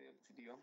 diapositiva. 0.00 0.56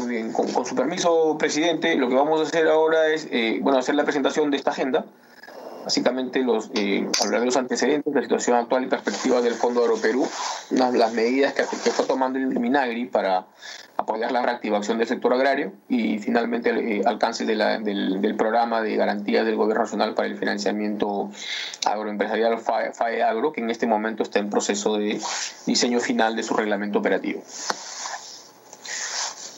Muy 0.00 0.08
bien, 0.08 0.32
con, 0.32 0.64
su 0.64 0.74
permiso, 0.74 1.36
presidente, 1.38 1.94
lo 1.96 2.08
que 2.08 2.14
vamos 2.14 2.40
a 2.40 2.42
hacer 2.44 2.68
ahora 2.68 3.08
es, 3.08 3.28
eh, 3.30 3.58
bueno, 3.62 3.78
hacer 3.78 3.94
la 3.94 4.04
presentación 4.04 4.50
de 4.50 4.56
esta 4.56 4.70
agenda. 4.70 5.04
Básicamente, 5.84 6.42
los, 6.42 6.70
eh, 6.74 7.08
hablar 7.22 7.40
de 7.40 7.46
los 7.46 7.56
antecedentes, 7.56 8.12
la 8.12 8.22
situación 8.22 8.56
actual 8.56 8.84
y 8.84 8.86
perspectiva 8.88 9.40
del 9.40 9.54
Fondo 9.54 9.82
Aeroperú, 9.82 10.26
las, 10.70 10.92
las 10.94 11.12
medidas 11.12 11.54
que, 11.54 11.62
que 11.62 11.90
está 11.90 12.04
tomando 12.04 12.38
el 12.38 12.46
Minagri 12.58 13.06
para 13.06 13.46
apoyar 14.06 14.30
la 14.30 14.40
reactivación 14.40 14.98
del 14.98 15.08
sector 15.08 15.34
agrario 15.34 15.72
y 15.88 16.18
finalmente 16.18 16.70
el 16.70 16.78
eh, 16.78 17.02
alcance 17.04 17.44
del, 17.44 17.58
del, 17.82 18.36
programa 18.36 18.80
de 18.80 18.94
garantía 18.94 19.42
del 19.42 19.56
Gobierno 19.56 19.82
Nacional 19.82 20.14
para 20.14 20.28
el 20.28 20.36
financiamiento 20.36 21.28
agroempresarial 21.84 22.58
FAE, 22.60 22.92
FAE 22.92 23.24
Agro, 23.24 23.52
que 23.52 23.60
en 23.60 23.70
este 23.70 23.88
momento 23.88 24.22
está 24.22 24.38
en 24.38 24.48
proceso 24.48 24.96
de 24.96 25.20
diseño 25.66 25.98
final 25.98 26.36
de 26.36 26.44
su 26.44 26.54
reglamento 26.54 27.00
operativo. 27.00 27.42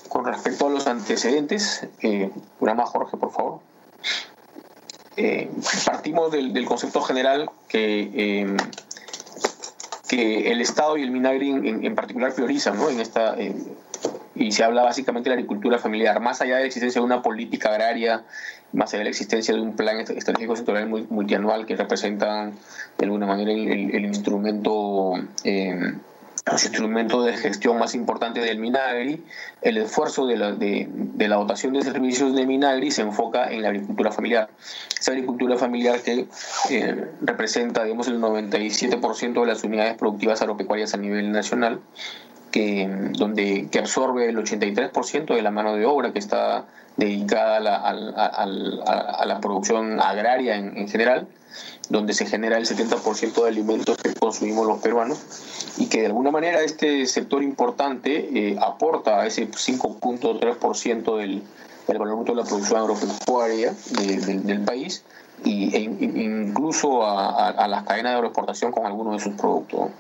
Con 0.09 0.25
respecto 0.25 0.69
a 0.69 0.71
los 0.71 0.87
antecedentes, 0.87 1.87
eh, 2.01 2.31
más 2.61 2.89
Jorge, 2.89 3.19
por 3.19 3.31
favor. 3.31 3.61
Eh, 5.17 5.51
partimos 5.85 6.33
del, 6.33 6.65
concepto 6.65 7.03
general 7.03 7.51
que, 7.69 8.11
eh, 8.15 8.57
que 10.09 10.51
el 10.53 10.63
Estado 10.63 10.97
y 10.97 11.03
el 11.03 11.11
Minagri 11.11 11.51
en, 11.51 11.95
particular 11.95 12.33
priorizan 12.33 12.79
¿no? 12.79 12.89
en 12.89 13.01
esta, 13.01 13.37
y 14.39 14.53
se 14.53 14.65
habla 14.65 14.83
básicamente 14.83 15.29
de 15.29 15.37
la 15.37 15.41
agricultura 15.41 15.79
familiar, 15.79 16.21
más 16.21 16.41
allá 16.41 16.57
de 16.57 16.61
la 16.61 16.67
existencia 16.67 17.01
de 17.01 17.05
una 17.05 17.23
política 17.23 17.71
agraria, 17.71 18.25
más 18.73 18.93
allá 18.93 19.01
de 19.01 19.05
la 19.05 19.11
existencia 19.11 19.55
de 19.55 19.61
un 19.61 19.75
plan 19.75 19.99
estratégico 19.99 20.57
sectorial 20.57 20.89
multianual 20.89 21.67
que 21.67 21.77
representan 21.77 22.53
de 22.99 23.05
alguna 23.05 23.27
manera 23.27 23.51
el, 23.53 24.05
instrumento 24.05 25.15
los 26.51 26.65
instrumentos 26.65 27.25
de 27.27 27.37
gestión 27.37 27.79
más 27.79 27.95
importante 27.95 28.41
del 28.41 28.59
Minagri, 28.59 29.23
el 29.63 29.79
esfuerzo 29.79 30.27
de 30.27 30.37
la, 30.37 30.53
de, 30.53 30.89
de 30.91 31.29
la 31.29 31.37
dotación 31.37 31.75
de 31.75 31.83
servicios 31.83 32.35
de 32.35 32.47
Minagri 32.47 32.91
se 32.91 33.03
enfoca 33.03 33.51
en 33.51 33.63
la 33.63 33.69
agricultura 33.69 34.13
familiar. 34.13 34.49
Esa 34.99 35.13
agricultura 35.13 35.57
familiar 35.57 36.01
que 36.01 36.27
eh, 36.71 37.07
representa 37.21 37.85
digamos, 37.85 38.09
el 38.09 38.21
97% 38.21 39.41
de 39.41 39.47
las 39.47 39.63
unidades 39.65 39.97
productivas 39.97 40.41
agropecuarias 40.43 40.95
a 40.95 40.97
nivel 40.97 41.33
nacional, 41.33 41.81
donde, 43.13 43.69
que 43.71 43.79
absorbe 43.79 44.29
el 44.29 44.37
83% 44.37 45.35
de 45.35 45.43
la 45.43 45.51
mano 45.51 45.77
de 45.77 45.87
obra 45.87 46.13
que 46.13 46.19
está 46.19 46.65
dedicada 46.97 47.57
a 47.57 47.61
la, 47.61 47.77
a, 47.77 48.43
a, 48.43 49.27
la 49.27 49.41
producción 49.41 50.01
agraria 50.01 50.57
en, 50.57 50.77
en 50.77 50.89
general 50.89 51.29
donde 51.89 52.13
se 52.13 52.27
genera 52.27 52.59
el 52.59 52.67
70% 52.67 53.43
de 53.43 53.49
alimentos 53.49 53.97
que 53.97 54.13
consumimos 54.15 54.67
los 54.67 54.79
peruanos 54.81 55.19
y 55.79 55.87
que 55.87 56.01
de 56.01 56.07
alguna 56.07 56.31
manera 56.31 56.61
este 56.61 57.07
sector 57.07 57.43
importante 57.43 58.51
eh, 58.51 58.59
aporta 58.61 59.21
a 59.21 59.27
ese 59.27 59.49
5.3% 59.49 61.17
del, 61.17 61.43
del 61.87 61.99
valor 61.99 62.17
bruto 62.17 62.33
de 62.33 62.43
la 62.43 62.45
producción 62.45 62.81
agropecuaria 62.81 63.75
de, 63.93 64.17
de, 64.19 64.39
del 64.41 64.61
país 64.61 65.05
y, 65.45 65.75
e 65.75 65.81
incluso 65.81 67.05
a, 67.05 67.49
a, 67.51 67.69
las 67.69 67.85
cadenas 67.85 68.13
de 68.13 68.17
agroexportación 68.17 68.73
con 68.73 68.85
algunos 68.85 69.15
de 69.15 69.21
sus 69.21 69.35
productos. 69.35 69.91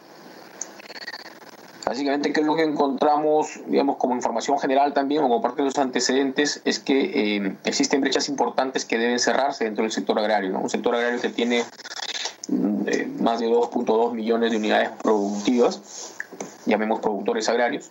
Básicamente, 1.88 2.34
¿qué 2.34 2.40
es 2.40 2.46
lo 2.46 2.54
que 2.54 2.64
encontramos, 2.64 3.60
digamos, 3.66 3.96
como 3.96 4.14
información 4.14 4.58
general 4.58 4.92
también, 4.92 5.22
o 5.22 5.28
como 5.28 5.40
parte 5.40 5.62
de 5.62 5.68
los 5.68 5.78
antecedentes, 5.78 6.60
es 6.66 6.80
que 6.80 7.36
eh, 7.36 7.56
existen 7.64 8.02
brechas 8.02 8.28
importantes 8.28 8.84
que 8.84 8.98
deben 8.98 9.18
cerrarse 9.18 9.64
dentro 9.64 9.84
del 9.84 9.90
sector 9.90 10.18
agrario, 10.18 10.50
¿no? 10.50 10.60
Un 10.60 10.68
sector 10.68 10.94
agrario 10.94 11.18
que 11.18 11.30
tiene 11.30 11.60
eh, 11.60 13.10
más 13.20 13.40
de 13.40 13.48
2.2 13.48 14.12
millones 14.12 14.50
de 14.50 14.58
unidades 14.58 14.90
productivas, 15.02 16.12
llamemos 16.66 17.00
productores 17.00 17.48
agrarios, 17.48 17.90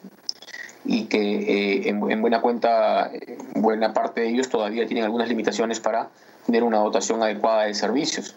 y 0.86 1.06
que 1.06 1.88
eh, 1.88 1.90
en, 1.90 2.22
buena 2.22 2.40
cuenta, 2.40 3.09
buena 3.56 3.94
parte 3.94 4.22
de 4.22 4.29
ellos 4.29 4.47
todavía 4.47 4.85
tienen 4.85 5.06
algunas 5.06 5.28
limitaciones 5.28 5.79
para 5.79 6.09
tener 6.46 6.64
una 6.64 6.78
dotación 6.78 7.24
adecuada 7.24 7.64
de 7.64 7.74
servicios, 7.74 8.35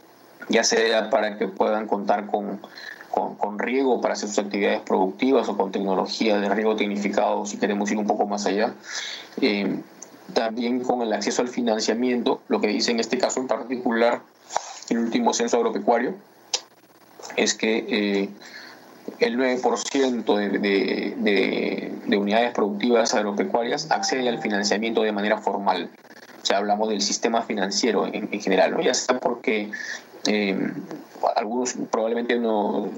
ya 0.48 0.65
sea 0.65 1.10
para 1.10 1.37
que 1.37 1.48
puedan 1.48 1.87
contar 1.87 2.28
con 2.28 2.60
con, 3.10 3.34
con, 3.37 3.59
riego 3.59 4.00
para 4.00 4.15
hacer 4.15 4.28
sus 4.28 4.38
actividades 4.38 4.81
productivas 4.81 5.48
o 5.48 5.56
con 5.56 5.72
tecnología 5.72 6.38
de 6.38 6.48
riego 6.48 6.76
tecnificado, 6.76 7.44
si 7.47 7.59
queremos 7.59 7.91
ir 7.91 7.98
un 7.98 8.06
poco 8.06 8.26
más 8.26 8.47
allá. 8.47 8.75
Eh, 9.41 9.81
también 10.32 10.81
con 10.81 11.03
el 11.03 11.12
acceso 11.12 11.43
al 11.43 11.48
financiamiento, 11.48 12.41
lo 12.48 12.60
que 12.60 12.69
dice 12.69 12.93
en 12.93 13.00
este 13.00 13.19
caso 13.19 13.41
en 13.41 13.48
particular 13.48 14.22
el 14.88 14.98
último 14.98 15.34
censo 15.34 15.56
agropecuario, 15.56 16.15
es 17.37 17.54
que 17.54 17.87
eh, 17.88 18.28
el 19.19 19.38
9% 19.38 20.37
de, 20.37 20.48
de, 20.59 21.15
de, 21.19 21.92
de, 22.06 22.16
unidades 22.16 22.53
productivas 22.53 23.15
agropecuarias 23.15 23.91
accede 23.91 24.28
al 24.28 24.41
financiamiento 24.41 25.03
de 25.03 25.12
manera 25.12 25.38
formal. 25.38 25.91
O 26.42 26.47
sea, 26.47 26.59
hablamos 26.59 26.88
del 26.88 27.00
sistema 27.00 27.42
financiero 27.42 28.06
en, 28.06 28.28
en 28.32 28.41
general, 28.41 28.72
¿no? 28.72 28.81
ya 28.81 28.94
sea 28.94 29.19
porque 29.19 29.71
eh, 30.27 30.72
algunos 31.36 31.75
probablemente 31.91 32.38
no, 32.38 32.88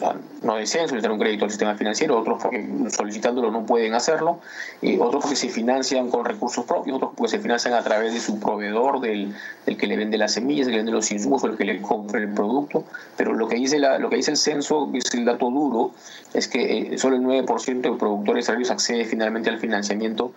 no 0.42 0.56
desean 0.56 0.88
solicitar 0.88 1.10
un 1.12 1.18
crédito 1.18 1.44
al 1.44 1.50
sistema 1.50 1.74
financiero, 1.74 2.18
otros 2.18 2.42
porque 2.42 2.66
solicitándolo 2.90 3.50
no 3.50 3.66
pueden 3.66 3.94
hacerlo, 3.94 4.38
y 4.80 4.98
otros 4.98 5.22
porque 5.22 5.36
se 5.36 5.48
financian 5.48 6.10
con 6.10 6.24
recursos 6.24 6.64
propios, 6.64 6.96
otros 6.96 7.12
porque 7.16 7.30
se 7.30 7.38
financian 7.40 7.74
a 7.74 7.82
través 7.82 8.12
de 8.12 8.20
su 8.20 8.38
proveedor, 8.38 9.00
del, 9.00 9.34
del 9.66 9.76
que 9.76 9.86
le 9.86 9.96
vende 9.96 10.18
las 10.18 10.32
semillas, 10.32 10.66
del 10.66 10.74
que 10.74 10.78
le 10.78 10.84
vende 10.84 10.92
los 10.92 11.10
insumos 11.10 11.42
el 11.44 11.56
que 11.56 11.64
le 11.64 11.80
compra 11.82 12.20
el 12.20 12.32
producto. 12.32 12.84
Pero 13.16 13.34
lo 13.34 13.48
que 13.48 13.56
dice, 13.56 13.78
la, 13.78 13.98
lo 13.98 14.08
que 14.10 14.16
dice 14.16 14.30
el 14.30 14.36
censo, 14.36 14.90
que 14.92 14.98
es 14.98 15.14
el 15.14 15.24
dato 15.24 15.50
duro, 15.50 15.92
es 16.34 16.48
que 16.48 16.94
eh, 16.94 16.98
solo 16.98 17.16
el 17.16 17.22
9% 17.22 17.80
de 17.80 17.92
productores 17.92 18.48
agrarios 18.48 18.70
accede 18.70 19.04
finalmente 19.04 19.50
al 19.50 19.58
financiamiento 19.58 20.32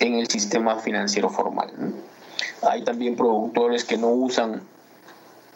en 0.00 0.14
el 0.14 0.28
sistema 0.28 0.76
financiero 0.76 1.28
formal. 1.30 1.70
Hay 2.62 2.82
también 2.82 3.16
productores 3.16 3.84
que 3.84 3.96
no 3.96 4.08
usan 4.08 4.62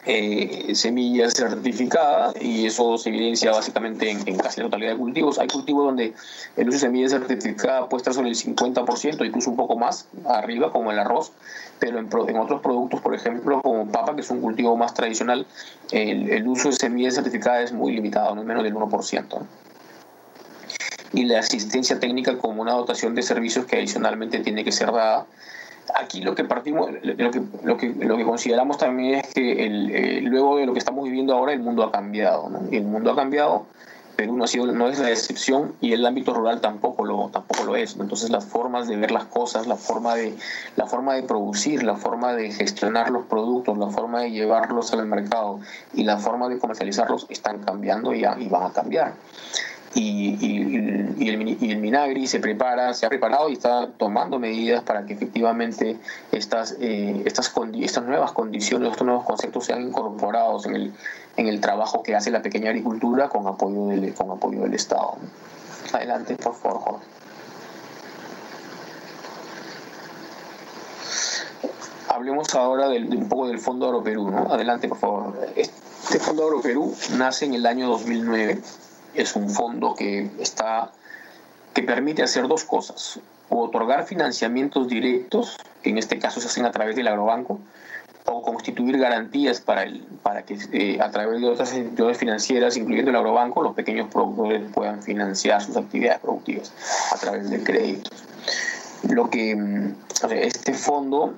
eh, 0.05 0.73
semillas 0.73 1.33
certificadas 1.33 2.33
y 2.41 2.65
eso 2.65 2.97
se 2.97 3.09
evidencia 3.09 3.51
básicamente 3.51 4.09
en, 4.09 4.37
casi 4.37 4.59
la 4.59 4.65
totalidad 4.65 4.93
de 4.93 4.97
cultivos. 4.97 5.37
Hay 5.37 5.47
cultivos 5.47 5.85
donde 5.85 6.13
el 6.57 6.69
uso 6.69 6.77
de 6.77 6.79
semillas 6.79 7.11
certificadas 7.11 7.87
puede 7.87 8.01
estar 8.01 8.13
sobre 8.13 8.29
el 8.29 8.35
50%, 8.35 9.25
incluso 9.25 9.51
un 9.51 9.57
poco 9.57 9.77
más 9.77 10.07
arriba, 10.25 10.71
como 10.71 10.91
el 10.91 10.97
arroz, 10.97 11.31
pero 11.79 11.99
en, 11.99 12.37
otros 12.37 12.61
productos, 12.61 12.99
por 13.01 13.13
ejemplo, 13.13 13.61
como 13.61 13.91
papa, 13.91 14.15
que 14.15 14.21
es 14.21 14.29
un 14.31 14.41
cultivo 14.41 14.75
más 14.75 14.93
tradicional, 14.93 15.45
el, 15.91 16.29
el 16.29 16.47
uso 16.47 16.69
de 16.69 16.75
semillas 16.75 17.15
certificadas 17.15 17.65
es 17.65 17.71
muy 17.71 17.93
limitado, 17.93 18.33
no 18.33 18.43
menos 18.43 18.63
del 18.63 18.73
1%. 18.73 19.39
Y 21.13 21.25
la 21.25 21.39
asistencia 21.39 21.99
técnica 21.99 22.37
como 22.37 22.61
una 22.61 22.71
dotación 22.73 23.13
de 23.13 23.21
servicios 23.21 23.65
que 23.65 23.75
adicionalmente 23.75 24.39
tiene 24.39 24.63
que 24.63 24.71
ser 24.71 24.91
dada 24.91 25.27
aquí 25.95 26.21
lo 26.21 26.35
que 26.35 26.43
partimos, 26.43 26.89
lo 27.03 27.31
que, 27.31 27.41
lo 27.63 27.77
que, 27.77 27.89
lo 27.89 28.17
que 28.17 28.23
consideramos 28.23 28.77
también 28.77 29.15
es 29.15 29.33
que 29.33 29.65
el, 29.65 29.91
eh, 29.91 30.21
luego 30.21 30.57
de 30.57 30.65
lo 30.65 30.73
que 30.73 30.79
estamos 30.79 31.05
viviendo 31.05 31.33
ahora, 31.33 31.53
el 31.53 31.59
mundo 31.59 31.83
ha 31.83 31.91
cambiado. 31.91 32.49
¿no? 32.49 32.59
El 32.71 32.83
mundo 32.83 33.11
ha 33.11 33.15
cambiado, 33.15 33.65
Perú 34.15 34.37
no, 34.37 34.43
ha 34.43 34.47
sido, 34.47 34.67
no 34.67 34.87
es 34.87 34.99
la 34.99 35.09
excepción 35.09 35.73
y 35.81 35.93
el 35.93 36.05
ámbito 36.05 36.33
rural 36.33 36.61
tampoco 36.61 37.05
lo, 37.05 37.29
tampoco 37.29 37.63
lo 37.63 37.75
es. 37.75 37.95
Entonces 37.99 38.29
las 38.29 38.45
formas 38.45 38.87
de 38.87 38.97
ver 38.97 39.11
las 39.11 39.25
cosas, 39.25 39.67
la 39.67 39.75
forma, 39.75 40.15
de, 40.15 40.35
la 40.75 40.85
forma 40.85 41.15
de 41.15 41.23
producir, 41.23 41.83
la 41.83 41.95
forma 41.95 42.33
de 42.33 42.51
gestionar 42.51 43.09
los 43.09 43.25
productos, 43.25 43.77
la 43.77 43.87
forma 43.87 44.21
de 44.21 44.31
llevarlos 44.31 44.93
al 44.93 45.05
mercado 45.05 45.59
y 45.93 46.03
la 46.03 46.17
forma 46.17 46.49
de 46.49 46.59
comercializarlos 46.59 47.25
están 47.29 47.59
cambiando 47.63 48.13
y 48.13 48.23
van 48.23 48.63
a 48.63 48.71
cambiar 48.71 49.13
y, 49.93 50.37
y, 50.39 51.15
y, 51.19 51.29
el, 51.29 51.57
y, 51.61 51.71
el, 51.71 51.77
Minagri 51.77 52.25
se 52.27 52.39
prepara, 52.39 52.93
se 52.93 53.05
ha 53.05 53.09
preparado 53.09 53.49
y 53.49 53.53
está 53.53 53.89
tomando 53.97 54.39
medidas 54.39 54.83
para 54.83 55.05
que 55.05 55.13
efectivamente 55.13 55.97
estas, 56.31 56.77
eh, 56.79 57.23
estas, 57.25 57.53
estas 57.79 58.03
nuevas 58.05 58.31
condiciones, 58.31 58.91
estos 58.91 59.05
nuevos 59.05 59.25
conceptos 59.25 59.65
sean 59.65 59.81
incorporados 59.81 60.65
en 60.65 60.75
el, 60.75 60.93
en 61.35 61.47
el 61.47 61.59
trabajo 61.59 62.03
que 62.03 62.15
hace 62.15 62.31
la 62.31 62.41
pequeña 62.41 62.69
agricultura 62.69 63.27
con 63.27 63.45
apoyo 63.47 63.87
del, 63.87 64.13
con 64.13 64.31
apoyo 64.31 64.61
del 64.61 64.73
Estado. 64.73 65.15
Adelante, 65.91 66.35
por 66.35 66.55
favor. 66.55 66.99
Hablemos 72.07 72.53
ahora 72.55 72.87
del, 72.87 73.09
de 73.09 73.17
un 73.17 73.27
poco 73.27 73.47
del 73.47 73.59
Fondo 73.59 73.87
Agroperú, 73.87 74.29
¿no? 74.29 74.53
Adelante, 74.53 74.87
por 74.87 74.97
favor. 74.97 75.49
Este 75.55 76.19
Fondo 76.19 76.43
Agroperú 76.43 76.95
nace 77.17 77.45
en 77.45 77.55
el 77.55 77.65
año 77.65 77.89
2009 77.89 78.61
es 79.13 79.35
un 79.35 79.49
fondo 79.49 79.95
que 79.95 80.29
está 80.39 80.91
que 81.73 81.83
permite 81.83 82.23
hacer 82.23 82.47
dos 82.47 82.63
cosas. 82.63 83.19
O 83.49 83.63
otorgar 83.63 84.05
financiamientos 84.05 84.87
directos 84.87 85.57
que 85.81 85.89
en 85.89 85.97
este 85.97 86.19
caso 86.19 86.39
se 86.39 86.47
hacen 86.47 86.65
a 86.65 86.71
través 86.71 86.95
del 86.95 87.07
agrobanco 87.07 87.59
o 88.25 88.41
constituir 88.43 88.97
garantías 88.97 89.61
para 89.61 89.83
el 89.83 90.01
para 90.23 90.43
que 90.43 90.57
eh, 90.73 90.99
a 91.01 91.09
través 91.09 91.41
de 91.41 91.47
otras 91.47 91.73
instituciones 91.73 92.17
financieras 92.17 92.77
incluyendo 92.77 93.09
el 93.09 93.17
agrobanco 93.17 93.63
los 93.63 93.73
pequeños 93.73 94.09
productores 94.11 94.61
puedan 94.73 95.01
financiar 95.01 95.61
sus 95.61 95.75
actividades 95.75 96.19
productivas 96.19 96.71
a 97.11 97.17
través 97.17 97.49
de 97.49 97.63
créditos. 97.63 98.23
Lo 99.09 99.29
que 99.29 99.57
sea, 100.13 100.37
este 100.37 100.73
fondo 100.73 101.33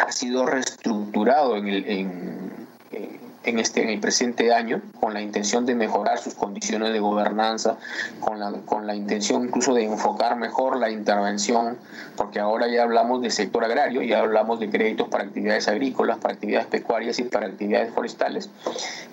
ha 0.00 0.12
sido 0.12 0.46
reestructurado 0.46 1.56
en 1.56 1.68
el 1.68 1.88
en, 1.88 2.68
eh, 2.92 3.19
en, 3.44 3.58
este, 3.58 3.82
en 3.82 3.88
el 3.88 4.00
presente 4.00 4.52
año 4.52 4.82
con 5.00 5.14
la 5.14 5.20
intención 5.20 5.64
de 5.66 5.74
mejorar 5.74 6.18
sus 6.18 6.34
condiciones 6.34 6.92
de 6.92 7.00
gobernanza, 7.00 7.78
con 8.20 8.38
la, 8.38 8.52
con 8.66 8.86
la 8.86 8.94
intención 8.94 9.44
incluso 9.44 9.74
de 9.74 9.84
enfocar 9.84 10.36
mejor 10.36 10.76
la 10.76 10.90
intervención, 10.90 11.78
porque 12.16 12.40
ahora 12.40 12.68
ya 12.68 12.82
hablamos 12.82 13.22
de 13.22 13.30
sector 13.30 13.64
agrario, 13.64 14.02
ya 14.02 14.20
hablamos 14.20 14.60
de 14.60 14.68
créditos 14.68 15.08
para 15.08 15.24
actividades 15.24 15.68
agrícolas, 15.68 16.18
para 16.18 16.34
actividades 16.34 16.66
pecuarias 16.66 17.18
y 17.18 17.24
para 17.24 17.46
actividades 17.46 17.92
forestales, 17.92 18.50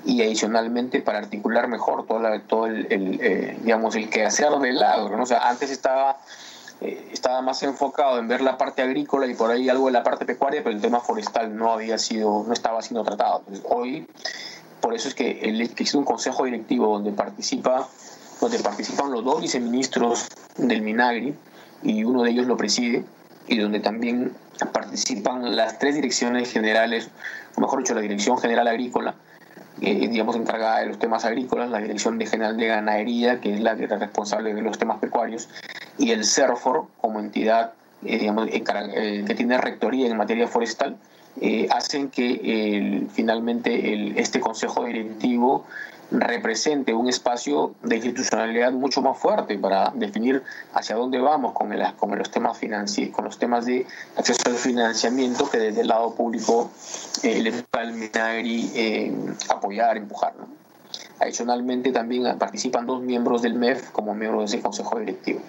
y 0.06 0.22
adicionalmente 0.22 1.02
para 1.02 1.20
articular 1.20 1.68
mejor 1.68 2.06
todo, 2.06 2.22
todo 2.42 2.68
el, 2.68 2.88
eh, 2.90 3.58
digamos, 3.64 3.96
el 3.96 4.10
quehacer 4.10 4.52
del 4.60 4.80
lado. 4.80 5.10
¿no? 5.10 5.26
Sea, 5.26 5.50
antes 5.50 5.72
estaba 5.72 6.18
eh, 6.82 7.10
estaba 7.12 7.42
más 7.42 7.64
enfocado 7.64 8.20
en 8.20 8.28
ver 8.28 8.42
la 8.42 8.58
parte 8.58 8.82
agrícola 8.82 9.26
y 9.28 9.34
por 9.34 9.52
ahí 9.52 9.70
algo 9.70 9.88
de 9.88 9.94
la 9.94 10.04
parte 10.04 10.26
pecuaria, 10.26 10.62
pero 10.64 10.76
el 10.76 10.82
tema 10.82 11.00
forestal 11.00 11.56
no 11.56 11.72
había 11.72 11.98
sido, 11.98 12.44
no 12.46 12.54
estaba 12.54 12.82
siendo 12.82 13.04
tratado. 13.04 13.44
hoy, 13.70 14.08
por 14.82 14.94
eso 14.94 15.08
es 15.08 15.16
que 15.16 15.32
existe 15.62 15.98
un 15.98 16.06
consejo 16.06 16.46
directivo 16.46 16.88
donde 16.88 17.12
participa, 17.12 17.88
donde 18.40 18.60
participan 18.60 19.12
los 19.12 19.24
dos 19.24 19.42
viceministros 19.42 20.28
del 20.58 20.82
Minagri 20.82 21.36
y 21.82 22.04
uno 22.04 22.24
de 22.24 22.32
ellos 22.32 22.46
lo 22.46 22.58
preside 22.58 23.04
y 23.48 23.58
donde 23.58 23.80
también 23.80 24.34
participan 24.66 25.56
las 25.56 25.80
tres 25.80 25.96
direcciones 25.96 26.52
generales, 26.52 27.10
o 27.56 27.62
mejor 27.62 27.80
dicho, 27.80 27.94
la 27.94 28.02
Dirección 28.02 28.38
General 28.38 28.68
Agrícola, 28.68 29.16
eh, 29.82 30.08
digamos, 30.08 30.36
encargada 30.36 30.80
de 30.80 30.88
los 30.88 31.00
temas 31.00 31.24
agrícolas, 31.26 31.70
la 31.70 31.80
Dirección 31.80 32.20
General 32.20 32.58
de 32.58 32.68
Ganadería, 32.68 33.40
que 33.40 33.54
es 33.54 33.62
la, 33.62 33.76
que 33.76 33.88
responsable 33.88 34.54
de 34.54 34.62
los 34.62 34.78
temas 34.78 35.00
pecuarios, 35.00 35.50
y 35.98 36.12
el 36.12 36.26
CERFOR 36.26 36.88
como 37.02 37.20
entidad 37.20 37.74
eh, 38.06 38.30
eh, 38.30 39.24
que 39.26 39.36
tiene 39.36 39.58
rectoría 39.58 40.08
en 40.08 40.18
materia 40.18 40.48
forestal, 40.48 40.98
hacen 41.70 42.10
que 42.10 43.06
finalmente 43.14 44.20
este 44.20 44.40
Consejo 44.40 44.86
Directivo 44.86 45.66
represente 46.12 46.94
un 46.94 47.10
espacio 47.10 47.76
de 47.84 47.96
institucionalidad 47.96 48.72
mucho 48.72 49.02
más 49.02 49.18
fuerte 49.18 49.58
para 49.58 49.92
definir 49.94 50.42
hacia 50.74 50.96
dónde 50.96 51.20
vamos 51.20 51.54
con, 51.54 51.70
los 51.70 52.32
temas 52.32 52.60
con 53.12 53.26
los 53.26 53.38
temas 53.38 53.66
de 53.66 53.86
acceso 54.16 54.40
al 54.46 54.56
financiamiento 54.56 55.50
que 55.50 55.58
desde 55.58 55.82
el 55.82 55.88
lado 55.88 56.14
público 56.16 56.72
eh, 57.24 57.42
le 57.42 57.52
toca 57.52 57.82
al 57.82 57.94
Minagri 57.94 58.72
eh, 58.74 59.14
apoyar, 59.50 59.98
empujar. 59.98 60.34
Adicionalmente 61.20 61.92
también 61.92 62.38
participan 62.38 62.86
dos 62.86 63.02
miembros 63.02 63.42
del 63.42 63.56
MEF 63.56 63.92
como 63.92 64.14
miembros 64.14 64.50
de 64.50 64.58
ese 64.58 64.64
consejo 64.64 65.00
directivo. 65.00 65.42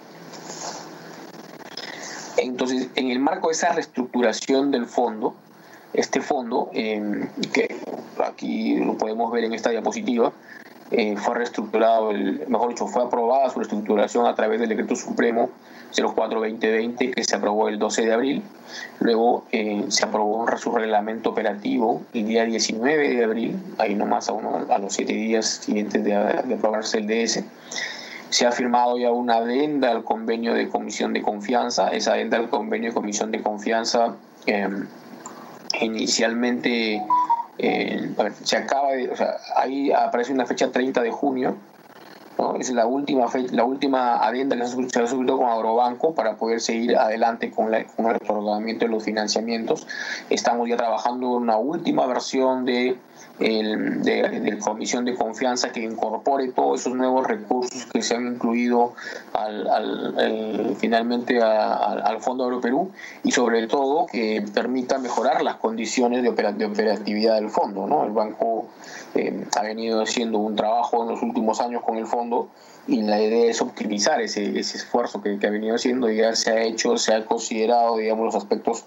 Entonces, 2.38 2.88
en 2.94 3.10
el 3.10 3.18
marco 3.18 3.48
de 3.48 3.54
esa 3.54 3.72
reestructuración 3.72 4.70
del 4.70 4.86
fondo, 4.86 5.34
este 5.92 6.20
fondo, 6.20 6.70
eh, 6.72 7.28
que 7.52 7.76
aquí 8.24 8.76
lo 8.76 8.96
podemos 8.96 9.32
ver 9.32 9.44
en 9.44 9.54
esta 9.54 9.70
diapositiva, 9.70 10.32
eh, 10.90 11.16
fue 11.16 11.34
reestructurado, 11.34 12.12
mejor 12.12 12.70
dicho, 12.70 12.86
fue 12.86 13.02
aprobada 13.02 13.50
su 13.50 13.58
reestructuración 13.58 14.26
a 14.26 14.34
través 14.34 14.60
del 14.60 14.70
decreto 14.70 14.96
supremo 14.96 15.50
04-2020 15.92 17.14
que 17.14 17.24
se 17.24 17.36
aprobó 17.36 17.68
el 17.68 17.78
12 17.78 18.06
de 18.06 18.12
abril. 18.12 18.42
Luego 19.00 19.44
eh, 19.52 19.84
se 19.88 20.04
aprobó 20.04 20.46
su 20.56 20.70
reglamento 20.72 21.30
operativo 21.30 22.02
el 22.14 22.26
día 22.26 22.44
19 22.44 23.16
de 23.16 23.24
abril, 23.24 23.56
ahí 23.78 23.94
nomás 23.94 24.28
a, 24.28 24.32
uno, 24.32 24.66
a 24.68 24.78
los 24.78 24.94
siete 24.94 25.12
días 25.12 25.46
siguientes 25.46 26.04
de, 26.04 26.10
de 26.10 26.54
aprobarse 26.54 26.98
el 26.98 27.06
DS. 27.06 27.44
Se 28.30 28.46
ha 28.46 28.52
firmado 28.52 28.98
ya 28.98 29.10
una 29.10 29.36
adenda 29.36 29.90
al 29.90 30.04
convenio 30.04 30.54
de 30.54 30.68
comisión 30.68 31.12
de 31.12 31.22
confianza. 31.22 31.88
Esa 31.88 32.12
adenda 32.12 32.36
al 32.36 32.50
convenio 32.50 32.90
de 32.90 32.94
comisión 32.94 33.30
de 33.30 33.42
confianza 33.42 34.16
inicialmente 35.80 37.02
eh, 37.58 38.10
se 38.44 38.56
acaba 38.56 38.92
de, 38.92 39.10
o 39.10 39.16
sea, 39.16 39.36
ahí 39.56 39.90
aparece 39.92 40.32
una 40.32 40.46
fecha 40.46 40.70
30 40.70 41.02
de 41.02 41.10
junio, 41.10 41.56
¿no? 42.38 42.56
es 42.56 42.70
la 42.70 42.86
última 42.86 43.26
la 43.52 43.64
última 43.64 44.16
adenda 44.24 44.56
que 44.56 44.66
se 44.66 45.00
ha 45.00 45.06
suscrito 45.06 45.36
con 45.36 45.48
Agrobanco 45.48 46.14
para 46.14 46.36
poder 46.36 46.60
seguir 46.60 46.96
adelante 46.96 47.50
con, 47.50 47.66
con 47.96 48.06
el 48.06 48.16
otorgamiento 48.16 48.86
de 48.86 48.90
los 48.90 49.04
financiamientos. 49.04 49.86
Estamos 50.30 50.68
ya 50.68 50.76
trabajando 50.76 51.36
en 51.36 51.42
una 51.42 51.56
última 51.56 52.06
versión 52.06 52.64
de 52.64 52.96
el, 53.40 54.02
de, 54.02 54.58
comisión 54.58 55.04
de 55.04 55.14
confianza 55.14 55.70
que 55.70 55.80
incorpore 55.80 56.48
todos 56.48 56.80
esos 56.80 56.94
nuevos 56.94 57.26
recursos 57.26 57.86
que 57.86 58.02
se 58.02 58.16
han 58.16 58.26
incluido 58.26 58.94
al, 59.32 60.76
finalmente 60.78 61.40
al 61.40 62.20
Fondo 62.20 62.44
Agroperú 62.44 62.90
y 63.22 63.30
sobre 63.30 63.66
todo 63.66 64.06
que 64.06 64.44
permita 64.52 64.98
mejorar 64.98 65.42
las 65.42 65.56
condiciones 65.56 66.22
de, 66.22 66.28
operatividad 66.30 67.36
del 67.36 67.50
fondo. 67.50 67.86
¿no? 67.86 68.04
El 68.04 68.10
banco 68.10 68.66
ha 69.56 69.62
venido 69.62 70.02
haciendo 70.02 70.38
un 70.38 70.56
trabajo 70.56 71.02
en 71.02 71.10
los 71.10 71.22
últimos 71.22 71.60
años 71.60 71.82
con 71.82 71.96
el 71.96 72.06
fondo 72.06 72.48
y 72.86 73.02
la 73.02 73.20
idea 73.20 73.50
es 73.50 73.60
optimizar 73.60 74.20
ese, 74.20 74.58
ese 74.58 74.78
esfuerzo 74.78 75.20
que, 75.20 75.38
ha 75.46 75.50
venido 75.50 75.74
haciendo 75.74 76.10
ya 76.10 76.34
se 76.34 76.50
ha 76.50 76.62
hecho, 76.62 76.96
se 76.96 77.14
ha 77.14 77.24
considerado, 77.26 77.98
digamos, 77.98 78.24
los 78.26 78.34
aspectos 78.34 78.84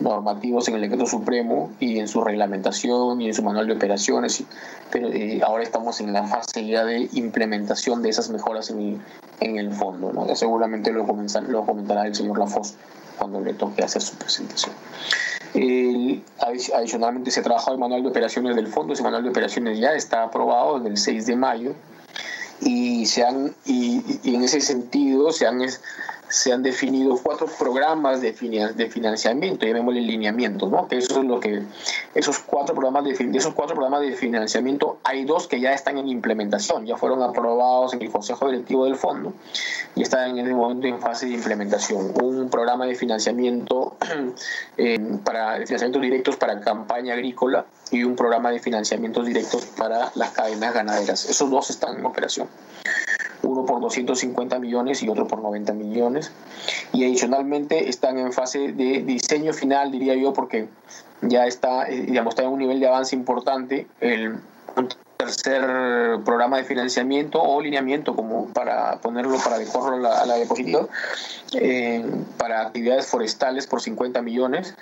normativos 0.00 0.66
en 0.68 0.74
el 0.74 0.80
decreto 0.80 1.06
supremo 1.06 1.70
y 1.78 2.00
en 2.00 2.08
su 2.08 2.20
reglamentación 2.20 3.20
y 3.20 3.28
en 3.28 3.34
su 3.34 3.42
manual 3.42 3.68
de 3.68 3.74
operaciones, 3.74 4.42
pero 4.90 5.08
eh, 5.08 5.40
ahora 5.44 5.62
estamos 5.62 6.00
en 6.00 6.12
la 6.12 6.24
fase 6.24 6.66
ya 6.66 6.84
de 6.84 7.08
implementación 7.12 8.02
de 8.02 8.08
esas 8.08 8.30
mejoras 8.30 8.70
en 8.70 9.00
en 9.40 9.58
el 9.58 9.72
fondo, 9.72 10.12
¿no? 10.12 10.26
Ya 10.26 10.36
seguramente 10.36 10.92
lo, 10.92 11.06
comenzar, 11.06 11.44
lo 11.44 11.64
comentará 11.64 12.06
el 12.06 12.14
señor 12.14 12.38
Lafos 12.38 12.74
cuando 13.18 13.40
le 13.40 13.54
toque 13.54 13.82
hacer 13.82 14.02
su 14.02 14.16
presentación. 14.16 14.74
Adicionalmente 16.72 17.30
se 17.30 17.40
ha 17.40 17.42
trabajado 17.42 17.74
el 17.74 17.80
manual 17.80 18.02
de 18.02 18.08
operaciones 18.08 18.56
del 18.56 18.66
fondo, 18.66 18.92
ese 18.92 19.02
manual 19.02 19.22
de 19.22 19.30
operaciones 19.30 19.78
ya 19.78 19.94
está 19.94 20.24
aprobado 20.24 20.78
desde 20.78 20.90
el 20.90 20.96
6 20.96 21.26
de 21.26 21.36
mayo 21.36 21.74
y, 22.60 23.06
se 23.06 23.24
han, 23.24 23.54
y, 23.64 24.02
en 24.24 24.42
ese 24.42 24.60
sentido 24.60 25.32
se 25.32 25.46
han, 25.46 25.60
se 26.34 26.52
han 26.52 26.64
definido 26.64 27.16
cuatro 27.22 27.46
programas 27.46 28.20
de, 28.20 28.32
de 28.32 28.90
financiamiento, 28.90 29.66
llamémosle 29.66 30.00
lineamientos, 30.00 30.68
¿no? 30.68 30.88
que 30.88 30.96
eso 30.96 31.20
es 31.20 31.26
lo 31.26 31.38
que 31.38 31.62
esos 32.12 32.40
cuatro 32.40 32.74
programas 32.74 33.04
de, 33.04 33.30
esos 33.38 33.54
cuatro 33.54 33.76
programas 33.76 34.00
de 34.00 34.16
financiamiento 34.16 34.98
hay 35.04 35.24
dos 35.24 35.46
que 35.46 35.60
ya 35.60 35.72
están 35.72 35.96
en 35.96 36.08
implementación, 36.08 36.86
ya 36.86 36.96
fueron 36.96 37.22
aprobados 37.22 37.94
en 37.94 38.02
el 38.02 38.10
Consejo 38.10 38.48
Directivo 38.48 38.84
del 38.84 38.96
Fondo 38.96 39.32
y 39.94 40.02
están 40.02 40.30
en 40.30 40.38
este 40.38 40.52
momento 40.52 40.88
en 40.88 41.00
fase 41.00 41.26
de 41.26 41.34
implementación. 41.34 42.12
Un 42.20 42.50
programa 42.50 42.84
de 42.86 42.96
financiamiento 42.96 43.96
eh, 44.76 44.98
para 45.24 45.54
financiamientos 45.58 46.02
directos 46.02 46.36
para 46.36 46.60
campaña 46.60 47.14
agrícola 47.14 47.64
y 47.92 48.02
un 48.02 48.16
programa 48.16 48.50
de 48.50 48.58
financiamientos 48.58 49.24
directos 49.24 49.66
para 49.66 50.10
las 50.16 50.30
cadenas 50.30 50.74
ganaderas. 50.74 51.26
Esos 51.26 51.48
dos 51.48 51.70
están 51.70 51.96
en 51.96 52.04
operación 52.04 52.48
uno 53.44 53.66
por 53.66 53.80
250 53.80 54.58
millones 54.58 55.02
y 55.02 55.08
otro 55.08 55.26
por 55.26 55.40
90 55.40 55.72
millones. 55.72 56.32
Y 56.92 57.04
adicionalmente 57.04 57.88
están 57.88 58.18
en 58.18 58.32
fase 58.32 58.72
de 58.72 59.02
diseño 59.02 59.52
final, 59.52 59.90
diría 59.92 60.14
yo, 60.14 60.32
porque 60.32 60.68
ya 61.22 61.46
está, 61.46 61.88
eh, 61.88 62.02
digamos, 62.02 62.32
está 62.32 62.42
en 62.42 62.50
un 62.50 62.58
nivel 62.58 62.80
de 62.80 62.88
avance 62.88 63.14
importante 63.14 63.86
el 64.00 64.38
tercer 65.16 65.62
programa 66.24 66.58
de 66.58 66.64
financiamiento 66.64 67.42
o 67.42 67.60
lineamiento, 67.60 68.14
como 68.14 68.46
para 68.48 68.98
ponerlo 69.00 69.38
para 69.38 69.58
dejarlo 69.58 69.94
a 70.06 70.26
la, 70.26 70.36
diapositiva, 70.36 70.86
eh, 71.54 72.04
para 72.38 72.62
actividades 72.62 73.06
forestales 73.06 73.66
por 73.66 73.80
50 73.80 74.20
millones 74.22 74.74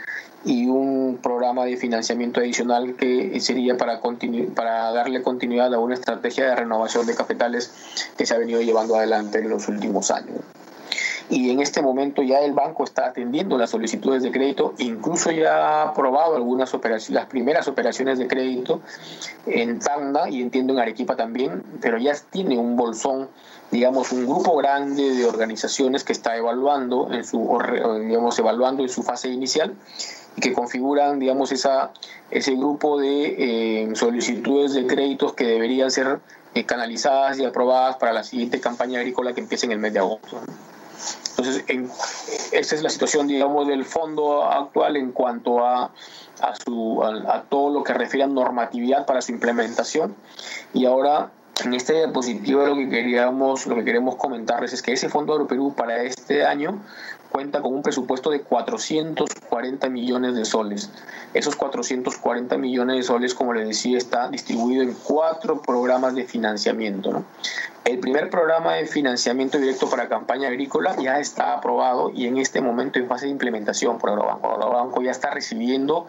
y 0.44 0.66
un 0.68 1.18
programa 1.22 1.64
de 1.64 1.76
financiamiento 1.76 2.40
adicional 2.40 2.96
que 2.96 3.38
sería 3.40 3.76
para, 3.76 4.00
para 4.54 4.92
darle 4.92 5.22
continuidad 5.22 5.72
a 5.74 5.78
una 5.78 5.94
estrategia 5.94 6.46
de 6.46 6.56
renovación 6.56 7.06
de 7.06 7.14
capitales 7.14 7.72
que 8.16 8.26
se 8.26 8.34
ha 8.34 8.38
venido 8.38 8.60
llevando 8.60 8.96
adelante 8.96 9.38
en 9.38 9.48
los 9.48 9.68
últimos 9.68 10.10
años 10.10 10.40
y 11.30 11.50
en 11.50 11.60
este 11.60 11.82
momento 11.82 12.22
ya 12.22 12.40
el 12.40 12.52
banco 12.52 12.84
está 12.84 13.06
atendiendo 13.06 13.58
las 13.58 13.70
solicitudes 13.70 14.22
de 14.22 14.30
crédito, 14.30 14.74
incluso 14.78 15.30
ya 15.30 15.54
ha 15.54 15.82
aprobado 15.88 16.36
algunas 16.36 16.74
operaciones, 16.74 17.14
las 17.14 17.26
primeras 17.26 17.68
operaciones 17.68 18.18
de 18.18 18.26
crédito 18.26 18.80
en 19.46 19.78
Tanda 19.78 20.28
y 20.28 20.42
entiendo 20.42 20.72
en 20.72 20.80
Arequipa 20.80 21.16
también, 21.16 21.62
pero 21.80 21.98
ya 21.98 22.14
tiene 22.30 22.58
un 22.58 22.76
bolsón, 22.76 23.28
digamos, 23.70 24.12
un 24.12 24.26
grupo 24.26 24.56
grande 24.56 25.14
de 25.14 25.26
organizaciones 25.26 26.04
que 26.04 26.12
está 26.12 26.36
evaluando 26.36 27.12
en 27.12 27.24
su, 27.24 27.58
digamos, 28.00 28.38
evaluando 28.38 28.82
en 28.82 28.88
su 28.88 29.02
fase 29.02 29.28
inicial 29.28 29.74
y 30.36 30.40
que 30.40 30.52
configuran, 30.52 31.18
digamos, 31.18 31.52
esa, 31.52 31.92
ese 32.30 32.54
grupo 32.54 32.98
de 32.98 33.84
eh, 33.84 33.94
solicitudes 33.94 34.72
de 34.74 34.86
créditos 34.86 35.34
que 35.34 35.44
deberían 35.44 35.90
ser 35.90 36.20
eh, 36.54 36.64
canalizadas 36.64 37.38
y 37.38 37.44
aprobadas 37.44 37.96
para 37.96 38.12
la 38.12 38.22
siguiente 38.22 38.60
campaña 38.60 39.00
agrícola 39.00 39.32
que 39.32 39.40
empiece 39.40 39.66
en 39.66 39.72
el 39.72 39.78
mes 39.78 39.92
de 39.92 40.00
agosto. 40.00 40.40
Entonces, 41.30 41.64
en, 41.68 41.90
esta 42.52 42.74
es 42.74 42.82
la 42.82 42.90
situación, 42.90 43.26
digamos, 43.26 43.66
del 43.66 43.84
fondo 43.84 44.44
actual 44.44 44.96
en 44.96 45.12
cuanto 45.12 45.64
a, 45.64 45.90
a, 46.40 46.54
su, 46.64 47.02
a, 47.02 47.42
todo 47.42 47.70
lo 47.70 47.82
que 47.82 47.94
refiere 47.94 48.24
a 48.24 48.26
normatividad 48.28 49.06
para 49.06 49.22
su 49.22 49.32
implementación. 49.32 50.14
Y 50.72 50.84
ahora 50.86 51.30
En 51.64 51.74
esta 51.74 51.92
diapositiva 51.92 52.66
lo 52.66 52.74
que 52.76 52.88
queríamos, 52.88 53.66
lo 53.66 53.76
que 53.76 53.84
queremos 53.84 54.16
comentarles 54.16 54.72
es 54.72 54.82
que 54.82 54.92
ese 54.92 55.08
Fondo 55.10 55.34
Agroperú 55.34 55.74
para 55.74 56.02
este 56.02 56.44
año 56.44 56.80
cuenta 57.30 57.60
con 57.60 57.74
un 57.74 57.82
presupuesto 57.82 58.30
de 58.30 58.40
440 58.40 59.88
millones 59.88 60.34
de 60.34 60.44
soles. 60.44 60.90
Esos 61.34 61.54
440 61.56 62.56
millones 62.58 62.96
de 62.96 63.02
soles, 63.02 63.34
como 63.34 63.52
les 63.52 63.68
decía, 63.68 63.98
está 63.98 64.28
distribuido 64.28 64.82
en 64.82 64.94
cuatro 64.94 65.60
programas 65.60 66.14
de 66.14 66.24
financiamiento. 66.24 67.24
El 67.84 67.98
primer 67.98 68.30
programa 68.30 68.74
de 68.74 68.86
financiamiento 68.86 69.58
directo 69.58 69.90
para 69.90 70.08
campaña 70.08 70.48
agrícola 70.48 70.94
ya 71.02 71.18
está 71.18 71.54
aprobado 71.54 72.10
y 72.14 72.26
en 72.26 72.38
este 72.38 72.60
momento 72.60 73.00
en 73.00 73.08
fase 73.08 73.26
de 73.26 73.32
implementación 73.32 73.98
por 73.98 74.10
Agrobanco. 74.10 74.52
Agrobanco 74.52 75.02
ya 75.02 75.10
está 75.10 75.30
recibiendo 75.30 76.06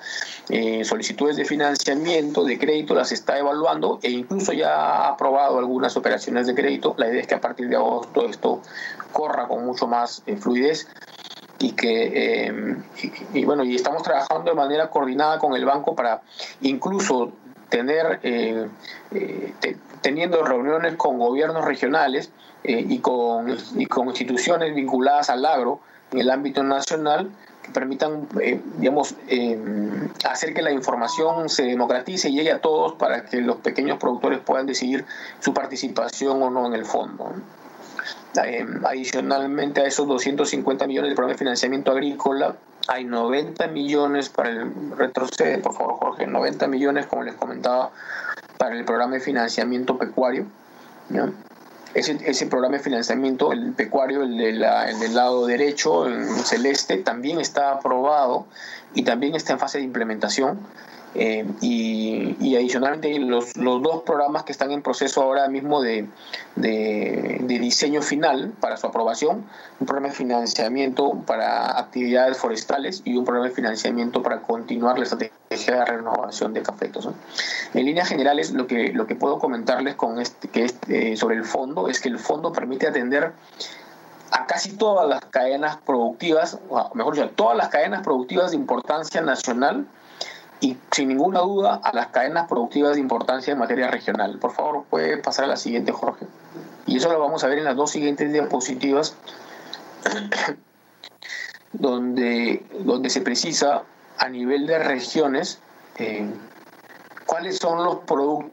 eh, 0.49 0.83
solicitudes 0.85 1.35
de 1.35 1.45
financiamiento, 1.45 2.43
de 2.43 2.59
crédito, 2.59 2.93
las 2.93 3.11
está 3.11 3.39
evaluando 3.39 3.99
e 4.03 4.11
incluso 4.11 4.53
ya 4.53 4.75
ha 4.75 5.07
aprobado 5.09 5.57
algunas 5.57 5.97
operaciones 5.97 6.45
de 6.45 6.53
crédito. 6.53 6.93
La 6.97 7.07
idea 7.07 7.21
es 7.21 7.27
que 7.27 7.35
a 7.35 7.41
partir 7.41 7.67
de 7.69 7.75
agosto 7.75 8.25
esto 8.25 8.61
corra 9.11 9.47
con 9.47 9.65
mucho 9.65 9.87
más 9.87 10.21
eh, 10.27 10.37
fluidez 10.37 10.87
y 11.57 11.71
que 11.71 12.47
eh, 12.47 12.75
y, 13.33 13.45
bueno 13.45 13.63
y 13.63 13.75
estamos 13.75 14.03
trabajando 14.03 14.51
de 14.51 14.55
manera 14.55 14.89
coordinada 14.89 15.39
con 15.39 15.55
el 15.55 15.65
banco 15.65 15.95
para 15.95 16.21
incluso 16.61 17.31
tener 17.69 18.19
eh, 18.21 18.67
eh, 19.11 19.53
teniendo 20.03 20.43
reuniones 20.43 20.95
con 20.95 21.17
gobiernos 21.17 21.65
regionales 21.65 22.31
y 22.63 23.00
con 23.00 23.57
y 23.75 23.86
con 23.88 24.07
instituciones 24.07 24.75
vinculadas 24.75 25.31
al 25.31 25.45
agro 25.45 25.79
en 26.12 26.19
el 26.19 26.29
ámbito 26.29 26.62
nacional 26.63 27.31
que 27.63 27.72
permitan 27.72 28.27
digamos 28.77 29.15
hacer 30.29 30.53
que 30.53 30.62
la 30.62 30.72
información 30.72 31.50
se 31.50 31.63
democratice 31.63 32.29
y 32.29 32.36
llegue 32.36 32.51
a 32.51 32.60
todos 32.60 32.93
para 32.93 33.25
que 33.25 33.41
los 33.41 33.57
pequeños 33.57 33.98
productores 33.98 34.39
puedan 34.39 34.67
decidir 34.67 35.05
su 35.39 35.53
participación 35.53 36.43
o 36.43 36.51
no 36.51 36.67
en 36.67 36.74
el 36.74 36.86
fondo. 36.86 37.33
Eh, 38.43 38.65
adicionalmente 38.86 39.81
a 39.81 39.86
esos 39.86 40.07
250 40.07 40.88
millones 40.88 41.12
de 41.12 41.15
programa 41.15 41.33
de 41.33 41.38
financiamiento 41.38 41.91
agrícola, 41.91 42.55
hay 42.88 43.05
90 43.05 43.67
millones 43.67 44.29
para 44.29 44.50
el 44.50 44.91
retrocede, 44.98 45.60
por 45.60 45.75
favor 45.75 45.95
Jorge, 46.00 46.25
90 46.25 46.67
millones, 46.67 47.05
como 47.05 47.24
les 47.24 47.36
comentaba, 47.36 47.91
para 48.57 48.75
el 48.75 48.86
programa 48.86 49.15
de 49.15 49.19
financiamiento 49.19 49.98
pecuario. 49.98 50.45
Ese, 51.93 52.17
ese, 52.25 52.48
programa 52.48 52.77
de 52.77 52.83
financiamiento, 52.83 53.51
el 53.51 53.74
pecuario, 53.74 54.24
el, 54.24 54.38
de 54.38 54.53
la, 54.53 54.89
el 54.89 55.00
del 55.00 55.13
lado 55.13 55.45
derecho, 55.45 56.07
en 56.07 56.27
celeste, 56.43 56.98
también 56.98 57.39
está 57.39 57.72
aprobado 57.72 58.48
y 58.95 59.03
también 59.03 59.36
está 59.36 59.53
en 59.53 59.60
fase 59.60 59.77
de 59.77 59.83
implementación. 59.83 60.60
Eh, 61.15 61.46
y, 61.62 62.55
adicionalmente 62.55 63.20
los, 63.20 63.55
los, 63.58 63.82
dos 63.82 64.03
programas 64.03 64.43
que 64.43 64.51
están 64.51 64.72
en 64.72 64.82
proceso 64.82 65.22
ahora 65.22 65.48
mismo 65.48 65.82
de, 65.82 66.08
de, 66.55 67.39
diseño 67.60 68.01
final 68.01 68.53
para 68.60 68.77
su 68.77 68.88
aprobación, 68.88 69.46
un 69.79 69.88
programa 69.88 70.10
de 70.10 70.15
financiamiento 70.15 71.13
para 71.25 71.79
actividades 71.79 72.38
forestales 72.38 73.01
y 73.05 73.15
un 73.15 73.25
programa 73.25 73.50
de 73.50 73.55
financiamiento 73.55 74.24
para 74.24 74.41
continuar 74.41 74.98
la 74.98 75.03
estrategia 75.03 75.75
de 75.75 75.86
renovación 75.86 76.53
de 76.53 76.62
cafetos. 76.63 77.10
En 77.74 77.86
líneas 77.86 78.10
generales, 78.10 78.51
lo 78.51 78.67
que, 78.67 78.91
lo 78.91 79.05
que 79.05 79.15
puedo 79.15 79.39
comentarles 79.39 79.96
con 79.96 80.20
este, 80.20 80.48
que 80.48 80.65
este, 80.65 81.15
sobre 81.15 81.36
el 81.36 81.43
fondo 81.43 81.89
es 81.89 82.00
que 82.00 82.10
el 82.10 82.20
fondo 82.20 82.51
permite 82.51 82.88
atender 82.88 83.34
a 84.32 84.48
casi 84.48 84.72
todas 84.72 85.08
las 85.08 85.24
cadenas 85.25 85.77
productivas, 85.77 86.58
o 86.70 86.89
mejor 86.96 87.15
dicho, 87.15 87.29
todas 87.29 87.55
las 87.55 87.70
cadenas 87.70 88.01
productivas 88.01 88.51
de 88.51 88.58
importancia 88.58 89.22
nacional, 89.22 89.86
y 90.63 90.77
sin 90.91 91.10
ninguna 91.10 91.41
duda 91.41 91.82
a 91.84 91.93
las 91.93 92.08
cadenas 92.08 92.48
productivas 92.48 92.93
de 92.93 93.01
importancia 93.01 93.51
en 93.51 93.60
materia 93.60 93.91
regional. 93.91 94.39
Por 94.39 94.53
favor, 94.53 94.86
puede 94.89 95.17
pasar 95.17 95.43
a 95.43 95.50
la 95.50 95.58
siguiente, 95.58 95.91
Jorge. 95.91 96.25
Y 96.86 96.98
eso 96.98 97.12
lo 97.12 97.20
vamos 97.20 97.43
a 97.43 97.48
ver 97.48 97.58
en 97.58 97.65
las 97.65 97.75
dos 97.75 97.91
siguientes 97.91 98.32
diapositivas, 98.32 99.17
donde, 101.74 102.65
donde 102.79 103.10
se 103.10 103.20
precisa 103.20 103.84
a 104.17 104.29
nivel 104.29 104.65
de 104.65 104.79
regiones 104.79 105.60
eh, 105.98 106.32
cuáles 107.25 107.58
son 107.58 107.84
los 107.84 107.98
productos 107.98 108.51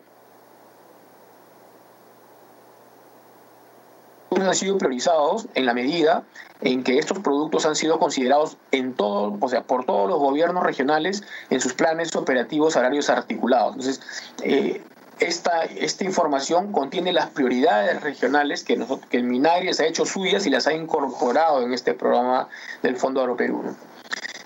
han 4.38 4.54
sido 4.54 4.78
priorizados 4.78 5.48
en 5.54 5.66
la 5.66 5.74
medida 5.74 6.22
en 6.60 6.84
que 6.84 6.98
estos 6.98 7.18
productos 7.18 7.66
han 7.66 7.74
sido 7.74 7.98
considerados 7.98 8.56
en 8.70 8.94
todo, 8.94 9.36
o 9.40 9.48
sea, 9.48 9.62
por 9.62 9.84
todos 9.84 10.08
los 10.08 10.18
gobiernos 10.18 10.62
regionales 10.62 11.22
en 11.48 11.60
sus 11.60 11.72
planes 11.72 12.14
operativos 12.14 12.76
horarios 12.76 13.10
articulados. 13.10 13.74
Entonces, 13.74 14.00
eh, 14.42 14.82
esta, 15.18 15.64
esta 15.64 16.04
información 16.04 16.72
contiene 16.72 17.12
las 17.12 17.30
prioridades 17.30 18.00
regionales 18.02 18.62
que, 18.62 18.76
nosotros, 18.76 19.08
que 19.10 19.18
ha 19.18 19.86
hecho 19.86 20.06
suyas 20.06 20.46
y 20.46 20.50
las 20.50 20.66
ha 20.66 20.74
incorporado 20.74 21.62
en 21.62 21.74
este 21.74 21.94
programa 21.94 22.48
del 22.82 22.96
Fondo 22.96 23.20
Agroperú. 23.20 23.74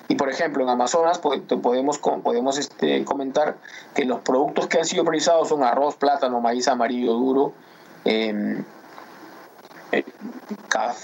Y 0.08 0.16
por 0.16 0.30
ejemplo, 0.30 0.62
en 0.62 0.68
Amazonas 0.68 1.18
podemos, 1.18 1.98
podemos 1.98 2.58
este, 2.58 3.04
comentar 3.04 3.56
que 3.94 4.04
los 4.04 4.20
productos 4.20 4.66
que 4.66 4.78
han 4.78 4.84
sido 4.84 5.02
priorizados 5.04 5.48
son 5.48 5.62
arroz, 5.62 5.96
plátano, 5.96 6.40
maíz 6.40 6.68
amarillo 6.68 7.14
duro, 7.14 7.52
eh, 8.04 8.62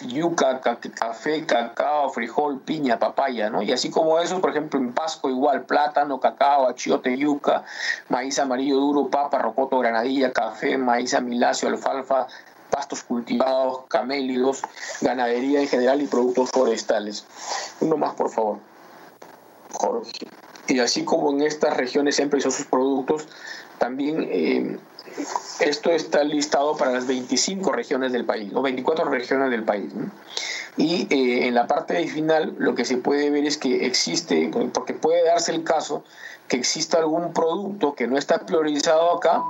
yuca, 0.07 0.61
café, 0.61 1.47
cacao, 1.47 2.11
frijol, 2.11 2.61
piña, 2.61 2.99
papaya, 2.99 3.51
¿no? 3.51 3.63
Y 3.63 3.73
así 3.73 3.91
como 3.91 4.19
eso, 4.19 4.41
por 4.41 4.51
ejemplo, 4.51 4.81
en 4.81 4.93
Pasco 4.93 5.29
igual, 5.29 5.65
plátano, 5.65 6.19
cacao, 6.21 6.69
achiote, 6.69 7.17
yuca, 7.17 7.65
maíz 8.09 8.39
amarillo 8.39 8.77
duro, 8.77 9.09
papa, 9.09 9.39
rocoto, 9.39 9.79
granadilla, 9.79 10.33
café, 10.33 10.77
maíz 10.79 11.15
amiláceo, 11.15 11.69
alfalfa, 11.69 12.27
pastos 12.71 13.03
cultivados, 13.03 13.85
camélidos, 13.89 14.63
ganadería 15.01 15.61
en 15.61 15.69
general 15.69 16.01
y 16.03 16.07
productos 16.07 16.51
forestales. 16.51 17.27
Uno 17.81 17.97
más, 17.97 18.15
por 18.15 18.31
favor. 18.31 18.59
Jorge. 19.73 20.29
Y 20.69 20.79
así 20.79 21.05
como 21.05 21.33
en 21.33 21.43
estas 21.43 21.77
regiones 21.77 22.17
siempre 22.17 22.39
hizo 22.39 22.51
sus 22.51 22.67
productos, 22.67 23.27
también 23.79 24.29
eh, 24.31 24.79
esto 25.61 25.91
está 25.91 26.25
listado 26.25 26.77
para 26.77 26.93
las 26.93 27.07
25 27.07 27.73
regiones 27.73 28.13
del 28.13 28.25
país, 28.25 28.53
o 28.55 28.63
24 28.63 29.05
regiones 29.07 29.51
del 29.51 29.65
país. 29.65 29.93
Y 30.77 31.07
eh, 31.11 31.47
en 31.47 31.55
la 31.55 31.67
parte 31.67 32.07
final 32.07 32.55
lo 32.59 32.75
que 32.75 32.85
se 32.85 32.97
puede 32.97 33.31
ver 33.31 33.45
es 33.45 33.59
que 33.59 33.87
existe, 33.87 34.51
porque 34.73 34.95
puede 34.95 35.25
darse 35.25 35.53
el 35.53 35.65
caso 35.65 36.05
que 36.49 36.57
exista 36.57 36.99
algún 36.99 37.33
producto 37.33 37.95
que 37.95 38.07
no 38.07 38.19
está 38.19 38.39
priorizado 38.41 39.17
acá, 39.17 39.43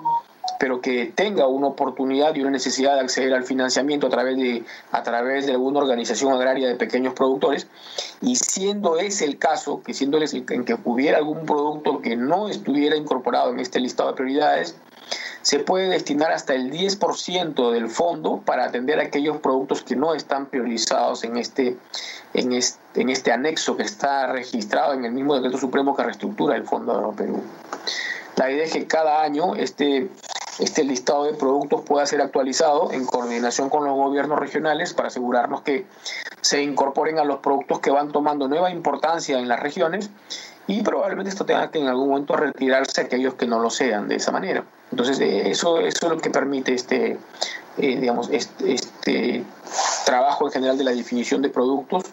pero 0.58 0.82
que 0.82 1.06
tenga 1.06 1.46
una 1.46 1.68
oportunidad 1.68 2.34
y 2.34 2.42
una 2.42 2.50
necesidad 2.50 2.94
de 2.94 3.00
acceder 3.00 3.32
al 3.32 3.44
financiamiento 3.44 4.08
a 4.08 4.10
través 4.10 4.36
de, 4.36 4.64
a 4.92 5.02
través 5.02 5.46
de 5.46 5.52
alguna 5.52 5.78
organización 5.78 6.32
agraria 6.32 6.68
de 6.68 6.74
pequeños 6.74 7.14
productores, 7.14 7.66
y 8.20 8.36
siendo 8.36 8.98
ese 8.98 9.24
el 9.24 9.38
caso, 9.38 9.82
que 9.82 9.94
siendo 9.94 10.18
en 10.18 10.64
que 10.64 10.76
hubiera 10.84 11.18
algún 11.18 11.46
producto 11.46 12.02
que 12.02 12.16
no 12.16 12.48
estuviera 12.48 12.96
incorporado 12.96 13.50
en 13.52 13.60
este 13.60 13.80
listado 13.80 14.10
de 14.10 14.16
prioridades, 14.16 14.76
se 15.42 15.58
puede 15.58 15.88
destinar 15.88 16.32
hasta 16.32 16.54
el 16.54 16.70
10% 16.70 17.70
del 17.72 17.88
fondo 17.88 18.42
para 18.44 18.64
atender 18.64 19.00
aquellos 19.00 19.38
productos 19.38 19.82
que 19.82 19.96
no 19.96 20.14
están 20.14 20.46
priorizados 20.46 21.24
en 21.24 21.36
este, 21.36 21.76
en 22.34 22.52
en 22.94 23.08
este 23.08 23.32
anexo 23.32 23.76
que 23.76 23.84
está 23.84 24.26
registrado 24.26 24.92
en 24.94 25.04
el 25.04 25.12
mismo 25.12 25.34
decreto 25.34 25.58
supremo 25.58 25.96
que 25.96 26.02
reestructura 26.02 26.56
el 26.56 26.64
Fondo 26.64 26.92
Agroperú. 26.92 27.42
La 28.36 28.50
idea 28.50 28.64
es 28.64 28.72
que 28.72 28.86
cada 28.86 29.22
año 29.22 29.54
este, 29.54 30.08
este 30.58 30.84
listado 30.84 31.24
de 31.24 31.34
productos 31.34 31.82
pueda 31.82 32.06
ser 32.06 32.20
actualizado 32.20 32.90
en 32.92 33.04
coordinación 33.04 33.70
con 33.70 33.84
los 33.84 33.94
gobiernos 33.94 34.38
regionales 34.38 34.94
para 34.94 35.08
asegurarnos 35.08 35.62
que 35.62 35.86
se 36.40 36.62
incorporen 36.62 37.18
a 37.18 37.24
los 37.24 37.40
productos 37.40 37.80
que 37.80 37.90
van 37.90 38.12
tomando 38.12 38.48
nueva 38.48 38.70
importancia 38.70 39.38
en 39.38 39.48
las 39.48 39.60
regiones 39.60 40.10
y 40.70 40.82
probablemente 40.82 41.30
esto 41.30 41.44
tenga 41.44 41.68
que 41.70 41.80
en 41.80 41.88
algún 41.88 42.10
momento 42.10 42.36
retirarse 42.36 43.00
aquellos 43.00 43.34
que 43.34 43.46
no 43.46 43.58
lo 43.58 43.70
sean 43.70 44.06
de 44.06 44.16
esa 44.16 44.30
manera. 44.30 44.62
Entonces, 44.92 45.18
eh, 45.18 45.50
eso, 45.50 45.80
eso 45.80 46.06
es 46.06 46.12
lo 46.12 46.18
que 46.18 46.30
permite 46.30 46.74
este, 46.74 47.18
eh, 47.78 47.96
digamos, 47.98 48.30
este, 48.30 49.44
trabajo 50.04 50.46
en 50.46 50.52
general 50.52 50.78
de 50.78 50.84
la 50.84 50.92
definición 50.92 51.42
de 51.42 51.48
productos 51.48 52.04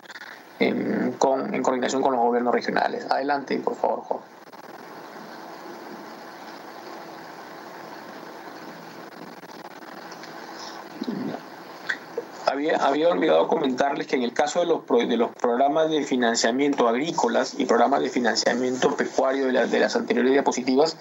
con, 1.19 1.53
en 1.53 1.61
coordinación 1.61 2.01
con 2.01 2.13
los 2.13 2.21
gobiernos 2.21 2.51
regionales. 2.51 3.05
Adelante, 3.11 3.57
por 3.59 3.75
favor, 3.75 4.01
Jorge. 4.01 4.36
Había, 12.47 13.09
olvidado 13.09 13.47
comentarles 13.47 14.07
que 14.07 14.15
en 14.15 14.23
el 14.23 14.33
caso 14.33 14.61
de 14.61 14.65
los, 14.67 14.85
de 14.87 15.17
los 15.17 15.31
programas 15.31 15.89
de 15.89 16.03
financiamiento 16.03 16.87
agrícolas 16.87 17.55
y 17.59 17.65
programas 17.65 18.01
de 18.01 18.09
financiamiento 18.09 18.95
pecuario 18.95 19.47
de, 19.47 19.51
las 19.51 19.69
de 19.69 19.79
las 19.79 19.95
anteriores 19.95 20.31
diapositivas, 20.31 20.97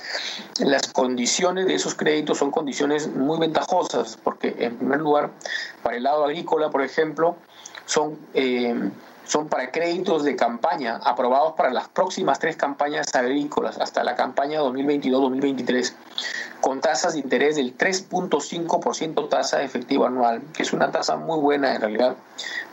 las 0.59 0.89
condiciones 0.89 1.67
de 1.67 1.75
esos 1.75 1.95
créditos 1.95 2.39
son 2.39 2.51
condiciones 2.51 3.09
muy 3.09 3.39
ventajosas, 3.39 4.19
porque 4.23 4.57
en 4.59 4.77
primer 4.77 5.01
lugar, 5.01 5.31
para 5.83 5.97
el 5.97 6.03
lado 6.03 6.25
agrícola, 6.25 6.71
por 6.71 6.83
ejemplo, 6.83 7.37
son... 7.87 8.19
Eh, 8.35 8.91
son 9.27 9.49
para 9.49 9.73
créditos 9.73 10.23
de 10.23 10.37
campaña 10.37 11.01
aprobados 11.03 11.55
para 11.55 11.73
las 11.73 11.89
próximas 11.89 12.39
tres 12.39 12.55
campañas 12.55 13.13
agrícolas 13.13 13.77
hasta 13.81 14.05
la 14.05 14.15
campaña 14.15 14.61
2022-2023 14.61 15.95
con 16.67 16.81
tasas 16.81 17.13
de 17.13 17.21
interés 17.21 17.55
del 17.55 17.79
3.5% 17.79 19.29
tasa 19.29 19.63
efectiva 19.63 20.09
anual, 20.09 20.43
que 20.53 20.65
es 20.65 20.73
una 20.73 20.91
tasa 20.91 21.15
muy 21.15 21.39
buena 21.39 21.73
en 21.73 21.81
realidad 21.81 22.17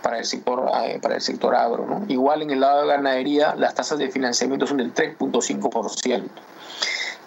para 0.01 0.17
el 0.17 0.25
sector, 0.25 0.67
eh, 0.85 0.97
para 0.99 1.13
el 1.13 1.21
sector 1.21 1.53
agro. 1.53 1.85
¿no? 1.85 2.03
Igual 2.07 2.41
en 2.41 2.49
el 2.49 2.61
lado 2.61 2.81
de 2.81 2.87
ganadería, 2.87 3.53
las 3.53 3.75
tasas 3.75 3.99
de 3.99 4.09
financiamiento 4.09 4.65
son 4.65 4.77
del 4.77 4.95
3.5%. 4.95 6.23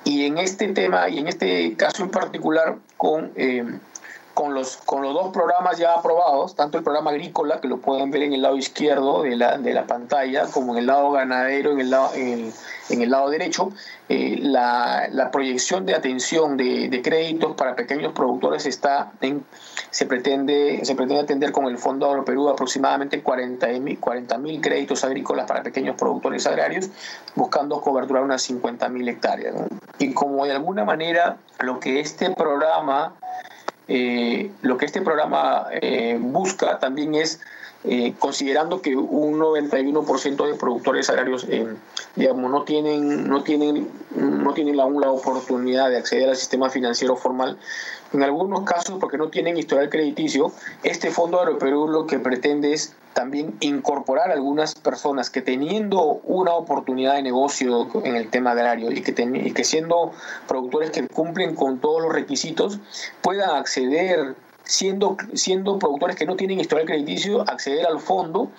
Y 0.02 0.26
en 0.26 0.38
este 0.38 0.66
tema, 0.72 1.08
y 1.08 1.18
en 1.18 1.28
este 1.28 1.76
caso 1.76 2.02
en 2.02 2.10
particular, 2.10 2.78
con 2.96 3.30
eh, 3.36 3.64
con 4.36 4.52
los, 4.52 4.76
con 4.76 5.00
los 5.00 5.14
dos 5.14 5.32
programas 5.32 5.78
ya 5.78 5.94
aprobados, 5.94 6.54
tanto 6.54 6.76
el 6.76 6.84
programa 6.84 7.10
agrícola, 7.10 7.58
que 7.58 7.68
lo 7.68 7.78
pueden 7.78 8.10
ver 8.10 8.22
en 8.24 8.34
el 8.34 8.42
lado 8.42 8.58
izquierdo 8.58 9.22
de 9.22 9.34
la, 9.34 9.56
de 9.56 9.72
la 9.72 9.86
pantalla, 9.86 10.44
como 10.52 10.74
en 10.74 10.80
el 10.80 10.86
lado 10.86 11.10
ganadero, 11.10 11.72
en 11.72 11.80
el 11.80 11.88
lado, 11.88 12.10
en 12.14 12.52
el, 12.90 13.10
lado 13.10 13.30
derecho, 13.30 13.72
eh, 14.10 14.36
la, 14.38 15.08
la, 15.10 15.30
proyección 15.30 15.86
de 15.86 15.94
atención 15.94 16.58
de, 16.58 16.90
de, 16.90 17.00
créditos 17.00 17.56
para 17.56 17.74
pequeños 17.74 18.12
productores 18.12 18.66
está 18.66 19.10
en, 19.22 19.42
se 19.88 20.04
pretende, 20.04 20.80
se 20.82 20.94
pretende 20.94 21.22
atender 21.22 21.50
con 21.50 21.64
el 21.64 21.78
Fondo 21.78 22.10
Agro 22.10 22.22
Perú 22.26 22.50
aproximadamente 22.50 23.22
40 23.22 23.66
mil 23.80 23.98
40, 23.98 24.38
créditos 24.60 25.02
agrícolas 25.02 25.46
para 25.46 25.62
pequeños 25.62 25.96
productores 25.96 26.46
agrarios, 26.46 26.90
buscando 27.36 27.80
coberturar 27.80 28.22
unas 28.22 28.42
50 28.42 28.86
mil 28.90 29.08
hectáreas. 29.08 29.54
Y 29.98 30.12
como 30.12 30.44
de 30.44 30.52
alguna 30.52 30.84
manera 30.84 31.38
lo 31.60 31.80
que 31.80 32.00
este 32.00 32.28
programa 32.32 33.14
eh, 33.88 34.50
lo 34.62 34.76
que 34.76 34.86
este 34.86 35.02
programa 35.02 35.66
eh, 35.70 36.18
busca 36.20 36.78
también 36.78 37.14
es, 37.14 37.40
eh, 37.86 38.14
considerando 38.18 38.82
que 38.82 38.96
un 38.96 39.38
91% 39.38 40.46
de 40.46 40.54
productores 40.54 41.08
agrarios 41.10 41.46
digamos, 42.16 42.50
no 42.50 42.62
tienen, 42.64 43.28
no 43.28 43.42
tienen, 43.42 43.88
no 44.14 44.54
tienen 44.54 44.80
aún 44.80 45.00
la 45.00 45.10
oportunidad 45.10 45.90
de 45.90 45.98
acceder 45.98 46.28
al 46.28 46.36
sistema 46.36 46.70
financiero 46.70 47.16
formal, 47.16 47.58
en 48.12 48.22
algunos 48.22 48.62
casos, 48.62 48.98
porque 49.00 49.18
no 49.18 49.28
tienen 49.28 49.56
historial 49.56 49.90
crediticio, 49.90 50.52
este 50.82 51.10
Fondo 51.10 51.40
Agroperú 51.40 51.88
lo 51.88 52.06
que 52.06 52.18
pretende 52.18 52.72
es 52.72 52.94
también 53.12 53.56
incorporar 53.60 54.30
algunas 54.30 54.74
personas 54.74 55.30
que 55.30 55.40
teniendo 55.40 56.20
una 56.24 56.52
oportunidad 56.52 57.14
de 57.14 57.22
negocio 57.22 57.88
en 58.04 58.14
el 58.14 58.28
tema 58.28 58.50
agrario 58.50 58.90
y 58.92 59.00
que, 59.00 59.14
y 59.22 59.52
que 59.52 59.64
siendo 59.64 60.12
productores 60.46 60.90
que 60.90 61.08
cumplen 61.08 61.54
con 61.54 61.80
todos 61.80 62.02
los 62.02 62.12
requisitos, 62.12 62.78
puedan 63.22 63.50
acceder 63.56 64.34
siendo, 64.66 65.16
siendo 65.34 65.78
productores 65.78 66.16
que 66.16 66.26
no 66.26 66.36
tienen 66.36 66.60
historial 66.60 66.86
crediticio, 66.86 67.42
acceder 67.42 67.86
al 67.86 68.00
fondo 68.00 68.50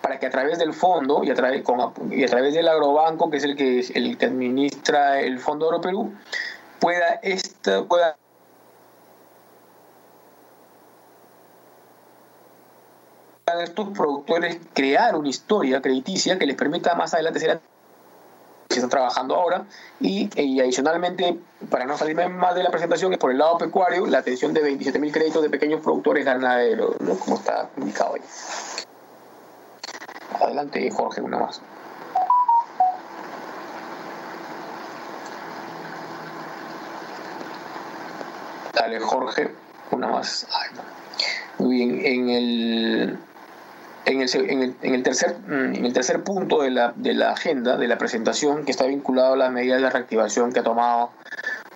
para 0.00 0.18
que 0.18 0.26
a 0.26 0.30
través 0.30 0.58
del 0.58 0.72
fondo 0.72 1.22
y 1.24 1.30
a 1.30 1.34
través, 1.34 1.62
y 2.10 2.24
a 2.24 2.26
través 2.28 2.54
del 2.54 2.68
agrobanco, 2.68 3.30
que 3.30 3.36
es 3.36 3.44
el 3.44 3.56
que, 3.56 3.80
el 3.94 4.16
que 4.16 4.26
administra 4.26 5.20
el 5.20 5.38
Fondo 5.40 5.66
Agroperú, 5.66 6.12
pueda, 6.78 7.18
esta, 7.22 7.84
pueda 7.84 8.16
estos 13.62 13.88
productores 13.90 14.58
crear 14.72 15.16
una 15.16 15.28
historia 15.28 15.80
crediticia 15.80 16.38
que 16.38 16.46
les 16.46 16.56
permita 16.56 16.94
más 16.94 17.14
adelante 17.14 17.40
ser 17.40 17.60
que 18.76 18.86
están 18.86 18.90
trabajando 18.90 19.34
ahora. 19.34 19.64
Y, 20.00 20.28
adicionalmente 20.60 21.38
para 21.70 21.84
no 21.84 21.96
salirme 21.96 22.28
más 22.28 22.54
de 22.54 22.62
la 22.62 22.70
presentación 22.70 23.12
es 23.12 23.18
por 23.18 23.30
el 23.30 23.38
lado 23.38 23.58
pecuario 23.58 24.06
la 24.06 24.18
atención 24.18 24.52
de 24.52 24.62
27 24.62 24.98
mil 24.98 25.12
créditos 25.12 25.42
de 25.42 25.50
pequeños 25.50 25.80
productores 25.80 26.24
ganaderos 26.24 26.96
como 27.20 27.36
está 27.36 27.70
indicado 27.76 28.14
ahí. 28.14 28.22
Adelante 30.40 30.90
Jorge 30.90 31.20
una 31.22 31.38
más. 31.38 31.60
Dale 38.74 39.00
Jorge 39.00 39.50
una 39.90 40.08
más. 40.08 40.46
Muy 41.58 41.76
bien 41.76 42.04
en 42.04 42.28
el 42.28 43.18
en 44.06 44.22
el, 44.22 45.02
tercer, 45.02 45.36
mm, 45.46 45.74
en 45.74 45.84
el 45.84 45.92
tercer 45.92 46.22
punto 46.22 46.62
de 46.62 46.70
la, 46.70 46.92
de 46.96 47.12
la 47.12 47.32
agenda, 47.32 47.76
de 47.76 47.88
la 47.88 47.98
presentación, 47.98 48.64
que 48.64 48.70
está 48.70 48.86
vinculado 48.86 49.34
a 49.34 49.36
las 49.36 49.52
medidas 49.52 49.82
de 49.82 49.90
reactivación 49.90 50.52
que 50.52 50.60
ha 50.60 50.64
tomado 50.64 51.10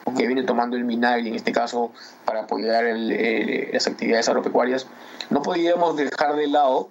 o 0.04 0.14
que 0.14 0.26
viene 0.26 0.44
tomando 0.44 0.76
el 0.76 0.84
MINAGRI, 0.84 1.28
en 1.28 1.34
este 1.34 1.52
caso, 1.52 1.92
para 2.24 2.42
apoyar 2.42 2.84
las 2.84 3.86
actividades 3.86 4.28
agropecuarias, 4.28 4.86
no 5.28 5.42
podíamos 5.42 5.96
dejar 5.96 6.36
de 6.36 6.46
lado 6.46 6.88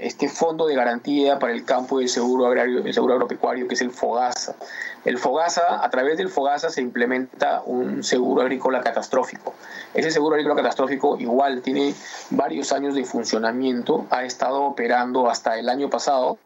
este 0.00 0.28
fondo 0.28 0.66
de 0.66 0.74
garantía 0.74 1.38
para 1.38 1.52
el 1.52 1.64
campo 1.64 1.98
del 1.98 2.08
seguro 2.08 2.46
agrario, 2.46 2.84
el 2.84 2.92
seguro 2.92 3.14
agropecuario, 3.14 3.66
que 3.66 3.74
es 3.74 3.80
el 3.80 3.90
FOGASA. 3.90 4.56
El 5.04 5.18
FOGASA, 5.18 5.84
a 5.84 5.90
través 5.90 6.18
del 6.18 6.28
FOGASA 6.28 6.70
se 6.70 6.82
implementa 6.82 7.62
un 7.64 8.02
seguro 8.02 8.42
agrícola 8.42 8.82
catastrófico. 8.82 9.54
Ese 9.94 10.10
seguro 10.10 10.34
agrícola 10.34 10.56
catastrófico 10.56 11.18
igual 11.18 11.62
tiene 11.62 11.94
varios 12.30 12.72
años 12.72 12.94
de 12.94 13.04
funcionamiento, 13.04 14.06
ha 14.10 14.24
estado 14.24 14.62
operando 14.64 15.30
hasta 15.30 15.58
el 15.58 15.68
año 15.68 15.88
pasado 15.88 16.38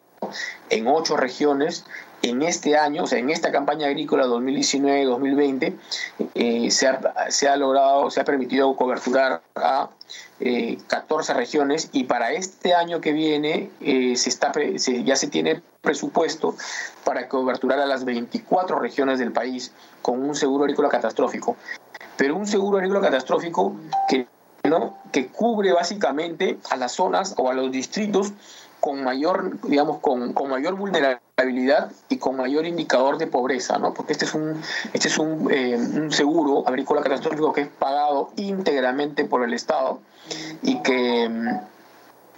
en 0.70 0.86
ocho 0.86 1.16
regiones 1.16 1.84
en 2.22 2.42
este 2.42 2.76
año, 2.76 3.04
o 3.04 3.06
sea, 3.06 3.18
en 3.18 3.30
esta 3.30 3.52
campaña 3.52 3.86
agrícola 3.86 4.26
2019-2020, 4.26 5.74
eh, 6.34 6.70
se, 6.70 6.86
ha, 6.88 7.30
se, 7.30 7.48
ha, 7.48 7.56
logrado, 7.56 8.10
se 8.10 8.20
ha 8.20 8.24
permitido 8.24 8.74
coberturar 8.76 9.42
a 9.54 9.90
14 10.86 11.32
eh, 11.32 11.34
regiones 11.34 11.90
y 11.92 12.04
para 12.04 12.32
este 12.32 12.74
año 12.74 13.00
que 13.00 13.12
viene 13.12 13.70
eh, 13.80 14.16
se 14.16 14.28
está, 14.28 14.52
ya 15.04 15.16
se 15.16 15.28
tiene 15.28 15.62
presupuesto 15.80 16.54
para 17.04 17.28
coberturar 17.28 17.78
a 17.80 17.86
las 17.86 18.04
24 18.04 18.78
regiones 18.78 19.18
del 19.18 19.32
país 19.32 19.72
con 20.02 20.22
un 20.22 20.34
seguro 20.34 20.64
agrícola 20.64 20.88
catastrófico. 20.88 21.56
Pero 22.16 22.36
un 22.36 22.46
seguro 22.46 22.78
agrícola 22.78 23.00
catastrófico 23.00 23.76
que, 24.08 24.26
¿no? 24.64 24.98
que 25.12 25.28
cubre 25.28 25.72
básicamente 25.72 26.58
a 26.70 26.76
las 26.76 26.92
zonas 26.92 27.34
o 27.36 27.48
a 27.48 27.54
los 27.54 27.70
distritos 27.70 28.32
con 28.80 29.02
mayor, 29.02 29.60
digamos, 29.62 29.98
con, 29.98 30.32
con, 30.32 30.50
mayor 30.50 30.74
vulnerabilidad 30.74 31.90
y 32.08 32.18
con 32.18 32.36
mayor 32.36 32.66
indicador 32.66 33.18
de 33.18 33.26
pobreza, 33.26 33.78
¿no? 33.78 33.94
Porque 33.94 34.12
este 34.12 34.24
es 34.24 34.34
un, 34.34 34.60
este 34.92 35.08
es 35.08 35.18
un, 35.18 35.52
eh, 35.52 35.76
un 35.76 36.12
seguro 36.12 36.66
agrícola 36.66 37.02
catastrófico 37.02 37.52
que 37.52 37.62
es 37.62 37.68
pagado 37.68 38.30
íntegramente 38.36 39.24
por 39.24 39.42
el 39.42 39.52
Estado 39.52 40.00
y 40.62 40.80
que 40.82 41.28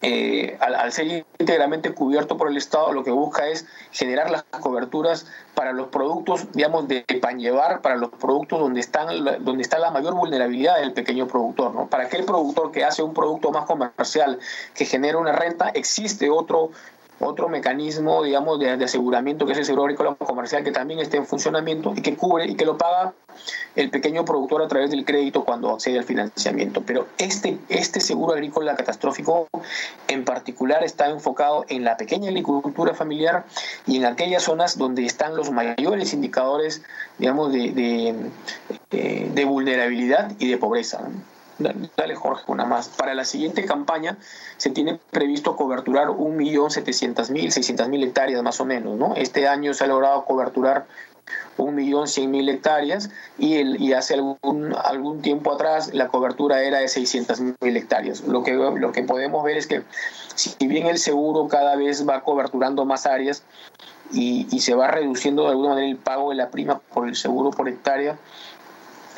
eh, 0.02 0.56
al, 0.60 0.92
ser 0.92 1.24
íntegramente 1.38 1.92
cubierto 1.92 2.38
por 2.38 2.48
el 2.48 2.56
Estado, 2.56 2.92
lo 2.92 3.04
que 3.04 3.10
busca 3.10 3.48
es 3.48 3.66
generar 3.92 4.30
las 4.30 4.44
coberturas 4.44 5.26
para 5.54 5.72
los 5.72 5.88
productos, 5.88 6.50
digamos, 6.52 6.88
de 6.88 7.04
pan 7.20 7.38
llevar, 7.38 7.82
para 7.82 7.96
los 7.96 8.10
productos 8.10 8.60
donde, 8.60 8.80
están, 8.80 9.08
donde 9.44 9.62
está 9.62 9.78
la 9.78 9.90
mayor 9.90 10.14
vulnerabilidad 10.14 10.78
del 10.78 10.92
pequeño 10.94 11.26
productor. 11.26 11.74
¿no? 11.74 11.86
Para 11.88 12.04
aquel 12.04 12.24
productor 12.24 12.72
que 12.72 12.84
hace 12.84 13.02
un 13.02 13.12
producto 13.12 13.50
más 13.50 13.66
comercial, 13.66 14.38
que 14.74 14.86
genera 14.86 15.18
una 15.18 15.32
renta, 15.32 15.68
existe 15.68 16.30
otro 16.30 16.70
otro 17.20 17.48
mecanismo, 17.48 18.22
digamos, 18.22 18.58
de, 18.58 18.70
aseguramiento 18.70 19.46
que 19.46 19.52
es 19.52 19.58
el 19.58 19.64
seguro 19.64 19.84
agrícola 19.84 20.14
comercial 20.14 20.64
que 20.64 20.72
también 20.72 21.00
está 21.00 21.18
en 21.18 21.26
funcionamiento 21.26 21.92
y 21.94 22.00
que 22.00 22.16
cubre 22.16 22.46
y 22.46 22.54
que 22.54 22.64
lo 22.64 22.78
paga 22.78 23.12
el 23.76 23.90
pequeño 23.90 24.24
productor 24.24 24.62
a 24.62 24.68
través 24.68 24.90
del 24.90 25.04
crédito 25.04 25.44
cuando 25.44 25.70
accede 25.70 25.98
al 25.98 26.04
financiamiento. 26.04 26.82
Pero 26.84 27.06
este, 27.18 27.58
este 27.68 28.00
seguro 28.00 28.32
agrícola 28.32 28.74
catastrófico 28.74 29.48
en 30.08 30.24
particular 30.24 30.82
está 30.82 31.08
enfocado 31.08 31.66
en 31.68 31.84
la 31.84 31.96
pequeña 31.96 32.28
agricultura 32.30 32.94
familiar 32.94 33.44
y 33.86 33.98
en 33.98 34.06
aquellas 34.06 34.42
zonas 34.42 34.78
donde 34.78 35.04
están 35.04 35.36
los 35.36 35.50
mayores 35.50 36.14
indicadores, 36.14 36.82
digamos, 37.18 37.52
de, 37.52 37.72
de, 38.90 39.30
de 39.32 39.44
vulnerabilidad 39.44 40.32
y 40.38 40.48
de 40.48 40.56
pobreza. 40.56 41.00
Dale, 41.60 42.14
Jorge, 42.14 42.44
una 42.48 42.64
más. 42.64 42.88
Para 42.88 43.14
la 43.14 43.24
siguiente 43.24 43.64
campaña 43.64 44.16
se 44.56 44.70
tiene 44.70 44.98
previsto 45.10 45.56
coberturar 45.56 46.08
1.700.000, 46.08 47.26
600.000 47.26 48.04
hectáreas 48.04 48.42
más 48.42 48.60
o 48.60 48.64
menos, 48.64 48.96
¿no? 48.96 49.14
Este 49.14 49.46
año 49.46 49.74
se 49.74 49.84
ha 49.84 49.86
logrado 49.86 50.24
coberturar 50.24 50.86
1.100.000 51.58 52.50
hectáreas 52.50 53.10
y, 53.38 53.56
el, 53.56 53.80
y 53.80 53.92
hace 53.92 54.14
algún, 54.14 54.74
algún 54.84 55.20
tiempo 55.20 55.52
atrás 55.52 55.92
la 55.92 56.08
cobertura 56.08 56.62
era 56.62 56.78
de 56.78 56.86
600.000 56.86 57.76
hectáreas. 57.76 58.22
Lo 58.22 58.42
que, 58.42 58.54
lo 58.54 58.92
que 58.92 59.02
podemos 59.02 59.44
ver 59.44 59.58
es 59.58 59.66
que 59.66 59.82
si 60.34 60.66
bien 60.66 60.86
el 60.86 60.98
seguro 60.98 61.48
cada 61.48 61.76
vez 61.76 62.08
va 62.08 62.22
coberturando 62.22 62.86
más 62.86 63.04
áreas 63.04 63.42
y, 64.12 64.46
y 64.50 64.60
se 64.60 64.74
va 64.74 64.88
reduciendo 64.88 65.44
de 65.44 65.50
alguna 65.50 65.70
manera 65.70 65.88
el 65.88 65.96
pago 65.96 66.30
de 66.30 66.36
la 66.36 66.50
prima 66.50 66.78
por 66.78 67.06
el 67.06 67.14
seguro 67.14 67.50
por 67.50 67.68
hectárea, 67.68 68.16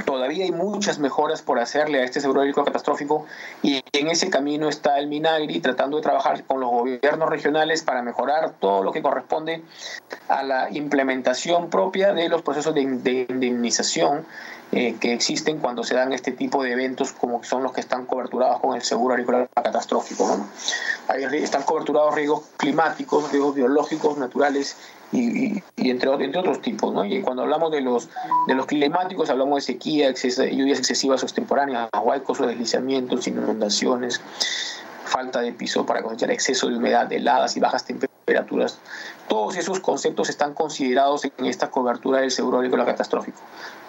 Todavía 0.07 0.44
hay 0.44 0.52
muchas 0.52 0.98
mejoras 0.98 1.42
por 1.42 1.59
hacerle 1.59 2.00
a 2.00 2.05
este 2.05 2.20
seguro 2.20 2.40
agrícola 2.40 2.64
catastrófico 2.64 3.26
y 3.62 3.83
en 3.92 4.09
ese 4.09 4.31
camino 4.31 4.68
está 4.68 4.98
el 4.98 5.07
Minagri 5.07 5.61
tratando 5.61 5.98
de 5.98 6.02
trabajar 6.02 6.44
con 6.44 6.61
los 6.61 6.70
gobiernos 6.70 7.28
regionales 7.28 7.83
para 7.83 8.02
mejorar 8.02 8.55
todo 8.59 8.83
lo 8.83 8.92
que 8.92 9.02
corresponde 9.02 9.62
a 10.28 10.42
la 10.42 10.70
implementación 10.70 11.68
propia 11.68 12.14
de 12.14 12.31
los 12.31 12.40
procesos 12.40 12.74
de, 12.74 12.81
indemnización 12.83 14.24
eh, 14.72 14.96
que 14.98 15.12
existen 15.12 15.59
cuando 15.59 15.85
se 15.85 15.94
dan 15.94 16.14
este 16.14 16.33
tipo 16.33 16.62
de 16.62 16.72
eventos 16.72 17.12
como 17.12 17.44
son 17.44 17.62
los 17.62 17.72
que 17.72 17.83
están 17.83 18.07
coberturados 18.07 18.61
con 18.61 18.74
el 18.74 18.83
seguro 18.83 19.12
agrícola 19.12 19.46
catastrófico. 19.55 20.26
¿no? 20.26 20.48
Están 21.35 21.64
coberturados 21.64 22.14
riesgos 22.14 22.44
climáticos, 22.57 23.31
riesgos 23.31 23.55
biológicos, 23.55 24.16
naturales 24.16 24.76
y, 25.12 25.62
entre, 25.77 26.11
entre, 26.25 26.40
otros 26.40 26.62
tipos. 26.62 26.92
¿no? 26.92 27.05
Y 27.05 27.20
cuando 27.20 27.42
hablamos 27.42 27.70
de 27.70 27.83
los, 27.83 28.09
de 28.46 28.55
los 28.55 28.66
climáticos, 28.66 29.31
hablamos 29.31 29.57
de 29.57 29.72
sequía, 29.72 30.12
lluvias 30.12 30.79
excesivas 30.79 31.22
o 31.22 31.27
extemporáneas, 31.27 31.88
huaicos 32.03 32.40
o 32.40 32.46
deslizamientos, 32.46 33.27
inundaciones, 33.29 34.20
falta 35.05 35.40
de 35.40 35.53
piso 35.53 35.85
para 35.85 36.03
cosechar, 36.03 36.31
exceso 36.31 36.68
de 36.68 36.77
humedad, 36.77 37.12
heladas 37.12 37.57
y 37.57 37.61
bajas 37.61 37.85
temperaturas. 37.85 38.79
Todos 39.29 39.57
esos 39.57 39.81
conceptos 39.81 40.31
están 40.31 40.55
considerados 40.55 41.25
en 41.25 41.46
esta 41.46 41.70
cobertura 41.70 42.20
del 42.20 42.31
seguro 42.31 42.59
agrícola 42.59 42.87
catastrófico. 42.87 43.38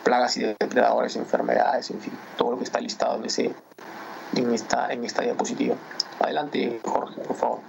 Plagas 0.04 0.36
y 0.36 0.42
depredadores, 0.42 1.16
enfermedades, 1.16 1.90
en 1.92 2.02
fin, 2.02 2.14
todo 2.38 2.52
lo 2.52 2.58
que 2.58 2.66
está 2.66 2.82
listado 2.82 3.16
en, 3.16 3.26
ese, 3.26 3.54
en, 4.36 4.54
esta, 4.54 4.92
en 4.92 5.06
esta 5.06 5.22
diapositiva. 5.22 5.76
Adelante, 6.20 6.82
Jorge, 6.84 7.22
por 7.22 7.36
favor. 7.38 7.60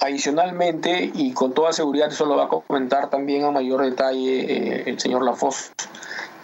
Adicionalmente, 0.00 1.10
y 1.12 1.32
con 1.32 1.52
toda 1.52 1.74
seguridad, 1.74 2.08
eso 2.08 2.24
lo 2.24 2.36
va 2.36 2.44
a 2.44 2.48
comentar 2.48 3.10
también 3.10 3.44
a 3.44 3.50
mayor 3.50 3.82
detalle 3.82 4.40
eh, 4.40 4.82
el 4.86 4.98
señor 4.98 5.22
Lafos, 5.22 5.72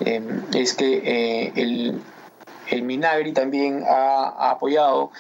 eh, 0.01 0.23
es 0.55 0.75
que 0.75 1.01
eh, 1.03 1.53
el, 1.57 2.83
Minagri 2.83 3.33
también 3.33 3.83
ha, 3.89 4.51
apoyado 4.51 5.11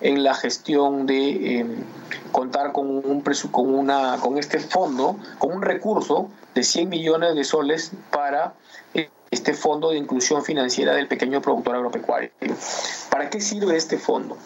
en 0.00 0.24
la 0.24 0.34
gestión 0.34 1.06
de 1.06 1.64
contar 2.32 2.72
con, 2.72 2.90
un 2.90 3.22
con, 3.52 3.86
con 4.20 4.38
este 4.38 4.58
fondo, 4.58 5.16
con 5.38 5.52
un 5.52 5.62
recurso 5.62 6.28
de 6.54 6.64
100 6.64 6.88
millones 6.88 7.36
de 7.36 7.44
soles 7.44 7.92
para 8.10 8.54
este 9.30 9.54
fondo 9.54 9.90
de 9.90 9.98
inclusión 9.98 10.44
financiera 10.44 10.94
del 10.94 11.06
pequeño 11.06 11.40
productor 11.40 11.76
agropecuario. 11.76 12.30
¿Para 13.10 13.30
qué 13.30 13.40
sirve 13.40 13.76
este 13.76 13.98
fondo? 13.98 14.36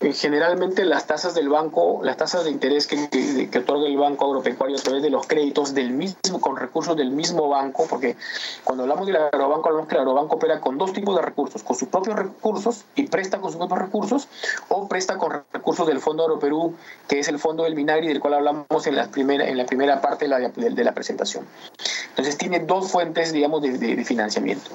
Generalmente 0.00 0.86
las 0.86 1.06
tasas 1.06 1.34
del 1.34 1.50
banco, 1.50 2.00
las 2.02 2.16
tasas 2.16 2.44
de 2.44 2.50
interés 2.50 2.86
que, 2.86 3.08
que, 3.50 3.58
otorga 3.58 3.86
el 3.86 3.98
banco 3.98 4.26
agropecuario 4.26 4.78
a 4.78 4.80
través 4.80 5.02
de 5.02 5.10
los 5.10 5.26
créditos 5.26 5.74
del 5.74 5.90
mismo, 5.90 6.40
con 6.40 6.56
recursos 6.56 6.96
del 6.96 7.10
mismo 7.10 7.48
banco, 7.48 7.86
porque 7.88 8.16
cuando 8.64 8.84
hablamos 8.84 9.06
del 9.06 9.16
agrobanco, 9.16 9.68
hablamos 9.68 9.88
que 9.88 9.96
el 9.96 10.00
agrobanco 10.00 10.36
opera 10.36 10.60
con 10.60 10.78
dos 10.78 10.94
tipos 10.94 11.14
de 11.16 11.22
recursos, 11.22 11.62
con 11.62 11.76
sus 11.76 11.88
propios 11.88 12.16
recursos 12.16 12.84
y 12.94 13.08
presta 13.08 13.42
con 13.42 13.50
sus 13.50 13.58
propios 13.58 13.78
recursos, 13.78 14.28
o 14.68 14.88
presta 14.88 15.18
con 15.18 15.42
recursos 15.52 15.86
del 15.86 16.00
Fondo 16.00 16.22
Agroperú, 16.22 16.74
que 17.06 17.18
es 17.18 17.28
el 17.28 17.38
fondo 17.38 17.64
del 17.64 17.74
Minagri, 17.74 18.08
del 18.08 18.20
cual 18.20 18.34
hablamos 18.34 18.86
en 18.86 18.96
la 18.96 19.08
primera, 19.10 19.46
en 19.46 19.58
la 19.58 19.66
primera 19.66 20.00
parte 20.00 20.24
de 20.24 20.28
la, 20.30 20.38
de, 20.38 20.84
la 20.84 20.92
presentación. 20.92 21.44
Entonces 22.08 22.38
tiene 22.38 22.60
dos 22.60 22.90
fuentes, 22.90 23.34
digamos, 23.34 23.60
de 23.60 24.04
financiamiento. 24.04 24.70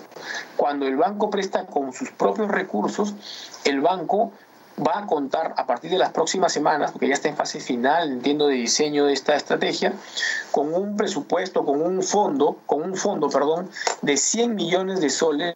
Cuando 0.56 0.86
el 0.86 0.98
banco 0.98 1.32
presta 1.32 1.66
con 1.66 1.94
sus 1.94 2.12
propios 2.12 2.50
recursos, 2.50 3.16
el 3.64 3.82
banco 3.82 4.32
va 4.80 5.00
a 5.00 5.08
contar 5.08 5.54
a 5.58 5.66
partir 5.66 5.92
de 5.92 5.98
las 5.98 6.12
próximas 6.12 6.52
semanas, 6.52 6.92
porque 6.92 7.08
ya 7.08 7.14
está 7.14 7.30
en 7.30 7.38
fase 7.38 7.60
final, 7.60 8.12
entiendo, 8.12 8.48
de 8.48 8.56
diseño 8.56 9.06
de 9.06 9.14
esta 9.14 9.36
estrategia, 9.36 9.94
con 10.52 10.74
un 10.74 10.98
presupuesto, 10.98 11.66
con 11.66 11.82
un 11.82 12.04
fondo, 12.04 12.58
con 12.66 12.82
un 12.82 12.96
fondo, 12.96 13.30
perdón, 13.30 13.70
de 14.02 14.18
100 14.18 14.56
millones 14.56 15.02
de 15.02 15.10
soles 15.10 15.56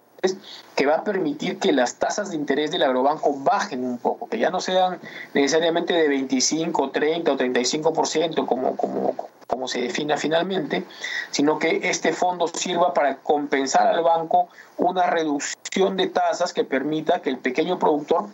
que 0.75 0.85
va 0.85 0.95
a 0.95 1.03
permitir 1.03 1.59
que 1.59 1.71
las 1.71 1.95
tasas 1.95 2.29
de 2.29 2.35
interés 2.35 2.71
del 2.71 2.83
agrobanco 2.83 3.33
bajen 3.37 3.83
un 3.83 3.97
poco, 3.97 4.27
que 4.27 4.37
ya 4.37 4.49
no 4.49 4.59
sean 4.59 4.99
necesariamente 5.33 5.93
de 5.93 6.07
25, 6.07 6.91
30 6.91 7.31
o 7.31 7.37
35% 7.37 8.45
como, 8.45 8.75
como, 8.75 9.15
como 9.47 9.67
se 9.67 9.81
defina 9.81 10.17
finalmente, 10.17 10.83
sino 11.31 11.57
que 11.57 11.81
este 11.83 12.11
fondo 12.13 12.47
sirva 12.47 12.93
para 12.93 13.17
compensar 13.17 13.87
al 13.87 14.03
banco 14.03 14.49
una 14.77 15.07
reducción 15.07 15.95
de 15.95 16.07
tasas 16.07 16.53
que 16.53 16.65
permita 16.65 17.21
que 17.21 17.29
el 17.29 17.37
pequeño 17.37 17.79
productor 17.79 18.27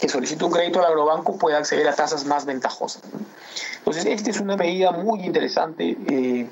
que 0.00 0.08
solicite 0.08 0.44
un 0.44 0.50
crédito 0.50 0.80
al 0.80 0.86
agrobanco 0.86 1.36
pueda 1.36 1.58
acceder 1.58 1.86
a 1.86 1.94
tasas 1.94 2.24
más 2.24 2.46
ventajosas. 2.46 3.02
Entonces, 3.78 4.06
esta 4.06 4.30
es 4.30 4.40
una 4.40 4.56
medida 4.56 4.92
muy 4.92 5.20
interesante 5.20 5.96
eh, 6.08 6.48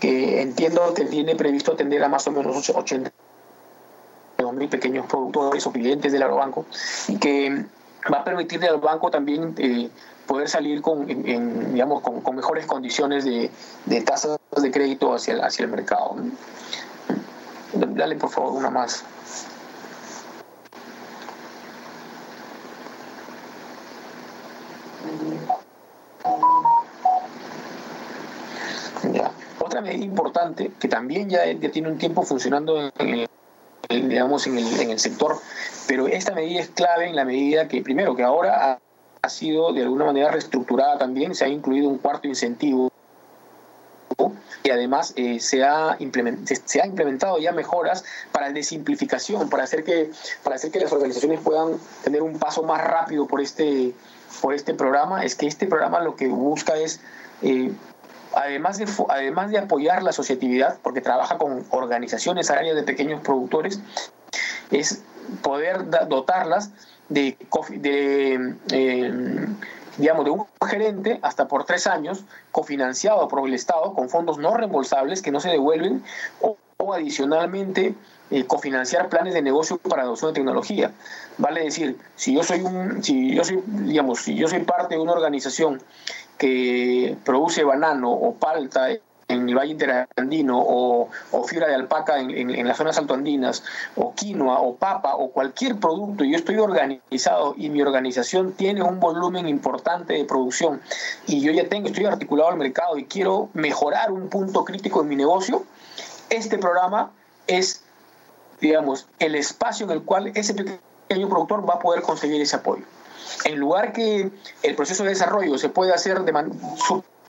que 0.00 0.42
entiendo 0.42 0.92
que 0.94 1.06
tiene 1.06 1.34
previsto 1.34 1.72
atender 1.72 2.02
a 2.04 2.08
más 2.08 2.26
o 2.26 2.30
menos 2.30 2.68
80 2.68 3.10
mil 4.52 4.68
pequeños 4.68 5.06
productores 5.06 5.66
o 5.66 5.72
clientes 5.72 6.12
del 6.12 6.22
agrobanco 6.22 6.66
y 7.08 7.16
que 7.18 7.64
va 8.12 8.18
a 8.18 8.24
permitirle 8.24 8.68
al 8.68 8.78
banco 8.78 9.10
también 9.10 9.54
eh, 9.58 9.90
poder 10.26 10.48
salir 10.48 10.80
con, 10.82 11.06
digamos, 11.06 12.02
con, 12.02 12.36
mejores 12.36 12.66
condiciones 12.66 13.24
de, 13.24 13.50
tasas 14.02 14.38
de 14.56 14.70
crédito 14.70 15.14
hacia 15.14 15.44
hacia 15.44 15.64
el 15.64 15.70
mercado. 15.70 16.16
Dale 17.72 18.16
por 18.16 18.30
favor 18.30 18.52
una 18.52 18.70
más. 18.70 19.04
Otra 29.60 29.80
medida 29.80 30.04
importante 30.04 30.72
que 30.78 30.88
también 30.88 31.28
ya, 31.28 31.42
tiene 31.70 31.88
un 31.88 31.98
tiempo 31.98 32.22
funcionando 32.22 32.90
en 32.98 33.26
el, 33.88 34.08
digamos, 34.08 34.46
en 34.46 34.58
el, 34.58 34.98
sector, 34.98 35.36
pero 35.86 36.08
esta 36.08 36.34
medida 36.34 36.60
es 36.60 36.68
clave 36.68 37.06
en 37.06 37.16
la 37.16 37.24
medida 37.24 37.68
que, 37.68 37.82
primero, 37.82 38.14
que 38.14 38.22
ahora 38.22 38.78
ha, 39.22 39.28
sido 39.28 39.74
de 39.74 39.82
alguna 39.82 40.06
manera 40.06 40.30
reestructurada 40.30 40.96
también, 40.96 41.34
se 41.34 41.44
ha 41.44 41.48
incluido 41.48 41.88
un 41.88 41.98
cuarto 41.98 42.28
incentivo 42.28 42.90
y 44.62 44.70
además 44.70 45.12
eh, 45.16 45.38
se, 45.38 45.64
ha 45.64 45.96
se 46.64 46.80
ha 46.80 46.86
implementado 46.86 47.38
ya 47.38 47.52
mejoras 47.52 48.04
para 48.32 48.50
la 48.50 48.62
simplificación, 48.62 49.48
para 49.48 49.64
hacer, 49.64 49.84
que, 49.84 50.10
para 50.42 50.56
hacer 50.56 50.70
que 50.70 50.80
las 50.80 50.92
organizaciones 50.92 51.40
puedan 51.40 51.78
tener 52.04 52.22
un 52.22 52.38
paso 52.38 52.62
más 52.62 52.82
rápido 52.82 53.26
por 53.26 53.40
este, 53.40 53.92
por 54.40 54.54
este 54.54 54.74
programa, 54.74 55.24
es 55.24 55.34
que 55.34 55.46
este 55.46 55.66
programa 55.66 56.00
lo 56.00 56.16
que 56.16 56.28
busca 56.28 56.76
es 56.76 57.00
eh, 57.42 57.72
además 58.34 58.78
de, 58.78 58.86
además 59.08 59.50
de 59.50 59.58
apoyar 59.58 60.02
la 60.02 60.10
asociatividad, 60.10 60.78
porque 60.82 61.00
trabaja 61.00 61.38
con 61.38 61.64
organizaciones 61.70 62.50
agrarias 62.50 62.76
de 62.76 62.82
pequeños 62.82 63.20
productores, 63.20 63.80
es 64.70 65.02
poder 65.42 65.88
dotarlas 66.08 66.70
de, 67.08 67.36
de 67.70 68.54
eh, 68.70 69.46
digamos, 69.96 70.24
de 70.24 70.30
un 70.30 70.46
gerente 70.68 71.18
hasta 71.22 71.48
por 71.48 71.64
tres 71.64 71.86
años, 71.86 72.24
cofinanciado 72.52 73.26
por 73.28 73.46
el 73.46 73.54
Estado, 73.54 73.94
con 73.94 74.08
fondos 74.08 74.38
no 74.38 74.54
reembolsables 74.54 75.22
que 75.22 75.30
no 75.30 75.40
se 75.40 75.50
devuelven, 75.50 76.02
o, 76.40 76.56
adicionalmente 76.94 77.96
eh, 78.30 78.44
cofinanciar 78.44 79.08
planes 79.08 79.34
de 79.34 79.42
negocio 79.42 79.78
para 79.78 80.02
adopción 80.02 80.30
de 80.30 80.36
tecnología. 80.36 80.92
Vale 81.36 81.64
decir, 81.64 81.98
si 82.14 82.34
yo 82.34 82.44
soy 82.44 82.60
un, 82.60 83.02
si 83.02 83.34
yo 83.34 83.42
soy, 83.42 83.64
digamos, 83.66 84.20
si 84.20 84.36
yo 84.36 84.46
soy 84.46 84.60
parte 84.60 84.94
de 84.94 85.00
una 85.00 85.12
organización 85.12 85.82
que 86.38 87.16
produce 87.24 87.64
banano 87.64 88.12
o 88.12 88.34
palta 88.34 88.90
en 88.90 89.48
el 89.48 89.56
Valle 89.56 89.72
Interandino 89.72 90.58
o, 90.60 91.10
o 91.32 91.44
fibra 91.44 91.66
de 91.66 91.74
alpaca 91.74 92.20
en, 92.20 92.30
en, 92.30 92.66
las 92.66 92.76
zonas 92.76 92.96
altoandinas 92.96 93.64
o 93.96 94.14
quinoa 94.14 94.60
o 94.60 94.76
papa 94.76 95.16
o 95.16 95.32
cualquier 95.32 95.76
producto 95.76 96.24
y 96.24 96.30
yo 96.30 96.36
estoy 96.36 96.58
organizado 96.58 97.54
y 97.58 97.68
mi 97.70 97.82
organización 97.82 98.52
tiene 98.52 98.82
un 98.82 99.00
volumen 99.00 99.48
importante 99.48 100.14
de 100.14 100.24
producción 100.24 100.80
y 101.26 101.40
yo 101.40 101.52
ya 101.52 101.68
tengo, 101.68 101.88
estoy 101.88 102.06
articulado 102.06 102.50
al 102.50 102.56
mercado 102.56 102.96
y 102.96 103.04
quiero 103.04 103.50
mejorar 103.52 104.12
un 104.12 104.28
punto 104.28 104.64
crítico 104.64 105.02
en 105.02 105.08
mi 105.08 105.16
negocio, 105.16 105.64
este 106.30 106.58
programa 106.58 107.10
es, 107.46 107.82
digamos, 108.60 109.08
el 109.18 109.34
espacio 109.34 109.86
en 109.86 109.92
el 109.92 110.02
cual 110.02 110.32
ese 110.34 110.54
pequeño 110.54 111.28
productor 111.28 111.68
va 111.68 111.74
a 111.74 111.78
poder 111.78 112.02
conseguir 112.02 112.40
ese 112.40 112.56
apoyo. 112.56 112.84
En 113.44 113.58
lugar 113.58 113.92
que 113.92 114.30
el 114.62 114.74
proceso 114.74 115.04
de 115.04 115.10
desarrollo 115.10 115.58
se 115.58 115.68
pueda 115.68 115.94
hacer 115.94 116.20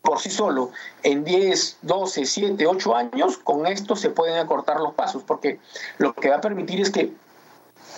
por 0.02 0.20
sí 0.20 0.30
solo 0.30 0.72
en 1.04 1.24
10, 1.24 1.78
12, 1.82 2.26
7, 2.26 2.68
8 2.68 2.96
años, 2.96 3.38
con 3.38 3.68
esto 3.68 3.96
se 3.96 4.10
pueden 4.10 4.38
acortar 4.38 4.80
los 4.80 4.94
pasos, 4.94 5.24
porque 5.24 5.60
lo 5.98 6.14
que 6.14 6.30
va 6.30 6.38
a 6.38 6.42
permitir 6.42 6.82
es 6.82 6.90
que 6.90 7.14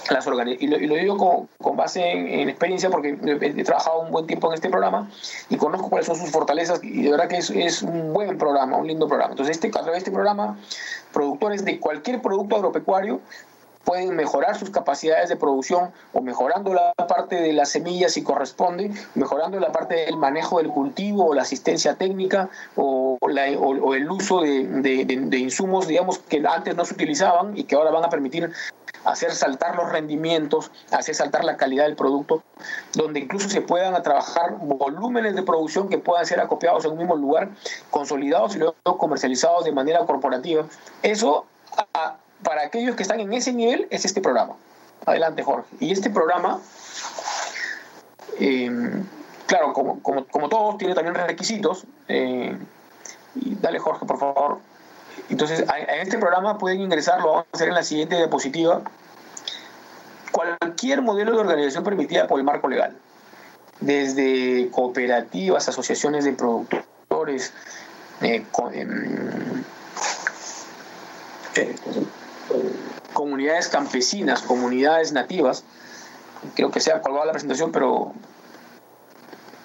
las 0.09 0.27
organizaciones, 0.27 0.81
y, 0.81 0.87
lo, 0.87 0.95
digo 0.95 1.47
con, 1.57 1.77
base 1.77 2.11
en, 2.11 2.49
experiencia 2.49 2.89
porque 2.89 3.17
he, 3.41 3.63
trabajado 3.63 4.01
un 4.01 4.11
buen 4.11 4.27
tiempo 4.27 4.47
en 4.47 4.55
este 4.55 4.69
programa 4.69 5.09
y 5.49 5.57
conozco 5.57 5.89
cuáles 5.89 6.07
son 6.07 6.15
sus 6.15 6.29
fortalezas 6.31 6.83
y 6.83 7.03
de 7.03 7.11
verdad 7.11 7.27
que 7.27 7.37
es, 7.37 7.49
es 7.49 7.81
un 7.81 8.13
buen 8.13 8.37
programa, 8.37 8.77
un 8.77 8.87
lindo 8.87 9.07
programa. 9.07 9.31
Entonces, 9.31 9.57
este, 9.57 9.67
a 9.67 9.71
través 9.71 9.93
de 9.93 9.97
este 9.99 10.11
programa, 10.11 10.57
productores 11.13 11.65
de 11.65 11.79
cualquier 11.79 12.21
producto 12.21 12.55
agropecuario 12.55 13.21
pueden 13.83 14.15
mejorar 14.15 14.57
sus 14.57 14.69
capacidades 14.69 15.29
de 15.29 15.35
producción 15.35 15.91
o 16.13 16.21
mejorando 16.21 16.73
la 16.73 16.93
parte 16.93 17.35
de 17.35 17.53
las 17.53 17.69
semillas 17.69 18.13
si 18.13 18.23
corresponde, 18.23 18.91
mejorando 19.15 19.59
la 19.59 19.71
parte 19.71 19.95
del 19.95 20.17
manejo 20.17 20.59
del 20.59 20.69
cultivo 20.69 21.27
o 21.27 21.33
la 21.33 21.41
asistencia 21.41 21.95
técnica 21.95 22.49
o, 22.75 23.17
el 23.21 24.11
uso 24.11 24.41
de, 24.41 25.37
insumos, 25.37 25.87
digamos, 25.87 26.19
que 26.19 26.43
antes 26.47 26.75
no 26.75 26.85
se 26.85 26.93
utilizaban 26.93 27.57
y 27.57 27.63
que 27.63 27.75
ahora 27.75 27.91
van 27.91 28.05
a 28.05 28.09
permitir 28.09 28.51
hacer 29.05 29.31
saltar 29.31 29.75
los 29.75 29.89
rendimientos, 29.89 30.71
hacer 30.91 31.15
saltar 31.15 31.43
la 31.43 31.57
calidad 31.57 31.85
del 31.85 31.95
producto, 31.95 32.43
donde 32.93 33.19
incluso 33.19 33.49
se 33.49 33.61
puedan 33.61 34.01
trabajar 34.03 34.57
volúmenes 34.59 35.35
de 35.35 35.43
producción 35.43 35.89
que 35.89 35.97
puedan 35.97 36.25
ser 36.25 36.39
acopiados 36.39 36.85
en 36.85 36.91
un 36.91 36.97
mismo 36.99 37.15
lugar, 37.15 37.49
consolidados 37.89 38.55
y 38.55 38.59
luego 38.59 38.75
comercializados 38.83 39.65
de 39.65 39.71
manera 39.71 40.05
corporativa. 40.05 40.65
Eso 41.01 41.45
para 42.43 42.63
aquellos 42.63 42.95
que 42.95 43.03
están 43.03 43.19
en 43.19 43.33
ese 43.33 43.53
nivel 43.53 43.87
es 43.89 44.05
este 44.05 44.21
programa. 44.21 44.55
Adelante, 45.05 45.43
Jorge. 45.43 45.67
Y 45.79 45.91
este 45.91 46.09
programa, 46.09 46.59
em, 48.39 49.03
claro, 49.47 49.73
como, 49.73 50.01
como, 50.01 50.49
todos, 50.49 50.77
tiene 50.77 50.93
también 50.93 51.15
requisitos. 51.15 51.85
Eh, 52.07 52.55
dale, 53.35 53.79
Jorge, 53.79 54.05
por 54.05 54.19
favor. 54.19 54.59
Entonces, 55.29 55.61
en 55.61 55.99
este 55.99 56.17
programa 56.17 56.57
pueden 56.57 56.81
ingresar, 56.81 57.21
lo 57.21 57.27
vamos 57.27 57.45
a 57.51 57.55
hacer 57.55 57.69
en 57.69 57.75
la 57.75 57.83
siguiente 57.83 58.15
diapositiva, 58.15 58.81
cualquier 60.31 61.01
modelo 61.01 61.31
de 61.31 61.39
organización 61.39 61.83
permitida 61.83 62.27
por 62.27 62.39
el 62.39 62.45
marco 62.45 62.67
legal, 62.67 62.95
desde 63.79 64.69
cooperativas, 64.71 65.67
asociaciones 65.67 66.25
de 66.25 66.33
productores, 66.33 67.53
eh, 68.21 68.45
em, 68.73 69.63
eh, 71.55 71.75
comunidades 73.13 73.67
campesinas, 73.69 74.41
comunidades 74.41 75.11
nativas. 75.11 75.63
Creo 76.55 76.71
que 76.71 76.79
se 76.79 76.91
ha 76.91 77.01
colgado 77.01 77.25
la 77.25 77.31
presentación, 77.31 77.71
pero 77.71 78.13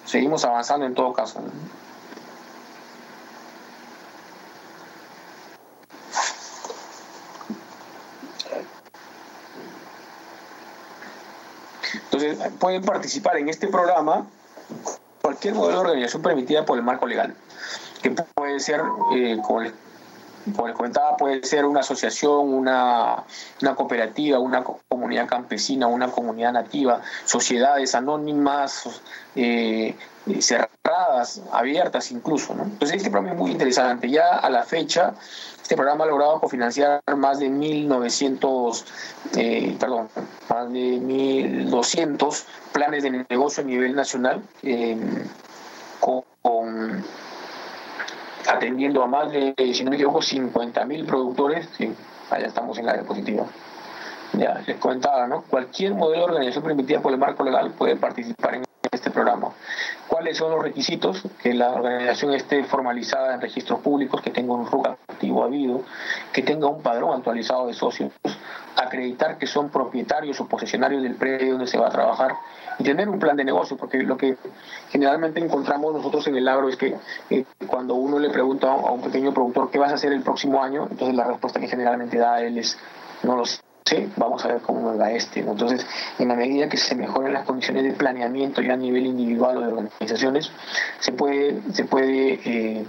seguimos 0.05 0.45
avanzando 0.45 0.87
en 0.87 0.95
todo 0.95 1.13
caso. 1.13 1.41
Entonces, 12.05 12.39
pueden 12.59 12.83
participar 12.83 13.37
en 13.37 13.49
este 13.49 13.69
programa 13.69 14.27
cualquier 15.23 15.55
modelo 15.55 15.81
de 15.81 15.89
organización 15.89 16.23
permitida 16.23 16.65
por 16.65 16.79
el 16.79 16.85
marco 16.85 17.07
legal, 17.07 17.35
que 18.03 18.11
puede 18.11 18.61
ser, 18.61 18.81
eh, 19.15 19.39
como 20.55 20.69
les 20.69 20.77
comentaba, 20.77 21.17
puede 21.17 21.43
ser 21.45 21.65
una 21.65 21.81
asociación, 21.81 22.53
una, 22.53 23.25
cooperativa, 23.75 24.39
una 24.39 24.63
comunidad 24.63 25.27
campesina, 25.27 25.87
una 25.87 26.09
comunidad 26.11 26.53
nativa, 26.53 27.01
sociedades 27.25 27.95
anónimas, 27.95 29.01
eh, 29.35 29.97
cerradas, 30.41 31.43
abiertas 31.53 32.11
incluso. 32.13 32.53
Entonces 32.53 32.99
este 32.99 33.11
programa 33.11 33.35
es 33.35 33.41
muy 33.41 33.51
interesante. 33.51 34.09
Ya 34.09 34.37
a 34.37 34.51
la 34.51 34.63
fecha, 34.63 35.15
este 35.61 35.75
programa 35.75 36.05
ha 36.05 36.09
logrado 36.09 36.41
cofinanciar 36.41 37.03
más 37.17 37.41
de 37.41 37.51
1.900, 37.51 38.85
eh, 39.37 39.77
perdón, 39.81 40.09
más 40.49 40.73
de 40.73 41.01
1.200 41.01 42.45
planes 42.73 43.03
de 43.03 43.27
negocio 43.29 43.63
a 43.63 43.67
nivel 43.67 43.95
nacional 43.95 44.43
eh, 44.63 44.97
con 46.01 46.25
atendiendo 48.49 49.03
a 49.03 49.07
más 49.07 49.31
de, 49.31 49.55
si 49.75 49.85
no 49.85 49.91
me 49.91 49.97
equivoco, 49.97 50.21
50.000 50.21 51.07
productores, 51.07 51.69
sí, 51.77 51.93
allá 52.31 52.47
estamos 52.47 52.79
en 52.79 52.87
la 52.87 52.95
diapositiva. 52.95 53.45
Ya 54.33 54.63
les 54.67 54.77
comentaba, 54.79 55.27
¿no? 55.27 55.43
Cualquier 55.43 55.95
modelo 55.95 56.27
de 56.27 56.33
organización 56.33 56.65
permitida 56.65 57.01
por 57.01 57.13
el 57.13 57.19
marco 57.19 57.45
legal 57.45 57.71
puede 57.73 57.97
participar 57.97 58.57
en 58.57 58.65
este 58.91 59.11
programa. 59.11 59.51
¿Cuáles 60.09 60.37
son 60.37 60.51
los 60.51 60.63
requisitos? 60.63 61.23
Que 61.43 61.55
la 61.55 61.71
organización 61.71 62.33
esté 62.33 62.65
formalizada 62.65 63.35
en 63.35 63.41
registros 63.41 63.81
públicos, 63.81 64.21
que 64.21 64.31
tenga 64.31 64.53
un 64.55 64.67
RUC 64.67 64.87
activo 65.09 65.45
habido, 65.45 65.83
que 66.33 66.43
tenga 66.43 66.67
un 66.67 66.83
padrón 66.83 67.17
actualizado 67.17 67.67
de 67.67 67.75
socios, 67.75 68.13
acreditar 68.77 69.39
que 69.39 69.47
son 69.47 69.71
propietarios 69.71 70.41
o 70.41 70.47
posesionarios 70.47 71.03
del 71.03 71.15
predio 71.15 71.53
donde 71.53 71.67
se 71.67 71.79
va 71.79 71.89
a 71.89 71.91
trabajar 71.91 72.37
y 72.79 72.85
tener 72.85 73.09
un 73.09 73.19
plan 73.19 73.37
de 73.37 73.45
negocio, 73.45 73.77
porque 73.77 74.03
lo 74.03 74.17
que 74.17 74.37
generalmente 74.91 75.41
encontramos 75.41 75.95
nosotros 75.95 76.27
en 76.27 76.37
el 76.37 76.47
agro 76.47 76.69
es 76.69 76.77
que 76.77 76.97
eh, 77.31 77.45
cuando 77.67 77.95
uno 77.95 78.19
le 78.19 78.31
pregunta 78.31 78.69
a 78.69 78.91
un 78.93 79.01
pequeño 79.01 79.33
productor 79.33 79.71
qué 79.71 79.79
vas 79.79 79.93
a 79.93 79.95
hacer 79.95 80.13
el 80.13 80.23
próximo 80.23 80.63
año, 80.63 80.87
entonces 80.91 81.17
la 81.17 81.25
respuesta 81.25 81.59
que 81.59 81.69
generalmente 81.69 82.19
da 82.19 82.43
él 82.43 82.59
es 82.59 82.79
no 83.23 83.37
lo 83.37 83.47
sé, 83.47 83.61
vamos 84.17 84.45
a 84.45 84.49
ver 84.49 84.61
cómo 84.63 84.81
nos 84.81 85.01
va 85.01 85.11
este. 85.13 85.41
Entonces, 85.41 85.87
en 86.19 86.29
la 86.29 86.35
medida 86.35 86.69
que 86.69 86.77
se 86.77 86.95
mejoren 86.95 87.33
las 87.33 87.45
condiciones 87.45 87.85
de 87.85 87.93
planeamiento 87.93 88.61
ya 88.61 88.75
a 88.75 88.77
nivel 88.77 89.07
individual 89.07 89.59
o 89.59 89.61
de 89.61 89.73
organizaciones, 89.73 90.51
se 90.99 91.13
puede, 91.13 91.61
se 91.73 91.85
puede 91.85 92.41
eh, 92.45 92.85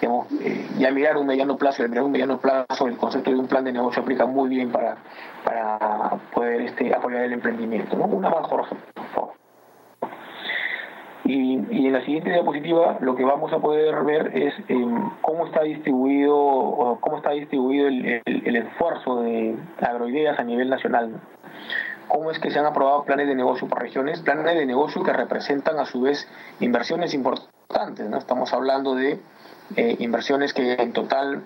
digamos, 0.00 0.26
eh, 0.40 0.66
ya 0.78 0.90
mirar 0.90 1.16
un 1.16 1.26
mediano 1.26 1.56
plazo, 1.56 1.82
el 1.82 1.90
mirar 1.90 2.04
un 2.04 2.12
mediano 2.12 2.38
plazo, 2.38 2.86
el 2.86 2.96
concepto 2.96 3.30
de 3.30 3.36
un 3.36 3.46
plan 3.46 3.64
de 3.64 3.72
negocio 3.72 4.02
aplica 4.02 4.26
muy 4.26 4.48
bien 4.48 4.70
para, 4.70 4.96
para 5.44 6.16
poder 6.32 6.62
este, 6.62 6.94
apoyar 6.94 7.24
el 7.24 7.32
emprendimiento. 7.32 7.96
¿no? 7.96 8.04
Una 8.04 8.30
más, 8.30 8.46
Jorge, 8.46 8.76
por 8.94 9.06
favor. 9.08 9.39
Y, 11.30 11.64
y, 11.70 11.86
en 11.86 11.92
la 11.92 12.04
siguiente 12.04 12.30
diapositiva 12.30 12.98
lo 13.00 13.14
que 13.14 13.24
vamos 13.24 13.52
a 13.52 13.58
poder 13.58 14.02
ver 14.02 14.36
es 14.36 14.52
em, 14.68 15.10
cómo 15.20 15.46
está 15.46 15.62
distribuido 15.62 16.98
cómo 17.00 17.18
está 17.18 17.30
distribuido 17.30 17.86
el, 17.86 18.22
el, 18.24 18.56
esfuerzo 18.56 19.22
de 19.22 19.54
agroideas 19.80 20.40
a 20.40 20.42
nivel 20.42 20.68
nacional. 20.68 21.20
¿Cómo 22.08 22.32
es 22.32 22.40
que 22.40 22.50
se 22.50 22.58
han 22.58 22.66
aprobado 22.66 23.04
planes 23.04 23.28
de 23.28 23.36
negocio 23.36 23.68
por 23.68 23.80
regiones? 23.80 24.20
Planes 24.22 24.56
de 24.56 24.66
negocio 24.66 25.04
que 25.04 25.12
representan 25.12 25.78
a 25.78 25.84
su 25.84 26.00
vez 26.00 26.28
inversiones 26.58 27.14
importantes. 27.14 28.08
¿no? 28.08 28.18
Estamos 28.18 28.52
hablando 28.52 28.96
de 28.96 29.20
eh, 29.76 29.96
inversiones 30.00 30.52
que 30.52 30.72
en 30.72 30.92
total 30.92 31.44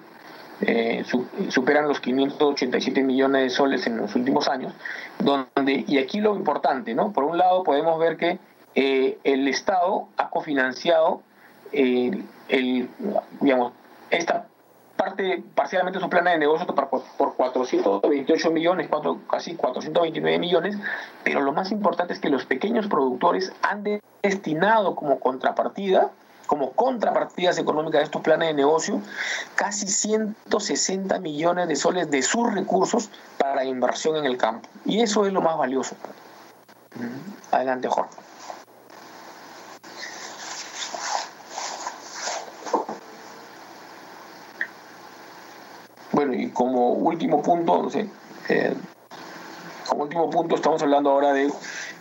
eh, 0.62 1.04
superan 1.50 1.88
los 1.88 2.00
587 2.00 3.02
millones 3.02 3.42
de 3.42 3.50
soles 3.50 3.86
en 3.86 3.98
los 3.98 4.14
últimos 4.14 4.48
años, 4.48 4.72
donde, 5.18 5.84
y 5.86 5.98
aquí 5.98 6.20
lo 6.20 6.36
importante, 6.36 6.94
¿no? 6.94 7.12
Por 7.12 7.24
un 7.24 7.36
lado 7.36 7.64
podemos 7.64 7.98
ver 7.98 8.16
que 8.16 8.38
eh, 8.74 9.18
el 9.24 9.48
Estado 9.48 10.08
ha 10.16 10.30
cofinanciado 10.30 11.22
digamos, 13.40 13.72
esta 14.10 14.46
parte 14.96 15.42
parcialmente 15.54 15.98
su 15.98 16.08
plan 16.08 16.24
de 16.24 16.38
negocio 16.38 16.66
por, 16.66 16.88
por 17.18 17.34
428 17.34 18.50
millones, 18.50 18.86
cuatro, 18.88 19.18
casi 19.28 19.54
429 19.54 20.38
millones, 20.38 20.76
pero 21.24 21.40
lo 21.40 21.52
más 21.52 21.72
importante 21.72 22.12
es 22.12 22.20
que 22.20 22.30
los 22.30 22.46
pequeños 22.46 22.86
productores 22.86 23.52
han 23.62 23.84
destinado 24.22 24.94
como 24.94 25.18
contrapartida 25.18 26.10
como 26.46 26.72
contrapartidas 26.72 27.58
económicas 27.58 28.00
de 28.00 28.04
estos 28.04 28.20
planes 28.20 28.48
de 28.48 28.54
negocio, 28.54 29.00
casi 29.54 29.86
160 29.86 31.18
millones 31.20 31.68
de 31.68 31.76
soles 31.76 32.10
de 32.10 32.22
sus 32.22 32.52
recursos 32.52 33.10
para 33.38 33.64
inversión 33.64 34.16
en 34.16 34.26
el 34.26 34.36
campo. 34.36 34.68
Y 34.84 35.00
eso 35.00 35.24
es 35.24 35.32
lo 35.32 35.40
más 35.40 35.56
valioso. 35.56 35.96
Adelante, 37.50 37.88
Jorge. 37.88 38.10
Y 46.32 46.48
como 46.48 46.92
último 46.92 47.42
punto, 47.42 47.82
no 47.82 47.90
sé, 47.90 48.08
eh, 48.48 48.74
como 49.88 50.04
último 50.04 50.30
punto 50.30 50.54
estamos 50.54 50.82
hablando 50.82 51.10
ahora 51.10 51.32
de 51.32 51.50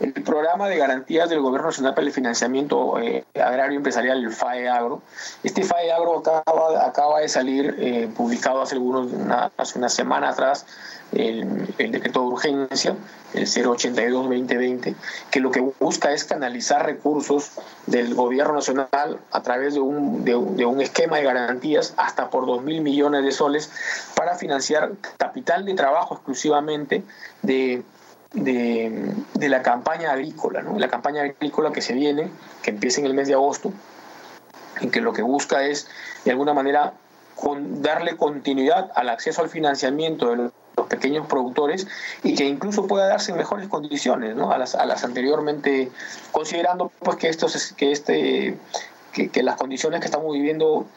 el 0.04 0.12
programa 0.12 0.68
de 0.68 0.78
garantías 0.78 1.30
del 1.30 1.40
Gobierno 1.40 1.68
Nacional 1.68 1.94
para 1.94 2.06
el 2.06 2.12
Financiamiento 2.12 3.00
eh, 3.00 3.24
Agrario 3.36 3.78
Empresarial, 3.78 4.18
el 4.18 4.32
FAE 4.32 4.68
Agro. 4.68 5.02
Este 5.44 5.64
FAE 5.64 5.94
Agro 5.94 6.20
acaba, 6.20 6.86
acaba 6.86 7.20
de 7.22 7.30
salir 7.30 7.74
eh, 7.80 8.10
publicado 8.14 8.62
hace, 8.62 8.76
algunos, 8.76 9.14
una, 9.14 9.50
hace 9.56 9.80
una 9.80 9.88
semana 9.88 10.30
atrás 10.30 10.66
el, 11.14 11.68
decreto 11.78 12.20
de 12.22 12.26
urgencia, 12.26 12.96
el 13.34 13.46
082-2020, 13.46 14.96
que 15.32 15.40
lo 15.40 15.52
que 15.52 15.62
busca 15.80 16.12
es 16.12 16.26
canalizar 16.26 16.86
recursos 16.86 17.52
del 17.88 18.14
gobierno 18.14 18.56
nacional 18.56 19.20
a 19.32 19.42
través 19.42 19.74
de 19.74 19.80
un, 19.80 20.26
de, 20.26 20.36
un 20.36 20.82
esquema 20.82 21.18
de 21.18 21.24
garantías 21.24 21.94
hasta 21.96 22.30
por 22.30 22.46
2 22.46 22.64
mil 22.64 22.82
millones 22.82 23.24
de 23.24 23.32
soles 23.32 23.72
para 24.16 24.36
financiar 24.36 24.92
capital 25.18 25.66
de 25.66 25.76
trabajo 25.76 26.16
exclusivamente 26.16 27.04
de 27.42 27.84
de, 28.34 29.14
la 29.40 29.62
campaña 29.62 30.12
agrícola, 30.12 30.62
¿no? 30.62 30.78
la 30.78 30.88
campaña 30.88 31.22
agrícola 31.22 31.72
que 31.72 31.82
se 31.82 31.94
viene, 31.94 32.30
que 32.62 32.72
empieza 32.72 33.00
en 33.00 33.08
el 33.08 33.14
mes 33.14 33.28
de 33.28 33.34
agosto, 33.34 33.72
y 34.82 34.90
que 34.90 35.02
lo 35.02 35.14
que 35.14 35.22
busca 35.22 35.64
es, 35.64 35.88
de 36.26 36.32
alguna 36.32 36.54
manera, 36.54 36.94
darle 37.82 38.18
continuidad 38.18 38.92
al 38.96 39.10
acceso 39.10 39.42
al 39.42 39.50
financiamiento 39.50 40.30
de 40.30 40.36
los, 40.38 40.52
pequeños 40.90 41.28
productores 41.28 41.88
y 42.24 42.36
que 42.36 42.46
incluso 42.46 42.88
pueda 42.88 43.08
darse 43.08 43.32
en 43.32 43.38
mejores 43.38 43.68
condiciones 43.68 44.36
¿no? 44.36 44.52
a, 44.52 44.58
las, 44.58 44.74
a 44.74 44.86
las 44.86 45.04
anteriormente, 45.04 45.92
considerando 46.32 46.92
pues 47.00 47.18
que, 47.18 47.30
estos, 47.30 47.74
que, 47.74 47.92
este, 47.92 48.58
que, 49.12 49.30
que 49.30 49.44
las 49.44 49.56
condiciones 49.56 50.00
que 50.00 50.08
estamos 50.08 50.34
viviendo 50.34 50.88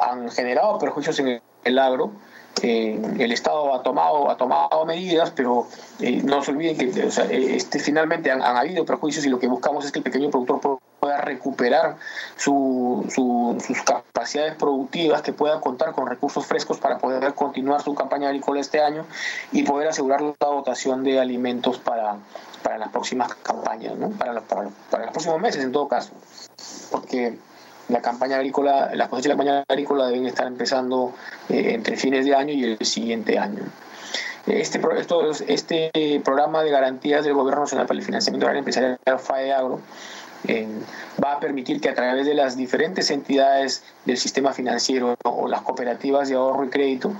han 0.00 0.30
generado 0.30 0.78
perjuicios 0.78 1.18
en 1.20 1.40
el 1.64 1.78
agro 1.78 2.10
eh, 2.62 3.00
el 3.18 3.32
Estado 3.32 3.74
ha 3.74 3.82
tomado, 3.82 4.30
ha 4.30 4.36
tomado 4.36 4.84
medidas, 4.86 5.30
pero 5.30 5.66
eh, 6.00 6.22
no 6.22 6.42
se 6.42 6.52
olviden 6.52 6.78
que 6.78 7.00
eh, 7.00 7.56
este, 7.56 7.78
finalmente 7.78 8.30
han, 8.30 8.42
habido 8.42 8.84
perjuicios 8.84 9.24
y 9.26 9.28
lo 9.28 9.38
que 9.38 9.48
buscamos 9.48 9.84
es 9.84 9.92
que 9.92 9.98
el 9.98 10.04
pequeño 10.04 10.30
productor 10.30 10.78
pueda 11.00 11.20
recuperar 11.20 11.96
sus 12.36 13.06
capacidades 13.84 14.54
productivas, 14.54 15.22
que 15.22 15.32
pueda 15.32 15.60
contar 15.60 15.92
con 15.92 16.06
recursos 16.06 16.46
frescos 16.46 16.78
para 16.78 16.98
poder 16.98 17.34
continuar 17.34 17.82
su 17.82 17.94
campaña 17.94 18.28
agrícola 18.28 18.60
este 18.60 18.80
año 18.80 19.04
y 19.52 19.64
poder 19.64 19.88
asegurar 19.88 20.22
la 20.22 20.34
dotación 20.38 21.04
de 21.04 21.20
alimentos 21.20 21.78
para, 21.78 22.16
para 22.62 22.78
las 22.78 22.88
próximas 22.88 23.34
campañas, 23.34 23.96
¿no? 23.96 24.10
para, 24.10 24.40
para, 24.40 24.70
para 24.90 25.04
los 25.04 25.12
próximos 25.12 25.40
meses 25.40 25.62
en 25.62 25.72
todo 25.72 25.88
caso. 25.88 26.12
Porque 26.90 27.36
la 27.88 28.00
campaña 28.00 28.36
agrícola, 28.36 28.94
las 28.94 29.08
cosechas 29.08 29.24
de 29.24 29.28
la 29.30 29.36
campaña 29.36 29.64
agrícola 29.68 30.06
deben 30.06 30.26
estar 30.26 30.46
empezando 30.46 31.14
eh, 31.48 31.72
entre 31.74 31.96
fines 31.96 32.24
de 32.24 32.34
año 32.34 32.52
y 32.52 32.64
el 32.64 32.78
siguiente 32.86 33.38
año. 33.38 33.62
Este, 34.46 34.80
esto, 34.98 35.30
este 35.48 35.90
programa 36.22 36.62
de 36.62 36.70
garantías 36.70 37.24
del 37.24 37.34
Gobierno 37.34 37.62
Nacional 37.62 37.86
para 37.86 37.98
el 37.98 38.04
Financiamiento 38.04 38.46
Agrario 38.46 38.58
Empresarial 38.58 38.98
FAE 39.18 39.52
Agro 39.52 39.80
eh, 40.46 40.68
va 41.22 41.34
a 41.34 41.40
permitir 41.40 41.80
que 41.80 41.88
a 41.88 41.94
través 41.94 42.26
de 42.26 42.34
las 42.34 42.56
diferentes 42.56 43.10
entidades 43.10 43.82
del 44.04 44.18
sistema 44.18 44.52
financiero 44.52 45.16
o 45.24 45.48
las 45.48 45.62
cooperativas 45.62 46.28
de 46.28 46.34
ahorro 46.34 46.64
y 46.64 46.68
crédito 46.68 47.12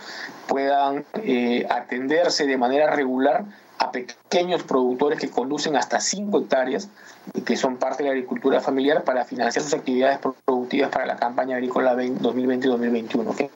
puedan 0.47 1.07
eh, 1.23 1.67
atenderse 1.71 2.47
de 2.47 2.59
manera 2.59 2.91
regular 2.95 3.45
a 3.85 3.93
pequeños 3.93 4.63
productores 4.63 5.19
que 5.19 5.31
conducen 5.31 5.77
hasta 5.77 6.01
5 6.01 6.41
hectáreas 6.41 6.89
y 7.33 7.43
que 7.43 7.57
son 7.57 7.77
parte 7.77 8.03
de 8.03 8.09
la 8.09 8.15
agricultura 8.15 8.61
familiar 8.61 9.05
para 9.05 9.25
financiar 9.25 9.65
sus 9.65 9.75
actividades 9.75 10.19
productivas 10.45 10.91
para 10.91 11.07
la 11.07 11.17
campaña 11.17 11.57
agrícola 11.57 11.95
2020-2021, 11.95 13.37
que 13.37 13.51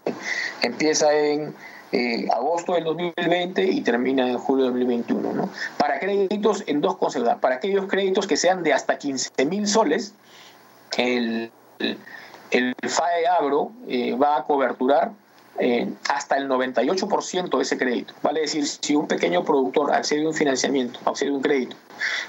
empieza 0.62 1.12
en 1.12 1.54
eh, 1.92 2.28
agosto 2.30 2.74
del 2.74 2.84
2020 2.84 3.64
y 3.64 3.80
termina 3.80 4.28
en 4.28 4.38
julio 4.38 4.64
del 4.66 4.74
2021. 4.74 5.32
¿no? 5.32 5.50
Para 5.78 5.98
créditos 5.98 6.64
en 6.66 6.80
dos 6.80 6.96
conceptos, 6.96 7.36
para 7.36 7.56
aquellos 7.56 7.86
créditos 7.86 8.26
que 8.26 8.36
sean 8.36 8.62
de 8.62 8.72
hasta 8.72 8.98
15 8.98 9.46
mil 9.46 9.66
soles, 9.66 10.14
el, 10.96 11.50
el, 12.50 12.74
FAE 12.82 13.26
Agro 13.26 13.72
eh, 13.88 14.14
va 14.14 14.36
a 14.36 14.44
coberturar 14.44 15.12
eh, 15.58 15.88
hasta 16.08 16.36
el 16.36 16.48
98% 16.48 17.56
de 17.56 17.62
ese 17.62 17.76
crédito. 17.76 18.14
Vale 18.22 18.40
decir, 18.40 18.66
si 18.66 18.94
un 18.94 19.06
pequeño 19.06 19.44
productor 19.44 19.92
accede 19.92 20.24
a 20.24 20.28
un 20.28 20.34
financiamiento, 20.34 21.00
accede 21.04 21.30
a 21.30 21.32
un 21.32 21.42
crédito, 21.42 21.76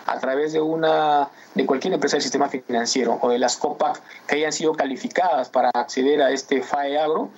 a 0.06 0.20
través 0.20 0.54
de 0.54 0.62
una 0.62 1.30
de 1.54 1.66
cualquier 1.66 1.94
empresa 1.94 2.16
del 2.16 2.24
sistema 2.24 2.50
financiero 2.50 3.20
o 3.22 3.30
de 3.30 3.40
las 3.40 3.58
COPAC 3.58 4.02
que 4.28 4.36
hayan 4.36 4.52
sido 4.52 4.74
calificadas 4.74 5.50
para 5.50 5.70
acceder 5.74 6.22
a 6.22 6.32
este 6.32 6.62
FAE 6.62 6.98
Agro, 6.98 7.30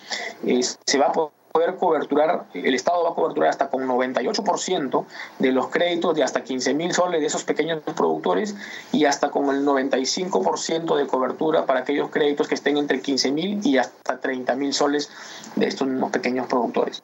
eh, 0.46 0.62
se 0.64 0.98
va 0.98 1.08
a 1.08 1.12
poder 1.12 1.41
poder 1.52 1.76
coberturar, 1.76 2.46
el 2.54 2.74
Estado 2.74 3.04
va 3.04 3.12
a 3.12 3.14
coberturar 3.14 3.50
hasta 3.50 3.70
con 3.70 3.88
98% 3.88 5.06
de 5.40 5.52
los 5.52 5.68
créditos 5.68 6.16
de 6.16 6.24
hasta 6.24 6.44
15 6.44 6.74
mil 6.74 6.94
soles 6.94 7.22
de 7.22 7.28
esos 7.28 7.44
pequeños 7.44 7.82
productores 7.96 8.56
y 8.92 9.06
hasta 9.06 9.30
con 9.30 9.54
el 9.54 9.66
95% 9.66 10.96
de 10.96 11.08
cobertura 11.08 11.66
para 11.66 11.82
aquellos 11.82 12.10
créditos 12.10 12.48
que 12.48 12.56
estén 12.56 12.78
entre 12.78 13.02
15 13.02 13.32
mil 13.32 13.66
y 13.66 13.78
hasta 13.78 14.20
30 14.20 14.56
mil 14.56 14.74
soles 14.74 15.10
de 15.56 15.68
estos 15.68 15.88
mismos 15.88 16.12
pequeños 16.12 16.48
productores. 16.48 17.04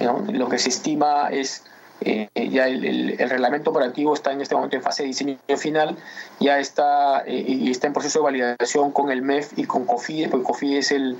Lo 0.00 0.48
que 0.48 0.58
se 0.58 0.68
estima 0.68 1.30
es 1.30 1.64
eh, 2.02 2.28
ya 2.50 2.68
el, 2.68 3.16
reglamento 3.18 3.70
operativo 3.70 4.12
está 4.14 4.32
en 4.32 4.40
este 4.40 4.54
momento 4.54 4.76
en 4.76 4.82
fase 4.82 5.02
de 5.02 5.08
diseño 5.08 5.38
final, 5.56 5.96
ya 6.40 6.58
está, 6.58 7.22
eh, 7.26 7.44
y 7.46 7.70
está 7.70 7.86
en 7.86 7.94
proceso 7.94 8.18
de 8.18 8.24
validación 8.24 8.92
con 8.92 9.10
el 9.10 9.22
MEF 9.22 9.58
y 9.58 9.64
con 9.64 9.86
COFIDE, 9.86 10.28
porque 10.28 10.44
COFIDE 10.44 10.78
es 10.78 10.92
el 10.92 11.18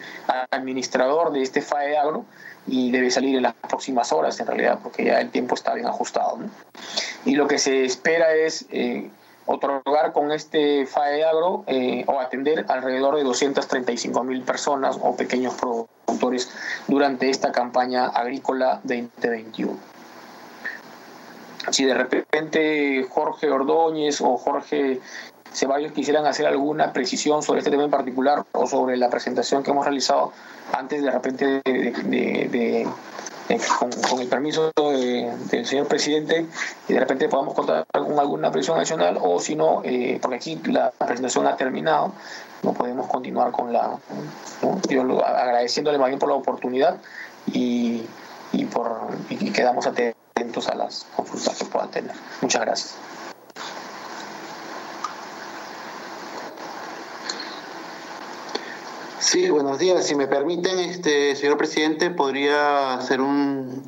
administrador 0.50 1.32
de 1.32 1.42
este 1.42 1.62
FAE 1.62 1.96
Agro 1.96 2.24
y 2.66 2.90
debe 2.90 3.10
salir 3.10 3.36
en 3.36 3.44
las 3.44 3.54
próximas 3.54 4.12
horas 4.12 4.38
en 4.40 4.46
realidad, 4.46 4.78
porque 4.82 5.04
ya 5.04 5.20
el 5.20 5.30
tiempo 5.30 5.54
está 5.54 5.72
bien 5.74 5.86
ajustado. 5.86 6.38
Y 7.24 7.36
lo 7.36 7.46
que 7.46 7.58
se 7.58 7.84
espera 7.84 8.34
es 8.34 8.66
eh, 8.70 9.08
otorgar 9.46 10.12
con 10.12 10.30
este 10.30 10.84
FAE 10.86 11.24
Agro 11.24 11.64
o 12.06 12.20
atender 12.20 12.66
alrededor 12.68 13.16
de 13.16 13.22
235 13.22 14.24
mil 14.24 14.42
personas 14.42 14.98
o 15.00 15.16
pequeños 15.16 15.54
productores 15.54 16.50
durante 16.86 17.30
esta 17.30 17.50
campaña 17.50 18.08
agrícola 18.08 18.80
2021 18.84 19.95
si 21.70 21.84
de 21.84 21.94
repente 21.94 23.06
Jorge 23.08 23.50
Ordóñez 23.50 24.20
o 24.20 24.36
Jorge 24.36 25.00
Ceballos 25.52 25.92
quisieran 25.92 26.26
hacer 26.26 26.46
alguna 26.46 26.92
precisión 26.92 27.42
sobre 27.42 27.60
este 27.60 27.70
tema 27.70 27.84
en 27.84 27.90
particular 27.90 28.44
o 28.52 28.66
sobre 28.66 28.96
la 28.96 29.08
presentación 29.08 29.62
que 29.62 29.70
hemos 29.70 29.84
realizado 29.84 30.32
antes 30.72 31.02
de 31.02 31.10
repente 31.10 31.62
con, 33.78 34.20
el 34.20 34.28
permiso 34.28 34.72
del 34.76 35.66
señor 35.66 35.86
presidente 35.86 36.46
y 36.88 36.92
de 36.92 37.00
repente 37.00 37.28
podamos 37.28 37.54
contar 37.54 37.86
con 37.86 38.18
alguna 38.18 38.50
presión 38.50 38.76
adicional 38.76 39.18
o 39.20 39.38
si 39.38 39.54
no, 39.54 39.82
eh, 39.84 40.18
porque 40.20 40.36
aquí 40.36 40.60
la 40.66 40.90
presentación 40.90 41.46
ha 41.46 41.56
terminado, 41.56 42.12
no 42.62 42.72
podemos 42.72 43.06
continuar 43.06 43.52
con 43.52 43.72
la... 43.72 43.98
Yo 44.88 45.24
agradeciéndole 45.24 45.98
más 45.98 46.08
bien 46.08 46.18
por 46.18 46.28
la 46.28 46.34
oportunidad 46.34 46.98
y, 47.52 48.02
y, 48.52 48.64
por, 48.64 49.08
y 49.30 49.50
quedamos 49.50 49.86
atentos 49.86 50.68
a 50.68 50.74
las 50.74 51.06
consultas 51.16 51.58
que 51.58 51.64
puedan 51.66 51.90
tener. 51.90 52.14
Muchas 52.40 52.62
gracias. 52.62 52.94
Sí, 59.18 59.50
buenos 59.50 59.78
días. 59.78 60.06
Si 60.06 60.14
me 60.14 60.28
permiten, 60.28 60.78
este 60.78 61.34
señor 61.34 61.58
presidente, 61.58 62.10
¿podría 62.10 62.94
hacer 62.94 63.20
un, 63.20 63.82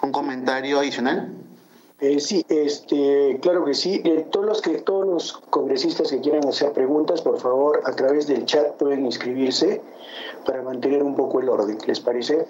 un 0.00 0.12
comentario 0.12 0.78
adicional? 0.78 1.30
Eh, 2.00 2.18
sí, 2.18 2.44
este, 2.48 3.38
claro 3.42 3.64
que 3.64 3.74
sí. 3.74 4.00
Eh, 4.04 4.26
todos 4.32 4.46
los 4.46 4.62
que 4.62 4.78
todos 4.78 5.06
los 5.06 5.32
congresistas 5.50 6.10
que 6.10 6.20
quieran 6.20 6.48
hacer 6.48 6.72
preguntas, 6.72 7.22
por 7.22 7.38
favor, 7.38 7.80
a 7.84 7.92
través 7.92 8.26
del 8.26 8.44
chat 8.44 8.72
pueden 8.76 9.04
inscribirse 9.04 9.82
para 10.44 10.62
mantener 10.62 11.02
un 11.02 11.14
poco 11.14 11.40
el 11.40 11.48
orden. 11.48 11.78
¿Les 11.86 12.00
parece? 12.00 12.46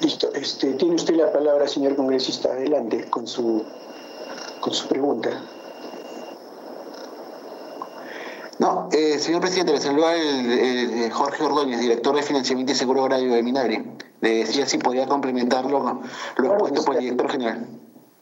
Listo. 0.00 0.32
Este, 0.34 0.72
tiene 0.72 0.96
usted 0.96 1.14
la 1.14 1.32
palabra, 1.32 1.68
señor 1.68 1.94
congresista. 1.96 2.50
Adelante 2.50 3.08
con 3.08 3.26
su, 3.26 3.64
con 4.60 4.72
su 4.72 4.88
pregunta. 4.88 5.30
No, 8.58 8.88
eh, 8.92 9.18
señor 9.18 9.40
presidente, 9.40 9.72
le 9.72 9.80
saluda 9.80 10.14
el, 10.14 11.10
Jorge 11.12 11.42
Ordóñez, 11.42 11.80
director 11.80 12.14
de 12.14 12.22
Financiamiento 12.22 12.72
y 12.72 12.76
Seguro 12.76 13.02
Agrario 13.02 13.32
de 13.32 13.42
Minagri. 13.42 13.82
Le 14.20 14.30
decía 14.36 14.66
si 14.66 14.78
podía 14.78 15.06
complementarlo 15.06 16.00
lo 16.36 16.52
expuesto 16.52 16.84
por 16.84 16.94
el 16.94 17.00
director 17.00 17.30
general. 17.30 17.66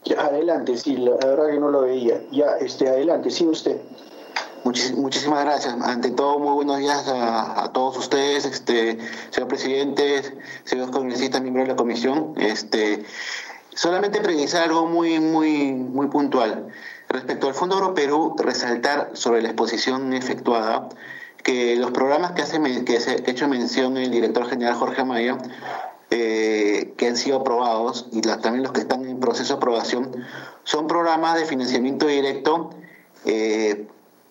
Ya, 0.05 0.21
adelante, 0.23 0.79
sí, 0.79 0.97
la 0.97 1.17
verdad 1.17 1.51
que 1.51 1.59
no 1.59 1.71
lo 1.71 1.83
veía. 1.83 2.23
Ya, 2.31 2.57
este, 2.59 2.89
adelante, 2.89 3.31
sí, 3.31 3.47
usted 3.47 3.81
muchísimas 4.65 5.45
gracias. 5.45 5.75
Ante 5.83 6.11
todo, 6.11 6.39
muy 6.39 6.53
buenos 6.53 6.79
días 6.79 7.07
a, 7.09 7.71
todos 7.73 7.97
ustedes, 7.97 8.45
este, 8.45 8.99
señor 9.31 9.49
presidente, 9.49 10.23
señor 10.65 10.91
congresistas, 10.91 11.41
miembros 11.43 11.67
de 11.67 11.73
la 11.73 11.77
comisión. 11.77 12.35
Este, 12.37 13.05
solamente 13.75 14.21
precisar 14.21 14.65
algo 14.65 14.87
muy, 14.87 15.21
muy, 15.21 15.73
muy 15.73 16.09
puntual. 16.09 16.69
Respecto 17.09 17.49
al 17.49 17.55
Fondo 17.55 17.77
Agroperú, 17.77 18.37
resaltar 18.39 19.11
sobre 19.15 19.43
la 19.43 19.49
exposición 19.49 20.13
efectuada 20.13 20.89
que 21.43 21.77
los 21.77 21.91
programas 21.91 22.33
que, 22.33 22.43
hace, 22.43 22.85
que, 22.85 22.99
ha 22.99 23.31
hecho 23.31 23.49
mención 23.49 23.97
el 23.97 24.11
director 24.11 24.47
general 24.49 24.75
Jorge 24.75 25.01
Amaya, 25.01 25.39
eh, 26.11 26.93
que 26.97 27.07
han 27.07 27.17
sido 27.17 27.39
aprobados 27.39 28.09
y 28.13 28.21
también 28.21 28.63
los 28.63 28.73
que 28.73 28.81
están 28.81 29.07
en 29.07 29.21
proceso 29.21 29.55
de 29.55 29.57
aprobación, 29.57 30.25
son 30.65 30.87
programas 30.87 31.37
de 31.37 31.47
financiamiento 31.47 32.07
directo 32.07 32.71
eh, 33.25 33.87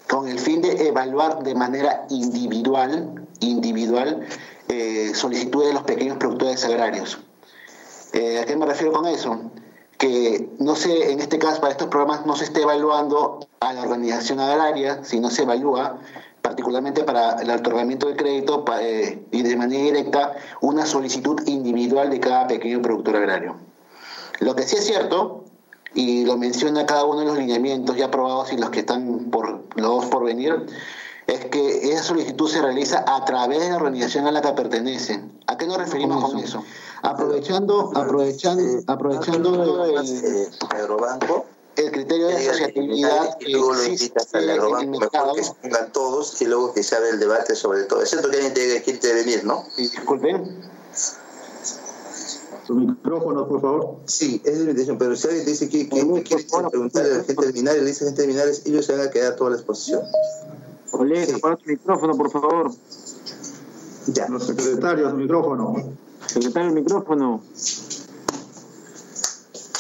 con 0.10 0.28
el 0.28 0.40
fin 0.40 0.62
de 0.62 0.88
evaluar 0.88 1.44
de 1.44 1.54
manera 1.54 2.06
individual, 2.10 3.28
individual 3.42 4.28
eh, 4.68 5.12
solicitudes 5.14 5.68
de 5.68 5.74
los 5.76 5.84
pequeños 5.84 6.18
productores 6.18 6.66
agrarios. 6.66 7.20
Eh, 8.14 8.40
¿A 8.40 8.46
qué 8.46 8.56
me 8.58 8.66
refiero 8.66 8.92
con 8.92 9.06
eso? 9.06 9.40
Que 10.00 10.50
no 10.58 10.76
sé, 10.76 11.12
en 11.12 11.20
este 11.20 11.38
caso, 11.38 11.62
para 11.62 11.72
estos 11.72 11.90
programas 11.90 12.26
no 12.26 12.36
se 12.36 12.46
esté 12.46 12.64
evaluando 12.64 13.48
a 13.60 13.74
la 13.74 13.84
organización 13.84 14.40
agraria, 14.40 15.04
sino 15.04 15.30
se 15.30 15.44
evalúa 15.44 16.00
particularmente 16.42 17.04
para 17.04 17.42
el 17.42 17.52
otorgamiento 17.52 18.08
de 18.08 18.16
crédito 18.16 18.66
eh, 18.82 19.24
y 19.32 19.44
de 19.44 19.56
manera 19.56 19.84
directa 19.84 20.36
una 20.62 20.88
solicitud 20.88 21.40
individual 21.48 22.10
de 22.10 22.20
cada 22.20 22.48
pequeño 22.48 22.82
productor 22.82 23.18
agrario. 23.18 23.58
Lo 24.40 24.56
que 24.56 24.64
sí 24.64 24.78
es 24.78 24.88
cierto 24.88 25.39
y 25.94 26.26
lo 26.26 26.38
menciona 26.38 26.86
cada 26.86 27.06
uno 27.06 27.20
de 27.20 27.26
los 27.26 27.38
lineamientos 27.38 27.96
ya 27.96 28.06
aprobados 28.06 28.52
y 28.54 28.58
los 28.58 28.70
que 28.70 28.80
están 28.80 29.30
por 29.32 29.64
los 29.76 30.06
por 30.06 30.24
venir, 30.24 30.66
es 31.28 31.46
que 31.46 31.92
esa 31.92 32.04
solicitud 32.04 32.50
se 32.50 32.62
realiza 32.62 33.04
a 33.08 33.24
través 33.26 33.60
de 33.60 33.70
la 33.70 33.76
organización 33.76 34.28
a 34.28 34.32
la 34.32 34.42
que 34.42 34.52
pertenece. 34.54 35.22
¿A 35.48 35.58
qué 35.58 35.68
nos 35.68 35.78
referimos 35.78 36.24
con 36.24 36.40
eso? 36.40 36.64
Aprovechando, 37.02 37.92
aprovechando, 37.96 38.64
aprovechando 38.88 39.64
el 39.64 39.90
el 41.80 41.92
criterio 41.92 42.28
de 42.28 42.36
asociatividad 42.36 43.38
lo 43.48 43.86
invitas 43.86 44.36
al 44.36 44.50
agrobanco, 44.50 45.00
mejor 45.00 45.36
que 45.36 45.78
todos 45.94 46.42
y 46.42 46.46
luego 46.46 46.74
que 46.74 46.84
se 46.84 46.96
abra 46.96 47.10
el 47.10 47.20
debate 47.20 47.56
sobre 47.56 47.84
todo. 47.84 48.02
Excepto 48.02 48.30
que 48.30 48.38
alguien 48.38 48.54
quiere 48.54 48.84
intervenir, 48.86 49.46
¿no? 49.46 49.66
Disculpen. 49.78 50.79
Su 52.70 52.76
micrófono, 52.76 53.48
por 53.48 53.62
favor. 53.62 53.96
Sí, 54.06 54.44
es 54.46 54.58
la 54.58 54.66
invitación, 54.66 55.00
pero 55.00 55.16
si 55.16 55.28
alguien 55.28 55.44
te 55.44 55.50
dice 55.50 55.70
que, 55.70 55.90
que, 55.90 56.02
que 56.02 56.24
quiere 56.24 56.70
preguntarle 56.70 57.16
a 57.16 57.18
la 57.18 57.24
gente 57.24 57.52
de 57.52 57.64
le 57.64 57.84
dice 57.84 58.06
gente 58.06 58.28
de 58.28 58.62
ellos 58.66 58.86
se 58.86 58.96
van 58.96 59.08
a 59.08 59.10
quedar 59.10 59.36
toda 59.38 59.50
la 59.50 59.56
exposición. 59.56 60.04
Olé, 60.92 61.26
sí. 61.26 61.32
apaga 61.32 61.58
su 61.58 61.68
micrófono, 61.68 62.16
por 62.16 62.30
favor. 62.30 62.72
Ya. 64.14 64.30
Los 64.30 64.46
secretarios, 64.46 65.16
micrófono. 65.16 65.74
Secretario, 66.28 66.72
micrófono. 66.72 67.42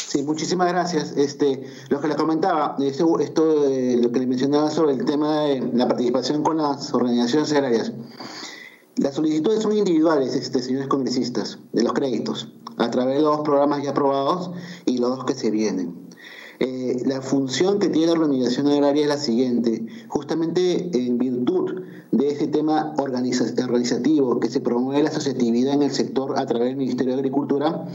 Sí, 0.07 0.24
muchísimas 0.24 0.70
gracias. 0.70 1.14
Este, 1.16 1.68
lo 1.89 2.01
que 2.01 2.07
les 2.07 2.18
comentaba, 2.18 2.76
esto, 2.80 3.20
esto 3.20 3.68
eh, 3.68 3.99
lo 4.01 4.11
que 4.11 4.18
le 4.18 4.26
mencionaba 4.26 4.72
sobre 4.72 4.93
el 4.93 5.05
tema 5.05 5.41
de 5.43 5.61
la 5.76 5.88
participación 5.88 6.41
con 6.41 6.57
las 6.57 6.91
organizaciones 6.91 7.51
agrarias. 7.51 7.91
Las 9.00 9.16
solicitudes 9.16 9.64
son 9.64 9.78
individuales, 9.78 10.36
este, 10.36 10.62
señores 10.62 10.88
congresistas, 10.88 11.58
de 11.72 11.84
los 11.84 11.93
créditos, 11.93 12.50
a 12.78 12.91
través 12.91 13.16
de 13.16 13.22
los 13.22 13.39
programas 13.39 13.82
ya 13.82 13.91
aprobados 13.91 14.52
y 14.86 14.97
los 14.97 15.16
dos 15.16 15.26
que 15.26 15.34
se 15.34 15.52
vienen. 15.52 16.10
Eh, 16.60 17.04
la 17.06 17.22
función 17.22 17.80
que 17.80 17.88
tiene 17.88 18.08
la 18.08 18.20
organización 18.20 18.68
agraria 18.68 19.04
es 19.04 19.08
la 19.08 19.18
siguiente, 19.18 19.86
justamente 20.10 20.89
en 20.93 21.18
virtud 21.18 21.84
de 22.12 22.28
ese 22.28 22.47
tema 22.47 22.93
organizativo 22.97 24.41
que 24.41 24.50
se 24.50 24.60
promueve 24.60 25.04
la 25.04 25.10
asociatividad 25.10 25.76
en 25.76 25.84
el 25.84 25.91
sector 25.91 26.38
a 26.38 26.45
través 26.45 26.68
del 26.68 26.76
Ministerio 26.76 27.14
de 27.14 27.20
Agricultura, 27.20 27.86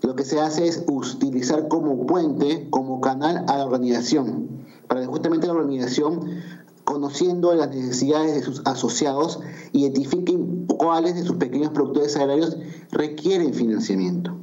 lo 0.00 0.16
que 0.16 0.24
se 0.24 0.40
hace 0.40 0.66
es 0.66 0.84
utilizar 0.86 1.68
como 1.68 2.06
puente, 2.06 2.68
como 2.70 3.02
canal 3.02 3.44
a 3.48 3.58
la 3.58 3.66
organización, 3.66 4.48
para 4.86 5.02
que 5.02 5.06
justamente 5.06 5.46
la 5.46 5.52
organización, 5.52 6.40
conociendo 6.84 7.54
las 7.54 7.68
necesidades 7.68 8.34
de 8.34 8.42
sus 8.42 8.62
asociados, 8.64 9.40
identifiquen 9.72 10.37
cuáles 10.78 11.14
de 11.16 11.24
sus 11.24 11.36
pequeños 11.36 11.70
productores 11.70 12.16
agrarios 12.16 12.56
requieren 12.90 13.52
financiamiento. 13.52 14.34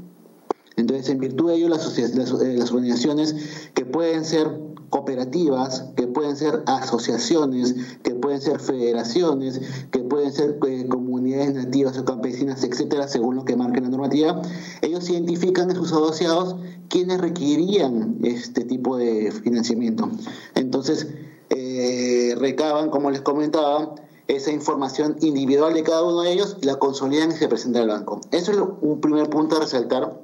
Entonces, 0.78 1.10
en 1.10 1.20
virtud 1.20 1.50
de 1.50 1.56
ello, 1.56 1.70
las, 1.70 1.98
eh, 1.98 2.12
las 2.14 2.72
organizaciones 2.72 3.36
que 3.74 3.86
pueden 3.86 4.26
ser 4.26 4.48
cooperativas, 4.90 5.86
que 5.96 6.08
pueden 6.08 6.36
ser 6.36 6.64
asociaciones, 6.68 7.76
que 8.04 8.12
pueden 8.12 8.42
ser 8.42 8.60
federaciones, 8.60 9.60
que 9.92 10.00
pueden 10.00 10.32
ser 10.32 10.60
eh, 10.68 10.88
comunidades 10.88 11.54
nativas 11.54 11.98
o 11.98 12.06
campesinas, 12.06 12.64
etcétera, 12.64 13.08
según 13.08 13.36
lo 13.36 13.46
que 13.46 13.56
marque 13.56 13.82
la 13.82 13.90
normativa, 13.90 14.42
ellos 14.82 15.10
identifican 15.10 15.70
en 15.70 15.78
sus 15.78 15.92
asociados 15.92 16.56
quienes 16.90 17.20
requerirían 17.20 18.20
este 18.24 18.64
tipo 18.64 18.98
de 18.98 19.32
financiamiento. 19.32 20.10
Entonces, 20.54 21.08
eh, 21.50 22.36
recaban, 22.38 22.90
como 22.90 23.12
les 23.12 23.22
comentaba, 23.22 23.96
esa 24.28 24.52
información 24.52 25.18
individual 25.22 25.74
de 25.74 25.84
cada 25.84 26.04
uno 26.04 26.22
de 26.22 26.32
ellos 26.32 26.58
la 26.62 26.78
consolidan 26.78 27.32
y 27.32 27.36
se 27.36 27.48
presenta 27.48 27.80
al 27.80 27.88
banco. 27.88 28.22
Eso 28.32 28.52
es 28.52 28.58
un 28.82 29.00
primer 29.02 29.30
punto 29.30 29.58
a 29.58 29.60
resaltar 29.60 30.20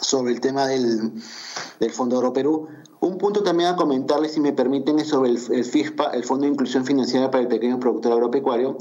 sobre 0.00 0.32
el 0.32 0.40
tema 0.40 0.66
del, 0.66 1.12
del 1.80 1.90
Fondo 1.90 2.18
Oro 2.18 2.32
Perú. 2.32 2.68
Un 3.00 3.18
punto 3.18 3.42
también 3.42 3.70
a 3.70 3.76
comentarles, 3.76 4.32
si 4.32 4.40
me 4.40 4.52
permiten, 4.52 4.98
es 4.98 5.08
sobre 5.08 5.30
el, 5.30 5.64
FISPA, 5.64 6.10
el 6.10 6.24
Fondo 6.24 6.44
de 6.44 6.52
Inclusión 6.52 6.84
Financiera 6.84 7.30
para 7.30 7.42
el 7.42 7.48
Pequeño 7.48 7.78
Productor 7.80 8.12
Agropecuario. 8.12 8.78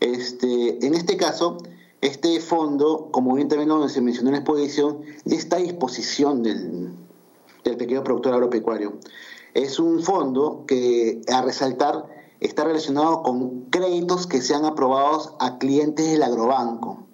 Este, 0.00 0.84
en 0.86 0.94
este 0.94 1.16
caso, 1.16 1.58
este 2.00 2.40
fondo, 2.40 3.08
como 3.10 3.34
bien 3.34 3.48
también 3.48 3.68
lo 3.68 3.88
se 3.88 4.00
mencionó 4.00 4.28
en 4.28 4.34
la 4.34 4.40
exposición, 4.40 5.00
ya 5.24 5.36
está 5.36 5.56
a 5.56 5.60
disposición 5.60 6.42
del, 6.42 6.90
del 7.64 7.76
pequeño 7.76 8.04
productor 8.04 8.34
agropecuario. 8.34 8.94
Es 9.54 9.78
un 9.78 10.02
fondo 10.02 10.64
que, 10.66 11.22
a 11.32 11.42
resaltar, 11.42 12.06
está 12.40 12.64
relacionado 12.64 13.22
con 13.22 13.66
créditos 13.70 14.26
que 14.26 14.42
sean 14.42 14.64
aprobados 14.64 15.32
a 15.40 15.58
clientes 15.58 16.10
del 16.10 16.22
agrobanco, 16.22 17.06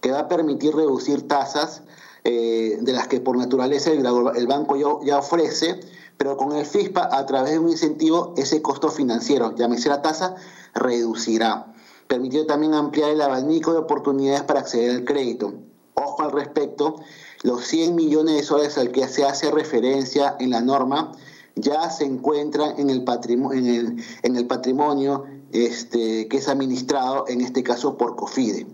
que 0.00 0.12
va 0.12 0.20
a 0.20 0.28
permitir 0.28 0.74
reducir 0.74 1.26
tasas 1.28 1.82
eh, 2.24 2.78
de 2.80 2.92
las 2.92 3.08
que 3.08 3.20
por 3.20 3.36
naturaleza 3.36 3.90
el, 3.90 4.46
banco 4.46 5.00
ya, 5.02 5.18
ofrece, 5.18 5.80
pero 6.18 6.36
con 6.36 6.52
el 6.52 6.66
FISPA, 6.66 7.08
a 7.10 7.24
través 7.24 7.52
de 7.52 7.58
un 7.58 7.70
incentivo, 7.70 8.34
ese 8.36 8.60
costo 8.60 8.90
financiero, 8.90 9.54
llámese 9.56 9.88
la 9.88 10.02
tasa, 10.02 10.36
reducirá. 10.74 11.72
Permitió 12.08 12.44
también 12.44 12.74
ampliar 12.74 13.10
el 13.10 13.22
abanico 13.22 13.72
de 13.72 13.78
oportunidades 13.78 14.42
para 14.42 14.60
acceder 14.60 14.90
al 14.90 15.04
crédito. 15.04 15.54
Ojo 15.94 16.22
al 16.22 16.32
respecto, 16.32 16.96
los 17.42 17.64
100 17.64 17.94
millones 17.94 18.36
de 18.36 18.42
soles 18.42 18.76
al 18.76 18.90
que 18.90 19.08
se 19.08 19.24
hace 19.24 19.50
referencia 19.50 20.36
en 20.38 20.50
la 20.50 20.60
norma 20.60 21.12
ya 21.60 21.90
se 21.90 22.04
encuentran 22.04 22.78
en 22.78 22.90
el 22.90 23.04
patrimonio, 23.04 23.58
en 23.58 23.66
el, 23.66 24.04
en 24.22 24.36
el 24.36 24.46
patrimonio 24.46 25.24
este, 25.52 26.28
que 26.28 26.36
es 26.36 26.48
administrado, 26.48 27.24
en 27.28 27.40
este 27.40 27.62
caso 27.62 27.96
por 27.96 28.16
COFIDE. 28.16 28.66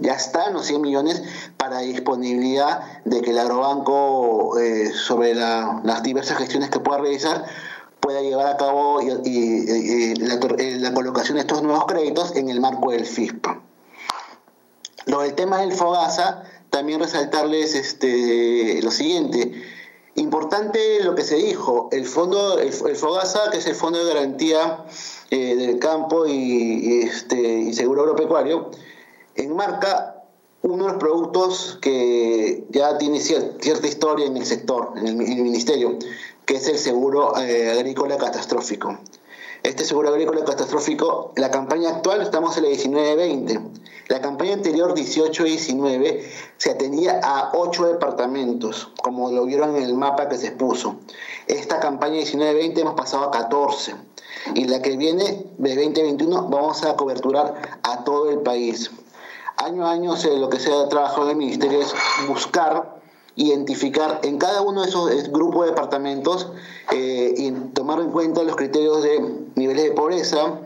Ya 0.00 0.12
están 0.14 0.52
los 0.52 0.66
100 0.66 0.80
millones 0.80 1.22
para 1.56 1.80
disponibilidad 1.80 3.02
de 3.04 3.20
que 3.20 3.30
el 3.30 3.38
agrobanco, 3.38 4.56
eh, 4.58 4.92
sobre 4.92 5.34
las 5.34 6.02
diversas 6.04 6.38
gestiones 6.38 6.70
que 6.70 6.78
pueda 6.78 7.00
realizar, 7.00 7.44
pueda 8.00 8.20
llevar 8.22 8.46
a 8.46 8.56
cabo 8.56 9.00
y, 9.02 10.14
la, 10.14 10.94
colocación 10.94 11.34
de 11.34 11.40
estos 11.40 11.62
nuevos 11.62 11.86
créditos 11.86 12.36
en 12.36 12.48
el 12.48 12.60
marco 12.60 12.92
del 12.92 13.06
FISPA. 13.06 13.60
Lo 15.06 15.22
del 15.22 15.34
tema 15.34 15.58
del 15.58 15.72
FOGASA, 15.72 16.44
también 16.70 17.00
resaltarles 17.00 17.74
este, 17.74 18.80
lo 18.82 18.90
siguiente. 18.90 19.62
Importante 20.18 21.00
lo 21.04 21.14
que 21.14 21.22
se 21.22 21.36
dijo, 21.36 21.88
el 21.92 22.04
fondo, 22.04 22.58
el, 22.58 22.72
FOGASA, 22.72 23.50
que 23.52 23.58
es 23.58 23.66
el 23.66 23.76
Fondo 23.76 24.04
de 24.04 24.12
Garantía 24.12 24.84
eh, 25.30 25.54
del 25.54 25.78
Campo 25.78 26.26
y, 26.26 27.02
este, 27.02 27.36
y 27.38 27.72
Seguro 27.72 28.02
Agropecuario, 28.02 28.72
enmarca 29.36 30.24
uno 30.62 30.86
de 30.86 30.90
los 30.90 30.98
productos 30.98 31.78
que 31.80 32.66
ya 32.70 32.98
tiene 32.98 33.20
cierta 33.20 33.86
historia 33.86 34.26
en 34.26 34.36
el 34.36 34.44
sector, 34.44 34.94
en 34.96 35.06
el, 35.06 35.16
ministerio, 35.16 35.96
que 36.44 36.56
es 36.56 36.66
el 36.66 36.78
seguro 36.78 37.38
eh, 37.38 37.70
agrícola 37.70 38.16
catastrófico. 38.16 38.98
Este 39.62 39.84
seguro 39.84 40.10
agrícola 40.10 40.44
catastrófico, 40.44 41.32
la 41.36 41.50
campaña 41.50 41.90
actual 41.90 42.22
estamos 42.22 42.56
en 42.56 42.64
la 42.64 42.68
19-20. 42.70 43.60
La 44.08 44.20
campaña 44.20 44.54
anterior, 44.54 44.94
18-19, 44.94 46.22
se 46.56 46.70
atendía 46.70 47.20
a 47.22 47.50
8 47.54 47.86
departamentos, 47.86 48.90
como 49.02 49.30
lo 49.30 49.44
vieron 49.44 49.76
en 49.76 49.82
el 49.82 49.94
mapa 49.94 50.28
que 50.28 50.38
se 50.38 50.48
expuso. 50.48 50.96
Esta 51.46 51.80
campaña 51.80 52.20
19-20 52.20 52.78
hemos 52.78 52.94
pasado 52.94 53.24
a 53.24 53.30
14. 53.30 53.94
Y 54.54 54.64
la 54.64 54.80
que 54.80 54.96
viene 54.96 55.46
de 55.58 55.74
2021 55.74 56.48
vamos 56.48 56.84
a 56.84 56.96
coberturar 56.96 57.80
a 57.82 58.04
todo 58.04 58.30
el 58.30 58.38
país 58.40 58.90
año 59.58 59.86
a 59.86 59.92
año 59.92 60.14
lo 60.38 60.48
que 60.48 60.60
se 60.60 60.72
ha 60.72 60.88
trabajado 60.88 61.24
en 61.24 61.30
el 61.30 61.36
ministerio 61.36 61.80
es 61.80 61.92
buscar, 62.28 62.97
identificar 63.38 64.20
en 64.24 64.36
cada 64.36 64.62
uno 64.62 64.82
de 64.82 64.88
esos 64.88 65.30
grupos 65.30 65.64
de 65.64 65.70
departamentos 65.70 66.48
eh, 66.92 67.34
y 67.36 67.52
tomar 67.72 68.00
en 68.00 68.10
cuenta 68.10 68.42
los 68.42 68.56
criterios 68.56 69.02
de 69.04 69.46
niveles 69.54 69.84
de 69.84 69.90
pobreza, 69.92 70.58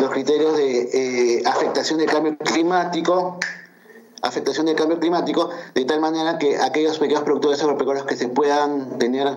los 0.00 0.10
criterios 0.10 0.54
de 0.56 1.38
eh, 1.38 1.42
afectación 1.46 1.98
del 1.98 2.10
cambio 2.10 2.36
climático, 2.36 3.38
afectación 4.20 4.66
del 4.66 4.76
cambio 4.76 5.00
climático, 5.00 5.48
de 5.74 5.84
tal 5.86 6.00
manera 6.00 6.38
que 6.38 6.58
aquellos 6.58 6.98
pequeños 6.98 7.22
productores 7.22 7.62
agropecuarios 7.62 8.04
que 8.04 8.16
se 8.16 8.28
puedan 8.28 8.98
tener 8.98 9.34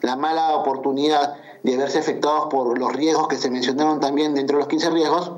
la 0.00 0.16
mala 0.16 0.56
oportunidad 0.56 1.34
de 1.62 1.76
verse 1.76 1.98
afectados 1.98 2.46
por 2.50 2.78
los 2.78 2.94
riesgos 2.94 3.28
que 3.28 3.36
se 3.36 3.50
mencionaron 3.50 4.00
también 4.00 4.34
dentro 4.34 4.56
de 4.56 4.62
los 4.62 4.68
15 4.68 4.90
riesgos, 4.90 5.32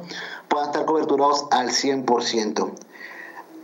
puedan 0.48 0.68
estar 0.68 0.84
coberturados 0.84 1.46
al 1.50 1.70
100%. 1.70 2.70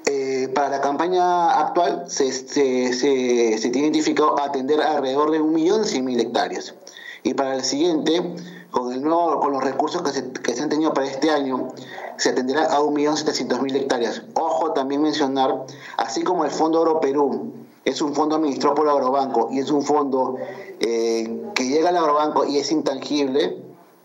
Eh, 0.07 0.48
para 0.55 0.68
la 0.68 0.80
campaña 0.80 1.51
actual 1.61 2.05
se, 2.09 2.32
se, 2.32 2.92
se, 2.92 3.70
tiene 3.70 3.88
identificado 3.88 4.40
atender 4.40 4.80
alrededor 4.80 5.30
de 5.30 5.40
1.100.000 5.40 6.20
hectáreas. 6.20 6.74
Y 7.22 7.34
para 7.34 7.55
el 7.55 7.62
siguiente, 7.62 8.34
con, 8.70 8.92
el 8.92 9.03
nuevo, 9.03 9.40
con 9.40 9.53
los 9.53 9.62
recursos 9.62 10.03
que 10.03 10.11
se, 10.11 10.32
que 10.32 10.55
se 10.55 10.62
han 10.62 10.68
tenido 10.68 10.94
para 10.94 11.07
este 11.07 11.30
año, 11.30 11.68
se 12.16 12.30
atenderá 12.30 12.64
a 12.64 12.80
1.700.000 12.80 13.76
hectáreas. 13.76 14.22
Ojo 14.34 14.72
también 14.72 15.03
mencionar, 15.03 15.66
así 15.96 16.22
como 16.22 16.44
el 16.44 16.51
Fondo 16.51 16.80
Oro 16.80 17.01
Perú 17.01 17.53
es 17.84 18.03
un 18.03 18.14
fondo 18.14 18.36
administrado 18.36 18.74
por 18.74 18.88
Agrobanco 18.88 19.48
y 19.51 19.59
es 19.59 19.70
un 19.70 19.82
fondo 19.82 20.36
eh, 20.80 21.51
que 21.55 21.64
llega 21.66 21.88
al 21.88 21.96
Agrobanco 21.96 22.44
y 22.44 22.59
es 22.59 22.70
intangible, 22.72 23.57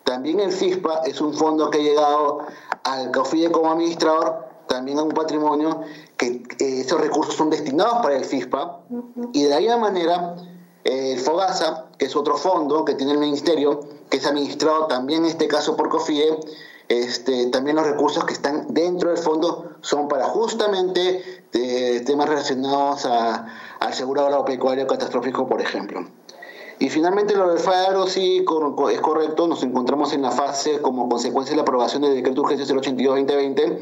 también 0.04 0.39
el 0.39 0.52
FISPA 0.52 1.02
es 1.06 1.20
un 1.20 1.34
fondo 1.34 1.70
que 1.70 1.80
ha 1.80 1.82
llegado 1.82 2.39
al 2.84 3.12
COFIDE 3.12 3.52
como 3.52 3.72
administrador 3.72 4.45
también 4.68 4.99
a 4.99 5.03
un 5.03 5.09
patrimonio 5.09 5.82
que 6.18 6.43
esos 6.59 6.99
recursos 6.99 7.36
son 7.36 7.49
destinados 7.49 8.01
para 8.01 8.16
el 8.16 8.26
FISPA 8.26 8.82
y 9.34 9.43
de 9.43 9.49
la 9.49 9.59
misma 9.59 9.78
manera 9.78 10.36
el 10.84 11.20
FOGASA, 11.20 11.86
que 11.97 12.05
es 12.05 12.16
otro 12.16 12.38
fondo 12.38 12.86
que 12.86 12.93
tiene 12.93 13.13
el 13.13 13.18
ministerio, 13.18 13.80
que 14.09 14.18
es 14.18 14.26
administrado 14.26 14.86
también 14.86 15.24
en 15.24 15.32
este 15.32 15.47
caso 15.47 15.76
por 15.76 15.89
COFIE, 15.89 16.39
este, 16.88 17.47
también 17.47 17.76
los 17.76 17.88
recursos 17.88 18.24
que 18.26 18.34
están 18.34 18.68
dentro 18.70 19.09
del 19.09 19.18
fondo 19.18 19.72
son 19.82 20.07
para 20.07 20.26
justamente 20.26 21.43
eh, 21.53 22.03
temas 22.05 22.30
relacionados 22.30 23.07
a, 23.07 23.47
al 23.80 23.93
seguro 23.95 24.22
agropecuario 24.22 24.86
catastrófico, 24.86 25.47
por 25.47 25.61
ejemplo. 25.61 26.05
Y 26.80 26.89
finalmente 26.89 27.36
lo 27.36 27.49
del 27.49 27.59
FARO 27.59 28.07
sí 28.07 28.43
es 28.91 29.01
correcto, 29.01 29.47
nos 29.47 29.63
encontramos 29.63 30.13
en 30.13 30.21
la 30.21 30.32
fase 30.32 30.82
como 30.82 31.07
consecuencia 31.07 31.53
de 31.53 31.57
la 31.57 31.61
aprobación 31.61 32.01
del 32.01 32.15
decreto 32.15 32.41
de 32.41 32.53
urgencia 32.53 32.76
082-2020, 32.76 33.80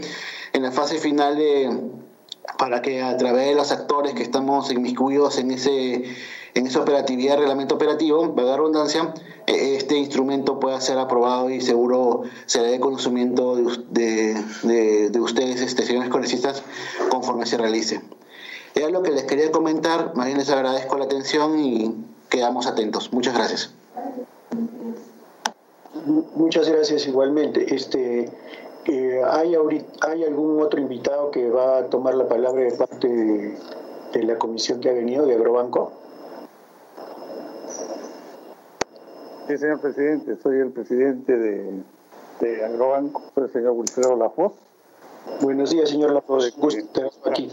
en 0.53 0.63
la 0.63 0.71
fase 0.71 0.99
final 0.99 1.35
de, 1.35 1.89
para 2.57 2.81
que 2.81 3.01
a 3.01 3.17
través 3.17 3.47
de 3.47 3.55
los 3.55 3.71
actores 3.71 4.13
que 4.13 4.21
estamos 4.21 4.71
inmiscuidos 4.71 5.39
en 5.39 5.51
ese 5.51 6.03
en 6.55 6.67
esa 6.67 6.81
operatividad, 6.81 7.37
reglamento 7.37 7.75
operativo, 7.75 8.33
la 8.35 8.55
redundancia, 8.55 9.13
e, 9.47 9.75
este 9.75 9.97
instrumento 9.97 10.59
pueda 10.59 10.79
ser 10.81 10.99
aprobado 10.99 11.49
y 11.49 11.61
seguro 11.61 12.23
será 12.45 12.67
de 12.67 12.79
conocimiento 12.79 13.55
de, 13.55 14.35
de, 14.61 15.09
de, 15.09 15.19
ustedes, 15.19 15.61
este, 15.61 15.83
señores 15.83 16.09
congresistas, 16.09 16.63
conforme 17.09 17.45
se 17.45 17.57
realice. 17.57 18.01
Era 18.75 18.89
lo 18.89 19.03
que 19.03 19.11
les 19.11 19.23
quería 19.23 19.51
comentar, 19.51 20.15
más 20.15 20.27
bien 20.27 20.37
les 20.37 20.49
agradezco 20.49 20.97
la 20.97 21.05
atención 21.05 21.59
y 21.59 21.95
quedamos 22.33 22.65
atentos. 22.65 23.13
Muchas 23.13 23.35
gracias. 23.35 23.71
Muchas 26.35 26.67
gracias 26.67 27.05
igualmente. 27.05 27.73
Este, 27.73 28.27
eh, 28.85 29.21
¿hay, 29.29 29.55
¿Hay 30.01 30.23
algún 30.23 30.59
otro 30.59 30.81
invitado 30.81 31.29
que 31.29 31.51
va 31.51 31.77
a 31.77 31.85
tomar 31.85 32.15
la 32.15 32.27
palabra 32.27 32.63
de 32.63 32.71
parte 32.71 33.07
de, 33.07 34.23
la 34.23 34.37
comisión 34.39 34.79
que 34.81 34.89
ha 34.89 34.93
venido 34.93 35.27
de 35.27 35.35
Agrobanco? 35.35 35.91
Sí, 39.47 39.57
señor 39.57 39.79
presidente, 39.79 40.35
soy 40.41 40.57
el 40.57 40.71
presidente 40.71 41.37
de, 41.37 41.83
de 42.39 42.65
Agrobanco, 42.65 43.21
soy 43.35 43.43
el 43.43 43.51
señor 43.51 43.71
Wilfredo 43.73 44.15
Lafoz. 44.15 44.53
Buenos 45.41 45.69
días, 45.69 45.89
señor 45.89 46.11
Lafoz. 46.11 46.55
Gusto 46.57 47.11
aquí. 47.25 47.51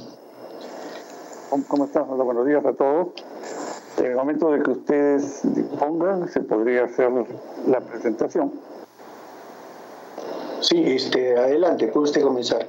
¿Cómo, 1.51 1.65
¿Cómo 1.69 1.85
están? 1.85 2.07
buenos 2.09 2.47
días 2.47 2.65
a 2.65 2.73
todos. 2.73 3.09
En 4.01 4.07
el 4.07 4.17
momento 4.17 4.51
de 4.51 4.63
que 4.63 4.71
ustedes 4.71 5.41
dispongan, 5.55 6.27
se 6.27 6.41
podría 6.41 6.85
hacer 6.85 7.11
la 7.67 7.81
presentación. 7.81 8.51
Sí, 10.63 10.83
este, 10.87 11.37
adelante, 11.37 11.87
puede 11.89 12.05
usted 12.05 12.23
comenzar. 12.23 12.67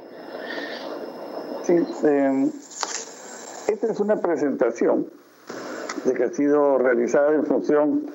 Sí, 1.62 1.72
eh, 2.04 2.50
esta 3.68 3.86
es 3.86 4.00
una 4.00 4.16
presentación 4.16 5.06
de 6.04 6.12
que 6.12 6.24
ha 6.24 6.28
sido 6.28 6.76
realizada 6.76 7.34
en 7.34 7.46
función 7.46 8.10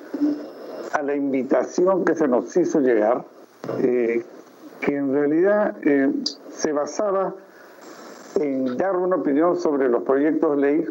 a 0.92 1.02
la 1.02 1.16
invitación 1.16 2.04
que 2.04 2.14
se 2.14 2.28
nos 2.28 2.56
hizo 2.56 2.78
llegar, 2.78 3.24
eh, 3.78 4.24
que 4.80 4.94
en 4.94 5.12
realidad 5.12 5.76
eh, 5.82 6.12
se 6.50 6.72
basaba 6.72 7.34
en 8.36 8.76
dar 8.76 8.96
una 8.96 9.16
opinión 9.16 9.58
sobre 9.58 9.88
los 9.88 10.04
proyectos 10.04 10.54
de 10.54 10.62
ley 10.62 10.84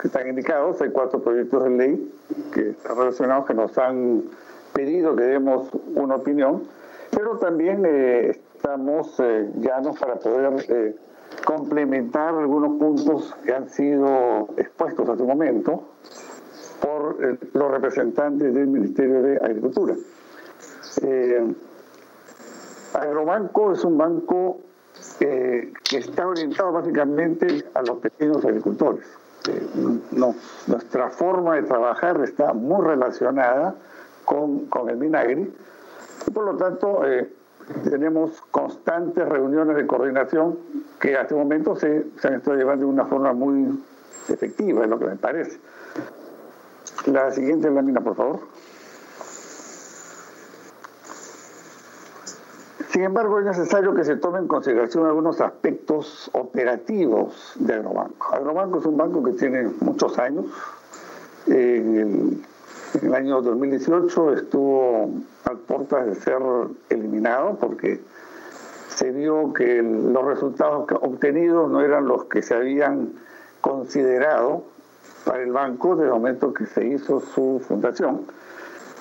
que 0.00 0.08
están 0.08 0.28
indicados. 0.28 0.80
Hay 0.80 0.90
cuatro 0.90 1.20
proyectos 1.20 1.64
de 1.64 1.70
ley 1.70 2.12
que 2.52 2.70
están 2.70 2.96
relacionados, 2.96 3.46
que 3.46 3.54
nos 3.54 3.76
han 3.78 4.24
pedido 4.72 5.16
que 5.16 5.22
demos 5.22 5.68
una 5.94 6.16
opinión, 6.16 6.64
pero 7.10 7.38
también 7.38 7.82
eh, 7.86 8.38
estamos 8.54 9.18
eh, 9.20 9.50
llanos 9.56 9.98
para 9.98 10.16
poder 10.16 10.66
eh, 10.68 10.96
complementar 11.44 12.34
algunos 12.34 12.78
puntos 12.78 13.34
que 13.44 13.54
han 13.54 13.70
sido 13.70 14.48
expuestos 14.58 15.08
hace 15.08 15.22
un 15.22 15.28
momento 15.28 15.82
por 16.80 17.16
los 17.54 17.70
representantes 17.70 18.52
del 18.52 18.66
Ministerio 18.66 19.22
de 19.22 19.36
Agricultura. 19.38 19.94
Agrobanco 22.92 23.72
es 23.72 23.84
un 23.84 23.96
banco 23.96 24.60
que 25.18 25.72
está 25.90 26.26
orientado 26.26 26.72
básicamente 26.72 27.64
a 27.74 27.82
los 27.82 27.98
pequeños 27.98 28.44
agricultores. 28.44 29.06
Eh, 29.48 29.66
no, 30.12 30.34
nuestra 30.66 31.10
forma 31.10 31.56
de 31.56 31.62
trabajar 31.62 32.20
está 32.22 32.52
muy 32.52 32.84
relacionada 32.84 33.74
con, 34.24 34.66
con 34.66 34.88
el 34.90 34.96
Minagri 34.96 35.52
y 36.26 36.30
por 36.30 36.44
lo 36.44 36.56
tanto 36.56 37.04
eh, 37.06 37.30
tenemos 37.84 38.40
constantes 38.50 39.28
reuniones 39.28 39.76
de 39.76 39.86
coordinación 39.86 40.58
que 41.00 41.16
hasta 41.16 41.34
el 41.34 41.40
momento 41.40 41.76
se, 41.76 42.06
se 42.20 42.28
han 42.28 42.34
estado 42.34 42.56
llevando 42.56 42.86
de 42.86 42.92
una 42.92 43.06
forma 43.06 43.32
muy 43.32 43.82
efectiva, 44.28 44.84
es 44.84 44.90
lo 44.90 44.98
que 44.98 45.06
me 45.06 45.16
parece. 45.16 45.58
La 47.06 47.30
siguiente 47.30 47.70
lámina, 47.70 48.00
por 48.00 48.16
favor. 48.16 48.40
Sin 52.90 53.02
embargo, 53.02 53.40
es 53.40 53.46
necesario 53.46 53.94
que 53.94 54.04
se 54.04 54.16
tomen 54.16 54.42
en 54.42 54.48
consideración 54.48 55.06
algunos 55.06 55.40
aspectos 55.40 56.30
operativos 56.32 57.52
de 57.56 57.74
Agrobanco. 57.74 58.34
Agrobanco 58.34 58.78
es 58.78 58.86
un 58.86 58.96
banco 58.96 59.22
que 59.22 59.32
tiene 59.32 59.68
muchos 59.80 60.18
años. 60.18 60.46
En 61.46 62.44
el, 63.02 63.14
año 63.14 63.42
2018 63.42 64.34
estuvo 64.34 65.10
a 65.44 65.50
puertas 65.54 66.06
de 66.06 66.14
ser 66.16 66.38
eliminado 66.88 67.56
porque 67.60 68.00
se 68.88 69.10
vio 69.10 69.52
que 69.52 69.82
los 69.82 70.24
resultados 70.24 70.86
obtenidos 71.00 71.70
no 71.70 71.82
eran 71.82 72.06
los 72.06 72.24
que 72.24 72.42
se 72.42 72.54
habían 72.54 73.12
considerado 73.60 74.62
para 75.24 75.42
el 75.42 75.52
banco 75.52 75.96
desde 75.96 76.08
el 76.08 76.14
momento 76.14 76.54
que 76.54 76.66
se 76.66 76.86
hizo 76.86 77.20
su 77.20 77.60
fundación 77.66 78.26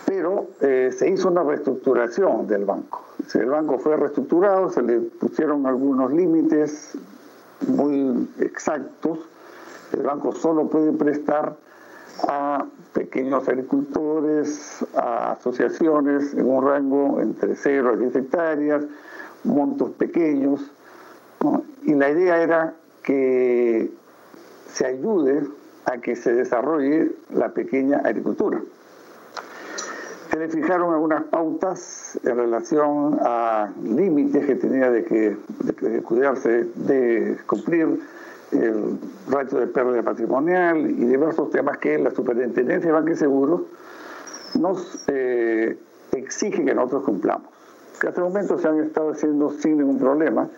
pero 0.06 0.48
eh, 0.62 0.92
se 0.96 1.10
hizo 1.10 1.30
una 1.30 1.44
reestructuración 1.44 2.48
del 2.48 2.66
banco. 2.66 3.04
El 3.34 3.48
banco 3.48 3.80
fue 3.80 3.98
reestructurado, 3.98 4.70
se 4.70 4.82
le 4.82 5.00
pusieron 5.00 5.66
algunos 5.66 6.12
límites 6.12 6.98
muy 7.68 8.30
exactos. 8.40 9.20
El 9.92 10.04
banco 10.04 10.32
solo 10.34 10.68
puede 10.68 10.94
prestar 10.94 11.56
a 12.28 12.66
pequeños 12.94 13.48
agricultores, 13.48 14.86
a 14.96 15.34
asociaciones 15.34 16.34
en 16.34 16.48
un 16.48 16.64
rango 16.64 17.20
entre 17.20 17.56
0 17.56 17.94
a 17.94 17.98
10 17.98 18.16
hectáreas, 18.16 18.84
montos 19.44 19.92
pequeños. 19.92 20.72
Y 21.84 21.94
la 21.94 22.10
idea 22.10 22.42
era 22.42 22.74
que 23.04 23.92
se 24.68 24.86
ayude 24.86 25.44
a 25.86 25.98
que 25.98 26.16
se 26.16 26.34
desarrolle 26.34 27.12
la 27.32 27.50
pequeña 27.50 27.98
agricultura. 27.98 28.62
Se 30.36 30.40
le 30.40 30.50
fijaron 30.50 30.94
algunas 30.94 31.24
pautas 31.24 32.20
en 32.26 32.36
relación 32.36 33.18
a 33.22 33.72
límites 33.82 34.46
que 34.46 34.56
tenía 34.56 34.92
de 34.92 35.06
que, 35.06 35.38
de 35.80 36.02
cuidarse, 36.02 36.66
de 36.76 37.38
cumplir 37.48 38.02
el 38.52 39.00
ratio 39.30 39.60
de 39.60 39.68
pérdida 39.68 40.04
patrimonial 40.04 40.92
y 40.92 41.06
diversos 41.06 41.52
temas 41.52 41.78
que 41.78 41.98
la 41.98 42.12
Superintendencia 42.12 42.86
de 42.86 42.92
Banque 42.92 43.14
y 43.14 43.16
Seguros 43.16 43.62
nos 44.60 45.06
eh, 45.08 45.78
exige 46.12 46.66
que 46.66 46.76
nosotros 46.76 47.06
cumplamos. 47.06 47.48
Que 48.02 48.10
hasta 48.10 48.20
el 48.20 48.28
momento 48.28 48.58
se 48.60 48.68
han 48.68 48.84
estado 48.84 49.12
haciendo 49.12 49.52
sin 49.52 49.78
ningún 49.78 50.00
problema, 50.00 50.50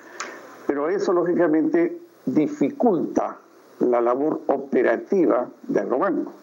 pero 0.65 0.89
eso 0.89 1.13
lógicamente 1.13 2.01
dificulta 2.25 3.37
la 3.81 4.01
labor 4.01 4.41
operativa 4.47 5.47
de 5.67 5.79
Agrobanco, 5.81 6.33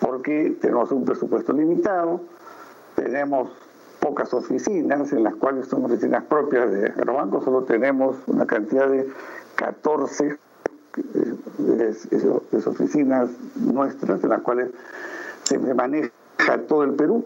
porque 0.00 0.58
tenemos 0.60 0.92
un 0.92 1.04
presupuesto 1.04 1.52
limitado, 1.52 2.20
tenemos 2.94 3.50
pocas 4.00 4.34
oficinas, 4.34 5.12
en 5.12 5.22
las 5.22 5.34
cuales 5.36 5.68
son 5.68 5.84
oficinas 5.84 6.24
propias 6.24 6.70
de 6.72 6.86
Agrobanco, 6.86 7.40
solo 7.42 7.62
tenemos 7.62 8.16
una 8.26 8.46
cantidad 8.46 8.88
de 8.88 9.08
14 9.56 10.38
eh, 10.96 11.94
oficinas 12.66 13.30
nuestras, 13.56 14.22
en 14.24 14.30
las 14.30 14.40
cuales 14.42 14.70
se 15.44 15.58
maneja 15.58 16.10
todo 16.66 16.82
el 16.82 16.94
Perú. 16.94 17.24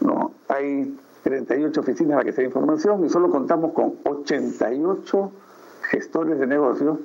¿no? 0.00 0.32
Hay 0.48 0.98
38 1.22 1.80
oficinas 1.80 2.10
en 2.10 2.16
las 2.16 2.24
que 2.24 2.32
se 2.32 2.42
da 2.42 2.46
información 2.48 3.04
y 3.04 3.08
solo 3.08 3.30
contamos 3.30 3.72
con 3.72 3.94
88 4.04 5.32
gestores 5.90 6.38
de 6.38 6.46
negocios 6.46 6.98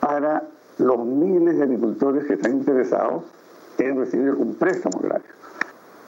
para 0.00 0.42
los 0.78 0.98
miles 1.06 1.56
de 1.56 1.62
agricultores 1.62 2.24
que 2.26 2.34
están 2.34 2.52
interesados 2.52 3.24
en 3.78 3.98
recibir 3.98 4.30
un 4.30 4.54
préstamo 4.54 4.98
agrario. 4.98 5.30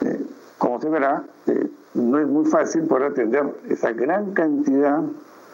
Eh, 0.01 0.25
como 0.59 0.79
se 0.79 0.89
verá, 0.89 1.23
eh, 1.47 1.67
no 1.95 2.19
es 2.19 2.27
muy 2.27 2.45
fácil 2.45 2.83
poder 2.83 3.11
atender 3.11 3.43
esa 3.69 3.93
gran 3.93 4.33
cantidad 4.33 5.01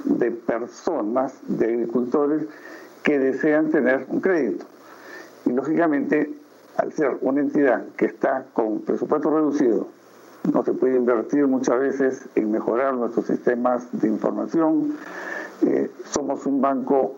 de 0.04 0.32
personas, 0.32 1.34
de 1.48 1.66
agricultores 1.66 2.44
que 3.04 3.20
desean 3.20 3.70
tener 3.70 4.06
un 4.10 4.20
crédito. 4.20 4.66
Y 5.46 5.52
lógicamente, 5.52 6.34
al 6.78 6.92
ser 6.92 7.18
una 7.22 7.42
entidad 7.42 7.86
que 7.96 8.06
está 8.06 8.46
con 8.54 8.82
presupuesto 8.82 9.30
reducido, 9.30 9.88
no 10.52 10.64
se 10.64 10.74
puede 10.74 10.98
invertir 10.98 11.48
muchas 11.48 11.80
veces 11.80 12.30
en 12.36 12.52
mejorar 12.52 12.96
nuestros 12.96 13.28
sistemas 13.28 13.88
de 13.92 14.08
información. 14.08 14.96
Eh, 15.66 15.90
somos 16.06 16.46
un 16.46 16.62
banco 16.62 17.16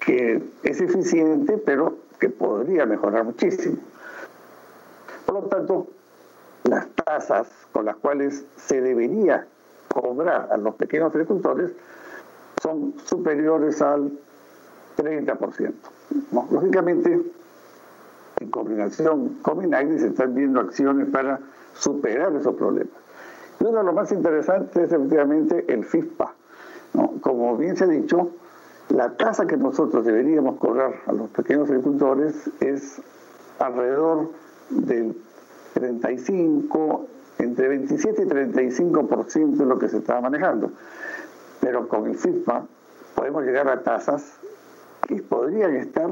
que 0.00 0.42
es 0.62 0.80
eficiente, 0.80 1.58
pero 1.58 1.96
que 2.18 2.28
podría 2.28 2.86
mejorar 2.86 3.24
muchísimo. 3.24 3.76
Por 5.26 5.34
lo 5.34 5.48
tanto, 5.48 5.88
las 6.64 6.88
tasas 6.90 7.48
con 7.72 7.86
las 7.86 7.96
cuales 7.96 8.44
se 8.56 8.80
debería 8.80 9.46
cobrar 9.88 10.48
a 10.50 10.56
los 10.56 10.74
pequeños 10.76 11.12
agricultores 11.12 11.72
son 12.62 12.94
superiores 13.04 13.82
al 13.82 14.12
30%. 14.96 15.72
Lógicamente, 16.50 17.20
en 18.40 18.50
coordinación 18.50 19.38
con 19.42 19.58
Minagri 19.58 19.98
se 19.98 20.08
están 20.08 20.34
viendo 20.34 20.60
acciones 20.60 21.08
para 21.10 21.40
superar 21.74 22.34
esos 22.36 22.54
problemas. 22.54 22.94
Y 23.60 23.64
uno 23.64 23.78
de 23.78 23.84
los 23.84 23.94
más 23.94 24.12
interesantes 24.12 24.76
es 24.76 24.92
efectivamente 24.92 25.64
el 25.68 25.84
FISPA. 25.84 26.34
Como 27.20 27.56
bien 27.56 27.76
se 27.76 27.84
ha 27.84 27.88
dicho, 27.88 28.30
la 28.90 29.16
tasa 29.16 29.46
que 29.46 29.56
nosotros 29.56 30.04
deberíamos 30.04 30.58
cobrar 30.58 30.94
a 31.06 31.12
los 31.12 31.30
pequeños 31.30 31.70
agricultores 31.70 32.50
es 32.60 33.00
alrededor 33.58 34.30
del 34.70 35.16
35, 35.74 37.06
entre 37.38 37.68
27 37.68 38.22
y 38.22 38.26
35% 38.26 39.56
de 39.56 39.66
lo 39.66 39.78
que 39.78 39.88
se 39.88 39.98
estaba 39.98 40.20
manejando. 40.20 40.72
Pero 41.60 41.88
con 41.88 42.06
el 42.06 42.16
FISPA 42.16 42.66
podemos 43.14 43.44
llegar 43.44 43.68
a 43.68 43.82
tasas 43.82 44.38
que 45.06 45.22
podrían 45.22 45.76
estar 45.76 46.10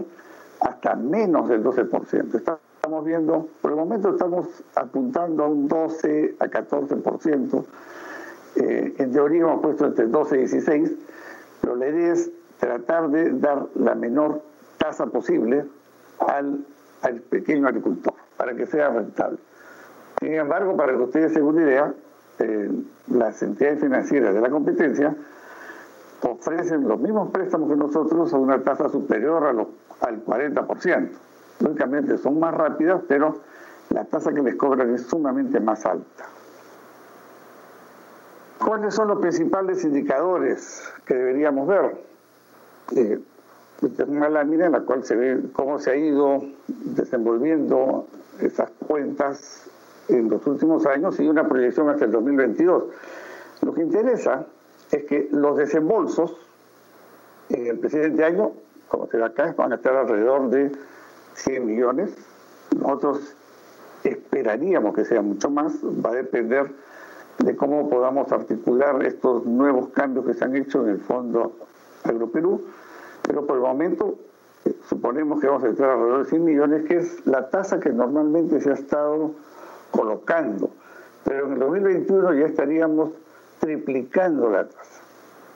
hasta 0.60 0.94
menos 0.94 1.48
del 1.48 1.62
12%. 1.62 2.34
Estamos 2.34 3.04
viendo, 3.04 3.48
por 3.60 3.72
el 3.72 3.76
momento 3.76 4.10
estamos 4.10 4.46
apuntando 4.74 5.44
a 5.44 5.48
un 5.48 5.68
12 5.68 6.36
a 6.38 6.46
14%. 6.46 7.64
Eh, 8.56 8.94
en 8.98 9.12
teoría 9.12 9.42
hemos 9.42 9.60
puesto 9.60 9.86
entre 9.86 10.06
12 10.06 10.36
y 10.36 10.38
16, 10.40 10.92
pero 11.60 11.76
la 11.76 11.88
idea 11.88 12.12
es 12.12 12.30
tratar 12.58 13.08
de 13.10 13.30
dar 13.38 13.66
la 13.74 13.94
menor 13.94 14.42
tasa 14.78 15.06
posible 15.06 15.64
al, 16.18 16.64
al 17.02 17.20
pequeño 17.20 17.68
agricultor 17.68 18.14
para 18.36 18.54
que 18.54 18.66
sea 18.66 18.88
rentable. 18.88 19.38
Sin 20.20 20.34
embargo, 20.34 20.76
para 20.76 20.92
que 20.92 21.02
ustedes 21.02 21.32
se 21.32 21.40
una 21.40 21.62
idea, 21.62 21.94
eh, 22.40 22.70
las 23.08 23.42
entidades 23.42 23.80
financieras 23.80 24.34
de 24.34 24.40
la 24.40 24.50
competencia 24.50 25.14
ofrecen 26.22 26.86
los 26.86 27.00
mismos 27.00 27.30
préstamos 27.30 27.70
que 27.70 27.76
nosotros 27.76 28.32
a 28.34 28.36
una 28.36 28.62
tasa 28.62 28.90
superior 28.90 29.44
a 29.44 29.52
los, 29.54 29.68
al 30.00 30.22
40%. 30.24 31.08
Lógicamente 31.60 32.18
son 32.18 32.38
más 32.38 32.54
rápidas, 32.54 33.02
pero 33.08 33.40
la 33.88 34.04
tasa 34.04 34.32
que 34.32 34.42
les 34.42 34.56
cobran 34.56 34.94
es 34.94 35.02
sumamente 35.06 35.58
más 35.58 35.86
alta. 35.86 36.26
¿Cuáles 38.58 38.94
son 38.94 39.08
los 39.08 39.20
principales 39.20 39.82
indicadores 39.84 40.82
que 41.06 41.14
deberíamos 41.14 41.66
ver? 41.66 41.96
Eh, 42.94 43.20
esta 43.82 44.02
es 44.02 44.08
una 44.08 44.28
lámina 44.28 44.66
en 44.66 44.72
la 44.72 44.80
cual 44.80 45.02
se 45.02 45.16
ve 45.16 45.40
cómo 45.54 45.78
se 45.78 45.92
ha 45.92 45.96
ido 45.96 46.44
desenvolviendo 46.68 48.06
esas 48.38 48.70
cuentas 48.86 49.69
en 50.08 50.28
los 50.28 50.46
últimos 50.46 50.86
años 50.86 51.18
y 51.20 51.28
una 51.28 51.48
proyección 51.48 51.88
hasta 51.88 52.04
el 52.04 52.12
2022. 52.12 52.84
Lo 53.62 53.74
que 53.74 53.82
interesa 53.82 54.46
es 54.90 55.04
que 55.04 55.28
los 55.32 55.56
desembolsos 55.56 56.36
en 57.50 57.66
el 57.66 57.78
presente 57.78 58.24
año, 58.24 58.52
como 58.88 59.06
se 59.06 59.16
ve 59.16 59.24
acá, 59.24 59.54
van 59.56 59.72
a 59.72 59.76
estar 59.76 59.94
alrededor 59.94 60.50
de 60.50 60.72
100 61.34 61.66
millones. 61.66 62.14
Nosotros 62.76 63.36
esperaríamos 64.04 64.94
que 64.94 65.04
sea 65.04 65.22
mucho 65.22 65.50
más, 65.50 65.74
va 65.84 66.10
a 66.10 66.14
depender 66.14 66.72
de 67.38 67.56
cómo 67.56 67.88
podamos 67.88 68.30
articular 68.32 69.04
estos 69.04 69.46
nuevos 69.46 69.88
cambios 69.90 70.26
que 70.26 70.34
se 70.34 70.44
han 70.44 70.56
hecho 70.56 70.82
en 70.82 70.90
el 70.90 71.00
Fondo 71.00 71.52
Agroperú, 72.04 72.64
pero 73.26 73.46
por 73.46 73.56
el 73.56 73.62
momento 73.62 74.18
eh, 74.64 74.74
suponemos 74.88 75.40
que 75.40 75.46
vamos 75.46 75.64
a 75.64 75.68
entrar 75.68 75.90
alrededor 75.90 76.24
de 76.24 76.30
100 76.30 76.44
millones, 76.44 76.84
que 76.84 76.98
es 76.98 77.26
la 77.26 77.48
tasa 77.50 77.80
que 77.80 77.90
normalmente 77.90 78.60
se 78.60 78.70
ha 78.70 78.74
estado 78.74 79.32
colocando. 79.90 80.70
Pero 81.24 81.46
en 81.46 81.52
el 81.54 81.58
2021 81.58 82.34
ya 82.34 82.46
estaríamos 82.46 83.10
triplicando 83.58 84.50
la 84.50 84.66
tasa. 84.66 85.02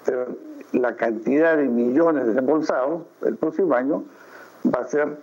Pero 0.04 0.26
la 0.72 0.96
cantidad 0.96 1.56
de 1.56 1.64
millones 1.64 2.26
desembolsados 2.26 3.02
el 3.22 3.36
próximo 3.36 3.74
año 3.74 4.04
va 4.66 4.80
a 4.80 4.84
ser 4.84 5.16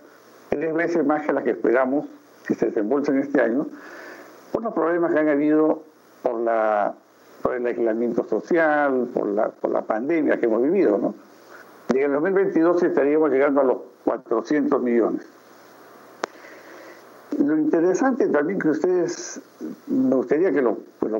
tres 0.48 0.74
veces 0.74 1.06
más 1.06 1.24
que 1.26 1.32
la 1.32 1.42
que 1.42 1.50
esperamos 1.50 2.06
que 2.46 2.54
se 2.54 2.66
desembolsen 2.66 3.18
este 3.18 3.40
año, 3.40 3.66
por 4.52 4.62
los 4.62 4.74
problemas 4.74 5.12
que 5.12 5.20
han 5.20 5.28
habido 5.28 5.82
por, 6.22 6.40
por 7.42 7.54
el 7.54 7.66
aislamiento 7.66 8.24
social, 8.24 9.08
por 9.14 9.26
la, 9.28 9.48
por 9.48 9.70
la 9.70 9.82
pandemia 9.82 10.38
que 10.38 10.46
hemos 10.46 10.62
vivido. 10.62 10.98
¿no? 10.98 11.14
Y 11.94 11.98
en 11.98 12.04
el 12.04 12.12
2022 12.12 12.82
estaríamos 12.82 13.30
llegando 13.30 13.60
a 13.60 13.64
los 13.64 13.76
400 14.04 14.82
millones. 14.82 15.26
Lo 17.52 17.58
interesante 17.58 18.28
también 18.28 18.58
que 18.58 18.70
ustedes, 18.70 19.38
me 19.86 20.16
gustaría 20.16 20.52
que 20.52 20.62
lo, 20.62 20.78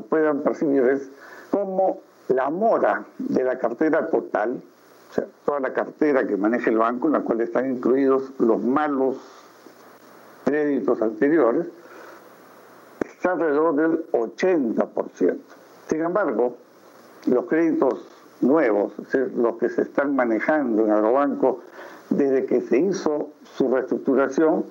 puedan 0.08 0.40
percibir, 0.40 0.82
es 0.84 1.10
cómo 1.50 2.00
la 2.28 2.48
mora 2.48 3.04
de 3.18 3.44
la 3.44 3.58
cartera 3.58 4.08
total, 4.08 4.62
o 5.10 5.12
sea, 5.12 5.26
toda 5.44 5.60
la 5.60 5.74
cartera 5.74 6.26
que 6.26 6.38
maneja 6.38 6.70
el 6.70 6.78
banco, 6.78 7.08
en 7.08 7.12
la 7.12 7.20
cual 7.20 7.42
están 7.42 7.70
incluidos 7.70 8.32
los 8.38 8.64
malos 8.64 9.18
créditos 10.46 11.02
anteriores, 11.02 11.66
está 13.04 13.32
alrededor 13.32 13.76
del 13.76 14.10
80%. 14.12 15.36
Sin 15.86 16.00
embargo, 16.00 16.56
los 17.26 17.44
créditos 17.44 18.06
nuevos, 18.40 18.94
los 19.36 19.58
que 19.58 19.68
se 19.68 19.82
están 19.82 20.16
manejando 20.16 20.86
en 20.86 20.92
Agrobanco 20.92 21.60
desde 22.08 22.46
que 22.46 22.62
se 22.62 22.78
hizo 22.78 23.28
su 23.54 23.68
reestructuración, 23.68 24.64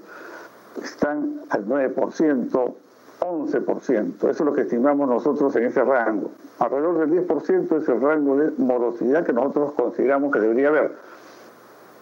están 0.84 1.42
al 1.50 1.66
9%, 1.66 2.74
11%. 3.20 4.16
Eso 4.18 4.30
es 4.30 4.42
lo 4.42 4.54
que 4.54 4.62
estimamos 4.62 5.08
nosotros 5.08 5.56
en 5.56 5.66
ese 5.66 5.84
rango. 5.84 6.32
Alrededor 6.60 7.08
del 7.08 7.28
10% 7.28 7.82
es 7.82 7.90
el 7.90 8.02
rango 8.02 8.38
de 8.38 8.52
morosidad 8.58 9.26
que 9.26 9.34
nosotros 9.34 9.74
consideramos 9.74 10.32
que 10.32 10.40
debería 10.40 10.70
haber. 10.70 10.96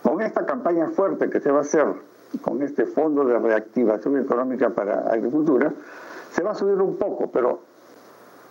Con 0.04 0.22
esta 0.22 0.46
campaña 0.46 0.88
fuerte 0.90 1.30
que 1.30 1.40
se 1.40 1.52
va 1.52 1.60
a 1.60 1.62
hacer, 1.62 1.88
con 2.42 2.62
este 2.62 2.86
fondo 2.86 3.26
de 3.26 3.38
reactivación 3.38 4.20
económica 4.20 4.70
para 4.70 5.12
agricultura, 5.12 5.74
se 6.32 6.44
va 6.44 6.52
a 6.52 6.56
subir 6.56 6.80
un 6.82 6.96
poco, 6.98 7.30
pero 7.32 7.60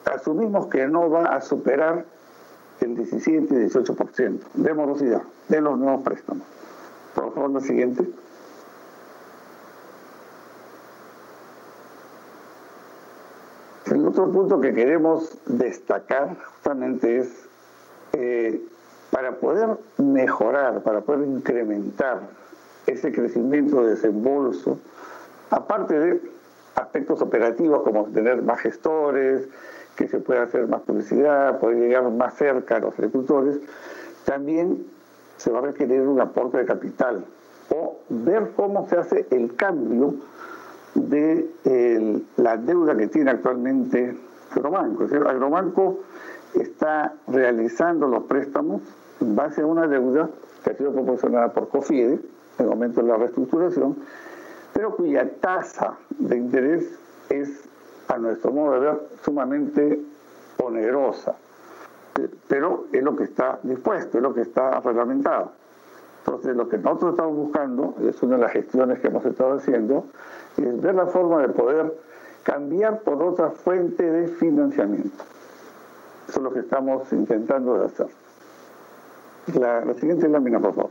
asumimos 0.05 0.67
que 0.67 0.87
no 0.87 1.09
va 1.09 1.27
a 1.27 1.41
superar 1.41 2.05
el 2.81 2.97
17 2.97 3.55
y 3.55 3.59
18% 3.67 4.41
de 4.55 4.75
morosidad 4.75 5.23
de 5.49 5.61
los 5.61 5.79
nuevos 5.79 6.03
préstamos. 6.03 6.45
Por 7.15 7.33
favor, 7.35 7.51
la 7.51 7.61
siguiente. 7.61 8.07
El 13.87 14.03
otro 14.19 14.33
punto 14.33 14.61
que 14.61 14.75
queremos 14.75 15.39
destacar 15.47 16.37
justamente 16.39 17.19
es 17.19 17.49
eh, 18.15 18.61
para 19.13 19.37
poder 19.37 19.79
mejorar, 19.97 20.83
para 20.83 21.03
poder 21.03 21.29
incrementar 21.29 22.23
ese 22.87 23.13
crecimiento 23.13 23.85
de 23.85 23.91
desembolso, 23.91 24.81
aparte 25.51 25.99
de 25.99 26.21
aspectos 26.75 27.23
operativos 27.23 27.83
como 27.83 28.07
tener 28.07 28.43
más 28.43 28.59
gestores, 28.61 29.47
que 29.95 30.09
se 30.09 30.19
pueda 30.19 30.43
hacer 30.43 30.67
más 30.67 30.81
publicidad, 30.81 31.61
poder 31.61 31.79
llegar 31.79 32.11
más 32.11 32.35
cerca 32.35 32.77
a 32.77 32.81
los 32.81 32.95
agricultores, 32.95 33.61
también 34.25 34.85
se 35.37 35.53
va 35.53 35.61
a 35.61 35.63
requerir 35.63 36.01
un 36.01 36.21
aporte 36.21 36.59
de 36.59 36.65
capital 36.65 37.25
o 37.73 37.99
ver 38.09 38.51
cómo 38.57 38.89
se 38.89 38.97
hace 38.97 39.27
el 39.31 39.55
cambio 39.55 40.15
de 40.95 42.25
la 42.37 42.57
deuda 42.57 42.97
que 42.97 43.09
tiene 43.09 43.31
actualmente 43.31 44.17
Agrobanco. 44.51 45.05
Es 45.05 45.11
decir, 45.11 45.27
Agrobanco 45.27 46.01
está 46.55 47.15
realizando 47.27 48.09
los 48.09 48.25
préstamos 48.25 48.83
en 49.21 49.37
base 49.37 49.63
a 49.63 49.67
una 49.67 49.87
deuda 49.87 50.31
que 50.65 50.71
ha 50.71 50.75
sido 50.75 50.93
proporcionada 50.93 51.53
por 51.53 51.69
COFIDE 51.69 52.15
en 52.15 52.21
el 52.65 52.67
momento 52.67 53.03
de 53.03 53.09
la 53.09 53.17
reestructuración, 53.17 53.97
pero 54.73 54.97
cuya 54.97 55.31
tasa 55.41 55.99
de 56.19 56.37
interés 56.37 56.99
es, 57.29 57.69
a 58.09 58.19
nuestro 58.19 58.53
modo 58.53 58.75
de 58.75 58.81
ver, 58.81 59.01
sumamente 59.23 60.01
onerosa. 60.63 61.37
Pero 62.49 62.87
es 62.93 63.03
lo 63.03 63.15
que 63.15 63.25
está 63.25 63.61
dispuesto, 63.63 64.19
es 64.19 64.23
lo 64.23 64.35
que 64.35 64.41
está 64.41 64.81
reglamentado. 64.81 65.53
Entonces, 66.25 66.57
lo 66.57 66.69
que 66.69 66.79
nosotros 66.79 67.13
estamos 67.13 67.37
buscando, 67.37 67.95
es 68.01 68.21
una 68.23 68.37
de 68.37 68.43
las 68.43 68.53
gestiones 68.53 68.99
que 68.99 69.07
hemos 69.07 69.25
estado 69.25 69.55
haciendo, 69.55 70.07
es 70.63 70.81
ver 70.81 70.95
la 70.95 71.07
forma 71.07 71.43
de 71.43 71.49
poder 71.49 71.95
cambiar 72.43 73.03
por 73.03 73.23
otra 73.23 73.51
fuente 73.51 74.03
de 74.03 74.29
financiamiento. 74.29 75.25
Eso 76.29 76.39
es 76.39 76.45
lo 76.45 76.53
que 76.53 76.61
estamos 76.61 77.13
intentando 77.13 77.79
de 77.79 77.87
hacer. 77.87 78.07
La, 79.55 79.85
la 79.85 79.95
siguiente 79.95 80.29
lámina, 80.29 80.61
por 80.61 80.75
favor. 80.75 80.91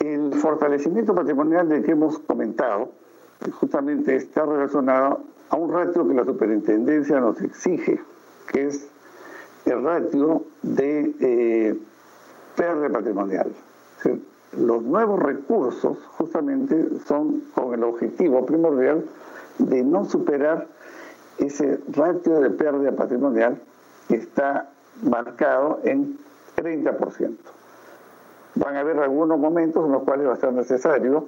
El 0.00 0.34
fortalecimiento 0.34 1.14
patrimonial 1.14 1.68
del 1.68 1.84
que 1.84 1.92
hemos 1.92 2.18
comentado 2.20 2.90
justamente 3.52 4.16
está 4.16 4.44
relacionado 4.46 5.20
a 5.50 5.56
un 5.56 5.72
ratio 5.72 6.06
que 6.06 6.14
la 6.14 6.24
superintendencia 6.24 7.20
nos 7.20 7.40
exige, 7.42 8.00
que 8.48 8.66
es 8.68 8.88
el 9.66 9.82
ratio 9.82 10.44
de 10.62 11.14
eh, 11.20 11.78
patrimonial. 12.92 13.52
Los 14.52 14.82
nuevos 14.82 15.20
recursos 15.20 15.98
justamente 16.18 16.98
son 17.06 17.42
con 17.54 17.74
el 17.74 17.84
objetivo 17.84 18.44
primordial 18.44 19.04
de 19.58 19.82
no 19.84 20.04
superar 20.04 20.66
ese 21.38 21.78
ratio 21.92 22.40
de 22.40 22.50
pérdida 22.50 22.92
patrimonial 22.92 23.60
que 24.08 24.16
está 24.16 24.70
marcado 25.02 25.80
en 25.84 26.18
30%. 26.56 27.36
van 28.56 28.76
a 28.76 28.80
haber 28.80 28.98
algunos 28.98 29.38
momentos 29.38 29.86
en 29.86 29.92
los 29.92 30.02
cuales 30.02 30.26
va 30.26 30.32
a 30.34 30.36
ser 30.36 30.52
necesario 30.52 31.26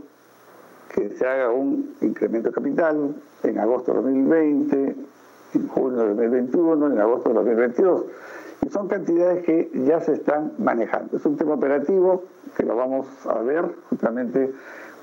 que 0.93 1.11
se 1.11 1.27
haga 1.27 1.51
un 1.51 1.95
incremento 2.01 2.51
capital 2.53 3.15
en 3.45 3.59
agosto 3.59 3.93
de 3.93 4.03
2020, 4.03 4.97
en 5.55 5.69
junio 5.69 6.01
de 6.01 6.09
2021, 6.09 6.87
en 6.89 6.99
agosto 6.99 7.29
de 7.31 7.35
2022. 7.37 8.05
Y 8.65 8.71
son 8.71 8.89
cantidades 8.89 9.45
que 9.45 9.71
ya 9.75 10.01
se 10.01 10.13
están 10.15 10.53
manejando. 10.59 11.17
Es 11.17 11.27
un 11.27 11.37
tema 11.37 11.55
operativo 11.55 12.25
que 12.57 12.65
lo 12.65 12.77
vamos 12.77 13.07
a 13.27 13.41
ver 13.41 13.75
justamente 13.91 14.53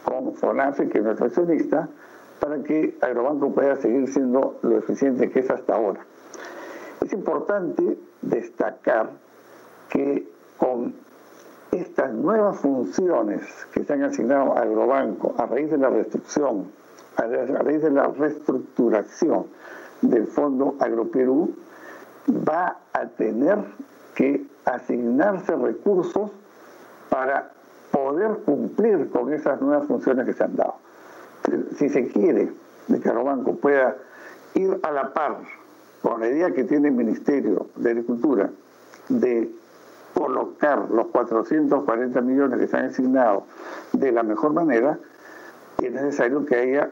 con 0.03 0.33
FONAFE, 0.33 0.87
que 0.89 0.99
es 0.99 1.03
nuestro 1.03 1.25
accionista, 1.27 1.89
para 2.39 2.63
que 2.63 2.97
Agrobanco 3.01 3.53
pueda 3.53 3.75
seguir 3.75 4.07
siendo 4.07 4.57
lo 4.61 4.77
eficiente 4.77 5.29
que 5.29 5.39
es 5.39 5.49
hasta 5.49 5.75
ahora. 5.75 6.05
Es 7.05 7.11
importante 7.13 7.97
destacar 8.21 9.09
que 9.89 10.27
con 10.57 10.93
estas 11.71 12.13
nuevas 12.13 12.59
funciones 12.59 13.41
que 13.73 13.83
se 13.83 13.93
han 13.93 14.03
asignado 14.03 14.57
a 14.57 14.61
Agrobanco 14.61 15.35
a 15.37 15.45
raíz 15.45 15.69
de 15.69 15.77
la 15.77 15.89
restricción, 15.89 16.71
a 17.17 17.23
raíz 17.23 17.81
de 17.81 17.91
la 17.91 18.07
reestructuración 18.07 19.47
del 20.01 20.27
Fondo 20.27 20.75
Agroperú, 20.79 21.53
va 22.31 22.77
a 22.93 23.05
tener 23.07 23.57
que 24.15 24.45
asignarse 24.65 25.55
recursos 25.55 26.31
para 27.09 27.51
poder 27.91 28.39
cumplir 28.45 29.09
con 29.09 29.33
esas 29.33 29.61
nuevas 29.61 29.87
funciones 29.87 30.25
que 30.25 30.33
se 30.33 30.43
han 30.43 30.55
dado. 30.55 30.75
Si 31.77 31.89
se 31.89 32.07
quiere 32.07 32.51
de 32.87 32.99
que 32.99 33.09
Agrobanco 33.09 33.55
pueda 33.55 33.95
ir 34.55 34.79
a 34.83 34.91
la 34.91 35.13
par 35.13 35.37
con 36.01 36.19
la 36.19 36.27
idea 36.27 36.51
que 36.51 36.63
tiene 36.63 36.89
el 36.89 36.95
Ministerio 36.95 37.67
de 37.75 37.89
Agricultura 37.91 38.49
de 39.09 39.51
colocar 40.13 40.89
los 40.89 41.07
440 41.07 42.21
millones 42.21 42.59
que 42.59 42.67
se 42.67 42.77
han 42.77 42.85
asignado 42.85 43.43
de 43.93 44.11
la 44.11 44.23
mejor 44.23 44.53
manera, 44.53 44.97
es 45.81 45.91
necesario 45.91 46.45
que 46.45 46.55
haya 46.55 46.91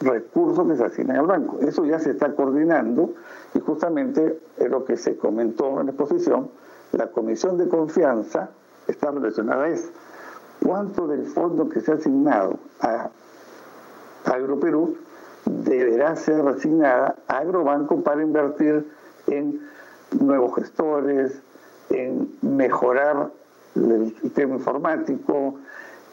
recursos 0.00 0.66
que 0.66 0.76
se 0.76 0.84
asignen 0.84 1.16
al 1.16 1.26
banco. 1.26 1.58
Eso 1.60 1.84
ya 1.84 1.98
se 1.98 2.10
está 2.10 2.34
coordinando 2.34 3.14
y 3.54 3.60
justamente 3.60 4.40
es 4.58 4.70
lo 4.70 4.84
que 4.84 4.96
se 4.96 5.16
comentó 5.16 5.80
en 5.80 5.86
la 5.86 5.92
exposición, 5.92 6.50
la 6.92 7.08
comisión 7.08 7.56
de 7.56 7.68
confianza 7.68 8.50
está 8.86 9.10
relacionada 9.10 9.68
a. 9.68 9.92
¿Cuánto 10.64 11.06
del 11.06 11.26
fondo 11.26 11.68
que 11.68 11.80
se 11.80 11.92
ha 11.92 11.94
asignado 11.94 12.58
a 12.80 13.10
Agroperú 14.24 14.96
deberá 15.44 16.16
ser 16.16 16.46
asignada 16.46 17.16
a 17.28 17.38
Agrobanco 17.38 18.02
para 18.02 18.22
invertir 18.22 18.88
en 19.26 19.60
nuevos 20.20 20.54
gestores, 20.54 21.42
en 21.90 22.36
mejorar 22.40 23.30
el 23.74 24.14
sistema 24.22 24.54
informático, 24.54 25.56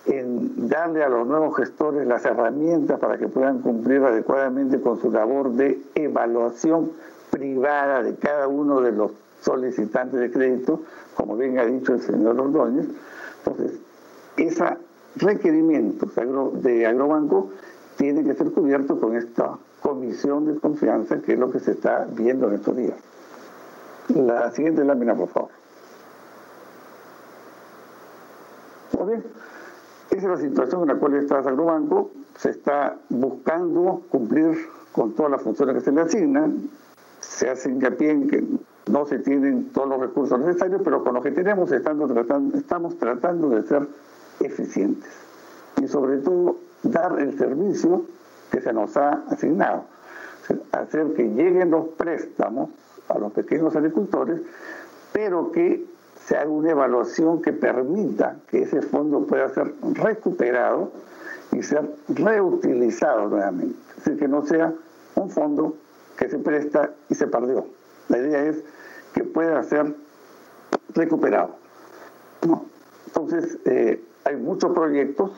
en 0.06 0.68
darle 0.68 1.04
a 1.04 1.10
los 1.10 1.28
nuevos 1.28 1.56
gestores 1.56 2.08
las 2.08 2.26
herramientas 2.26 3.00
para 3.00 3.18
que 3.18 3.28
puedan 3.28 3.62
cumplir 3.62 4.04
adecuadamente 4.04 4.82
con 4.82 5.00
su 5.00 5.12
labor 5.12 5.52
de 5.52 5.80
evaluación 5.96 6.92
privada 7.32 8.04
de 8.04 8.16
cada 8.16 8.48
uno 8.48 8.82
de 8.82 8.92
los 8.92 9.12
solicitantes 9.42 10.20
de 10.20 10.32
crédito, 10.32 10.82
como 11.16 11.36
bien 11.36 11.58
ha 11.58 11.66
dicho 11.66 11.94
el 11.94 12.02
señor 12.02 12.40
Ordóñez. 12.40 12.86
Entonces, 13.40 13.80
ese 14.38 14.78
requerimiento 15.16 16.06
de 16.62 16.86
Agrobanco 16.86 17.50
tiene 17.98 18.24
que 18.24 18.36
ser 18.36 18.52
cubierto 18.52 19.00
con 19.00 19.16
esta 19.16 19.58
comisión 19.82 20.46
de 20.46 20.60
confianza, 20.60 21.20
que 21.22 21.34
es 21.34 21.40
lo 21.40 21.52
que 21.52 21.60
se 21.60 21.72
está 21.72 22.08
viendo 22.12 22.48
en 22.48 22.56
estos 22.56 22.76
días. 22.76 22.96
La 24.10 24.52
siguiente 24.52 24.84
lámina, 24.84 25.16
por 25.16 25.30
favor. 25.30 25.50
Muy 29.00 29.08
bien. 29.08 29.24
Esa 30.12 30.20
es 30.20 30.24
la 30.24 30.38
situación 30.38 30.82
en 30.82 30.88
la 30.90 30.96
cual 30.96 31.16
está 31.16 31.40
Agrobanco. 31.40 32.12
Se 32.38 32.50
está 32.50 32.98
buscando 33.10 34.04
cumplir 34.10 34.58
con 34.92 35.14
todas 35.14 35.32
las 35.32 35.42
funciones 35.42 35.76
que 35.76 35.82
se 35.82 35.92
le 35.92 36.02
asignan. 36.02 36.70
Se 37.42 37.50
hace 37.50 37.72
hincapié 37.72 38.12
en 38.12 38.28
que 38.28 38.44
no 38.92 39.08
se 39.08 39.18
tienen 39.18 39.70
todos 39.74 39.90
los 39.90 40.00
recursos 40.00 40.40
necesarios, 40.40 40.80
pero 40.84 41.04
con 41.04 41.16
lo 41.16 41.24
que 41.24 41.32
tenemos 41.32 41.72
estamos 41.72 43.00
tratando 43.00 43.50
de 43.50 43.64
ser 43.64 43.88
eficientes. 44.42 45.10
Y 45.82 45.88
sobre 45.88 46.20
todo 46.20 46.58
dar 46.84 47.20
el 47.20 47.36
servicio 47.40 48.04
que 48.52 48.62
se 48.62 48.72
nos 48.72 48.96
ha 48.96 49.24
asignado. 49.28 49.86
Hacer 50.72 51.14
que 51.16 51.24
lleguen 51.24 51.72
los 51.72 51.88
préstamos 51.98 52.70
a 53.10 53.18
los 53.18 53.32
pequeños 53.32 53.76
agricultores, 53.76 54.40
pero 55.12 55.52
que 55.52 55.84
se 56.24 56.38
haga 56.38 56.52
una 56.52 56.70
evaluación 56.70 57.42
que 57.42 57.54
permita 57.54 58.36
que 58.50 58.62
ese 58.62 58.84
fondo 58.84 59.26
pueda 59.26 59.50
ser 59.50 59.74
recuperado 59.94 60.92
y 61.54 61.64
ser 61.64 61.90
reutilizado 62.08 63.30
nuevamente. 63.30 63.80
Es 63.98 64.04
decir, 64.04 64.20
que 64.20 64.28
no 64.28 64.46
sea 64.46 64.76
un 65.16 65.32
fondo 65.32 65.76
que 66.22 66.30
se 66.30 66.38
presta 66.38 66.92
y 67.10 67.16
se 67.16 67.26
perdió. 67.26 67.66
La 68.08 68.20
idea 68.20 68.44
es 68.44 68.64
que 69.16 69.24
pueda 69.24 69.64
ser 69.64 69.96
recuperado. 70.94 71.56
Entonces, 73.08 73.58
eh, 73.66 74.04
hay 74.24 74.36
muchos 74.36 74.72
proyectos 74.72 75.32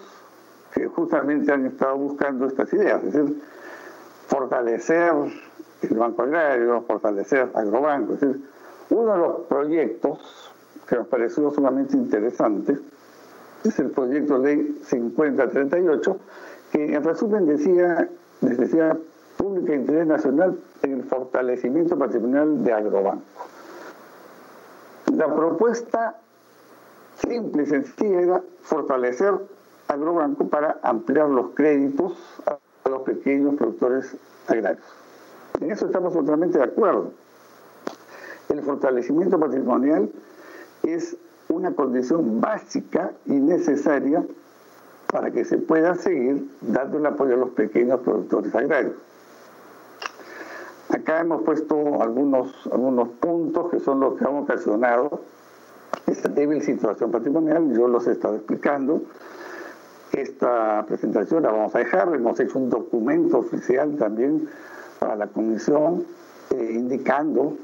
que 0.73 0.87
justamente 0.87 1.53
han 1.53 1.67
estado 1.67 1.95
buscando 1.97 2.47
estas 2.47 2.73
ideas, 2.73 3.01
es 3.01 3.13
decir, 3.13 3.41
fortalecer 4.27 5.13
el 5.83 5.97
Banco 5.97 6.23
Agrario, 6.23 6.81
fortalecer 6.81 7.49
Agrobanco. 7.53 8.15
Es 8.15 8.19
decir, 8.19 8.41
uno 8.89 9.13
de 9.13 9.17
los 9.19 9.39
proyectos 9.47 10.51
que 10.89 10.97
nos 10.97 11.07
pareció 11.07 11.49
sumamente 11.51 11.95
interesante 11.95 12.77
es 13.63 13.79
el 13.79 13.91
proyecto 13.91 14.37
ley 14.37 14.81
5038, 14.83 16.17
que 16.73 16.93
en 16.93 17.03
resumen 17.05 17.45
decía 17.45 18.09
necesidad 18.41 18.97
pública 19.37 19.71
de 19.71 19.77
interés 19.77 20.07
nacional 20.07 20.57
el 20.83 21.03
fortalecimiento 21.03 21.97
patrimonial 21.97 22.63
de 22.63 22.73
Agrobanco. 22.73 23.23
La 25.15 25.33
propuesta 25.33 26.19
simple 27.15 27.63
y 27.63 27.65
sencilla 27.65 28.19
era 28.19 28.43
fortalecer 28.61 29.33
Agrobanco 29.87 30.47
para 30.47 30.79
ampliar 30.83 31.29
los 31.29 31.51
créditos 31.51 32.17
a 32.45 32.89
los 32.89 33.01
pequeños 33.03 33.55
productores 33.55 34.15
agrarios. 34.47 34.83
En 35.61 35.71
eso 35.71 35.85
estamos 35.85 36.13
totalmente 36.13 36.57
de 36.57 36.63
acuerdo. 36.65 37.11
El 38.49 38.61
fortalecimiento 38.61 39.39
patrimonial 39.39 40.09
es 40.83 41.15
una 41.47 41.73
condición 41.73 42.41
básica 42.41 43.11
y 43.25 43.33
necesaria 43.33 44.25
para 45.07 45.31
que 45.31 45.45
se 45.45 45.57
pueda 45.59 45.95
seguir 45.95 46.49
dando 46.61 46.97
el 46.97 47.05
apoyo 47.05 47.35
a 47.35 47.37
los 47.37 47.49
pequeños 47.51 47.99
productores 48.01 48.53
agrarios. 48.55 48.95
Acá 50.93 51.21
hemos 51.21 51.41
puesto 51.41 52.03
algunos, 52.03 52.69
algunos 52.71 53.09
puntos 53.19 53.71
que 53.71 53.79
son 53.79 53.99
los 53.99 54.15
que 54.15 54.25
han 54.25 54.35
ocasionado 54.35 55.21
esta 56.05 56.29
débil 56.29 56.61
situación 56.61 57.09
patrimonial, 57.09 57.73
yo 57.73 57.87
los 57.87 58.05
he 58.05 58.11
estado 58.11 58.35
explicando. 58.35 59.01
Esta 60.11 60.85
presentación 60.87 61.41
la 61.41 61.51
vamos 61.51 61.73
a 61.73 61.79
dejar, 61.79 62.13
hemos 62.13 62.39
hecho 62.39 62.59
un 62.59 62.69
documento 62.69 63.39
oficial 63.39 63.95
también 63.97 64.47
para 64.99 65.15
la 65.15 65.25
comisión 65.25 66.05
eh, 66.51 66.73
indicando 66.75 67.57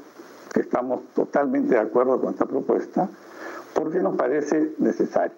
que 0.52 0.62
estamos 0.62 1.02
totalmente 1.14 1.74
de 1.74 1.80
acuerdo 1.80 2.20
con 2.20 2.30
esta 2.30 2.46
propuesta 2.46 3.08
porque 3.74 4.00
nos 4.00 4.16
parece 4.16 4.72
necesario. 4.78 5.36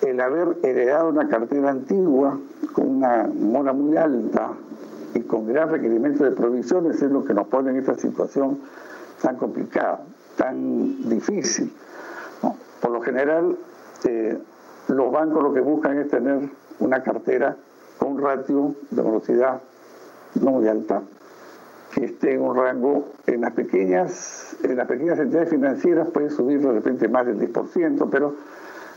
El 0.00 0.20
haber 0.22 0.56
heredado 0.62 1.10
una 1.10 1.28
cartera 1.28 1.68
antigua 1.68 2.38
con 2.72 2.88
una 2.88 3.24
mora 3.26 3.74
muy 3.74 3.94
alta 3.98 4.52
y 5.14 5.20
con 5.20 5.46
gran 5.46 5.70
requerimiento 5.70 6.24
de 6.24 6.32
provisiones 6.32 7.02
es 7.02 7.10
lo 7.10 7.24
que 7.24 7.34
nos 7.34 7.46
pone 7.48 7.70
en 7.70 7.76
esta 7.76 7.94
situación 7.94 8.60
tan 9.20 9.36
complicada, 9.36 10.00
tan 10.36 11.08
difícil. 11.08 11.72
Por 12.80 12.90
lo 12.90 13.00
general, 13.00 13.56
eh, 14.04 14.38
los 14.88 15.12
bancos 15.12 15.42
lo 15.42 15.52
que 15.52 15.60
buscan 15.60 15.98
es 15.98 16.08
tener 16.08 16.48
una 16.80 17.02
cartera 17.02 17.56
con 17.98 18.12
un 18.12 18.20
ratio 18.20 18.74
de 18.90 19.02
velocidad 19.02 19.60
no 20.40 20.52
muy 20.52 20.68
alta, 20.68 21.02
que 21.94 22.06
esté 22.06 22.34
en 22.34 22.40
un 22.40 22.56
rango, 22.56 23.10
en 23.26 23.42
las 23.42 23.52
pequeñas, 23.52 24.56
en 24.62 24.76
las 24.76 24.88
pequeñas 24.88 25.18
entidades 25.18 25.50
financieras 25.50 26.08
puede 26.08 26.30
subir 26.30 26.60
de 26.60 26.72
repente 26.72 27.06
más 27.06 27.26
del 27.26 27.38
10%, 27.38 28.08
pero 28.10 28.34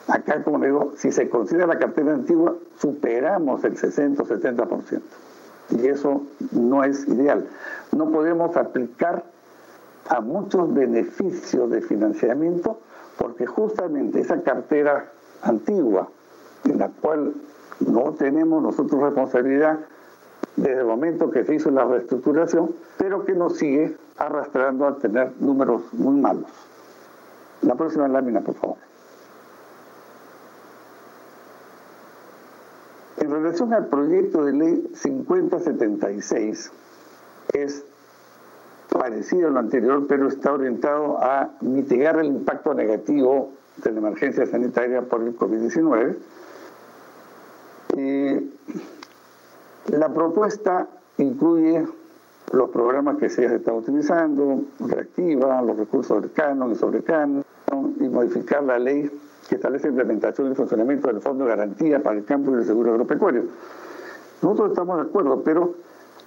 acá, 0.07 0.43
como 0.43 0.63
digo, 0.63 0.93
si 0.95 1.11
se 1.11 1.29
considera 1.29 1.67
la 1.67 1.77
cartera 1.77 2.13
antigua, 2.13 2.55
superamos 2.77 3.63
el 3.65 3.77
60 3.77 4.23
o 4.23 4.25
70%. 4.25 5.01
Y 5.69 5.87
eso 5.87 6.23
no 6.51 6.83
es 6.83 7.07
ideal. 7.07 7.47
No 7.91 8.09
podemos 8.11 8.55
aplicar 8.57 9.23
a 10.09 10.21
muchos 10.21 10.73
beneficios 10.73 11.69
de 11.69 11.81
financiamiento 11.81 12.79
porque 13.17 13.45
justamente 13.45 14.19
esa 14.19 14.41
cartera 14.41 15.11
antigua, 15.41 16.09
en 16.65 16.79
la 16.79 16.89
cual 16.89 17.33
no 17.79 18.13
tenemos 18.13 18.61
nosotros 18.61 19.01
responsabilidad 19.01 19.79
desde 20.55 20.79
el 20.79 20.85
momento 20.85 21.31
que 21.31 21.43
se 21.43 21.55
hizo 21.55 21.71
la 21.71 21.85
reestructuración, 21.85 22.75
pero 22.97 23.25
que 23.25 23.33
nos 23.33 23.57
sigue 23.57 23.97
arrastrando 24.17 24.87
a 24.87 24.97
tener 24.97 25.33
números 25.39 25.81
muy 25.93 26.19
malos. 26.19 26.49
La 27.61 27.75
próxima 27.75 28.07
lámina, 28.07 28.41
por 28.41 28.55
favor. 28.55 28.77
En 33.25 33.31
relación 33.31 33.73
al 33.73 33.87
proyecto 33.87 34.45
de 34.45 34.53
ley 34.53 34.87
5076, 34.93 36.71
es 37.53 37.83
parecido 38.87 39.47
a 39.47 39.49
lo 39.49 39.57
anterior, 39.57 40.05
pero 40.07 40.27
está 40.27 40.53
orientado 40.53 41.17
a 41.19 41.49
mitigar 41.61 42.19
el 42.19 42.27
impacto 42.27 42.75
negativo 42.75 43.49
de 43.77 43.91
la 43.93 43.97
emergencia 43.97 44.45
sanitaria 44.45 45.01
por 45.01 45.23
el 45.23 45.35
COVID-19. 45.35 46.17
la 49.87 50.09
propuesta 50.13 50.87
incluye 51.17 51.83
los 52.51 52.69
programas 52.69 53.17
que 53.17 53.29
se 53.29 53.45
están 53.45 53.73
utilizando, 53.73 54.65
reactiva 54.81 55.63
los 55.63 55.75
recursos 55.75 56.21
del 56.21 56.31
canon 56.31 56.73
y 56.73 56.75
sobre 56.75 57.01
canon, 57.01 57.43
y 57.99 58.07
modificar 58.07 58.61
la 58.61 58.77
ley 58.77 59.09
que 59.47 59.55
establece 59.55 59.87
implementación 59.87 60.51
y 60.51 60.55
funcionamiento 60.55 61.07
del 61.07 61.21
Fondo 61.21 61.45
de 61.45 61.51
Garantía 61.51 62.01
para 62.01 62.17
el 62.17 62.25
campo 62.25 62.51
y 62.51 62.55
el 62.55 62.65
seguro 62.65 62.91
agropecuario. 62.91 63.43
Nosotros 64.41 64.71
estamos 64.71 64.97
de 64.97 65.03
acuerdo, 65.03 65.41
pero 65.43 65.75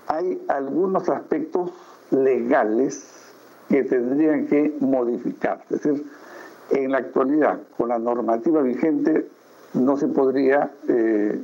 hay 0.07 0.43
algunos 0.49 1.09
aspectos 1.09 1.71
legales 2.11 3.19
que 3.69 3.85
tendrían 3.85 4.47
que 4.47 4.77
modificar. 4.81 5.63
Es 5.69 5.83
decir, 5.83 6.07
en 6.71 6.93
la 6.93 6.99
actualidad, 6.99 7.61
con 7.77 7.89
la 7.89 7.99
normativa 7.99 8.63
vigente, 8.63 9.29
no 9.75 9.97
se 9.97 10.09
podría 10.09 10.71
eh, 10.89 11.41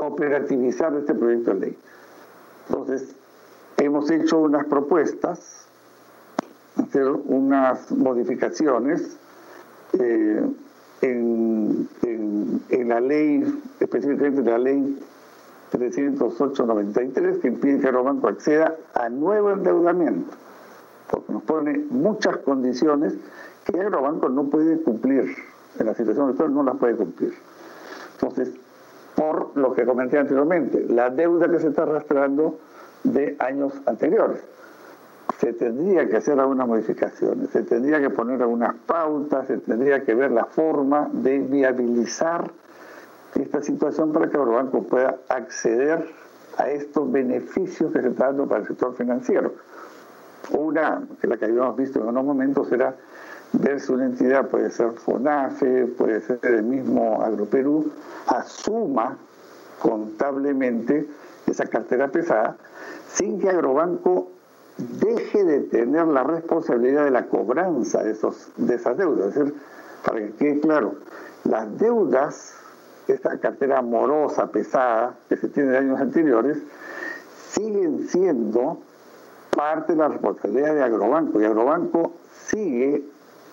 operativizar 0.00 0.94
este 0.94 1.14
proyecto 1.14 1.54
de 1.54 1.60
ley. 1.60 1.78
Entonces, 2.68 3.14
hemos 3.76 4.10
hecho 4.10 4.38
unas 4.38 4.66
propuestas, 4.66 5.66
hacer 6.76 7.08
unas 7.08 7.90
modificaciones 7.90 9.16
eh, 9.98 10.44
en, 11.04 12.88
la 12.88 13.00
ley, 13.00 13.62
específicamente 13.80 14.50
la 14.50 14.58
ley 14.58 14.98
308-93, 15.72 17.40
que 17.40 17.48
impide 17.48 17.80
que 17.80 17.88
Agrobanco 17.88 18.28
acceda 18.28 18.76
a 18.94 19.08
nuevo 19.08 19.50
endeudamiento, 19.50 20.34
porque 21.10 21.32
nos 21.32 21.42
pone 21.42 21.78
muchas 21.90 22.38
condiciones 22.38 23.14
que 23.64 23.80
Agrobanco 23.80 24.28
no 24.28 24.44
puede 24.44 24.78
cumplir. 24.80 25.34
En 25.78 25.86
la 25.86 25.94
situación 25.94 26.30
actual 26.30 26.54
no 26.54 26.62
las 26.62 26.76
puede 26.76 26.94
cumplir. 26.94 27.34
Entonces, 28.14 28.54
por 29.16 29.56
lo 29.56 29.74
que 29.74 29.84
comenté 29.84 30.18
anteriormente, 30.18 30.86
la 30.88 31.10
deuda 31.10 31.50
que 31.50 31.58
se 31.58 31.68
está 31.68 31.82
arrastrando 31.82 32.58
de 33.02 33.36
años 33.40 33.72
anteriores. 33.86 34.53
Se 35.40 35.52
tendría 35.52 36.08
que 36.08 36.16
hacer 36.16 36.38
algunas 36.38 36.66
modificaciones, 36.66 37.50
se 37.50 37.62
tendría 37.62 38.00
que 38.00 38.10
poner 38.10 38.40
algunas 38.42 38.74
pautas, 38.86 39.46
se 39.46 39.58
tendría 39.58 40.04
que 40.04 40.14
ver 40.14 40.30
la 40.30 40.44
forma 40.44 41.08
de 41.12 41.40
viabilizar 41.40 42.50
esta 43.34 43.60
situación 43.62 44.12
para 44.12 44.30
que 44.30 44.38
banco 44.38 44.84
pueda 44.84 45.16
acceder 45.28 46.08
a 46.56 46.70
estos 46.70 47.10
beneficios 47.10 47.92
que 47.92 48.00
se 48.00 48.08
están 48.08 48.28
dando 48.28 48.46
para 48.46 48.60
el 48.60 48.68
sector 48.68 48.94
financiero. 48.94 49.54
Una, 50.52 51.02
que 51.20 51.26
la 51.26 51.36
que 51.36 51.46
habíamos 51.46 51.76
visto 51.76 52.00
en 52.00 52.06
unos 52.06 52.24
momentos, 52.24 52.70
era 52.70 52.94
ver 53.52 53.80
si 53.80 53.92
una 53.92 54.04
entidad, 54.04 54.48
puede 54.48 54.70
ser 54.70 54.92
FONAFE, 54.92 55.86
puede 55.86 56.20
ser 56.20 56.38
el 56.42 56.62
mismo 56.62 57.22
AgroPerú, 57.22 57.90
asuma 58.28 59.16
contablemente 59.80 61.08
esa 61.46 61.66
cartera 61.66 62.08
pesada 62.08 62.56
sin 63.08 63.38
que 63.38 63.48
Agrobanco 63.48 64.30
deje 64.76 65.44
de 65.44 65.60
tener 65.60 66.06
la 66.06 66.24
responsabilidad 66.24 67.04
de 67.04 67.10
la 67.10 67.26
cobranza 67.26 68.02
de, 68.02 68.12
esos, 68.12 68.50
de 68.56 68.74
esas 68.74 68.96
deudas. 68.96 69.28
Es 69.28 69.34
decir, 69.34 69.54
para 70.04 70.18
que 70.20 70.32
quede 70.32 70.60
claro, 70.60 70.94
las 71.44 71.78
deudas, 71.78 72.54
esta 73.06 73.38
cartera 73.38 73.82
morosa, 73.82 74.50
pesada, 74.50 75.16
que 75.28 75.36
se 75.36 75.48
tiene 75.48 75.70
de 75.70 75.78
años 75.78 76.00
anteriores, 76.00 76.58
siguen 77.50 78.08
siendo 78.08 78.78
parte 79.54 79.92
de 79.92 79.98
la 79.98 80.08
responsabilidad 80.08 80.74
de 80.74 80.82
Agrobanco. 80.82 81.40
Y 81.40 81.44
Agrobanco 81.44 82.12
sigue 82.32 83.04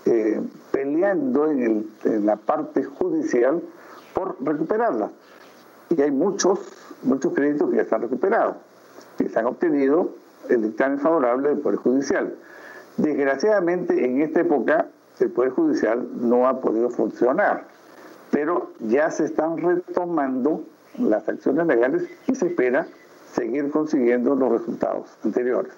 eh, 0.05 0.41
peleando 0.71 1.49
en, 1.49 1.89
en 2.03 2.25
la 2.25 2.37
parte 2.37 2.83
judicial 2.83 3.61
por 4.13 4.35
recuperarlas. 4.43 5.11
Y 5.89 6.01
hay 6.01 6.11
muchos, 6.11 6.59
muchos 7.03 7.33
créditos 7.33 7.69
que 7.69 7.75
ya 7.75 7.81
están 7.83 8.01
recuperados 8.01 8.55
que 9.17 9.29
se 9.29 9.39
han 9.39 9.45
obtenido 9.45 10.09
el 10.51 10.61
dictamen 10.63 10.99
favorable 10.99 11.49
del 11.49 11.59
Poder 11.59 11.77
Judicial. 11.79 12.35
Desgraciadamente, 12.97 14.05
en 14.05 14.21
esta 14.21 14.41
época, 14.41 14.87
el 15.19 15.31
Poder 15.31 15.51
Judicial 15.51 16.07
no 16.19 16.47
ha 16.47 16.59
podido 16.59 16.89
funcionar, 16.89 17.65
pero 18.31 18.71
ya 18.79 19.09
se 19.11 19.25
están 19.25 19.57
retomando 19.57 20.63
las 20.97 21.27
acciones 21.29 21.67
legales 21.67 22.03
y 22.27 22.35
se 22.35 22.47
espera 22.47 22.87
seguir 23.31 23.71
consiguiendo 23.71 24.35
los 24.35 24.51
resultados 24.51 25.17
anteriores. 25.23 25.71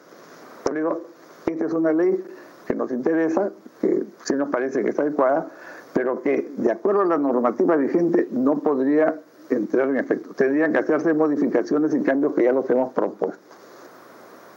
Por 0.63 0.75
digo, 0.75 1.01
esta 1.45 1.65
es 1.65 1.73
una 1.73 1.93
ley 1.93 2.23
que 2.65 2.75
nos 2.75 2.91
interesa, 2.91 3.51
que 3.81 4.03
sí 4.23 4.33
nos 4.35 4.49
parece 4.49 4.83
que 4.83 4.89
está 4.89 5.03
adecuada, 5.03 5.49
pero 5.93 6.21
que 6.21 6.51
de 6.57 6.71
acuerdo 6.71 7.01
a 7.01 7.05
la 7.05 7.17
normativa 7.17 7.75
vigente 7.75 8.27
no 8.31 8.59
podría 8.59 9.19
entrar 9.49 9.89
en 9.89 9.97
efecto. 9.97 10.33
Tendrían 10.33 10.71
que 10.73 10.79
hacerse 10.79 11.13
modificaciones 11.13 11.93
y 11.93 12.01
cambios 12.01 12.33
que 12.33 12.43
ya 12.43 12.51
los 12.51 12.67
hemos 12.69 12.93
propuesto. 12.93 13.39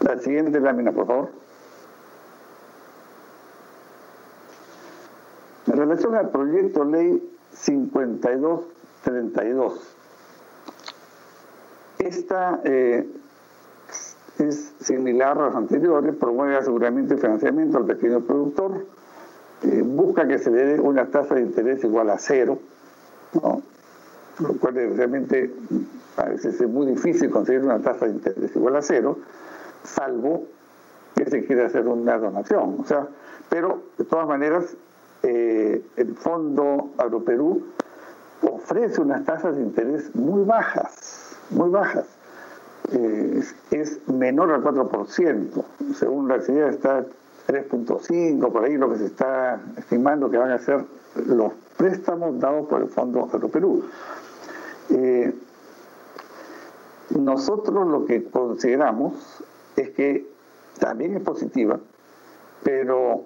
La 0.06 0.18
siguiente 0.20 0.60
lámina, 0.60 0.92
por 0.92 1.08
favor. 1.08 1.30
En 5.66 5.76
relación 5.76 6.14
al 6.14 6.30
proyecto 6.30 6.84
ley 6.84 7.28
5232, 7.52 9.96
esta 11.98 12.60
eh, 12.62 13.04
es 14.38 14.74
similar 14.78 15.36
a 15.38 15.46
las 15.46 15.56
anteriores, 15.56 16.14
promueve 16.14 16.56
aseguramiento 16.56 17.14
y 17.14 17.16
financiamiento 17.16 17.78
al 17.78 17.86
pequeño 17.86 18.20
productor, 18.20 18.86
eh, 19.64 19.82
busca 19.84 20.28
que 20.28 20.38
se 20.38 20.52
le 20.52 20.66
dé 20.66 20.80
una 20.80 21.06
tasa 21.06 21.34
de 21.34 21.40
interés 21.40 21.82
igual 21.82 22.10
a 22.10 22.18
cero, 22.18 22.60
¿no? 23.32 23.60
lo 24.38 24.52
cual 24.60 24.74
realmente 24.74 25.52
parece 26.14 26.52
ser 26.52 26.68
muy 26.68 26.86
difícil 26.86 27.28
conseguir 27.28 27.64
una 27.64 27.80
tasa 27.80 28.06
de 28.06 28.12
interés 28.12 28.54
igual 28.54 28.76
a 28.76 28.82
cero, 28.82 29.18
salvo 29.86 30.46
que 31.14 31.24
se 31.24 31.44
quiera 31.44 31.66
hacer 31.66 31.86
una 31.86 32.18
donación. 32.18 32.76
O 32.80 32.84
sea, 32.84 33.06
pero 33.48 33.82
de 33.96 34.04
todas 34.04 34.26
maneras, 34.26 34.76
eh, 35.22 35.82
el 35.96 36.14
Fondo 36.14 36.90
Agroperú 36.98 37.62
ofrece 38.42 39.00
unas 39.00 39.24
tasas 39.24 39.56
de 39.56 39.62
interés 39.62 40.14
muy 40.14 40.44
bajas, 40.44 41.36
muy 41.50 41.70
bajas. 41.70 42.06
Eh, 42.92 43.42
es, 43.70 44.08
menor 44.08 44.52
al 44.52 44.62
4%, 44.62 45.64
según 45.94 46.28
la 46.28 46.36
actividad 46.36 46.68
está 46.68 47.04
3.5, 47.48 48.52
por 48.52 48.64
ahí 48.64 48.76
lo 48.76 48.90
que 48.90 48.98
se 48.98 49.06
está 49.06 49.60
estimando 49.76 50.30
que 50.30 50.38
van 50.38 50.50
a 50.50 50.58
ser 50.58 50.84
los 51.26 51.52
préstamos 51.76 52.38
dados 52.38 52.68
por 52.68 52.82
el 52.82 52.88
Fondo 52.88 53.28
Agroperú. 53.32 53.84
Eh, 54.90 55.34
nosotros 57.10 57.86
lo 57.86 58.04
que 58.04 58.24
consideramos 58.24 59.42
es 59.76 59.90
que 59.90 60.26
también 60.78 61.16
es 61.16 61.22
positiva, 61.22 61.78
pero 62.62 63.24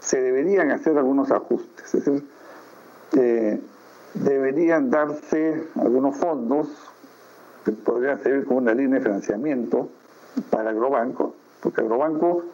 se 0.00 0.20
deberían 0.20 0.70
hacer 0.70 0.96
algunos 0.98 1.30
ajustes. 1.30 1.94
Es 1.94 2.04
decir, 2.04 2.24
eh, 3.18 3.60
deberían 4.14 4.90
darse 4.90 5.64
algunos 5.76 6.16
fondos 6.16 6.68
que 7.64 7.72
podrían 7.72 8.22
servir 8.22 8.46
como 8.46 8.58
una 8.58 8.74
línea 8.74 8.98
de 8.98 9.04
financiamiento 9.04 9.88
para 10.50 10.70
Agrobanco, 10.70 11.34
porque 11.62 11.80
Agrobanco 11.80 12.44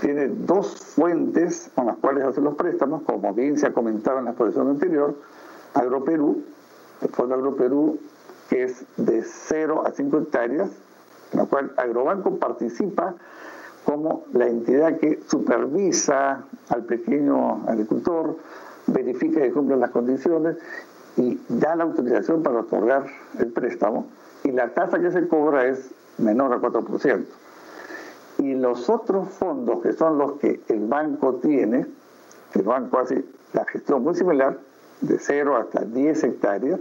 tiene 0.00 0.28
dos 0.28 0.74
fuentes 0.76 1.70
con 1.74 1.86
las 1.86 1.96
cuales 1.96 2.24
hacer 2.24 2.42
los 2.42 2.54
préstamos, 2.56 3.02
como 3.02 3.32
bien 3.34 3.56
se 3.58 3.66
ha 3.68 3.72
comentado 3.72 4.18
en 4.18 4.24
la 4.24 4.30
exposición 4.32 4.68
anterior, 4.68 5.14
Agroperú 5.74 6.42
el 7.02 7.08
Fondo 7.08 7.34
Agroperú, 7.34 7.98
que 8.48 8.64
es 8.64 8.84
de 8.96 9.22
0 9.22 9.84
a 9.86 9.90
5 9.90 10.18
hectáreas, 10.18 10.70
en 11.32 11.38
la 11.38 11.46
cual 11.46 11.72
Agrobanco 11.76 12.38
participa 12.38 13.14
como 13.84 14.24
la 14.32 14.46
entidad 14.46 14.98
que 14.98 15.20
supervisa 15.26 16.44
al 16.68 16.84
pequeño 16.84 17.64
agricultor, 17.66 18.36
verifica 18.86 19.40
que 19.40 19.52
cumplen 19.52 19.80
las 19.80 19.90
condiciones 19.90 20.56
y 21.16 21.40
da 21.48 21.74
la 21.74 21.84
autorización 21.84 22.42
para 22.42 22.60
otorgar 22.60 23.06
el 23.38 23.48
préstamo 23.48 24.06
y 24.44 24.52
la 24.52 24.68
tasa 24.68 25.00
que 25.00 25.10
se 25.10 25.26
cobra 25.28 25.66
es 25.66 25.90
menor 26.18 26.52
al 26.52 26.60
4%. 26.60 27.24
Y 28.38 28.54
los 28.54 28.88
otros 28.88 29.28
fondos, 29.28 29.82
que 29.82 29.92
son 29.92 30.18
los 30.18 30.32
que 30.38 30.60
el 30.68 30.86
banco 30.86 31.34
tiene, 31.36 31.86
el 32.54 32.62
banco 32.62 32.98
hace 32.98 33.24
la 33.52 33.64
gestión 33.66 34.02
muy 34.02 34.14
similar, 34.14 34.58
de 35.00 35.18
0 35.18 35.56
hasta 35.56 35.84
10 35.84 36.24
hectáreas, 36.24 36.80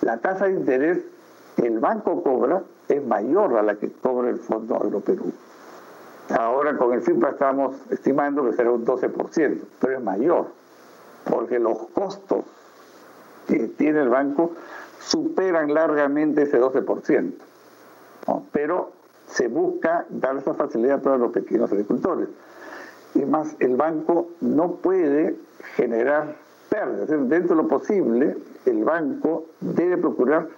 la 0.00 0.18
tasa 0.18 0.46
de 0.46 0.52
interés 0.54 0.98
el 1.58 1.78
banco 1.78 2.22
cobra 2.22 2.62
es 2.92 3.06
mayor 3.06 3.56
a 3.56 3.62
la 3.62 3.76
que 3.76 3.90
cobra 3.90 4.30
el 4.30 4.38
Fondo 4.38 4.76
Agroperú. 4.76 5.32
Ahora 6.30 6.76
con 6.76 6.92
el 6.92 7.02
FIPA 7.02 7.30
estamos 7.30 7.76
estimando 7.90 8.44
que 8.44 8.52
será 8.52 8.70
un 8.70 8.84
12%, 8.86 9.60
pero 9.80 9.96
es 9.96 10.02
mayor, 10.02 10.46
porque 11.28 11.58
los 11.58 11.78
costos 11.88 12.44
que 13.48 13.68
tiene 13.68 14.02
el 14.02 14.08
banco 14.08 14.52
superan 15.00 15.74
largamente 15.74 16.42
ese 16.42 16.60
12%. 16.60 17.32
Pero 18.52 18.92
se 19.26 19.48
busca 19.48 20.06
dar 20.10 20.36
esa 20.36 20.54
facilidad 20.54 21.02
para 21.02 21.18
los 21.18 21.32
pequeños 21.32 21.72
agricultores. 21.72 22.28
Y 23.14 23.24
más, 23.24 23.56
el 23.58 23.76
banco 23.76 24.28
no 24.40 24.76
puede 24.76 25.36
generar 25.76 26.36
pérdidas. 26.68 27.08
Dentro 27.28 27.56
de 27.56 27.62
lo 27.62 27.68
posible, 27.68 28.36
el 28.64 28.84
banco 28.84 29.46
debe 29.60 29.98
procurar 29.98 30.48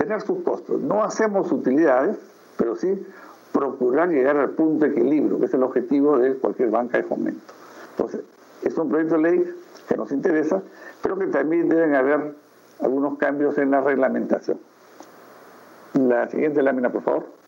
tener 0.00 0.22
sus 0.22 0.42
costos. 0.42 0.80
No 0.80 1.04
hacemos 1.04 1.52
utilidades, 1.52 2.16
pero 2.56 2.74
sí 2.74 3.06
procurar 3.52 4.08
llegar 4.08 4.38
al 4.38 4.50
punto 4.50 4.86
de 4.86 4.92
equilibrio, 4.92 5.38
que 5.38 5.44
es 5.44 5.52
el 5.52 5.62
objetivo 5.62 6.18
de 6.18 6.36
cualquier 6.36 6.70
banca 6.70 6.96
de 6.96 7.04
fomento. 7.04 7.52
Entonces, 7.90 8.22
es 8.62 8.78
un 8.78 8.88
proyecto 8.88 9.16
de 9.16 9.22
ley 9.22 9.54
que 9.86 9.96
nos 9.98 10.10
interesa, 10.10 10.62
pero 11.02 11.18
que 11.18 11.26
también 11.26 11.68
deben 11.68 11.94
haber 11.94 12.34
algunos 12.80 13.18
cambios 13.18 13.58
en 13.58 13.72
la 13.72 13.82
reglamentación. 13.82 14.58
La 15.92 16.28
siguiente 16.30 16.62
lámina, 16.62 16.90
por 16.90 17.02
favor. 17.02 17.39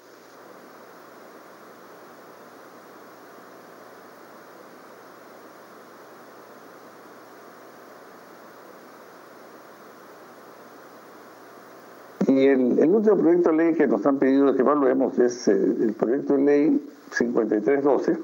Y 12.42 12.48
el, 12.48 12.90
último 12.90 13.16
proyecto 13.18 13.50
de 13.50 13.56
ley 13.56 13.74
que 13.74 13.86
nos 13.86 14.04
han 14.04 14.18
pedido 14.18 14.52
que 14.52 14.62
evaluemos 14.62 15.16
es 15.16 15.46
eh, 15.46 15.52
el 15.52 15.92
proyecto 15.92 16.36
de 16.36 16.42
ley 16.42 16.90
5312, 17.12 18.18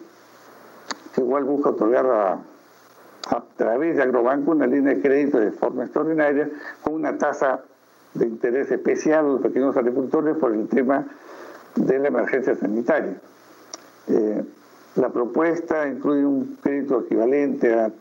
que 1.15 1.21
igual 1.21 1.45
busca 1.45 1.71
otorgar 1.71 2.07
a, 2.07 2.33
a 2.33 3.45
través 3.57 3.95
de 3.95 4.03
Agrobanco 4.03 4.51
una 4.51 4.67
línea 4.67 4.95
de 4.95 5.01
crédito 5.01 5.39
de 5.39 5.53
forma 5.53 5.85
extraordinaria 5.85 6.51
con 6.83 6.95
una 6.95 7.17
tasa 7.17 7.63
de 8.15 8.27
interés 8.27 8.69
especial 8.73 9.25
a 9.25 9.29
los 9.29 9.41
pequeños 9.41 9.77
agricultores 9.77 10.37
por 10.37 10.53
el 10.53 10.67
tema 10.67 11.07
de 11.77 11.99
la 12.01 12.09
emergencia 12.09 12.57
sanitaria. 12.57 13.21
Eh, 14.09 14.43
la 14.97 15.11
propuesta 15.11 15.87
incluye 15.87 16.27
un 16.27 16.59
crédito 16.61 17.03
equivalente 17.03 17.73
a 17.73 17.93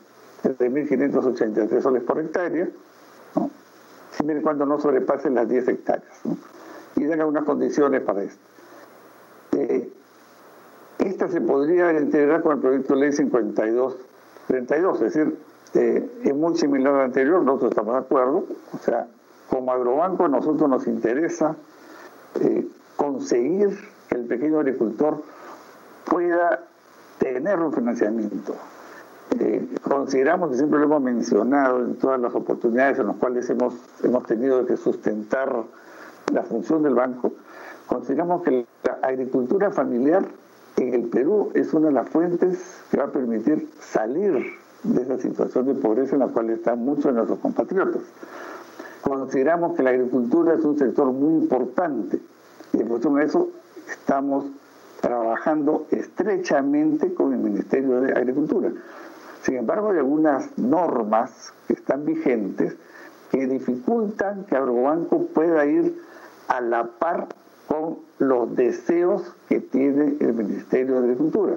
3.583 0.42 1.80
soles 1.80 2.02
por 2.02 2.20
hectárea, 2.20 2.68
siempre 4.18 4.40
y 4.40 4.42
cuando 4.42 4.66
no 4.66 4.80
sobrepasen 4.80 5.36
las 5.36 5.48
10 5.48 5.68
hectáreas. 5.68 6.20
Y 6.96 7.06
dan 7.06 7.22
algunas 7.22 7.44
condiciones 7.46 8.02
para 8.02 8.24
esto. 8.24 8.42
Eh, 9.54 9.92
esta 11.00 11.28
se 11.28 11.40
podría 11.42 11.94
integrar 11.94 12.42
con 12.42 12.54
el 12.54 12.60
proyecto 12.60 12.96
de 12.96 13.00
ley 13.02 13.14
5232, 13.14 15.02
es 15.02 15.14
decir, 15.14 15.38
eh, 15.76 16.10
es 16.24 16.36
muy 16.36 16.58
similar 16.58 16.96
al 16.96 17.02
anterior, 17.02 17.44
nosotros 17.44 17.72
estamos 17.72 17.94
de 17.94 18.00
acuerdo, 18.00 18.46
o 18.74 18.78
sea, 18.84 19.08
como 19.50 19.72
agrobanco 19.72 20.26
a 20.26 20.28
nosotros 20.28 20.68
nos 20.70 20.88
interesa 20.88 21.56
eh, 22.42 22.68
conseguir 22.96 23.78
que 24.10 24.16
el 24.16 24.26
pequeño 24.26 24.60
agricultor 24.60 25.22
pueda 26.06 26.64
tener 27.20 27.60
un 27.60 27.72
financiamiento, 27.72 28.56
eh, 29.40 29.68
consideramos, 29.82 30.52
que 30.52 30.58
siempre 30.58 30.80
lo 30.80 30.86
hemos 30.86 31.02
mencionado 31.02 31.84
en 31.84 31.96
todas 31.96 32.20
las 32.20 32.34
oportunidades 32.34 33.00
en 33.00 33.08
las 33.08 33.18
cuales 33.18 33.50
hemos, 33.50 33.76
hemos 34.04 34.26
tenido 34.26 34.66
que 34.66 34.78
sustentar 34.78 35.54
la 36.34 36.44
función 36.44 36.84
del 36.84 36.96
banco, 36.96 37.34
consideramos 37.88 38.44
que 38.44 38.66
la 38.84 38.98
agricultura 39.02 39.72
familiar 39.72 40.26
en 40.78 40.94
el 40.94 41.04
Perú 41.10 41.52
es 41.54 41.74
una 41.74 41.88
de 41.88 41.94
las 41.94 42.10
fuentes 42.10 42.82
que 42.92 42.98
va 42.98 43.06
a 43.06 43.12
permitir 43.12 43.70
salir 43.80 44.54
de 44.84 45.02
esa 45.02 45.18
situación 45.18 45.66
de 45.66 45.74
pobreza 45.76 46.16
en 46.16 46.20
la 46.20 46.28
cual 46.28 46.50
están 46.50 46.80
muchos 46.80 47.06
de 47.06 47.14
nuestros 47.14 47.40
compatriotas. 47.40 48.02
Consideramos 49.02 49.76
que 49.76 49.84
la 49.84 49.92
agricultura 49.92 50.54
es 50.54 50.64
un 50.64 50.78
sector 50.78 51.12
muy 51.12 51.44
importante 51.44 52.20
y 52.74 52.82
en 52.82 52.88
función 52.88 53.16
de 53.16 53.26
eso 53.26 53.50
estamos 53.90 54.46
trabajando 55.02 55.86
estrechamente 55.92 57.14
con 57.14 57.34
el 57.34 57.40
Ministerio 57.40 58.02
de 58.02 58.12
Agricultura. 58.12 58.72
Sin 59.48 59.56
embargo, 59.56 59.92
hay 59.92 60.00
algunas 60.00 60.58
normas 60.58 61.54
que 61.68 61.74
están 61.74 62.04
vigentes 62.04 62.76
que 63.32 63.48
dificultan 63.48 64.44
que 64.44 64.58
Agrobanco 64.58 65.28
pueda 65.28 65.66
ir 65.66 66.02
a 66.50 66.60
la 66.60 66.84
par 66.84 67.30
con 67.66 68.00
los 68.20 68.54
deseos 68.58 69.34
que 69.48 69.62
tiene 69.62 70.18
el 70.20 70.34
Ministerio 70.34 70.96
de 70.96 71.00
Agricultura. 71.08 71.56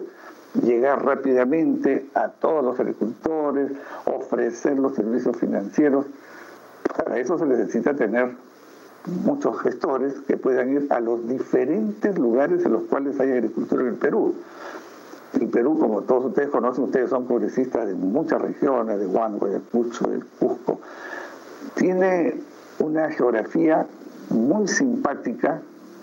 Llegar 0.63 1.05
rápidamente 1.05 2.09
a 2.15 2.29
todos 2.29 2.65
los 2.65 2.79
agricultores, 2.79 3.73
ofrecer 4.05 4.79
los 4.79 4.95
servicios 4.95 5.37
financieros. 5.37 6.07
Para 6.97 7.19
eso 7.19 7.39
se 7.39 7.47
necesita 7.47 7.95
tener 7.95 8.37
muchos 9.25 9.61
gestores 9.63 10.15
que 10.29 10.37
puedan 10.37 10.71
ir 10.75 10.87
a 10.91 11.01
los 11.01 11.27
diferentes 11.27 12.17
lugares 12.17 12.65
en 12.65 12.73
los 12.73 12.83
cuales 12.85 13.19
hay 13.19 13.33
agricultura 13.33 13.83
en 13.83 13.89
el 13.89 13.95
Perú. 13.97 14.37
El 15.35 15.49
Perú, 15.49 15.79
como 15.79 16.03
todos 16.03 16.27
ustedes 16.27 16.49
conocen, 16.49 16.85
ustedes 16.85 17.11
son 17.11 17.27
progresistas 17.27 17.87
de 17.87 17.95
muchas 17.95 18.41
regiones, 18.43 18.99
de 18.99 19.07
Huánuco, 19.07 19.47
de 19.47 19.61
Pucho, 19.61 20.09
del 20.09 20.25
Cusco. 20.27 20.81
Tiene 21.75 22.35
una 22.79 23.11
geografía 23.11 23.87
muy 24.31 24.67
simpática, 24.67 25.61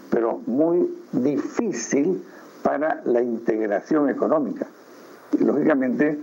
pero 0.09 0.41
muy 0.45 0.89
difícil 1.11 2.23
para 2.63 3.01
la 3.05 3.21
integración 3.21 4.09
económica. 4.09 4.67
Y 5.37 5.43
lógicamente, 5.43 6.19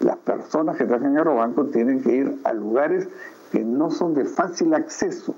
las 0.00 0.16
personas 0.18 0.76
que 0.76 0.84
trabajan 0.84 1.12
en 1.12 1.18
Aerobanco 1.18 1.66
tienen 1.66 2.02
que 2.02 2.16
ir 2.16 2.40
a 2.44 2.52
lugares 2.52 3.08
que 3.50 3.60
no 3.60 3.90
son 3.90 4.14
de 4.14 4.24
fácil 4.24 4.74
acceso. 4.74 5.34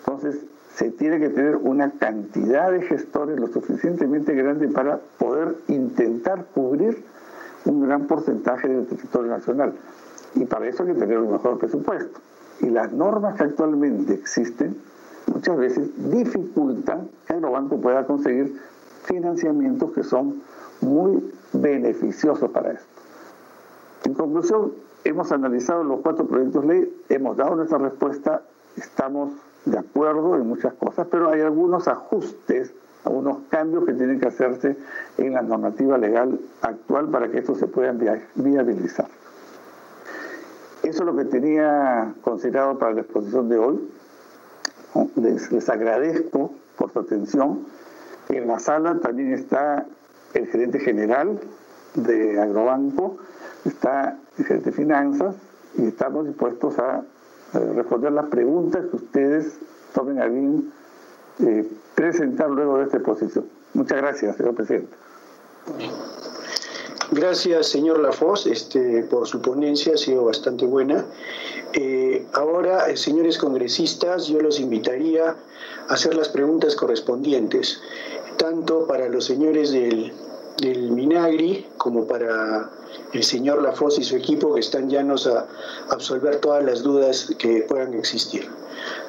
Entonces, 0.00 0.44
se 0.74 0.90
tiene 0.90 1.18
que 1.18 1.28
tener 1.28 1.56
una 1.56 1.90
cantidad 1.90 2.70
de 2.72 2.82
gestores 2.82 3.38
lo 3.38 3.48
suficientemente 3.48 4.34
grande 4.34 4.68
para 4.68 4.98
poder 5.18 5.56
intentar 5.68 6.46
cubrir 6.54 7.04
un 7.66 7.86
gran 7.86 8.06
porcentaje 8.06 8.68
del 8.68 8.86
territorio 8.86 9.30
nacional. 9.30 9.74
Y 10.34 10.46
para 10.46 10.66
eso 10.66 10.82
hay 10.82 10.94
que 10.94 11.00
tener 11.00 11.18
un 11.18 11.32
mejor 11.32 11.58
presupuesto. 11.58 12.20
Y 12.60 12.70
las 12.70 12.92
normas 12.92 13.36
que 13.36 13.44
actualmente 13.44 14.14
existen 14.14 14.76
muchas 15.26 15.56
veces 15.58 16.10
dificultan 16.10 17.08
que 17.26 17.34
el 17.34 17.40
banco 17.40 17.80
pueda 17.80 18.06
conseguir 18.06 18.56
financiamientos 19.04 19.92
que 19.92 20.02
son 20.02 20.42
muy 20.80 21.32
beneficiosos 21.52 22.50
para 22.50 22.72
esto. 22.72 22.86
En 24.04 24.14
conclusión, 24.14 24.72
hemos 25.04 25.30
analizado 25.32 25.84
los 25.84 26.00
cuatro 26.00 26.26
proyectos 26.26 26.66
de 26.66 26.68
ley, 26.68 27.02
hemos 27.08 27.36
dado 27.36 27.56
nuestra 27.56 27.78
respuesta, 27.78 28.42
estamos 28.76 29.32
de 29.64 29.78
acuerdo 29.78 30.36
en 30.36 30.46
muchas 30.46 30.74
cosas, 30.74 31.06
pero 31.10 31.30
hay 31.30 31.40
algunos 31.40 31.88
ajustes, 31.88 32.72
algunos 33.04 33.38
cambios 33.48 33.84
que 33.84 33.92
tienen 33.92 34.20
que 34.20 34.28
hacerse 34.28 34.76
en 35.18 35.34
la 35.34 35.42
normativa 35.42 35.98
legal 35.98 36.38
actual 36.62 37.08
para 37.08 37.30
que 37.30 37.38
esto 37.38 37.54
se 37.54 37.66
pueda 37.66 37.92
viabilizar. 38.34 39.06
Eso 40.82 41.02
es 41.02 41.06
lo 41.06 41.16
que 41.16 41.24
tenía 41.24 42.12
considerado 42.22 42.78
para 42.78 42.92
la 42.92 43.02
exposición 43.02 43.48
de 43.48 43.58
hoy. 43.58 43.88
Les, 45.16 45.50
les 45.52 45.68
agradezco 45.68 46.52
por 46.76 46.92
su 46.92 46.98
atención. 46.98 47.60
En 48.28 48.48
la 48.48 48.58
sala 48.58 48.98
también 49.00 49.32
está 49.32 49.86
el 50.34 50.46
gerente 50.48 50.80
general 50.80 51.40
de 51.94 52.40
Agrobanco, 52.40 53.18
está 53.64 54.18
el 54.38 54.44
gerente 54.44 54.70
de 54.70 54.76
finanzas 54.76 55.36
y 55.76 55.86
estamos 55.86 56.26
dispuestos 56.26 56.78
a 56.78 57.04
responder 57.52 58.12
las 58.12 58.26
preguntas 58.26 58.84
que 58.90 58.96
ustedes 58.96 59.58
tomen 59.94 60.20
a 60.20 60.26
bien 60.26 60.72
eh, 61.40 61.68
presentar 61.94 62.50
luego 62.50 62.78
de 62.78 62.84
esta 62.84 62.98
exposición. 62.98 63.46
Muchas 63.74 63.98
gracias, 63.98 64.36
señor 64.36 64.54
presidente. 64.54 64.94
Gracias, 67.10 67.66
señor 67.66 68.00
Lafos, 68.00 68.46
este, 68.46 69.02
por 69.02 69.26
su 69.28 69.42
ponencia, 69.42 69.94
ha 69.94 69.96
sido 69.98 70.24
bastante 70.24 70.64
buena. 70.64 71.04
Eh, 71.74 72.26
ahora, 72.32 72.88
eh, 72.90 72.96
señores 72.96 73.36
congresistas, 73.36 74.28
yo 74.28 74.40
los 74.40 74.58
invitaría 74.58 75.36
a 75.88 75.92
hacer 75.92 76.14
las 76.14 76.30
preguntas 76.30 76.74
correspondientes, 76.74 77.82
tanto 78.38 78.86
para 78.86 79.08
los 79.08 79.26
señores 79.26 79.72
del 79.72 80.12
del 80.58 80.90
Minagri 80.90 81.66
como 81.76 82.06
para 82.06 82.70
el 83.12 83.22
señor 83.22 83.62
Lafos 83.62 83.98
y 83.98 84.04
su 84.04 84.16
equipo 84.16 84.54
que 84.54 84.60
están 84.60 84.88
llanos 84.88 85.26
a 85.26 85.46
absolver 85.90 86.36
todas 86.36 86.64
las 86.64 86.82
dudas 86.82 87.34
que 87.38 87.62
puedan 87.68 87.94
existir. 87.94 88.48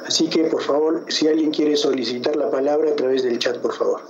Así 0.05 0.29
que, 0.29 0.45
por 0.45 0.61
favor, 0.61 1.05
si 1.07 1.27
alguien 1.27 1.51
quiere 1.51 1.77
solicitar 1.77 2.35
la 2.35 2.51
palabra 2.51 2.91
a 2.91 2.95
través 2.95 3.23
del 3.23 3.39
chat, 3.39 3.57
por 3.57 3.73
favor. 3.73 4.01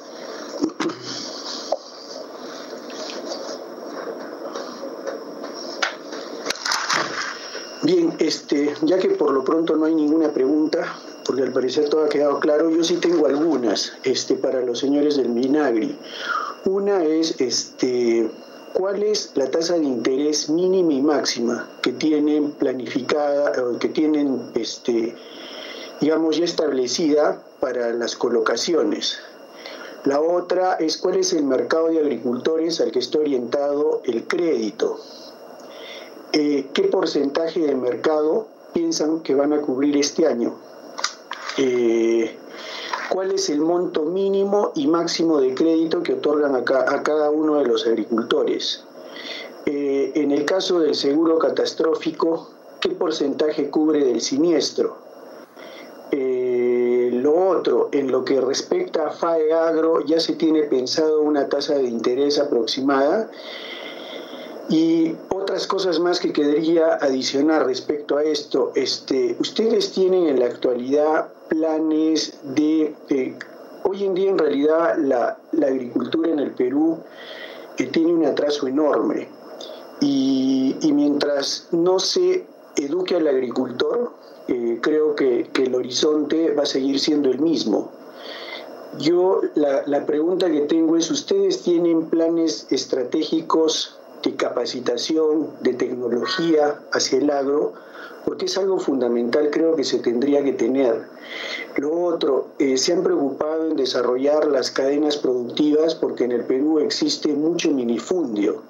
Bien, 7.84 8.16
este, 8.20 8.74
ya 8.84 8.98
que 8.98 9.10
por 9.10 9.32
lo 9.32 9.44
pronto 9.44 9.76
no 9.76 9.86
hay 9.86 9.94
ninguna 9.94 10.32
pregunta, 10.32 10.96
porque 11.26 11.44
al 11.44 11.52
parecer 11.52 11.90
todo 11.90 12.06
ha 12.06 12.10
quedado 12.10 12.40
claro, 12.40 12.70
yo 12.70 12.82
sí 12.82 12.96
tengo 12.96 13.28
algunas 13.28 13.92
este, 14.04 14.36
para 14.36 14.62
los 14.62 14.80
señores 14.80 15.18
del 15.18 15.30
Minagri. 15.30 15.98
Una 16.66 17.04
es 17.04 17.42
este, 17.42 18.30
cuál 18.74 19.04
es 19.04 19.32
la 19.36 19.52
tasa 19.52 19.74
de 19.74 19.84
interés 19.84 20.50
mínima 20.50 20.94
y 20.94 21.02
máxima 21.02 21.70
que 21.82 21.92
tienen 21.92 22.52
planificada 22.52 23.62
o 23.62 23.78
que 23.78 23.90
tienen 23.90 24.52
este, 24.56 25.14
digamos, 26.00 26.38
ya 26.38 26.46
establecida 26.46 27.44
para 27.60 27.92
las 27.92 28.16
colocaciones. 28.16 29.20
La 30.06 30.22
otra 30.22 30.76
es 30.76 30.98
cuál 30.98 31.18
es 31.18 31.34
el 31.34 31.44
mercado 31.44 31.88
de 31.88 32.00
agricultores 32.00 32.80
al 32.82 32.92
que 32.92 33.00
está 33.00 33.20
orientado 33.20 34.02
el 34.06 34.26
crédito. 34.26 35.00
Eh, 36.32 36.68
¿Qué 36.74 36.84
porcentaje 36.84 37.60
de 37.60 37.76
mercado 37.76 38.48
piensan 38.74 39.20
que 39.22 39.36
van 39.36 39.54
a 39.54 39.62
cubrir 39.62 39.96
este 39.98 40.28
año? 40.28 40.56
Eh, 41.58 42.36
¿Cuál 43.10 43.32
es 43.32 43.50
el 43.50 43.62
monto 43.62 44.04
mínimo 44.04 44.72
y 44.76 44.88
máximo 44.88 45.40
de 45.40 45.54
crédito 45.54 46.02
que 46.04 46.14
otorgan 46.14 46.56
a, 46.56 46.64
cada 46.64 47.30
uno 47.30 47.56
de 47.58 47.66
los 47.66 47.86
agricultores? 47.86 48.84
Eh, 49.66 50.12
en 50.16 50.32
el 50.32 50.46
caso 50.46 50.80
del 50.80 50.96
seguro 50.96 51.38
catastrófico, 51.38 52.50
¿qué 52.80 52.90
porcentaje 52.90 53.70
cubre 53.70 54.04
del 54.04 54.22
siniestro? 54.22 55.04
lo 57.24 57.48
otro, 57.48 57.90
en 57.94 58.12
lo 58.12 58.26
que 58.26 58.42
respecta 58.42 59.08
a 59.08 59.12
FAE 59.12 59.54
Agro, 59.54 60.02
ya 60.02 60.20
se 60.20 60.34
tiene 60.34 60.64
pensado 60.64 61.22
una 61.22 61.48
tasa 61.48 61.76
de 61.76 61.88
interés 61.88 62.38
aproximada 62.38 63.32
y 64.70 65.16
otras 65.30 65.68
cosas 65.68 66.00
más 66.00 66.20
que 66.20 66.34
quería 66.34 66.96
adicionar 66.96 67.66
respecto 67.66 68.18
a 68.18 68.24
esto, 68.24 68.72
este, 68.76 69.36
ustedes 69.40 69.92
tienen 69.92 70.28
en 70.28 70.40
la 70.40 70.46
actualidad 70.46 71.33
planes 71.54 72.34
de, 72.42 72.96
hoy 73.84 74.04
en 74.04 74.16
día 74.16 74.32
en 74.32 74.40
realidad 74.40 74.98
la, 74.98 75.38
agricultura 75.62 76.32
en 76.32 76.40
el 76.40 76.52
Perú 76.52 76.98
eh, 77.78 77.86
tiene 77.86 78.12
un 78.12 78.26
atraso 78.26 78.68
enorme 78.68 79.28
y, 80.02 80.76
mientras 80.92 81.68
no 81.72 82.00
se 82.00 82.46
eduque 82.76 83.16
al 83.16 83.28
agricultor, 83.28 84.12
eh, 84.48 84.80
creo 84.82 85.16
que, 85.16 85.48
el 85.54 85.76
horizonte 85.76 86.54
va 86.54 86.64
a 86.64 86.66
seguir 86.66 87.00
siendo 87.00 87.30
el 87.30 87.40
mismo. 87.40 87.92
Yo 88.98 89.42
la, 89.54 89.84
la 89.86 90.06
pregunta 90.08 90.52
que 90.52 90.62
tengo 90.62 90.98
es, 90.98 91.10
¿ustedes 91.12 91.62
tienen 91.62 92.08
planes 92.08 92.68
estratégicos 92.72 93.98
de 94.24 94.36
capacitación, 94.36 95.50
de 95.62 95.74
tecnología 95.74 96.80
hacia 96.92 97.20
el 97.20 97.30
agro, 97.30 97.74
porque 98.26 98.46
es 98.46 98.58
algo 98.58 98.80
fundamental 98.80 99.50
creo 99.52 99.76
que 99.76 99.84
se 99.84 100.00
tendría 100.00 100.44
que 100.44 100.54
tener. 100.54 101.04
Lo 101.78 102.04
otro, 102.04 102.50
eh, 102.60 102.78
se 102.78 102.94
han 102.94 103.04
preocupado 103.04 103.70
en 103.70 103.76
desarrollar 103.76 104.46
las 104.48 104.72
cadenas 104.72 105.18
productivas 105.18 105.96
porque 105.96 106.24
en 106.26 106.32
el 106.32 106.44
Perú 106.44 106.80
existe 106.80 107.30
mucho 107.34 107.72
minifundio 107.72 108.62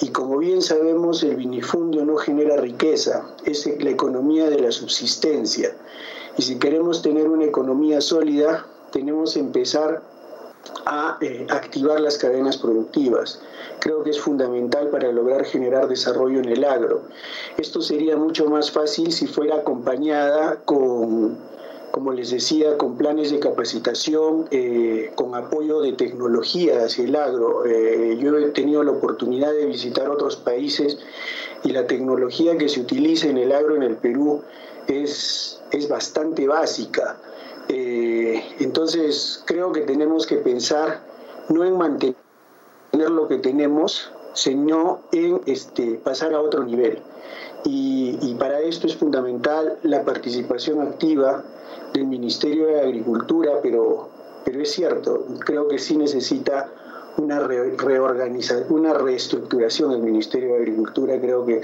y 0.00 0.08
como 0.08 0.38
bien 0.38 0.62
sabemos 0.62 1.22
el 1.22 1.36
minifundio 1.36 2.04
no 2.04 2.16
genera 2.16 2.56
riqueza, 2.56 3.26
es 3.44 3.66
la 3.82 3.90
economía 3.90 4.48
de 4.50 4.60
la 4.60 4.72
subsistencia 4.72 5.74
y 6.36 6.42
si 6.42 6.58
queremos 6.58 7.02
tener 7.02 7.28
una 7.28 7.44
economía 7.44 8.00
sólida 8.00 8.66
tenemos 8.92 9.34
que 9.34 9.40
empezar 9.40 10.02
a 10.84 11.18
eh, 11.20 11.46
activar 11.50 12.00
las 12.00 12.18
cadenas 12.18 12.56
productivas. 12.56 13.40
Creo 13.80 14.02
que 14.02 14.10
es 14.10 14.20
fundamental 14.20 14.88
para 14.88 15.10
lograr 15.12 15.44
generar 15.44 15.88
desarrollo 15.88 16.38
en 16.40 16.48
el 16.48 16.64
agro. 16.64 17.02
Esto 17.58 17.80
sería 17.80 18.16
mucho 18.16 18.46
más 18.46 18.70
fácil 18.70 19.12
si 19.12 19.26
fuera 19.26 19.56
acompañada 19.56 20.60
con, 20.64 21.36
como 21.90 22.12
les 22.12 22.30
decía, 22.30 22.76
con 22.76 22.96
planes 22.96 23.30
de 23.30 23.38
capacitación, 23.38 24.46
eh, 24.50 25.12
con 25.14 25.34
apoyo 25.34 25.80
de 25.80 25.92
tecnología 25.92 26.84
hacia 26.84 27.04
el 27.04 27.16
agro. 27.16 27.64
Eh, 27.64 28.18
yo 28.20 28.36
he 28.36 28.50
tenido 28.50 28.82
la 28.82 28.92
oportunidad 28.92 29.52
de 29.52 29.66
visitar 29.66 30.10
otros 30.10 30.36
países 30.36 30.98
y 31.64 31.70
la 31.72 31.86
tecnología 31.86 32.56
que 32.58 32.68
se 32.68 32.80
utiliza 32.80 33.28
en 33.28 33.38
el 33.38 33.52
agro 33.52 33.76
en 33.76 33.82
el 33.82 33.96
Perú 33.96 34.42
es, 34.86 35.60
es 35.70 35.88
bastante 35.88 36.46
básica. 36.46 37.16
Eh, 37.68 38.42
entonces, 38.60 39.42
creo 39.44 39.72
que 39.72 39.80
tenemos 39.82 40.26
que 40.26 40.36
pensar 40.36 41.02
no 41.48 41.64
en 41.64 41.76
mantener 41.76 42.16
lo 42.92 43.28
que 43.28 43.38
tenemos, 43.38 44.10
sino 44.34 45.00
en 45.12 45.40
este, 45.46 46.00
pasar 46.02 46.34
a 46.34 46.40
otro 46.40 46.64
nivel. 46.64 47.02
Y, 47.64 48.34
para 48.38 48.60
esto 48.60 48.86
es 48.86 48.96
fundamental 48.96 49.78
la 49.82 50.04
participación 50.04 50.80
activa 50.82 51.42
del 51.92 52.04
Ministerio 52.04 52.66
de 52.66 52.80
Agricultura, 52.80 53.54
pero, 53.62 54.08
pero 54.44 54.60
es 54.60 54.70
cierto, 54.70 55.24
creo 55.40 55.66
que 55.66 55.78
sí 55.78 55.96
necesita 55.96 56.70
una 57.16 57.40
reorganización, 57.40 58.66
una 58.70 58.92
reestructuración 58.92 59.90
del 59.90 60.02
Ministerio 60.02 60.50
de 60.50 60.56
Agricultura. 60.58 61.18
Creo 61.18 61.44
que 61.46 61.62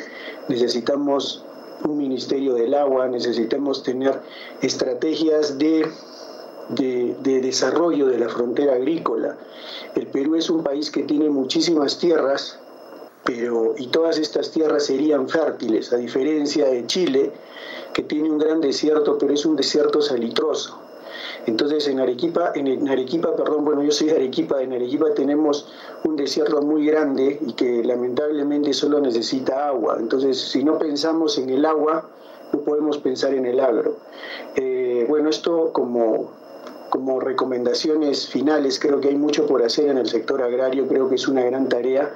necesitamos 0.49 1.45
un 1.85 1.99
Ministerio 1.99 2.55
del 2.55 2.75
Agua, 2.75 3.09
necesitamos 3.09 3.83
tener 3.83 4.21
estrategias 4.61 5.59
de, 5.59 5.87
de, 6.71 7.41
desarrollo 7.41 8.07
de 8.07 8.19
la 8.19 8.29
frontera 8.29 8.75
agrícola. 8.75 9.37
El 9.95 10.07
Perú 10.07 10.37
es 10.37 10.51
un 10.51 10.63
país 10.63 10.91
que 10.91 11.03
tiene 11.03 11.31
muchísimas 11.31 11.99
tierras, 11.99 12.59
pero 13.25 13.75
y 13.77 13.89
todas 13.89 14.19
estas 14.19 14.51
tierras 14.51 14.87
serían 14.87 15.29
fértiles, 15.29 15.93
a 15.93 15.97
diferencia 15.97 16.67
de 16.67 16.87
Chile, 16.87 17.33
que 17.93 18.03
tiene 18.03 18.31
un 18.31 18.39
gran 18.39 18.61
desierto, 18.61 19.19
pero 19.19 19.33
es 19.35 19.45
un 19.45 19.57
desierto 19.57 20.01
salitroso. 20.01 20.82
Entonces 21.47 21.89
en 21.89 21.99
Arequipa, 21.99 22.53
en 22.55 22.89
Arequipa, 22.89 23.35
perdón, 23.35 23.65
bueno, 23.65 23.83
yo 23.83 23.91
soy 23.91 24.09
de 24.09 24.15
Arequipa, 24.15 24.63
en 24.63 24.73
Arequipa 24.73 25.13
tenemos 25.15 25.69
un 26.05 26.17
desierto 26.17 26.63
muy 26.63 26.87
grande 26.87 27.39
y 27.45 27.53
que 27.55 27.83
lamentablemente 27.83 28.73
solo 28.73 29.01
necesita 29.01 29.69
agua. 29.69 29.97
Entonces, 29.99 30.39
si 30.39 30.63
no 30.63 30.79
pensamos 30.79 31.39
en 31.39 31.51
el 31.51 31.65
agua, 31.65 32.09
no 32.53 32.61
podemos 32.61 32.99
pensar 32.99 33.35
en 33.35 33.47
el 33.47 33.59
agro. 33.59 33.97
Eh, 34.55 35.05
bueno, 35.09 35.31
esto 35.31 35.73
como, 35.73 36.31
como 36.91 37.19
recomendaciones 37.19 38.29
finales, 38.29 38.79
creo 38.79 39.01
que 39.01 39.09
hay 39.09 39.17
mucho 39.17 39.47
por 39.47 39.63
hacer 39.65 39.89
en 39.89 39.99
el 39.99 40.09
sector 40.09 40.43
agrario, 40.43 40.87
creo 40.87 41.09
que 41.09 41.17
es 41.17 41.27
una 41.27 41.43
gran 41.43 41.69
tarea 41.69 42.15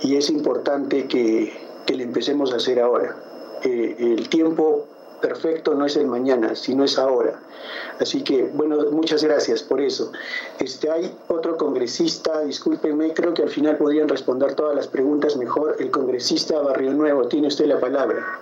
y 0.00 0.16
es 0.16 0.28
importante 0.30 1.06
que, 1.06 1.52
que 1.86 1.94
le 1.94 2.02
empecemos 2.02 2.52
a 2.52 2.56
hacer 2.56 2.80
ahora. 2.80 3.16
Eh, 3.62 3.96
el 3.98 4.28
tiempo 4.28 4.86
perfecto 5.20 5.74
no 5.74 5.86
es 5.86 5.96
el 5.96 6.06
mañana, 6.06 6.54
sino 6.54 6.84
es 6.84 6.98
ahora. 6.98 7.40
Así 8.00 8.22
que, 8.22 8.44
bueno, 8.44 8.76
muchas 8.90 9.22
gracias 9.24 9.62
por 9.62 9.80
eso. 9.80 10.12
Este, 10.58 10.90
hay 10.90 11.16
otro 11.28 11.56
congresista, 11.56 12.40
discúlpenme, 12.40 13.14
creo 13.14 13.34
que 13.34 13.42
al 13.42 13.48
final 13.48 13.76
podrían 13.76 14.08
responder 14.08 14.54
todas 14.54 14.74
las 14.76 14.86
preguntas 14.88 15.36
mejor. 15.36 15.76
El 15.78 15.90
congresista 15.90 16.60
Barrio 16.60 16.92
Nuevo, 16.92 17.28
tiene 17.28 17.48
usted 17.48 17.66
la 17.66 17.80
palabra. 17.80 18.40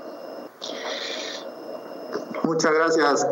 Muchas 2.43 2.73
gracias, 2.73 3.27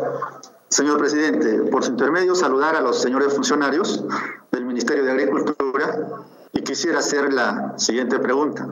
señor 0.69 0.97
presidente. 0.97 1.69
Por 1.69 1.83
su 1.83 1.91
intermedio, 1.91 2.35
saludar 2.35 2.75
a 2.75 2.81
los 2.81 2.99
señores 2.99 3.33
funcionarios 3.33 4.03
del 4.51 4.65
Ministerio 4.65 5.03
de 5.03 5.11
Agricultura 5.11 6.25
y 6.51 6.61
quisiera 6.61 6.99
hacer 6.99 7.31
la 7.31 7.73
siguiente 7.77 8.17
pregunta. 8.19 8.67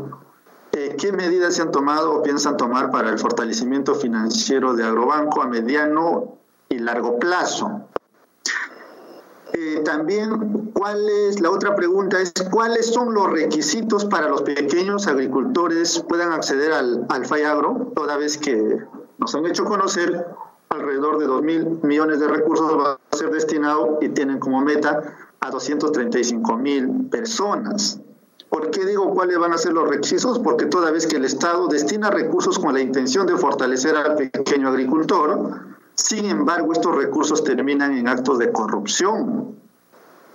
Eh, 0.73 0.95
¿Qué 0.97 1.11
medidas 1.11 1.55
se 1.55 1.61
han 1.61 1.71
tomado 1.71 2.13
o 2.13 2.23
piensan 2.23 2.55
tomar 2.55 2.91
para 2.91 3.09
el 3.09 3.19
fortalecimiento 3.19 3.95
financiero 3.95 4.73
de 4.73 4.85
Agrobanco 4.85 5.41
a 5.41 5.47
mediano 5.47 6.37
y 6.69 6.79
largo 6.79 7.19
plazo? 7.19 7.81
Eh, 9.53 9.81
también, 9.83 10.71
¿cuál 10.73 11.09
es, 11.09 11.41
la 11.41 11.51
otra 11.51 11.75
pregunta 11.75 12.21
es, 12.21 12.31
¿cuáles 12.49 12.85
son 12.87 13.13
los 13.13 13.29
requisitos 13.29 14.05
para 14.05 14.29
los 14.29 14.43
pequeños 14.43 15.07
agricultores 15.07 15.99
puedan 16.07 16.31
acceder 16.31 16.71
al, 16.71 17.05
al 17.09 17.25
FAIAGRO, 17.25 17.91
toda 17.93 18.15
vez 18.15 18.37
que 18.37 18.77
nos 19.17 19.35
han 19.35 19.45
hecho 19.45 19.65
conocer 19.65 20.25
alrededor 20.69 21.19
de 21.19 21.25
2 21.25 21.41
mil 21.41 21.79
millones 21.83 22.21
de 22.21 22.29
recursos 22.29 22.77
va 22.79 22.97
a 23.11 23.17
ser 23.17 23.29
destinado 23.29 23.97
y 23.99 24.07
tienen 24.09 24.39
como 24.39 24.61
meta 24.61 25.01
a 25.41 25.51
235 25.51 26.55
mil 26.55 27.09
personas. 27.09 27.99
¿Por 28.51 28.69
qué 28.69 28.85
digo 28.85 29.13
cuáles 29.13 29.39
van 29.39 29.53
a 29.53 29.57
ser 29.57 29.71
los 29.71 29.87
requisitos? 29.87 30.37
Porque 30.39 30.65
toda 30.65 30.91
vez 30.91 31.07
que 31.07 31.15
el 31.15 31.23
Estado 31.23 31.69
destina 31.69 32.11
recursos 32.11 32.59
con 32.59 32.73
la 32.73 32.81
intención 32.81 33.25
de 33.25 33.37
fortalecer 33.37 33.95
al 33.95 34.17
pequeño 34.17 34.67
agricultor, 34.67 35.67
sin 35.95 36.25
embargo 36.25 36.73
estos 36.73 36.93
recursos 36.93 37.45
terminan 37.45 37.97
en 37.97 38.09
actos 38.09 38.39
de 38.39 38.51
corrupción. 38.51 39.55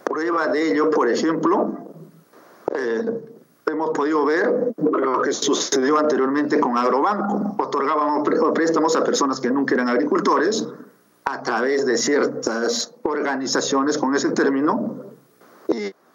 Prueba 0.04 0.48
de 0.48 0.72
ello, 0.72 0.88
por 0.88 1.10
ejemplo, 1.10 1.76
eh, 2.72 3.04
hemos 3.66 3.90
podido 3.90 4.24
ver 4.24 4.72
lo 4.78 5.20
que 5.20 5.34
sucedió 5.34 5.98
anteriormente 5.98 6.58
con 6.58 6.78
Agrobanco. 6.78 7.54
Otorgábamos 7.58 8.26
préstamos 8.54 8.96
a 8.96 9.04
personas 9.04 9.40
que 9.40 9.50
nunca 9.50 9.74
eran 9.74 9.90
agricultores 9.90 10.66
a 11.26 11.42
través 11.42 11.84
de 11.84 11.98
ciertas 11.98 12.94
organizaciones 13.02 13.98
con 13.98 14.14
ese 14.14 14.30
término 14.30 15.15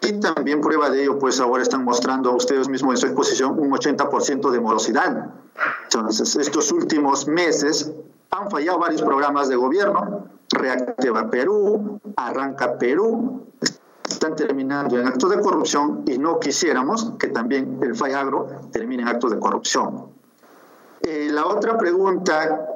y 0.02 0.12
también 0.20 0.60
prueba 0.60 0.90
de 0.90 1.02
ello, 1.02 1.18
pues 1.18 1.40
ahora 1.40 1.62
están 1.62 1.84
mostrando 1.84 2.30
a 2.30 2.34
ustedes 2.34 2.68
mismos 2.68 2.94
en 2.94 2.96
su 2.98 3.06
exposición 3.06 3.58
un 3.58 3.70
80% 3.70 4.50
de 4.50 4.60
morosidad. 4.60 5.30
Entonces, 5.84 6.34
estos 6.36 6.72
últimos 6.72 7.28
meses 7.28 7.92
han 8.30 8.50
fallado 8.50 8.78
varios 8.78 9.02
programas 9.02 9.48
de 9.48 9.56
gobierno, 9.56 10.26
Reactiva 10.50 11.30
Perú, 11.30 12.00
Arranca 12.16 12.78
Perú, 12.78 13.46
están 14.08 14.34
terminando 14.36 14.98
en 14.98 15.06
actos 15.06 15.30
de 15.30 15.40
corrupción 15.40 16.02
y 16.06 16.18
no 16.18 16.38
quisiéramos 16.40 17.12
que 17.18 17.28
también 17.28 17.78
el 17.82 17.94
Fallagro 17.94 18.48
termine 18.70 19.02
en 19.02 19.08
actos 19.08 19.30
de 19.30 19.38
corrupción. 19.38 20.06
Eh, 21.02 21.28
la 21.30 21.46
otra 21.46 21.78
pregunta 21.78 22.66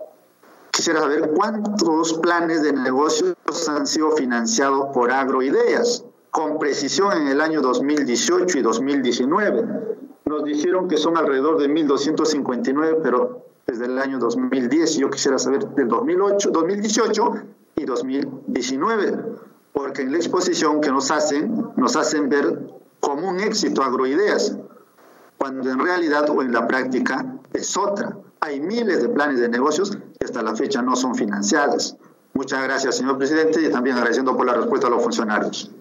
quisiera 0.70 1.00
saber 1.00 1.30
cuántos 1.30 2.14
planes 2.14 2.62
de 2.62 2.72
negocios 2.72 3.34
han 3.68 3.86
sido 3.86 4.12
financiados 4.12 4.88
por 4.92 5.10
Agroideas, 5.10 6.04
con 6.36 6.58
precisión 6.58 7.14
en 7.14 7.28
el 7.28 7.40
año 7.40 7.62
2018 7.62 8.58
y 8.58 8.60
2019. 8.60 9.64
Nos 10.26 10.44
dijeron 10.44 10.86
que 10.86 10.98
son 10.98 11.16
alrededor 11.16 11.56
de 11.56 11.66
1.259, 11.66 12.98
pero 13.02 13.46
desde 13.66 13.86
el 13.86 13.98
año 13.98 14.18
2010, 14.18 14.98
yo 14.98 15.08
quisiera 15.08 15.38
saber 15.38 15.66
del 15.68 15.88
2008, 15.88 16.50
2018 16.50 17.32
y 17.76 17.86
2019, 17.86 19.18
porque 19.72 20.02
en 20.02 20.12
la 20.12 20.18
exposición 20.18 20.82
que 20.82 20.90
nos 20.90 21.10
hacen, 21.10 21.70
nos 21.74 21.96
hacen 21.96 22.28
ver 22.28 22.68
como 23.00 23.30
un 23.30 23.40
éxito 23.40 23.82
agroideas, 23.82 24.58
cuando 25.38 25.70
en 25.70 25.78
realidad 25.78 26.28
o 26.28 26.42
en 26.42 26.52
la 26.52 26.68
práctica 26.68 27.34
es 27.54 27.78
otra. 27.78 28.14
Hay 28.40 28.60
miles 28.60 29.00
de 29.00 29.08
planes 29.08 29.40
de 29.40 29.48
negocios 29.48 29.96
que 30.18 30.26
hasta 30.26 30.42
la 30.42 30.54
fecha 30.54 30.82
no 30.82 30.96
son 30.96 31.14
financiados. 31.14 31.96
Muchas 32.34 32.62
gracias, 32.62 32.98
señor 32.98 33.16
presidente, 33.16 33.62
y 33.62 33.70
también 33.70 33.96
agradeciendo 33.96 34.36
por 34.36 34.44
la 34.44 34.52
respuesta 34.52 34.88
a 34.88 34.90
los 34.90 35.02
funcionarios. 35.02 35.72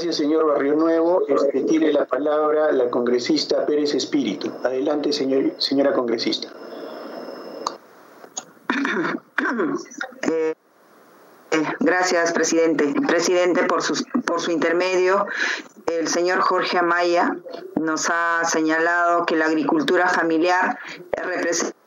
Gracias, 0.00 0.16
señor 0.16 0.46
Barrio 0.46 0.76
Nuevo. 0.76 1.26
Este, 1.28 1.60
tiene 1.64 1.92
la 1.92 2.06
palabra 2.06 2.72
la 2.72 2.88
congresista 2.88 3.66
Pérez 3.66 3.94
Espíritu. 3.94 4.50
Adelante, 4.64 5.12
señor, 5.12 5.52
señora 5.58 5.92
congresista. 5.92 6.48
Eh, 10.22 10.54
eh, 11.50 11.62
gracias, 11.80 12.32
presidente. 12.32 12.94
Presidente, 13.06 13.64
por, 13.64 13.82
por 14.24 14.40
su 14.40 14.50
intermedio, 14.50 15.26
el 15.84 16.08
señor 16.08 16.40
Jorge 16.40 16.78
Amaya 16.78 17.36
nos 17.74 18.08
ha 18.08 18.42
señalado 18.44 19.26
que 19.26 19.36
la 19.36 19.46
agricultura 19.46 20.08
familiar 20.08 20.78
representa 21.12 21.79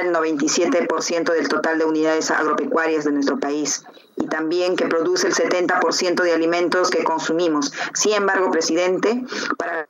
el 0.00 0.12
97% 0.12 1.32
del 1.32 1.48
total 1.48 1.78
de 1.78 1.84
unidades 1.84 2.30
agropecuarias 2.30 3.04
de 3.04 3.12
nuestro 3.12 3.38
país 3.38 3.84
y 4.16 4.26
también 4.26 4.76
que 4.76 4.86
produce 4.86 5.26
el 5.26 5.34
70% 5.34 6.22
de 6.22 6.32
alimentos 6.32 6.90
que 6.90 7.04
consumimos. 7.04 7.72
Sin 7.94 8.12
embargo, 8.12 8.50
presidente, 8.50 9.24
para 9.58 9.88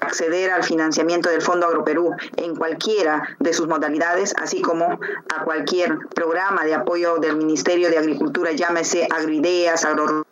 acceder 0.00 0.50
al 0.50 0.62
financiamiento 0.62 1.30
del 1.30 1.42
Fondo 1.42 1.66
Agroperú 1.66 2.14
en 2.36 2.56
cualquiera 2.56 3.36
de 3.40 3.52
sus 3.52 3.66
modalidades, 3.66 4.34
así 4.40 4.60
como 4.60 4.98
a 5.34 5.44
cualquier 5.44 5.98
programa 6.14 6.64
de 6.64 6.74
apoyo 6.74 7.16
del 7.16 7.36
Ministerio 7.36 7.90
de 7.90 7.98
Agricultura, 7.98 8.52
llámese 8.52 9.08
Agrideas, 9.10 9.84
Agro 9.84 10.26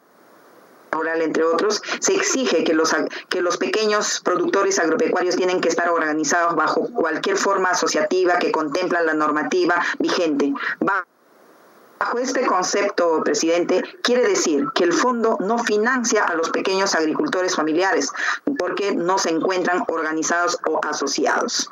rural, 0.93 1.23
entre 1.23 1.45
otros, 1.45 1.83
se 2.01 2.15
exige 2.15 2.65
que 2.65 2.75
los, 2.75 2.95
que 3.29 3.41
los 3.41 3.57
pequeños 3.57 4.21
productores 4.21 4.79
agropecuarios 4.79 5.37
tienen 5.37 5.61
que 5.61 5.69
estar 5.69 5.89
organizados 5.89 6.55
bajo 6.55 6.89
cualquier 6.93 7.37
forma 7.37 7.71
asociativa 7.71 8.39
que 8.39 8.53
contempla 8.53 9.03
la 9.03 9.15
normativa 9.15 9.83
vigente. 9.99 10.53
Bajo 10.81 12.19
este 12.19 12.45
concepto, 12.47 13.23
presidente, 13.25 13.83
quiere 14.03 14.27
decir 14.27 14.67
que 14.75 14.85
el 14.85 14.93
fondo 14.93 15.39
no 15.41 15.59
financia 15.59 16.25
a 16.25 16.35
los 16.35 16.51
pequeños 16.51 16.95
agricultores 16.95 17.57
familiares 17.57 18.11
porque 18.59 18.95
no 18.95 19.19
se 19.19 19.31
encuentran 19.31 19.85
organizados 19.89 20.59
o 20.67 20.81
asociados. 20.85 21.71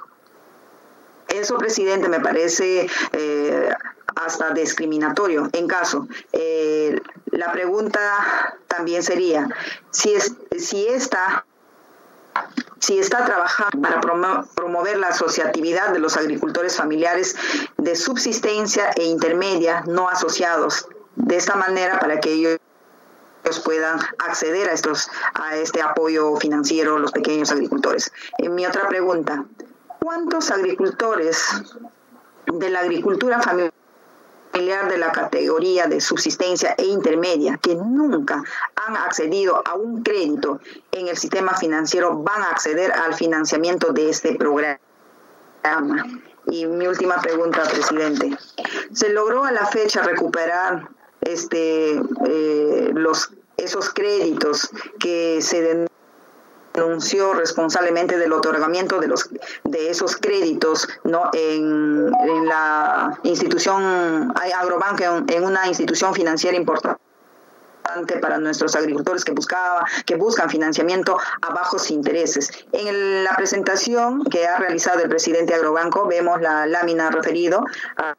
Eso, 1.31 1.57
presidente, 1.59 2.09
me 2.09 2.21
parece 2.21 2.89
eh, 3.13 3.71
hasta 4.17 4.51
discriminatorio. 4.51 5.49
En 5.53 5.67
caso, 5.67 6.09
eh, 6.33 7.01
la 7.31 7.53
pregunta 7.53 8.01
también 8.67 9.03
sería, 9.03 9.49
si, 9.91 10.15
es, 10.15 10.35
si 10.59 10.87
esta 10.87 11.45
si 12.79 12.99
está 12.99 13.25
trabajando 13.25 13.83
para 13.83 14.01
promover 14.55 14.99
la 14.99 15.09
asociatividad 15.09 15.93
de 15.93 15.99
los 15.99 16.17
agricultores 16.17 16.77
familiares 16.77 17.37
de 17.77 17.95
subsistencia 17.95 18.91
e 18.97 19.05
intermedia 19.05 19.83
no 19.87 20.09
asociados, 20.09 20.89
de 21.17 21.37
esta 21.37 21.57
manera 21.57 21.99
para 21.99 22.21
que 22.21 22.33
ellos 22.33 22.59
puedan 23.65 23.99
acceder 24.19 24.69
a 24.69 24.73
estos 24.73 25.11
a 25.35 25.57
este 25.57 25.83
apoyo 25.83 26.37
financiero 26.37 26.99
los 26.99 27.13
pequeños 27.13 27.51
agricultores. 27.51 28.13
En 28.39 28.55
mi 28.55 28.65
otra 28.65 28.89
pregunta, 28.89 29.45
¿cuántos 30.01 30.51
agricultores 30.51 31.47
de 32.47 32.71
la 32.71 32.81
agricultura 32.81 33.41
familiar 33.41 34.89
de 34.89 34.99
la 34.99 35.13
categoría 35.13 35.87
de 35.87 36.01
subsistencia 36.01 36.75
e 36.77 36.87
intermedia 36.87 37.59
que 37.63 37.75
nunca 37.75 38.43
han 38.75 38.97
accedido 38.97 39.63
a 39.65 39.75
un 39.75 40.03
crédito 40.03 40.61
en 40.91 41.09
el 41.09 41.17
sistema 41.17 41.55
financiero 41.55 42.17
van 42.17 42.43
a 42.43 42.51
acceder 42.51 42.93
al 42.93 43.15
financiamiento 43.15 43.93
de 43.93 44.11
este 44.11 44.35
programa. 44.35 44.79
Y 46.47 46.67
mi 46.67 46.87
última 46.87 47.21
pregunta, 47.21 47.63
presidente. 47.63 48.37
¿Se 48.93 49.11
logró 49.11 49.45
a 49.45 49.53
la 49.53 49.67
fecha 49.67 50.03
recuperar 50.03 50.89
este, 51.21 52.01
eh, 52.27 52.91
los, 52.95 53.31
esos 53.57 53.91
créditos 53.91 54.71
que 54.99 55.41
se 55.43 55.87
denunció 56.75 57.35
responsablemente 57.35 58.19
del 58.19 58.33
otorgamiento 58.33 59.01
de 59.01 59.09
los 59.09 59.29
de 59.65 59.91
esos 59.91 60.17
créditos 60.17 60.89
no 61.05 61.31
en, 61.33 62.11
la 62.47 63.19
institución 63.25 64.33
Agrobank 64.35 65.01
en, 65.29 65.45
una 65.45 65.67
institución 65.67 66.15
financiera 66.15 66.57
importante 66.57 67.01
para 68.21 68.39
nuestros 68.39 68.77
agricultores 68.77 69.25
que 69.25 69.33
buscaba, 69.33 69.85
que 70.07 70.15
buscan 70.15 70.49
financiamiento 70.49 71.19
a 71.43 71.53
bajos 71.53 71.91
intereses. 71.91 72.51
En 72.71 73.25
la 73.25 73.35
presentación 73.35 74.23
que 74.25 74.47
ha 74.47 74.59
realizado 74.59 75.01
el 75.01 75.09
presidente 75.09 75.55
Agrobanco 75.55 76.07
vemos 76.07 76.41
la 76.41 76.67
lámina 76.67 77.11
referido 77.11 77.65
a 77.97 78.15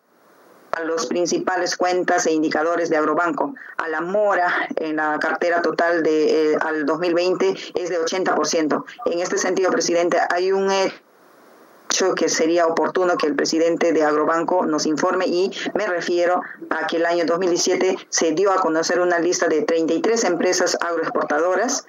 a 0.72 0.84
los 0.84 1.06
principales 1.08 1.76
cuentas 1.76 2.26
e 2.26 2.32
indicadores 2.32 2.90
de 2.90 2.98
Agrobanco. 2.98 3.54
A 3.78 3.88
la 3.88 4.02
mora 4.02 4.68
en 4.76 4.98
la 4.98 5.18
cartera 5.20 5.62
total 5.62 6.04
de, 6.04 6.54
eh, 6.54 6.58
al 6.62 6.86
2020 6.86 7.56
es 7.76 7.90
de 7.90 8.00
80%. 8.00 8.86
En 9.06 9.20
este 9.20 9.38
sentido, 9.38 9.72
presidente, 9.72 10.18
hay 10.30 10.52
un 10.52 10.72
hecho 10.72 12.16
que 12.16 12.30
sería 12.30 12.68
oportuno 12.68 13.18
que 13.18 13.28
el 13.28 13.36
presidente 13.36 13.92
de 13.92 14.04
Agrobanco 14.04 14.66
nos 14.66 14.86
informe 14.86 15.26
y 15.28 15.52
me 15.74 15.86
refiero 15.88 16.42
a 16.70 16.88
que 16.88 16.98
el 16.98 17.06
año 17.06 17.26
2017 17.26 17.98
se 18.10 18.32
dio 18.32 18.52
a 18.52 18.62
conocer 18.62 19.00
una 19.02 19.20
lista 19.20 19.48
de 19.48 19.62
33 19.64 20.24
empresas 20.24 20.78
agroexportadoras 20.80 21.86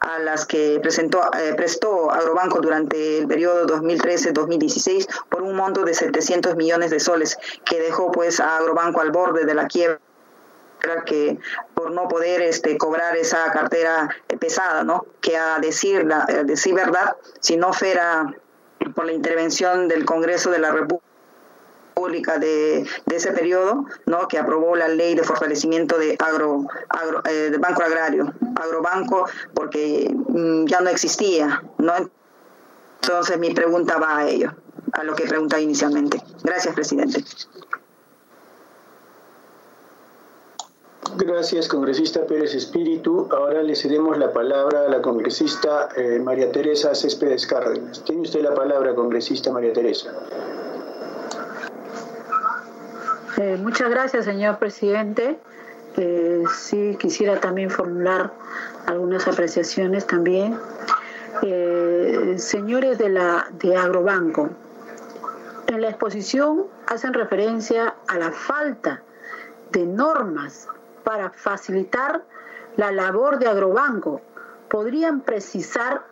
a 0.00 0.18
las 0.18 0.46
que 0.46 0.78
presentó, 0.80 1.22
eh, 1.38 1.54
prestó 1.56 2.10
Agrobanco 2.10 2.60
durante 2.60 3.18
el 3.18 3.26
periodo 3.26 3.66
2013-2016 3.66 5.06
por 5.28 5.42
un 5.42 5.56
monto 5.56 5.84
de 5.84 5.94
700 5.94 6.56
millones 6.56 6.90
de 6.90 7.00
soles, 7.00 7.38
que 7.64 7.80
dejó 7.80 8.10
pues 8.12 8.40
a 8.40 8.58
Agrobanco 8.58 9.00
al 9.00 9.10
borde 9.10 9.44
de 9.44 9.54
la 9.54 9.66
quiebra 9.66 9.98
que 11.06 11.38
por 11.74 11.92
no 11.92 12.08
poder 12.08 12.42
este, 12.42 12.76
cobrar 12.76 13.16
esa 13.16 13.50
cartera 13.52 14.08
pesada, 14.38 14.84
¿no? 14.84 15.06
Que 15.20 15.36
a 15.36 15.58
decir, 15.58 16.06
a 16.12 16.26
decir 16.44 16.74
verdad, 16.74 17.16
si 17.40 17.56
no 17.56 17.72
fuera 17.72 18.34
por 18.94 19.06
la 19.06 19.12
intervención 19.12 19.88
del 19.88 20.04
Congreso 20.04 20.50
de 20.50 20.58
la 20.58 20.72
República, 20.72 21.13
pública 21.94 22.38
de, 22.38 22.86
ese 23.10 23.32
periodo, 23.32 23.86
¿no? 24.06 24.28
que 24.28 24.38
aprobó 24.38 24.76
la 24.76 24.88
ley 24.88 25.14
de 25.14 25.22
fortalecimiento 25.22 25.98
de 25.98 26.16
agro, 26.18 26.66
eh, 27.28 27.50
de 27.50 27.58
banco 27.58 27.82
agrario, 27.82 28.32
agrobanco, 28.60 29.26
porque 29.54 30.12
mm, 30.28 30.66
ya 30.66 30.80
no 30.80 30.90
existía, 30.90 31.62
¿no? 31.78 31.92
Entonces 33.02 33.38
mi 33.38 33.52
pregunta 33.52 33.98
va 33.98 34.18
a 34.18 34.28
ello, 34.28 34.54
a 34.92 35.04
lo 35.04 35.14
que 35.14 35.24
preguntaba 35.24 35.60
inicialmente. 35.60 36.22
Gracias, 36.42 36.74
presidente. 36.74 37.22
Gracias, 41.16 41.68
congresista 41.68 42.26
Pérez 42.26 42.54
Espíritu. 42.54 43.28
Ahora 43.30 43.62
le 43.62 43.76
cedemos 43.76 44.18
la 44.18 44.32
palabra 44.32 44.86
a 44.86 44.88
la 44.88 45.00
congresista 45.00 45.88
eh, 45.96 46.18
María 46.18 46.50
Teresa 46.50 46.94
Céspedes 46.94 47.46
Cárdenas. 47.46 48.02
Tiene 48.04 48.22
usted 48.22 48.42
la 48.42 48.54
palabra, 48.54 48.94
congresista 48.94 49.52
María 49.52 49.72
Teresa. 49.72 50.12
Eh, 53.36 53.58
muchas 53.60 53.90
gracias, 53.90 54.26
señor 54.26 54.58
presidente. 54.58 55.36
Eh, 55.96 56.44
sí, 56.54 56.96
quisiera 57.00 57.40
también 57.40 57.68
formular 57.68 58.32
algunas 58.86 59.26
apreciaciones 59.26 60.06
también. 60.06 60.56
Eh, 61.42 62.34
señores 62.38 62.98
de, 62.98 63.08
la, 63.08 63.48
de 63.52 63.76
Agrobanco, 63.76 64.50
en 65.66 65.80
la 65.80 65.88
exposición 65.88 66.66
hacen 66.86 67.12
referencia 67.12 67.96
a 68.06 68.18
la 68.18 68.30
falta 68.30 69.02
de 69.72 69.84
normas 69.84 70.68
para 71.02 71.30
facilitar 71.30 72.22
la 72.76 72.92
labor 72.92 73.40
de 73.40 73.48
Agrobanco. 73.48 74.20
¿Podrían 74.68 75.20
precisar 75.22 76.02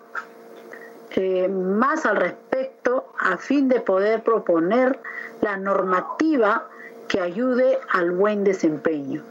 más 1.50 2.06
al 2.06 2.16
respecto 2.16 3.12
a 3.18 3.36
fin 3.36 3.68
de 3.68 3.80
poder 3.80 4.22
proponer 4.22 4.98
la 5.42 5.58
normativa 5.58 6.68
que 7.08 7.20
ayude 7.20 7.78
al 7.90 8.10
buen 8.12 8.44
desempeño. 8.44 9.22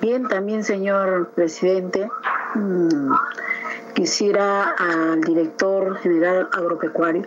Bien, 0.00 0.28
también, 0.28 0.62
señor 0.64 1.30
presidente, 1.34 2.08
mm, 2.54 3.12
quisiera 3.94 4.74
al 4.78 5.20
director 5.22 5.96
general 5.98 6.48
agropecuario, 6.52 7.22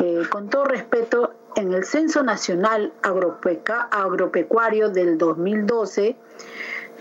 eh, 0.00 0.22
con 0.30 0.48
todo 0.48 0.64
respeto, 0.64 1.34
en 1.56 1.72
el 1.72 1.84
Censo 1.84 2.22
Nacional 2.22 2.92
Agropecuario 3.02 4.88
del 4.88 5.18
2012 5.18 6.16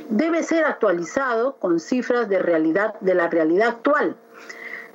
debe 0.09 0.43
ser 0.43 0.65
actualizado 0.65 1.55
con 1.57 1.79
cifras 1.79 2.27
de 2.27 2.39
realidad 2.39 2.95
de 2.99 3.13
la 3.13 3.29
realidad 3.29 3.69
actual. 3.69 4.15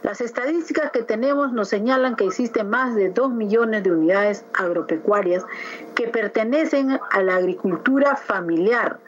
Las 0.05 0.21
estadísticas 0.21 0.91
que 0.91 1.03
tenemos 1.03 1.55
nos 1.55 1.71
señalan 1.71 2.15
que 2.15 2.27
existen 2.27 2.69
más 2.69 2.95
de 2.95 3.09
2 3.09 3.33
millones 3.33 3.85
de 3.85 3.91
unidades 3.91 4.45
agropecuarias 4.53 5.47
que 5.95 6.09
pertenecen 6.09 7.01
a 7.11 7.23
la 7.23 7.37
agricultura 7.37 8.15
familiar 8.15 9.01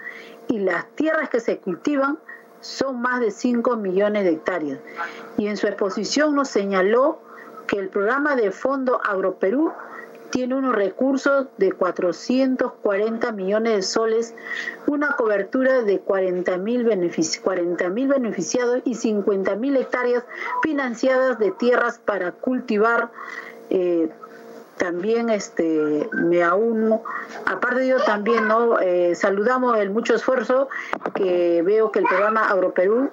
y 0.48 0.58
las 0.58 0.86
tierras 0.92 1.28
que 1.28 1.40
se 1.40 1.58
cultivan 1.58 2.18
son 2.62 3.02
más 3.02 3.20
de 3.20 3.30
5 3.30 3.76
millones 3.76 4.24
de 4.24 4.30
hectáreas. 4.30 4.78
Y 5.36 5.48
en 5.48 5.58
su 5.58 5.66
exposición 5.66 6.34
nos 6.34 6.48
señaló 6.48 7.20
que 7.66 7.78
el 7.78 7.90
programa 7.90 8.34
de 8.34 8.50
Fondo 8.50 8.98
Agroperú 9.04 9.74
tiene 10.30 10.54
unos 10.54 10.74
recursos 10.74 11.46
de 11.56 11.72
440 11.72 13.32
millones 13.32 13.74
de 13.74 13.82
soles, 13.82 14.34
una 14.86 15.16
cobertura 15.16 15.82
de 15.82 16.00
40 16.00 16.58
mil 16.58 16.84
beneficiados 16.84 18.82
y 18.84 18.94
50 18.94 19.56
mil 19.56 19.76
hectáreas 19.76 20.24
financiadas 20.62 21.38
de 21.38 21.50
tierras 21.52 21.98
para 21.98 22.32
cultivar. 22.32 23.10
Eh, 23.70 24.08
también 24.76 25.30
este 25.30 26.08
me 26.12 26.42
aúno 26.42 27.02
aparte 27.46 27.80
de 27.80 27.86
ello 27.86 28.04
también 28.04 28.46
no 28.46 28.78
eh, 28.78 29.14
saludamos 29.14 29.78
el 29.78 29.88
mucho 29.88 30.14
esfuerzo 30.14 30.68
que 31.14 31.62
veo 31.62 31.90
que 31.90 32.00
el 32.00 32.04
programa 32.04 32.44
Agroperú 32.44 33.10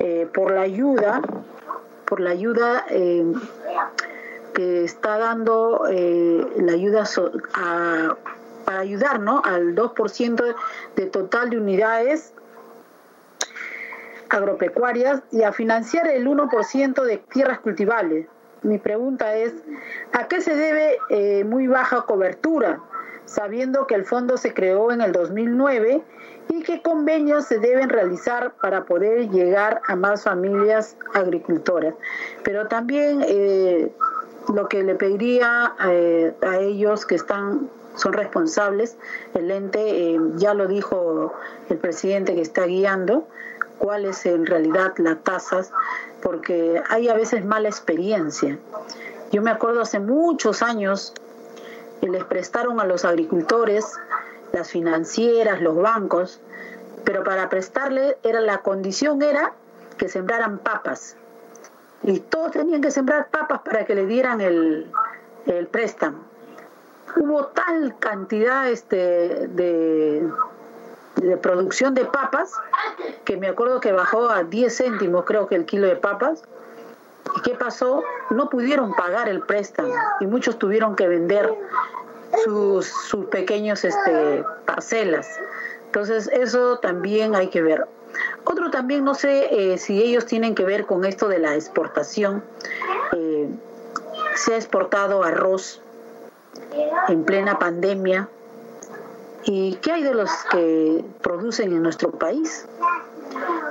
eh, 0.00 0.28
por 0.34 0.50
la 0.50 0.62
ayuda 0.62 1.22
por 2.04 2.18
la 2.18 2.30
ayuda 2.30 2.84
que 4.54 4.84
está 4.84 5.18
dando 5.18 5.84
la 5.88 6.72
ayuda 6.72 7.04
para 8.64 8.80
ayudar 8.80 9.16
al 9.16 9.74
2% 9.74 10.54
de 10.96 11.06
total 11.06 11.50
de 11.50 11.58
unidades 11.58 12.32
agropecuarias 14.30 15.22
y 15.30 15.42
a 15.42 15.52
financiar 15.52 16.06
el 16.08 16.26
1% 16.26 17.02
de 17.02 17.18
tierras 17.18 17.58
cultivables 17.60 18.26
mi 18.64 18.78
pregunta 18.78 19.36
es, 19.36 19.52
¿a 20.12 20.26
qué 20.26 20.40
se 20.40 20.56
debe 20.56 20.96
eh, 21.10 21.44
muy 21.44 21.66
baja 21.66 22.02
cobertura, 22.02 22.80
sabiendo 23.26 23.86
que 23.86 23.94
el 23.94 24.04
fondo 24.04 24.38
se 24.38 24.54
creó 24.54 24.90
en 24.90 25.02
el 25.02 25.12
2009 25.12 26.02
y 26.48 26.62
qué 26.62 26.80
convenios 26.80 27.44
se 27.44 27.58
deben 27.58 27.90
realizar 27.90 28.54
para 28.62 28.84
poder 28.84 29.28
llegar 29.28 29.82
a 29.86 29.96
más 29.96 30.24
familias 30.24 30.96
agricultoras? 31.12 31.94
Pero 32.42 32.66
también 32.66 33.22
eh, 33.28 33.92
lo 34.52 34.68
que 34.68 34.82
le 34.82 34.94
pediría 34.94 35.74
eh, 35.88 36.34
a 36.42 36.58
ellos 36.58 37.06
que 37.06 37.14
están 37.14 37.70
son 37.96 38.12
responsables, 38.12 38.96
el 39.34 39.50
ente, 39.50 40.18
ya 40.34 40.52
lo 40.52 40.66
dijo 40.66 41.32
el 41.68 41.78
presidente 41.78 42.34
que 42.34 42.40
está 42.40 42.66
guiando, 42.66 43.28
cuáles 43.78 44.26
en 44.26 44.46
realidad 44.46 44.94
las 44.98 45.22
tasas 45.22 45.72
porque 46.22 46.82
hay 46.88 47.08
a 47.08 47.14
veces 47.14 47.44
mala 47.44 47.68
experiencia. 47.68 48.58
Yo 49.30 49.42
me 49.42 49.50
acuerdo 49.50 49.82
hace 49.82 50.00
muchos 50.00 50.62
años 50.62 51.12
que 52.00 52.08
les 52.08 52.24
prestaron 52.24 52.80
a 52.80 52.84
los 52.84 53.04
agricultores, 53.04 53.98
las 54.52 54.70
financieras, 54.70 55.60
los 55.60 55.76
bancos, 55.76 56.40
pero 57.04 57.24
para 57.24 57.48
prestarle 57.48 58.16
era 58.22 58.40
la 58.40 58.62
condición 58.62 59.22
era 59.22 59.52
que 59.98 60.08
sembraran 60.08 60.58
papas. 60.58 61.16
Y 62.04 62.20
todos 62.20 62.52
tenían 62.52 62.82
que 62.82 62.90
sembrar 62.90 63.28
papas 63.30 63.60
para 63.62 63.84
que 63.84 63.94
le 63.94 64.06
dieran 64.06 64.40
el, 64.40 64.90
el 65.46 65.66
préstamo. 65.66 66.18
Hubo 67.16 67.46
tal 67.46 67.96
cantidad 67.98 68.68
este, 68.68 69.46
de, 69.48 70.28
de 71.16 71.36
producción 71.38 71.94
de 71.94 72.04
papas, 72.04 72.52
que 73.24 73.36
me 73.36 73.48
acuerdo 73.48 73.80
que 73.80 73.92
bajó 73.92 74.28
a 74.28 74.44
10 74.44 74.76
céntimos 74.76 75.24
creo 75.24 75.46
que 75.46 75.54
el 75.54 75.64
kilo 75.64 75.86
de 75.86 75.96
papas. 75.96 76.42
¿Y 77.36 77.40
qué 77.40 77.54
pasó? 77.54 78.02
No 78.30 78.50
pudieron 78.50 78.94
pagar 78.94 79.28
el 79.28 79.40
préstamo 79.40 79.94
y 80.20 80.26
muchos 80.26 80.58
tuvieron 80.58 80.94
que 80.94 81.08
vender 81.08 81.54
sus, 82.44 82.86
sus 82.86 83.26
pequeños 83.26 83.84
este, 83.84 84.44
parcelas. 84.66 85.28
Entonces 85.86 86.28
eso 86.32 86.78
también 86.80 87.34
hay 87.34 87.48
que 87.48 87.62
ver. 87.62 87.86
Otro 88.44 88.70
también, 88.70 89.04
no 89.04 89.14
sé 89.14 89.72
eh, 89.72 89.78
si 89.78 90.02
ellos 90.02 90.26
tienen 90.26 90.54
que 90.54 90.64
ver 90.64 90.86
con 90.86 91.04
esto 91.04 91.28
de 91.28 91.38
la 91.38 91.54
exportación. 91.54 92.42
Eh, 93.12 93.48
se 94.34 94.54
ha 94.54 94.56
exportado 94.56 95.22
arroz 95.22 95.80
en 97.08 97.24
plena 97.24 97.58
pandemia, 97.58 98.28
¿Y 99.46 99.74
qué 99.76 99.92
hay 99.92 100.02
de 100.02 100.14
los 100.14 100.30
que 100.50 101.04
producen 101.20 101.70
en 101.70 101.82
nuestro 101.82 102.10
país? 102.10 102.66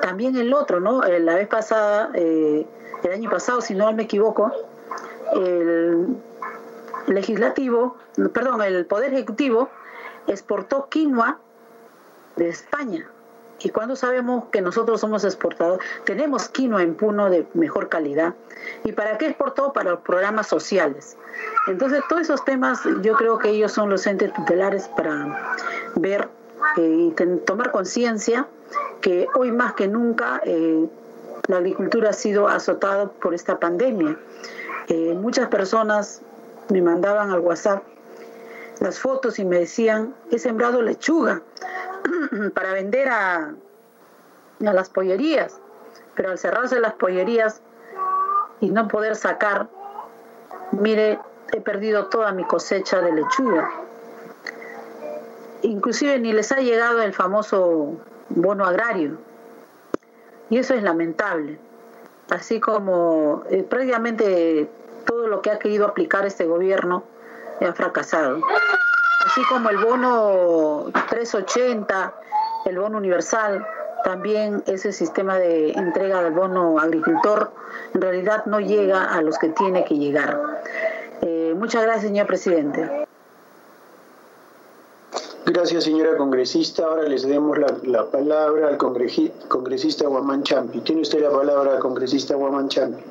También 0.03 0.36
el 0.36 0.53
otro, 0.53 0.80
¿no? 0.80 1.03
Eh, 1.03 1.20
la 1.20 1.34
vez 1.34 1.48
pasada, 1.48 2.11
el 2.14 2.68
año 3.11 3.28
pasado, 3.32 3.60
si 3.60 3.74
no 3.74 3.91
me 3.91 4.03
equivoco, 4.03 4.52
el 5.36 6.15
legislativo, 7.07 7.98
perdón, 8.34 8.61
el 8.61 8.86
Poder 8.86 9.14
Ejecutivo 9.14 9.70
exportó 10.28 10.90
quinoa 10.90 11.40
de 12.36 12.49
España. 12.49 13.10
Y 13.64 13.69
cuando 13.69 13.95
sabemos 13.95 14.45
que 14.52 14.61
nosotros 14.61 14.99
somos 14.99 15.23
exportadores, 15.23 15.85
tenemos 16.03 16.49
quinoa 16.49 16.84
en 16.84 16.95
Puno 16.95 17.30
de 17.30 17.48
mejor 17.53 17.88
calidad. 17.88 18.35
¿Y 18.84 18.91
para 18.91 19.18
qué 19.18 19.27
exportó? 19.27 19.72
Para 19.72 19.91
los 19.91 19.99
programas 20.02 20.48
sociales. 20.48 21.18
Entonces, 21.68 22.02
todos 22.10 22.23
esos 22.23 22.44
temas 22.44 22.81
yo 23.02 23.15
creo 23.15 23.38
que 23.38 23.49
ellos 23.49 23.72
son 23.72 23.90
los 23.90 24.06
entes 24.06 24.34
tutelares 24.34 24.90
para 24.90 25.57
ver 25.95 26.27
eh, 26.77 27.11
y 27.18 27.40
tomar 27.45 27.72
conciencia 27.72 28.48
que 29.02 29.27
hoy 29.35 29.52
más 29.52 29.73
que 29.73 29.88
nunca 29.88 30.41
eh, 30.44 30.85
la 31.48 31.57
agricultura 31.57 32.10
ha 32.10 32.14
sido 32.14 32.49
azotada 32.49 33.07
por 33.07 33.34
esta 33.34 33.60
pandemia. 33.60 34.18
Eh, 34.90 35.14
muchas 35.14 35.48
personas 35.48 36.22
me 36.69 36.81
mandaban 36.81 37.31
al 37.31 37.40
WhatsApp 37.40 37.84
las 38.79 38.99
fotos 38.99 39.39
y 39.39 39.45
me 39.45 39.59
decían, 39.59 40.15
he 40.31 40.39
sembrado 40.39 40.81
lechuga 40.81 41.41
para 42.53 42.73
vender 42.73 43.09
a, 43.09 43.53
a 44.65 44.73
las 44.73 44.89
pollerías, 44.89 45.59
pero 46.15 46.31
al 46.31 46.37
cerrarse 46.37 46.79
las 46.79 46.93
pollerías 46.93 47.61
y 48.59 48.69
no 48.69 48.87
poder 48.87 49.15
sacar, 49.15 49.69
mire, 50.71 51.19
he 51.51 51.61
perdido 51.61 52.07
toda 52.07 52.31
mi 52.31 52.43
cosecha 52.45 53.01
de 53.01 53.11
lechuga. 53.11 53.69
Inclusive 55.61 56.19
ni 56.19 56.33
les 56.33 56.51
ha 56.51 56.57
llegado 56.57 57.01
el 57.01 57.13
famoso 57.13 57.97
bono 58.29 58.65
agrario. 58.65 59.17
Y 60.49 60.57
eso 60.57 60.73
es 60.73 60.83
lamentable. 60.83 61.59
Así 62.29 62.59
como 62.59 63.43
eh, 63.49 63.63
prácticamente 63.63 64.69
todo 65.05 65.27
lo 65.27 65.41
que 65.41 65.51
ha 65.51 65.59
querido 65.59 65.85
aplicar 65.85 66.25
este 66.25 66.45
gobierno 66.45 67.03
ha 67.61 67.73
fracasado. 67.73 68.39
Así 69.25 69.41
como 69.49 69.69
el 69.69 69.77
bono 69.77 70.85
380, 71.09 72.13
el 72.65 72.80
bono 72.80 72.97
universal, 72.97 73.65
también 74.03 74.63
ese 74.67 74.91
sistema 74.91 75.38
de 75.38 75.71
entrega 75.71 76.21
del 76.21 76.34
bono 76.34 76.77
agricultor 76.80 77.51
en 77.93 78.01
realidad 78.01 78.45
no 78.45 78.59
llega 78.59 79.05
a 79.05 79.21
los 79.21 79.38
que 79.38 79.49
tiene 79.49 79.85
que 79.85 79.95
llegar. 79.95 80.39
Eh, 81.21 81.53
muchas 81.57 81.84
gracias, 81.84 82.07
señor 82.07 82.27
presidente. 82.27 83.07
Gracias, 85.45 85.84
señora 85.84 86.17
congresista. 86.17 86.85
Ahora 86.85 87.03
les 87.03 87.27
demos 87.27 87.57
la, 87.57 88.05
palabra 88.05 88.69
al 88.69 88.77
congresista 88.77 90.07
Guamán 90.07 90.43
Champi. 90.43 90.80
Tiene 90.81 91.01
usted 91.01 91.21
la 91.21 91.31
palabra, 91.31 91.80
congresista 91.80 92.35
Guamán 92.35 92.69
Champi. 92.69 93.03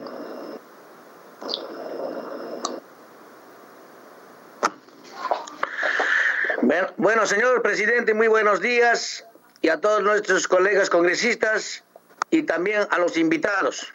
Bueno, 6.97 7.27
señor 7.27 7.61
presidente, 7.61 8.15
muy 8.15 8.29
buenos 8.29 8.61
días 8.61 9.27
y 9.63 9.69
a 9.69 9.81
todos 9.81 10.01
nuestros 10.01 10.47
colegas 10.47 10.91
congresistas 10.91 11.83
y 12.31 12.45
también 12.45 12.87
a 12.89 12.99
los 12.99 13.17
invitados. 13.17 13.93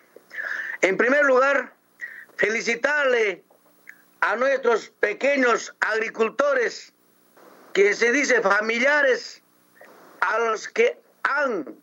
En 0.81 0.97
primer 0.97 1.23
lugar, 1.23 1.71
felicitarle 2.35 3.41
a 4.19 4.35
nuestros 4.35 4.89
pequeños 4.99 5.73
agricultores, 5.79 6.91
que 7.71 7.93
se 7.93 8.11
dice 8.11 8.41
familiares, 8.41 9.41
a 10.19 10.37
los 10.39 10.67
que 10.67 10.99
han, 11.23 11.73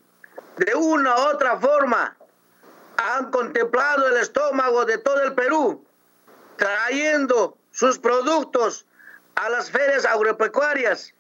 de 0.59 0.75
una 0.75 1.17
u 1.17 1.21
otra 1.31 1.59
forma, 1.59 2.15
han 2.99 3.31
contemplado 3.31 4.09
el 4.09 4.19
estómago 4.19 4.85
de 4.85 4.99
todo 4.99 5.23
el 5.23 5.33
Perú, 5.33 5.83
trayendo 6.59 7.57
sus 7.71 7.99
productos 7.99 8.85
a 9.37 9.49
las 9.49 9.71
ferias 9.71 10.05
agropecuarias 10.05 11.13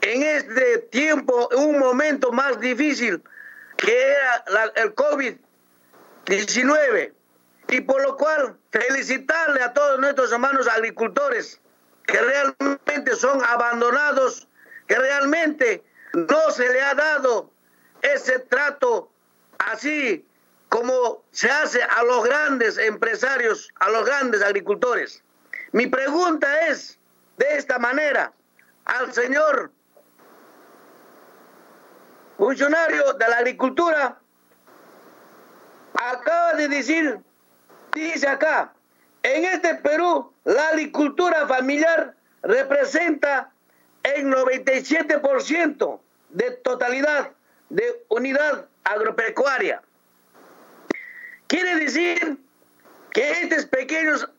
en 0.00 0.22
este 0.22 0.78
tiempo, 0.90 1.48
un 1.56 1.78
momento 1.78 2.30
más 2.32 2.60
difícil 2.60 3.22
que 3.76 4.12
era 4.12 4.72
el 4.76 4.94
COVID, 4.94 5.36
COVID-19 6.26 7.12
y 7.68 7.80
por 7.82 8.02
lo 8.02 8.16
cual 8.16 8.56
felicitarle 8.70 9.62
a 9.62 9.72
todos 9.72 9.98
nuestros 10.00 10.32
hermanos 10.32 10.66
agricultores 10.68 11.60
que 12.06 12.18
realmente 12.18 13.14
son 13.16 13.44
abandonados, 13.44 14.48
que 14.86 14.96
realmente 14.96 15.84
no 16.14 16.50
se 16.50 16.68
le 16.72 16.80
ha 16.80 16.94
dado 16.94 17.50
ese 18.02 18.38
trato 18.38 19.10
así 19.58 20.24
como 20.68 21.24
se 21.30 21.50
hace 21.50 21.82
a 21.82 22.02
los 22.04 22.24
grandes 22.24 22.78
empresarios, 22.78 23.70
a 23.76 23.90
los 23.90 24.04
grandes 24.04 24.42
agricultores. 24.42 25.22
Mi 25.72 25.86
pregunta 25.86 26.68
es 26.68 26.97
de 27.38 27.56
esta 27.56 27.78
manera 27.78 28.32
al 28.84 29.12
señor 29.12 29.72
funcionario 32.36 33.14
de 33.14 33.28
la 33.28 33.36
agricultura, 33.38 34.18
acaba 35.94 36.52
de 36.54 36.68
decir, 36.68 37.18
dice 37.92 38.28
acá, 38.28 38.72
en 39.22 39.44
este 39.44 39.74
Perú 39.76 40.32
la 40.44 40.68
agricultura 40.68 41.46
familiar 41.46 42.14
representa 42.42 43.50
el 44.02 44.26
97% 44.26 46.00
de 46.30 46.50
totalidad 46.50 47.32
de 47.68 48.04
unidad 48.08 48.66
agropecuaria. 48.84 49.82
Quiere 51.48 51.76
decir 51.76 52.38
que 53.10 53.30
estos 53.42 53.66
pequeños 53.66 54.30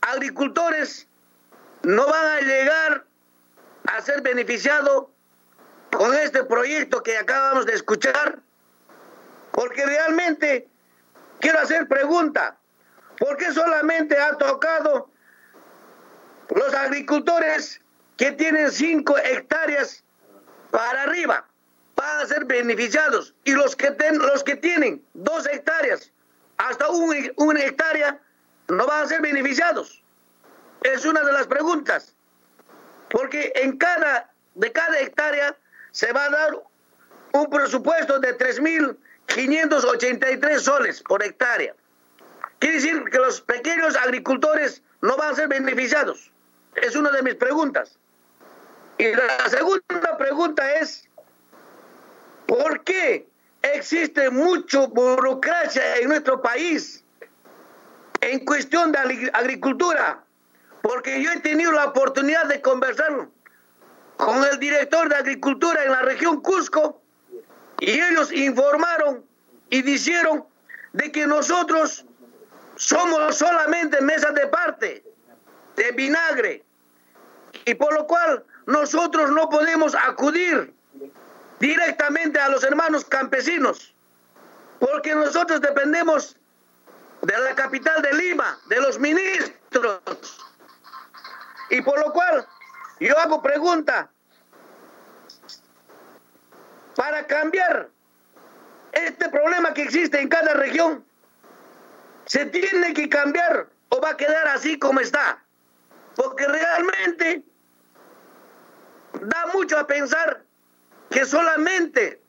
agricultores 0.00 1.07
no 1.82 2.06
van 2.06 2.26
a 2.26 2.40
llegar 2.40 3.04
a 3.86 4.00
ser 4.02 4.22
beneficiados 4.22 5.06
con 5.90 6.14
este 6.14 6.44
proyecto 6.44 7.02
que 7.02 7.16
acabamos 7.16 7.66
de 7.66 7.74
escuchar, 7.74 8.38
porque 9.52 9.84
realmente 9.86 10.68
quiero 11.40 11.58
hacer 11.60 11.88
pregunta, 11.88 12.58
¿por 13.18 13.36
qué 13.36 13.52
solamente 13.52 14.18
ha 14.18 14.36
tocado 14.36 15.10
los 16.54 16.74
agricultores 16.74 17.80
que 18.16 18.32
tienen 18.32 18.70
5 18.70 19.18
hectáreas 19.18 20.04
para 20.70 21.02
arriba? 21.02 21.48
van 21.98 22.20
a 22.20 22.26
ser 22.26 22.44
beneficiados 22.44 23.34
y 23.42 23.52
los 23.52 23.74
que, 23.74 23.90
ten, 23.90 24.18
los 24.18 24.44
que 24.44 24.54
tienen 24.54 25.04
dos 25.14 25.46
hectáreas 25.46 26.12
hasta 26.56 26.88
un, 26.88 27.32
una 27.36 27.60
hectárea 27.60 28.20
no 28.68 28.86
van 28.86 29.04
a 29.04 29.08
ser 29.08 29.20
beneficiados. 29.20 30.04
Es 30.82 31.04
una 31.04 31.22
de 31.22 31.32
las 31.32 31.46
preguntas. 31.46 32.14
Porque 33.08 33.52
en 33.56 33.78
cada, 33.78 34.30
de 34.54 34.70
cada 34.72 35.00
hectárea 35.00 35.56
se 35.92 36.12
va 36.12 36.26
a 36.26 36.30
dar 36.30 36.62
un 37.32 37.50
presupuesto 37.50 38.20
de 38.20 38.36
3.583 38.36 40.58
soles 40.58 41.02
por 41.02 41.22
hectárea. 41.22 41.74
Quiere 42.58 42.76
decir 42.76 43.02
que 43.10 43.18
los 43.18 43.40
pequeños 43.40 43.96
agricultores 43.96 44.82
no 45.00 45.16
van 45.16 45.32
a 45.32 45.36
ser 45.36 45.48
beneficiados. 45.48 46.30
Es 46.74 46.94
una 46.96 47.10
de 47.10 47.22
mis 47.22 47.34
preguntas. 47.34 47.98
Y 48.98 49.14
la 49.14 49.48
segunda 49.48 50.18
pregunta 50.18 50.74
es, 50.74 51.08
¿por 52.46 52.82
qué 52.82 53.26
existe 53.62 54.28
mucho 54.30 54.88
burocracia 54.88 55.98
en 55.98 56.08
nuestro 56.08 56.42
país 56.42 57.04
en 58.20 58.44
cuestión 58.44 58.92
de 58.92 58.98
agricultura, 59.32 60.24
porque 60.88 61.22
yo 61.22 61.30
he 61.30 61.40
tenido 61.40 61.70
la 61.72 61.84
oportunidad 61.84 62.46
de 62.46 62.62
conversar 62.62 63.28
con 64.16 64.42
el 64.42 64.58
director 64.58 65.06
de 65.10 65.16
agricultura 65.16 65.84
en 65.84 65.92
la 65.92 66.00
región 66.00 66.40
Cusco 66.40 67.02
y 67.78 67.90
ellos 67.90 68.32
informaron 68.32 69.22
y 69.68 69.82
dijeron 69.82 70.46
de 70.94 71.12
que 71.12 71.26
nosotros 71.26 72.06
somos 72.76 73.36
solamente 73.36 74.00
mesas 74.00 74.32
de 74.32 74.46
parte 74.46 75.04
de 75.76 75.92
vinagre 75.92 76.64
y 77.66 77.74
por 77.74 77.92
lo 77.92 78.06
cual 78.06 78.42
nosotros 78.64 79.30
no 79.30 79.50
podemos 79.50 79.94
acudir 79.94 80.72
directamente 81.60 82.40
a 82.40 82.48
los 82.48 82.64
hermanos 82.64 83.04
campesinos, 83.04 83.94
porque 84.78 85.14
nosotros 85.14 85.60
dependemos 85.60 86.34
de 87.20 87.38
la 87.40 87.54
capital 87.54 88.00
de 88.00 88.14
Lima, 88.14 88.58
de 88.70 88.80
los 88.80 88.98
ministros. 88.98 90.47
Y 91.70 91.80
por 91.82 91.98
lo 91.98 92.12
cual 92.12 92.46
yo 93.00 93.18
hago 93.18 93.42
pregunta, 93.42 94.10
para 96.96 97.26
cambiar 97.26 97.88
este 98.92 99.28
problema 99.28 99.72
que 99.72 99.82
existe 99.82 100.20
en 100.20 100.28
cada 100.28 100.54
región, 100.54 101.04
se 102.26 102.46
tiene 102.46 102.92
que 102.94 103.08
cambiar 103.08 103.68
o 103.90 104.00
va 104.00 104.10
a 104.10 104.16
quedar 104.16 104.48
así 104.48 104.78
como 104.78 105.00
está. 105.00 105.42
Porque 106.16 106.46
realmente 106.46 107.44
da 109.20 109.46
mucho 109.54 109.78
a 109.78 109.86
pensar 109.86 110.42
que 111.10 111.24
solamente 111.24 112.20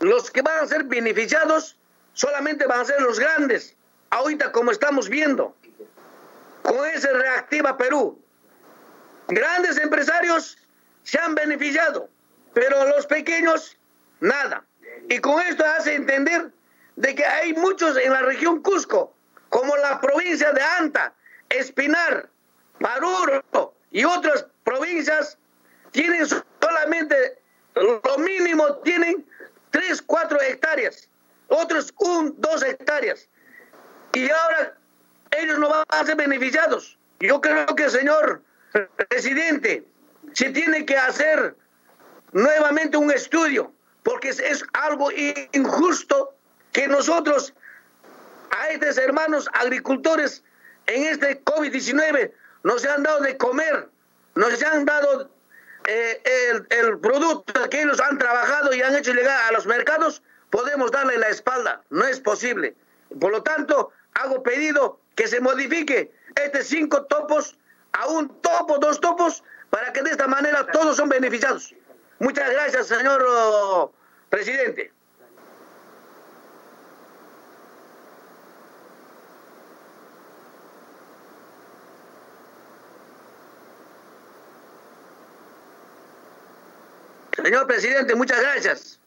los 0.00 0.30
que 0.30 0.42
van 0.42 0.64
a 0.64 0.66
ser 0.66 0.84
beneficiados 0.84 1.78
solamente 2.14 2.66
van 2.66 2.80
a 2.80 2.84
ser 2.84 3.00
los 3.00 3.18
grandes. 3.18 3.76
Ahorita 4.10 4.52
como 4.52 4.70
estamos 4.70 5.08
viendo, 5.08 5.56
con 6.62 6.84
ese 6.86 7.12
reactiva 7.12 7.76
Perú, 7.76 8.21
grandes 9.34 9.78
empresarios 9.78 10.58
se 11.04 11.18
han 11.18 11.34
beneficiado, 11.34 12.08
pero 12.54 12.84
los 12.86 13.06
pequeños 13.06 13.76
nada. 14.20 14.64
Y 15.08 15.18
con 15.18 15.40
esto 15.40 15.64
hace 15.64 15.94
entender 15.94 16.50
de 16.96 17.14
que 17.14 17.24
hay 17.24 17.52
muchos 17.54 17.96
en 17.96 18.12
la 18.12 18.22
región 18.22 18.62
Cusco, 18.62 19.14
como 19.48 19.76
la 19.76 20.00
provincia 20.00 20.52
de 20.52 20.62
Anta, 20.62 21.12
Espinar, 21.48 22.28
Paruro 22.78 23.74
y 23.90 24.04
otras 24.04 24.46
provincias, 24.64 25.36
tienen 25.90 26.26
solamente 26.60 27.38
lo 27.74 28.18
mínimo 28.18 28.76
tienen 28.78 29.26
3, 29.70 30.02
4 30.02 30.40
hectáreas, 30.42 31.08
otros 31.48 31.92
1, 31.98 32.34
2 32.36 32.62
hectáreas. 32.62 33.28
Y 34.12 34.30
ahora 34.30 34.74
ellos 35.30 35.58
no 35.58 35.68
van 35.68 35.84
a 35.88 36.04
ser 36.04 36.16
beneficiados. 36.16 36.98
Yo 37.20 37.40
creo 37.40 37.66
que, 37.66 37.88
señor 37.88 38.42
presidente, 39.08 39.84
se 40.32 40.50
tiene 40.50 40.84
que 40.84 40.96
hacer 40.96 41.56
nuevamente 42.32 42.96
un 42.96 43.10
estudio, 43.10 43.72
porque 44.02 44.30
es 44.30 44.64
algo 44.72 45.10
injusto 45.52 46.34
que 46.72 46.88
nosotros, 46.88 47.54
a 48.50 48.68
estos 48.70 48.98
hermanos 48.98 49.48
agricultores, 49.52 50.42
en 50.86 51.04
este 51.04 51.42
COVID-19, 51.44 52.32
nos 52.64 52.84
han 52.86 53.02
dado 53.02 53.20
de 53.20 53.36
comer, 53.36 53.88
nos 54.34 54.62
han 54.62 54.84
dado 54.84 55.30
eh, 55.86 56.22
el, 56.24 56.66
el, 56.70 56.98
producto 56.98 57.68
que 57.68 57.82
ellos 57.82 58.00
han 58.00 58.18
trabajado 58.18 58.72
y 58.74 58.82
han 58.82 58.94
hecho 58.94 59.12
llegar 59.12 59.48
a 59.48 59.52
los 59.52 59.66
mercados, 59.66 60.22
podemos 60.50 60.90
darle 60.90 61.18
la 61.18 61.28
espalda. 61.28 61.82
No 61.90 62.04
es 62.04 62.20
posible. 62.20 62.76
Por 63.20 63.32
lo 63.32 63.42
tanto, 63.42 63.92
hago 64.14 64.42
pedido 64.42 65.00
que 65.14 65.26
se 65.26 65.40
modifique 65.40 66.12
este 66.36 66.62
cinco 66.62 67.04
topos 67.06 67.58
a 67.92 68.08
un 68.08 68.28
topo, 68.40 68.78
dos 68.78 69.00
topos, 69.00 69.42
para 69.70 69.92
que 69.92 70.02
de 70.02 70.10
esta 70.10 70.26
manera 70.26 70.66
todos 70.72 70.96
son 70.96 71.08
beneficiados. 71.08 71.74
Muchas 72.18 72.50
gracias, 72.50 72.86
señor 72.86 73.24
oh, 73.26 73.92
presidente. 74.28 74.92
Señor 87.42 87.66
presidente, 87.66 88.14
muchas 88.14 88.40
gracias. 88.40 89.00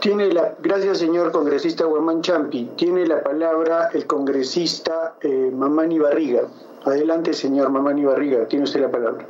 Tiene 0.00 0.32
la, 0.32 0.54
gracias, 0.60 0.98
señor 0.98 1.32
congresista 1.32 1.84
Guamán 1.84 2.22
Champi. 2.22 2.70
Tiene 2.76 3.04
la 3.04 3.20
palabra 3.22 3.90
el 3.92 4.06
congresista 4.06 5.16
eh, 5.22 5.50
Mamani 5.52 5.98
Barriga. 5.98 6.42
Adelante, 6.86 7.32
señor 7.32 7.70
Mamani 7.70 8.04
Barriga. 8.04 8.46
Tiene 8.46 8.64
usted 8.64 8.78
la 8.78 8.88
palabra. 8.88 9.24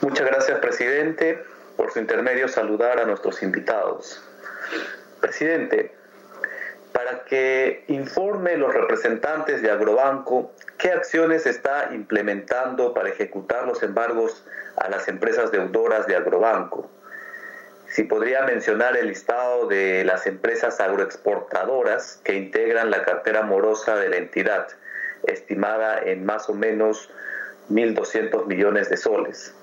Muchas 0.00 0.26
gracias, 0.26 0.60
presidente. 0.60 1.42
Por 1.76 1.90
su 1.92 1.98
intermedio, 1.98 2.46
saludar 2.46 3.00
a 3.00 3.04
nuestros 3.04 3.42
invitados. 3.42 4.22
Presidente, 5.20 5.92
para 6.92 7.24
que 7.24 7.82
informe 7.88 8.56
los 8.56 8.72
representantes 8.72 9.60
de 9.60 9.72
Agrobanco 9.72 10.52
qué 10.78 10.92
acciones 10.92 11.46
está 11.46 11.90
implementando 11.92 12.94
para 12.94 13.08
ejecutar 13.08 13.66
los 13.66 13.82
embargos 13.82 14.44
a 14.76 14.88
las 14.88 15.08
empresas 15.08 15.50
deudoras 15.50 16.06
de 16.06 16.14
Agrobanco. 16.14 16.88
Si 17.88 18.04
podría 18.04 18.42
mencionar 18.42 18.96
el 18.96 19.08
listado 19.08 19.66
de 19.66 20.04
las 20.04 20.28
empresas 20.28 20.78
agroexportadoras 20.78 22.20
que 22.22 22.34
integran 22.34 22.92
la 22.92 23.02
cartera 23.02 23.42
morosa 23.42 23.96
de 23.96 24.10
la 24.10 24.16
entidad, 24.16 24.68
estimada 25.28 25.98
en 25.98 26.24
más 26.24 26.48
o 26.48 26.54
menos 26.54 27.10
1.200 27.70 28.46
millones 28.46 28.90
de 28.90 28.96
soles. 28.96 29.54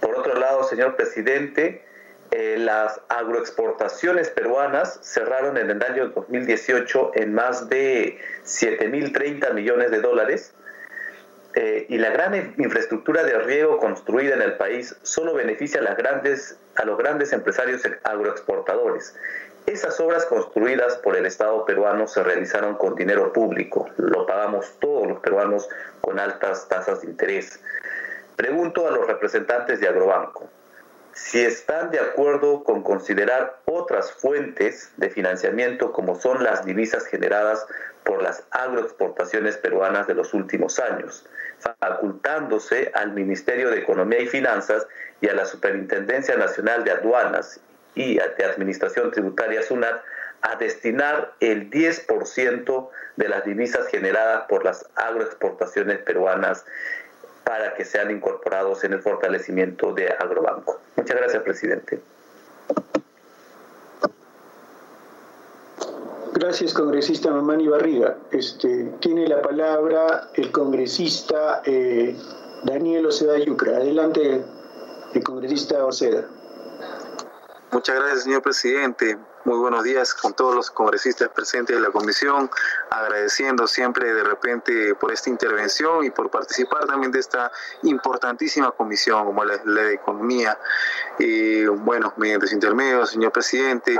Por 0.00 0.16
otro 0.16 0.34
lado, 0.38 0.64
señor 0.64 0.96
presidente, 0.96 1.84
eh, 2.30 2.56
las 2.58 3.00
agroexportaciones 3.08 4.28
peruanas 4.30 5.00
cerraron 5.02 5.56
en 5.56 5.70
el 5.70 5.82
año 5.82 6.08
2018 6.08 7.12
en 7.14 7.32
más 7.32 7.68
de 7.68 8.18
7.030 8.44 9.54
millones 9.54 9.90
de 9.90 10.00
dólares 10.00 10.54
eh, 11.54 11.86
y 11.88 11.96
la 11.96 12.10
gran 12.10 12.54
infraestructura 12.58 13.24
de 13.24 13.38
riego 13.38 13.78
construida 13.78 14.34
en 14.34 14.42
el 14.42 14.58
país 14.58 14.94
solo 15.02 15.32
beneficia 15.32 15.80
a, 15.80 16.84
los 16.84 16.98
grandes 16.98 17.32
empresarios 17.32 17.82
agroexportadores. 18.04 19.16
Esas 19.68 20.00
obras 20.00 20.24
construidas 20.24 20.96
por 20.96 21.14
el 21.14 21.26
Estado 21.26 21.66
peruano 21.66 22.06
se 22.06 22.22
realizaron 22.22 22.76
con 22.76 22.94
dinero 22.94 23.34
público, 23.34 23.86
lo 23.98 24.24
pagamos 24.24 24.72
todos 24.80 25.06
los 25.06 25.20
peruanos 25.20 25.68
con 26.00 26.18
altas 26.18 26.66
tasas 26.68 27.02
de 27.02 27.08
interés. 27.08 27.60
Pregunto 28.34 28.88
a 28.88 28.90
los 28.92 29.06
representantes 29.06 29.78
de 29.78 29.88
Agrobanco, 29.88 30.48
si 31.12 31.44
están 31.44 31.90
de 31.90 32.00
acuerdo 32.00 32.64
con 32.64 32.82
considerar 32.82 33.60
otras 33.66 34.10
fuentes 34.10 34.90
de 34.96 35.10
financiamiento 35.10 35.92
como 35.92 36.14
son 36.14 36.42
las 36.42 36.64
divisas 36.64 37.04
generadas 37.04 37.66
por 38.04 38.22
las 38.22 38.44
agroexportaciones 38.50 39.58
peruanas 39.58 40.06
de 40.06 40.14
los 40.14 40.32
últimos 40.32 40.78
años, 40.78 41.26
facultándose 41.58 42.90
al 42.94 43.12
Ministerio 43.12 43.68
de 43.68 43.80
Economía 43.80 44.20
y 44.20 44.28
Finanzas 44.28 44.86
y 45.20 45.28
a 45.28 45.34
la 45.34 45.44
Superintendencia 45.44 46.38
Nacional 46.38 46.84
de 46.84 46.92
Aduanas 46.92 47.60
y 47.98 48.14
de 48.14 48.44
Administración 48.44 49.10
Tributaria 49.10 49.62
SUNAT 49.62 50.00
a 50.42 50.54
destinar 50.56 51.34
el 51.40 51.68
10% 51.68 52.88
de 53.16 53.28
las 53.28 53.44
divisas 53.44 53.88
generadas 53.88 54.44
por 54.48 54.64
las 54.64 54.88
agroexportaciones 54.94 55.98
peruanas 55.98 56.64
para 57.42 57.74
que 57.74 57.84
sean 57.84 58.10
incorporados 58.10 58.84
en 58.84 58.92
el 58.92 59.02
fortalecimiento 59.02 59.92
de 59.92 60.08
Agrobanco. 60.08 60.80
Muchas 60.96 61.16
gracias, 61.16 61.42
presidente. 61.42 62.00
Gracias, 66.34 66.72
congresista 66.72 67.32
Mamani 67.32 67.66
Barriga. 67.66 68.16
Este, 68.30 68.92
tiene 69.00 69.26
la 69.26 69.42
palabra 69.42 70.28
el 70.34 70.52
congresista 70.52 71.62
eh, 71.64 72.16
Daniel 72.62 73.06
Oceda 73.06 73.38
Yucra. 73.38 73.78
Adelante, 73.78 74.44
el 75.14 75.24
congresista 75.24 75.84
Oceda. 75.84 76.28
Muchas 77.70 77.96
gracias, 77.96 78.22
señor 78.22 78.40
presidente. 78.40 79.18
Muy 79.44 79.58
buenos 79.58 79.84
días 79.84 80.14
con 80.14 80.32
todos 80.32 80.54
los 80.54 80.70
congresistas 80.70 81.28
presentes 81.28 81.76
de 81.76 81.82
la 81.82 81.90
comisión, 81.90 82.50
agradeciendo 82.90 83.66
siempre 83.66 84.14
de 84.14 84.24
repente 84.24 84.94
por 84.94 85.12
esta 85.12 85.28
intervención 85.28 86.02
y 86.02 86.10
por 86.10 86.30
participar 86.30 86.86
también 86.86 87.12
de 87.12 87.20
esta 87.20 87.52
importantísima 87.82 88.70
comisión 88.70 89.26
como 89.26 89.44
la 89.44 89.56
ley 89.66 89.84
de 89.84 89.94
economía. 89.94 90.58
Y 91.18 91.66
bueno, 91.66 92.14
mediante 92.16 92.46
su 92.46 92.54
intermedio, 92.54 93.04
señor 93.04 93.32
presidente, 93.32 93.98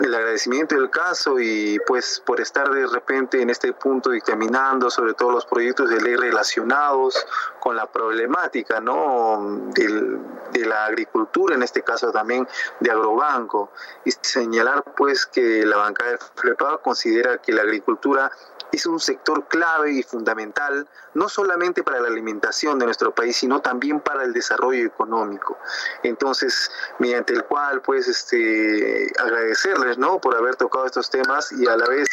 el 0.00 0.14
agradecimiento 0.14 0.74
del 0.74 0.90
caso 0.90 1.38
y 1.38 1.78
pues 1.86 2.22
por 2.24 2.40
estar 2.40 2.70
de 2.70 2.86
repente 2.86 3.40
en 3.42 3.50
este 3.50 3.72
punto 3.72 4.10
dictaminando 4.10 4.90
sobre 4.90 5.14
todos 5.14 5.32
los 5.32 5.46
proyectos 5.46 5.90
de 5.90 6.00
ley 6.00 6.16
relacionados 6.16 7.26
con 7.60 7.76
la 7.76 7.86
problemática 7.86 8.80
¿no? 8.80 9.70
de 9.74 10.66
la 10.66 10.86
agricultura, 10.86 11.54
en 11.54 11.62
este 11.62 11.82
caso 11.82 12.10
también 12.10 12.48
de 12.80 12.90
Agrobanco, 12.90 13.70
y 14.04 14.10
señalar 14.10 14.82
pues 14.96 15.26
que 15.26 15.64
la 15.66 15.76
bancada 15.76 16.12
de 16.12 16.18
FLEPA 16.36 16.78
considera 16.78 17.38
que 17.38 17.52
la 17.52 17.62
agricultura 17.62 18.30
es 18.72 18.86
un 18.86 19.00
sector 19.00 19.46
clave 19.48 19.92
y 19.92 20.02
fundamental, 20.02 20.88
no 21.14 21.28
solamente 21.28 21.82
para 21.82 22.00
la 22.00 22.08
alimentación 22.08 22.78
de 22.78 22.86
nuestro 22.86 23.14
país, 23.14 23.36
sino 23.36 23.60
también 23.60 24.00
para 24.00 24.24
el 24.24 24.32
desarrollo 24.32 24.86
económico. 24.86 25.58
Entonces, 26.02 26.70
mediante 26.98 27.32
el 27.32 27.44
cual, 27.44 27.82
pues, 27.82 28.08
este, 28.08 29.12
agradecerles, 29.18 29.98
¿no?, 29.98 30.20
por 30.20 30.36
haber 30.36 30.56
tocado 30.56 30.86
estos 30.86 31.10
temas 31.10 31.52
y 31.52 31.66
a 31.66 31.76
la 31.76 31.86
vez, 31.88 32.08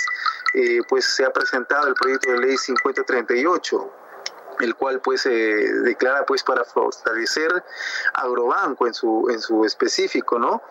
eh, 0.53 0.79
pues, 0.89 1.05
se 1.05 1.25
ha 1.25 1.31
presentado 1.31 1.87
el 1.87 1.93
proyecto 1.93 2.31
de 2.31 2.39
ley 2.39 2.57
5038 2.57 3.91
el 4.59 4.75
cual 4.75 5.01
pues 5.01 5.21
se 5.21 5.29
declara 5.29 6.25
pues 6.25 6.43
para 6.43 6.63
fortalecer 6.63 7.63
Agrobanco 8.13 8.87
en 8.87 8.93
su 8.93 9.27
en 9.29 9.39
su 9.39 9.65
específico, 9.65 10.39
¿no? 10.39 10.61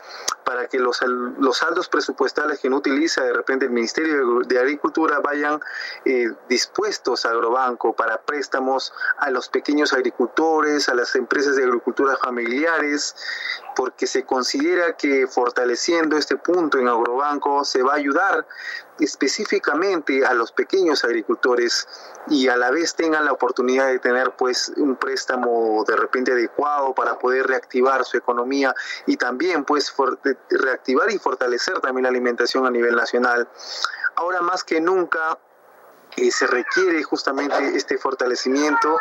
Para 0.44 0.68
que 0.68 0.78
los, 0.78 1.00
los 1.02 1.56
saldos 1.58 1.88
presupuestales 1.88 2.60
que 2.60 2.70
no 2.70 2.76
utiliza 2.76 3.22
de 3.22 3.32
repente 3.32 3.66
el 3.66 3.72
Ministerio 3.72 4.40
de 4.40 4.58
Agricultura 4.58 5.20
vayan 5.20 5.60
eh, 6.04 6.32
dispuestos 6.48 7.24
a 7.26 7.30
Agrobanco 7.30 7.94
para 7.94 8.20
préstamos 8.22 8.92
a 9.18 9.30
los 9.30 9.48
pequeños 9.48 9.92
agricultores, 9.92 10.88
a 10.88 10.94
las 10.94 11.14
empresas 11.16 11.56
de 11.56 11.64
agricultura 11.64 12.16
familiares, 12.16 13.14
porque 13.74 14.06
se 14.06 14.24
considera 14.24 14.96
que 14.96 15.26
fortaleciendo 15.26 16.16
este 16.16 16.36
punto 16.36 16.78
en 16.78 16.88
Agrobanco 16.88 17.64
se 17.64 17.82
va 17.82 17.92
a 17.92 17.96
ayudar 17.96 18.46
específicamente 19.00 20.24
a 20.24 20.34
los 20.34 20.52
pequeños 20.52 21.04
agricultores 21.04 21.86
y 22.28 22.48
a 22.48 22.56
la 22.56 22.70
vez 22.70 22.94
tengan 22.94 23.24
la 23.24 23.32
oportunidad 23.32 23.88
de 23.88 23.98
tener 23.98 24.32
pues 24.32 24.72
un 24.76 24.96
préstamo 24.96 25.84
de 25.86 25.96
repente 25.96 26.32
adecuado 26.32 26.94
para 26.94 27.18
poder 27.18 27.46
reactivar 27.46 28.04
su 28.04 28.16
economía 28.16 28.74
y 29.06 29.16
también 29.16 29.64
pues 29.64 29.94
reactivar 30.50 31.10
y 31.10 31.18
fortalecer 31.18 31.80
también 31.80 32.04
la 32.04 32.08
alimentación 32.10 32.66
a 32.66 32.70
nivel 32.70 32.96
nacional. 32.96 33.48
Ahora 34.16 34.40
más 34.40 34.64
que 34.64 34.80
nunca 34.80 35.38
se 36.30 36.46
requiere 36.46 37.02
justamente 37.02 37.76
este 37.76 37.98
fortalecimiento 37.98 38.98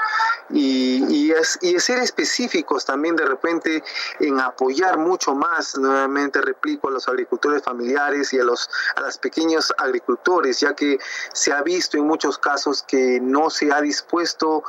y, 0.50 1.06
y, 1.10 1.32
es, 1.32 1.58
y 1.62 1.80
ser 1.80 2.00
específicos 2.00 2.86
también 2.86 3.16
de 3.16 3.26
repente 3.26 3.84
en 4.20 4.40
apoyar 4.40 4.98
mucho 4.98 5.34
más, 5.34 5.78
nuevamente 5.78 6.42
replico, 6.42 6.90
a 6.90 6.92
los 6.92 7.08
agricultores 7.08 7.64
familiares 7.64 8.34
y 8.34 8.40
a 8.40 8.44
los 8.44 8.70
a 8.96 9.02
los 9.02 9.18
pequeños 9.18 9.74
agricultores, 9.78 10.60
ya 10.60 10.76
que 10.76 11.00
se 11.34 11.52
ha 11.52 11.62
visto 11.62 11.98
en 11.98 12.06
muchos 12.06 12.38
casos 12.38 12.84
que 12.84 13.20
no 13.22 13.50
se 13.50 13.72
ha 13.72 13.82
dispuesto 13.82 14.64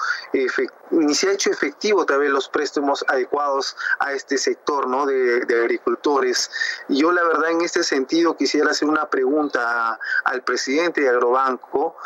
ni 0.90 1.14
se 1.14 1.28
ha 1.28 1.32
hecho 1.32 1.50
efectivo 1.50 2.06
también 2.06 2.32
los 2.32 2.48
préstamos 2.48 3.04
adecuados 3.08 3.76
a 3.98 4.12
este 4.12 4.38
sector 4.38 4.86
¿no? 4.86 5.06
de, 5.06 5.40
de 5.40 5.60
agricultores. 5.60 6.50
Yo 6.88 7.12
la 7.12 7.24
verdad 7.24 7.50
en 7.50 7.62
este 7.62 7.82
sentido 7.82 8.36
quisiera 8.36 8.70
hacer 8.70 8.88
una 8.88 9.08
pregunta 9.08 9.98
al 10.24 10.42
presidente 10.42 11.00
de 11.00 11.08
Agrobanco 11.08 11.96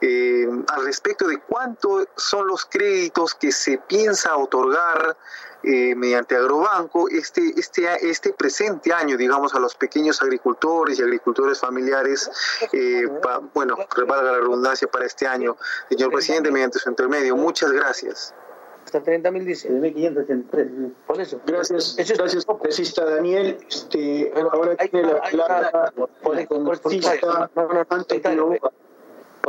eh, 0.00 0.48
al 0.68 0.84
respecto 0.84 1.26
de 1.26 1.38
cuánto 1.38 2.06
son 2.16 2.46
los 2.46 2.64
créditos 2.66 3.34
que 3.34 3.52
se 3.52 3.78
piensa 3.78 4.36
otorgar 4.36 5.16
eh, 5.62 5.94
mediante 5.96 6.36
Agrobanco 6.36 7.08
este, 7.08 7.52
este, 7.58 7.88
este 8.08 8.32
presente 8.32 8.92
año, 8.92 9.16
digamos, 9.16 9.54
a 9.54 9.58
los 9.58 9.74
pequeños 9.74 10.22
agricultores 10.22 10.98
y 10.98 11.02
agricultores 11.02 11.58
familiares, 11.58 12.30
eh, 12.72 13.08
bueno, 13.52 13.76
valga 14.06 14.32
la 14.32 14.38
redundancia 14.38 14.86
para 14.86 15.06
este 15.06 15.26
año. 15.26 15.56
Señor 15.88 16.12
presidente, 16.12 16.52
mediante 16.52 16.78
su 16.78 16.88
intermedio, 16.88 17.34
muchas 17.36 17.72
gracias. 17.72 18.32
Hasta 18.84 19.02
30 19.02 19.30
mil 19.32 19.44
dice. 19.44 19.68
Por 21.04 21.20
eso. 21.20 21.40
Gracias, 21.44 21.96
gracias, 21.96 22.44
congresista 22.44 23.04
Daniel. 23.04 23.58
Este, 23.68 24.32
ahora 24.52 24.76
tiene 24.76 25.12
la 25.12 25.20
palabra 25.20 25.92
el 26.36 26.46
congresista 26.46 27.50
por 27.52 28.85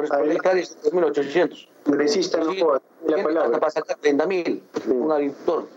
eso 0.05 0.17
por 0.17 0.31
hectárea 0.31 0.63
es 0.63 0.77
2.800. 0.83 1.67
Congresista, 1.83 2.39
no 2.39 2.81
la 3.07 3.23
palabra. 3.23 3.59
Para 3.59 3.71
sacar 3.71 3.97
30.000, 3.97 4.61
un 4.87 5.11
agricultor. 5.11 5.67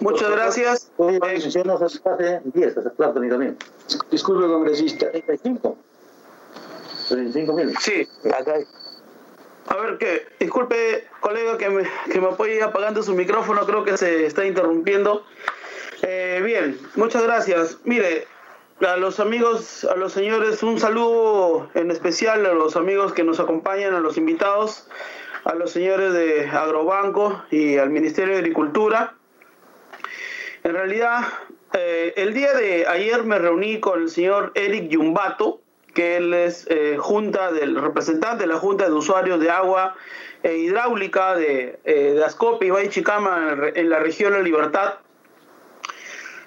Muchas 0.00 0.30
gracias. 0.30 0.90
No 0.98 1.10
se 1.10 2.00
pase 2.00 2.40
10, 2.44 2.74
se 2.74 2.90
plato 2.90 3.20
ni 3.20 3.28
también. 3.28 3.56
Disculpe, 4.10 4.46
congresista. 4.46 5.10
35. 5.10 5.76
35 7.08 7.52
mil. 7.52 7.76
Sí, 7.78 8.08
acá 8.32 8.54
hay. 8.54 8.64
A 9.66 9.76
ver, 9.76 9.98
que 9.98 10.26
disculpe, 10.38 11.08
colega, 11.20 11.56
que 11.56 11.70
me, 11.70 11.84
que 12.12 12.20
me 12.20 12.28
apoye 12.28 12.62
apagando 12.62 13.02
su 13.02 13.14
micrófono, 13.14 13.64
creo 13.64 13.82
que 13.82 13.96
se 13.96 14.26
está 14.26 14.44
interrumpiendo. 14.44 15.24
Eh, 16.02 16.42
bien, 16.44 16.78
muchas 16.96 17.22
gracias. 17.22 17.78
Mire, 17.84 18.26
a 18.80 18.96
los 18.96 19.20
amigos, 19.20 19.84
a 19.84 19.94
los 19.96 20.12
señores, 20.12 20.62
un 20.62 20.80
saludo 20.80 21.70
en 21.74 21.90
especial 21.90 22.44
a 22.46 22.54
los 22.54 22.76
amigos 22.76 23.12
que 23.12 23.22
nos 23.22 23.38
acompañan, 23.38 23.94
a 23.94 24.00
los 24.00 24.16
invitados, 24.16 24.88
a 25.44 25.54
los 25.54 25.70
señores 25.70 26.12
de 26.12 26.48
Agrobanco 26.48 27.44
y 27.50 27.76
al 27.76 27.90
Ministerio 27.90 28.34
de 28.34 28.40
Agricultura. 28.40 29.14
En 30.64 30.74
realidad, 30.74 31.20
eh, 31.72 32.14
el 32.16 32.34
día 32.34 32.52
de 32.54 32.86
ayer 32.86 33.22
me 33.24 33.38
reuní 33.38 33.80
con 33.80 34.02
el 34.02 34.08
señor 34.08 34.50
Eric 34.54 34.88
Yumbato, 34.88 35.60
que 35.92 36.16
él 36.16 36.34
es 36.34 36.66
eh, 36.68 36.96
junta 36.98 37.52
del 37.52 37.80
representante 37.80 38.44
de 38.44 38.48
la 38.48 38.58
Junta 38.58 38.86
de 38.86 38.92
Usuarios 38.92 39.38
de 39.38 39.50
Agua 39.50 39.94
e 40.42 40.56
Hidráulica 40.56 41.36
de, 41.36 41.78
eh, 41.84 42.20
y 42.60 42.70
Baichicama 42.70 43.56
en 43.74 43.88
la 43.88 44.00
región 44.00 44.32
La 44.32 44.40
Libertad. 44.40 44.94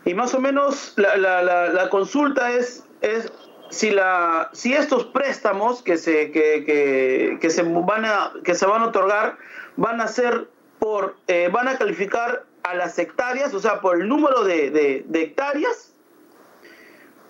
Y 0.07 0.13
más 0.13 0.34
o 0.34 0.39
menos 0.39 0.93
la, 0.95 1.17
la, 1.17 1.43
la, 1.43 1.89
consulta 1.89 2.53
es, 2.53 2.85
es 3.01 3.29
si, 3.69 3.91
la, 3.91 4.49
si 4.53 4.73
estos 4.73 5.03
préstamos 5.07 5.84
que 5.84 5.97
se, 5.97 6.31
que, 6.31 6.63
que, 6.63 7.38
que 7.41 7.49
se, 7.49 7.63
van, 7.63 8.05
a, 8.05 8.31
que 8.45 8.55
se 8.55 8.65
van 8.65 8.84
a 8.84 8.85
otorgar 8.85 9.38
van 9.75 9.99
a 9.99 10.07
ser 10.07 10.47
por, 10.79 11.17
eh, 11.27 11.49
van 11.51 11.67
a 11.67 11.77
calificar 11.77 12.45
a 12.63 12.73
las 12.75 12.97
hectáreas, 12.97 13.53
o 13.53 13.59
sea, 13.59 13.81
por 13.81 13.99
el 13.99 14.07
número 14.07 14.45
de, 14.45 15.05
hectáreas, 15.13 15.93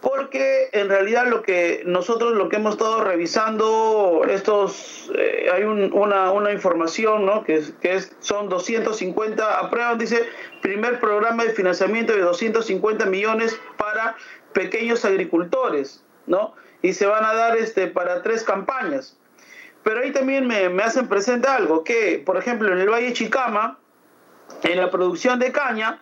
porque 0.01 0.69
en 0.73 0.89
realidad 0.89 1.27
lo 1.27 1.41
que 1.41 1.81
nosotros 1.85 2.33
lo 2.33 2.49
que 2.49 2.57
hemos 2.57 2.73
estado 2.73 3.03
revisando 3.03 4.21
estos 4.29 5.11
eh, 5.15 5.47
hay 5.51 5.63
una, 5.63 6.31
una, 6.31 6.51
información 6.51 7.25
¿no? 7.25 7.43
que, 7.43 7.63
que 7.81 7.95
es, 7.95 8.15
son 8.19 8.47
250 8.47 9.59
aprueban 9.59 9.97
dice 9.97 10.23
primer 10.61 10.99
programa 10.99 11.43
de 11.43 11.49
financiamiento 11.51 12.13
de 12.13 12.21
250 12.21 13.05
millones 13.07 13.59
para 13.77 14.15
pequeños 14.53 15.03
agricultores 15.03 16.03
no 16.27 16.53
y 16.81 16.93
se 16.93 17.07
van 17.07 17.25
a 17.25 17.33
dar 17.33 17.57
este 17.57 17.87
para 17.87 18.21
tres 18.21 18.43
campañas 18.43 19.17
pero 19.83 20.01
ahí 20.01 20.11
también 20.11 20.45
me, 20.45 20.69
me 20.69 20.83
hacen 20.83 21.07
presente 21.07 21.47
algo 21.47 21.83
que 21.83 22.21
por 22.23 22.37
ejemplo 22.37 22.71
en 22.71 22.79
el 22.79 22.89
Valle 22.89 23.13
Chicama 23.13 23.79
en 24.63 24.77
la 24.77 24.91
producción 24.91 25.39
de 25.39 25.51
caña 25.51 26.01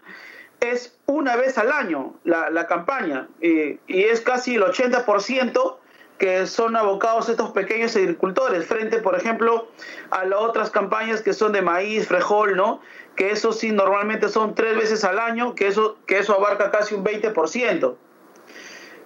es 0.60 0.98
una 1.06 1.36
vez 1.36 1.57
al 1.57 1.72
año 1.72 2.15
la, 2.23 2.68
campaña 2.68 3.27
y, 3.41 3.80
es 3.88 4.22
casi 4.22 4.56
el 4.56 4.64
80% 4.64 5.77
que 6.18 6.48
son 6.48 6.76
abocados 6.77 7.27
estos 7.27 7.52
pequeños 7.52 7.95
agricultores 7.95 8.65
frente, 8.65 8.99
por 8.99 9.15
ejemplo, 9.15 9.68
a 10.11 10.23
las 10.23 10.40
otras 10.40 10.69
campañas 10.69 11.22
que 11.22 11.34
son 11.34 11.52
de 11.52 11.61
maíz, 11.61 12.07
frijol, 12.07 12.56
¿no? 12.56 12.80
Que 13.18 13.32
eso 13.32 13.52
sí 13.52 13.72
normalmente 13.73 14.30
son 14.30 14.56
tres 14.56 14.77
veces 14.77 15.03
al 15.03 15.19
año, 15.19 15.56
que 15.56 15.68
eso, 15.68 15.98
que 16.06 16.19
eso 16.19 16.34
abarca 16.34 16.72
casi 16.72 16.95
un 16.95 17.03
20%. 17.03 17.95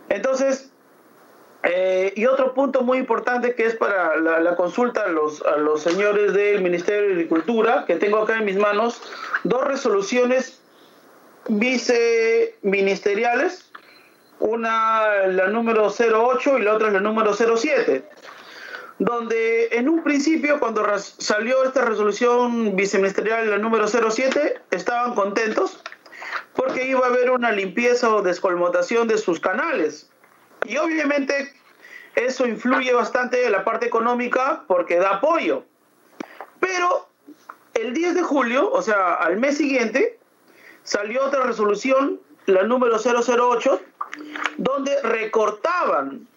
Entonces, 0.10 0.72
eh, 1.64 2.14
y 2.16 2.26
otro 2.26 2.54
punto 2.54 2.84
muy 2.84 3.00
importante 3.00 3.56
que 3.56 3.66
es 3.66 3.76
para 3.76 4.16
la, 4.18 4.56
consulta 4.56 5.06
a 5.06 5.08
los, 5.08 5.42
a 5.42 5.58
los 5.58 5.82
señores 5.82 6.34
del 6.34 6.62
Ministerio 6.62 7.08
de 7.08 7.14
Agricultura, 7.14 7.86
que 7.86 7.96
tengo 7.96 8.20
acá 8.20 8.38
en 8.38 8.46
mis 8.46 8.58
manos, 8.58 9.02
dos 9.44 9.66
resoluciones 9.66 10.59
viceministeriales, 11.50 13.70
una 14.40 15.28
la 15.28 15.48
número 15.48 15.90
08 15.90 16.60
y 16.60 16.62
la 16.62 16.76
otra 16.76 16.92
la 16.92 17.02
número 17.02 17.34
07, 17.34 18.08
donde 19.00 19.70
en 19.72 19.90
un 19.90 20.04
principio 20.04 20.60
cuando 20.60 20.86
salió 21.00 21.64
esta 21.64 21.84
resolución 21.84 22.76
viceministerial 22.76 23.50
la 23.50 23.58
número 23.58 23.88
07 23.88 24.62
estaban 24.72 25.16
contentos 25.16 25.82
porque 26.56 26.88
iba 26.88 27.06
a 27.06 27.10
haber 27.10 27.32
una 27.32 27.52
limpieza 27.52 28.14
o 28.14 28.22
descolmotación 28.22 29.08
de 29.08 29.18
sus 29.18 29.40
canales. 29.40 30.12
Y 30.66 30.78
obviamente 30.78 31.52
eso 32.16 32.46
influye 32.46 32.94
bastante 32.94 33.44
en 33.46 33.54
la 33.54 33.64
parte 33.64 33.88
económica 33.88 34.66
porque 34.68 34.98
da 34.98 35.16
apoyo. 35.16 35.64
Pero 36.60 37.10
el 37.74 37.94
10 37.94 38.16
de 38.16 38.24
julio, 38.24 38.70
o 38.72 38.82
sea, 38.82 39.14
al 39.14 39.38
mes 39.38 39.58
siguiente, 39.58 40.19
salió 40.90 41.24
otra 41.24 41.44
resolución, 41.44 42.20
la 42.48 42.64
número 42.64 42.98
008, 42.98 43.80
donde 44.57 44.99
recortaban, 45.03 46.28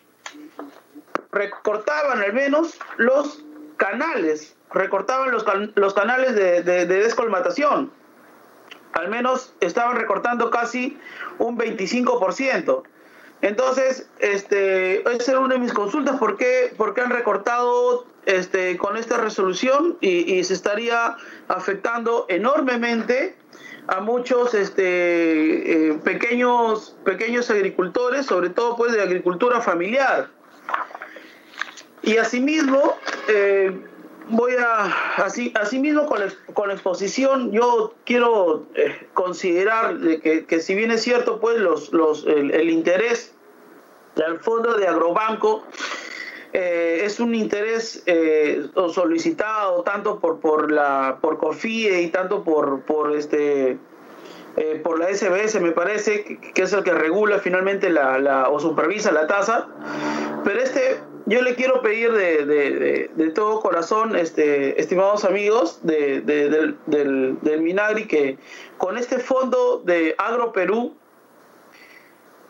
recortaban 1.31 2.21
al 2.23 2.35
menos 2.35 2.79
los 2.99 3.43
canales, 3.79 4.55
recortaban 4.71 5.31
los, 5.31 5.47
los 5.75 5.95
canales 5.95 6.35
de, 6.35 6.63
de, 6.63 6.85
descolmatación. 6.85 7.91
Al 8.93 9.09
menos 9.09 9.55
estaban 9.61 9.97
recortando 9.97 10.51
casi 10.51 10.99
un 11.39 11.57
25%. 11.57 12.83
Entonces, 13.41 14.07
este, 14.19 15.01
esa 15.11 15.33
era 15.33 15.41
una 15.41 15.55
de 15.55 15.61
mis 15.61 15.73
consultas, 15.73 16.19
¿por 16.19 16.37
qué, 16.37 16.75
por 16.77 16.93
qué 16.93 17.01
han 17.01 17.11
recortado 17.11 18.05
este, 18.27 18.77
con 18.77 18.99
esta 18.99 19.17
resolución 19.17 19.97
y, 20.03 20.45
se 20.45 20.53
estaría 20.53 21.17
afectando 21.49 22.27
enormemente 22.29 23.35
a 23.89 24.01
muchos 24.01 24.55
este, 24.55 25.89
eh, 25.91 25.95
pequeños, 26.05 26.97
pequeños 27.05 27.51
agricultores, 27.51 28.27
sobre 28.27 28.51
todo 28.51 28.77
pues 28.77 28.93
de 28.93 29.03
agricultura 29.03 29.61
familiar. 29.61 30.29
Y 32.03 32.17
asimismo, 32.17 32.97
eh, 33.29 33.77
voy 34.29 34.55
a, 34.55 34.85
así, 35.17 35.53
asimismo 35.61 36.07
con 36.07 36.21
la, 36.21 36.33
con 36.55 36.69
la 36.69 36.75
exposición, 36.75 37.53
yo 37.53 37.95
quiero 38.05 38.67
eh, 38.75 39.09
considerar 39.15 39.99
que, 40.23 40.47
que, 40.47 40.61
si 40.61 40.75
bien 40.75 40.91
es 40.91 41.03
cierto 41.03 41.41
pues 41.41 41.59
los, 41.59 41.93
los, 41.93 42.25
el, 42.27 42.51
el 42.53 42.71
interés 42.71 43.35
del 44.17 44.39
fondo 44.39 44.75
de 44.75 44.87
Agrobanco 44.87 45.65
eh, 46.53 47.01
es 47.05 47.19
un 47.19 47.35
interés 47.35 48.03
eh, 48.05 48.69
solicitado 48.93 49.83
tanto 49.85 50.21
por, 50.21 50.41
por 50.41 50.71
la 50.71 51.19
por 51.23 51.39
COFIE 51.39 52.03
y 52.03 52.09
tanto 52.09 52.45
por, 52.45 52.83
por 52.83 53.17
este 53.17 53.79
eh, 54.59 54.81
por 54.85 54.99
la 54.99 55.09
SBS 55.09 55.61
me 55.63 55.73
parece 55.73 56.25
que, 56.53 56.63
es 56.63 56.73
el 56.75 56.85
que 56.85 56.93
regula 56.93 57.39
finalmente 57.39 57.89
la, 57.89 58.19
la, 58.19 58.51
o 58.51 58.61
supervisa 58.61 59.11
la 59.13 59.27
tasa. 59.27 59.67
Pero 60.45 60.61
este 60.61 61.01
yo 61.25 61.41
le 61.41 61.55
quiero 61.55 61.81
pedir 61.81 62.13
de, 62.13 62.45
de, 63.15 63.31
todo 63.31 63.61
corazón 63.61 64.15
este 64.15 64.79
estimados 64.79 65.25
amigos 65.25 65.81
del, 65.83 66.27
del, 66.27 67.39
del 67.41 67.63
Minagri 67.63 68.07
que 68.07 68.37
con 68.77 68.99
este 68.99 69.19
fondo 69.21 69.81
de 69.87 70.15
Agro 70.19 70.53
Perú 70.53 70.97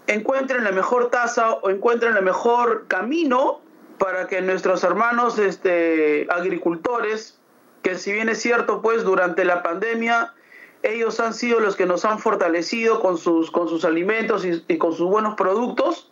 encuentren 0.08 0.64
la 0.64 0.72
mejor 0.72 1.10
tasa 1.10 1.52
o 1.52 1.70
encuentren 1.70 2.16
el 2.16 2.24
mejor 2.24 2.86
camino 2.88 3.60
para 4.02 4.26
que 4.26 4.42
nuestros 4.42 4.82
hermanos 4.82 5.38
este, 5.38 6.26
agricultores, 6.28 7.38
que 7.82 7.94
si 7.94 8.10
bien 8.10 8.28
es 8.28 8.42
cierto, 8.42 8.82
pues 8.82 9.04
durante 9.04 9.44
la 9.44 9.62
pandemia 9.62 10.34
ellos 10.82 11.20
han 11.20 11.32
sido 11.32 11.60
los 11.60 11.76
que 11.76 11.86
nos 11.86 12.04
han 12.04 12.18
fortalecido 12.18 12.98
con 12.98 13.16
sus, 13.16 13.52
con 13.52 13.68
sus 13.68 13.84
alimentos 13.84 14.44
y, 14.44 14.64
y 14.66 14.76
con 14.76 14.92
sus 14.92 15.08
buenos 15.08 15.36
productos, 15.36 16.10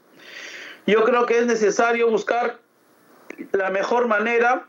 yo 0.87 1.03
creo 1.03 1.27
que 1.27 1.39
es 1.39 1.47
necesario 1.47 2.09
buscar 2.09 2.61
la 3.51 3.71
mejor 3.71 4.07
manera 4.07 4.69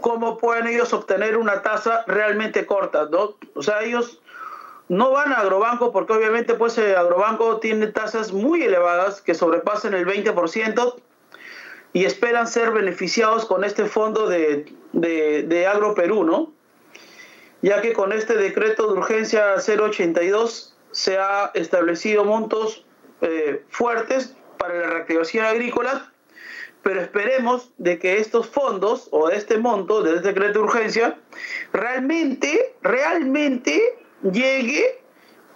cómo 0.00 0.36
pueden 0.38 0.66
ellos 0.66 0.92
obtener 0.92 1.36
una 1.36 1.62
tasa 1.62 2.02
realmente 2.08 2.66
corta, 2.66 3.06
¿no? 3.08 3.36
O 3.54 3.62
sea, 3.62 3.84
ellos 3.84 4.20
no 4.88 5.12
van 5.12 5.32
a 5.32 5.36
Agrobanco 5.36 5.92
porque 5.92 6.12
obviamente 6.12 6.54
pues 6.54 6.76
Agrobanco 6.76 7.60
tiene 7.60 7.86
tasas 7.86 8.32
muy 8.32 8.64
elevadas 8.64 9.22
que 9.22 9.34
sobrepasan 9.36 9.94
el 9.94 10.04
20% 10.04 10.96
y 11.94 12.04
esperan 12.04 12.48
ser 12.48 12.72
beneficiados 12.72 13.46
con 13.46 13.64
este 13.64 13.86
fondo 13.86 14.28
de, 14.28 14.66
de, 14.92 15.66
Agro 15.66 15.94
Perú, 15.94 16.24
¿no? 16.24 16.52
Ya 17.62 17.80
que 17.80 17.92
con 17.92 18.12
este 18.12 18.34
decreto 18.34 18.92
de 18.92 18.98
urgencia 18.98 19.54
082 19.54 20.76
se 20.90 21.16
ha 21.16 21.52
establecido 21.54 22.24
montos 22.24 22.84
eh, 23.20 23.62
fuertes 23.68 24.36
para 24.58 24.74
la 24.80 24.86
reactivación 24.88 25.46
agrícola, 25.46 26.12
pero 26.82 27.00
esperemos 27.00 27.70
de 27.78 28.00
que 28.00 28.18
estos 28.18 28.48
fondos 28.48 29.06
o 29.12 29.30
este 29.30 29.56
monto 29.58 30.02
de 30.02 30.16
este 30.16 30.28
decreto 30.28 30.58
de 30.58 30.64
urgencia 30.64 31.18
realmente, 31.72 32.74
realmente 32.82 33.80
llegue 34.32 35.00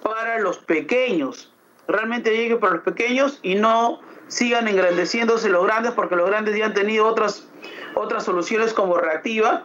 para 0.05 0.39
los 0.39 0.59
pequeños, 0.59 1.53
realmente 1.89 2.31
llegue 2.31 2.57
para 2.57 2.75
los 2.75 2.85
pequeños 2.85 3.41
y 3.43 3.57
no 3.57 4.01
sigan 4.29 4.69
engrandeciéndose 4.69 5.49
los 5.49 5.65
grandes 5.65 5.93
porque 5.93 6.17
los 6.17 6.29
grandes 6.29 6.57
ya 6.57 6.67
han 6.67 6.75
tenido 6.75 7.07
otras, 7.07 7.49
otras 7.95 8.25
soluciones 8.25 8.73
como 8.73 8.97
reactiva. 8.97 9.65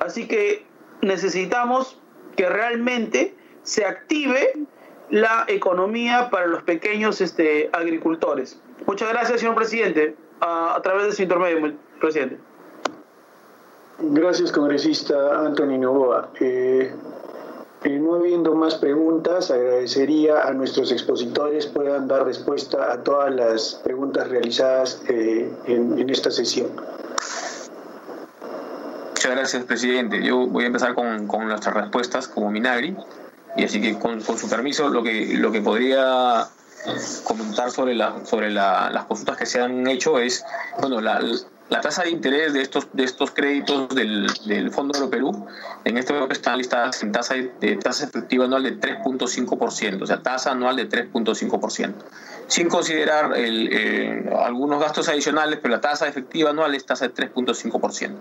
Así 0.00 0.28
que 0.28 0.66
necesitamos 1.00 1.98
que 2.36 2.48
realmente 2.48 3.34
se 3.62 3.84
active 3.84 4.52
la 5.10 5.44
economía 5.48 6.30
para 6.30 6.46
los 6.46 6.62
pequeños 6.62 7.20
este, 7.20 7.70
agricultores. 7.72 8.60
Muchas 8.86 9.08
gracias, 9.08 9.40
señor 9.40 9.54
presidente, 9.54 10.16
a, 10.40 10.78
través 10.82 11.06
de 11.06 11.12
su 11.12 11.22
intermedio, 11.22 11.74
presidente. 12.00 12.38
Gracias, 13.98 14.52
congresista 14.52 15.40
Antonio 15.40 15.78
Novoa. 15.78 16.28
Eh, 16.40 16.94
no 17.90 18.16
habiendo 18.16 18.54
más 18.54 18.74
preguntas, 18.74 19.50
agradecería 19.50 20.42
a 20.42 20.52
nuestros 20.52 20.90
expositores 20.92 21.66
puedan 21.66 22.08
dar 22.08 22.24
respuesta 22.24 22.92
a 22.92 23.02
todas 23.02 23.34
las 23.34 23.80
preguntas 23.84 24.28
realizadas 24.28 25.02
eh, 25.08 25.50
en, 25.66 26.10
esta 26.10 26.30
sesión. 26.30 26.68
Muchas 29.10 29.30
gracias, 29.30 29.64
presidente. 29.64 30.22
Yo 30.22 30.46
voy 30.46 30.64
a 30.64 30.66
empezar 30.66 30.94
con, 30.94 31.26
nuestras 31.26 31.74
respuestas 31.74 32.28
como 32.28 32.50
Minagri. 32.50 32.96
Y 33.56 33.64
así 33.64 33.80
que 33.80 33.98
con, 33.98 34.20
con, 34.20 34.36
su 34.36 34.50
permiso, 34.50 34.88
lo 34.88 35.02
que, 35.02 35.34
lo 35.38 35.50
que 35.50 35.62
podría 35.62 36.46
comentar 37.24 37.70
sobre, 37.70 37.94
la, 37.94 38.24
sobre 38.24 38.50
la, 38.50 38.90
las 38.90 39.04
consultas 39.06 39.36
que 39.38 39.46
se 39.46 39.60
han 39.60 39.86
hecho 39.86 40.18
es, 40.18 40.44
bueno, 40.78 41.00
la, 41.00 41.20
la 41.68 41.80
tasa 41.80 42.02
de 42.04 42.10
interés 42.10 42.52
de 42.52 42.62
estos, 42.62 42.88
de 42.92 43.04
estos 43.04 43.32
créditos 43.32 43.88
del, 43.94 44.26
del 44.46 44.70
Fondo 44.70 44.98
de 45.00 45.08
Perú 45.08 45.46
en 45.84 45.98
este 45.98 46.12
momento 46.12 46.32
están 46.32 46.58
listadas 46.58 47.02
en 47.02 47.12
tasa, 47.12 47.34
de, 47.34 47.76
tasa 47.76 48.04
efectiva 48.04 48.44
anual 48.44 48.62
de 48.62 48.78
3.5%, 48.78 50.02
o 50.02 50.06
sea, 50.06 50.22
tasa 50.22 50.52
anual 50.52 50.76
de 50.76 50.88
3.5%, 50.88 51.92
sin 52.46 52.68
considerar 52.68 53.32
eh, 53.36 54.30
algunos 54.38 54.80
gastos 54.80 55.08
adicionales, 55.08 55.58
pero 55.60 55.74
la 55.74 55.80
tasa 55.80 56.06
efectiva 56.06 56.50
anual 56.50 56.74
es 56.74 56.86
tasa 56.86 57.08
de 57.08 57.14
3.5%. 57.14 58.12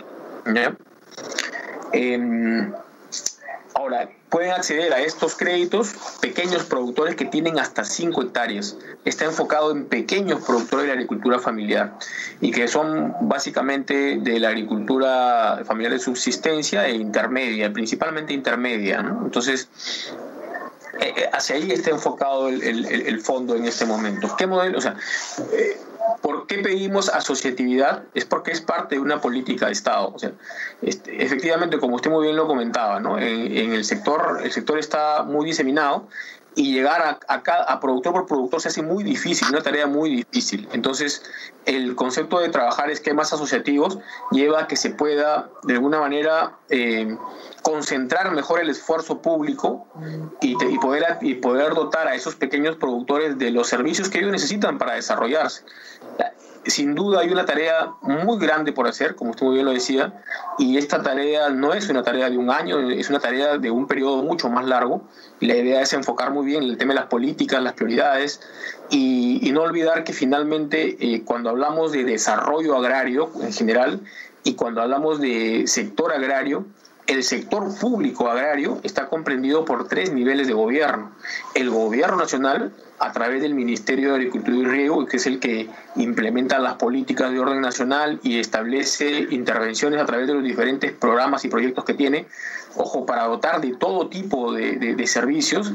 Eh, 1.94 2.72
Ahora, 3.78 4.10
pueden 4.30 4.52
acceder 4.52 4.94
a 4.94 5.02
estos 5.02 5.36
créditos 5.36 5.96
pequeños 6.22 6.64
productores 6.64 7.16
que 7.16 7.26
tienen 7.26 7.60
hasta 7.60 7.84
5 7.84 8.22
hectáreas. 8.22 8.78
Está 9.04 9.26
enfocado 9.26 9.72
en 9.72 9.86
pequeños 9.86 10.42
productores 10.46 10.84
de 10.84 10.88
la 10.88 10.94
agricultura 10.94 11.40
familiar 11.40 11.98
y 12.40 12.52
que 12.52 12.70
son 12.70 13.14
básicamente 13.22 14.18
de 14.18 14.40
la 14.40 14.48
agricultura 14.48 15.62
familiar 15.66 15.92
de 15.92 16.00
subsistencia 16.00 16.88
e 16.88 16.96
intermedia, 16.96 17.72
principalmente 17.74 18.34
intermedia. 18.34 19.00
Entonces, 19.00 19.68
eh, 21.02 21.14
eh, 21.18 21.30
hacia 21.34 21.58
ahí 21.58 21.70
está 21.70 21.90
enfocado 21.90 22.48
el, 22.48 23.20
fondo 23.22 23.56
en 23.56 23.66
este 23.66 23.86
momento. 23.86 24.34
¿Qué 24.38 24.48
modelo? 24.48 24.78
O 24.78 24.82
sea, 24.82 24.96
eh, 25.52 25.78
¿Por 26.22 26.48
qué 26.48 26.60
pedimos 26.60 27.10
asociatividad? 27.10 28.04
Es 28.14 28.26
porque 28.26 28.52
es 28.52 28.62
parte 28.62 28.96
de 28.96 29.02
una 29.02 29.22
política 29.22 29.68
de 29.68 29.74
Estado. 29.74 30.12
O 30.14 30.20
sea, 30.20 30.32
este, 30.82 31.24
efectivamente, 31.24 31.80
como 31.80 31.96
usted 31.96 32.10
muy 32.12 32.24
bien 32.24 32.36
lo 32.36 32.48
comentaba, 32.48 33.00
¿no? 33.00 33.18
en, 33.20 33.74
el 33.74 33.84
sector, 33.84 34.40
el 34.44 34.52
sector 34.52 34.80
está 34.80 35.24
muy 35.24 35.46
diseminado 35.46 36.08
y 36.56 36.74
llegar 36.74 37.02
a, 37.02 37.20
a, 37.28 37.80
productor 37.80 38.14
por 38.14 38.26
productor 38.26 38.62
se 38.62 38.70
hace 38.70 38.82
muy 38.82 39.04
difícil, 39.04 39.48
una 39.50 39.62
tarea 39.62 39.88
muy 39.88 40.10
difícil. 40.10 40.68
Entonces, 40.72 41.24
el 41.66 41.96
concepto 41.96 42.40
de 42.40 42.50
trabajar 42.50 42.90
esquemas 42.90 43.34
asociativos 43.34 44.00
lleva 44.32 44.62
a 44.62 44.68
que 44.68 44.78
se 44.78 44.92
pueda, 44.92 45.50
de 45.64 45.74
alguna 45.74 46.00
manera, 46.00 46.58
eh, 46.70 47.18
concentrar 47.62 48.32
mejor 48.32 48.62
el 48.62 48.70
esfuerzo 48.70 49.22
público 49.22 49.88
y, 50.42 50.52
y, 50.52 50.78
poder, 50.80 51.18
y 51.22 51.36
poder 51.36 51.74
dotar 51.74 52.08
a 52.08 52.16
esos 52.16 52.36
pequeños 52.36 52.78
productores 52.78 53.38
de 53.38 53.52
los 53.52 53.68
servicios 53.68 54.10
que 54.10 54.20
ellos 54.20 54.32
necesitan 54.32 54.78
para 54.78 54.94
desarrollarse 54.94 55.64
sin 56.68 56.96
duda 56.96 57.22
hay 57.22 57.30
una 57.30 57.46
tarea 57.46 57.92
muy 58.02 58.40
grande 58.40 58.72
por 58.72 58.88
hacer, 58.88 59.16
como 59.16 59.32
usted 59.32 59.46
muy 59.46 59.56
bien 59.56 59.66
lo 59.66 59.74
decía, 59.74 60.22
y 60.58 60.78
esta 60.78 61.02
tarea 61.02 61.50
no 61.50 61.74
es 61.74 61.90
una 61.90 62.04
tarea 62.04 62.30
de 62.30 62.38
un 62.38 62.50
año, 62.50 62.90
es 62.90 63.10
una 63.10 63.20
tarea 63.20 63.58
de 63.58 63.72
un 63.72 63.88
periodo 63.88 64.24
mucho 64.24 64.50
más 64.50 64.66
largo. 64.66 65.02
La 65.40 65.56
idea 65.56 65.82
es 65.82 65.94
enfocar 65.94 66.32
muy 66.32 66.46
bien 66.46 66.64
el 66.64 66.78
tema 66.78 66.94
de 66.94 67.00
las 67.02 67.10
políticas, 67.10 67.62
las 67.62 67.74
prioridades, 67.74 68.42
y, 68.90 69.52
no 69.56 69.62
olvidar 69.62 70.04
que 70.04 70.12
finalmente 70.12 70.98
eh, 71.00 71.24
cuando 71.24 71.50
hablamos 71.50 71.94
de 71.94 72.04
desarrollo 72.04 72.76
agrario 72.76 73.32
en 73.42 73.54
general 73.54 74.02
y 74.44 74.56
cuando 74.56 74.82
hablamos 74.82 75.22
de 75.22 75.64
sector 75.66 76.12
agrario, 76.12 76.66
el 77.08 77.24
sector 77.24 77.78
público 77.80 78.30
agrario 78.30 78.80
está 78.84 79.08
comprendido 79.08 79.64
por 79.64 79.88
tres 79.88 80.12
niveles 80.12 80.48
de 80.48 80.54
gobierno. 80.54 81.12
El 81.54 81.70
gobierno 81.70 82.18
nacional, 82.18 82.74
a 83.00 83.12
través 83.12 83.42
del 83.42 83.54
Ministerio 83.54 84.10
de 84.10 84.16
Agricultura 84.16 84.58
y 84.58 84.66
Riego, 84.66 85.06
que 85.06 85.18
es 85.18 85.28
el 85.28 85.40
que 85.40 85.70
implementa 85.96 86.58
las 86.58 86.76
políticas 86.76 87.32
de 87.32 87.40
orden 87.40 87.62
nacional 87.62 88.20
y 88.24 88.40
establece 88.40 89.28
intervenciones 89.30 90.02
a 90.02 90.06
través 90.06 90.28
de 90.28 90.34
los 90.34 90.44
diferentes 90.44 90.92
programas 90.94 91.46
y 91.46 91.50
proyectos 91.50 91.86
que 91.86 91.94
tiene, 91.94 92.26
ojo, 92.76 93.06
para 93.06 93.26
dotar 93.26 93.62
de 93.62 93.76
todo 93.76 94.08
tipo 94.08 94.54
de, 94.54 95.06
servicios. 95.06 95.74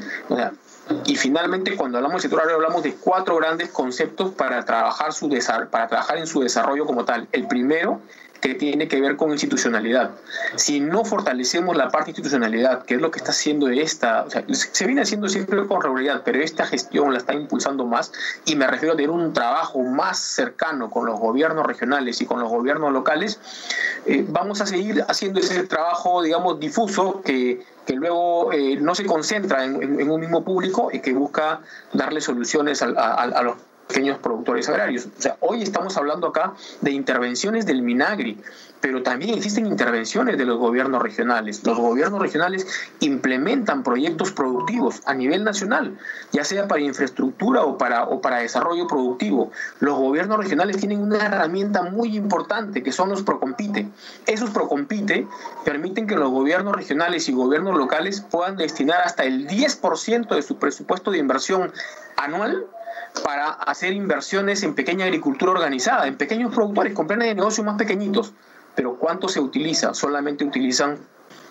y 1.07 1.15
finalmente, 1.15 1.77
cuando 1.77 1.99
hablamos 1.99 2.17
del 2.17 2.23
sector 2.23 2.41
agrario, 2.41 2.57
hablamos 2.57 2.83
de 2.83 2.95
cuatro 2.95 3.37
grandes 3.37 3.69
conceptos 3.71 4.33
para 4.33 4.65
trabajar, 4.65 5.13
su 5.13 5.29
para 5.71 5.87
trabajar 5.87 6.19
en 6.19 6.27
su 6.27 6.41
desarrollo 6.41 6.85
como 6.87 7.05
tal. 7.05 7.29
El 7.31 7.47
primero 7.47 8.01
que 8.41 8.55
tiene 8.55 8.89
que 8.89 9.01
ver 9.01 9.17
con 9.17 9.31
institucionalidad. 9.31 10.11
Si 10.57 10.81
no 10.81 11.05
fortalecemos 11.05 11.77
la 11.77 11.91
parte 11.91 12.11
institucionalidad, 12.11 12.85
que 12.85 12.95
es 12.95 13.01
lo 13.01 13.11
que 13.11 13.19
está 13.19 13.31
haciendo 13.33 13.69
esta, 13.69 14.27
se 14.53 14.87
viene 14.87 15.03
haciendo 15.03 15.29
siempre 15.29 15.67
con 15.67 15.83
regularidad, 15.83 16.23
pero 16.25 16.43
esta 16.43 16.67
gestión 16.67 17.13
la 17.13 17.19
está 17.19 17.35
impulsando 17.35 17.87
más 17.87 18.13
y 18.45 18.57
me 18.57 18.67
refiero 18.67 18.95
a 18.95 18.97
tener 18.97 19.11
un 19.11 19.33
trabajo 19.33 19.81
más 19.83 20.19
cercano 20.19 20.91
con 20.91 21.07
los 21.07 21.21
gobiernos 21.21 21.67
regionales 21.67 22.21
y 22.21 22.27
con 22.27 22.41
los 22.41 22.49
gobiernos 22.49 22.93
locales, 22.93 23.39
eh, 24.07 24.25
vamos 24.27 24.61
a 24.61 24.67
seguir 24.67 25.05
haciendo 25.07 25.41
ese 25.41 25.65
trabajo, 25.65 26.23
digamos, 26.23 26.59
difuso 26.59 27.21
que, 27.23 27.65
que 27.87 27.95
luego 27.95 28.53
eh, 28.53 28.77
no 28.81 28.95
se 28.95 29.05
concentra 29.05 29.65
en, 29.65 30.11
un 30.11 30.21
mismo 30.21 30.45
público 30.45 30.91
y 30.93 31.01
que 31.01 31.13
busca 31.13 31.61
darle 31.93 32.21
soluciones 32.21 32.83
a 32.83 33.43
los 33.43 33.57
pequeños 33.91 34.19
productores 34.19 34.69
agrarios. 34.69 35.07
O 35.07 35.21
sea, 35.21 35.37
hoy 35.41 35.63
estamos 35.63 35.97
hablando 35.97 36.29
acá 36.29 36.55
de 36.81 36.93
intervenciones 36.93 37.67
del 37.67 37.83
Minagri, 37.83 38.41
pero 38.81 39.03
también 39.03 39.35
existen 39.35 39.67
intervenciones 39.67 40.39
de 40.39 40.47
los 40.47 40.59
gobiernos 40.59 41.03
regionales. 41.03 41.65
Los 41.65 41.77
gobiernos 41.77 42.21
regionales 42.21 42.67
implementan 43.01 43.83
proyectos 43.83 44.31
productivos 44.33 45.03
a 45.07 45.15
nivel 45.15 45.43
nacional, 45.45 45.99
ya 46.33 46.45
sea 46.45 46.69
para 46.69 46.81
infraestructura 46.81 47.63
o 47.63 47.77
para, 47.77 48.05
o 48.05 48.21
para 48.21 48.39
desarrollo 48.39 48.87
productivo. 48.87 49.51
Los 49.81 49.99
gobiernos 49.99 50.39
regionales 50.39 50.77
tienen 50.79 51.03
una 51.03 51.19
herramienta 51.19 51.83
muy 51.83 52.17
importante 52.17 52.83
que 52.83 52.93
son 52.93 53.09
los 53.11 53.23
Procompite. 53.23 53.89
Esos 54.27 54.51
Procompite 54.51 55.27
permiten 55.65 56.07
que 56.07 56.17
los 56.17 56.31
gobiernos 56.31 56.75
regionales 56.75 57.29
y 57.29 57.33
gobiernos 57.33 57.77
locales 57.77 58.21
puedan 58.21 58.57
destinar 58.57 59.03
hasta 59.05 59.25
el 59.25 59.49
10% 59.49 60.35
de 60.35 60.43
su 60.43 60.57
presupuesto 60.57 61.11
de 61.11 61.19
inversión 61.19 61.73
anual 62.17 62.67
para 63.23 63.51
hacer 63.51 63.93
inversiones 63.93 64.63
en 64.63 64.75
pequeña 64.75 65.05
agricultura 65.05 65.53
organizada, 65.53 66.07
en 66.07 66.17
pequeños 66.17 66.55
productores 66.55 66.95
con 66.95 67.07
planes 67.07 67.29
de 67.29 67.35
negocio 67.35 67.65
más 67.65 67.77
pequeñitos. 67.77 68.33
Pero 68.75 68.97
¿cuánto 68.97 69.29
se 69.29 69.41
utiliza? 69.41 69.95
Solamente 69.95 70.45
utilizan 70.45 70.99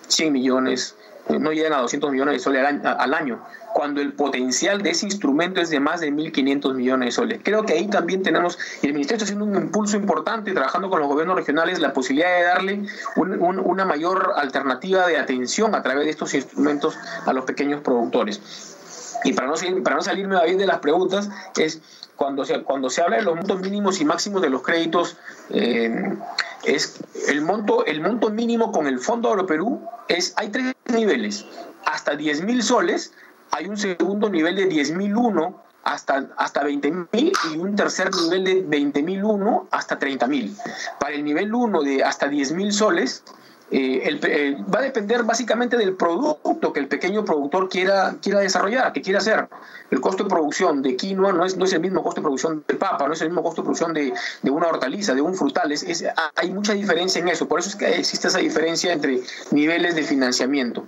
100 0.08 0.34
millones, 0.34 0.96
eh, 1.30 1.38
no 1.40 1.52
llegan 1.52 1.74
a 1.74 1.82
200 1.82 2.12
millones 2.12 2.36
de 2.36 2.40
soles 2.40 2.66
al 2.84 3.14
año, 3.14 3.40
cuando 3.74 4.02
el 4.02 4.14
potencial 4.14 4.82
de 4.82 4.92
ese 4.92 5.06
instrumento 5.06 5.62
es 5.62 5.70
de 5.70 5.80
más 5.80 6.02
de 6.02 6.12
1.500 6.12 6.74
millones 6.74 7.08
de 7.08 7.12
soles. 7.12 7.40
Creo 7.44 7.64
que 7.64 7.74
ahí 7.74 7.88
también 7.88 8.24
tenemos, 8.24 8.58
y 8.82 8.88
el 8.88 8.94
Ministerio 8.94 9.18
está 9.18 9.26
haciendo 9.26 9.46
un 9.46 9.56
impulso 9.56 9.96
importante, 9.96 10.52
trabajando 10.54 10.90
con 10.90 11.00
los 11.00 11.08
gobiernos 11.08 11.36
regionales, 11.36 11.80
la 11.80 11.94
posibilidad 11.94 12.36
de 12.36 12.44
darle 12.44 12.86
una 13.16 13.86
mayor 13.86 14.34
alternativa 14.36 15.08
de 15.08 15.18
atención 15.18 15.76
a 15.76 15.84
través 15.84 16.06
de 16.06 16.12
estos 16.12 16.34
instrumentos 16.34 16.98
a 17.26 17.34
los 17.34 17.46
pequeños 17.46 17.82
productores. 17.82 18.78
Y 19.24 19.34
para 19.34 19.48
no, 19.48 19.56
para 19.84 19.96
no 19.98 20.02
salirme 20.02 20.38
a 20.38 20.42
de 20.42 20.66
las 20.66 20.80
preguntas, 20.80 21.30
es 21.58 21.82
cuando 22.16 22.46
se, 22.46 22.64
cuando 22.64 22.90
se 22.90 23.02
habla 23.02 23.18
de 23.18 23.24
los 23.24 23.36
montos 23.36 23.62
mínimos 23.62 24.00
y 24.02 24.06
máximos 24.06 24.42
de 24.42 24.50
los 24.50 24.62
créditos, 24.62 25.18
eh, 25.50 26.18
es 26.64 27.00
el 27.28 27.42
monto, 27.42 27.86
el 27.86 28.02
monto 28.02 28.30
mínimo 28.30 28.72
con 28.72 28.88
el 28.88 29.00
Fondo 29.00 29.30
Agroperú 29.30 29.82
es, 30.08 30.34
hay 30.36 30.50
tres 30.50 30.76
niveles, 30.92 31.46
hasta 31.86 32.16
10 32.16 32.44
mil 32.44 32.64
soles, 32.64 33.14
hay 33.52 33.68
un 33.68 33.78
segundo 33.78 34.30
nivel 34.30 34.56
de 34.56 34.66
10 34.66 34.92
mil 34.92 35.16
uno 35.16 35.64
hasta, 35.84 36.30
hasta 36.38 36.64
20 36.64 36.92
mil 37.12 37.32
y 37.52 37.58
un 37.58 37.76
tercer 37.76 38.10
nivel 38.14 38.44
de 38.44 38.62
20 38.68 39.04
mil 39.04 39.24
uno 39.24 39.68
hasta 39.72 39.98
30 39.98 40.28
mil. 40.28 40.56
Para 41.00 41.16
el 41.16 41.24
nivel 41.24 41.54
1 41.54 41.82
de 41.82 42.04
hasta 42.04 42.28
10 42.28 42.52
mil 42.52 42.74
soles, 42.74 43.24
eh, 43.72 44.02
el, 44.06 44.20
eh, 44.24 44.58
va 44.74 44.80
a 44.80 44.82
depender 44.82 45.24
básicamente 45.24 45.78
del 45.78 45.96
producto 45.96 46.74
que 46.74 46.80
el 46.80 46.88
pequeño 46.88 47.24
productor 47.24 47.70
quiera, 47.70 48.16
quiera 48.22 48.40
desarrollar, 48.40 48.92
que 48.94 49.02
quiera 49.02 49.20
hacer. 49.20 49.48
El 49.92 50.02
costo 50.02 50.24
de 50.24 50.30
producción 50.30 50.82
de 50.82 50.96
quinoa 50.96 51.32
no 51.34 51.46
es, 51.46 51.58
no 51.58 51.66
es 51.66 51.74
el 51.74 51.80
mismo 51.80 52.04
costo 52.04 52.22
de 52.22 52.26
producción 52.26 52.64
de 52.68 52.76
papa, 52.76 53.08
no 53.08 53.14
es 53.14 53.22
el 53.22 53.30
mismo 53.30 53.44
costo 53.44 53.62
de 53.62 53.66
producción 53.66 53.94
de, 53.94 54.14
de 54.42 54.52
una 54.52 54.68
hortaliza, 54.68 55.14
de 55.14 55.22
un 55.22 55.36
frutal. 55.36 55.72
Es, 55.72 56.06
hay 56.36 56.52
mucha 56.52 56.74
diferencia 56.74 57.22
en 57.22 57.28
eso. 57.28 57.48
Por 57.48 57.60
eso 57.60 57.70
es 57.70 57.76
que 57.76 57.88
existe 57.96 58.28
esa 58.28 58.40
diferencia 58.40 58.92
entre 58.94 59.22
niveles 59.52 59.96
de 59.96 60.04
financiamiento. 60.04 60.86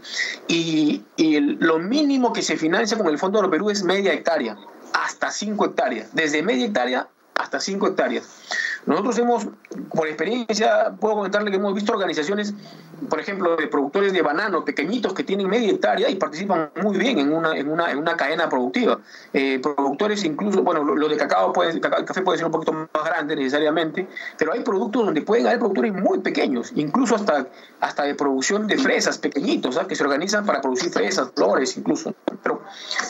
Y, 0.48 1.04
y 1.18 1.40
lo 1.40 1.80
mínimo 1.80 2.34
que 2.34 2.42
se 2.42 2.58
financia 2.58 2.98
con 2.98 3.08
el 3.08 3.18
Fondo 3.18 3.42
de 3.42 3.50
Perú 3.50 3.70
es 3.70 3.84
media 3.84 4.14
hectárea, 4.14 4.58
hasta 4.94 5.32
5 5.32 5.66
hectáreas. 5.66 6.10
Desde 6.14 6.44
media 6.44 6.66
hectárea 6.66 7.08
hasta 7.36 7.60
5 7.60 7.88
hectáreas. 7.88 8.26
Nosotros 8.86 9.18
hemos, 9.20 9.48
por 9.94 10.08
experiencia, 10.08 10.94
puedo 11.00 11.16
comentarle 11.16 11.52
que 11.52 11.58
hemos 11.58 11.74
visto 11.74 11.94
organizaciones, 11.94 12.54
por 13.10 13.20
ejemplo, 13.20 13.56
de 13.56 13.68
productores 13.68 14.14
de 14.14 14.22
banano 14.22 14.64
pequeñitos 14.64 15.14
que 15.14 15.24
tienen 15.24 15.50
media 15.50 15.72
hectárea 15.72 16.10
y 16.10 16.16
participan 16.16 16.72
muy 16.82 16.98
bien 16.98 17.20
en 17.20 17.34
una, 17.34 17.56
en 17.56 17.70
una, 17.70 17.92
en 17.92 17.98
una 17.98 18.16
cadena 18.16 18.50
productiva. 18.50 19.00
Eh, 19.34 19.60
productores 19.62 20.24
incluso, 20.24 20.62
bueno, 20.64 20.84
lo, 20.84 21.08
de 21.08 21.18
cacao, 21.18 21.54
puede, 21.54 21.80
café 21.80 22.22
puede 22.22 22.38
ser 22.38 22.46
un 22.46 22.52
poquito 22.52 22.74
más 22.74 23.06
grande 23.06 23.36
necesariamente, 23.36 24.08
pero 24.38 24.54
hay 24.54 24.62
productos 24.62 25.06
donde 25.06 25.22
pueden 25.22 25.48
haber 25.48 25.60
productores 25.60 25.94
muy 25.94 26.20
pequeños, 26.20 26.72
incluso 26.76 27.16
hasta, 27.16 27.48
hasta 27.80 28.04
de 28.04 28.16
producción 28.16 28.68
de 28.68 28.78
fresas 28.78 29.18
pequeñitos, 29.18 29.78
que 29.88 29.96
se 29.96 30.04
organizan 30.04 30.46
para 30.46 30.62
producir 30.62 30.92
fresas, 30.92 31.32
flores 31.36 31.78
incluso. 31.78 32.14
Pero, 32.44 32.62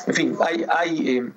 en 0.07 0.13
fin, 0.13 0.37
hay, 0.45 0.65
hay 0.69 1.17
eh, 1.17 1.31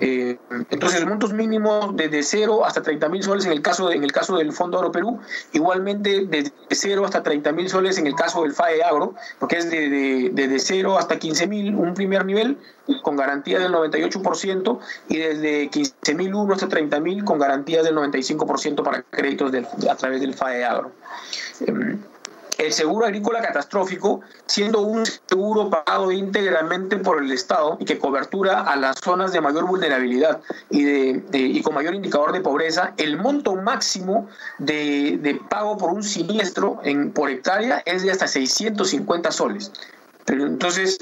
eh, 0.00 0.38
entonces 0.70 1.04
montos 1.06 1.32
mínimos 1.32 1.94
desde 1.96 2.22
0 2.22 2.64
hasta 2.64 2.82
30 2.82 3.08
mil 3.08 3.22
soles 3.22 3.46
en 3.46 3.52
el 3.52 3.62
caso 3.62 3.90
en 3.90 4.04
el 4.04 4.12
caso 4.12 4.36
del 4.36 4.52
Fondo 4.52 4.78
Agro 4.78 4.92
Perú, 4.92 5.20
igualmente 5.52 6.26
desde 6.26 6.52
0 6.70 7.04
hasta 7.04 7.22
30 7.22 7.52
mil 7.52 7.68
soles 7.68 7.95
en 7.98 8.06
el 8.06 8.14
caso 8.14 8.42
del 8.42 8.52
FAE 8.52 8.82
Agro, 8.82 9.14
porque 9.38 9.58
es 9.58 9.70
desde 9.70 10.30
de, 10.30 10.58
0 10.58 10.98
hasta 10.98 11.18
15 11.18 11.46
mil 11.46 11.74
un 11.74 11.94
primer 11.94 12.24
nivel 12.24 12.58
con 13.02 13.16
garantía 13.16 13.58
del 13.58 13.72
98% 13.72 14.78
y 15.08 15.16
desde 15.18 15.68
15 15.68 16.14
mil 16.14 16.34
uno 16.34 16.54
hasta 16.54 16.68
30 16.68 17.00
mil 17.00 17.24
con 17.24 17.38
garantía 17.38 17.82
del 17.82 17.96
95% 17.96 18.82
para 18.82 19.02
créditos 19.02 19.52
a 19.88 19.96
través 19.96 20.20
del 20.20 20.34
FAE 20.34 20.64
Agro. 20.64 20.92
Em, 21.66 21.98
el 22.58 22.72
seguro 22.72 23.06
agrícola 23.06 23.42
catastrófico, 23.42 24.20
siendo 24.46 24.80
un 24.80 25.04
seguro 25.06 25.70
pagado 25.70 26.10
íntegramente 26.10 26.96
por 26.96 27.22
el 27.22 27.30
Estado 27.32 27.76
y 27.80 27.84
que 27.84 27.98
cobertura 27.98 28.62
a 28.62 28.76
las 28.76 28.96
zonas 28.98 29.32
de 29.32 29.40
mayor 29.40 29.66
vulnerabilidad 29.66 30.40
y, 30.70 30.84
de, 30.84 31.38
y 31.38 31.62
con 31.62 31.74
mayor 31.74 31.94
indicador 31.94 32.32
de 32.32 32.40
pobreza, 32.40 32.94
el 32.96 33.18
monto 33.18 33.56
máximo 33.56 34.28
de, 34.58 35.40
pago 35.50 35.76
por 35.76 35.90
un 35.90 36.02
siniestro 36.02 36.80
en, 36.82 37.12
por 37.12 37.30
hectárea 37.30 37.82
es 37.84 38.02
de 38.02 38.10
hasta 38.10 38.26
650 38.26 39.30
soles. 39.32 39.72
Pero 40.24 40.46
entonces, 40.46 40.98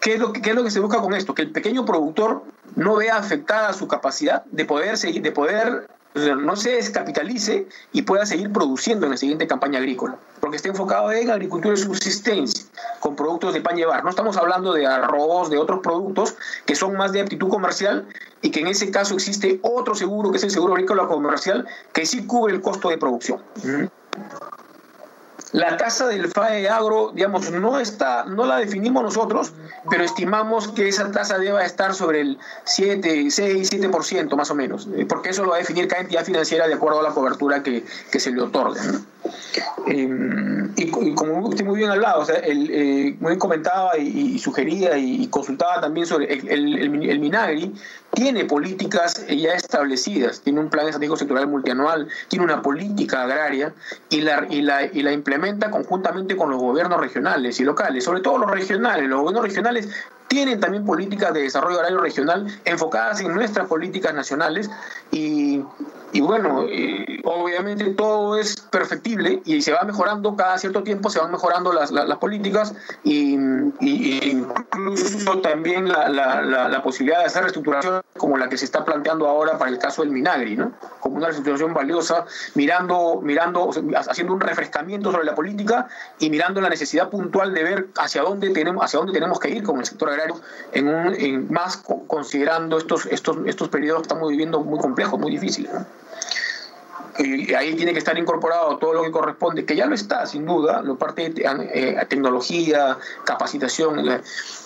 ¿qué 0.00 0.14
es, 0.14 0.20
lo 0.20 0.32
que, 0.32 0.40
¿qué 0.40 0.50
es 0.50 0.56
lo 0.56 0.64
que 0.64 0.70
se 0.70 0.80
busca 0.80 1.00
con 1.00 1.14
esto? 1.14 1.34
Que 1.34 1.42
el 1.42 1.52
pequeño 1.52 1.84
productor 1.84 2.42
no 2.74 2.96
vea 2.96 3.16
afectada 3.16 3.72
su 3.72 3.86
capacidad 3.86 4.44
de 4.46 4.64
poder 4.64 4.96
seguir, 4.96 5.22
de 5.22 5.32
poder 5.32 5.88
no 6.14 6.56
se 6.56 6.70
descapitalice 6.70 7.68
y 7.92 8.02
pueda 8.02 8.26
seguir 8.26 8.52
produciendo 8.52 9.06
en 9.06 9.12
la 9.12 9.16
siguiente 9.16 9.46
campaña 9.46 9.78
agrícola, 9.78 10.16
porque 10.40 10.56
está 10.56 10.68
enfocado 10.68 11.12
en 11.12 11.30
agricultura 11.30 11.74
de 11.74 11.80
subsistencia, 11.80 12.64
con 12.98 13.14
productos 13.14 13.54
de 13.54 13.60
pan 13.60 13.76
llevar. 13.76 14.02
No 14.02 14.10
estamos 14.10 14.36
hablando 14.36 14.72
de 14.72 14.86
arroz, 14.86 15.50
de 15.50 15.58
otros 15.58 15.80
productos 15.80 16.36
que 16.66 16.74
son 16.74 16.96
más 16.96 17.12
de 17.12 17.20
aptitud 17.20 17.48
comercial 17.48 18.06
y 18.42 18.50
que 18.50 18.60
en 18.60 18.68
ese 18.68 18.90
caso 18.90 19.14
existe 19.14 19.60
otro 19.62 19.94
seguro, 19.94 20.30
que 20.30 20.38
es 20.38 20.44
el 20.44 20.50
seguro 20.50 20.74
agrícola 20.74 21.06
comercial, 21.06 21.66
que 21.92 22.06
sí 22.06 22.26
cubre 22.26 22.54
el 22.54 22.60
costo 22.60 22.88
de 22.88 22.98
producción. 22.98 23.40
La 25.52 25.76
tasa 25.76 26.06
del 26.06 26.28
FAE 26.28 26.68
agro, 26.68 27.10
digamos, 27.12 27.50
no 27.50 27.80
está, 27.80 28.24
no 28.24 28.46
la 28.46 28.58
definimos 28.58 29.02
nosotros, 29.02 29.52
pero 29.90 30.04
estimamos 30.04 30.68
que 30.68 30.88
esa 30.88 31.10
tasa 31.10 31.38
deba 31.38 31.64
estar 31.64 31.92
sobre 31.94 32.20
el 32.20 32.38
7, 32.64 33.30
6, 33.30 33.70
7% 33.72 34.36
más 34.36 34.50
o 34.50 34.54
menos, 34.54 34.88
eh, 34.94 35.06
porque 35.08 35.30
eso 35.30 35.42
lo 35.42 35.50
va 35.50 35.56
a 35.56 35.58
definir 35.58 35.88
cada 35.88 36.02
entidad 36.02 36.24
financiera 36.24 36.68
de 36.68 36.74
acuerdo 36.74 37.00
a 37.00 37.02
la 37.02 37.10
cobertura 37.10 37.62
que, 37.64 37.84
se 38.12 38.30
le 38.30 38.42
otorga. 38.42 38.80
Em, 39.86 40.72
y, 40.76 40.90
como 41.14 41.48
usted 41.48 41.64
muy 41.64 41.78
bien 41.78 41.90
hablaba, 41.90 42.18
o 42.18 42.24
sea, 42.24 42.40
eh, 42.44 43.16
muy 43.18 43.30
bien 43.30 43.38
comentaba 43.38 43.98
y, 43.98 44.38
sugería 44.38 44.96
y, 44.98 45.26
consultaba 45.28 45.80
también 45.80 46.06
sobre 46.06 46.32
el, 46.32 46.78
el 47.10 47.18
Minagri, 47.18 47.74
tiene 48.12 48.44
políticas 48.44 49.26
ya 49.28 49.52
establecidas, 49.52 50.40
tiene 50.40 50.60
un 50.60 50.68
plan 50.68 50.86
estratégico 50.86 51.16
sectorial 51.16 51.48
multianual, 51.48 52.08
tiene 52.28 52.44
una 52.44 52.62
política 52.62 53.22
agraria 53.22 53.72
y 54.08 54.20
la, 54.20 54.46
y 54.50 54.62
la, 54.62 54.84
y 54.84 55.02
la 55.02 55.12
implementa 55.12 55.70
conjuntamente 55.70 56.36
con 56.36 56.50
los 56.50 56.60
gobiernos 56.60 57.00
regionales 57.00 57.60
y 57.60 57.64
locales, 57.64 58.04
sobre 58.04 58.20
todo 58.20 58.38
los 58.38 58.50
regionales. 58.50 59.08
Los 59.08 59.20
gobiernos 59.20 59.44
regionales 59.44 59.88
tienen 60.30 60.60
también 60.60 60.84
políticas 60.84 61.34
de 61.34 61.42
desarrollo 61.42 61.78
agrario 61.78 61.98
regional 61.98 62.46
enfocadas 62.64 63.20
en 63.20 63.34
nuestras 63.34 63.66
políticas 63.66 64.14
nacionales 64.14 64.70
y, 65.10 65.60
y 66.12 66.20
bueno, 66.20 66.66
obviamente 67.24 67.86
todo 67.94 68.38
es 68.38 68.60
perfectible 68.60 69.42
y 69.44 69.60
se 69.60 69.72
va 69.72 69.82
mejorando 69.82 70.36
cada 70.36 70.56
cierto 70.58 70.84
tiempo, 70.84 71.10
se 71.10 71.18
van 71.18 71.32
mejorando 71.32 71.72
las, 71.72 71.90
las, 71.90 72.18
políticas 72.18 72.74
y, 73.02 73.32
incluso 73.80 75.40
también 75.40 75.88
la, 75.88 76.08
la, 76.08 76.68
la, 76.68 76.82
posibilidad 76.84 77.18
de 77.18 77.24
hacer 77.24 77.42
reestructuración 77.42 78.02
como 78.16 78.38
la 78.38 78.48
que 78.48 78.56
se 78.56 78.66
está 78.66 78.84
planteando 78.84 79.26
ahora 79.26 79.58
para 79.58 79.72
el 79.72 79.78
caso 79.78 80.02
del 80.02 80.12
Minagri, 80.12 80.56
¿no? 80.56 80.70
como 81.00 81.16
una 81.16 81.26
reestructuración 81.26 81.74
valiosa, 81.74 82.24
mirando, 82.54 83.20
mirando, 83.20 83.70
haciendo 84.08 84.34
un 84.34 84.40
refrescamiento 84.40 85.10
sobre 85.10 85.24
la 85.24 85.34
política 85.34 85.88
y 86.20 86.30
mirando 86.30 86.60
la 86.60 86.68
necesidad 86.68 87.08
puntual 87.08 87.52
de 87.52 87.64
ver 87.64 87.88
hacia 87.96 88.22
dónde 88.22 88.50
tenemos, 88.50 88.84
hacia 88.84 88.98
dónde 88.98 89.12
tenemos 89.12 89.40
que 89.40 89.50
ir 89.50 89.64
con 89.64 89.80
el 89.80 89.84
sector 89.84 90.08
agrario 90.10 90.19
en, 90.72 90.88
un, 90.88 91.48
más 91.50 91.82
considerando 92.06 92.78
estos, 92.78 93.06
estos, 93.06 93.38
estos 93.46 93.68
periodos 93.68 94.02
que 94.02 94.06
estamos 94.06 94.28
viviendo 94.28 94.60
muy 94.60 94.78
complejos, 94.78 95.18
muy 95.18 95.32
difíciles. 95.32 95.70
Y 97.18 97.52
ahí 97.54 97.74
tiene 97.74 97.92
que 97.92 97.98
estar 97.98 98.16
incorporado 98.16 98.78
todo 98.78 98.94
lo 98.94 99.02
que 99.02 99.10
corresponde, 99.10 99.64
que 99.64 99.76
ya 99.76 99.86
lo 99.86 99.94
está, 99.94 100.26
sin 100.26 100.46
duda, 100.46 100.80
la 100.82 100.94
parte 100.94 101.28
de 101.30 101.42
eh, 101.74 102.06
tecnología, 102.08 102.96
capacitación. 103.24 104.08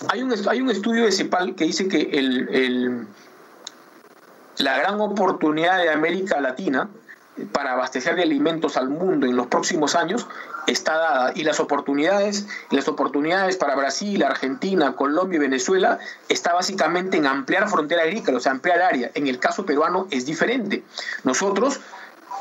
Hay 0.09 0.21
un, 0.21 0.33
hay 0.47 0.61
un 0.61 0.69
estudio 0.69 1.05
de 1.05 1.11
CEPAL 1.11 1.55
que 1.55 1.65
dice 1.65 1.87
que 1.87 2.01
el, 2.01 2.47
el, 2.49 3.07
la 4.57 4.77
gran 4.77 5.01
oportunidad 5.01 5.77
de 5.79 5.89
América 5.89 6.39
Latina 6.39 6.89
para 7.51 7.73
abastecer 7.73 8.15
de 8.15 8.23
alimentos 8.23 8.77
al 8.77 8.89
mundo 8.89 9.25
en 9.25 9.35
los 9.35 9.47
próximos 9.47 9.95
años 9.95 10.25
está 10.67 10.97
dada 10.97 11.31
y 11.35 11.43
las 11.43 11.59
oportunidades 11.59 12.47
las 12.71 12.87
oportunidades 12.87 13.57
para 13.57 13.75
Brasil, 13.75 14.23
Argentina, 14.23 14.95
Colombia 14.95 15.37
y 15.37 15.39
Venezuela 15.39 15.99
está 16.29 16.53
básicamente 16.53 17.17
en 17.17 17.25
ampliar 17.25 17.69
frontera 17.69 18.03
agrícola, 18.03 18.37
o 18.37 18.41
sea, 18.41 18.51
ampliar 18.51 18.81
área. 18.81 19.11
En 19.13 19.27
el 19.27 19.39
caso 19.39 19.65
peruano 19.65 20.07
es 20.11 20.25
diferente. 20.25 20.83
Nosotros 21.23 21.79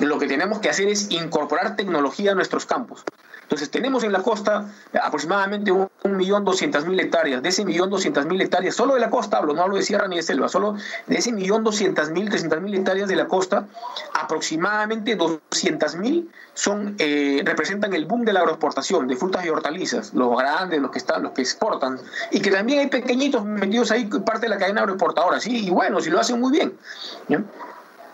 lo 0.00 0.18
que 0.18 0.26
tenemos 0.26 0.58
que 0.58 0.70
hacer 0.70 0.88
es 0.88 1.10
incorporar 1.10 1.76
tecnología 1.76 2.32
a 2.32 2.34
nuestros 2.34 2.66
campos. 2.66 3.04
Entonces 3.44 3.70
tenemos 3.70 4.02
en 4.04 4.12
la 4.12 4.22
costa 4.22 4.66
aproximadamente 5.02 5.70
1.200.000 5.72 7.00
hectáreas. 7.00 7.42
De 7.42 7.50
ese 7.50 7.64
1.200.000 7.64 8.42
hectáreas, 8.42 8.74
solo 8.74 8.94
de 8.94 9.00
la 9.00 9.10
costa 9.10 9.38
hablo, 9.38 9.54
no 9.54 9.62
hablo 9.62 9.76
de 9.76 9.82
sierra 9.82 10.08
ni 10.08 10.16
de 10.16 10.22
selva, 10.22 10.48
solo 10.48 10.76
de 11.06 11.16
ese 11.16 11.30
1.200.000, 11.32 11.94
300.000 12.30 12.74
hectáreas 12.74 13.08
de 13.08 13.16
la 13.16 13.26
costa, 13.26 13.66
aproximadamente 14.14 15.16
200.000 15.16 16.28
son, 16.54 16.94
eh, 16.98 17.42
representan 17.44 17.92
el 17.94 18.06
boom 18.06 18.24
de 18.24 18.32
la 18.32 18.40
agroexportación 18.40 19.08
de 19.08 19.16
frutas 19.16 19.44
y 19.44 19.50
hortalizas, 19.50 20.14
los 20.14 20.36
grandes, 20.36 20.80
los 20.80 20.90
que 20.90 20.98
están, 20.98 21.22
los 21.22 21.32
que 21.32 21.42
exportan, 21.42 21.98
y 22.30 22.40
que 22.40 22.50
también 22.50 22.78
hay 22.80 22.86
pequeñitos 22.86 23.44
metidos 23.44 23.90
ahí, 23.90 24.06
parte 24.06 24.42
de 24.42 24.48
la 24.48 24.58
cadena 24.58 24.80
agroexportadora, 24.80 25.40
sí, 25.40 25.66
y 25.66 25.70
bueno, 25.70 26.00
si 26.00 26.10
lo 26.10 26.20
hacen 26.20 26.40
muy 26.40 26.52
bien. 26.52 26.74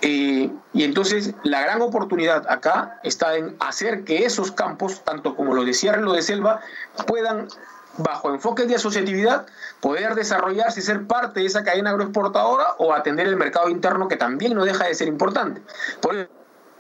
Eh, 0.02 0.51
y 0.72 0.85
entonces 0.85 1.35
la 1.43 1.60
gran 1.60 1.82
oportunidad 1.82 2.51
acá 2.51 3.01
está 3.02 3.36
en 3.36 3.56
hacer 3.60 4.05
que 4.05 4.24
esos 4.24 4.51
campos, 4.51 5.05
tanto 5.05 5.36
como 5.36 5.55
los 5.55 5.66
de 5.66 5.74
sierra 5.74 6.01
y 6.01 6.05
los 6.05 6.14
de 6.14 6.22
selva, 6.22 6.60
puedan, 7.06 7.48
bajo 7.98 8.31
enfoques 8.31 8.66
de 8.66 8.77
asociatividad, 8.77 9.47
poder 9.81 10.14
desarrollarse 10.14 10.81
y 10.81 10.82
ser 10.82 11.06
parte 11.06 11.40
de 11.40 11.47
esa 11.47 11.64
cadena 11.64 11.90
agroexportadora 11.90 12.74
o 12.78 12.94
atender 12.94 13.27
el 13.27 13.36
mercado 13.36 13.68
interno 13.68 14.09
que 14.09 14.16
también 14.16 14.55
no 14.55 14.64
deja 14.64 14.86
de 14.86 14.94
ser 14.94 15.09
importante. 15.09 15.60
Por 16.01 16.14
eso 16.16 16.28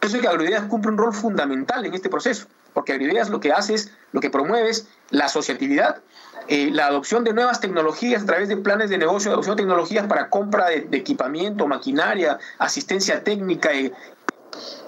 es 0.02 0.22
que 0.22 0.28
Agroideas 0.28 0.64
cumple 0.64 0.92
un 0.92 0.98
rol 0.98 1.12
fundamental 1.12 1.84
en 1.84 1.92
este 1.92 2.08
proceso, 2.08 2.46
porque 2.72 2.94
Agroideas 2.94 3.28
lo 3.28 3.40
que 3.40 3.52
hace 3.52 3.74
es, 3.74 3.92
lo 4.12 4.20
que 4.20 4.30
promueve 4.30 4.70
es 4.70 4.88
la 5.10 5.26
asociatividad 5.26 6.00
eh, 6.48 6.70
la 6.72 6.86
adopción 6.86 7.24
de 7.24 7.32
nuevas 7.32 7.60
tecnologías 7.60 8.22
a 8.22 8.26
través 8.26 8.48
de 8.48 8.56
planes 8.56 8.90
de 8.90 8.98
negocio, 8.98 9.30
adopción 9.30 9.56
de 9.56 9.62
tecnologías 9.62 10.06
para 10.06 10.28
compra 10.28 10.66
de, 10.68 10.88
equipamiento, 10.92 11.66
maquinaria, 11.66 12.38
asistencia 12.58 13.22
técnica, 13.22 13.72
eh, 13.72 13.92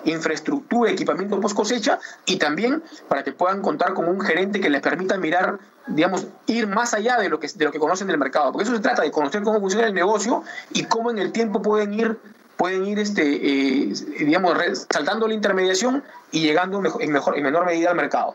infraestructura, 0.04 0.90
equipamiento 0.90 1.40
post 1.40 1.56
cosecha 1.56 1.98
y 2.26 2.36
también 2.36 2.82
para 3.08 3.22
que 3.22 3.32
puedan 3.32 3.62
contar 3.62 3.94
con 3.94 4.08
un 4.08 4.20
gerente 4.20 4.60
que 4.60 4.70
les 4.70 4.80
permita 4.80 5.16
mirar, 5.18 5.58
digamos, 5.86 6.26
ir 6.46 6.66
más 6.66 6.94
allá 6.94 7.18
de 7.18 7.28
lo 7.28 7.38
que, 7.38 7.48
de 7.48 7.64
lo 7.64 7.72
que 7.72 7.78
conocen 7.78 8.08
del 8.08 8.18
mercado. 8.18 8.52
Porque 8.52 8.64
eso 8.64 8.74
se 8.74 8.82
trata 8.82 9.02
de 9.02 9.10
conocer 9.10 9.42
cómo 9.42 9.60
funciona 9.60 9.86
el 9.86 9.94
negocio 9.94 10.42
y 10.72 10.84
cómo 10.84 11.10
en 11.10 11.18
el 11.18 11.32
tiempo 11.32 11.62
pueden 11.62 11.94
ir 11.94 12.18
pueden 12.56 12.86
ir 12.86 13.00
este, 13.00 13.22
eh, 13.24 13.92
digamos, 14.20 14.56
saltando 14.88 15.26
la 15.26 15.34
intermediación 15.34 16.04
y 16.30 16.42
llegando 16.42 16.80
en, 17.00 17.10
mejor, 17.10 17.36
en 17.36 17.42
menor 17.42 17.66
medida 17.66 17.90
al 17.90 17.96
mercado. 17.96 18.34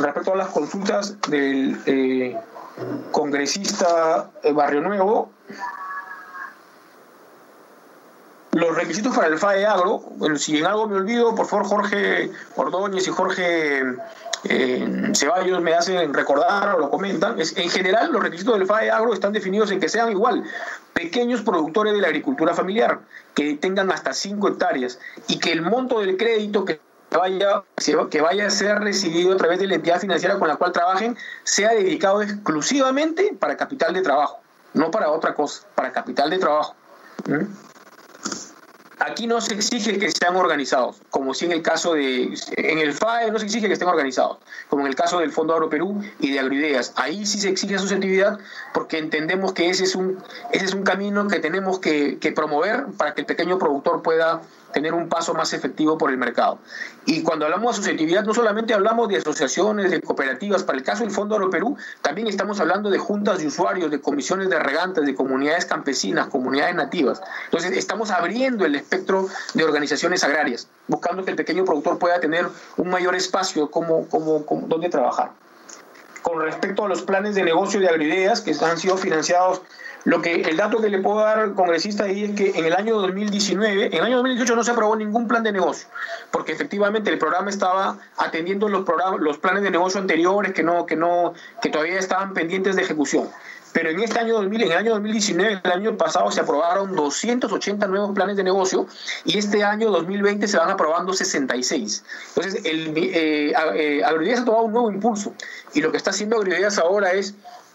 Respecto 0.00 0.32
a 0.32 0.36
las 0.36 0.48
consultas 0.48 1.20
del 1.28 1.78
eh, 1.84 2.36
congresista 3.12 4.30
eh, 4.42 4.52
Barrio 4.52 4.80
Nuevo, 4.80 5.30
los 8.52 8.74
requisitos 8.74 9.14
para 9.14 9.28
el 9.28 9.38
FAE 9.38 9.66
Agro, 9.66 10.02
si 10.36 10.58
en 10.58 10.66
algo 10.66 10.88
me 10.88 10.96
olvido, 10.96 11.34
por 11.34 11.46
favor 11.46 11.66
Jorge 11.66 12.30
Ordóñez 12.56 13.06
y 13.06 13.10
Jorge 13.10 13.82
eh, 14.44 15.12
Ceballos 15.14 15.60
me 15.60 15.74
hacen 15.74 16.14
recordar 16.14 16.74
o 16.74 16.78
lo 16.78 16.90
comentan, 16.90 17.38
es, 17.38 17.56
en 17.58 17.68
general 17.68 18.10
los 18.10 18.22
requisitos 18.22 18.58
del 18.58 18.66
FAE 18.66 18.90
Agro 18.90 19.12
están 19.12 19.34
definidos 19.34 19.70
en 19.70 19.80
que 19.80 19.90
sean 19.90 20.10
igual 20.10 20.44
pequeños 20.94 21.42
productores 21.42 21.92
de 21.92 22.00
la 22.00 22.08
agricultura 22.08 22.54
familiar, 22.54 23.00
que 23.34 23.54
tengan 23.54 23.92
hasta 23.92 24.14
5 24.14 24.48
hectáreas 24.48 24.98
y 25.28 25.38
que 25.38 25.52
el 25.52 25.60
monto 25.60 26.00
del 26.00 26.16
crédito 26.16 26.64
que 26.64 26.80
vaya, 27.18 27.64
que 28.10 28.20
vaya 28.20 28.46
a 28.46 28.50
ser 28.50 28.78
recibido 28.80 29.32
a 29.32 29.36
través 29.36 29.58
de 29.58 29.66
la 29.66 29.74
entidad 29.76 30.00
financiera 30.00 30.38
con 30.38 30.48
la 30.48 30.56
cual 30.56 30.72
trabajen 30.72 31.16
sea 31.44 31.70
dedicado 31.70 32.22
exclusivamente 32.22 33.34
para 33.38 33.56
capital 33.56 33.94
de 33.94 34.02
trabajo, 34.02 34.40
no 34.74 34.90
para 34.90 35.10
otra 35.10 35.34
cosa, 35.34 35.66
para 35.74 35.92
capital 35.92 36.30
de 36.30 36.38
trabajo. 36.38 36.74
¿Mm? 37.26 37.44
Aquí 39.00 39.26
no 39.26 39.40
se 39.40 39.54
exige 39.54 39.98
que 39.98 40.10
sean 40.10 40.36
organizados, 40.36 41.00
como 41.08 41.32
si 41.32 41.46
en 41.46 41.52
el 41.52 41.62
caso 41.62 41.94
de. 41.94 42.34
En 42.56 42.78
el 42.78 42.92
FAE 42.92 43.30
no 43.30 43.38
se 43.38 43.46
exige 43.46 43.66
que 43.66 43.72
estén 43.72 43.88
organizados, 43.88 44.36
como 44.68 44.82
en 44.82 44.88
el 44.88 44.94
caso 44.94 45.20
del 45.20 45.32
Fondo 45.32 45.54
Agro 45.54 45.70
Perú 45.70 46.02
y 46.18 46.32
de 46.32 46.38
Agroideas. 46.38 46.92
Ahí 46.96 47.24
sí 47.24 47.40
se 47.40 47.48
exige 47.48 47.76
asociatividad 47.76 48.38
porque 48.74 48.98
entendemos 48.98 49.54
que 49.54 49.70
ese 49.70 49.84
es 49.84 49.94
un, 49.94 50.22
ese 50.52 50.66
es 50.66 50.74
un 50.74 50.82
camino 50.82 51.26
que 51.28 51.40
tenemos 51.40 51.78
que 51.78 52.32
promover 52.36 52.88
para 52.98 53.14
que 53.14 53.22
el 53.22 53.26
pequeño 53.26 53.58
productor 53.58 54.02
pueda 54.02 54.42
tener 54.72 54.94
un 54.94 55.08
paso 55.08 55.34
más 55.34 55.52
efectivo 55.52 55.98
por 55.98 56.10
el 56.10 56.16
mercado. 56.16 56.58
Y 57.06 57.22
cuando 57.22 57.44
hablamos 57.44 57.76
de 57.76 57.80
asociatividad, 57.80 58.24
no 58.24 58.34
solamente 58.34 58.74
hablamos 58.74 59.08
de 59.08 59.16
asociaciones, 59.16 59.90
de 59.90 60.00
cooperativas, 60.00 60.62
para 60.62 60.78
el 60.78 60.84
caso 60.84 61.02
del 61.02 61.12
Fondo 61.12 61.36
Oro 61.36 61.50
Perú, 61.50 61.76
también 62.02 62.28
estamos 62.28 62.60
hablando 62.60 62.90
de 62.90 62.98
juntas 62.98 63.38
de 63.38 63.46
usuarios, 63.46 63.90
de 63.90 64.00
comisiones 64.00 64.50
de 64.50 64.58
regantes, 64.58 65.04
de 65.04 65.14
comunidades 65.14 65.66
campesinas, 65.66 66.28
comunidades 66.28 66.74
nativas. 66.74 67.20
Entonces, 67.46 67.76
estamos 67.76 68.10
abriendo 68.10 68.64
el 68.64 68.74
espectro 68.74 69.28
de 69.54 69.64
organizaciones 69.64 70.24
agrarias, 70.24 70.68
buscando 70.88 71.24
que 71.24 71.30
el 71.30 71.36
pequeño 71.36 71.64
productor 71.64 71.98
pueda 71.98 72.20
tener 72.20 72.46
un 72.76 72.88
mayor 72.88 73.14
espacio 73.14 73.70
como, 73.70 74.08
como 74.08 74.44
donde 74.66 74.88
trabajar. 74.88 75.32
Con 76.30 76.42
respecto 76.42 76.84
a 76.84 76.88
los 76.88 77.02
planes 77.02 77.34
de 77.34 77.42
negocio 77.42 77.80
de 77.80 77.88
agroideas 77.88 78.40
que 78.40 78.54
han 78.64 78.78
sido 78.78 78.96
financiados 78.96 79.62
lo 80.04 80.22
que 80.22 80.42
el 80.42 80.56
dato 80.56 80.80
que 80.80 80.88
le 80.88 80.98
puedo 80.98 81.20
dar 81.20 81.40
al 81.40 81.54
congresista 81.54 82.04
ahí 82.04 82.24
es 82.24 82.30
que 82.30 82.58
en 82.58 82.64
el 82.64 82.74
año 82.74 82.96
2019, 82.96 83.86
en 83.86 83.94
el 83.94 84.00
año 84.00 84.16
2018 84.16 84.56
no 84.56 84.64
se 84.64 84.70
aprobó 84.70 84.96
ningún 84.96 85.28
plan 85.28 85.42
de 85.42 85.52
negocio, 85.52 85.88
porque 86.30 86.52
efectivamente 86.52 87.10
el 87.10 87.18
programa 87.18 87.50
estaba 87.50 87.98
atendiendo 88.16 88.68
los 88.68 88.84
los 89.18 89.38
planes 89.38 89.62
de 89.62 89.70
negocio 89.70 90.00
anteriores 90.00 90.54
que 90.54 90.62
no 90.62 90.86
que 90.86 90.96
no 90.96 91.34
que 91.60 91.68
todavía 91.68 91.98
estaban 91.98 92.32
pendientes 92.32 92.76
de 92.76 92.82
ejecución. 92.82 93.28
Pero 93.72 93.90
en 93.90 94.00
este 94.00 94.18
año 94.18 94.34
2000, 94.34 94.62
en 94.62 94.72
el 94.72 94.78
año 94.78 94.90
2019, 94.92 95.60
el 95.62 95.72
año 95.72 95.96
pasado 95.96 96.30
se 96.30 96.40
aprobaron 96.40 96.94
280 96.94 97.86
nuevos 97.86 98.12
planes 98.14 98.36
de 98.36 98.44
negocio 98.44 98.86
y 99.24 99.38
este 99.38 99.62
año 99.62 99.90
2020 99.90 100.48
se 100.48 100.56
van 100.56 100.70
aprobando 100.70 101.12
66. 101.12 102.04
Entonces, 102.28 102.64
el 102.64 102.96
eh, 102.96 103.52
eh 103.74 104.02
ha 104.04 104.44
tomado 104.44 104.64
un 104.64 104.72
nuevo 104.72 104.90
impulso 104.90 105.34
y 105.74 105.80
lo 105.80 105.90
que 105.90 105.96
está 105.96 106.10
haciendo 106.10 106.36
Agroideas 106.36 106.78
ahora 106.78 107.12
es 107.12 107.34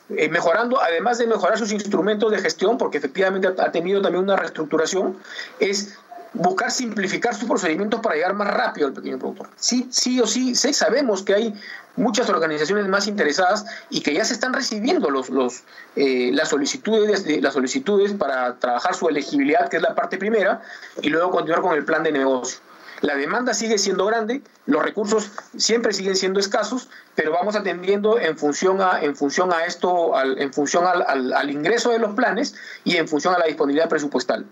eh, 0.10 0.30
mejorando, 0.30 0.80
además 0.80 1.18
de 1.18 1.26
mejorar 1.26 1.58
sus 1.58 1.72
instrumentos 1.72 2.32
de 2.32 2.38
gestión, 2.38 2.78
porque 2.78 3.00
efectivamente 3.00 3.48
ha 3.48 3.72
tenido 3.72 4.04
también 4.04 4.24
una 4.24 4.36
reestructuración, 4.36 5.18
es 5.60 5.98
buscar 6.36 6.72
simplificar 6.72 7.36
sus 7.36 7.48
procedimientos 7.48 8.00
para 8.02 8.16
llegar 8.16 8.34
más 8.34 8.48
rápido 8.48 8.88
al 8.88 8.94
pequeño 8.94 9.18
productor. 9.18 9.50
Sí, 9.56 9.88
sí 9.92 10.20
o 10.20 10.28
sí, 10.28 10.56
sí 10.56 10.74
sabemos 10.74 11.24
que 11.24 11.34
hay 11.34 11.54
muchas 11.96 12.30
organizaciones 12.30 12.88
más 12.88 13.08
interesadas 13.08 13.66
y 13.90 14.02
que 14.02 14.14
ya 14.14 14.26
se 14.26 14.34
están 14.34 14.54
recibiendo 14.54 15.10
los, 15.10 15.30
los, 15.30 15.64
eh, 15.96 16.32
las, 16.34 16.50
solicitudes, 16.50 17.26
las 17.42 17.54
solicitudes 17.54 18.14
para 18.14 18.56
trabajar 18.60 18.96
su 18.96 19.08
elegibilidad, 19.08 19.70
que 19.70 19.78
es 19.78 19.82
la 19.82 19.96
parte 19.96 20.18
primera, 20.18 20.62
y 21.02 21.10
luego 21.10 21.32
continuar 21.32 21.62
con 21.62 21.76
el 21.76 21.86
plan 21.86 22.04
de 22.04 22.12
negocio. 22.12 22.60
La 23.02 23.16
demanda 23.16 23.54
sigue 23.54 23.78
siendo 23.78 24.06
grande, 24.06 24.42
los 24.66 24.82
recursos 24.82 25.32
siempre 25.58 25.94
siguen 25.94 26.16
siendo 26.16 26.40
escasos, 26.40 26.90
pero 27.16 27.32
vamos 27.32 27.56
atendiendo 27.56 28.20
en 28.20 28.38
función 28.38 28.82
a, 28.82 29.02
en 29.02 29.16
función 29.16 29.52
a 29.54 29.66
esto, 29.66 30.14
en 30.22 30.54
función 30.54 30.86
al, 30.86 31.34
al, 31.34 31.50
ingreso 31.50 31.90
de 31.90 32.00
los 32.00 32.14
planes 32.14 32.56
y 32.84 32.98
en 32.98 33.08
función 33.08 33.34
a 33.34 33.40
la 33.40 33.46
disponibilidad 33.46 33.90
presupuestal. 33.90 34.46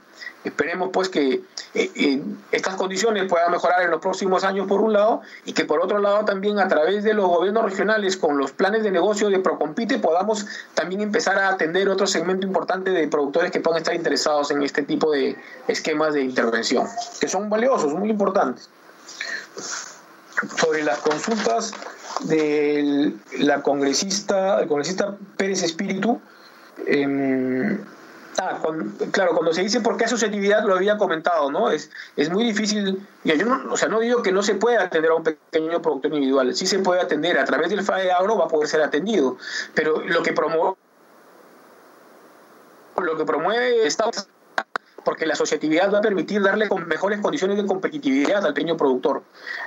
Esperemos 0.43 0.89
pues 0.91 1.07
que 1.09 1.41
eh, 1.73 2.21
estas 2.51 2.75
condiciones 2.75 3.29
puedan 3.29 3.51
mejorar 3.51 3.81
en 3.81 3.91
los 3.91 4.01
próximos 4.01 4.43
años 4.43 4.67
por 4.67 4.81
un 4.81 4.91
lado 4.91 5.21
y 5.45 5.53
que 5.53 5.63
por 5.63 5.79
otro 5.81 5.99
lado 5.99 6.25
también 6.25 6.59
a 6.59 6.67
través 6.67 7.03
de 7.03 7.13
los 7.13 7.27
gobiernos 7.27 7.63
regionales 7.63 8.17
con 8.17 8.37
los 8.37 8.51
planes 8.51 8.83
de 8.83 8.91
negocio 8.91 9.29
de 9.29 9.39
Procompite 9.39 9.99
podamos 9.99 10.45
también 10.73 11.01
empezar 11.01 11.37
a 11.37 11.49
atender 11.49 11.87
otro 11.89 12.07
segmento 12.07 12.45
importante 12.45 12.91
de 12.91 13.07
productores 13.07 13.51
que 13.51 13.61
puedan 13.61 13.79
estar 13.79 13.95
interesados 13.95 14.51
en 14.51 14.63
este 14.63 14.83
tipo 14.83 15.11
de 15.11 15.37
esquemas 15.67 16.13
de 16.13 16.23
intervención, 16.23 16.87
que 17.19 17.27
son 17.27 17.49
valiosos, 17.49 17.93
muy 17.93 18.09
importantes. 18.09 18.69
Sobre 20.57 20.83
las 20.83 20.99
consultas 20.99 21.73
de 22.21 23.13
la 23.39 23.61
congresista, 23.61 24.59
el 24.61 24.67
congresista 24.67 25.15
Pérez 25.37 25.63
Espíritu, 25.63 26.21
eh, 26.85 27.77
Ah, 28.39 28.59
claro, 29.11 29.33
cuando 29.33 29.53
se 29.53 29.61
dice 29.61 29.79
por 29.81 29.95
qué 29.95 30.05
asociatividad 30.05 30.63
lo 30.65 30.75
había 30.75 30.97
comentado, 30.97 31.51
¿no? 31.51 31.69
Es, 31.69 31.91
es 32.15 32.31
muy 32.31 32.43
difícil, 32.43 33.05
yo 33.23 33.45
no, 33.45 33.71
o 33.71 33.77
sea, 33.77 33.89
no 33.89 33.99
digo 33.99 34.23
que 34.23 34.31
no 34.31 34.41
se 34.41 34.55
pueda 34.55 34.83
atender 34.83 35.11
a 35.11 35.15
un 35.15 35.23
pequeño 35.23 35.81
productor 35.81 36.13
individual, 36.13 36.55
sí 36.55 36.65
se 36.65 36.79
puede 36.79 37.01
atender, 37.01 37.37
a 37.37 37.45
través 37.45 37.69
del 37.69 37.83
FAE 37.83 38.11
Agro 38.11 38.37
va 38.37 38.45
a 38.45 38.47
poder 38.47 38.67
ser 38.67 38.81
atendido, 38.81 39.37
pero 39.75 40.01
lo 40.01 40.23
que 40.23 40.33
promueve 40.33 40.75
lo 42.97 43.17
que 43.17 43.25
promueve 43.25 43.85
esta 43.85 44.09
porque 45.03 45.25
la 45.25 45.33
asociatividad 45.33 45.91
va 45.93 45.99
a 45.99 46.01
permitir 46.01 46.41
darle 46.41 46.69
mejores 46.87 47.19
condiciones 47.19 47.57
de 47.57 47.65
competitividad 47.65 48.45
al 48.45 48.53
pequeño 48.53 48.77
productor. 48.77 49.23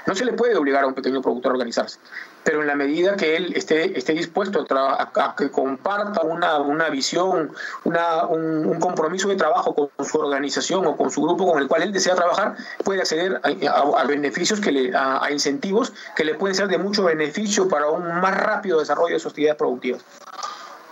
No 0.07 0.15
se 0.15 0.25
le 0.25 0.33
puede 0.33 0.57
obligar 0.57 0.85
a 0.85 0.87
un 0.87 0.95
pequeño 0.95 1.23
productor 1.23 1.53
a 1.53 1.55
organizarse, 1.55 1.99
pero 2.45 2.61
en 2.61 2.67
la 2.67 2.75
medida 2.75 3.17
que 3.17 3.37
él 3.37 3.53
esté, 3.55 3.99
esté 3.99 4.13
dispuesto 4.13 4.67
a, 4.71 5.35
que 5.37 5.51
comparta 5.51 6.23
una, 6.23 6.59
una 6.59 6.89
visión, 6.89 7.53
una, 7.85 8.27
un, 8.27 8.79
compromiso 8.81 9.29
de 9.29 9.37
trabajo 9.37 9.75
con 9.75 10.07
su 10.07 10.19
organización 10.19 10.87
o 10.87 10.97
con 10.97 11.11
su 11.11 11.23
grupo 11.23 11.51
con 11.51 11.61
el 11.61 11.69
cual 11.69 11.83
él 11.83 11.93
desea 11.93 12.15
trabajar, 12.15 12.57
puede 12.85 13.01
acceder 13.01 13.41
a, 13.43 14.05
beneficios, 14.05 14.61
que 14.61 14.73
le, 14.73 14.93
a, 14.95 15.29
incentivos 15.31 15.93
que 16.15 16.25
le 16.25 16.35
pueden 16.35 16.55
ser 16.55 16.69
de 16.69 16.79
mucho 16.79 17.05
beneficio 17.05 17.69
para 17.69 17.91
un 17.91 18.21
más 18.21 18.37
rápido 18.37 18.79
desarrollo 18.79 19.15
de 19.15 19.21
sus 19.21 19.31
actividades 19.31 19.59
productivas. 19.59 20.03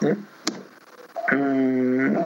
¿Mm? 0.00 0.12
Mm 1.34 2.24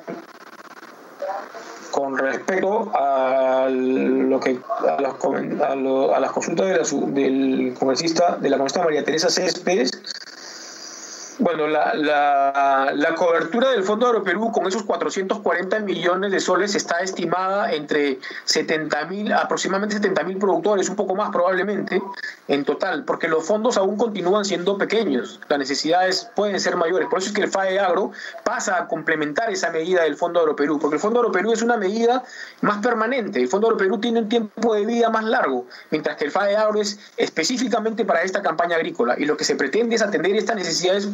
con 1.90 2.16
respecto 2.16 2.90
a 2.94 3.69
lo 3.70 4.40
que 4.40 4.59
a, 4.86 5.01
las 5.01 6.32
consultas 6.32 6.94
del 7.15 7.74
congresista 7.78 8.36
de 8.36 8.51
la 8.51 8.56
congresista 8.56 8.85
María 8.85 9.05
Teresa 9.05 9.28
Céspedes 9.31 9.90
bueno, 11.39 11.69
la, 11.69 11.94
la, 11.94 13.15
cobertura 13.15 13.70
del 13.70 13.85
Fondo 13.85 14.06
Agroperú 14.06 14.51
con 14.52 14.66
esos 14.66 14.82
440 14.82 15.81
millones 15.81 16.32
de 16.32 16.40
soles 16.40 16.74
está 16.74 16.98
estimada 16.98 17.73
entre 17.73 18.19
70 18.44 19.05
mil, 19.06 19.32
aproximadamente 19.32 19.97
70 19.97 20.23
mil 20.24 20.39
productores, 20.39 20.89
un 20.89 20.97
poco 20.97 21.15
más 21.15 21.31
probablemente 21.31 22.02
en 22.48 22.65
total, 22.65 23.05
porque 23.05 23.28
los 23.28 23.44
fondos 23.47 23.77
aún 23.77 23.97
continúan 23.97 24.44
siendo 24.44 24.78
pequeños, 24.78 25.40
las 25.48 25.59
necesidades 25.59 26.31
pueden 26.35 26.59
ser 26.60 26.77
mayores. 26.77 27.09
Por 27.09 27.20
eso 27.20 27.28
es 27.28 27.35
que 27.35 27.43
el 27.43 27.48
FAE 27.48 27.78
Agro 27.78 28.12
pasa 28.44 28.77
a 28.77 28.89
complementar 28.89 29.51
esa 29.51 29.70
medida 29.70 30.02
del 30.02 30.16
Fondo 30.16 30.40
Agroperú, 30.40 30.78
porque 30.78 30.97
el 30.97 31.01
Fondo 31.01 31.20
Agroperú 31.20 31.52
es 31.52 31.62
una 31.62 31.77
medida 31.77 32.24
más 32.62 32.78
permanente. 32.78 33.40
El 33.40 33.48
Fondo 33.48 33.69
Agroperú 33.69 33.98
tiene 33.98 34.20
un 34.20 34.28
tiempo 34.28 34.74
de 34.74 34.85
vida 34.86 35.10
más 35.10 35.24
largo, 35.24 35.66
mientras 35.90 36.16
que 36.16 36.24
el 36.24 36.31
FAE 36.31 36.56
Agro 36.56 36.81
es 36.81 36.98
específicamente 37.16 38.05
para 38.05 38.23
esta 38.23 38.43
campaña 38.43 38.77
agrícola 38.77 39.15
y 39.19 39.24
lo 39.24 39.36
que 39.36 39.44
se 39.44 39.55
pretende 39.55 39.97
es 39.97 40.02
atender 40.02 40.35
estas 40.36 40.56
necesidades 40.56 41.06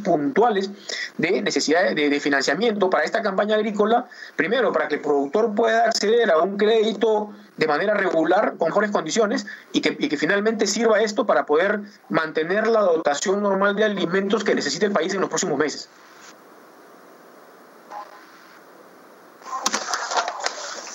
de 1.19 1.43
necesidad 1.43 1.95
de, 1.95 2.21
financiamiento 2.21 2.91
para 2.91 3.05
esta 3.05 3.23
campaña 3.23 3.57
agrícola, 3.57 4.07
primero 4.37 4.73
para 4.73 4.89
que 4.89 4.97
el 4.97 5.01
productor 5.01 5.55
pueda 5.55 5.87
acceder 5.87 6.31
a 6.31 6.39
un 6.39 6.57
crédito 6.57 7.33
de 7.57 7.67
manera 7.67 7.95
regular, 7.95 8.55
con 8.59 8.69
mejores 8.69 8.91
condiciones, 8.91 9.47
y 9.73 9.81
que, 9.81 10.17
finalmente 10.17 10.67
sirva 10.67 11.01
esto 11.01 11.27
para 11.27 11.47
poder 11.47 11.81
mantener 12.09 12.67
la 12.67 12.81
dotación 12.81 13.43
normal 13.43 13.77
de 13.77 13.85
alimentos 13.85 14.45
que 14.45 14.55
necesita 14.55 14.87
el 14.87 14.93
país 14.93 15.15
en 15.15 15.21
los 15.21 15.29
próximos 15.29 15.59
meses. 15.59 15.89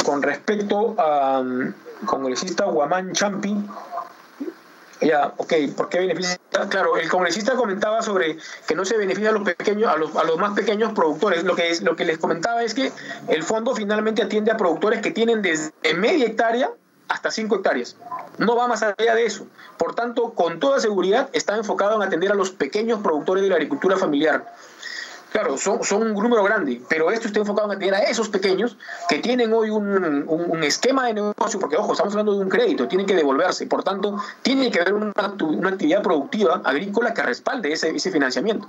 Con 0.03 0.23
respecto 0.23 0.95
al 0.97 1.75
congresista 2.05 2.65
Guamán 2.65 3.13
Champi, 3.13 3.55
ya, 5.01 5.33
ok, 5.37 5.53
¿por 5.75 5.89
qué 5.89 5.99
beneficia? 5.99 6.39
Claro, 6.69 6.97
el 6.97 7.07
congresista 7.09 7.55
comentaba 7.55 8.01
sobre 8.01 8.37
que 8.67 8.75
no 8.75 8.85
se 8.85 8.97
beneficia 8.97 9.29
a 9.29 9.33
los 9.33 9.43
pequeños, 9.43 9.91
a 9.91 9.97
los, 9.97 10.15
a 10.15 10.23
los 10.23 10.37
más 10.37 10.53
pequeños 10.53 10.93
productores. 10.93 11.43
Lo 11.43 11.55
que, 11.55 11.69
es, 11.69 11.81
lo 11.81 11.95
que 11.95 12.05
les 12.05 12.17
comentaba 12.17 12.63
es 12.63 12.73
que 12.73 12.91
el 13.27 13.43
fondo 13.43 13.75
finalmente 13.75 14.21
atiende 14.21 14.51
a 14.51 14.57
productores 14.57 15.01
que 15.01 15.11
tienen 15.11 15.41
desde 15.41 15.71
media 15.95 16.25
hectárea 16.25 16.71
hasta 17.07 17.31
5 17.31 17.55
hectáreas. 17.55 17.95
No 18.37 18.55
va 18.55 18.67
más 18.67 18.83
allá 18.83 19.15
de 19.15 19.25
eso. 19.25 19.47
Por 19.77 19.95
tanto, 19.95 20.33
con 20.33 20.59
toda 20.59 20.79
seguridad 20.79 21.29
está 21.33 21.57
enfocado 21.57 21.95
en 21.95 22.01
atender 22.01 22.31
a 22.31 22.35
los 22.35 22.51
pequeños 22.51 23.01
productores 23.01 23.43
de 23.43 23.49
la 23.49 23.55
agricultura 23.55 23.97
familiar. 23.97 24.53
Claro, 25.31 25.57
son, 25.57 25.79
un 25.91 26.13
número 26.13 26.43
grande, 26.43 26.81
pero 26.89 27.11
esto 27.11 27.27
está 27.27 27.39
enfocado 27.39 27.71
en 27.71 27.77
atender 27.77 27.93
a 27.93 28.03
esos 28.03 28.29
pequeños 28.29 28.77
que 29.07 29.19
tienen 29.19 29.53
hoy 29.53 29.69
un, 29.69 30.25
un, 30.27 30.63
esquema 30.63 31.05
de 31.05 31.13
negocio, 31.13 31.59
porque 31.59 31.77
ojo, 31.77 31.91
estamos 31.91 32.13
hablando 32.13 32.33
de 32.33 32.39
un 32.39 32.49
crédito, 32.49 32.87
tienen 32.87 33.05
que 33.05 33.15
devolverse, 33.15 33.67
por 33.67 33.83
tanto, 33.83 34.17
tiene 34.41 34.71
que 34.71 34.81
haber 34.81 34.93
una, 34.93 35.13
una 35.41 35.69
actividad 35.69 36.01
productiva 36.01 36.61
agrícola 36.63 37.13
que 37.13 37.21
respalde 37.21 37.71
ese, 37.71 37.89
ese 37.89 38.11
financiamiento. 38.11 38.67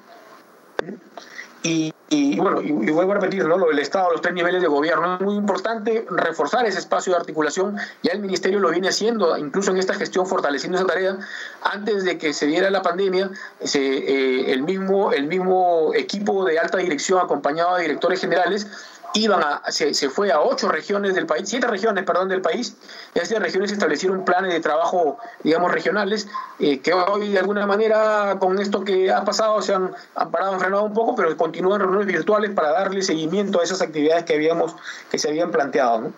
Y, 1.62 1.92
bueno, 2.38 2.62
y, 2.62 2.72
vuelvo 2.72 3.12
a 3.12 3.14
repetir, 3.16 3.44
¿no? 3.44 3.58
lo 3.58 3.68
del 3.68 3.78
Estado, 3.78 4.10
los 4.10 4.22
tres 4.22 4.34
niveles 4.34 4.62
de 4.62 4.68
gobierno, 4.68 5.16
es 5.16 5.20
muy 5.20 5.34
importante 5.34 6.06
reforzar 6.08 6.66
ese 6.66 6.78
espacio 6.78 7.12
de 7.12 7.18
articulación. 7.18 7.76
Ya 8.02 8.12
el 8.12 8.20
Ministerio 8.20 8.60
lo 8.60 8.70
viene 8.70 8.88
haciendo, 8.88 9.36
incluso 9.36 9.70
en 9.70 9.76
esta 9.76 9.94
gestión, 9.94 10.26
fortaleciendo 10.26 10.78
esa 10.78 10.86
tarea. 10.86 11.18
Antes 11.62 12.04
de 12.04 12.18
que 12.18 12.32
se 12.32 12.46
diera 12.46 12.70
la 12.70 12.82
pandemia, 12.82 13.30
se, 13.62 13.80
eh, 13.80 14.52
el, 14.52 14.62
mismo, 14.62 15.12
el 15.12 15.26
mismo 15.26 15.92
equipo 15.94 16.44
de 16.44 16.58
alta 16.58 16.78
dirección, 16.78 17.20
acompañado 17.20 17.76
de 17.76 17.82
directores 17.82 18.20
generales, 18.20 18.66
iban 19.14 19.42
a, 19.42 19.62
se, 19.70 19.94
se, 19.94 20.10
fue 20.10 20.30
a 20.32 20.40
ocho 20.40 20.68
regiones 20.68 21.14
del 21.14 21.26
país, 21.26 21.48
siete 21.48 21.66
regiones, 21.66 22.04
perdón, 22.04 22.28
del 22.28 22.40
país, 22.40 22.76
y 23.14 23.18
a 23.18 23.22
esas 23.22 23.40
regiones 23.40 23.72
establecieron 23.72 24.24
planes 24.24 24.52
de 24.52 24.60
trabajo, 24.60 25.18
digamos, 25.42 25.72
regionales, 25.72 26.28
eh, 26.58 26.80
que 26.80 26.92
hoy 26.92 27.30
de 27.30 27.38
alguna 27.38 27.66
manera 27.66 28.36
con 28.38 28.58
esto 28.58 28.84
que 28.84 29.10
ha 29.10 29.24
pasado 29.24 29.60
se 29.62 29.74
han, 29.74 29.92
han, 30.14 30.30
parado, 30.30 30.52
han 30.52 30.60
frenado 30.60 30.84
un 30.84 30.94
poco, 30.94 31.14
pero 31.14 31.36
continúan 31.36 31.80
reuniones 31.80 32.06
virtuales 32.06 32.50
para 32.52 32.70
darle 32.70 33.02
seguimiento 33.02 33.60
a 33.60 33.64
esas 33.64 33.82
actividades 33.82 34.24
que 34.24 34.34
habíamos, 34.34 34.74
que 35.10 35.18
se 35.18 35.28
habían 35.28 35.50
planteado. 35.50 36.00
¿no? 36.00 36.12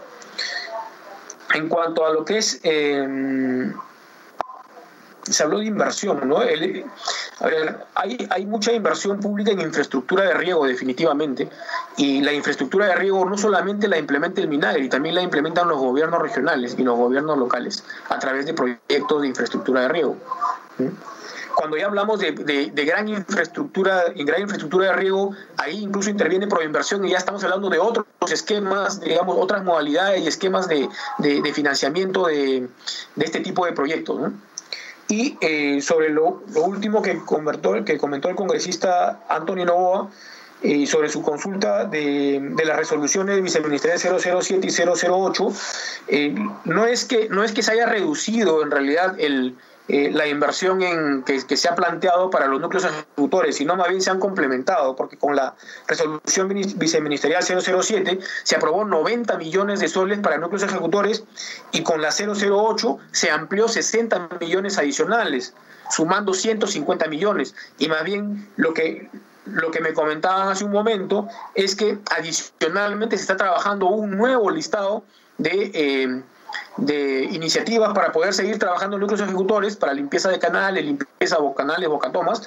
En 1.55 1.69
cuanto 1.69 2.06
a 2.06 2.12
lo 2.12 2.24
que 2.24 2.39
es 2.39 2.60
eh, 2.62 3.73
se 5.23 5.43
habló 5.43 5.61
de 5.61 5.66
inversión, 5.66 6.28
¿no? 6.28 6.39
a 6.39 7.47
ver, 7.47 7.86
hay, 7.94 8.47
mucha 8.47 8.73
inversión 8.73 9.20
pública 9.20 9.53
en 9.53 9.61
infraestructura 9.61 10.24
de 10.24 10.35
riego, 10.35 10.66
definitivamente, 10.66 11.49
y 11.97 12.20
la 12.23 12.32
infraestructura 12.32 12.86
de 12.86 12.97
riego 12.97 13.24
no 13.24 13.39
solamente 13.39 13.89
la 13.89 13.99
implementa 13.99 14.40
el 14.40 14.49
Minagri, 14.49 14.89
también 14.89 15.15
la 15.15 15.23
implementan 15.23 15.69
los 15.69 15.78
gobiernos 15.78 16.20
regionales 16.20 16.74
y 16.78 16.82
los 16.82 16.97
gobiernos 16.97 17.39
locales 17.39 17.85
a 18.09 18.19
través 18.19 18.47
de 18.47 18.55
proyectos 18.55 19.23
de 19.23 19.28
infraestructura 19.28 19.82
de 19.82 19.89
riego. 19.89 20.16
cuando 21.55 21.77
ya 21.77 21.86
hablamos 21.86 22.19
de, 22.19 22.32
de, 22.32 22.85
gran 22.85 23.09
infraestructura, 23.09 24.05
gran 24.16 24.40
infraestructura 24.40 24.86
de 24.86 24.93
riego, 24.94 25.36
ahí 25.59 25.82
incluso 25.82 26.11
interviene 26.11 26.47
Proinversión 26.49 27.05
y 27.05 27.11
ya 27.11 27.19
estamos 27.19 27.44
hablando 27.44 27.69
de 27.69 27.78
otros 27.78 28.07
esquemas, 28.31 29.01
digamos, 29.01 29.36
otras 29.39 29.62
modalidades 29.62 30.23
y 30.23 30.27
esquemas 30.27 30.66
de, 30.66 30.89
de 31.19 31.53
financiamiento 31.53 32.27
de, 32.27 32.69
este 33.16 33.40
tipo 33.40 33.66
de 33.66 33.73
proyectos. 33.73 34.19
¿no? 34.20 34.32
Y 35.12 35.36
eh, 35.43 35.82
sobre 35.82 36.09
lo, 36.09 36.43
último 36.55 37.02
que, 37.02 37.18
convertó, 37.18 37.84
que 37.84 37.98
comentó 37.98 38.30
el 38.30 38.34
congresista 38.34 39.20
Antonio 39.28 39.66
Novoa, 39.66 40.09
y 40.62 40.86
sobre 40.86 41.10
su 41.10 41.20
consulta 41.20 41.84
de, 41.84 42.40
de 42.40 42.64
las 42.64 42.78
resoluciones 42.78 43.36
de 43.36 43.43
viceministerio 43.43 43.98
007 44.18 44.66
y 44.66 44.70
008, 44.70 45.52
eh, 46.09 46.34
no, 46.64 46.86
es 46.86 47.05
que, 47.05 47.28
no 47.28 47.44
es 47.44 47.52
que 47.52 47.62
se 47.62 47.72
haya 47.72 47.84
reducido 47.84 48.62
en 48.62 48.70
realidad 48.70 49.14
el, 49.18 49.55
eh, 49.89 50.11
la 50.13 50.29
inversión 50.29 50.81
en, 50.83 51.25
que, 51.25 51.41
se 51.41 51.69
ha 51.69 51.75
planteado 51.75 52.31
para 52.31 52.47
los 52.47 52.61
núcleos 52.61 52.85
ejecutores, 52.85 53.57
sino 53.57 53.75
más 53.75 53.89
bien 53.89 54.01
se 54.01 54.11
han 54.11 54.21
complementado, 54.21 54.95
porque 54.95 55.17
con 55.17 55.35
la 55.35 55.55
resolución 55.89 56.49
viceministerial 56.77 57.43
007 57.43 58.21
se 58.45 58.57
aprobó 58.57 58.85
90 58.85 59.37
millones 59.39 59.81
de 59.81 59.89
soles 59.89 60.21
para 60.21 60.39
núcleos 60.39 60.63
ejecutores 60.63 61.25
y 61.73 61.83
con 61.83 62.01
la 62.01 62.11
008 62.11 62.99
se 63.11 63.31
amplió 63.31 63.67
60 63.67 64.29
millones 64.41 64.79
adicionales, 64.79 65.55
sumando 65.91 66.33
150 66.33 67.09
millones. 67.09 67.57
Y 67.79 67.89
más 67.89 68.05
bien 68.05 68.49
lo 68.57 68.75
que 68.75 69.11
lo 69.45 69.73
que 69.73 69.81
me 69.81 69.93
comentaban 69.93 70.49
hace 70.49 70.65
un 70.65 70.71
momento 70.71 71.27
es 71.57 71.75
que 71.75 71.99
adicionalmente 72.17 73.17
se 73.17 73.23
está 73.23 73.37
trabajando 73.37 73.87
un 73.87 74.17
nuevo 74.17 74.49
listado 74.51 75.03
de, 75.39 75.73
eh, 75.75 76.23
de 76.77 77.24
iniciativas 77.24 77.93
para 77.95 78.12
poder 78.12 78.35
seguir 78.35 78.59
trabajando 78.59 78.97
en 78.97 79.01
núcleos 79.01 79.20
ejecutores 79.20 79.77
para 79.77 79.93
limpieza 79.93 80.29
de 80.31 80.39
canales, 80.39 80.85
limpieza 80.85 81.37
de 81.39 81.55
canales, 81.55 81.89
bocatomas, 81.89 82.43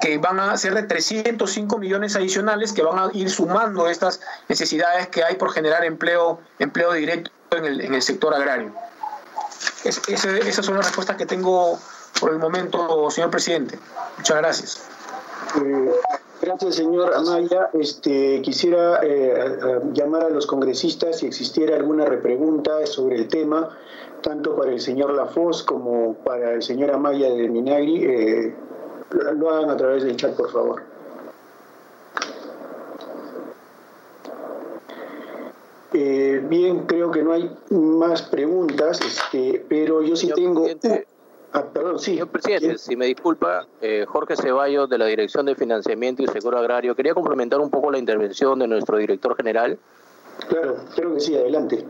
que 0.00 0.18
van 0.18 0.40
a 0.40 0.56
ser 0.56 0.74
de 0.74 0.82
305 0.82 1.78
millones 1.78 2.16
adicionales 2.16 2.72
que 2.72 2.82
van 2.82 2.98
a 2.98 3.10
ir 3.12 3.30
sumando 3.30 3.88
estas 3.88 4.20
necesidades 4.48 5.08
que 5.08 5.24
hay 5.24 5.36
por 5.36 5.52
generar 5.52 5.84
empleo, 5.84 6.40
empleo 6.58 6.92
directo 6.92 7.30
en 7.50 7.64
el, 7.64 8.02
sector 8.02 8.34
agrario. 8.34 8.72
esas 9.84 10.66
son 10.66 10.76
las 10.76 10.86
respuestas 10.86 11.16
que 11.16 11.26
tengo 11.26 11.78
por 12.20 12.30
el 12.30 12.38
momento, 12.38 13.10
señor 13.10 13.30
presidente. 13.30 13.78
Muchas 14.16 14.36
gracias. 14.36 14.82
Eh, 15.62 15.92
Gracias, 16.46 16.76
señor 16.76 17.12
Amaya. 17.12 17.70
Este, 17.72 18.40
quisiera 18.40 19.00
eh, 19.02 19.80
llamar 19.92 20.26
a 20.26 20.30
los 20.30 20.46
congresistas 20.46 21.18
si 21.18 21.26
existiera 21.26 21.74
alguna 21.74 22.04
repregunta 22.04 22.86
sobre 22.86 23.16
el 23.16 23.26
tema, 23.26 23.76
tanto 24.22 24.54
para 24.54 24.70
el 24.70 24.78
señor 24.78 25.12
Lafoz 25.12 25.64
como 25.64 26.14
para 26.14 26.52
el 26.52 26.62
señor 26.62 26.92
Amaya 26.92 27.30
de 27.30 27.48
Minagri. 27.48 28.04
Eh, 28.04 28.54
lo 29.34 29.50
hagan 29.50 29.70
a 29.70 29.76
través 29.76 30.04
del 30.04 30.14
chat, 30.14 30.36
por 30.36 30.52
favor. 30.52 30.82
Eh, 35.94 36.44
bien, 36.48 36.86
creo 36.86 37.10
que 37.10 37.24
no 37.24 37.32
hay 37.32 37.50
más 37.70 38.22
preguntas, 38.22 39.00
este, 39.00 39.66
pero 39.68 40.00
yo 40.00 40.14
sí 40.14 40.30
tengo... 40.32 40.64
Ah, 41.56 41.64
perdón, 41.72 41.98
sí. 41.98 42.10
Señor 42.12 42.28
presidente, 42.28 42.76
si 42.76 42.96
me 42.96 43.06
disculpa, 43.06 43.66
eh, 43.80 44.04
Jorge 44.06 44.36
Ceballos 44.36 44.90
de 44.90 44.98
la 44.98 45.06
Dirección 45.06 45.46
de 45.46 45.54
Financiamiento 45.54 46.22
y 46.22 46.26
Seguro 46.26 46.58
Agrario, 46.58 46.94
quería 46.94 47.14
complementar 47.14 47.60
un 47.60 47.70
poco 47.70 47.90
la 47.90 47.96
intervención 47.96 48.58
de 48.58 48.68
nuestro 48.68 48.98
director 48.98 49.34
general. 49.34 49.78
Claro, 50.50 50.76
creo 50.94 51.14
que 51.14 51.20
sí, 51.20 51.34
adelante. 51.34 51.82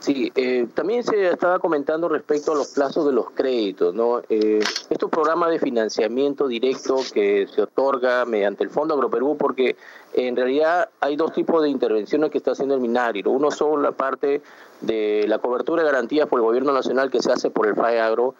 Sí, 0.00 0.32
eh, 0.34 0.66
también 0.74 1.04
se 1.04 1.30
estaba 1.30 1.60
comentando 1.60 2.08
respecto 2.08 2.50
a 2.50 2.54
los 2.56 2.72
plazos 2.72 3.06
de 3.06 3.12
los 3.12 3.30
créditos, 3.30 3.94
¿no? 3.94 4.20
Eh, 4.28 4.58
estos 4.90 5.08
programas 5.08 5.50
de 5.50 5.60
financiamiento 5.60 6.48
directo 6.48 6.96
que 7.12 7.46
se 7.46 7.62
otorga 7.62 8.24
mediante 8.24 8.64
el 8.64 8.70
Fondo 8.70 8.94
Agroperú, 8.94 9.36
porque 9.36 9.76
en 10.12 10.34
realidad 10.34 10.88
hay 10.98 11.14
dos 11.14 11.32
tipos 11.32 11.62
de 11.62 11.68
intervenciones 11.68 12.32
que 12.32 12.38
está 12.38 12.50
haciendo 12.50 12.74
el 12.74 12.80
Minario. 12.80 13.30
Uno 13.30 13.52
son 13.52 13.80
la 13.80 13.92
parte 13.92 14.42
de 14.80 15.24
la 15.28 15.38
cobertura 15.38 15.84
de 15.84 15.90
garantías 15.90 16.26
por 16.26 16.40
el 16.40 16.44
Gobierno 16.44 16.72
Nacional 16.72 17.12
que 17.12 17.22
se 17.22 17.30
hace 17.30 17.50
por 17.50 17.68
el 17.68 17.76
FAE 17.76 18.00
Agro, 18.00 18.34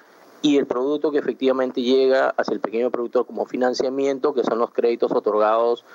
y 0.45 0.59
el 0.59 0.67
producto 0.67 1.11
que 1.11 1.17
efectivamente 1.17 1.81
llega 1.81 2.35
hacia 2.37 2.53
el 2.53 2.61
pequeño 2.61 2.91
productor 2.91 3.25
como 3.25 3.47
financiamiento, 3.47 4.35
que 4.35 4.45
son 4.45 4.59
los 4.59 4.73
créditos 4.73 5.11
otorgados 5.11 5.87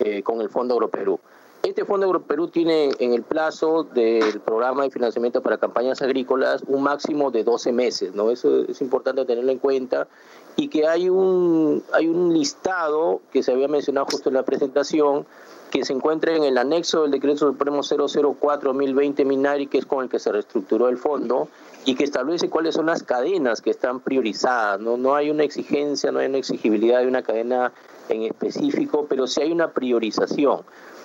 eh, 0.00 0.22
con 0.22 0.40
el 0.40 0.48
Fondo 0.48 0.72
Agroperú. 0.72 1.20
Este 1.62 1.84
Fondo 1.84 2.06
Agroperú 2.06 2.48
tiene 2.48 2.88
en 3.00 3.12
el 3.12 3.22
plazo 3.22 3.82
del 3.82 4.40
programa 4.40 4.84
de 4.84 4.90
financiamiento 4.90 5.42
para 5.42 5.58
campañas 5.58 6.00
agrícolas 6.00 6.62
un 6.68 6.84
máximo 6.84 7.30
de 7.30 7.44
12 7.44 7.70
meses, 7.72 8.14
¿no? 8.14 8.30
Eso 8.30 8.62
es 8.62 8.80
importante 8.80 9.26
tenerlo 9.26 9.52
en 9.52 9.58
cuenta 9.58 10.08
y 10.56 10.68
que 10.68 10.88
hay 10.88 11.10
un, 11.10 11.84
hay 11.92 12.08
un 12.08 12.32
listado 12.32 13.20
que 13.30 13.42
se 13.42 13.52
había 13.52 13.68
mencionado 13.68 14.06
justo 14.06 14.30
en 14.30 14.36
la 14.36 14.42
presentación 14.42 15.26
que 15.70 15.84
se 15.84 15.92
encuentra 15.92 16.34
en 16.34 16.44
el 16.44 16.56
anexo 16.56 17.02
del 17.02 17.10
decreto 17.10 17.48
supremo 17.48 17.82
004-2020 17.82 19.26
Minari, 19.26 19.66
que 19.66 19.76
es 19.76 19.84
con 19.84 20.02
el 20.02 20.08
que 20.08 20.18
se 20.18 20.32
reestructuró 20.32 20.88
el 20.88 20.96
fondo, 20.96 21.48
y 21.88 21.94
que 21.94 22.04
establece 22.04 22.50
cuáles 22.50 22.74
son 22.74 22.84
las 22.84 23.02
cadenas 23.02 23.62
que 23.62 23.70
están 23.70 24.00
priorizadas. 24.00 24.78
No, 24.78 24.98
no 24.98 25.14
hay 25.14 25.30
una 25.30 25.42
exigencia, 25.44 26.12
no 26.12 26.18
hay 26.18 26.26
una 26.26 26.36
exigibilidad 26.36 27.00
de 27.00 27.06
una 27.06 27.22
cadena 27.22 27.72
en 28.10 28.24
específico, 28.24 29.06
pero 29.08 29.26
sí 29.26 29.40
hay 29.40 29.52
una 29.52 29.70
priorización. 29.70 30.64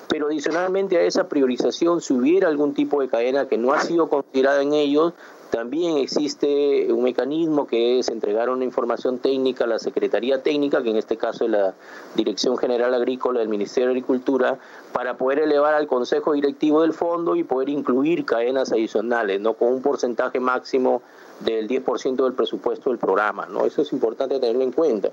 Pero 0.10 0.28
adicionalmente 0.28 0.98
a 0.98 1.04
esa 1.04 1.30
priorización, 1.30 2.02
si 2.02 2.14
hubiera 2.14 2.50
algún 2.50 2.74
tipo 2.74 3.00
de 3.00 3.08
cadena 3.08 3.48
que 3.48 3.58
no 3.58 3.72
ha 3.72 3.80
sido 3.80 4.10
considerada 4.10 4.62
en 4.62 4.74
ellos, 4.74 5.14
también 5.54 5.98
existe 5.98 6.92
un 6.92 7.04
mecanismo 7.04 7.68
que 7.68 8.00
es 8.00 8.10
entregar 8.10 8.50
una 8.50 8.66
información 8.66 9.20
técnica 9.20 9.66
a 9.66 9.68
la 9.68 9.78
Secretaría 9.78 10.42
Técnica, 10.42 10.82
que 10.82 10.90
en 10.90 10.96
este 10.96 11.16
caso 11.16 11.46
es 11.46 11.52
la 11.52 11.76
Dirección 12.16 12.58
General 12.58 12.92
Agrícola 12.92 13.40
del 13.40 13.50
Ministerio 13.50 13.90
de 13.90 13.92
Agricultura, 13.92 14.58
para 14.94 15.16
poder 15.16 15.38
elevar 15.38 15.76
al 15.76 15.86
Consejo 15.86 16.34
Directivo 16.34 16.82
del 16.82 16.92
Fondo 16.92 17.36
y 17.36 17.44
poder 17.44 17.70
incluir 17.70 18.26
cadenas 18.26 18.72
adicionales, 18.72 19.40
no 19.42 19.54
con 19.54 19.74
un 19.74 19.84
porcentaje 19.84 20.40
máximo 20.40 21.04
del 21.42 21.68
10% 21.68 22.24
del 22.24 22.34
presupuesto 22.34 22.90
del 22.90 22.98
programa. 22.98 23.46
¿no? 23.46 23.64
Eso 23.68 23.84
es 23.84 23.94
importante 23.94 24.40
tenerlo 24.40 24.64
en 24.64 24.72
cuenta. 24.72 25.12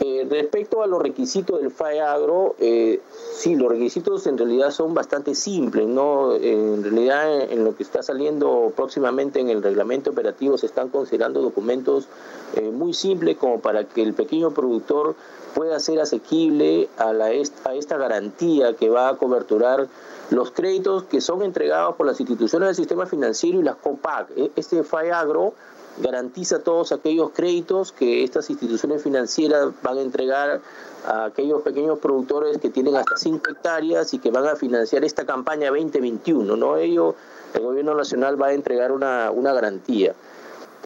Eh, 0.00 0.26
respecto 0.30 0.82
a 0.82 0.86
los 0.86 1.02
requisitos 1.02 1.60
del 1.60 1.72
FAEAGRO, 1.72 2.54
eh, 2.60 3.00
sí, 3.32 3.56
los 3.56 3.68
requisitos 3.68 4.26
en 4.28 4.38
realidad 4.38 4.70
son 4.70 4.94
bastante 4.94 5.34
simples, 5.34 5.88
¿no? 5.88 6.36
En 6.36 6.84
realidad, 6.84 7.50
en 7.50 7.64
lo 7.64 7.74
que 7.74 7.82
está 7.82 8.02
saliendo 8.02 8.72
próximamente 8.76 9.40
en 9.40 9.48
el 9.48 9.60
reglamento 9.60 10.10
operativo 10.10 10.56
se 10.56 10.66
están 10.66 10.88
considerando 10.90 11.42
documentos 11.42 12.06
eh, 12.54 12.70
muy 12.70 12.94
simples 12.94 13.38
como 13.38 13.60
para 13.60 13.84
que 13.84 14.02
el 14.02 14.14
pequeño 14.14 14.52
productor 14.52 15.16
pueda 15.54 15.80
ser 15.80 15.98
asequible 15.98 16.88
a, 16.96 17.12
la, 17.12 17.26
a 17.26 17.74
esta 17.74 17.96
garantía 17.96 18.74
que 18.74 18.90
va 18.90 19.08
a 19.08 19.16
coberturar 19.16 19.88
los 20.30 20.52
créditos 20.52 21.04
que 21.04 21.20
son 21.20 21.42
entregados 21.42 21.96
por 21.96 22.06
las 22.06 22.20
instituciones 22.20 22.68
del 22.68 22.76
sistema 22.76 23.06
financiero 23.06 23.58
y 23.58 23.62
las 23.64 23.76
COPAC. 23.76 24.30
E, 24.36 24.52
este 24.54 24.84
FAEAGRO 24.84 25.54
garantiza 26.00 26.60
todos 26.60 26.92
aquellos 26.92 27.30
créditos 27.30 27.92
que 27.92 28.24
estas 28.24 28.50
instituciones 28.50 29.02
financieras 29.02 29.72
van 29.82 29.98
a 29.98 30.00
entregar 30.02 30.60
a 31.06 31.24
aquellos 31.26 31.62
pequeños 31.62 31.98
productores 31.98 32.58
que 32.58 32.70
tienen 32.70 32.96
hasta 32.96 33.16
5 33.16 33.42
hectáreas 33.50 34.12
y 34.14 34.18
que 34.18 34.30
van 34.30 34.46
a 34.46 34.56
financiar 34.56 35.04
esta 35.04 35.24
campaña 35.24 35.68
2021. 35.70 36.56
¿no? 36.56 36.76
Ello, 36.76 37.14
el 37.54 37.62
gobierno 37.62 37.94
nacional 37.94 38.40
va 38.40 38.48
a 38.48 38.52
entregar 38.52 38.92
una, 38.92 39.30
una 39.30 39.52
garantía. 39.52 40.14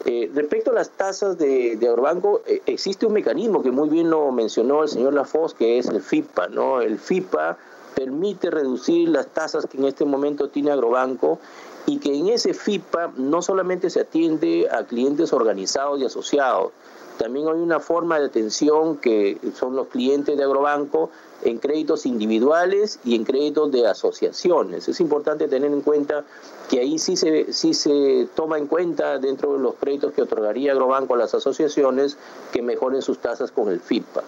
Eh, 0.05 0.29
respecto 0.33 0.71
a 0.71 0.73
las 0.73 0.89
tasas 0.89 1.37
de, 1.37 1.75
de 1.75 1.87
Agrobanco, 1.87 2.41
eh, 2.45 2.61
existe 2.65 3.05
un 3.05 3.13
mecanismo 3.13 3.61
que 3.61 3.71
muy 3.71 3.89
bien 3.89 4.09
lo 4.09 4.31
mencionó 4.31 4.83
el 4.83 4.89
señor 4.89 5.13
Lafoz, 5.13 5.53
que 5.53 5.77
es 5.77 5.87
el 5.87 6.01
FIPA. 6.01 6.47
¿no? 6.47 6.81
El 6.81 6.97
FIPA 6.99 7.57
permite 7.95 8.49
reducir 8.49 9.09
las 9.09 9.27
tasas 9.27 9.65
que 9.67 9.77
en 9.77 9.85
este 9.85 10.03
momento 10.03 10.49
tiene 10.49 10.71
Agrobanco 10.71 11.39
y 11.85 11.99
que 11.99 12.15
en 12.15 12.29
ese 12.29 12.53
FIPA 12.53 13.13
no 13.17 13.41
solamente 13.41 13.89
se 13.89 14.01
atiende 14.01 14.67
a 14.71 14.85
clientes 14.85 15.33
organizados 15.33 15.99
y 15.99 16.05
asociados, 16.05 16.71
también 17.17 17.47
hay 17.47 17.59
una 17.59 17.79
forma 17.79 18.19
de 18.19 18.25
atención 18.25 18.97
que 18.97 19.37
son 19.55 19.75
los 19.75 19.87
clientes 19.87 20.37
de 20.37 20.43
Agrobanco 20.43 21.09
en 21.45 21.59
créditos 21.59 22.05
individuales 22.05 22.99
y 23.03 23.15
en 23.15 23.23
créditos 23.23 23.71
de 23.71 23.87
asociaciones. 23.87 24.87
Es 24.87 24.99
importante 24.99 25.47
tener 25.47 25.71
en 25.71 25.81
cuenta 25.81 26.23
que 26.69 26.79
ahí 26.79 26.99
sí 26.99 27.15
se, 27.15 27.51
sí 27.53 27.73
se 27.73 28.27
toma 28.35 28.57
en 28.57 28.67
cuenta 28.67 29.19
dentro 29.19 29.53
de 29.53 29.59
los 29.59 29.75
créditos 29.75 30.13
que 30.13 30.21
otorgaría 30.21 30.71
Agrobanco 30.71 31.15
a 31.15 31.17
las 31.17 31.33
asociaciones 31.33 32.17
que 32.51 32.61
mejoren 32.61 33.01
sus 33.01 33.19
tasas 33.19 33.51
con 33.51 33.69
el 33.69 33.79
FIPA. 33.79 34.23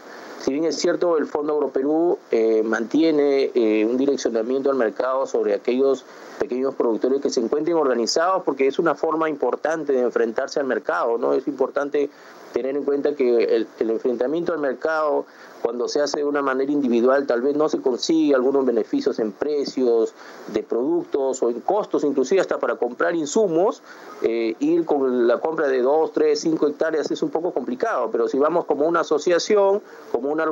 Si 0.45 0.51
bien 0.51 0.65
es 0.65 0.77
cierto, 0.77 1.17
el 1.17 1.25
Fondo 1.25 1.53
Agroperú 1.53 2.19
eh, 2.29 2.61
mantiene 2.63 3.49
eh, 3.55 3.83
un 3.83 3.97
direccionamiento 3.97 4.69
al 4.69 4.75
mercado 4.75 5.25
sobre 5.25 5.55
aquellos 5.55 6.05
pequeños 6.37 6.75
productores 6.75 7.19
que 7.19 7.31
se 7.31 7.39
encuentren 7.39 7.77
organizados, 7.77 8.43
porque 8.43 8.67
es 8.67 8.77
una 8.77 8.93
forma 8.93 9.27
importante 9.27 9.93
de 9.93 10.01
enfrentarse 10.01 10.59
al 10.59 10.67
mercado, 10.67 11.17
¿no? 11.17 11.33
Es 11.33 11.47
importante 11.47 12.11
tener 12.55 12.77
en 12.77 12.85
cuenta 12.85 13.13
que 13.15 13.67
el, 13.79 13.89
enfrentamiento 13.89 14.53
al 14.53 14.59
mercado, 14.59 15.25
cuando 15.61 15.89
se 15.89 15.99
hace 15.99 16.19
de 16.19 16.23
una 16.23 16.41
manera 16.41 16.71
individual, 16.71 16.85
individual 16.95 17.27
tal 17.27 17.41
vez 17.41 17.53
no 17.57 17.67
se 17.67 17.81
consigue 17.81 18.33
algunos 18.33 18.65
beneficios 18.65 19.19
en 19.19 19.33
precios 19.33 20.13
de 20.53 20.63
productos 20.63 21.43
o 21.43 21.49
en 21.49 21.59
costos, 21.59 22.05
inclusive 22.05 22.39
hasta 22.39 22.57
para 22.57 22.77
comprar 22.77 23.13
insumos, 23.13 23.81
eh, 24.21 24.55
ir 24.59 24.85
con 24.85 25.27
la 25.27 25.39
compra 25.39 25.67
de 25.67 25.81
2, 25.81 26.13
3, 26.13 26.39
5 26.39 26.67
hectáreas 26.67 27.11
es 27.11 27.21
un 27.21 27.29
poco 27.29 27.51
complicado, 27.51 28.09
pero 28.09 28.29
si 28.29 28.37
vamos 28.37 28.63
como 28.63 28.87
una 28.87 29.01
asociación, 29.01 29.81
como 30.13 30.31
una, 30.31 30.45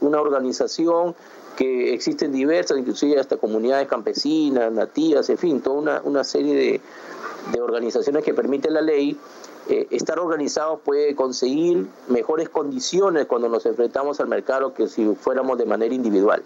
una 0.00 0.20
organización 0.20 1.16
que 1.56 1.92
existen 1.92 2.30
diversas, 2.30 2.78
inclusive 2.78 3.18
hasta 3.18 3.36
comunidades 3.36 3.88
campesinas, 3.88 4.70
nativas, 4.70 5.28
en 5.28 5.38
fin, 5.38 5.60
toda 5.60 5.76
una, 5.76 6.00
una 6.04 6.22
serie 6.22 6.54
de, 6.54 6.80
de 7.52 7.60
organizaciones 7.60 8.22
que 8.22 8.34
permite 8.34 8.70
la 8.70 8.80
ley, 8.80 9.18
eh, 9.68 9.86
estar 9.90 10.18
organizados 10.18 10.80
puede 10.80 11.14
conseguir 11.14 11.86
mejores 12.08 12.48
condiciones 12.48 13.26
cuando 13.26 13.48
nos 13.48 13.66
enfrentamos 13.66 14.18
al 14.20 14.28
mercado 14.28 14.72
que 14.72 14.88
si 14.88 15.14
fuéramos 15.14 15.58
de 15.58 15.66
manera 15.66 15.94
individual. 15.94 16.42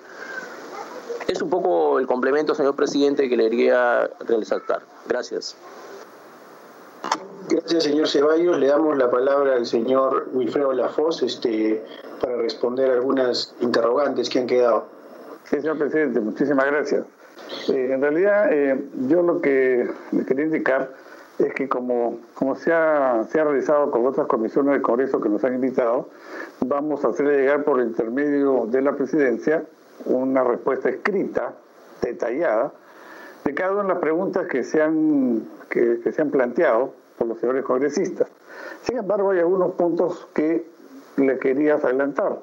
Es 1.28 1.40
un 1.40 1.49
poco 1.49 2.01
el 2.01 2.07
complemento, 2.07 2.55
señor 2.55 2.74
presidente, 2.74 3.28
que 3.28 3.36
le 3.36 3.49
quería 3.49 4.11
resaltar. 4.27 4.82
Gracias. 5.09 5.57
Gracias, 7.49 7.85
señor 7.85 8.09
Ceballos. 8.09 8.59
Le 8.59 8.66
damos 8.66 8.97
la 8.97 9.11
palabra 9.11 9.55
al 9.55 9.66
señor 9.66 10.28
Wilfredo 10.32 10.73
Lafos 10.73 11.23
este, 11.23 11.82
para 12.20 12.36
responder 12.36 12.90
algunas 12.90 13.55
interrogantes 13.61 14.28
que 14.28 14.40
han 14.40 14.47
quedado. 14.47 14.86
Sí, 15.44 15.57
señor 15.61 15.78
presidente, 15.78 16.20
muchísimas 16.20 16.66
gracias. 16.66 17.05
Eh, 17.69 17.90
en 17.93 18.01
realidad, 18.01 18.53
eh, 18.53 18.85
yo 19.09 19.23
lo 19.23 19.40
que 19.40 19.89
le 20.12 20.24
quería 20.24 20.47
indicar 20.47 20.90
es 21.39 21.55
que 21.55 21.69
como, 21.69 22.19
como 22.35 22.55
se, 22.55 22.73
ha, 22.73 23.25
se 23.31 23.41
ha 23.41 23.45
realizado 23.45 23.91
con 23.91 24.07
otras 24.07 24.27
comisiones 24.27 24.73
del 24.75 24.83
Congreso 24.83 25.21
que 25.21 25.29
nos 25.29 25.43
han 25.45 25.55
invitado, 25.55 26.09
vamos 26.61 27.05
a 27.05 27.09
hacerle 27.09 27.39
llegar 27.39 27.65
por 27.65 27.81
intermedio 27.81 28.67
de 28.67 28.83
la 28.83 28.93
presidencia 28.93 29.65
una 30.05 30.45
respuesta 30.45 30.89
escrita, 30.89 31.55
detallada, 32.01 32.73
de 33.45 33.55
cada 33.55 33.73
una 33.73 33.83
de 33.83 33.89
las 33.89 33.99
preguntas 33.99 34.47
que 34.47 34.63
se 34.63 34.83
han, 34.83 35.49
que, 35.69 36.01
se 36.13 36.23
han 36.23 36.31
planteado 36.31 36.93
por 37.19 37.29
los 37.29 37.39
señores 37.39 37.65
congresistas. 37.65 38.29
Sin 38.83 38.99
embargo, 38.99 39.31
hay 39.31 39.41
algunos 39.41 39.73
puntos 39.75 40.29
que 40.35 40.67
le 41.17 41.39
quería 41.39 41.75
adelantar. 41.75 42.39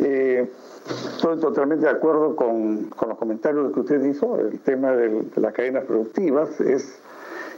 Eh, 0.00 0.50
estoy 0.86 1.38
totalmente 1.38 1.84
de 1.84 1.92
acuerdo 1.92 2.36
con, 2.36 2.90
los 3.06 3.18
comentarios 3.18 3.72
que 3.72 3.80
usted 3.80 4.04
hizo. 4.04 4.38
El 4.38 4.60
tema 4.60 4.92
de 4.92 5.24
las 5.36 5.52
cadenas 5.52 5.84
productivas 5.84 6.60
es 6.60 7.00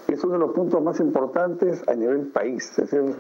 es 0.09 0.23
uno 0.25 0.35
de 0.35 0.41
los 0.41 0.53
puntos 0.53 0.83
más 0.83 1.01
importantes 1.01 1.83
a 1.89 1.95
nivel 1.95 2.27
país. 2.27 2.71
Es 2.79 2.91
decir, 2.91 3.15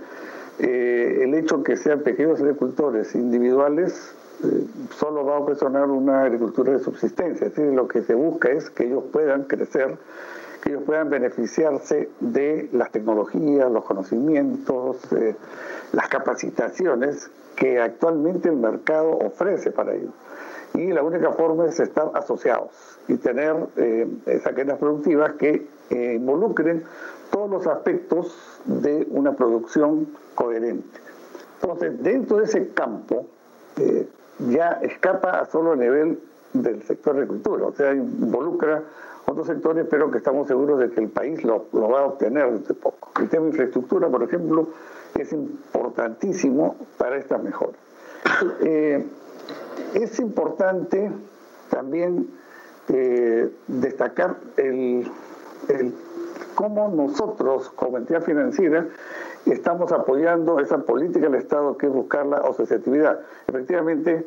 eh, 0.58 1.20
el 1.22 1.34
hecho 1.34 1.62
que 1.62 1.76
sean 1.76 2.00
pequeños 2.00 2.40
agricultores 2.40 3.14
individuales 3.14 4.14
eh, 4.44 4.64
solo 4.96 5.24
va 5.24 5.36
a 5.36 5.38
ocasionar 5.40 5.90
una 5.90 6.22
agricultura 6.22 6.72
de 6.72 6.78
subsistencia. 6.78 7.46
Es 7.46 7.54
decir, 7.54 7.72
lo 7.72 7.88
que 7.88 8.02
se 8.02 8.14
busca 8.14 8.50
es 8.50 8.70
que 8.70 8.84
ellos 8.84 9.04
puedan 9.12 9.44
crecer, 9.44 9.96
que 10.62 10.70
ellos 10.70 10.82
puedan 10.84 11.10
beneficiarse 11.10 12.10
de 12.20 12.68
las 12.72 12.92
tecnologías, 12.92 13.70
los 13.70 13.84
conocimientos, 13.84 14.98
eh, 15.12 15.34
las 15.92 16.08
capacitaciones 16.08 17.30
que 17.56 17.80
actualmente 17.80 18.48
el 18.48 18.56
mercado 18.56 19.10
ofrece 19.18 19.70
para 19.70 19.94
ellos. 19.94 20.12
Y 20.74 20.88
la 20.88 21.04
única 21.04 21.32
forma 21.32 21.66
es 21.66 21.78
estar 21.78 22.10
asociados 22.14 22.98
y 23.06 23.14
tener 23.16 23.54
esas 24.26 24.52
cadenas 24.54 24.78
productivas 24.78 25.34
que 25.34 25.68
eh, 25.90 26.14
involucren 26.16 26.84
todos 27.30 27.50
los 27.50 27.66
aspectos 27.66 28.34
de 28.64 29.06
una 29.10 29.32
producción 29.32 30.08
coherente. 30.34 30.98
Entonces, 31.60 32.02
dentro 32.02 32.38
de 32.38 32.44
ese 32.44 32.68
campo, 32.68 33.26
eh, 33.76 34.08
ya 34.50 34.78
escapa 34.82 35.40
a 35.40 35.46
solo 35.46 35.74
el 35.74 35.80
nivel 35.80 36.20
del 36.52 36.82
sector 36.82 37.14
de 37.14 37.22
agricultura, 37.22 37.66
o 37.66 37.72
sea, 37.72 37.92
involucra 37.92 38.82
otros 39.26 39.46
sectores, 39.46 39.86
pero 39.90 40.10
que 40.10 40.18
estamos 40.18 40.46
seguros 40.46 40.78
de 40.78 40.90
que 40.90 41.00
el 41.00 41.08
país 41.08 41.42
lo, 41.44 41.66
va 41.72 42.00
a 42.00 42.06
obtener 42.06 42.50
dentro 42.50 42.74
de 42.74 42.80
poco. 42.80 43.10
El 43.20 43.28
tema 43.28 43.44
de 43.44 43.50
infraestructura, 43.50 44.08
por 44.08 44.22
ejemplo, 44.22 44.68
es 45.18 45.32
importantísimo 45.32 46.76
para 46.98 47.16
estas 47.16 47.42
mejoras. 47.42 47.76
Eh, 48.60 49.04
es 49.94 50.18
importante 50.18 51.10
también 51.70 52.28
destacar 53.66 54.36
el, 54.56 55.10
el, 55.68 55.94
cómo 56.54 56.88
nosotros, 56.88 57.70
como 57.70 57.98
entidad 57.98 58.22
financiera, 58.22 58.86
estamos 59.46 59.92
apoyando 59.92 60.58
esa 60.60 60.78
política 60.78 61.26
del 61.28 61.36
Estado 61.36 61.76
que 61.76 61.86
es 61.86 61.92
buscar 61.92 62.26
la 62.26 62.38
asociatividad. 62.38 63.20
Efectivamente, 63.46 64.26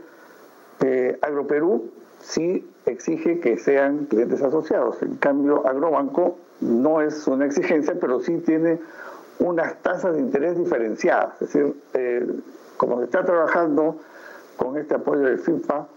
eh, 0.84 1.18
Agroperú 1.22 1.89
sí 2.19 2.69
exige 2.85 3.39
que 3.39 3.57
sean 3.57 4.05
clientes 4.05 4.41
asociados. 4.41 5.01
En 5.01 5.15
cambio, 5.15 5.65
Agrobanco 5.68 6.38
no 6.61 7.01
es 7.01 7.27
una 7.27 7.45
exigencia, 7.45 7.95
pero 7.99 8.19
sí 8.19 8.38
tiene 8.38 8.80
unas 9.39 9.76
tasas 9.81 10.15
de 10.15 10.19
interés 10.19 10.57
diferenciadas. 10.57 11.41
Es 11.41 11.53
decir, 11.53 11.76
eh, 11.93 12.27
como 12.77 12.99
se 12.99 13.05
está 13.05 13.23
trabajando 13.23 13.97
con 14.57 14.77
este 14.77 14.95
apoyo 14.95 15.22
de 15.22 15.38
FIFA, 15.38 15.88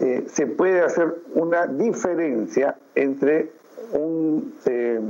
eh, 0.00 0.24
se 0.28 0.46
puede 0.46 0.80
hacer 0.80 1.14
una 1.34 1.66
diferencia 1.66 2.76
entre 2.94 3.52
un 3.92 4.54
eh, 4.66 5.00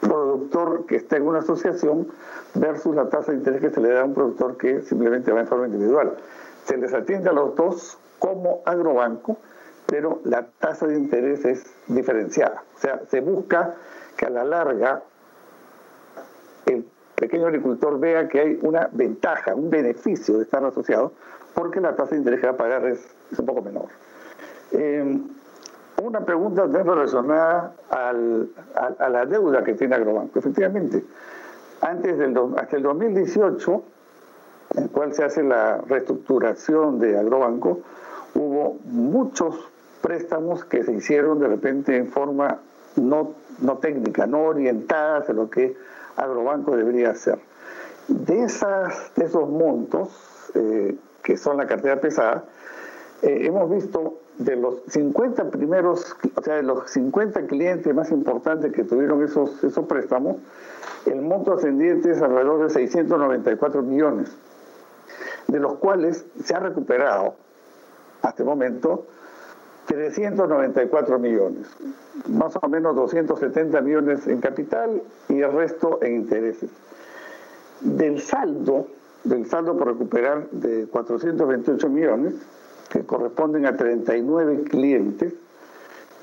productor 0.00 0.86
que 0.86 0.96
está 0.96 1.16
en 1.16 1.26
una 1.26 1.38
asociación 1.38 2.08
versus 2.54 2.94
la 2.94 3.08
tasa 3.08 3.32
de 3.32 3.38
interés 3.38 3.60
que 3.60 3.70
se 3.70 3.80
le 3.80 3.90
da 3.90 4.02
a 4.02 4.04
un 4.04 4.14
productor 4.14 4.56
que 4.56 4.82
simplemente 4.82 5.32
va 5.32 5.40
en 5.40 5.46
forma 5.46 5.66
individual. 5.66 6.16
Se 6.64 6.76
les 6.76 6.92
atiende 6.92 7.30
a 7.30 7.32
los 7.32 7.54
dos 7.54 7.98
como 8.18 8.60
agrobanco, 8.64 9.38
pero 9.86 10.20
la 10.24 10.46
tasa 10.58 10.86
de 10.86 10.96
interés 10.96 11.44
es 11.44 11.64
diferenciada. 11.86 12.62
O 12.76 12.78
sea, 12.78 13.02
se 13.10 13.20
busca 13.20 13.74
que 14.16 14.26
a 14.26 14.30
la 14.30 14.44
larga 14.44 15.02
el 16.66 16.84
pequeño 17.14 17.46
agricultor 17.46 17.98
vea 17.98 18.28
que 18.28 18.40
hay 18.40 18.58
una 18.62 18.88
ventaja, 18.92 19.54
un 19.54 19.70
beneficio 19.70 20.38
de 20.38 20.44
estar 20.44 20.64
asociado, 20.64 21.12
porque 21.54 21.80
la 21.80 21.94
tasa 21.94 22.12
de 22.12 22.18
interés 22.18 22.40
que 22.40 22.46
va 22.46 22.52
a 22.52 22.56
pagar 22.56 22.86
es, 22.86 23.00
un 23.38 23.46
poco 23.46 23.62
menor. 23.62 23.86
Eh, 24.72 25.20
una 26.02 26.24
pregunta 26.24 26.66
relacionada 26.66 27.74
a, 27.90 28.12
la 29.08 29.26
deuda 29.26 29.62
que 29.62 29.74
tiene 29.74 29.94
Agrobanco. 29.94 30.38
Efectivamente, 30.38 31.04
antes 31.80 32.18
del, 32.18 32.36
hasta 32.56 32.76
el 32.76 32.82
2018, 32.82 33.82
en 34.76 34.82
el 34.82 34.90
cual 34.90 35.14
se 35.14 35.24
hace 35.24 35.42
la 35.42 35.78
reestructuración 35.78 36.98
de 36.98 37.18
Agrobanco, 37.18 37.80
hubo 38.34 38.78
muchos 38.84 39.70
préstamos 40.00 40.64
que 40.64 40.82
se 40.82 40.92
hicieron 40.92 41.38
de 41.38 41.48
repente 41.48 41.96
en 41.96 42.08
forma 42.08 42.58
no, 42.96 43.34
no 43.60 43.78
técnica, 43.78 44.26
no 44.26 44.42
orientada 44.44 45.18
hacia 45.18 45.34
lo 45.34 45.48
que 45.48 45.76
Agrobanco 46.16 46.76
debería 46.76 47.10
hacer. 47.10 47.38
De 48.08 48.44
esos 48.44 49.48
montos, 49.48 50.50
eh, 50.54 50.96
que 51.22 51.36
son 51.36 51.56
la 51.56 51.66
cartera 51.66 52.00
pesada, 52.00 52.44
eh, 53.22 53.42
hemos 53.46 53.70
visto 53.70 54.21
de 54.38 54.56
los 54.56 54.82
50 54.88 55.50
primeros, 55.50 56.16
o 56.34 56.42
sea, 56.42 56.56
de 56.56 56.62
los 56.62 56.90
50 56.90 57.46
clientes 57.46 57.94
más 57.94 58.10
importantes 58.10 58.72
que 58.72 58.84
tuvieron 58.84 59.22
esos, 59.22 59.62
esos 59.62 59.86
préstamos, 59.86 60.36
el 61.06 61.20
monto 61.20 61.54
ascendiente 61.54 62.10
es 62.10 62.22
alrededor 62.22 62.64
de 62.64 62.70
694 62.70 63.82
millones, 63.82 64.36
de 65.48 65.58
los 65.58 65.74
cuales 65.76 66.24
se 66.42 66.54
ha 66.54 66.60
recuperado 66.60 67.34
hasta 68.22 68.42
el 68.42 68.48
momento 68.48 69.06
394 69.86 71.18
millones, 71.18 71.66
más 72.28 72.56
o 72.60 72.68
menos 72.68 72.94
270 72.96 73.80
millones 73.80 74.26
en 74.26 74.40
capital 74.40 75.02
y 75.28 75.40
el 75.40 75.52
resto 75.52 75.98
en 76.02 76.16
intereses. 76.16 76.70
Del 77.80 78.20
saldo, 78.20 78.86
del 79.24 79.46
saldo 79.46 79.76
por 79.76 79.88
recuperar 79.88 80.48
de 80.50 80.86
428 80.86 81.88
millones, 81.88 82.34
que 82.92 83.04
corresponden 83.04 83.64
a 83.64 83.76
39 83.76 84.64
clientes, 84.64 85.32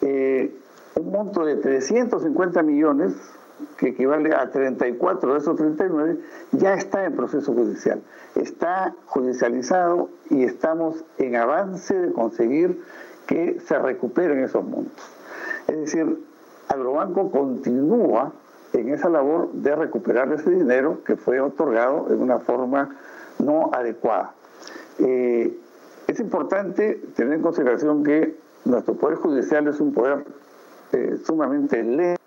eh, 0.01 0.55
un 0.95 1.11
monto 1.11 1.43
de 1.43 1.55
350 1.55 2.61
millones, 2.61 3.15
que 3.77 3.89
equivale 3.89 4.33
a 4.33 4.51
34 4.51 5.33
de 5.33 5.39
esos 5.39 5.55
39, 5.55 6.19
ya 6.51 6.75
está 6.75 7.03
en 7.05 7.15
proceso 7.15 7.53
judicial. 7.53 8.01
Está 8.35 8.95
judicializado 9.07 10.09
y 10.29 10.43
estamos 10.43 11.03
en 11.17 11.35
avance 11.35 11.93
de 11.93 12.13
conseguir 12.13 12.81
que 13.27 13.59
se 13.59 13.77
recuperen 13.77 14.43
esos 14.43 14.63
montos. 14.63 15.03
Es 15.67 15.77
decir, 15.77 16.23
Agrobanco 16.69 17.31
continúa 17.31 18.31
en 18.73 18.93
esa 18.93 19.09
labor 19.09 19.51
de 19.51 19.75
recuperar 19.75 20.31
ese 20.31 20.51
dinero 20.51 21.03
que 21.03 21.17
fue 21.17 21.41
otorgado 21.41 22.07
en 22.11 22.21
una 22.21 22.39
forma 22.39 22.95
no 23.39 23.71
adecuada. 23.73 24.33
Eh, 24.99 25.57
es 26.09 26.19
importante 26.19 27.01
tener 27.15 27.33
en 27.33 27.41
consideración 27.41 28.03
que 28.03 28.35
nuestro 28.65 28.95
Poder 28.95 29.17
Judicial 29.17 29.67
es 29.67 29.79
un 29.79 29.93
poder 29.93 30.25
eh, 30.91 31.17
sumamente 31.23 31.83
lento 31.83 32.19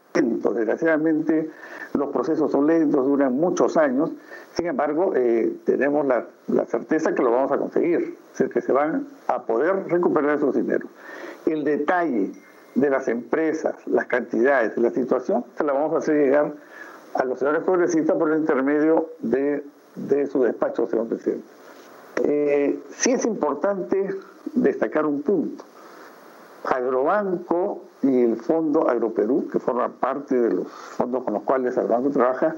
Desgraciadamente 0.55 1.51
los 1.95 2.11
procesos 2.11 2.53
son 2.53 2.67
lentos, 2.67 3.07
duran 3.07 3.33
muchos 3.35 3.79
años, 3.79 4.11
sin 4.53 4.67
embargo 4.67 5.13
eh, 5.17 5.57
tenemos 5.65 6.07
la, 6.07 6.27
certeza 6.67 7.15
que 7.15 7.23
lo 7.23 7.31
vamos 7.31 7.51
a 7.51 7.57
conseguir, 7.57 8.19
es 8.33 8.39
decir, 8.39 8.51
que 8.51 8.61
se 8.61 8.73
van 8.73 9.09
a 9.27 9.43
poder 9.43 9.89
recuperar 9.89 10.37
esos 10.37 10.55
dineros. 10.55 10.91
El 11.47 11.65
detalle 11.65 12.33
de 12.75 12.91
las 12.91 13.09
empresas, 13.09 13.75
las 13.87 14.07
cantidades, 14.07 14.77
la 14.77 14.91
situación, 14.91 15.45
se 15.57 15.65
la 15.65 15.73
vamos 15.73 15.95
a 15.95 15.99
hacer 15.99 16.17
llegar 16.17 16.53
a 17.15 17.25
los 17.25 17.39
señores 17.39 17.63
progresistas 17.63 18.15
por 18.17 18.31
el 18.31 18.41
intermedio 18.41 19.09
de, 19.21 19.65
de 19.95 20.27
su 20.27 20.43
despacho, 20.43 20.87
señor 20.87 21.09
presidente. 21.09 21.61
Eh, 22.16 22.82
sí 22.90 23.12
es 23.12 23.24
importante 23.24 24.14
destacar 24.55 25.06
un 25.06 25.22
punto. 25.22 25.64
Agrobanco 26.64 27.82
y 28.02 28.22
el 28.22 28.36
Fondo 28.36 28.89
Agroperú, 28.89 29.48
que 29.48 29.59
forman 29.59 29.93
parte 29.93 30.40
de 30.40 30.55
los 30.55 30.68
fondos 30.68 31.24
con 31.24 31.34
los 31.34 31.43
cuales 31.43 31.76
Agrobanco 31.76 32.10
trabaja, 32.10 32.56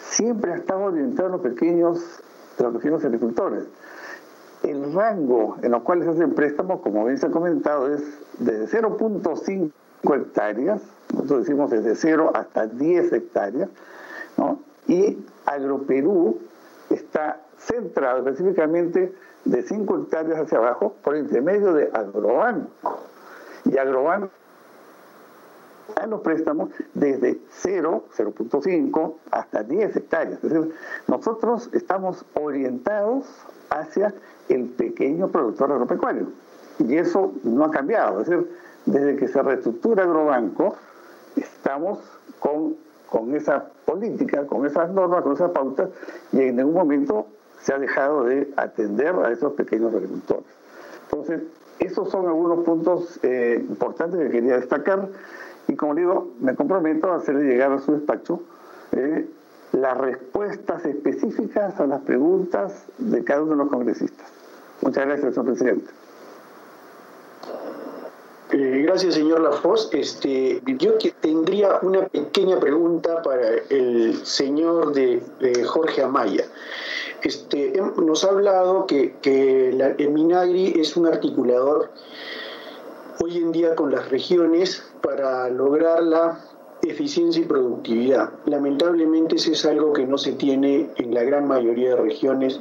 siempre 0.00 0.52
ha 0.52 0.56
estado 0.56 0.84
orientado 0.84 1.28
a 1.28 1.32
los 1.32 1.40
pequeños, 1.40 2.22
pequeños 2.56 3.04
agricultores. 3.04 3.64
El 4.62 4.92
rango 4.94 5.56
en 5.62 5.72
los 5.72 5.82
cuales 5.82 6.08
hacen 6.08 6.34
préstamos, 6.34 6.80
como 6.80 7.04
bien 7.04 7.18
se 7.18 7.26
ha 7.26 7.30
comentado, 7.30 7.92
es 7.92 8.02
desde 8.38 8.80
0.5 8.80 9.70
hectáreas, 10.14 10.80
nosotros 11.12 11.40
decimos 11.40 11.70
desde 11.70 11.94
0 11.94 12.30
hasta 12.34 12.66
10 12.66 13.12
hectáreas, 13.12 13.68
¿no? 14.36 14.58
y 14.86 15.18
Agroperú 15.46 16.38
está 16.90 17.40
centrado 17.66 18.18
específicamente 18.18 19.12
de 19.44 19.62
5 19.62 19.98
hectáreas 19.98 20.40
hacia 20.40 20.58
abajo 20.58 20.94
por 21.02 21.16
intermedio 21.16 21.72
de 21.72 21.90
Agrobanco. 21.92 23.00
Y 23.64 23.78
Agrobanco 23.78 24.30
da 25.94 26.06
los 26.06 26.20
préstamos 26.20 26.70
desde 26.94 27.40
0, 27.50 28.04
0.5 28.16 29.14
hasta 29.30 29.62
10 29.62 29.96
hectáreas. 29.96 30.42
Es 30.42 30.50
decir, 30.50 30.74
nosotros 31.08 31.70
estamos 31.72 32.24
orientados 32.34 33.26
hacia 33.70 34.14
el 34.48 34.66
pequeño 34.66 35.28
productor 35.28 35.72
agropecuario. 35.72 36.28
Y 36.78 36.96
eso 36.96 37.32
no 37.44 37.64
ha 37.64 37.70
cambiado. 37.70 38.20
Es 38.20 38.28
decir, 38.28 38.50
desde 38.86 39.16
que 39.16 39.28
se 39.28 39.42
reestructura 39.42 40.04
Agrobanco, 40.04 40.76
estamos 41.36 41.98
con, 42.38 42.76
con 43.08 43.34
esa 43.34 43.66
política, 43.84 44.46
con 44.46 44.66
esas 44.66 44.90
normas, 44.90 45.22
con 45.22 45.32
esas 45.32 45.50
pautas, 45.50 45.90
y 46.32 46.40
en 46.40 46.56
ningún 46.56 46.74
momento 46.74 47.26
se 47.62 47.72
ha 47.72 47.78
dejado 47.78 48.24
de 48.24 48.52
atender 48.56 49.14
a 49.14 49.30
esos 49.30 49.52
pequeños 49.54 49.94
agricultores. 49.94 50.44
Entonces, 51.10 51.42
esos 51.78 52.10
son 52.10 52.26
algunos 52.26 52.64
puntos 52.64 53.18
eh, 53.22 53.64
importantes 53.68 54.20
que 54.20 54.30
quería 54.30 54.56
destacar 54.56 55.08
y 55.68 55.76
como 55.76 55.94
digo, 55.94 56.28
me 56.40 56.54
comprometo 56.54 57.12
a 57.12 57.16
hacerle 57.16 57.44
llegar 57.44 57.72
a 57.72 57.78
su 57.78 57.92
despacho 57.92 58.42
eh, 58.92 59.26
las 59.72 59.96
respuestas 59.96 60.84
específicas 60.84 61.80
a 61.80 61.86
las 61.86 62.02
preguntas 62.02 62.84
de 62.98 63.24
cada 63.24 63.42
uno 63.42 63.52
de 63.52 63.56
los 63.58 63.68
congresistas. 63.68 64.30
Muchas 64.82 65.06
gracias, 65.06 65.34
señor 65.34 65.46
presidente. 65.46 65.90
Eh, 68.52 68.82
gracias, 68.84 69.14
señor 69.14 69.40
Lafos. 69.40 69.88
Este, 69.92 70.60
yo 70.66 70.98
que 70.98 71.12
tendría 71.12 71.78
una 71.80 72.06
pequeña 72.06 72.60
pregunta 72.60 73.22
para 73.22 73.48
el 73.70 74.26
señor 74.26 74.92
de, 74.92 75.22
Jorge 75.64 76.02
Amaya. 76.02 76.44
Este, 77.22 77.72
nos 78.02 78.24
ha 78.24 78.30
hablado 78.30 78.86
que, 78.86 79.14
el 79.98 80.10
Minagri 80.10 80.74
es 80.76 80.96
un 80.96 81.06
articulador 81.06 81.90
hoy 83.20 83.36
en 83.36 83.52
día 83.52 83.76
con 83.76 83.92
las 83.92 84.10
regiones 84.10 84.82
para 85.02 85.48
lograr 85.48 86.02
la 86.02 86.40
eficiencia 86.82 87.42
y 87.42 87.46
productividad. 87.46 88.30
Lamentablemente 88.46 89.36
eso 89.36 89.52
es 89.52 89.64
algo 89.64 89.92
que 89.92 90.04
no 90.04 90.18
se 90.18 90.32
tiene 90.32 90.90
en 90.96 91.14
la 91.14 91.22
gran 91.22 91.46
mayoría 91.46 91.90
de 91.90 91.96
regiones, 91.96 92.60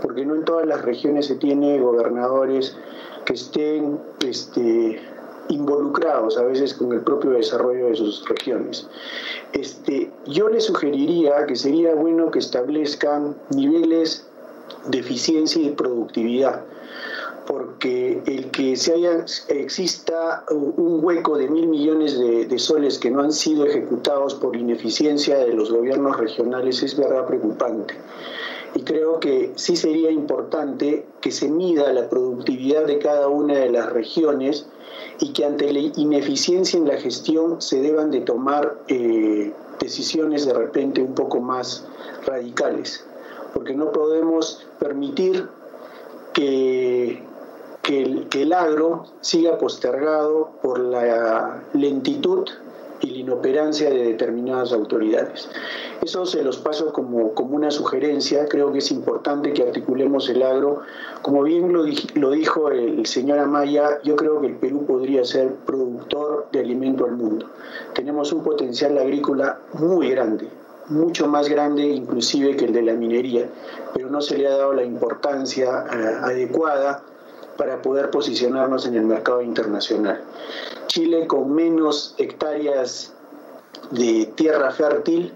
porque 0.00 0.24
no 0.24 0.36
en 0.36 0.44
todas 0.44 0.66
las 0.66 0.82
regiones 0.82 1.26
se 1.26 1.36
tiene 1.36 1.78
gobernadores 1.78 2.78
que 3.26 3.34
estén 3.34 4.00
este, 4.26 5.02
involucrados 5.48 6.36
a 6.38 6.42
veces 6.42 6.74
con 6.74 6.92
el 6.92 7.00
propio 7.00 7.30
desarrollo 7.30 7.86
de 7.86 7.96
sus 7.96 8.28
regiones. 8.28 8.88
Este, 9.52 10.10
yo 10.26 10.48
le 10.48 10.60
sugeriría 10.60 11.46
que 11.46 11.56
sería 11.56 11.94
bueno 11.94 12.30
que 12.30 12.38
establezcan 12.38 13.36
niveles 13.50 14.26
de 14.86 14.98
eficiencia 14.98 15.62
y 15.62 15.70
de 15.70 15.74
productividad 15.74 16.64
porque 17.48 18.22
el 18.26 18.50
que 18.50 18.76
se 18.76 18.92
haya, 18.92 19.24
exista 19.48 20.44
un 20.50 21.02
hueco 21.02 21.38
de 21.38 21.48
mil 21.48 21.66
millones 21.66 22.18
de, 22.18 22.58
soles 22.58 22.98
que 22.98 23.10
no 23.10 23.22
han 23.22 23.32
sido 23.32 23.64
ejecutados 23.64 24.34
por 24.34 24.54
ineficiencia 24.54 25.38
de 25.38 25.54
los 25.54 25.72
gobiernos 25.72 26.18
regionales 26.18 26.82
es 26.82 26.94
verdad 26.94 27.26
preocupante. 27.26 27.94
Y 28.74 28.82
creo 28.82 29.20
que 29.20 29.52
sí 29.56 29.76
sería 29.76 30.10
importante 30.10 31.06
que 31.20 31.30
se 31.30 31.48
mida 31.48 31.92
la 31.92 32.08
productividad 32.08 32.86
de 32.86 32.98
cada 32.98 33.28
una 33.28 33.54
de 33.54 33.70
las 33.70 33.90
regiones 33.92 34.66
y 35.20 35.32
que 35.32 35.44
ante 35.44 35.72
la 35.72 35.80
ineficiencia 35.80 36.78
en 36.78 36.86
la 36.86 36.96
gestión 36.96 37.60
se 37.60 37.80
deban 37.80 38.10
de 38.10 38.20
tomar 38.20 38.78
eh, 38.88 39.52
decisiones 39.80 40.46
de 40.46 40.54
repente 40.54 41.02
un 41.02 41.14
poco 41.14 41.40
más 41.40 41.86
radicales, 42.26 43.04
porque 43.54 43.74
no 43.74 43.90
podemos 43.90 44.66
permitir 44.78 45.48
que 46.34 47.22
que 47.88 48.42
el, 48.42 48.52
agro 48.52 49.04
siga 49.22 49.56
postergado 49.56 50.50
por 50.62 50.78
la 50.78 51.62
lentitud 51.72 52.46
y 53.00 53.10
la 53.10 53.18
inoperancia 53.18 53.90
de 53.90 54.04
determinadas 54.04 54.72
autoridades. 54.72 55.48
Eso 56.02 56.26
se 56.26 56.42
los 56.42 56.58
paso 56.58 56.92
como, 56.92 57.34
como 57.34 57.56
una 57.56 57.70
sugerencia, 57.70 58.46
creo 58.48 58.72
que 58.72 58.78
es 58.78 58.90
importante 58.90 59.52
que 59.52 59.62
articulemos 59.62 60.28
el 60.28 60.42
agro. 60.42 60.82
Como 61.22 61.42
bien 61.42 61.72
lo, 61.72 62.30
dijo 62.30 62.70
el 62.70 63.04
señor 63.06 63.38
Amaya, 63.38 64.00
yo 64.04 64.16
creo 64.16 64.40
que 64.40 64.48
el 64.48 64.56
Perú 64.56 64.84
podría 64.86 65.24
ser 65.24 65.54
productor 65.66 66.48
de 66.52 66.60
alimento 66.60 67.04
al 67.04 67.12
mundo. 67.12 67.46
Tenemos 67.94 68.32
un 68.32 68.42
potencial 68.42 68.96
agrícola 68.98 69.58
muy 69.74 70.10
grande, 70.10 70.48
mucho 70.88 71.26
más 71.28 71.48
grande 71.48 71.82
inclusive 71.82 72.56
que 72.56 72.66
el 72.66 72.72
de 72.72 72.82
la 72.82 72.94
minería, 72.94 73.48
pero 73.94 74.08
no 74.08 74.20
se 74.20 74.38
le 74.38 74.46
ha 74.46 74.56
dado 74.56 74.72
la 74.72 74.84
importancia 74.84 75.84
eh, 75.92 76.18
adecuada 76.22 77.02
para 77.56 77.82
poder 77.82 78.10
posicionarnos 78.10 78.86
en 78.86 78.94
el 78.94 79.04
mercado 79.04 79.42
internacional. 79.42 80.22
Chile 80.98 81.28
con 81.28 81.54
menos 81.54 82.16
hectáreas 82.18 83.12
de 83.92 84.32
tierra 84.34 84.72
fértil, 84.72 85.32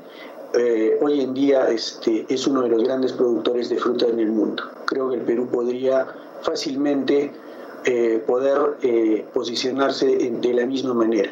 eh, 0.54 0.98
hoy 1.00 1.20
en 1.20 1.34
día 1.34 1.68
este, 1.68 2.26
es 2.28 2.48
uno 2.48 2.62
de 2.62 2.70
los 2.70 2.82
grandes 2.82 3.12
productores 3.12 3.68
de 3.68 3.76
fruta 3.76 4.08
en 4.08 4.18
el 4.18 4.32
mundo. 4.32 4.64
Creo 4.86 5.10
que 5.10 5.18
el 5.18 5.22
Perú 5.22 5.46
podría 5.52 6.08
fácilmente 6.40 7.30
eh, 7.84 8.20
poder 8.26 8.76
eh, 8.82 9.24
posicionarse 9.32 10.06
de 10.06 10.52
la 10.52 10.66
misma 10.66 10.94
manera. 10.94 11.30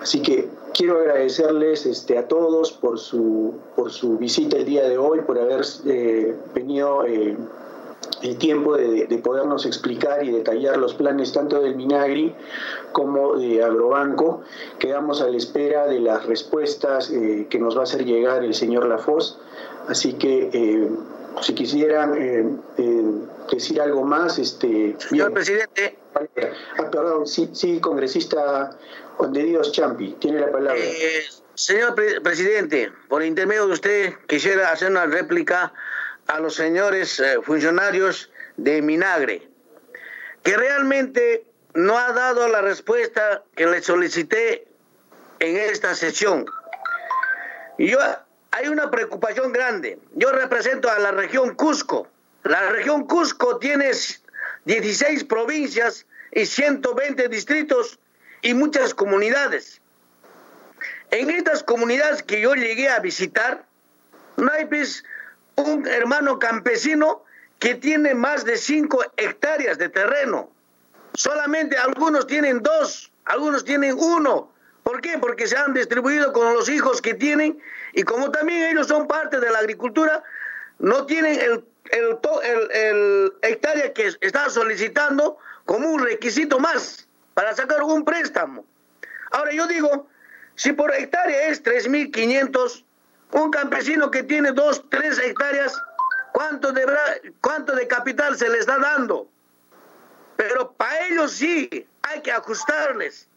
Así 0.00 0.22
que 0.22 0.48
quiero 0.72 1.00
agradecerles 1.00 1.86
este, 1.86 2.18
a 2.18 2.28
todos 2.28 2.70
por 2.70 3.00
su, 3.00 3.54
por 3.74 3.90
su 3.90 4.16
visita 4.16 4.58
el 4.58 4.64
día 4.64 4.88
de 4.88 4.96
hoy, 4.96 5.22
por 5.22 5.40
haber 5.40 5.62
venido 6.54 7.02
el 8.22 8.36
tiempo 8.38 8.76
de, 8.76 9.06
podernos 9.22 9.66
explicar 9.66 10.24
y 10.24 10.30
detallar 10.30 10.76
los 10.76 10.94
planes 10.94 11.32
tanto 11.32 11.60
del 11.60 11.76
Minagri 11.76 12.34
como 12.92 13.36
de 13.36 13.62
Agrobanco. 13.62 14.42
Quedamos 14.78 15.20
a 15.20 15.28
la 15.28 15.36
espera 15.36 15.86
de 15.86 16.00
las 16.00 16.26
respuestas 16.26 17.10
eh, 17.10 17.46
que 17.50 17.58
nos 17.58 17.76
va 17.76 17.80
a 17.80 17.84
hacer 17.84 18.04
llegar 18.04 18.44
el 18.44 18.54
señor 18.54 18.86
Lafos. 18.86 19.38
Así 19.88 20.14
que 20.14 20.50
eh, 20.52 20.88
si 21.40 21.54
quisieran 21.54 22.14
eh, 22.16 22.44
decir 23.52 23.80
algo 23.80 24.04
más, 24.04 24.38
este. 24.38 24.96
Señor 24.98 25.32
presidente. 25.32 25.98
Ah, 26.14 26.90
perdón, 26.90 27.26
sí, 27.26 27.50
sí, 27.52 27.78
congresista 27.78 28.76
Juan 29.18 29.32
de 29.32 29.42
Dios 29.44 29.72
Champi, 29.72 30.16
tiene 30.18 30.40
la 30.40 30.50
palabra. 30.50 30.80
señor 31.54 31.94
presidente, 32.22 32.90
por 33.08 33.22
intermedio 33.22 33.66
de 33.66 33.72
usted, 33.74 34.14
quisiera 34.26 34.72
hacer 34.72 34.90
una 34.90 35.06
réplica 35.06 35.74
a 36.26 36.40
los 36.40 36.54
señores 36.54 37.20
eh, 37.20 37.38
funcionarios 37.42 38.30
de 38.56 38.82
Minagre, 38.82 39.48
que 40.42 40.56
realmente 40.56 41.44
no 41.74 41.98
ha 41.98 42.12
dado 42.12 42.48
la 42.48 42.62
respuesta 42.62 43.42
que 43.54 43.66
le 43.66 43.82
solicité 43.82 44.66
en 45.40 45.56
esta 45.56 45.94
sesión. 45.94 46.46
Yo, 47.78 47.98
hay 48.50 48.68
una 48.68 48.90
preocupación 48.90 49.52
grande. 49.52 49.98
Yo 50.14 50.32
represento 50.32 50.90
a 50.90 50.98
la 50.98 51.10
región 51.10 51.54
Cusco. 51.54 52.08
La 52.42 52.70
región 52.70 53.06
Cusco 53.06 53.58
tiene 53.58 53.90
16 54.64 55.24
provincias 55.24 56.06
y 56.32 56.46
120 56.46 57.28
distritos 57.28 57.98
y 58.42 58.54
muchas 58.54 58.94
comunidades. 58.94 59.80
En 61.10 61.30
estas 61.30 61.62
comunidades 61.62 62.22
que 62.22 62.40
yo 62.40 62.54
llegué 62.54 62.88
a 62.88 63.00
visitar, 63.00 63.64
no 64.36 64.50
hay 64.52 64.66
pues, 64.66 65.04
un 65.56 65.86
hermano 65.86 66.38
campesino 66.38 67.24
que 67.58 67.74
tiene 67.74 68.14
más 68.14 68.44
de 68.44 68.56
5 68.56 69.04
hectáreas 69.16 69.78
de 69.78 69.88
terreno. 69.88 70.50
Solamente 71.14 71.76
algunos 71.78 72.26
tienen 72.26 72.62
dos, 72.62 73.10
algunos 73.24 73.64
tienen 73.64 73.96
uno. 73.98 74.52
¿Por 74.82 75.00
qué? 75.00 75.18
Porque 75.18 75.46
se 75.46 75.56
han 75.56 75.74
distribuido 75.74 76.32
con 76.32 76.52
los 76.54 76.68
hijos 76.68 77.00
que 77.00 77.14
tienen 77.14 77.58
y 77.92 78.02
como 78.02 78.30
también 78.30 78.70
ellos 78.70 78.86
son 78.86 79.08
parte 79.08 79.40
de 79.40 79.50
la 79.50 79.58
agricultura, 79.58 80.22
no 80.78 81.06
tienen 81.06 81.40
el, 81.40 81.64
el, 81.90 82.18
el, 82.72 83.32
hectárea 83.42 83.92
que 83.94 84.12
está 84.20 84.50
solicitando 84.50 85.38
como 85.64 85.88
un 85.88 86.04
requisito 86.04 86.60
más 86.60 87.08
para 87.34 87.54
sacar 87.54 87.82
un 87.82 88.04
préstamo. 88.04 88.64
Ahora 89.30 89.52
yo 89.52 89.66
digo, 89.66 90.06
si 90.54 90.72
por 90.72 90.94
hectárea 90.94 91.48
es 91.48 91.64
3.500, 91.64 92.84
un 93.32 93.50
campesino 93.50 94.10
que 94.10 94.22
tiene 94.22 94.52
2, 94.52 94.84
3 94.88 95.18
hectáreas, 95.18 95.80
¿cuánto, 96.32 96.72
deberá, 96.72 97.02
¿cuánto 97.40 97.74
de 97.74 97.86
capital 97.86 98.36
se 98.36 98.48
le 98.48 98.58
está 98.58 98.78
dando? 98.78 99.28
Pero 100.36 100.72
para 100.72 101.06
ellos 101.06 101.32
sí 101.32 101.86
hay 102.02 102.20
que 102.22 102.32
ajustarles. 102.32 103.28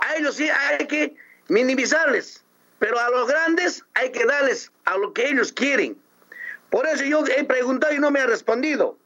A 0.00 0.16
ellos 0.16 0.36
sí 0.36 0.48
hay 0.48 0.86
que 0.86 1.16
minimizarles. 1.48 2.42
Pero 2.78 2.98
a 2.98 3.08
los 3.10 3.28
grandes 3.28 3.84
hay 3.94 4.10
que 4.10 4.24
darles 4.24 4.72
a 4.84 4.96
lo 4.96 5.12
que 5.12 5.28
ellos 5.28 5.52
quieren. 5.52 6.00
Por 6.70 6.86
eso 6.86 7.04
yo 7.04 7.24
he 7.26 7.44
preguntado 7.44 7.94
y 7.94 7.98
no 7.98 8.10
me 8.10 8.20
ha 8.20 8.26
respondido. 8.26 8.98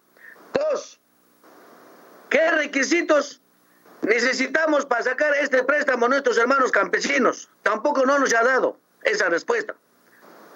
Dos, 0.55 0.99
¿qué 2.31 2.51
requisitos 2.53 3.43
necesitamos 4.03 4.87
para 4.87 5.03
sacar 5.03 5.35
este 5.35 5.63
préstamo 5.63 6.07
a 6.07 6.09
nuestros 6.09 6.39
hermanos 6.39 6.73
campesinos? 6.73 7.49
Tampoco 7.63 8.07
no 8.07 8.19
nos 8.19 8.33
ha 8.33 8.43
dado 8.43 8.79
esa 9.03 9.29
respuesta. 9.29 9.75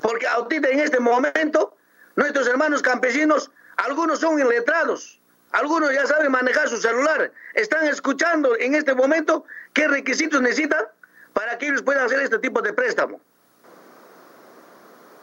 Porque 0.02 0.26
ahorita 0.26 0.68
en 0.68 0.80
este 0.80 1.00
momento, 1.00 1.76
nuestros 2.16 2.46
hermanos 2.48 2.82
campesinos, 2.82 3.50
algunos 3.76 4.18
son 4.18 4.38
iletrados, 4.38 5.20
algunos 5.52 5.92
ya 5.92 6.06
saben 6.06 6.32
manejar 6.32 6.68
su 6.68 6.76
celular, 6.78 7.32
están 7.54 7.86
escuchando 7.86 8.56
en 8.58 8.74
este 8.74 8.94
momento 8.94 9.44
qué 9.72 9.86
requisitos 9.88 10.42
necesitan 10.42 10.84
para 11.32 11.56
que 11.56 11.68
ellos 11.68 11.82
puedan 11.82 12.04
hacer 12.04 12.20
este 12.20 12.38
tipo 12.38 12.60
de 12.60 12.72
préstamo. 12.72 13.20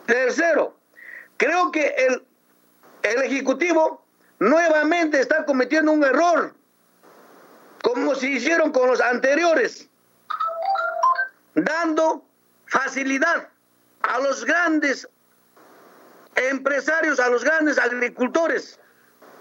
Tercero, 0.06 0.76
creo 1.38 1.72
que 1.72 1.88
el, 1.98 2.24
el 3.04 3.22
Ejecutivo 3.24 4.04
nuevamente 4.40 5.20
está 5.20 5.46
cometiendo 5.46 5.92
un 5.92 6.04
error, 6.04 6.54
como 7.84 8.16
se 8.16 8.28
hicieron 8.28 8.72
con 8.72 8.88
los 8.88 9.02
anteriores, 9.02 9.88
dando 11.54 12.24
facilidad 12.66 13.50
a 14.02 14.20
los 14.20 14.46
grandes 14.46 15.08
empresarios, 16.36 17.20
a 17.20 17.30
los 17.30 17.44
grandes 17.44 17.78
agricultores 17.78 18.80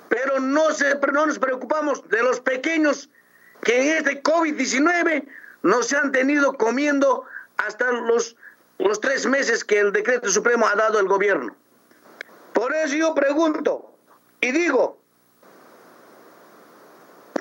pero 0.08 0.40
no, 0.40 0.70
se, 0.72 0.94
no 1.12 1.26
nos 1.26 1.38
preocupamos 1.38 2.06
de 2.08 2.22
los 2.22 2.40
pequeños 2.40 3.08
que 3.62 3.80
en 3.80 3.98
este 3.98 4.22
COVID-19 4.22 5.26
no 5.62 5.82
se 5.82 5.96
han 5.96 6.12
tenido 6.12 6.54
comiendo 6.54 7.24
hasta 7.56 7.90
los, 7.92 8.36
los 8.78 9.00
tres 9.00 9.26
meses 9.26 9.64
que 9.64 9.80
el 9.80 9.92
decreto 9.92 10.30
supremo 10.30 10.66
ha 10.66 10.74
dado 10.74 10.98
el 11.00 11.08
gobierno. 11.08 11.54
Por 12.52 12.74
eso 12.74 12.94
yo 12.94 13.14
pregunto 13.14 13.92
y 14.40 14.52
digo, 14.52 14.98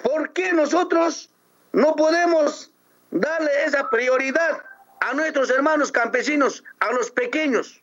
¿por 0.03 0.31
qué 0.33 0.53
nosotros 0.53 1.29
no 1.71 1.95
podemos 1.95 2.71
darle 3.11 3.51
esa 3.65 3.89
prioridad 3.89 4.61
a 4.99 5.13
nuestros 5.13 5.49
hermanos 5.49 5.91
campesinos, 5.91 6.63
a 6.79 6.91
los 6.91 7.11
pequeños? 7.11 7.81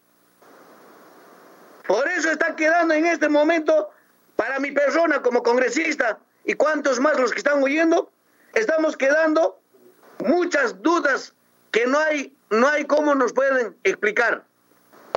Por 1.86 2.09
eso 2.09 2.31
está 2.31 2.57
quedando 2.57 2.95
en 2.95 3.07
este 3.07 3.28
momento 3.28 3.91
para 4.36 4.59
mi 4.59 4.73
persona 4.73 5.23
como 5.23 5.43
congresista 5.43 6.19
y 6.45 6.55
cuantos 6.55 7.01
más 7.01 7.19
los 7.19 7.32
que 7.32 7.39
están 7.39 7.62
huyendo, 7.62 8.11
estamos 8.55 8.97
quedando 8.97 9.61
muchas 10.19 10.82
dudas 10.82 11.35
que 11.70 11.86
no 11.86 11.99
hay, 11.99 12.36
no 12.51 12.69
hay 12.69 12.85
cómo 12.85 13.15
nos 13.15 13.32
pueden 13.32 13.77
explicar. 13.85 14.45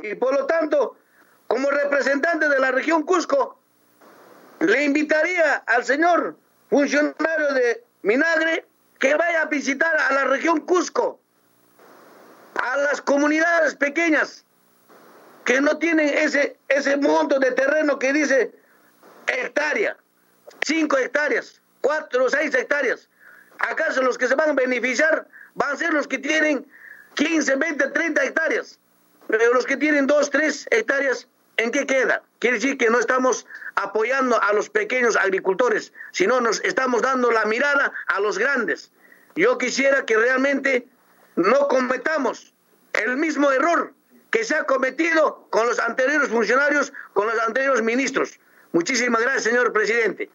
Y 0.02 0.14
por 0.14 0.34
lo 0.34 0.46
tanto, 0.46 0.96
como 1.46 1.70
representante 1.70 2.48
de 2.48 2.58
la 2.58 2.70
región 2.70 3.02
Cusco, 3.02 3.58
le 4.60 4.84
invitaría 4.84 5.54
al 5.66 5.84
señor 5.84 6.36
funcionario 6.68 7.52
de 7.54 7.84
Minagre 8.02 8.66
que 8.98 9.14
vaya 9.14 9.42
a 9.42 9.46
visitar 9.46 9.96
a 9.96 10.12
la 10.12 10.24
región 10.24 10.60
Cusco, 10.60 11.20
a 12.58 12.76
las 12.76 13.00
comunidades 13.00 13.74
pequeñas 13.76 14.44
que 15.44 15.60
no 15.60 15.78
tienen 15.78 16.08
ese, 16.08 16.58
ese 16.68 16.96
monto 16.96 17.38
de 17.38 17.52
terreno 17.52 17.98
que 17.98 18.12
dice 18.12 18.52
hectáreas, 19.26 19.96
5 20.66 20.98
hectáreas, 20.98 21.62
4 21.80 22.24
o 22.24 22.28
6 22.28 22.54
hectáreas. 22.54 23.08
¿Acaso 23.58 24.02
los 24.02 24.18
que 24.18 24.28
se 24.28 24.34
van 24.34 24.50
a 24.50 24.52
beneficiar 24.52 25.26
van 25.54 25.72
a 25.72 25.76
ser 25.76 25.92
los 25.92 26.06
que 26.06 26.18
tienen 26.18 26.66
15, 27.14 27.56
20, 27.56 27.88
30 27.88 28.24
hectáreas? 28.24 28.78
Pero 29.28 29.54
los 29.54 29.64
que 29.64 29.76
tienen 29.76 30.06
2, 30.06 30.30
3 30.30 30.68
hectáreas, 30.70 31.28
¿en 31.56 31.70
qué 31.70 31.86
queda? 31.86 32.22
Quiere 32.40 32.56
decir 32.56 32.76
que 32.76 32.90
no 32.90 32.98
estamos 32.98 33.46
apoyando 33.76 34.42
a 34.42 34.52
los 34.52 34.68
pequeños 34.68 35.16
agricultores, 35.16 35.92
sino 36.12 36.40
nos 36.40 36.62
estamos 36.64 37.02
dando 37.02 37.30
la 37.30 37.44
mirada 37.44 37.92
a 38.06 38.20
los 38.20 38.38
grandes. 38.38 38.90
Yo 39.36 39.58
quisiera 39.58 40.04
que 40.04 40.16
realmente 40.16 40.88
no 41.38 41.68
cometamos 41.68 42.52
el 42.92 43.16
mismo 43.16 43.50
error 43.52 43.92
que 44.30 44.42
se 44.42 44.56
ha 44.56 44.64
cometido 44.64 45.46
con 45.50 45.66
los 45.66 45.78
anteriores 45.78 46.28
funcionarios, 46.28 46.92
con 47.12 47.28
los 47.28 47.38
anteriores 47.46 47.82
ministros. 47.82 48.38
Muchísimas 48.72 49.22
gracias, 49.22 49.44
señor 49.44 49.72
presidente. 49.72 50.28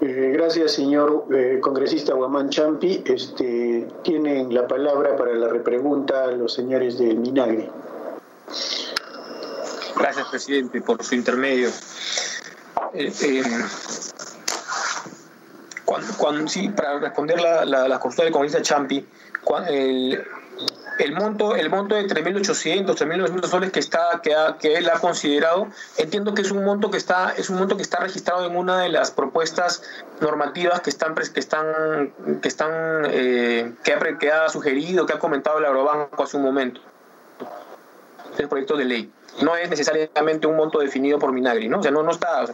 Eh, 0.00 0.32
gracias, 0.34 0.72
señor 0.72 1.26
eh, 1.32 1.58
congresista 1.60 2.12
Guamán 2.14 2.50
Champi. 2.50 3.04
Este, 3.06 3.86
tienen 4.02 4.52
la 4.52 4.66
palabra 4.66 5.16
para 5.16 5.32
la 5.34 5.48
repregunta 5.48 6.26
los 6.32 6.52
señores 6.52 6.98
del 6.98 7.18
Minagre. 7.18 7.70
Gracias, 9.96 10.26
presidente, 10.28 10.80
por 10.80 11.04
su 11.04 11.14
intermedio. 11.14 11.70
Eh, 12.94 13.12
cuando, 16.18 16.48
sí, 16.48 16.68
para 16.68 16.98
responder 16.98 17.40
la, 17.40 17.64
la, 17.64 17.88
la 17.88 17.98
consulta 17.98 18.22
del 18.22 18.32
congresista 18.32 18.62
Champi, 18.62 19.04
el, 19.68 20.24
el 21.00 21.12
monto, 21.12 21.56
el 21.56 21.68
monto 21.70 21.94
de 21.94 22.06
3.800, 22.06 22.94
3.900 22.94 23.46
soles 23.46 23.72
que 23.72 23.80
está, 23.80 24.20
que, 24.22 24.34
que 24.60 24.76
él 24.76 24.88
ha 24.88 25.00
considerado, 25.00 25.68
entiendo 25.96 26.34
que 26.34 26.42
es 26.42 26.50
un 26.50 26.64
monto 26.64 26.90
que 26.90 26.98
está, 26.98 27.32
es 27.36 27.50
un 27.50 27.58
monto 27.58 27.76
que 27.76 27.82
está 27.82 27.98
registrado 27.98 28.46
en 28.46 28.56
una 28.56 28.82
de 28.82 28.90
las 28.90 29.10
propuestas 29.10 29.82
normativas 30.20 30.80
que 30.80 30.90
están, 30.90 31.14
que 31.14 31.40
están, 31.40 32.12
que 32.40 32.48
están, 32.48 32.70
eh, 33.06 33.72
que, 33.82 33.92
ha, 33.94 34.18
que 34.18 34.30
ha 34.30 34.48
sugerido, 34.48 35.06
que 35.06 35.14
ha 35.14 35.18
comentado 35.18 35.58
el 35.58 35.64
Agrobanco 35.64 36.22
hace 36.22 36.36
un 36.36 36.44
momento. 36.44 36.80
El 38.40 38.48
proyecto 38.48 38.76
de 38.76 38.84
ley 38.84 39.10
no 39.42 39.56
es 39.56 39.70
necesariamente 39.70 40.46
un 40.46 40.56
monto 40.56 40.80
definido 40.80 41.18
por 41.18 41.32
Minagri, 41.32 41.68
¿no? 41.68 41.80
O 41.80 41.82
sea, 41.82 41.90
no, 41.90 42.02
no 42.02 42.10
está. 42.10 42.46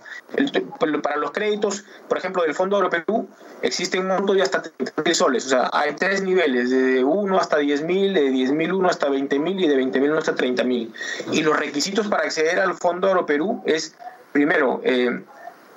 para 1.02 1.16
los 1.16 1.30
créditos, 1.30 1.84
por 2.08 2.18
ejemplo, 2.18 2.42
del 2.42 2.54
Fondo 2.54 2.76
Europeo, 2.76 3.26
existe 3.62 3.98
un 3.98 4.08
monto 4.08 4.34
de 4.34 4.42
hasta 4.42 4.62
30.000 4.62 5.14
soles. 5.14 5.46
O 5.46 5.48
sea, 5.48 5.70
hay 5.72 5.94
tres 5.94 6.22
niveles, 6.22 6.70
de 6.70 7.02
1 7.02 7.38
hasta 7.38 7.58
10.000, 7.58 8.12
de 8.12 8.30
10.000 8.30 8.74
1 8.74 8.88
hasta 8.88 9.08
20.000 9.08 9.60
y 9.60 9.68
de 9.68 9.76
20.000 9.76 10.18
hasta 10.18 10.34
30.000. 10.34 10.92
Y 11.32 11.42
los 11.42 11.58
requisitos 11.58 12.08
para 12.08 12.24
acceder 12.24 12.60
al 12.60 12.74
Fondo 12.74 13.08
Europeo 13.08 13.62
es, 13.66 13.94
primero, 14.32 14.80
eh, 14.84 15.22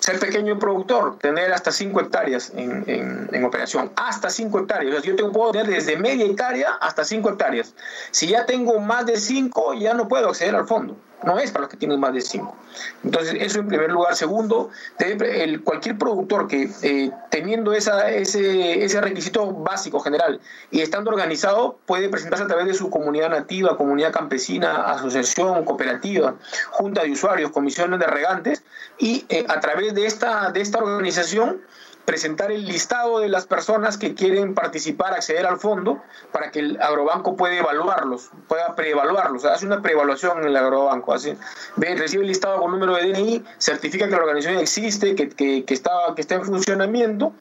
ser 0.09 0.19
pequeño 0.19 0.57
productor, 0.57 1.19
tener 1.19 1.53
hasta 1.53 1.71
5 1.71 2.01
hectáreas 2.01 2.51
en, 2.55 2.83
en, 3.31 3.43
operación, 3.43 3.91
hasta 3.95 4.29
5 4.29 4.59
hectáreas. 4.59 4.95
O 4.95 5.01
sea, 5.01 5.09
yo 5.09 5.15
tengo, 5.15 5.31
puedo 5.31 5.51
tener 5.51 5.67
desde 5.67 5.97
media 5.97 6.25
hectárea 6.25 6.71
hasta 6.81 7.05
5 7.05 7.29
hectáreas. 7.29 7.75
Si 8.11 8.27
ya 8.27 8.45
tengo 8.45 8.79
más 8.79 9.05
de 9.05 9.17
5, 9.17 9.75
ya 9.75 9.93
no 9.93 10.07
puedo 10.07 10.29
acceder 10.29 10.55
al 10.55 10.67
fondo. 10.67 10.97
No 11.23 11.37
es 11.37 11.51
para 11.51 11.63
los 11.63 11.69
que 11.69 11.77
tienen 11.77 11.99
más 11.99 12.13
de 12.13 12.21
5. 12.21 12.55
Entonces, 13.03 13.35
eso 13.39 13.59
en 13.59 13.67
primer 13.67 13.91
lugar. 13.91 14.15
Segundo, 14.15 14.69
el, 14.99 15.63
cualquier 15.63 15.97
productor 15.97 16.47
que 16.47 16.69
eh, 16.81 17.11
teniendo 17.29 17.73
esa, 17.73 18.09
ese, 18.09 18.83
ese 18.83 19.01
requisito 19.01 19.51
básico 19.51 19.99
general 19.99 20.39
y 20.71 20.81
estando 20.81 21.11
organizado 21.11 21.77
puede 21.85 22.09
presentarse 22.09 22.45
a 22.45 22.47
través 22.47 22.67
de 22.67 22.73
su 22.73 22.89
comunidad 22.89 23.29
nativa, 23.29 23.75
comunidad 23.77 24.13
campesina, 24.13 24.83
asociación, 24.91 25.65
cooperativa, 25.65 26.35
junta 26.71 27.03
de 27.03 27.11
usuarios, 27.11 27.51
comisiones 27.51 27.99
de 27.99 28.07
regantes 28.07 28.63
y 28.97 29.25
eh, 29.29 29.45
a 29.49 29.59
través 29.59 29.93
de 29.93 30.05
esta, 30.05 30.51
de 30.51 30.61
esta 30.61 30.79
organización 30.79 31.61
presentar 32.09 32.51
el 32.51 32.65
listado 32.65 33.19
de 33.19 33.29
las 33.29 33.45
personas 33.45 33.99
que 33.99 34.15
quieren 34.15 34.55
participar, 34.55 35.13
acceder 35.13 35.45
al 35.45 35.59
fondo, 35.59 36.01
para 36.31 36.49
que 36.49 36.57
el 36.57 36.81
agrobanco 36.81 37.35
pueda 37.35 37.55
evaluarlos, 37.59 38.31
pueda 38.47 38.73
preevaluarlos. 38.73 39.45
hace 39.45 39.67
una 39.67 39.83
preevaluación 39.83 40.39
en 40.39 40.45
el 40.45 40.57
agrobanco. 40.57 41.13
Así, 41.13 41.37
recibe 41.77 42.23
el 42.23 42.29
listado 42.29 42.59
con 42.61 42.71
número 42.71 42.95
de 42.95 43.13
DNI, 43.13 43.45
certifica 43.59 44.05
que 44.05 44.11
la 44.13 44.23
organización 44.23 44.59
existe, 44.59 45.13
que, 45.13 45.63
está, 45.67 45.91
que 46.15 46.21
está 46.21 46.33
en 46.33 46.45
funcionamiento, 46.45 47.31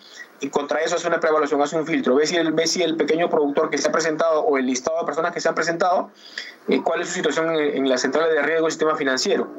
y 0.41 0.51
contra 0.51 0.81
eso 0.81 0.97
hace 0.97 1.09
una 1.09 1.19
preevaluación, 1.19 1.63
hace 1.63 1.79
un 1.79 1.87
filtro. 1.87 2.17
Ve 2.17 2.27
si 2.27 2.37
el, 2.37 2.53
ve 2.53 2.67
si 2.67 2.83
el 2.83 2.99
pequeño 2.99 3.31
productor 3.31 3.71
que 3.71 3.79
se 3.79 3.89
ha 3.89 3.93
presentado 3.93 4.43
o 4.43 4.59
el 4.59 4.67
listado 4.67 4.99
de 4.99 5.07
personas 5.07 5.33
que 5.33 5.41
se 5.41 5.49
han 5.49 5.55
presentado, 5.55 6.11
eh, 6.69 6.83
cuál 6.85 7.01
es 7.01 7.09
su 7.09 7.15
situación 7.15 7.57
en, 7.57 7.75
en 7.75 7.89
las 7.89 8.03
centrales 8.03 8.35
de 8.35 8.43
riesgo 8.43 8.67
del 8.67 8.73
sistema 8.73 8.97
financiero. 8.97 9.51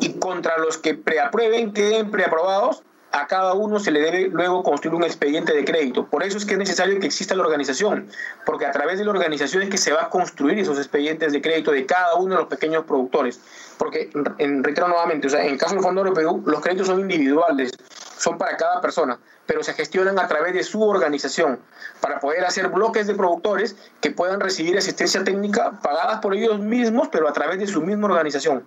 Y 0.00 0.14
contra 0.14 0.58
los 0.58 0.76
que 0.76 0.94
preaprueben, 0.94 1.72
queden 1.72 2.10
preaprobados, 2.10 2.82
a 3.12 3.26
cada 3.26 3.54
uno 3.54 3.78
se 3.78 3.90
le 3.90 4.00
debe 4.00 4.28
luego 4.28 4.62
construir 4.62 4.94
un 4.94 5.04
expediente 5.04 5.54
de 5.54 5.64
crédito. 5.64 6.06
Por 6.06 6.22
eso 6.22 6.36
es 6.36 6.44
que 6.44 6.52
es 6.52 6.58
necesario 6.58 6.98
que 7.00 7.06
exista 7.06 7.34
la 7.34 7.44
organización, 7.44 8.08
porque 8.44 8.66
a 8.66 8.72
través 8.72 8.98
de 8.98 9.04
la 9.04 9.10
organización 9.10 9.62
es 9.62 9.70
que 9.70 9.78
se 9.78 9.92
va 9.92 10.04
a 10.04 10.10
construir 10.10 10.58
esos 10.58 10.78
expedientes 10.78 11.32
de 11.32 11.40
crédito 11.40 11.72
de 11.72 11.86
cada 11.86 12.16
uno 12.16 12.34
de 12.34 12.40
los 12.42 12.48
pequeños 12.48 12.84
productores. 12.84 13.40
Porque, 13.78 14.10
en, 14.38 14.64
reitero 14.64 14.88
nuevamente, 14.88 15.26
o 15.26 15.30
sea, 15.30 15.44
en 15.44 15.52
el 15.52 15.58
caso 15.58 15.74
del 15.74 15.82
Fondo 15.82 16.00
Europeo, 16.02 16.42
los 16.44 16.60
créditos 16.60 16.88
son 16.88 17.00
individuales, 17.00 17.72
son 18.18 18.38
para 18.38 18.56
cada 18.56 18.80
persona, 18.80 19.18
pero 19.46 19.62
se 19.62 19.74
gestionan 19.74 20.18
a 20.18 20.26
través 20.26 20.52
de 20.54 20.62
su 20.62 20.82
organización 20.82 21.58
para 22.00 22.20
poder 22.20 22.44
hacer 22.44 22.68
bloques 22.68 23.06
de 23.06 23.14
productores 23.14 23.76
que 24.00 24.10
puedan 24.10 24.40
recibir 24.40 24.76
asistencia 24.76 25.22
técnica 25.24 25.80
pagadas 25.82 26.20
por 26.20 26.34
ellos 26.34 26.58
mismos, 26.58 27.08
pero 27.08 27.28
a 27.28 27.32
través 27.32 27.58
de 27.58 27.66
su 27.66 27.82
misma 27.82 28.06
organización 28.06 28.64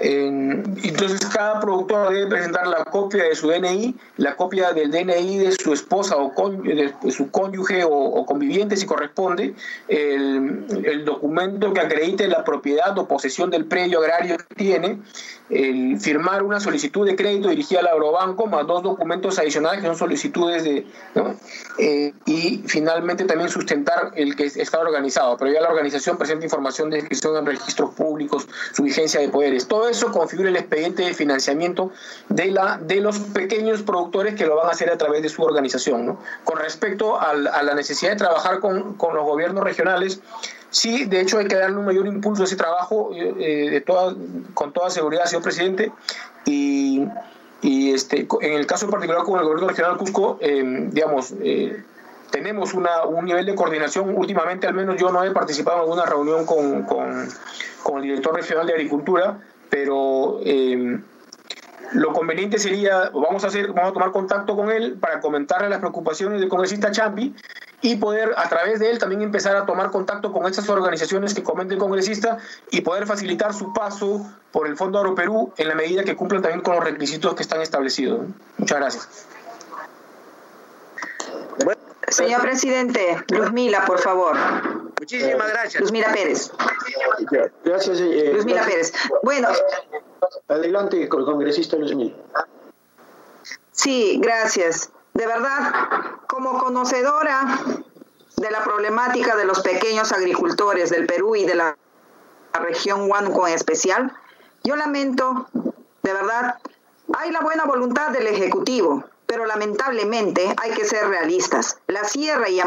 entonces 0.00 1.20
cada 1.26 1.60
productor 1.60 2.12
debe 2.12 2.26
presentar 2.26 2.66
la 2.66 2.84
copia 2.84 3.24
de 3.24 3.34
su 3.34 3.48
DNI, 3.48 3.94
la 4.16 4.36
copia 4.36 4.72
del 4.72 4.90
DNI 4.90 5.38
de 5.38 5.52
su 5.52 5.72
esposa 5.72 6.16
o 6.16 6.32
de, 6.50 6.92
su 7.10 7.30
cónyuge 7.30 7.84
o, 7.84 8.24
conviviente 8.26 8.76
si 8.76 8.86
corresponde, 8.86 9.54
el, 9.88 11.04
documento 11.04 11.72
que 11.72 11.80
acredite 11.80 12.28
la 12.28 12.44
propiedad 12.44 12.96
o 12.98 13.08
posesión 13.08 13.50
del 13.50 13.64
predio 13.64 14.00
agrario 14.00 14.36
que 14.36 14.54
tiene, 14.54 14.98
el 15.50 15.98
firmar 15.98 16.42
una 16.42 16.60
solicitud 16.60 17.06
de 17.06 17.16
crédito 17.16 17.48
dirigida 17.48 17.80
al 17.80 17.88
agrobanco, 17.88 18.46
más 18.46 18.66
dos 18.66 18.82
documentos 18.82 19.38
adicionales 19.38 19.80
que 19.80 19.86
son 19.86 19.96
solicitudes 19.96 20.64
de... 20.64 20.86
Eh, 21.78 22.12
y 22.26 22.62
finalmente 22.66 23.24
también 23.24 23.48
sustentar 23.48 24.12
el 24.16 24.36
que 24.36 24.44
está 24.44 24.80
organizado, 24.80 25.36
pero 25.36 25.52
ya 25.52 25.60
la 25.60 25.68
organización 25.68 26.18
presenta 26.18 26.44
información 26.44 26.90
de 26.90 26.98
inscripción 26.98 27.36
en 27.36 27.46
registros 27.46 27.94
públicos, 27.94 28.48
su 28.72 28.82
vigencia 28.82 29.20
de 29.20 29.28
poderes. 29.28 29.68
Todo 29.68 29.88
eso 29.88 30.10
configura 30.12 30.48
el 30.48 30.56
expediente 30.56 31.02
de 31.04 31.14
financiamiento 31.14 31.92
de, 32.28 32.50
la, 32.50 32.78
de 32.78 33.00
los 33.00 33.18
pequeños 33.18 33.82
productores 33.82 34.34
que 34.34 34.46
lo 34.46 34.56
van 34.56 34.66
a 34.66 34.70
hacer 34.70 34.90
a 34.90 34.98
través 34.98 35.22
de 35.22 35.28
su 35.28 35.42
organización. 35.42 36.18
Con 36.44 36.58
respecto 36.58 37.20
a 37.20 37.34
la 37.34 37.74
necesidad 37.74 38.12
de 38.12 38.16
trabajar 38.16 38.60
con, 38.60 38.94
con 38.94 39.14
los 39.14 39.24
gobiernos 39.24 39.64
regionales, 39.64 40.20
Sí, 40.70 41.06
de 41.06 41.20
hecho 41.20 41.38
hay 41.38 41.46
que 41.46 41.56
darle 41.56 41.76
un 41.76 41.86
mayor 41.86 42.06
impulso 42.06 42.42
a 42.42 42.46
ese 42.46 42.56
trabajo 42.56 43.10
eh, 43.14 43.70
de 43.70 43.80
toda, 43.80 44.14
con 44.54 44.72
toda 44.72 44.90
seguridad, 44.90 45.24
señor 45.24 45.42
presidente. 45.42 45.92
Y, 46.44 47.06
y 47.62 47.92
este, 47.92 48.26
en 48.40 48.52
el 48.52 48.66
caso 48.66 48.88
particular 48.90 49.22
con 49.24 49.38
el 49.38 49.44
gobierno 49.44 49.68
regional 49.68 49.96
Cusco, 49.96 50.38
eh, 50.40 50.88
digamos, 50.90 51.32
eh, 51.42 51.82
tenemos 52.30 52.74
una, 52.74 53.04
un 53.04 53.24
nivel 53.24 53.46
de 53.46 53.54
coordinación. 53.54 54.14
Últimamente, 54.14 54.66
al 54.66 54.74
menos 54.74 54.96
yo 54.96 55.10
no 55.10 55.24
he 55.24 55.30
participado 55.30 55.78
en 55.78 55.82
alguna 55.84 56.04
reunión 56.04 56.44
con, 56.44 56.82
con, 56.82 57.28
con 57.82 57.96
el 57.98 58.02
director 58.02 58.34
regional 58.34 58.66
de 58.66 58.74
Agricultura, 58.74 59.38
pero 59.70 60.40
lo 61.92 62.12
conveniente 62.12 62.58
sería, 62.58 63.10
vamos 63.10 63.44
a 63.44 63.46
hacer, 63.46 63.68
vamos 63.68 63.90
a 63.90 63.92
tomar 63.94 64.10
contacto 64.10 64.54
con 64.54 64.70
él 64.70 64.98
para 65.00 65.20
comentarle 65.20 65.70
las 65.70 65.78
preocupaciones 65.78 66.40
del 66.40 66.48
congresista 66.48 66.90
Champi 66.90 67.34
y 67.80 67.96
poder 67.96 68.34
a 68.36 68.48
través 68.48 68.80
de 68.80 68.90
él 68.90 68.98
también 68.98 69.22
empezar 69.22 69.56
a 69.56 69.64
tomar 69.64 69.90
contacto 69.90 70.32
con 70.32 70.46
esas 70.46 70.68
organizaciones 70.68 71.34
que 71.34 71.42
comenta 71.42 71.74
el 71.74 71.80
congresista 71.80 72.38
y 72.70 72.80
poder 72.80 73.06
facilitar 73.06 73.54
su 73.54 73.72
paso 73.72 74.26
por 74.50 74.66
el 74.66 74.76
Fondo 74.76 74.98
Agroperú 74.98 75.52
en 75.56 75.68
la 75.68 75.74
medida 75.74 76.04
que 76.04 76.16
cumplan 76.16 76.42
también 76.42 76.62
con 76.62 76.74
los 76.74 76.84
requisitos 76.84 77.34
que 77.34 77.42
están 77.42 77.60
establecidos. 77.60 78.26
Muchas 78.56 78.78
gracias. 78.78 79.08
Señor 82.08 82.40
presidente, 82.40 83.22
Luzmila, 83.28 83.84
por 83.84 83.98
favor. 83.98 84.34
Muchísimas 84.98 85.48
gracias. 85.48 85.80
Luzmila 85.80 86.12
Pérez. 86.12 86.50
Gracias. 87.64 88.00
Eh, 88.00 88.32
Luzmila 88.34 88.64
Pérez. 88.64 88.92
Bueno. 89.22 89.48
Adelante, 90.48 91.08
congresista 91.08 91.76
Luzmila. 91.76 92.16
Sí, 93.72 94.18
gracias. 94.20 94.90
De 95.18 95.26
verdad, 95.26 95.90
como 96.28 96.58
conocedora 96.58 97.58
de 98.36 98.50
la 98.52 98.62
problemática 98.62 99.34
de 99.34 99.46
los 99.46 99.62
pequeños 99.62 100.12
agricultores 100.12 100.90
del 100.90 101.06
Perú 101.06 101.34
y 101.34 101.44
de 101.44 101.56
la 101.56 101.76
región 102.52 103.10
Huánuco 103.10 103.48
en 103.48 103.54
especial, 103.54 104.16
yo 104.62 104.76
lamento, 104.76 105.48
de 106.04 106.12
verdad, 106.12 106.60
hay 107.16 107.32
la 107.32 107.40
buena 107.40 107.64
voluntad 107.64 108.10
del 108.10 108.28
Ejecutivo, 108.28 109.06
pero 109.26 109.44
lamentablemente 109.44 110.54
hay 110.56 110.70
que 110.70 110.84
ser 110.84 111.08
realistas. 111.08 111.80
La 111.88 112.04
sierra 112.04 112.48
y 112.48 112.60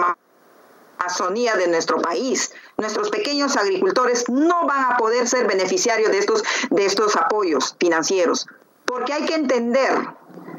Amazonía 1.00 1.56
de 1.56 1.70
nuestro 1.70 2.02
país, 2.02 2.54
nuestros 2.76 3.12
pequeños 3.12 3.56
agricultores 3.56 4.28
no 4.28 4.68
van 4.68 4.92
a 4.92 4.98
poder 4.98 5.26
ser 5.26 5.48
beneficiarios 5.48 6.12
de 6.12 6.18
estos, 6.18 6.44
de 6.70 6.86
estos 6.86 7.16
apoyos 7.16 7.78
financieros, 7.80 8.46
porque 8.84 9.14
hay 9.14 9.26
que 9.26 9.36
entender, 9.36 9.94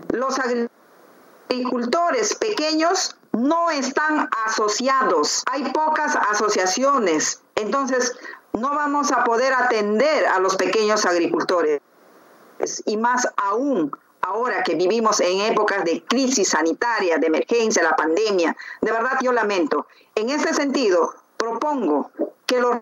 los 0.08 0.38
agricultores 0.38 0.71
agricultores 1.52 2.34
pequeños 2.34 3.16
no 3.32 3.70
están 3.70 4.28
asociados. 4.46 5.42
Hay 5.50 5.70
pocas 5.72 6.16
asociaciones. 6.16 7.42
Entonces, 7.56 8.16
no 8.54 8.70
vamos 8.70 9.12
a 9.12 9.24
poder 9.24 9.52
atender 9.52 10.26
a 10.26 10.38
los 10.38 10.56
pequeños 10.56 11.04
agricultores. 11.04 11.80
Y 12.86 12.96
más 12.96 13.28
aún 13.36 13.90
ahora 14.22 14.62
que 14.62 14.76
vivimos 14.76 15.20
en 15.20 15.40
épocas 15.40 15.84
de 15.84 16.02
crisis 16.04 16.50
sanitaria, 16.50 17.18
de 17.18 17.26
emergencia, 17.26 17.82
la 17.82 17.96
pandemia. 17.96 18.56
De 18.80 18.92
verdad 18.92 19.18
yo 19.20 19.32
lamento. 19.32 19.86
En 20.14 20.30
este 20.30 20.54
sentido, 20.54 21.14
propongo 21.36 22.10
que 22.46 22.60
los 22.60 22.76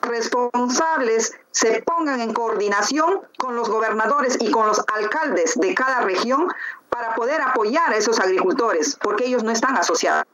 responsables 0.00 1.36
se 1.58 1.82
pongan 1.82 2.20
en 2.20 2.32
coordinación 2.32 3.20
con 3.36 3.56
los 3.56 3.68
gobernadores 3.68 4.38
y 4.38 4.48
con 4.48 4.68
los 4.68 4.80
alcaldes 4.94 5.56
de 5.56 5.74
cada 5.74 6.02
región 6.02 6.46
para 6.88 7.16
poder 7.16 7.40
apoyar 7.40 7.92
a 7.92 7.96
esos 7.96 8.20
agricultores, 8.20 8.96
porque 9.02 9.26
ellos 9.26 9.42
no 9.42 9.50
están 9.50 9.76
asociados. 9.76 10.24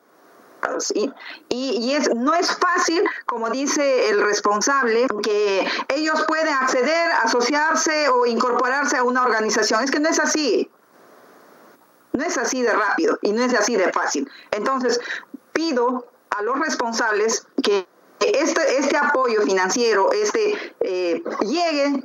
Y, 0.95 1.11
y, 1.49 1.95
es, 1.95 2.15
no 2.15 2.35
es 2.35 2.55
fácil, 2.59 3.03
como 3.25 3.49
dice 3.49 4.11
el 4.11 4.23
responsable, 4.23 5.07
que 5.23 5.67
ellos 5.89 6.23
pueden 6.29 6.49
acceder, 6.49 7.11
asociarse 7.23 8.11
o 8.11 8.27
incorporarse 8.27 8.99
a 8.99 9.03
una 9.03 9.23
organización. 9.23 9.83
Es 9.83 9.91
que 9.91 10.01
no 10.01 10.11
es 10.11 10.19
así. 10.19 10.71
No 12.13 12.23
es 12.23 12.37
así 12.37 12.61
de 12.61 12.73
rápido 12.73 13.19
y 13.23 13.33
no 13.33 13.43
es 13.43 13.55
así 13.55 13.77
de 13.77 13.91
fácil. 13.93 14.31
Entonces, 14.51 15.01
pido 15.55 16.07
a 16.37 16.43
los 16.43 16.59
responsables 16.59 17.47
que 17.63 17.87
este, 18.35 18.79
este 18.79 18.97
apoyo 18.97 19.43
financiero 19.43 20.13
este, 20.13 20.75
eh, 20.81 21.23
llegue 21.41 22.03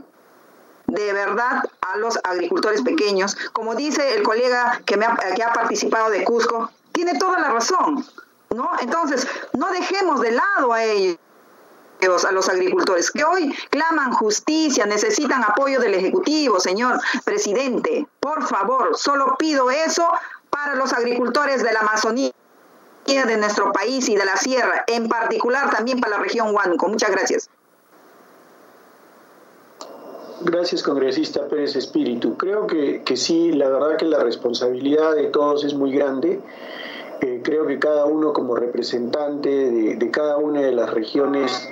de 0.88 1.14
verdad 1.14 1.64
a 1.82 1.98
los 1.98 2.20
agricultores 2.24 2.82
pequeños. 2.82 3.36
Como 3.54 3.76
dice 3.76 4.16
el 4.16 4.24
colega 4.24 4.82
que, 4.86 4.98
me 4.98 5.06
ha, 5.06 5.16
que 5.36 5.44
ha 5.44 5.54
participado 5.54 6.10
de 6.10 6.24
Cusco, 6.24 6.72
tiene 6.92 7.18
toda 7.18 7.40
la 7.40 7.52
razón, 7.52 8.06
¿no? 8.56 8.72
Entonces, 8.82 9.28
no 9.54 9.72
dejemos 9.72 10.22
de 10.22 10.32
lado 10.32 10.74
a 10.74 10.84
ellos 10.84 11.18
a 12.26 12.32
los 12.32 12.48
agricultores 12.48 13.12
que 13.12 13.26
hoy 13.26 13.54
claman 13.70 14.14
justicia, 14.14 14.86
necesitan 14.86 15.44
apoyo 15.44 15.80
del 15.80 15.96
Ejecutivo, 15.96 16.60
señor 16.60 17.00
presidente. 17.26 18.08
Por 18.22 18.48
favor, 18.48 18.98
solo 18.98 19.36
pido 19.38 19.70
eso 19.70 20.10
para 20.50 20.76
los 20.76 20.94
agricultores 20.94 21.62
de 21.62 21.74
la 21.74 21.82
Amazonía 21.82 22.32
de 23.06 23.38
nuestro 23.38 23.72
país 23.72 24.08
y 24.08 24.16
de 24.16 24.26
la 24.26 24.38
sierra, 24.38 24.84
en 24.88 25.10
particular 25.10 25.70
también 25.72 26.00
para 26.00 26.18
la 26.18 26.24
región 26.24 26.54
Huánuco. 26.54 26.88
Muchas 26.88 27.12
gracias. 27.12 27.50
Gracias, 30.42 30.84
congresista 30.84 31.48
Pérez 31.48 31.76
Espíritu. 31.76 32.38
Creo 32.38 32.66
que, 32.66 33.02
que 33.04 33.18
sí, 33.18 33.52
la 33.52 33.68
verdad 33.68 33.98
que 33.98 34.06
la 34.06 34.20
responsabilidad 34.20 35.16
de 35.16 35.26
todos 35.26 35.66
es 35.66 35.74
muy 35.74 35.92
grande. 35.92 36.40
Eh, 37.22 37.42
creo 37.44 37.68
que 37.68 37.78
cada 37.80 38.06
uno 38.06 38.32
como 38.32 38.56
representante 38.56 39.50
de, 39.50 40.12
cada 40.12 40.38
una 40.38 40.62
de 40.62 40.72
las 40.72 40.94
regiones 40.94 41.70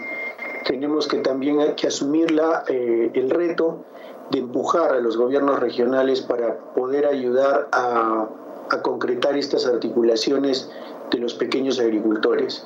tenemos 0.66 1.08
que 1.08 1.20
también 1.20 1.76
que 1.76 1.88
asumir 1.88 2.38
eh, 2.68 3.12
el 3.14 3.30
reto 3.30 3.86
de 4.32 4.40
empujar 4.40 4.92
a 4.92 5.00
los 5.00 5.16
gobiernos 5.16 5.62
regionales 5.62 6.22
para 6.22 6.58
poder 6.74 7.06
ayudar 7.06 7.70
a, 7.72 8.28
a 8.70 8.82
concretar 8.82 9.38
estas 9.38 9.66
articulaciones 9.66 10.70
de 11.12 11.20
los 11.20 11.34
pequeños 11.34 11.80
agricultores. 11.80 12.64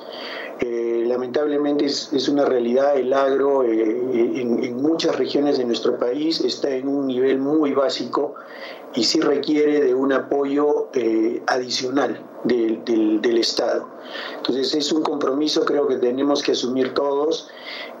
Eh, 0.60 1.04
lamentablemente 1.06 1.86
es, 1.86 2.28
una 2.28 2.44
realidad, 2.44 2.96
el 2.96 3.12
agro 3.12 3.64
eh, 3.64 3.80
en, 4.40 4.80
muchas 4.80 5.16
regiones 5.16 5.58
de 5.58 5.64
nuestro 5.64 5.98
país 5.98 6.40
está 6.40 6.70
en 6.70 6.88
un 6.88 7.06
nivel 7.06 7.38
muy 7.38 7.72
básico 7.72 8.34
y 8.94 9.04
sí 9.04 9.20
requiere 9.20 9.80
de 9.80 9.94
un 9.94 10.12
apoyo 10.12 10.88
eh, 10.94 11.42
adicional 11.46 12.20
del, 12.44 12.84
del, 12.84 13.38
Estado. 13.38 13.88
Entonces 14.36 14.74
es 14.74 14.92
un 14.92 15.02
compromiso 15.02 15.64
creo 15.64 15.88
que 15.88 15.96
tenemos 15.96 16.42
que 16.42 16.52
asumir 16.52 16.94
todos 16.94 17.48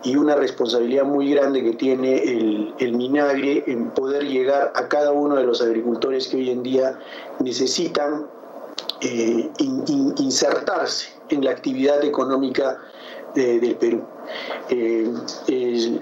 y 0.04 0.16
una 0.16 0.36
responsabilidad 0.36 1.04
muy 1.04 1.32
grande 1.32 1.62
que 1.62 1.72
tiene 1.72 2.22
el, 2.22 2.74
el 2.78 2.94
Minagre 2.94 3.64
en 3.66 3.90
poder 3.90 4.24
llegar 4.24 4.72
a 4.74 4.88
cada 4.88 5.12
uno 5.12 5.36
de 5.36 5.44
los 5.44 5.62
agricultores 5.62 6.28
que 6.28 6.36
hoy 6.36 6.50
en 6.50 6.62
día 6.62 6.98
necesitan 7.40 8.26
eh, 9.02 9.50
insertarse 10.18 11.12
en 11.28 11.44
la 11.44 11.50
actividad 11.50 12.04
económica 12.04 12.78
del 13.34 13.76
Perú. 13.76 14.02
Eh, 14.68 15.10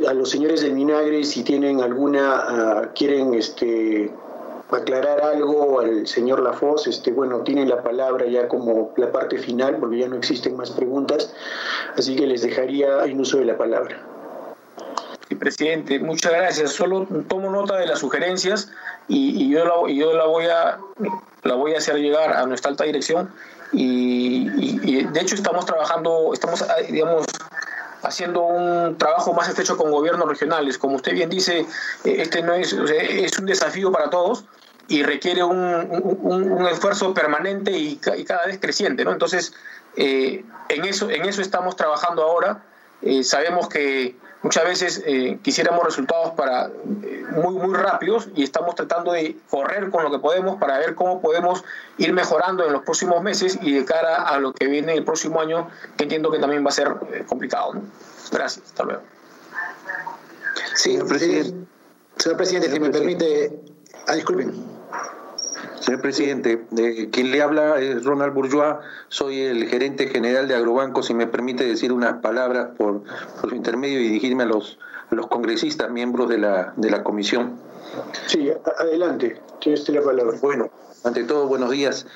a 0.07 0.13
los 0.15 0.31
señores 0.31 0.63
del 0.63 0.73
Minagre, 0.73 1.25
si 1.25 1.43
tienen 1.43 1.81
alguna, 1.81 2.35
ah, 2.37 2.91
quieren 2.95 3.35
este, 3.35 4.11
aclarar 4.71 5.21
algo 5.23 5.81
al 5.81 6.07
señor 6.07 6.43
Lafoz, 6.43 6.87
este, 6.87 7.11
bueno, 7.13 7.41
tiene 7.41 7.67
la 7.67 7.83
palabra 7.83 8.27
ya 8.27 8.49
como 8.49 8.93
la 8.97 9.11
parte 9.11 9.39
final, 9.39 9.79
porque 9.79 9.99
ya 9.99 10.09
no 10.09 10.17
existen 10.17 10.57
más 10.57 10.71
preguntas, 10.71 11.33
así 11.97 12.17
que 12.17 12.27
les 12.27 12.43
dejaría 12.43 13.05
en 13.05 13.21
uso 13.21 13.39
de 13.39 13.47
la 13.47 13.57
palabra. 13.57 14.01
Sí, 15.29 15.37
presidente, 15.37 15.99
muchas 16.01 16.33
gracias. 16.33 16.73
Solo 16.73 17.07
tomo 17.29 17.51
nota 17.51 17.77
de 17.79 17.87
las 17.87 18.01
sugerencias 18.01 18.71
y, 19.07 19.49
yo 19.51 19.65
la, 19.65 20.27
voy 20.27 20.47
a, 20.47 20.81
la 21.43 21.55
voy 21.55 21.75
a 21.75 21.79
hacer 21.79 21.97
llegar 21.97 22.33
a 22.33 22.47
nuestra 22.47 22.71
alta 22.71 22.85
dirección 22.85 23.33
y, 23.73 24.49
y 24.83 25.05
de 25.05 25.21
hecho 25.21 25.35
estamos 25.35 25.65
trabajando, 25.65 26.31
estamos, 26.33 26.65
digamos, 26.89 27.27
haciendo 28.03 28.43
un 28.43 28.99
trabajo 28.99 29.33
más 29.33 29.49
estrecho 29.49 29.77
con 29.77 29.91
gobiernos 29.91 30.29
regionales. 30.29 30.79
Como 30.79 30.97
usted 30.97 31.13
bien 31.13 31.31
dice, 31.31 31.67
eh, 32.05 32.17
este 32.19 32.43
no 32.43 32.55
es, 32.55 32.73
es 32.73 33.39
un 33.39 33.47
desafío 33.47 33.93
para 33.93 34.11
todos 34.11 34.45
y 34.89 35.03
requiere 35.03 35.45
un, 35.45 35.57
un, 36.23 36.67
esfuerzo 36.67 37.15
permanente 37.15 37.71
y, 37.71 37.97
cada 37.97 38.47
vez 38.47 38.59
creciente. 38.61 39.05
¿no? 39.05 39.13
Entonces, 39.13 39.53
eh, 39.97 40.45
en, 40.69 40.85
eso, 40.85 41.11
en 41.11 41.27
eso 41.27 41.43
estamos 41.43 41.77
trabajando 41.77 42.23
ahora. 42.23 42.65
Eh, 43.03 43.23
sabemos 43.23 43.69
que 43.69 44.17
muchas 44.43 44.65
veces 44.65 45.05
quisiéramos 45.43 45.85
resultados 45.85 46.31
para 46.35 46.71
muy 47.33 47.55
muy 47.55 47.75
rápidos 47.75 48.29
y 48.35 48.43
estamos 48.43 48.75
tratando 48.75 49.13
de 49.13 49.37
correr 49.49 49.91
con 49.91 50.03
lo 50.03 50.11
que 50.11 50.19
podemos 50.19 50.59
para 50.59 50.79
ver 50.79 50.95
cómo 50.95 51.21
podemos 51.21 51.65
ir 51.99 52.13
mejorando 52.13 52.67
en 52.67 52.73
los 52.73 52.83
próximos 52.83 53.23
meses 53.23 53.59
y 53.63 53.73
de 53.73 53.85
cara 53.85 54.23
a 54.23 54.39
lo 54.39 54.53
que 54.53 54.67
viene 54.67 54.95
el 54.95 55.05
próximo 55.05 55.41
año 55.41 55.69
que 55.97 56.05
entiendo 56.05 56.31
que 56.31 56.39
también 56.39 56.65
va 56.65 56.71
a 56.71 56.73
ser 56.73 56.95
complicado 57.27 57.75
¿no? 57.75 57.83
gracias 58.33 58.67
hasta 58.67 58.85
luego. 58.85 59.03
Sí 60.75 60.93
señor 60.93 61.09
presidente, 61.09 61.67
señor 62.17 62.37
presidente 62.37 62.71
si 62.71 62.81
me 62.81 62.91
permite 62.91 63.61
ah, 64.07 64.15
disculpen 64.15 64.80
Señor 65.81 66.03
presidente, 66.03 66.67
quien 67.11 67.31
le 67.31 67.41
habla 67.41 67.81
es 67.81 68.05
Ronald 68.05 68.35
Bourgeois, 68.35 68.77
soy 69.09 69.41
el 69.41 69.67
gerente 69.67 70.09
general 70.09 70.47
de 70.47 70.55
Agrobanco, 70.55 71.03
si 71.03 71.15
me 71.15 71.27
permite 71.27 71.65
decir 71.65 71.91
unas 71.91 72.21
palabras 72.21 72.69
por, 72.77 73.03
su 73.49 73.55
intermedio 73.55 73.99
y 73.99 74.05
dirigirme 74.05 74.43
a 74.43 74.47
los, 74.47 74.79
los 75.11 75.27
congresistas, 75.29 75.91
miembros 75.91 76.29
de 76.29 76.37
la, 76.37 76.75
de 76.77 76.91
la 76.91 77.03
comisión. 77.03 77.57
Sí, 78.27 78.51
adelante, 78.79 79.41
tienes 79.59 79.89
la 79.89 80.03
palabra. 80.03 80.37
Bueno, 80.43 80.71
ante 81.03 81.25
todo, 81.25 81.47
buenos 81.49 81.71
días. 81.71 82.07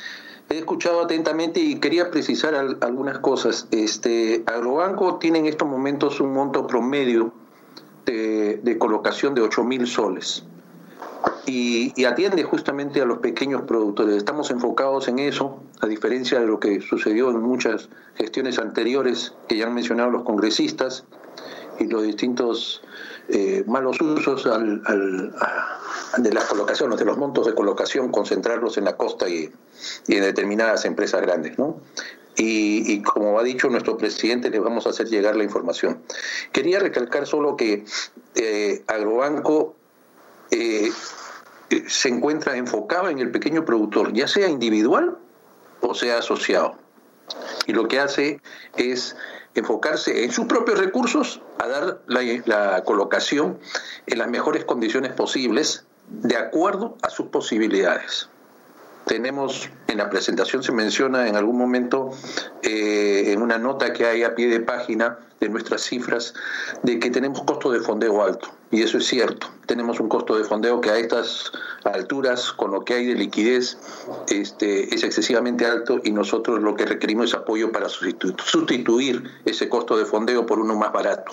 He 0.51 0.59
escuchado 0.59 1.01
atentamente 1.01 1.61
y 1.61 1.81
quería 1.81 2.11
precisar 2.11 2.55
algunas 2.55 3.19
cosas. 3.21 3.67
Este, 3.71 4.45
Agrobanco 4.45 5.17
tiene 5.19 5.39
en 5.39 5.47
estos 5.47 5.67
momentos 5.67 6.21
un 6.21 6.35
monto 6.35 6.67
promedio 6.67 7.33
de, 8.05 8.61
de 8.63 8.79
colocación 8.79 9.35
de 9.35 9.41
8 9.41 9.65
mil 9.65 9.87
soles 9.87 10.45
y, 11.47 12.05
atiende 12.05 12.43
justamente 12.43 13.01
a 13.01 13.05
los 13.05 13.19
pequeños 13.19 13.63
productores. 13.63 14.17
Estamos 14.17 14.51
enfocados 14.51 15.09
en 15.09 15.19
eso, 15.19 15.61
a 15.81 15.87
diferencia 15.87 16.41
de 16.41 16.47
lo 16.47 16.61
que 16.61 16.81
sucedió 16.81 17.31
en 17.31 17.41
muchas 17.41 17.89
gestiones 18.17 18.59
anteriores 18.59 19.35
que 19.49 19.57
ya 19.57 19.67
han 19.67 19.75
mencionado 19.75 20.11
los 20.11 20.23
congresistas 20.23 21.05
y 21.79 21.87
los 21.87 22.03
distintos 22.03 22.83
eh, 23.29 23.65
malos 23.67 24.01
usos 24.01 24.45
de 24.45 26.33
las 26.33 26.45
colocaciones, 26.45 26.99
de 26.99 27.05
los 27.05 27.19
montos 27.19 27.47
de 27.47 27.55
colocación, 27.55 28.11
concentrarlos 28.11 28.79
en 28.79 28.85
la 28.85 28.97
costa 28.97 29.29
y, 29.29 29.51
en 30.09 30.23
determinadas 30.23 30.85
empresas 30.85 31.21
grandes. 31.23 31.59
¿no? 31.59 31.81
Y, 32.37 33.03
como 33.03 33.39
ha 33.39 33.43
dicho 33.43 33.69
nuestro 33.69 33.97
presidente, 33.97 34.51
le 34.51 34.59
vamos 34.59 34.87
a 34.87 34.91
hacer 34.91 35.09
llegar 35.09 35.37
la 35.37 35.45
información. 35.45 36.03
Quería 36.53 36.81
recalcar 36.81 37.27
solo 37.27 37.57
que 37.57 37.85
eh, 38.35 38.83
Agrobanco 38.87 39.77
eh, 40.51 40.91
se 41.87 42.09
encuentra 42.09 42.57
enfocado 42.57 43.09
en 43.09 43.19
el 43.19 43.31
pequeño 43.31 43.65
productor, 43.65 44.13
ya 44.13 44.29
sea 44.29 44.49
individual 44.49 45.19
o 45.81 45.95
sea 45.95 46.19
asociado. 46.19 46.77
Y 47.67 47.73
lo 47.73 47.89
que 47.89 48.01
hace 48.01 48.41
es 48.77 49.17
enfocarse 49.55 50.25
en 50.25 50.33
sus 50.33 50.47
propios 50.47 50.79
recursos 50.79 51.41
a 51.59 51.69
dar 51.69 52.03
la 52.07 52.83
colocación 52.85 53.59
en 54.07 54.19
las 54.19 54.29
mejores 54.29 54.65
condiciones 54.65 55.13
posibles 55.13 55.87
de 56.09 56.37
acuerdo 56.37 56.97
a 57.03 57.11
sus 57.11 57.29
posibilidades 57.29 58.29
tenemos, 59.07 59.71
en 59.89 59.99
la 59.99 60.11
presentación 60.11 60.63
se 60.63 60.73
menciona 60.73 61.29
en 61.29 61.37
algún 61.37 61.59
momento, 61.59 62.11
eh, 62.63 63.33
en 63.33 63.43
una 63.43 63.59
nota 63.59 63.93
que 63.93 64.07
hay 64.07 64.23
a 64.23 64.35
pie 64.35 64.49
de 64.49 64.61
página 64.61 65.19
de 65.41 65.49
nuestras 65.49 65.83
cifras, 65.83 66.35
de 66.83 66.99
que 66.99 67.11
tenemos 67.11 67.43
costo 67.43 67.71
de 67.71 67.81
fondeo 67.81 68.23
alto. 68.23 68.49
Y 68.71 68.83
eso 68.83 68.99
es 68.99 69.07
cierto. 69.07 69.49
Tenemos 69.67 70.01
un 70.01 70.09
costo 70.09 70.37
de 70.37 70.45
fondeo 70.45 70.81
que 70.81 70.91
a 70.91 70.99
estas 70.99 71.53
alturas, 71.85 72.53
con 72.53 72.71
lo 72.71 72.85
que 72.85 72.95
hay 72.95 73.07
de 73.07 73.15
liquidez, 73.15 73.79
este, 74.29 74.95
es 74.95 75.05
excesivamente 75.05 75.67
alto 75.67 76.01
y 76.03 76.11
nosotros 76.13 76.63
lo 76.63 76.75
que 76.75 76.87
requerimos 76.87 77.27
es 77.27 77.35
apoyo 77.35 77.73
para 77.73 77.89
sustituir 77.89 79.31
ese 79.45 79.69
costo 79.69 79.97
de 79.97 80.07
fondeo 80.07 80.47
por 80.47 80.59
uno 80.59 80.75
más 80.77 80.93
barato. 80.93 81.33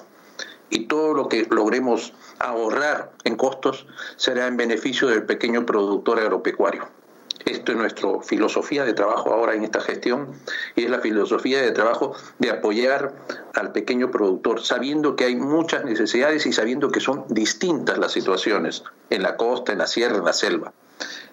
Y 0.70 0.86
todo 0.86 1.14
lo 1.14 1.28
que 1.28 1.48
logremos 1.50 2.14
ahorrar 2.40 3.12
en 3.24 3.36
costos 3.36 3.88
será 4.16 4.48
en 4.48 4.56
beneficio 4.56 5.08
del 5.08 5.24
pequeño 5.24 5.66
productor 5.66 6.20
agropecuario. 6.20 7.01
Esto 7.46 7.72
es 7.72 7.78
nuestra 7.78 8.10
filosofía 8.24 8.84
de 8.84 8.94
trabajo 8.94 9.34
ahora 9.34 9.54
en 9.54 9.64
esta 9.64 9.82
gestión 9.82 10.30
y 10.76 10.86
es 10.86 10.90
la 10.90 11.00
filosofía 11.00 11.62
de 11.62 11.72
trabajo 11.72 12.14
de 12.40 12.52
apoyar 12.52 13.14
al 13.54 13.72
pequeño 13.72 14.12
productor, 14.12 14.62
sabiendo 14.62 15.16
que 15.16 15.26
hay 15.26 15.36
muchas 15.36 15.86
necesidades 15.86 16.46
y 16.46 16.54
sabiendo 16.54 16.92
que 16.92 17.00
son 17.00 17.26
distintas 17.30 17.98
las 17.98 18.12
situaciones 18.12 18.84
en 19.10 19.24
la 19.24 19.38
costa, 19.38 19.72
en 19.72 19.80
la 19.80 19.88
sierra, 19.88 20.18
en 20.18 20.26
la 20.26 20.34
selva. 20.34 20.74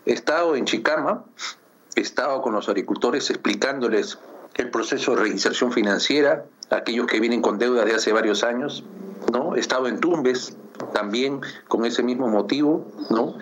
He 0.07 0.13
estado 0.13 0.57
en 0.57 0.65
Chicama, 0.65 1.25
he 1.95 2.01
estado 2.01 2.41
con 2.43 2.55
los 2.55 2.69
agricultores 2.69 3.29
explicándoles 3.31 4.19
el 4.55 4.71
proceso 4.71 5.15
de 5.15 5.23
reinserción 5.23 5.73
financiera, 5.73 6.45
aquellos 6.71 7.07
que 7.07 7.21
vienen 7.21 7.43
con 7.43 7.59
deuda 7.59 7.85
de 7.85 7.95
hace 7.95 8.13
varios 8.13 8.43
años, 8.43 8.85
¿no? 9.33 9.57
He 9.57 9.61
estado 9.61 9.87
en 9.87 10.01
Tumbes, 10.01 10.57
también 10.93 11.41
con 11.69 11.85
ese 11.85 12.03
mismo 12.03 12.29
motivo, 12.29 12.87
¿no? 13.11 13.35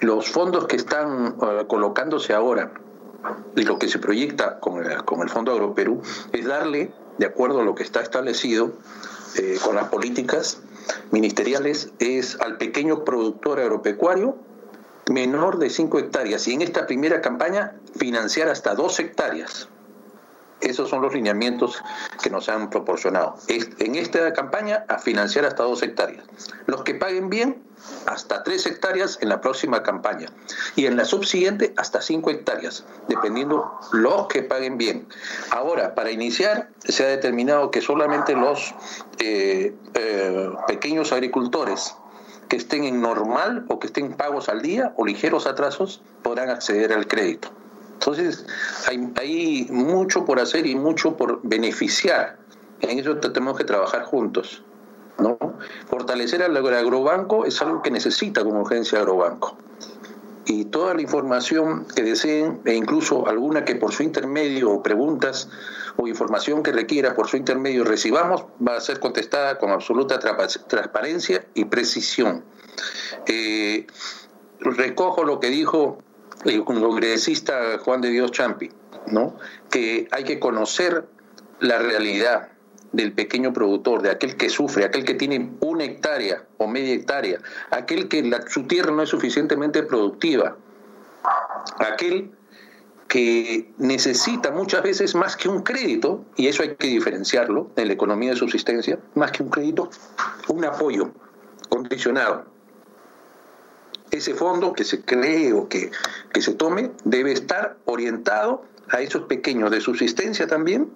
Los 0.00 0.30
fondos 0.30 0.66
que 0.66 0.76
están 0.76 1.36
uh, 1.38 1.66
colocándose 1.66 2.34
ahora 2.34 2.72
y 3.56 3.62
lo 3.62 3.78
que 3.78 3.88
se 3.88 3.98
proyecta 3.98 4.58
con 4.60 4.84
el, 4.84 5.04
con 5.04 5.20
el 5.22 5.28
Fondo 5.28 5.52
Agroperú 5.52 6.02
es 6.32 6.46
darle, 6.46 6.92
de 7.18 7.26
acuerdo 7.26 7.60
a 7.60 7.64
lo 7.64 7.74
que 7.74 7.82
está 7.82 8.00
establecido 8.00 8.72
eh, 9.36 9.58
con 9.64 9.76
las 9.76 9.88
políticas 9.88 10.60
ministeriales, 11.10 11.92
es 11.98 12.40
al 12.40 12.58
pequeño 12.58 13.04
productor 13.04 13.60
agropecuario 13.60 14.36
menor 15.10 15.58
de 15.58 15.70
5 15.70 15.98
hectáreas 15.98 16.46
y 16.48 16.54
en 16.54 16.62
esta 16.62 16.86
primera 16.86 17.20
campaña 17.20 17.76
financiar 17.96 18.48
hasta 18.48 18.74
2 18.74 19.00
hectáreas. 19.00 19.68
Esos 20.62 20.88
son 20.88 21.02
los 21.02 21.12
lineamientos 21.12 21.82
que 22.22 22.30
nos 22.30 22.48
han 22.48 22.70
proporcionado. 22.70 23.34
En 23.48 23.96
esta 23.96 24.32
campaña 24.32 24.84
a 24.88 24.98
financiar 24.98 25.44
hasta 25.44 25.64
dos 25.64 25.82
hectáreas. 25.82 26.24
Los 26.66 26.82
que 26.82 26.94
paguen 26.94 27.28
bien, 27.28 27.62
hasta 28.06 28.42
tres 28.42 28.66
hectáreas 28.66 29.18
en 29.20 29.28
la 29.28 29.40
próxima 29.40 29.82
campaña. 29.82 30.28
Y 30.76 30.86
en 30.86 30.96
la 30.96 31.04
subsiguiente, 31.04 31.74
hasta 31.76 32.00
cinco 32.00 32.30
hectáreas, 32.30 32.84
dependiendo 33.08 33.72
los 33.92 34.28
que 34.28 34.42
paguen 34.42 34.78
bien. 34.78 35.08
Ahora, 35.50 35.94
para 35.94 36.10
iniciar, 36.10 36.70
se 36.84 37.04
ha 37.04 37.08
determinado 37.08 37.70
que 37.70 37.80
solamente 37.80 38.34
los 38.34 38.74
eh, 39.18 39.74
eh, 39.94 40.50
pequeños 40.66 41.12
agricultores 41.12 41.96
que 42.48 42.56
estén 42.56 42.84
en 42.84 43.00
normal 43.00 43.64
o 43.68 43.78
que 43.78 43.86
estén 43.86 44.12
pagos 44.12 44.48
al 44.48 44.62
día 44.62 44.92
o 44.96 45.06
ligeros 45.06 45.46
atrasos 45.46 46.02
podrán 46.22 46.50
acceder 46.50 46.92
al 46.92 47.06
crédito. 47.06 47.50
Entonces, 48.02 48.44
hay, 48.88 49.68
mucho 49.70 50.24
por 50.24 50.40
hacer 50.40 50.66
y 50.66 50.74
mucho 50.74 51.16
por 51.16 51.38
beneficiar. 51.44 52.36
En 52.80 52.98
eso 52.98 53.18
tenemos 53.18 53.56
que 53.56 53.62
trabajar 53.62 54.02
juntos. 54.02 54.64
¿no? 55.18 55.38
Fortalecer 55.86 56.42
al 56.42 56.56
agrobanco 56.56 57.44
es 57.44 57.62
algo 57.62 57.80
que 57.80 57.92
necesita 57.92 58.42
como 58.42 58.62
urgencia 58.62 58.98
agrobanco. 58.98 59.56
Y 60.46 60.64
toda 60.64 60.94
la 60.94 61.02
información 61.02 61.86
que 61.94 62.02
deseen, 62.02 62.60
e 62.64 62.74
incluso 62.74 63.28
alguna 63.28 63.64
que 63.64 63.76
por 63.76 63.92
su 63.92 64.02
intermedio, 64.02 64.72
o 64.72 64.82
preguntas 64.82 65.48
o 65.96 66.08
información 66.08 66.64
que 66.64 66.72
requiera 66.72 67.14
por 67.14 67.28
su 67.28 67.36
intermedio 67.36 67.84
recibamos, 67.84 68.46
va 68.66 68.76
a 68.76 68.80
ser 68.80 68.98
contestada 68.98 69.58
con 69.58 69.70
absoluta 69.70 70.18
transparencia 70.18 71.46
y 71.54 71.66
precisión. 71.66 72.42
Eh, 73.26 73.86
recojo 74.58 75.22
lo 75.22 75.38
que 75.38 75.50
dijo 75.50 75.98
el 76.44 76.64
congresista 76.64 77.78
Juan 77.78 78.00
de 78.00 78.10
Dios 78.10 78.32
Champi, 78.32 78.70
¿no? 79.06 79.36
que 79.70 80.08
hay 80.10 80.24
que 80.24 80.38
conocer 80.38 81.06
la 81.60 81.78
realidad 81.78 82.48
del 82.92 83.12
pequeño 83.12 83.52
productor, 83.52 84.02
de 84.02 84.10
aquel 84.10 84.36
que 84.36 84.50
sufre, 84.50 84.84
aquel 84.84 85.04
que 85.04 85.14
tiene 85.14 85.52
una 85.60 85.84
hectárea 85.84 86.44
o 86.58 86.66
media 86.66 86.94
hectárea, 86.94 87.38
aquel 87.70 88.08
que 88.08 88.30
su 88.48 88.64
tierra 88.66 88.92
no 88.92 89.02
es 89.02 89.08
suficientemente 89.08 89.82
productiva, 89.82 90.56
aquel 91.78 92.32
que 93.08 93.70
necesita 93.78 94.50
muchas 94.50 94.82
veces 94.82 95.14
más 95.14 95.36
que 95.36 95.48
un 95.48 95.62
crédito, 95.62 96.24
y 96.36 96.48
eso 96.48 96.62
hay 96.62 96.74
que 96.76 96.88
diferenciarlo 96.88 97.70
en 97.76 97.88
la 97.88 97.94
economía 97.94 98.30
de 98.30 98.36
subsistencia, 98.36 98.98
más 99.14 99.32
que 99.32 99.42
un 99.42 99.48
crédito, 99.48 99.90
un 100.48 100.64
apoyo 100.64 101.12
condicionado 101.68 102.52
ese 104.12 104.34
fondo 104.34 104.74
que 104.74 104.84
se 104.84 105.02
cree 105.02 105.52
o 105.52 105.68
que, 105.68 105.90
que 106.32 106.42
se 106.42 106.54
tome 106.54 106.90
debe 107.04 107.32
estar 107.32 107.76
orientado 107.84 108.64
a 108.88 109.00
esos 109.00 109.22
pequeños 109.22 109.70
de 109.70 109.80
subsistencia 109.80 110.46
también 110.46 110.90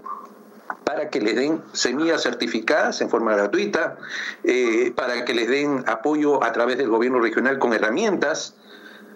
para 0.85 1.11
que 1.11 1.21
les 1.21 1.35
den 1.35 1.63
semillas 1.73 2.23
certificadas 2.23 3.01
en 3.01 3.11
forma 3.11 3.35
gratuita, 3.35 3.97
eh, 4.45 4.93
para 4.95 5.25
que 5.25 5.35
les 5.35 5.49
den 5.49 5.85
apoyo 5.87 6.45
a 6.45 6.53
través 6.53 6.79
del 6.79 6.89
gobierno 6.89 7.19
regional 7.19 7.59
con 7.59 7.73
herramientas, 7.73 8.55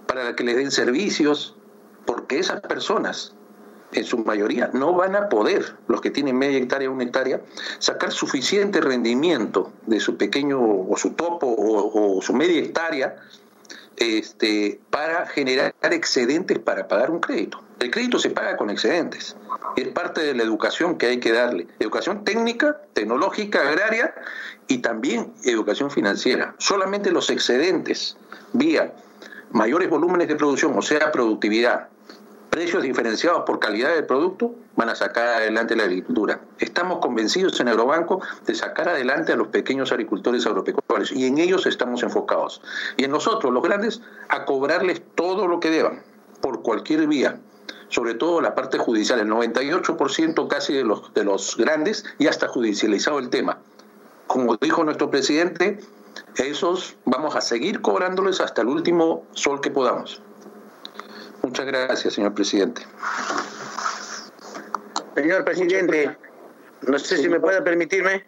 para 0.06 0.34
que 0.34 0.42
les 0.42 0.56
den 0.56 0.72
servicios, 0.72 1.54
porque 2.06 2.40
esas 2.40 2.60
personas, 2.60 3.34
en 3.92 4.04
su 4.04 4.18
mayoría, 4.18 4.70
no 4.72 4.94
van 4.94 5.14
a 5.14 5.28
poder, 5.28 5.76
los 5.86 6.00
que 6.00 6.10
tienen 6.10 6.36
media 6.36 6.58
hectárea 6.58 6.90
o 6.90 6.92
una 6.92 7.04
hectárea, 7.04 7.40
sacar 7.78 8.10
suficiente 8.10 8.80
rendimiento 8.80 9.72
de 9.86 10.00
su 10.00 10.16
pequeño 10.16 10.60
o 10.60 10.96
su 10.96 11.10
topo 11.12 11.46
o, 11.46 12.18
o 12.18 12.20
su 12.20 12.32
media 12.34 12.60
hectárea 12.60 13.16
este, 14.00 14.80
para 14.90 15.26
generar 15.26 15.74
excedentes 15.82 16.58
para 16.58 16.88
pagar 16.88 17.10
un 17.10 17.20
crédito. 17.20 17.62
El 17.78 17.90
crédito 17.90 18.18
se 18.18 18.30
paga 18.30 18.56
con 18.56 18.70
excedentes. 18.70 19.36
Es 19.76 19.88
parte 19.88 20.22
de 20.22 20.34
la 20.34 20.42
educación 20.42 20.98
que 20.98 21.06
hay 21.06 21.20
que 21.20 21.32
darle. 21.32 21.68
Educación 21.78 22.24
técnica, 22.24 22.80
tecnológica, 22.94 23.60
agraria 23.68 24.14
y 24.66 24.78
también 24.78 25.32
educación 25.44 25.90
financiera. 25.90 26.54
Solamente 26.58 27.12
los 27.12 27.30
excedentes 27.30 28.16
vía 28.52 28.92
mayores 29.52 29.90
volúmenes 29.90 30.28
de 30.28 30.36
producción, 30.36 30.76
o 30.76 30.82
sea, 30.82 31.12
productividad, 31.12 31.88
precios 32.50 32.82
diferenciados 32.82 33.44
por 33.46 33.60
calidad 33.60 33.94
del 33.94 34.04
producto, 34.04 34.54
van 34.76 34.88
a 34.88 34.94
sacar 34.94 35.28
adelante 35.28 35.76
la 35.76 35.84
agricultura. 35.84 36.40
Estamos 36.58 36.98
convencidos 36.98 37.58
en 37.60 37.68
Agrobanco 37.68 38.20
de 38.44 38.54
sacar 38.54 38.88
adelante 38.88 39.32
a 39.32 39.36
los 39.36 39.48
pequeños 39.48 39.92
agricultores 39.92 40.46
agropecuarios 40.46 41.12
y 41.12 41.26
en 41.26 41.38
ellos 41.38 41.66
estamos 41.66 42.02
enfocados. 42.02 42.60
Y 42.96 43.04
en 43.04 43.12
nosotros, 43.12 43.52
los 43.52 43.62
grandes, 43.62 44.02
a 44.28 44.44
cobrarles 44.44 45.00
todo 45.14 45.46
lo 45.46 45.60
que 45.60 45.70
deban, 45.70 46.02
por 46.40 46.62
cualquier 46.62 47.06
vía, 47.06 47.40
sobre 47.88 48.14
todo 48.14 48.40
la 48.40 48.54
parte 48.54 48.78
judicial. 48.78 49.20
El 49.20 49.28
98% 49.28 50.48
casi 50.48 50.74
de 50.74 50.84
los, 50.84 51.14
de 51.14 51.24
los 51.24 51.56
grandes 51.56 52.04
ya 52.18 52.30
está 52.30 52.48
judicializado 52.48 53.18
el 53.18 53.30
tema. 53.30 53.58
Como 54.26 54.56
dijo 54.56 54.84
nuestro 54.84 55.10
presidente, 55.10 55.78
esos 56.36 56.96
vamos 57.04 57.36
a 57.36 57.40
seguir 57.40 57.80
cobrándoles 57.80 58.40
hasta 58.40 58.62
el 58.62 58.68
último 58.68 59.24
sol 59.32 59.60
que 59.60 59.70
podamos. 59.70 60.22
Muchas 61.42 61.66
gracias, 61.66 62.14
señor 62.14 62.34
presidente. 62.34 62.82
Señor 65.14 65.44
presidente, 65.44 66.16
no 66.82 66.98
sé 66.98 67.16
si 67.16 67.28
me 67.28 67.40
puede 67.40 67.62
permitirme. 67.62 68.24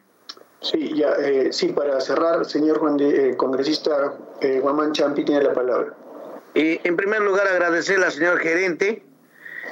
Sí, 0.60 0.94
ya, 0.94 1.12
eh, 1.18 1.52
sí, 1.52 1.68
para 1.68 2.00
cerrar, 2.00 2.44
señor 2.44 2.78
Juan 2.78 2.96
de, 2.96 3.30
eh, 3.30 3.36
congresista 3.36 4.14
eh, 4.40 4.60
Guamán 4.60 4.92
Champi 4.92 5.24
tiene 5.24 5.42
la 5.42 5.52
palabra. 5.52 5.94
Y 6.54 6.86
en 6.86 6.96
primer 6.96 7.22
lugar 7.22 7.46
agradecerle 7.48 8.06
al 8.06 8.12
señor 8.12 8.38
gerente 8.38 9.02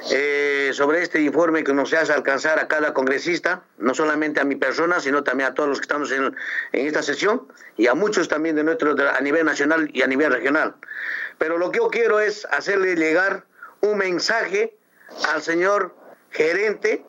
eh, 0.09 0.71
sobre 0.73 1.03
este 1.03 1.21
informe 1.21 1.63
que 1.63 1.73
nos 1.73 1.93
hace 1.93 2.11
alcanzar 2.11 2.57
a 2.57 2.67
cada 2.67 2.93
congresista, 2.93 3.63
no 3.77 3.93
solamente 3.93 4.39
a 4.41 4.45
mi 4.45 4.55
persona, 4.55 4.99
sino 4.99 5.23
también 5.23 5.51
a 5.51 5.53
todos 5.53 5.69
los 5.69 5.79
que 5.79 5.83
estamos 5.83 6.11
en, 6.11 6.35
en 6.71 6.87
esta 6.87 7.03
sesión 7.03 7.47
y 7.77 7.87
a 7.87 7.93
muchos 7.93 8.27
también 8.27 8.55
de 8.55 8.63
nuestro 8.63 8.95
a 8.97 9.21
nivel 9.21 9.45
nacional 9.45 9.89
y 9.93 10.01
a 10.01 10.07
nivel 10.07 10.31
regional. 10.31 10.75
Pero 11.41 11.57
lo 11.57 11.71
que 11.71 11.79
yo 11.79 11.87
quiero 11.87 12.19
es 12.19 12.45
hacerle 12.51 12.95
llegar 12.95 13.45
un 13.79 13.97
mensaje 13.97 14.77
al 15.27 15.41
señor 15.41 15.95
gerente 16.29 17.03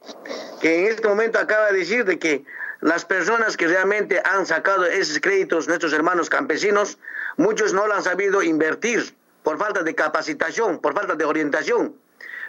que 0.58 0.78
en 0.78 0.86
este 0.86 1.06
momento 1.06 1.38
acaba 1.38 1.70
de 1.70 1.80
decir 1.80 2.06
de 2.06 2.18
que 2.18 2.42
las 2.80 3.04
personas 3.04 3.58
que 3.58 3.68
realmente 3.68 4.22
han 4.24 4.46
sacado 4.46 4.86
esos 4.86 5.20
créditos, 5.20 5.68
nuestros 5.68 5.92
hermanos 5.92 6.30
campesinos, 6.30 6.98
muchos 7.36 7.74
no 7.74 7.86
lo 7.86 7.92
han 7.92 8.02
sabido 8.02 8.42
invertir 8.42 9.14
por 9.42 9.58
falta 9.58 9.82
de 9.82 9.94
capacitación, 9.94 10.80
por 10.80 10.94
falta 10.94 11.14
de 11.14 11.26
orientación. 11.26 11.94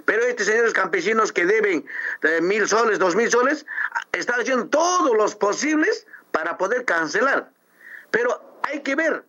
Pero 0.05 0.23
estos 0.23 0.47
señores 0.47 0.71
campesinos 0.71 1.33
que 1.33 1.45
deben 1.45 1.85
eh, 2.21 2.39
mil 2.39 2.65
soles, 2.65 2.97
dos 2.97 3.13
mil 3.13 3.29
soles, 3.29 3.65
están 4.13 4.39
haciendo 4.39 4.67
todos 4.67 5.17
los 5.17 5.35
posibles 5.35 6.07
para 6.31 6.57
poder 6.57 6.85
cancelar. 6.85 7.49
Pero 8.09 8.57
hay 8.63 8.79
que 8.83 8.95
ver 8.95 9.25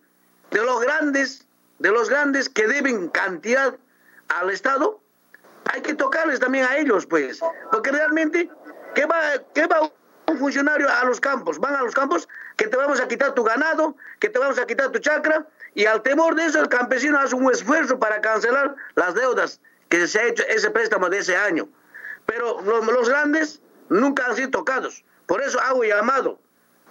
de 0.51 0.63
los 0.63 0.79
grandes, 0.79 1.44
de 1.79 1.89
los 1.89 2.09
grandes 2.09 2.49
que 2.49 2.67
deben 2.67 3.09
cantidad 3.09 3.75
al 4.29 4.49
Estado, 4.49 5.01
hay 5.65 5.81
que 5.81 5.93
tocarles 5.93 6.39
también 6.39 6.65
a 6.65 6.77
ellos, 6.77 7.05
pues, 7.05 7.39
porque 7.71 7.91
realmente, 7.91 8.49
¿qué 8.93 9.05
va, 9.05 9.19
qué 9.53 9.67
va 9.67 9.91
un 10.27 10.37
funcionario 10.37 10.87
a 10.89 11.03
los 11.05 11.19
campos? 11.19 11.59
Van 11.59 11.75
a 11.75 11.81
los 11.81 11.93
campos 11.93 12.27
que 12.55 12.67
te 12.67 12.77
vamos 12.77 12.99
a 12.99 13.07
quitar 13.07 13.33
tu 13.33 13.43
ganado, 13.43 13.95
que 14.19 14.29
te 14.29 14.39
vamos 14.39 14.57
a 14.59 14.65
quitar 14.65 14.91
tu 14.91 14.99
chacra, 14.99 15.47
y 15.73 15.85
al 15.85 16.01
temor 16.01 16.35
de 16.35 16.45
eso 16.45 16.61
el 16.61 16.69
campesino 16.69 17.19
hace 17.19 17.35
un 17.35 17.51
esfuerzo 17.51 17.99
para 17.99 18.21
cancelar 18.21 18.75
las 18.95 19.13
deudas 19.13 19.59
que 19.89 20.07
se 20.07 20.19
ha 20.19 20.23
hecho 20.27 20.43
ese 20.47 20.71
préstamo 20.71 21.09
de 21.09 21.19
ese 21.19 21.35
año. 21.35 21.67
Pero 22.25 22.61
los, 22.61 22.85
los 22.85 23.09
grandes 23.09 23.61
nunca 23.89 24.25
han 24.25 24.35
sido 24.35 24.51
tocados. 24.51 25.03
Por 25.25 25.41
eso 25.41 25.59
hago 25.59 25.83
llamado 25.83 26.39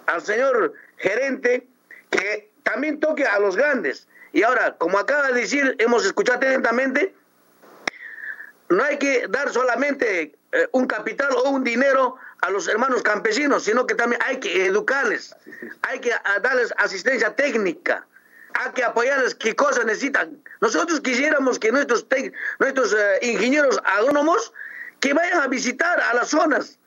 al 0.05 0.21
señor 0.21 0.73
gerente 0.97 1.67
que 2.09 2.51
también 2.63 2.99
toque 2.99 3.25
a 3.25 3.39
los 3.39 3.55
grandes. 3.55 4.07
Y 4.35 4.43
ahora, 4.43 4.75
como 4.77 4.99
acaba 4.99 5.29
de 5.29 5.39
decir, 5.39 5.77
hemos 5.79 6.05
escuchado 6.05 6.39
atentamente, 6.39 7.15
no 8.67 8.83
hay 8.83 8.97
que 8.97 9.27
dar 9.29 9.49
solamente 9.49 10.35
eh, 10.51 10.67
un 10.73 10.87
capital 10.87 11.29
o 11.37 11.51
un 11.51 11.63
dinero 11.63 12.17
a 12.41 12.49
los 12.49 12.67
hermanos 12.67 13.01
campesinos, 13.01 13.63
sino 13.63 13.87
que 13.87 13.95
también 13.95 14.21
hay 14.25 14.41
que 14.41 14.65
educarles, 14.65 15.33
hay 15.83 15.99
que 16.01 16.11
darles 16.41 16.73
asistencia 16.75 17.33
técnica, 17.33 18.05
hay 18.55 18.73
que 18.73 18.83
apoyarles 18.83 19.35
qué 19.35 19.55
cosas 19.55 19.85
necesitan. 19.85 20.37
Nosotros 20.59 20.99
quisiéramos 20.99 21.57
que 21.57 21.71
nuestros, 21.71 22.05
nuestros 22.59 22.93
eh, 22.93 23.19
ingenieros 23.21 23.79
agrónomos 23.85 24.51
que 24.99 25.13
vayan 25.13 25.43
a 25.43 25.47
visitar 25.47 26.01
a 26.01 26.13
las 26.13 26.27
zonas, 26.27 26.77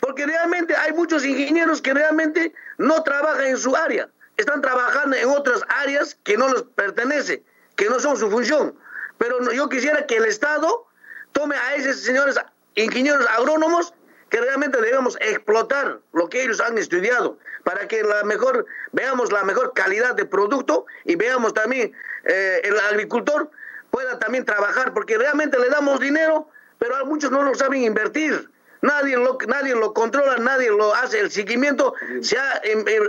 porque 0.00 0.26
realmente 0.26 0.76
hay 0.76 0.92
muchos 0.92 1.24
ingenieros 1.24 1.80
que 1.80 1.94
realmente 1.94 2.52
no 2.76 3.02
trabajan 3.04 3.46
en 3.46 3.56
su 3.56 3.74
área, 3.74 4.10
están 4.40 4.60
trabajando 4.60 5.16
en 5.16 5.28
otras 5.28 5.62
áreas 5.68 6.16
que 6.24 6.36
no 6.36 6.52
les 6.52 6.62
pertenece, 6.62 7.42
que 7.76 7.88
no 7.88 8.00
son 8.00 8.16
su 8.16 8.30
función. 8.30 8.74
Pero 9.18 9.52
yo 9.52 9.68
quisiera 9.68 10.06
que 10.06 10.16
el 10.16 10.24
Estado 10.24 10.86
tome 11.32 11.56
a 11.56 11.74
esos 11.74 12.00
señores 12.00 12.36
ingenieros 12.74 13.26
agrónomos 13.26 13.92
que 14.30 14.40
realmente 14.40 14.80
debemos 14.80 15.16
explotar 15.20 16.00
lo 16.12 16.28
que 16.28 16.42
ellos 16.42 16.60
han 16.60 16.78
estudiado 16.78 17.38
para 17.64 17.88
que 17.88 18.02
la 18.02 18.22
mejor 18.24 18.64
veamos 18.92 19.32
la 19.32 19.42
mejor 19.44 19.72
calidad 19.74 20.14
de 20.14 20.24
producto 20.24 20.86
y 21.04 21.16
veamos 21.16 21.52
también 21.52 21.92
eh, 22.24 22.60
el 22.64 22.78
agricultor 22.78 23.50
pueda 23.90 24.18
también 24.18 24.44
trabajar 24.44 24.94
porque 24.94 25.18
realmente 25.18 25.58
le 25.58 25.68
damos 25.68 25.98
dinero 25.98 26.48
pero 26.78 26.96
a 26.96 27.04
muchos 27.04 27.30
no 27.30 27.42
lo 27.42 27.54
saben 27.54 27.82
invertir 27.82 28.48
nadie 28.82 29.16
lo 29.16 29.38
nadie 29.46 29.74
lo 29.74 29.92
controla 29.92 30.36
nadie 30.38 30.70
lo 30.70 30.94
hace 30.94 31.20
el 31.20 31.30
seguimiento 31.30 31.94
se 32.22 32.38
ha 32.38 32.62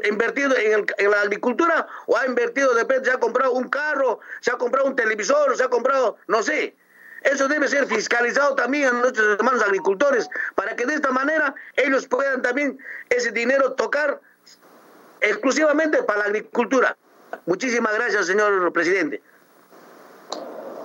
invertido 0.10 0.56
en, 0.58 0.86
en, 0.98 1.12
la 1.12 1.22
agricultura 1.22 1.88
o 2.08 2.18
ha 2.18 2.26
invertido 2.26 2.74
de 2.74 2.82
repente 2.82 3.10
se 3.10 3.16
ha 3.16 3.20
comprado 3.20 3.54
un 3.54 3.70
carro 3.70 4.20
se 4.42 4.52
ha 4.52 4.58
comprado 4.58 4.88
un 4.88 4.96
televisor 4.96 5.56
se 5.56 5.64
ha 5.64 5.70
comprado 5.70 6.18
no 6.28 6.44
sé 6.44 6.76
eso 7.24 7.48
debe 7.48 7.68
ser 7.68 7.86
fiscalizado 7.86 8.56
también 8.56 8.88
a 8.88 8.92
nuestros 8.94 9.38
hermanos 9.38 9.62
agricultores, 9.62 10.28
para 10.56 10.76
que 10.76 10.86
de 10.86 10.96
esta 10.96 11.12
manera 11.12 11.54
ellos 11.76 12.08
puedan 12.08 12.42
también 12.42 12.80
ese 13.10 13.32
dinero 13.32 13.74
tocar 13.74 14.20
exclusivamente 15.20 16.02
para 16.04 16.20
la 16.20 16.26
agricultura. 16.26 16.98
Muchísimas 17.46 17.94
gracias, 17.94 18.26
señor 18.26 18.74
presidente. 18.74 19.22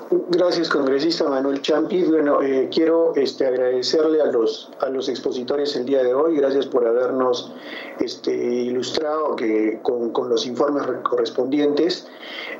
Gracias, 0.08 0.68
congresista 0.68 1.28
Manuel 1.28 1.60
Champi. 1.62 2.04
Bueno, 2.04 2.40
eh, 2.40 2.68
quiero 2.72 3.12
este, 3.16 3.44
agradecerle 3.44 4.22
a 4.22 4.26
los, 4.26 4.70
a 4.78 4.88
los 4.88 5.08
expositores 5.08 5.74
el 5.74 5.84
día 5.84 6.04
de 6.04 6.14
hoy. 6.14 6.36
Gracias 6.36 6.66
por 6.66 6.86
habernos 6.86 7.52
este, 7.98 8.32
ilustrado 8.32 9.34
que, 9.34 9.80
con, 9.82 10.10
con 10.10 10.28
los 10.28 10.46
informes 10.46 10.84
correspondientes. 11.02 12.06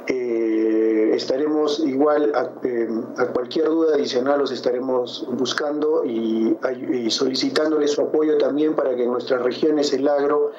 Eh, 0.09 1.11
estaremos 1.15 1.81
igual 1.81 2.33
a, 2.35 2.51
eh, 2.65 2.89
a, 3.17 3.27
cualquier 3.27 3.67
duda 3.67 3.97
adicional, 3.97 4.39
los 4.39 4.53
estaremos 4.53 5.27
buscando 5.33 6.05
y, 6.05 6.57
y, 6.93 7.11
solicitándole 7.11 7.89
su 7.89 8.03
apoyo 8.03 8.39
también 8.39 8.75
para 8.75 8.95
que 8.95 9.03
en 9.05 9.11
nuestras 9.11 9.43
regiones 9.43 9.93
el 9.93 10.07
agro 10.07 10.53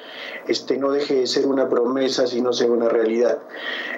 este, 0.46 0.76
no 0.76 0.90
deje 0.90 1.14
de 1.20 1.26
ser 1.26 1.46
una 1.46 1.68
promesa, 1.68 2.26
sino 2.26 2.52
sea 2.52 2.70
una 2.70 2.88
realidad. 2.88 3.38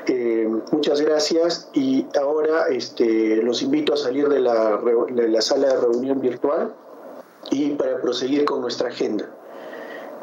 Eh, 0.07 0.49
muchas 0.71 1.01
gracias 1.01 1.69
y 1.73 2.07
ahora 2.21 2.67
este, 2.81 3.37
los 3.43 3.61
invito 3.61 3.93
a 3.93 3.97
salir 3.99 4.27
de 4.29 4.41
la, 4.41 4.81
de 5.11 5.29
la 5.29 5.43
sala 5.43 5.69
de 5.69 5.81
reunión 5.81 6.19
virtual 6.21 6.75
y 7.51 7.71
para 7.75 8.01
proseguir 8.01 8.47
con 8.47 8.63
nuestra 8.63 8.89
agenda. 8.89 9.29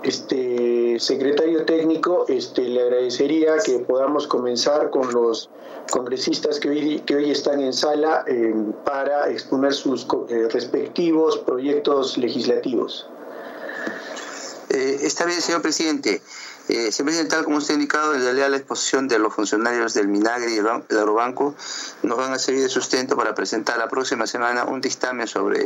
Este 0.03 0.99
secretario 0.99 1.65
técnico, 1.65 2.25
este, 2.27 2.63
le 2.63 2.81
agradecería 2.81 3.57
que 3.63 3.77
podamos 3.79 4.25
comenzar 4.25 4.89
con 4.89 5.13
los 5.13 5.51
congresistas 5.91 6.59
que 6.59 6.69
hoy, 6.69 7.31
están 7.31 7.61
en 7.61 7.73
sala 7.73 8.23
eh, 8.27 8.55
para 8.83 9.29
exponer 9.29 9.73
sus 9.73 10.07
eh, 10.29 10.47
respectivos 10.51 11.37
proyectos 11.37 12.17
legislativos. 12.17 13.07
Eh, 14.69 14.97
está 15.01 15.25
bien, 15.25 15.41
señor 15.41 15.61
presidente. 15.61 16.21
Eh, 16.69 16.91
siempre 16.91 17.23
tal 17.25 17.45
como 17.45 17.59
ha 17.59 17.73
indicado, 17.73 18.13
en 18.13 18.21
realidad 18.21 18.49
la 18.49 18.57
exposición 18.57 19.07
de 19.07 19.19
los 19.19 19.33
funcionarios 19.33 19.93
del 19.93 20.09
Minagri 20.09 20.55
y 20.55 20.57
el 20.57 20.67
Agrobanco 20.67 21.55
nos 22.03 22.17
van 22.17 22.33
a 22.33 22.39
servir 22.39 22.63
de 22.63 22.69
sustento 22.69 23.15
para 23.15 23.33
presentar 23.33 23.77
la 23.77 23.87
próxima 23.87 24.27
semana 24.27 24.65
un 24.65 24.81
dictamen 24.81 25.27
sobre 25.27 25.65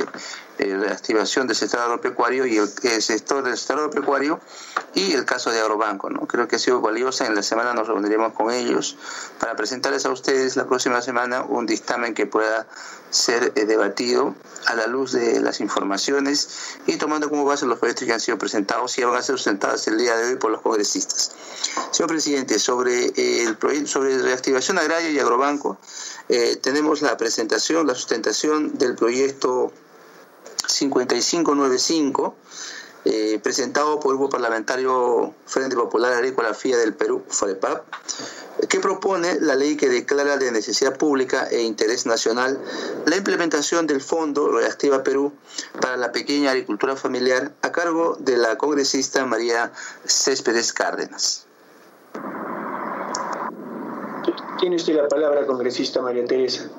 eh, 0.59 0.67
la 0.67 0.91
activación 0.91 1.47
del 1.47 1.55
sector 1.55 1.80
agropecuario 1.80 2.45
y 2.45 2.57
el, 2.57 3.01
sector 3.01 3.43
del 3.43 3.57
sector 3.57 3.80
agropecuario 3.80 4.39
y 4.93 5.13
el 5.13 5.25
caso 5.25 5.49
de 5.49 5.59
Agrobanco. 5.59 6.09
¿no? 6.11 6.27
Creo 6.27 6.47
que 6.47 6.57
ha 6.57 6.59
sido 6.59 6.81
valiosa. 6.81 7.25
En 7.25 7.33
la 7.33 7.41
semana 7.41 7.73
nos 7.73 7.88
reuniremos 7.88 8.33
con 8.33 8.51
ellos 8.51 8.95
para 9.39 9.55
presentarles 9.55 10.05
a 10.05 10.11
ustedes 10.11 10.55
la 10.55 10.67
próxima 10.67 11.01
semana 11.01 11.43
un 11.43 11.65
dictamen 11.65 12.13
que 12.13 12.27
pueda 12.27 12.67
ser 13.09 13.53
eh, 13.55 13.65
debatido 13.65 14.35
a 14.67 14.75
la 14.75 14.88
luz 14.88 15.13
de 15.13 15.41
las 15.41 15.59
informaciones 15.59 16.77
y 16.85 16.97
tomando 16.97 17.30
como 17.30 17.43
base 17.43 17.65
los 17.65 17.80
proyectos 17.80 18.05
que 18.05 18.13
han 18.13 18.19
sido 18.19 18.38
presentados 18.38 18.97
y 18.97 19.03
van 19.03 19.15
a 19.15 19.21
ser 19.21 19.35
sustentados 19.35 19.88
el 19.88 19.97
día 19.97 20.15
de 20.15 20.30
hoy 20.30 20.35
por 20.35 20.51
los 20.51 20.61
congresistas. 20.61 20.90
Señor 21.91 22.07
presidente, 22.07 22.59
sobre 22.59 23.05
eh, 23.07 23.43
el 23.43 23.57
proyecto 23.57 23.87
sobre 23.91 24.17
reactivación 24.21 24.77
agraria 24.77 25.09
y 25.09 25.19
agrobanco, 25.19 25.77
eh, 26.29 26.57
tenemos 26.57 27.01
la 27.01 27.17
presentación, 27.17 27.87
la 27.87 27.95
sustentación 27.95 28.77
del 28.77 28.95
proyecto 28.95 29.71
5595 30.67 32.35
eh, 33.05 33.39
presentado 33.41 33.99
por 33.99 34.11
el 34.11 34.17
Grupo 34.17 34.30
Parlamentario 34.30 35.33
Frente 35.45 35.75
Popular 35.75 36.13
Agrícola 36.13 36.53
FIA 36.53 36.77
del 36.77 36.93
Perú, 36.93 37.23
FOREPAP, 37.27 37.83
que 38.69 38.80
propone 38.80 39.39
la 39.39 39.55
ley 39.55 39.75
que 39.75 39.89
declara 39.89 40.38
de 40.38 40.51
necesidad 40.51 40.97
pública 40.97 41.47
e 41.49 41.61
interés 41.61 42.05
nacional 42.05 42.59
la 43.05 43.15
implementación 43.15 43.88
del 43.88 44.01
Fondo 44.01 44.51
Reactiva 44.51 45.03
Perú 45.03 45.33
para 45.81 45.97
la 45.97 46.11
pequeña 46.11 46.51
agricultura 46.51 46.95
familiar 46.95 47.51
a 47.61 47.71
cargo 47.71 48.17
de 48.19 48.38
la 48.38 48.57
congresista 48.57 49.25
María 49.25 49.71
Céspedes 50.05 50.71
Cárdenas. 50.71 51.47
Tiene 54.59 54.75
usted 54.75 54.95
la 54.95 55.07
palabra, 55.07 55.47
congresista 55.47 56.01
María 56.01 56.25
Teresa. 56.25 56.69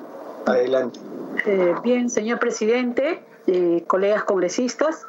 Adelante. 0.45 1.12
Eh, 1.45 1.75
bien, 1.83 2.09
señor 2.09 2.39
presidente, 2.39 3.21
eh, 3.47 3.83
colegas 3.87 4.23
congresistas, 4.23 5.05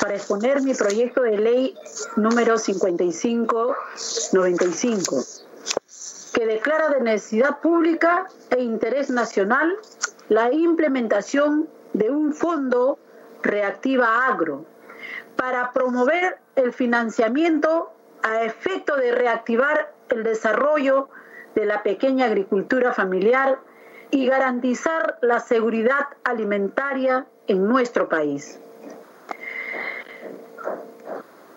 para 0.00 0.14
exponer 0.14 0.62
mi 0.62 0.74
proyecto 0.74 1.22
de 1.22 1.38
ley 1.38 1.74
número 2.16 2.58
5595, 2.58 5.24
que 6.34 6.46
declara 6.46 6.90
de 6.90 7.00
necesidad 7.00 7.60
pública 7.60 8.26
e 8.50 8.62
interés 8.62 9.10
nacional 9.10 9.76
la 10.28 10.52
implementación 10.52 11.68
de 11.92 12.10
un 12.10 12.32
fondo 12.32 12.98
reactiva 13.42 14.26
agro 14.26 14.64
para 15.36 15.72
promover 15.72 16.38
el 16.56 16.72
financiamiento 16.72 17.92
a 18.22 18.42
efecto 18.44 18.96
de 18.96 19.12
reactivar 19.12 19.92
el 20.10 20.24
desarrollo 20.24 21.08
de 21.54 21.64
la 21.64 21.82
pequeña 21.82 22.26
agricultura 22.26 22.92
familiar 22.92 23.58
y 24.10 24.26
garantizar 24.26 25.18
la 25.20 25.40
seguridad 25.40 26.08
alimentaria 26.24 27.26
en 27.46 27.66
nuestro 27.68 28.08
país. 28.08 28.60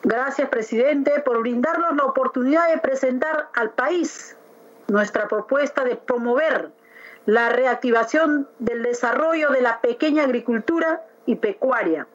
Gracias, 0.03 0.49
presidente, 0.49 1.21
por 1.21 1.39
brindarnos 1.39 1.95
la 1.95 2.03
oportunidad 2.03 2.69
de 2.69 2.77
presentar 2.79 3.49
al 3.53 3.71
país 3.71 4.35
nuestra 4.87 5.27
propuesta 5.27 5.85
de 5.85 5.95
promover 5.95 6.71
la 7.25 7.49
reactivación 7.49 8.49
del 8.59 8.83
desarrollo 8.83 9.49
de 9.51 9.61
la 9.61 9.79
pequeña 9.79 10.23
agricultura 10.23 11.05
y 11.25 11.35
pecuaria 11.35 12.05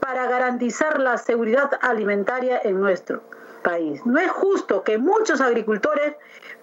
para 0.00 0.26
garantizar 0.26 1.00
la 1.00 1.16
seguridad 1.16 1.70
alimentaria 1.80 2.60
en 2.62 2.78
nuestro 2.80 3.22
país. 3.62 4.04
No 4.04 4.18
es 4.18 4.30
justo 4.30 4.84
que 4.84 4.98
muchos 4.98 5.40
agricultores 5.40 6.14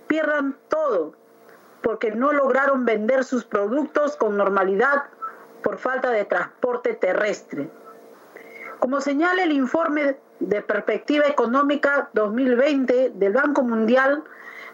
pierdan 0.07 0.55
todo 0.69 1.13
porque 1.85 2.09
no 2.09 2.33
lograron 2.33 2.83
vender 2.83 3.23
sus 3.23 3.45
productos 3.45 4.17
con 4.17 4.35
normalidad 4.35 5.03
por 5.61 5.77
falta 5.77 6.09
de 6.09 6.25
transporte 6.25 6.95
terrestre. 6.95 7.69
Como 8.79 9.01
señala 9.01 9.43
el 9.43 9.51
informe 9.51 10.17
de 10.39 10.63
Perspectiva 10.63 11.27
Económica 11.27 12.09
2020 12.13 13.11
del 13.13 13.33
Banco 13.33 13.61
Mundial, 13.61 14.23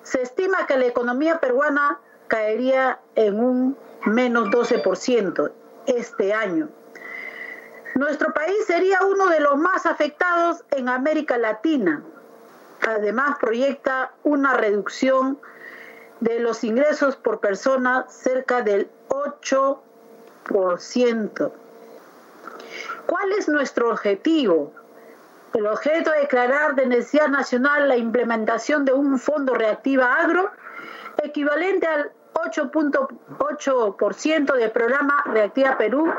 se 0.04 0.22
estima 0.22 0.66
que 0.68 0.78
la 0.78 0.86
economía 0.86 1.42
peruana 1.42 2.00
caería 2.30 3.02
en 3.16 3.44
un 3.44 3.78
menos 4.06 4.48
12% 4.48 5.52
este 5.88 6.34
año. 6.34 6.70
Nuestro 7.96 8.34
país 8.34 8.56
sería 8.68 9.00
uno 9.06 9.28
de 9.28 9.42
los 9.42 9.58
más 9.58 9.86
afectados 9.86 10.64
en 10.72 10.88
América 10.88 11.38
Latina. 11.38 12.06
Además, 12.88 13.36
proyecta 13.38 14.14
una 14.24 14.54
reducción 14.54 15.38
de 16.22 16.40
los 16.40 16.64
ingresos 16.64 17.18
por 17.18 17.40
persona 17.40 18.06
cerca 18.08 18.62
del 18.62 18.90
8%. 19.10 21.52
¿Cuál 23.06 23.32
es 23.34 23.50
nuestro 23.50 23.90
objetivo? 23.90 24.72
El 25.54 25.68
objeto 25.68 26.14
es 26.14 26.22
declarar 26.22 26.76
de 26.76 26.86
necesidad 26.86 27.28
nacional 27.28 27.90
la 27.90 27.98
implementación 27.98 28.86
de 28.86 28.94
un 28.94 29.20
fondo 29.20 29.54
reactiva 29.54 30.14
agro 30.14 30.50
equivalente 31.22 31.88
al 31.88 32.14
8.8% 32.34 34.56
del 34.56 34.72
programa 34.72 35.22
Reactiva 35.26 35.78
Perú 35.78 36.10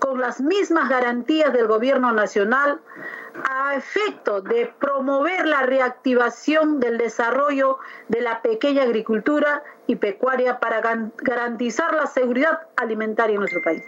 con 0.00 0.20
las 0.20 0.40
mismas 0.40 0.88
garantías 0.88 1.52
del 1.52 1.68
gobierno 1.68 2.10
nacional 2.12 2.80
a 3.42 3.74
efecto 3.74 4.40
de 4.40 4.72
promover 4.78 5.46
la 5.46 5.62
reactivación 5.62 6.78
del 6.78 6.98
desarrollo 6.98 7.78
de 8.08 8.20
la 8.20 8.42
pequeña 8.42 8.82
agricultura 8.82 9.62
y 9.86 9.96
pecuaria 9.96 10.60
para 10.60 10.80
garantizar 11.18 11.94
la 11.94 12.06
seguridad 12.06 12.60
alimentaria 12.76 13.34
en 13.34 13.40
nuestro 13.40 13.62
país. 13.62 13.82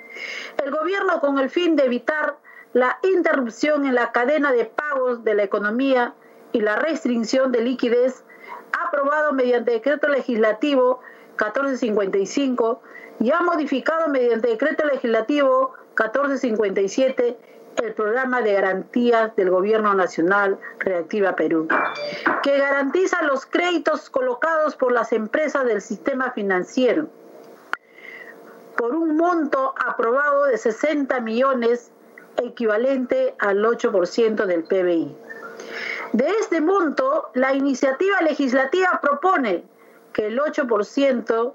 El 0.62 0.70
gobierno, 0.70 1.20
con 1.20 1.38
el 1.38 1.50
fin 1.50 1.76
de 1.76 1.84
evitar 1.84 2.36
la 2.72 2.98
interrupción 3.02 3.86
en 3.86 3.94
la 3.94 4.12
cadena 4.12 4.52
de 4.52 4.64
pagos 4.64 5.22
de 5.24 5.34
la 5.34 5.44
economía 5.44 6.14
y 6.52 6.60
la 6.60 6.76
restricción 6.76 7.52
de 7.52 7.62
liquidez, 7.62 8.24
ha 8.72 8.88
aprobado 8.88 9.32
mediante 9.32 9.70
decreto 9.70 10.08
legislativo 10.08 11.00
1455 11.38 12.82
y 13.20 13.30
ha 13.30 13.40
modificado 13.40 14.08
mediante 14.08 14.48
decreto 14.48 14.84
legislativo 14.84 15.74
1457 15.90 17.38
el 17.82 17.94
programa 17.94 18.42
de 18.42 18.54
garantías 18.54 19.34
del 19.36 19.50
Gobierno 19.50 19.94
Nacional 19.94 20.58
Reactiva 20.78 21.36
Perú, 21.36 21.68
que 22.42 22.58
garantiza 22.58 23.22
los 23.22 23.46
créditos 23.46 24.10
colocados 24.10 24.76
por 24.76 24.92
las 24.92 25.12
empresas 25.12 25.64
del 25.66 25.80
sistema 25.80 26.30
financiero 26.32 27.08
por 28.76 28.94
un 28.94 29.16
monto 29.16 29.74
aprobado 29.84 30.44
de 30.44 30.58
60 30.58 31.20
millones 31.20 31.90
equivalente 32.36 33.34
al 33.38 33.64
8% 33.64 34.44
del 34.44 34.64
PBI. 34.64 35.16
De 36.12 36.28
este 36.40 36.60
monto, 36.60 37.30
la 37.34 37.54
iniciativa 37.54 38.20
legislativa 38.20 39.00
propone 39.02 39.64
que 40.12 40.26
el 40.26 40.38
8%, 40.38 41.52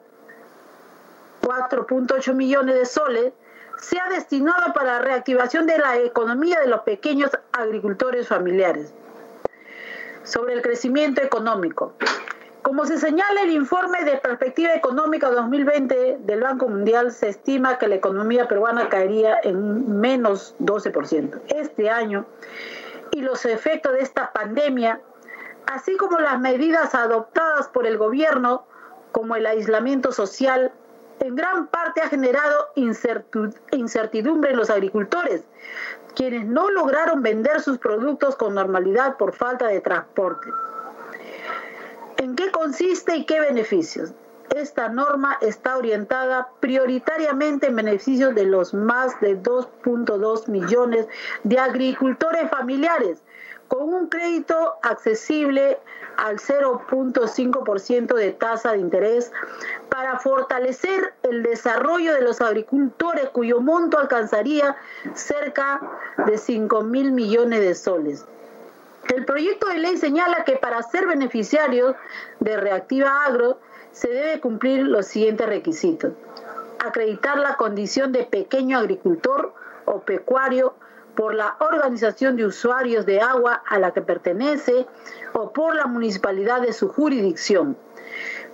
4.8 1.42 2.34
millones 2.34 2.76
de 2.76 2.86
soles, 2.86 3.34
sea 3.82 4.08
destinado 4.10 4.74
para 4.74 4.94
la 4.94 5.00
reactivación 5.00 5.66
de 5.66 5.78
la 5.80 5.98
economía 5.98 6.60
de 6.60 6.68
los 6.68 6.82
pequeños 6.82 7.32
agricultores 7.52 8.28
familiares. 8.28 8.94
Sobre 10.24 10.54
el 10.54 10.62
crecimiento 10.62 11.22
económico. 11.22 11.94
Como 12.62 12.86
se 12.86 13.00
señala 13.00 13.42
el 13.42 13.50
informe 13.50 14.04
de 14.04 14.18
Perspectiva 14.18 14.76
Económica 14.76 15.32
2020 15.32 16.20
del 16.20 16.42
Banco 16.42 16.70
Mundial, 16.70 17.12
se 17.12 17.30
estima 17.30 17.80
que 17.80 17.88
la 17.88 17.96
economía 17.96 18.48
peruana 18.48 18.88
caería 18.88 19.40
en 19.42 20.00
menos 20.00 20.56
12% 20.60 21.42
este 21.48 21.90
año 21.90 22.28
y 23.10 23.22
los 23.22 23.46
efectos 23.46 23.94
de 23.94 24.02
esta 24.02 24.32
pandemia, 24.32 25.02
así 25.66 25.98
como 25.98 26.20
las 26.20 26.40
medidas 26.40 26.94
adoptadas 26.94 27.68
por 27.68 27.88
el 27.88 27.98
gobierno, 27.98 28.64
como 29.12 29.36
el 29.36 29.48
aislamiento 29.48 30.12
social, 30.12 30.72
en 31.22 31.36
gran 31.36 31.68
parte 31.68 32.02
ha 32.02 32.10
generado 32.10 32.70
incertidumbre 33.72 34.52
en 34.52 34.58
los 34.58 34.70
agricultores, 34.70 35.44
quienes 36.16 36.46
no 36.46 36.70
lograron 36.72 37.22
vender 37.22 37.62
sus 37.62 37.78
productos 37.78 38.36
con 38.36 38.56
normalidad 38.56 39.18
por 39.18 39.34
falta 39.34 39.68
de 39.68 39.82
transporte. 39.82 40.50
¿En 42.18 42.36
qué 42.36 42.52
consiste 42.52 43.16
y 43.16 43.26
qué 43.26 43.40
beneficios? 43.40 44.14
Esta 44.56 44.90
norma 44.90 45.38
está 45.42 45.78
orientada 45.78 46.50
prioritariamente 46.60 47.68
en 47.68 47.76
beneficio 47.76 48.34
de 48.34 48.46
los 48.46 48.74
más 48.74 49.20
de 49.22 49.42
2.2 49.42 50.50
millones 50.50 51.08
de 51.44 51.60
agricultores 51.60 52.50
familiares, 52.50 53.24
con 53.72 53.94
un 53.94 54.08
crédito 54.08 54.74
accesible 54.82 55.80
al 56.18 56.40
0.5% 56.40 58.14
de 58.16 58.32
tasa 58.34 58.74
de 58.74 58.80
interés 58.80 59.32
para 59.88 60.20
fortalecer 60.20 61.14
el 61.24 61.42
desarrollo 61.42 62.14
de 62.14 62.20
los 62.20 62.42
agricultores 62.42 63.30
cuyo 63.30 63.62
monto 63.62 63.98
alcanzaría 63.98 64.76
cerca 65.14 65.80
de 66.28 66.38
5 66.38 66.82
mil 66.82 67.14
millones 67.14 67.62
de 67.62 67.74
soles. 67.74 68.26
El 69.08 69.24
proyecto 69.24 69.68
de 69.68 69.78
ley 69.78 69.96
señala 69.96 70.44
que 70.44 70.58
para 70.58 70.84
ser 70.84 71.08
beneficiarios 71.08 71.96
de 72.42 72.58
Reactiva 72.58 73.24
Agro 73.24 73.58
se 73.94 74.10
debe 74.10 74.42
cumplir 74.42 74.82
los 74.82 75.06
siguientes 75.06 75.48
requisitos. 75.48 76.12
Acreditar 76.86 77.38
la 77.38 77.56
condición 77.56 78.12
de 78.12 78.26
pequeño 78.26 78.80
agricultor 78.80 79.54
o 79.86 80.02
pecuario 80.02 80.74
por 81.16 81.36
la 81.36 81.56
organización 81.60 82.36
de 82.36 82.46
usuarios 82.46 83.06
de 83.06 83.22
agua 83.22 83.62
a 83.68 83.80
la 83.80 83.92
que 83.92 84.02
pertenece 84.02 84.88
o 85.34 85.52
por 85.52 85.76
la 85.76 85.86
municipalidad 85.86 86.62
de 86.62 86.74
su 86.74 86.90
jurisdicción. 86.90 87.78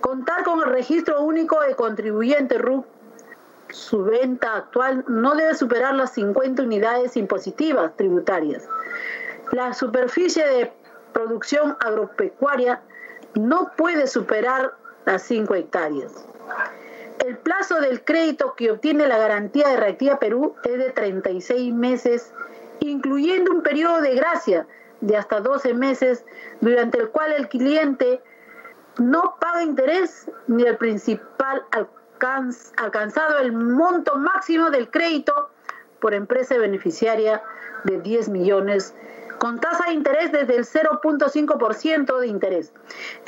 Contar 0.00 0.44
con 0.44 0.60
el 0.60 0.66
registro 0.66 1.22
único 1.22 1.60
de 1.60 1.74
contribuyente 1.74 2.58
RUC. 2.58 2.86
Su 3.70 4.04
venta 4.04 4.56
actual 4.56 5.04
no 5.08 5.34
debe 5.34 5.54
superar 5.54 5.94
las 5.94 6.12
50 6.14 6.62
unidades 6.62 7.16
impositivas 7.16 7.94
tributarias. 7.96 8.66
La 9.52 9.74
superficie 9.74 10.46
de 10.46 10.72
producción 11.12 11.76
agropecuaria 11.80 12.80
no 13.34 13.70
puede 13.76 14.06
superar 14.06 14.74
las 15.04 15.22
5 15.22 15.54
hectáreas. 15.54 16.26
El 17.24 17.36
plazo 17.36 17.80
del 17.80 18.04
crédito 18.04 18.54
que 18.54 18.70
obtiene 18.70 19.06
la 19.06 19.18
garantía 19.18 19.68
de 19.68 19.76
Reactiva 19.76 20.18
Perú 20.18 20.54
es 20.64 20.78
de 20.78 20.90
36 20.90 21.74
meses 21.74 22.32
incluyendo 22.80 23.52
un 23.52 23.62
periodo 23.62 24.00
de 24.00 24.14
gracia 24.14 24.66
de 25.00 25.16
hasta 25.16 25.40
12 25.40 25.74
meses 25.74 26.24
durante 26.60 26.98
el 26.98 27.10
cual 27.10 27.32
el 27.32 27.48
cliente 27.48 28.20
no 28.98 29.36
paga 29.40 29.62
interés 29.62 30.30
ni 30.48 30.64
el 30.64 30.76
principal 30.76 31.64
alcanzado 32.76 33.38
el 33.38 33.52
monto 33.52 34.16
máximo 34.16 34.70
del 34.70 34.90
crédito 34.90 35.50
por 36.00 36.14
empresa 36.14 36.56
beneficiaria 36.56 37.42
de 37.84 38.00
10 38.00 38.28
millones 38.30 38.94
con 39.38 39.60
tasa 39.60 39.84
de 39.86 39.92
interés 39.92 40.32
desde 40.32 40.56
el 40.56 40.64
0.5% 40.64 42.18
de 42.18 42.26
interés. 42.26 42.72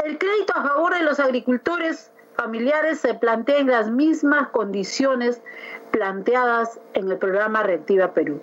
El 0.05 0.19
crédito 0.19 0.53
a 0.57 0.63
favor 0.63 0.95
de 0.95 1.03
los 1.03 1.21
agricultores 1.21 2.11
familiares 2.35 3.01
se 3.01 3.15
plantea 3.15 3.59
en 3.59 3.69
las 3.69 3.91
mismas 3.91 4.49
condiciones 4.49 5.41
planteadas 5.93 6.81
en 6.95 7.11
el 7.11 7.19
programa 7.19 7.63
Reactiva 7.63 8.13
Perú. 8.13 8.41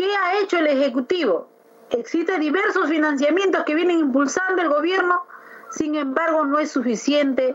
¿Qué 0.00 0.10
ha 0.16 0.40
hecho 0.40 0.56
el 0.56 0.66
Ejecutivo? 0.66 1.46
Existen 1.90 2.40
diversos 2.40 2.88
financiamientos 2.88 3.64
que 3.64 3.74
vienen 3.74 3.98
impulsando 3.98 4.62
el 4.62 4.70
gobierno, 4.70 5.26
sin 5.68 5.94
embargo 5.94 6.46
no 6.46 6.58
es 6.58 6.72
suficiente. 6.72 7.54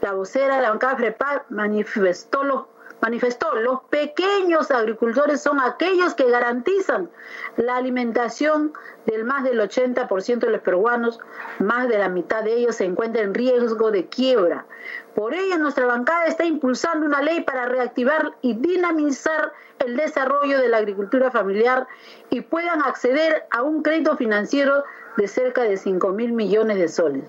la 0.00 0.12
vocera 0.12 0.56
de 0.56 0.62
la 0.62 0.70
bancada 0.70 1.44
manifestó 1.48 2.44
los 2.44 2.66
manifestó, 3.00 3.54
los 3.54 3.82
pequeños 3.84 4.70
agricultores 4.70 5.40
son 5.40 5.60
aquellos 5.60 6.14
que 6.14 6.30
garantizan 6.30 7.10
la 7.56 7.76
alimentación 7.76 8.72
del 9.06 9.24
más 9.24 9.44
del 9.44 9.60
80% 9.60 10.38
de 10.40 10.50
los 10.50 10.60
peruanos, 10.60 11.20
más 11.58 11.88
de 11.88 11.98
la 11.98 12.08
mitad 12.08 12.42
de 12.42 12.54
ellos 12.54 12.76
se 12.76 12.84
encuentran 12.84 13.26
en 13.26 13.34
riesgo 13.34 13.90
de 13.90 14.06
quiebra. 14.06 14.66
Por 15.14 15.34
ello, 15.34 15.58
nuestra 15.58 15.86
bancada 15.86 16.26
está 16.26 16.44
impulsando 16.44 17.06
una 17.06 17.22
ley 17.22 17.42
para 17.42 17.66
reactivar 17.66 18.34
y 18.42 18.54
dinamizar 18.54 19.52
el 19.78 19.96
desarrollo 19.96 20.60
de 20.60 20.68
la 20.68 20.78
agricultura 20.78 21.30
familiar 21.30 21.86
y 22.30 22.40
puedan 22.40 22.82
acceder 22.82 23.46
a 23.50 23.62
un 23.62 23.82
crédito 23.82 24.16
financiero 24.16 24.84
de 25.16 25.28
cerca 25.28 25.62
de 25.62 25.76
5 25.76 26.10
mil 26.10 26.32
millones 26.32 26.78
de 26.78 26.88
soles. 26.88 27.24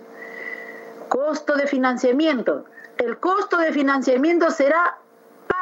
Costo 1.07 1.55
de 1.55 1.67
financiamiento. 1.67 2.65
El 2.97 3.17
costo 3.17 3.57
de 3.57 3.71
financiamiento 3.71 4.51
será 4.51 4.97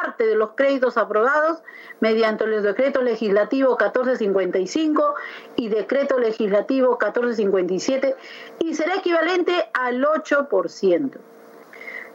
parte 0.00 0.26
de 0.26 0.34
los 0.34 0.50
créditos 0.54 0.96
aprobados 0.96 1.62
mediante 2.00 2.44
el 2.44 2.62
decreto 2.62 3.02
legislativo 3.02 3.70
1455 3.70 5.14
y 5.56 5.68
decreto 5.68 6.18
legislativo 6.18 6.98
1457 7.00 8.16
y 8.60 8.74
será 8.74 8.96
equivalente 8.96 9.68
al 9.74 10.04
8%. 10.04 11.18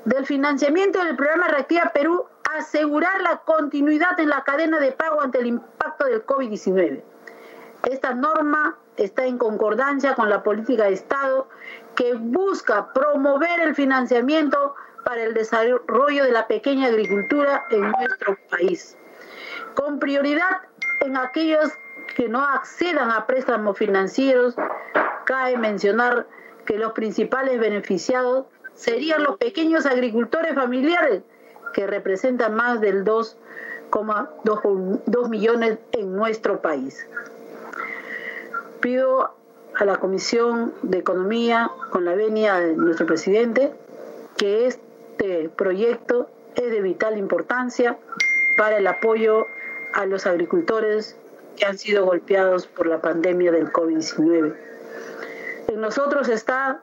Del 0.06 0.26
financiamiento 0.26 1.04
del 1.04 1.16
programa 1.16 1.48
Reactiva 1.48 1.92
Perú, 1.94 2.26
asegurar 2.58 3.22
la 3.22 3.38
continuidad 3.38 4.20
en 4.20 4.30
la 4.30 4.44
cadena 4.44 4.80
de 4.80 4.92
pago 4.92 5.22
ante 5.22 5.40
el 5.40 5.48
impacto 5.48 6.06
del 6.06 6.26
COVID-19. 6.26 7.02
Esta 7.90 8.14
norma 8.14 8.78
está 8.98 9.26
en 9.26 9.38
concordancia 9.38 10.16
con 10.16 10.30
la 10.30 10.44
política 10.44 10.86
de 10.86 10.94
Estado 10.94 11.48
que 11.96 12.14
busca 12.14 12.94
promover 12.94 13.60
el 13.62 13.76
financiamiento 13.76 14.76
para 15.04 15.24
el 15.24 15.34
desarrollo 15.34 16.24
de 16.24 16.32
la 16.32 16.48
pequeña 16.48 16.88
agricultura 16.88 17.66
en 17.70 17.92
nuestro 17.92 18.38
país, 18.50 18.98
con 19.76 20.00
prioridad 20.00 20.62
en 21.02 21.18
aquellos 21.18 21.74
que 22.16 22.30
no 22.30 22.44
accedan 22.44 23.12
a 23.12 23.26
préstamos 23.26 23.78
financieros. 23.78 24.56
Cabe 25.26 25.58
mencionar 25.58 26.28
que 26.66 26.78
los 26.78 26.94
principales 26.94 27.60
beneficiados 27.60 28.46
serían 28.76 29.24
los 29.24 29.38
pequeños 29.38 29.86
agricultores 29.86 30.56
familiares, 30.56 31.24
que 31.74 31.86
representan 31.88 32.56
más 32.56 32.80
del 32.82 33.04
2,2 33.04 35.30
millones 35.30 35.80
en 35.92 36.16
nuestro 36.16 36.62
país. 36.62 37.08
Pido 38.80 39.34
a 39.76 39.86
la 39.86 39.98
Comisión 39.98 40.74
de 40.84 41.00
Economía, 41.00 41.72
con 41.90 42.06
la 42.06 42.14
venia 42.14 42.54
de 42.56 42.76
nuestro 42.76 43.08
presidente, 43.08 43.74
que 44.38 44.68
es 44.68 44.80
este 45.24 45.48
proyecto 45.48 46.30
es 46.54 46.70
de 46.70 46.82
vital 46.82 47.18
importancia 47.18 47.98
para 48.58 48.78
el 48.78 48.88
apoyo 48.88 49.46
a 49.94 50.06
los 50.06 50.26
agricultores 50.26 51.16
que 51.56 51.66
han 51.66 51.78
sido 51.78 52.06
golpeados 52.06 52.68
por 52.68 52.88
la 52.88 53.02
pandemia 53.02 53.54
del 53.54 53.72
COVID-19. 53.72 54.54
En 55.70 55.80
nosotros 55.80 56.28
está, 56.28 56.82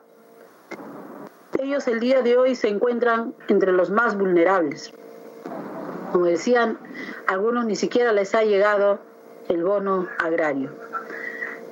ellos 1.59 1.87
el 1.87 2.01
día 2.01 2.23
de 2.23 2.39
hoy 2.39 2.55
se 2.55 2.69
encuentran 2.69 3.35
entre 3.49 3.73
los 3.73 3.91
más 3.91 4.17
vulnerables. 4.17 4.91
Como 6.11 6.25
decían, 6.25 6.79
algunos 7.27 7.67
ni 7.67 7.77
siquiera 7.77 8.13
les 8.13 8.35
ha 8.35 8.43
llegado 8.43 9.01
el 9.49 9.63
bono 9.65 10.09
agrario. 10.19 10.71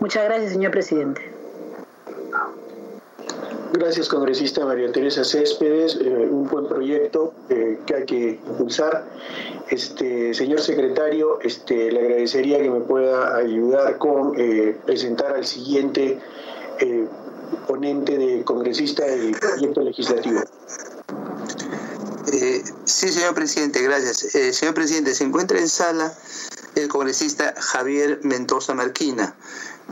Muchas 0.00 0.24
gracias, 0.24 0.52
señor 0.52 0.72
presidente. 0.72 1.32
Gracias, 3.72 4.08
congresista 4.08 4.64
María 4.64 4.90
Teresa 4.90 5.24
Céspedes. 5.24 5.98
Eh, 6.00 6.08
un 6.08 6.48
buen 6.48 6.66
proyecto 6.66 7.34
eh, 7.50 7.78
que 7.86 7.94
hay 7.94 8.04
que 8.06 8.40
impulsar. 8.48 9.06
Este, 9.68 10.32
señor 10.32 10.60
secretario, 10.60 11.38
este, 11.42 11.92
le 11.92 12.00
agradecería 12.00 12.62
que 12.62 12.70
me 12.70 12.80
pueda 12.80 13.36
ayudar 13.36 13.98
con 13.98 14.32
eh, 14.36 14.76
presentar 14.86 15.34
al 15.34 15.44
siguiente 15.44 16.18
ponente 17.66 18.16
de 18.16 18.44
congresista 18.44 19.04
del 19.04 19.32
proyecto 19.32 19.80
legislativo. 19.82 20.40
sí, 22.84 23.08
señor 23.08 23.34
presidente, 23.34 23.82
gracias. 23.82 24.18
señor 24.56 24.74
presidente, 24.74 25.12
se 25.14 25.24
encuentra 25.24 25.58
en 25.58 25.68
sala 25.68 26.12
el 26.76 26.88
congresista 26.88 27.54
Javier 27.58 28.20
Mendoza 28.22 28.74
Marquina. 28.74 29.34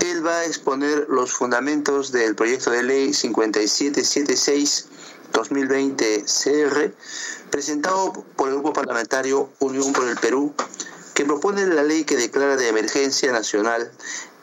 Él 0.01 0.25
va 0.25 0.41
a 0.41 0.45
exponer 0.45 1.07
los 1.09 1.33
fundamentos 1.33 2.13
del 2.13 2.35
proyecto 2.35 2.71
de 2.71 2.83
ley 2.83 3.15
5776 3.15 4.89
2020 5.33 6.25
CR, 6.25 6.93
presentado 7.51 8.13
por 8.37 8.49
el 8.49 8.55
Grupo 8.55 8.73
Parlamentario 8.73 9.49
Unión 9.59 9.93
por 9.93 10.07
el 10.07 10.17
Perú, 10.17 10.53
que 11.15 11.25
propone 11.25 11.67
la 11.67 11.83
ley 11.83 12.05
que 12.05 12.17
declara 12.17 12.57
de 12.57 12.69
emergencia 12.69 13.33
nacional 13.33 13.91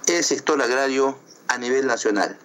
el 0.08 0.24
sector 0.24 0.62
agrario 0.62 1.18
a 1.48 1.58
nivel 1.58 1.86
nacional. 1.86 2.38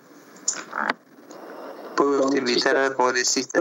¿Puedo 1.96 2.26
utilizar 2.26 2.94
congresista? 2.94 3.60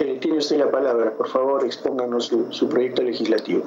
Eh, 0.00 0.18
tiene 0.20 0.38
usted 0.38 0.58
la 0.58 0.70
palabra. 0.70 1.12
Por 1.16 1.30
favor, 1.30 1.64
expónganos 1.64 2.32
su 2.50 2.68
proyecto 2.68 3.02
legislativo. 3.02 3.64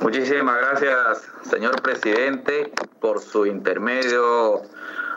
Muchísimas 0.00 0.56
gracias, 0.56 1.30
señor 1.42 1.82
presidente, 1.82 2.72
por 3.00 3.20
su 3.20 3.44
intermedio. 3.44 4.62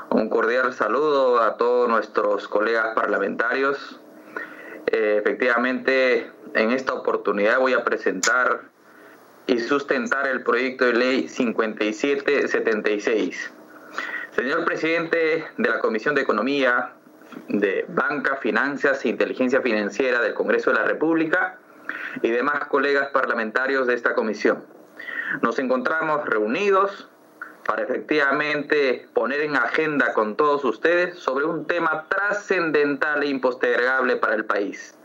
Un 0.09 0.29
cordial 0.29 0.73
saludo 0.73 1.41
a 1.41 1.55
todos 1.55 1.87
nuestros 1.87 2.49
colegas 2.49 2.93
parlamentarios. 2.93 4.01
Eh, 4.87 5.19
efectivamente, 5.21 6.29
en 6.53 6.71
esta 6.71 6.93
oportunidad 6.93 7.59
voy 7.59 7.71
a 7.71 7.85
presentar 7.85 8.63
y 9.47 9.59
sustentar 9.59 10.27
el 10.27 10.43
proyecto 10.43 10.83
de 10.83 10.93
ley 10.93 11.29
5776. 11.29 13.53
Señor 14.35 14.65
presidente 14.65 15.45
de 15.57 15.69
la 15.69 15.79
Comisión 15.79 16.13
de 16.13 16.23
Economía, 16.23 16.91
de 17.47 17.85
Banca, 17.87 18.35
Finanzas 18.35 19.05
e 19.05 19.09
Inteligencia 19.09 19.61
Financiera 19.61 20.19
del 20.19 20.33
Congreso 20.33 20.71
de 20.71 20.75
la 20.75 20.83
República 20.83 21.57
y 22.21 22.29
demás 22.29 22.67
colegas 22.67 23.09
parlamentarios 23.09 23.87
de 23.87 23.95
esta 23.95 24.13
comisión. 24.13 24.63
Nos 25.41 25.59
encontramos 25.59 26.25
reunidos 26.25 27.09
para 27.65 27.83
efectivamente 27.83 29.07
poner 29.13 29.41
en 29.41 29.55
agenda 29.55 30.13
con 30.13 30.35
todos 30.35 30.63
ustedes 30.65 31.17
sobre 31.17 31.45
un 31.45 31.65
tema 31.65 32.07
trascendental 32.09 33.23
e 33.23 33.27
impostergable 33.27 34.17
para 34.17 34.35
el 34.35 34.45
país. 34.45 34.97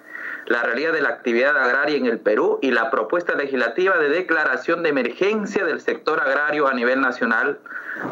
La 0.47 0.63
realidad 0.63 0.93
de 0.93 1.03
la 1.03 1.11
actividad 1.11 1.57
agraria 1.57 1.97
en 1.97 2.07
el 2.07 2.21
Perú 2.21 2.59
y 2.63 2.71
la 2.71 2.91
propuesta 2.91 3.35
legislativa 3.35 3.99
de 3.99 4.09
declaración 4.09 4.83
de 4.83 4.89
emergencia 4.89 5.65
del 5.65 5.81
sector 5.81 6.21
agrario 6.21 6.67
a 6.69 6.75
nivel 6.75 7.01
nacional, 7.01 7.59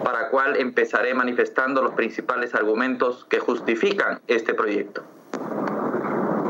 para 0.05 0.29
cual 0.29 0.57
empezaré 0.57 1.15
manifestando 1.15 1.83
los 1.83 1.95
principales 1.95 2.55
argumentos 2.55 3.25
que 3.31 3.39
justifican 3.39 4.21
este 4.27 4.53
proyecto. 4.53 5.03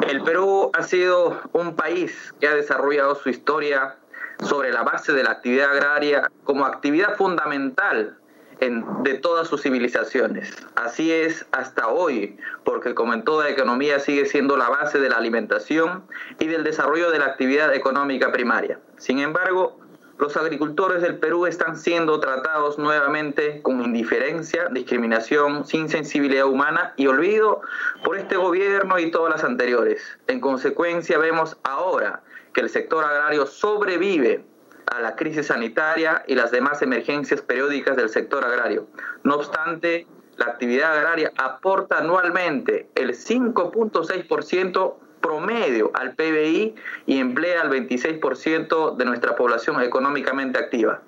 El 0.08 0.22
Perú 0.22 0.70
ha 0.72 0.82
sido 0.84 1.40
un 1.52 1.74
país 1.74 2.32
que 2.40 2.46
ha 2.46 2.54
desarrollado 2.54 3.16
su 3.16 3.28
historia 3.28 3.96
sobre 4.40 4.72
la 4.72 4.82
base 4.82 5.12
de 5.12 5.24
la 5.24 5.32
actividad 5.32 5.72
agraria 5.72 6.30
como 6.44 6.64
actividad 6.64 7.16
fundamental 7.16 8.16
en, 8.60 8.84
de 9.02 9.14
todas 9.14 9.48
sus 9.48 9.62
civilizaciones. 9.62 10.54
Así 10.76 11.10
es 11.10 11.44
hasta 11.50 11.88
hoy, 11.88 12.38
porque 12.64 12.94
como 12.94 13.14
en 13.14 13.24
toda 13.24 13.48
economía 13.48 13.98
sigue 13.98 14.26
siendo 14.26 14.56
la 14.56 14.68
base 14.68 15.00
de 15.00 15.08
la 15.08 15.16
alimentación 15.16 16.04
y 16.38 16.46
del 16.46 16.62
desarrollo 16.62 17.10
de 17.10 17.18
la 17.18 17.26
actividad 17.26 17.74
económica 17.74 18.30
primaria. 18.30 18.78
Sin 18.98 19.18
embargo, 19.18 19.78
los 20.18 20.36
agricultores 20.36 21.02
del 21.02 21.18
Perú 21.18 21.46
están 21.46 21.76
siendo 21.76 22.18
tratados 22.20 22.78
nuevamente 22.78 23.60
con 23.62 23.82
indiferencia, 23.82 24.68
discriminación, 24.70 25.66
sin 25.66 25.88
sensibilidad 25.88 26.46
humana 26.46 26.94
y 26.96 27.06
olvido 27.06 27.60
por 28.02 28.16
este 28.16 28.36
gobierno 28.36 28.98
y 28.98 29.10
todas 29.10 29.32
las 29.32 29.44
anteriores. 29.44 30.02
En 30.26 30.40
consecuencia, 30.40 31.18
vemos 31.18 31.58
ahora 31.64 32.22
que 32.54 32.62
el 32.62 32.70
sector 32.70 33.04
agrario 33.04 33.46
sobrevive 33.46 34.44
a 34.86 35.00
la 35.00 35.16
crisis 35.16 35.48
sanitaria 35.48 36.24
y 36.26 36.34
las 36.34 36.50
demás 36.50 36.80
emergencias 36.80 37.42
periódicas 37.42 37.96
del 37.96 38.08
sector 38.08 38.44
agrario. 38.44 38.86
No 39.22 39.34
obstante, 39.34 40.06
la 40.36 40.46
actividad 40.46 40.96
agraria 40.96 41.32
aporta 41.36 41.98
anualmente 41.98 42.88
el 42.94 43.10
5.6% 43.10 44.94
promedio 45.26 45.90
al 45.94 46.14
PBI 46.14 46.74
y 47.06 47.18
emplea 47.18 47.62
al 47.62 47.70
26% 47.70 48.96
de 48.96 49.04
nuestra 49.04 49.34
población 49.34 49.82
económicamente 49.82 50.58
activa. 50.58 51.02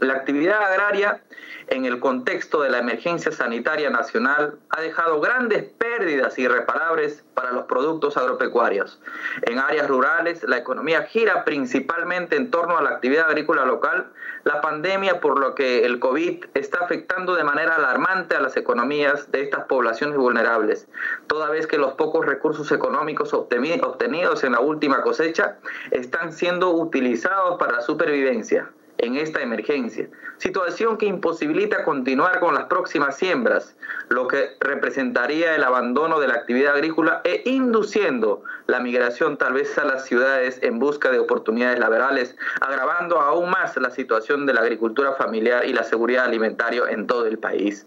La 0.00 0.14
actividad 0.14 0.62
agraria 0.62 1.22
en 1.70 1.84
el 1.84 2.00
contexto 2.00 2.62
de 2.62 2.70
la 2.70 2.78
emergencia 2.78 3.32
sanitaria 3.32 3.90
nacional 3.90 4.58
ha 4.70 4.80
dejado 4.80 5.20
grandes 5.20 5.64
pérdidas 5.64 6.38
irreparables 6.38 7.24
para 7.34 7.52
los 7.52 7.64
productos 7.64 8.16
agropecuarios. 8.16 9.00
En 9.42 9.58
áreas 9.58 9.88
rurales, 9.88 10.42
la 10.44 10.58
economía 10.58 11.02
gira 11.02 11.44
principalmente 11.44 12.36
en 12.36 12.50
torno 12.50 12.76
a 12.78 12.82
la 12.82 12.90
actividad 12.90 13.28
agrícola 13.28 13.64
local. 13.64 14.08
La 14.44 14.60
pandemia, 14.60 15.20
por 15.20 15.38
lo 15.38 15.54
que 15.54 15.84
el 15.84 15.98
COVID 15.98 16.46
está 16.54 16.78
afectando 16.78 17.34
de 17.34 17.44
manera 17.44 17.76
alarmante 17.76 18.34
a 18.34 18.40
las 18.40 18.56
economías 18.56 19.30
de 19.30 19.42
estas 19.42 19.64
poblaciones 19.64 20.16
vulnerables, 20.16 20.88
toda 21.26 21.50
vez 21.50 21.66
que 21.66 21.78
los 21.78 21.92
pocos 21.94 22.24
recursos 22.24 22.72
económicos 22.72 23.34
obtenidos 23.34 24.44
en 24.44 24.52
la 24.52 24.60
última 24.60 25.02
cosecha 25.02 25.58
están 25.90 26.32
siendo 26.32 26.70
utilizados 26.70 27.58
para 27.58 27.72
la 27.72 27.80
supervivencia 27.82 28.70
en 28.98 29.16
esta 29.16 29.40
emergencia, 29.40 30.08
situación 30.38 30.98
que 30.98 31.06
imposibilita 31.06 31.84
continuar 31.84 32.40
con 32.40 32.54
las 32.54 32.64
próximas 32.64 33.16
siembras, 33.16 33.76
lo 34.08 34.26
que 34.26 34.56
representaría 34.60 35.54
el 35.54 35.64
abandono 35.64 36.20
de 36.20 36.28
la 36.28 36.34
actividad 36.34 36.74
agrícola 36.74 37.20
e 37.24 37.42
induciendo 37.46 38.42
la 38.66 38.80
migración 38.80 39.38
tal 39.38 39.54
vez 39.54 39.78
a 39.78 39.84
las 39.84 40.04
ciudades 40.04 40.58
en 40.62 40.78
busca 40.78 41.10
de 41.10 41.18
oportunidades 41.20 41.78
laborales, 41.78 42.36
agravando 42.60 43.20
aún 43.20 43.50
más 43.50 43.76
la 43.76 43.90
situación 43.90 44.46
de 44.46 44.54
la 44.54 44.60
agricultura 44.60 45.12
familiar 45.12 45.64
y 45.64 45.72
la 45.72 45.84
seguridad 45.84 46.24
alimentaria 46.24 46.82
en 46.90 47.06
todo 47.06 47.26
el 47.26 47.38
país. 47.38 47.86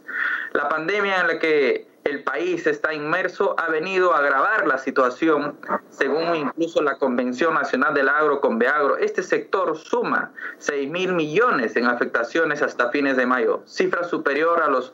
La 0.53 0.69
pandemia 0.69 1.22
en 1.22 1.27
la 1.27 1.40
que 1.40 1.91
el 2.03 2.23
país 2.23 2.65
está 2.65 2.93
inmerso 2.93 3.55
ha 3.59 3.69
venido 3.69 4.13
a 4.13 4.19
agravar 4.19 4.67
la 4.67 4.77
situación, 4.77 5.57
según 5.89 6.35
incluso 6.35 6.81
la 6.81 6.97
Convención 6.97 7.53
Nacional 7.53 7.93
del 7.93 8.09
Agro 8.09 8.41
con 8.41 8.57
Beagro. 8.57 8.97
Este 8.97 9.21
sector 9.21 9.77
suma 9.77 10.31
6 10.57 10.89
mil 10.89 11.13
millones 11.13 11.75
en 11.75 11.85
afectaciones 11.85 12.61
hasta 12.61 12.89
fines 12.89 13.17
de 13.17 13.25
mayo, 13.25 13.61
cifra 13.65 14.03
superior 14.03 14.61
a 14.61 14.69
los 14.69 14.93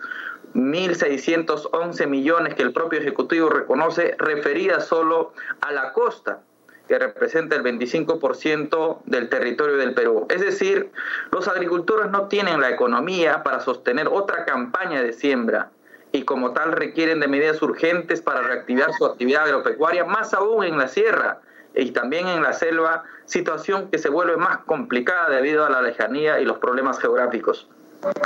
1.611 0.53 2.07
millones 2.07 2.55
que 2.55 2.63
el 2.63 2.73
propio 2.73 2.99
Ejecutivo 2.99 3.49
reconoce 3.49 4.15
referida 4.17 4.81
solo 4.81 5.33
a 5.61 5.71
la 5.71 5.93
costa 5.93 6.41
que 6.87 6.97
representa 6.97 7.55
el 7.55 7.63
25% 7.63 8.99
del 9.05 9.29
territorio 9.29 9.77
del 9.77 9.93
Perú. 9.93 10.25
Es 10.29 10.39
decir, 10.41 10.89
los 11.31 11.47
agricultores 11.47 12.09
no 12.11 12.27
tienen 12.27 12.61
la 12.61 12.69
economía 12.69 13.43
para 13.43 13.59
sostener 13.59 14.07
otra 14.07 14.45
campaña 14.45 15.01
de 15.01 15.11
siembra 15.11 15.69
y 16.11 16.23
como 16.23 16.53
tal 16.53 16.71
requieren 16.71 17.19
de 17.19 17.27
medidas 17.27 17.61
urgentes 17.61 18.21
para 18.21 18.41
reactivar 18.41 18.93
su 18.93 19.05
actividad 19.05 19.43
agropecuaria, 19.43 20.05
más 20.05 20.33
aún 20.33 20.63
en 20.63 20.77
la 20.77 20.87
sierra 20.87 21.41
y 21.75 21.91
también 21.91 22.27
en 22.27 22.41
la 22.41 22.53
selva, 22.53 23.03
situación 23.25 23.89
que 23.91 23.97
se 23.97 24.09
vuelve 24.09 24.37
más 24.37 24.59
complicada 24.59 25.29
debido 25.29 25.65
a 25.65 25.69
la 25.69 25.81
lejanía 25.81 26.39
y 26.39 26.45
los 26.45 26.57
problemas 26.57 26.99
geográficos. 26.99 27.67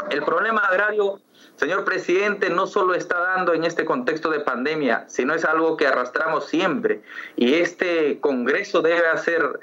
El 0.09 0.23
problema 0.23 0.61
agrario, 0.61 1.19
señor 1.55 1.85
presidente, 1.85 2.49
no 2.49 2.67
solo 2.67 2.93
está 2.93 3.19
dando 3.19 3.53
en 3.53 3.63
este 3.63 3.85
contexto 3.85 4.29
de 4.29 4.41
pandemia, 4.41 5.05
sino 5.07 5.33
es 5.33 5.45
algo 5.45 5.77
que 5.77 5.87
arrastramos 5.87 6.47
siempre 6.47 7.01
y 7.35 7.55
este 7.55 8.19
Congreso 8.19 8.81
debe 8.81 9.07
hacer 9.07 9.59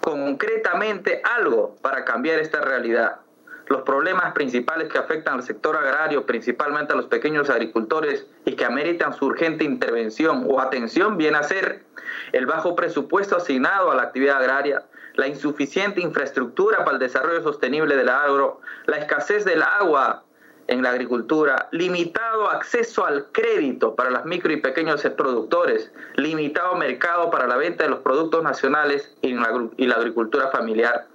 concretamente 0.00 1.22
algo 1.24 1.76
para 1.80 2.04
cambiar 2.04 2.38
esta 2.38 2.60
realidad 2.60 3.23
los 3.66 3.82
problemas 3.82 4.32
principales 4.32 4.92
que 4.92 4.98
afectan 4.98 5.34
al 5.34 5.42
sector 5.42 5.76
agrario, 5.76 6.26
principalmente 6.26 6.92
a 6.92 6.96
los 6.96 7.06
pequeños 7.06 7.48
agricultores 7.50 8.26
y 8.44 8.54
que 8.56 8.64
ameritan 8.64 9.14
su 9.14 9.26
urgente 9.26 9.64
intervención 9.64 10.46
o 10.48 10.60
atención, 10.60 11.16
viene 11.16 11.38
a 11.38 11.42
ser 11.42 11.84
el 12.32 12.46
bajo 12.46 12.76
presupuesto 12.76 13.36
asignado 13.36 13.90
a 13.90 13.94
la 13.94 14.02
actividad 14.02 14.38
agraria, 14.38 14.84
la 15.14 15.28
insuficiente 15.28 16.00
infraestructura 16.00 16.84
para 16.84 16.92
el 16.92 16.98
desarrollo 16.98 17.42
sostenible 17.42 17.96
del 17.96 18.08
agro, 18.08 18.60
la 18.86 18.98
escasez 18.98 19.44
del 19.44 19.62
agua 19.62 20.23
en 20.68 20.82
la 20.82 20.90
agricultura, 20.90 21.68
limitado 21.72 22.48
acceso 22.50 23.04
al 23.04 23.26
crédito 23.32 23.94
para 23.94 24.10
los 24.10 24.24
micro 24.24 24.52
y 24.52 24.58
pequeños 24.58 25.02
productores, 25.16 25.92
limitado 26.16 26.76
mercado 26.76 27.30
para 27.30 27.46
la 27.46 27.56
venta 27.56 27.84
de 27.84 27.90
los 27.90 28.00
productos 28.00 28.42
nacionales 28.42 29.14
y 29.22 29.32
la, 29.34 29.68
y 29.76 29.86
la 29.86 29.96
agricultura 29.96 30.48
familiar. 30.48 31.06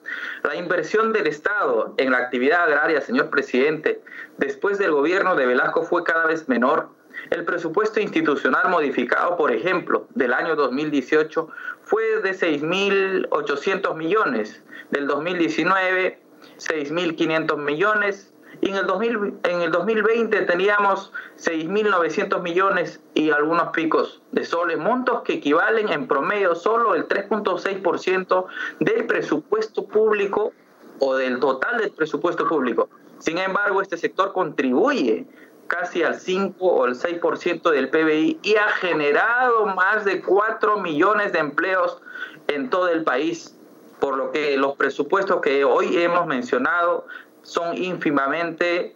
La 0.44 0.56
inversión 0.56 1.14
del 1.14 1.28
Estado 1.28 1.94
en 1.98 2.12
la 2.12 2.20
actividad 2.20 2.64
agraria, 2.64 3.02
señor 3.02 3.30
presidente, 3.30 4.02
después 4.38 4.78
del 4.78 4.92
gobierno 4.92 5.36
de 5.36 5.46
Velasco 5.46 5.84
fue 5.84 6.04
cada 6.04 6.26
vez 6.26 6.48
menor. 6.48 6.90
El 7.32 7.44
presupuesto 7.44 8.00
institucional 8.00 8.70
modificado, 8.70 9.36
por 9.36 9.52
ejemplo, 9.52 10.08
del 10.16 10.34
año 10.34 10.56
2018 10.56 11.50
fue 11.84 12.22
de 12.22 12.32
6.800 12.32 13.96
millones, 13.96 14.64
del 14.92 15.08
2019 15.08 16.30
6.500 16.58 17.58
millones, 17.58 18.34
y 18.62 18.70
en 18.70 18.76
el, 18.76 18.86
2000, 18.88 19.40
en 19.44 19.62
el 19.62 19.72
2020 19.72 20.42
teníamos 20.42 21.12
6.900 21.38 22.42
millones 22.42 23.02
y 23.14 23.32
algunos 23.32 23.70
picos 23.70 24.22
de 24.32 24.44
soles, 24.44 24.78
montos 24.78 25.22
que 25.22 25.34
equivalen 25.34 25.90
en 25.90 26.08
promedio 26.08 26.56
solo 26.56 26.96
el 26.96 27.08
3.6% 27.08 28.46
del 28.80 29.06
presupuesto 29.06 29.86
público 29.86 30.52
o 31.00 31.16
del 31.16 31.40
total 31.40 31.78
del 31.78 31.92
presupuesto 31.92 32.48
público. 32.48 32.90
Sin 33.20 33.38
embargo, 33.38 33.82
este 33.82 33.98
sector 33.98 34.34
contribuye 34.34 35.26
casi 35.68 36.04
al 36.04 36.20
5 36.20 36.66
o 36.66 36.86
el 36.86 36.96
6% 36.96 37.70
del 37.70 37.90
PBI 37.90 38.40
y 38.42 38.56
ha 38.56 38.68
generado 38.70 39.68
más 39.68 40.04
de 40.04 40.22
4 40.22 40.80
millones 40.80 41.32
de 41.32 41.40
empleos 41.40 42.02
en 42.48 42.70
todo 42.70 42.90
el 42.90 43.04
país, 43.04 43.56
por 44.00 44.18
lo 44.18 44.32
que 44.32 44.58
los 44.58 44.76
presupuestos 44.76 45.42
que 45.42 45.64
hoy 45.64 46.02
hemos 46.02 46.26
mencionado 46.26 47.06
son 47.44 47.78
ínfimamente 47.78 48.96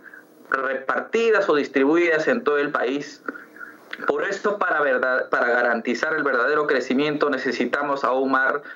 repartidas 0.49 1.49
o 1.49 1.55
distribuidas 1.55 2.27
en 2.27 2.43
todo 2.43 2.57
el 2.57 2.71
país. 2.71 3.23
Por 4.07 4.23
esto, 4.23 4.57
para, 4.57 4.81
verdad, 4.81 5.29
para 5.29 5.47
garantizar 5.49 6.13
el 6.13 6.23
verdadero 6.23 6.67
crecimiento, 6.67 7.29
necesitamos 7.29 8.03
aún 8.03 8.31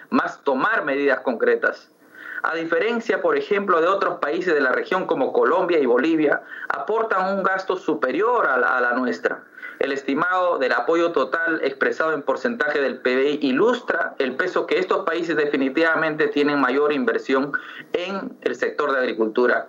más, 0.10 0.44
tomar 0.44 0.86
medidas 0.86 1.22
concretas. 1.22 1.92
A 2.44 2.56
diferencia, 2.56 3.22
por 3.22 3.36
ejemplo, 3.36 3.82
de 3.82 3.88
otros 3.88 4.20
países 4.20 4.54
de 4.54 4.62
la 4.62 4.72
región 4.72 5.08
como 5.08 5.34
Colombia 5.34 5.80
y 5.80 5.86
Bolivia, 5.86 6.44
aportan 6.70 7.36
un 7.36 7.44
gasto 7.44 7.76
superior 7.76 8.48
a 8.48 8.58
la, 8.58 8.78
a 8.78 8.82
la 8.82 8.94
nuestra. 8.94 9.44
El 9.80 9.92
estimado 9.92 10.58
del 10.58 10.72
apoyo 10.72 11.12
total 11.12 11.60
expresado 11.64 12.14
en 12.14 12.24
porcentaje 12.24 12.82
del 12.82 13.00
PBI 13.00 13.40
ilustra 13.42 14.16
el 14.18 14.36
peso 14.36 14.66
que 14.66 14.80
estos 14.80 15.06
países 15.06 15.36
definitivamente 15.36 16.28
tienen 16.28 16.60
mayor 16.60 16.92
inversión 16.94 17.52
en 17.94 18.38
el 18.42 18.56
sector 18.56 18.92
de 18.92 19.00
agricultura. 19.00 19.68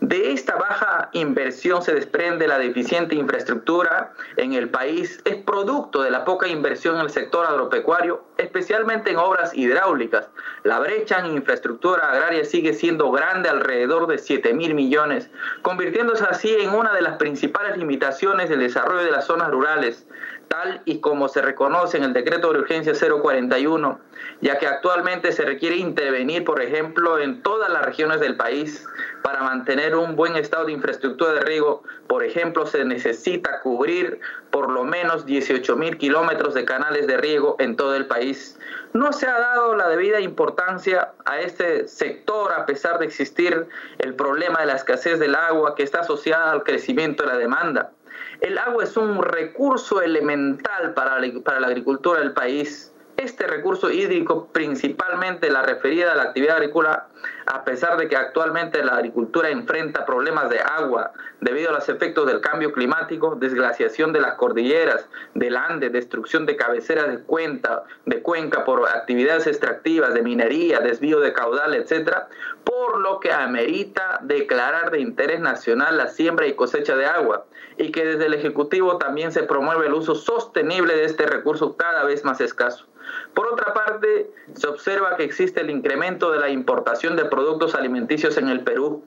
De 0.00 0.32
esta 0.32 0.54
baja 0.54 1.10
inversión 1.12 1.82
se 1.82 1.92
desprende 1.92 2.46
la 2.46 2.58
deficiente 2.58 3.16
infraestructura 3.16 4.12
en 4.36 4.52
el 4.52 4.70
país. 4.70 5.20
Es 5.24 5.36
producto 5.36 6.02
de 6.02 6.10
la 6.12 6.24
poca 6.24 6.46
inversión 6.46 6.94
en 6.96 7.00
el 7.00 7.10
sector 7.10 7.44
agropecuario, 7.44 8.22
especialmente 8.36 9.10
en 9.10 9.16
obras 9.16 9.52
hidráulicas. 9.54 10.28
La 10.62 10.78
brecha 10.78 11.18
en 11.18 11.34
infraestructura 11.34 12.12
agraria 12.12 12.44
sigue 12.44 12.74
siendo 12.74 13.10
grande, 13.10 13.48
alrededor 13.48 14.06
de 14.06 14.18
7 14.18 14.54
mil 14.54 14.74
millones, 14.74 15.30
convirtiéndose 15.62 16.24
así 16.24 16.54
en 16.54 16.70
una 16.70 16.94
de 16.94 17.02
las 17.02 17.16
principales 17.16 17.76
limitaciones 17.76 18.48
del 18.48 18.60
desarrollo 18.60 19.02
de 19.02 19.10
las 19.10 19.26
zonas 19.26 19.50
rurales 19.50 20.06
tal 20.48 20.82
y 20.84 21.00
como 21.00 21.28
se 21.28 21.42
reconoce 21.42 21.96
en 21.96 22.04
el 22.04 22.12
decreto 22.12 22.52
de 22.52 22.60
urgencia 22.60 22.92
041, 22.94 24.00
ya 24.40 24.58
que 24.58 24.66
actualmente 24.66 25.32
se 25.32 25.44
requiere 25.44 25.76
intervenir, 25.76 26.44
por 26.44 26.60
ejemplo, 26.60 27.18
en 27.18 27.42
todas 27.42 27.70
las 27.70 27.84
regiones 27.84 28.20
del 28.20 28.36
país 28.36 28.86
para 29.22 29.42
mantener 29.42 29.94
un 29.94 30.16
buen 30.16 30.36
estado 30.36 30.66
de 30.66 30.72
infraestructura 30.72 31.32
de 31.32 31.40
riego. 31.40 31.82
Por 32.06 32.24
ejemplo, 32.24 32.66
se 32.66 32.84
necesita 32.84 33.60
cubrir 33.60 34.20
por 34.50 34.70
lo 34.70 34.84
menos 34.84 35.26
18 35.26 35.76
mil 35.76 35.98
kilómetros 35.98 36.54
de 36.54 36.64
canales 36.64 37.06
de 37.06 37.16
riego 37.16 37.56
en 37.58 37.76
todo 37.76 37.94
el 37.94 38.06
país. 38.06 38.58
No 38.94 39.12
se 39.12 39.26
ha 39.26 39.38
dado 39.38 39.76
la 39.76 39.88
debida 39.88 40.20
importancia 40.20 41.12
a 41.26 41.40
este 41.40 41.86
sector 41.88 42.52
a 42.52 42.64
pesar 42.64 42.98
de 42.98 43.06
existir 43.06 43.66
el 43.98 44.14
problema 44.14 44.60
de 44.60 44.66
la 44.66 44.76
escasez 44.76 45.18
del 45.18 45.34
agua 45.34 45.74
que 45.74 45.82
está 45.82 46.00
asociada 46.00 46.52
al 46.52 46.64
crecimiento 46.64 47.24
de 47.24 47.28
la 47.28 47.36
demanda. 47.36 47.92
El 48.40 48.56
agua 48.58 48.84
es 48.84 48.96
un 48.96 49.22
recurso 49.22 50.00
elemental 50.00 50.94
para 50.94 51.18
la, 51.18 51.40
para 51.40 51.60
la 51.60 51.66
agricultura 51.66 52.20
del 52.20 52.32
país. 52.32 52.87
Este 53.18 53.48
recurso 53.48 53.90
hídrico, 53.90 54.46
principalmente 54.52 55.50
la 55.50 55.62
referida 55.62 56.12
a 56.12 56.14
la 56.14 56.22
actividad 56.22 56.58
agrícola, 56.58 57.08
a 57.46 57.64
pesar 57.64 57.96
de 57.96 58.06
que 58.06 58.14
actualmente 58.14 58.84
la 58.84 58.92
agricultura 58.92 59.50
enfrenta 59.50 60.06
problemas 60.06 60.48
de 60.50 60.60
agua 60.60 61.10
debido 61.40 61.70
a 61.70 61.72
los 61.72 61.88
efectos 61.88 62.28
del 62.28 62.40
cambio 62.40 62.70
climático, 62.70 63.34
desglaciación 63.34 64.12
de 64.12 64.20
las 64.20 64.34
cordilleras, 64.34 65.08
del 65.34 65.56
Ande, 65.56 65.90
destrucción 65.90 66.46
de 66.46 66.54
cabeceras 66.54 67.08
de, 67.08 67.18
cuenta, 67.18 67.82
de 68.06 68.22
cuenca 68.22 68.64
por 68.64 68.88
actividades 68.88 69.48
extractivas, 69.48 70.14
de 70.14 70.22
minería, 70.22 70.78
desvío 70.78 71.18
de 71.18 71.32
caudal, 71.32 71.74
etc., 71.74 72.18
por 72.62 73.00
lo 73.00 73.18
que 73.18 73.32
amerita 73.32 74.20
declarar 74.22 74.92
de 74.92 75.00
interés 75.00 75.40
nacional 75.40 75.96
la 75.96 76.06
siembra 76.06 76.46
y 76.46 76.54
cosecha 76.54 76.94
de 76.94 77.06
agua 77.06 77.46
y 77.78 77.90
que 77.90 78.04
desde 78.04 78.26
el 78.26 78.34
Ejecutivo 78.34 78.98
también 78.98 79.32
se 79.32 79.42
promueve 79.42 79.86
el 79.86 79.94
uso 79.94 80.14
sostenible 80.14 80.94
de 80.94 81.04
este 81.04 81.26
recurso 81.26 81.76
cada 81.76 82.04
vez 82.04 82.24
más 82.24 82.40
escaso. 82.40 82.87
Por 83.34 83.46
otra 83.46 83.72
parte, 83.74 84.30
se 84.54 84.66
observa 84.66 85.16
que 85.16 85.24
existe 85.24 85.60
el 85.60 85.70
incremento 85.70 86.30
de 86.32 86.40
la 86.40 86.48
importación 86.48 87.16
de 87.16 87.24
productos 87.24 87.74
alimenticios 87.74 88.36
en 88.36 88.48
el 88.48 88.60
Perú. 88.60 89.04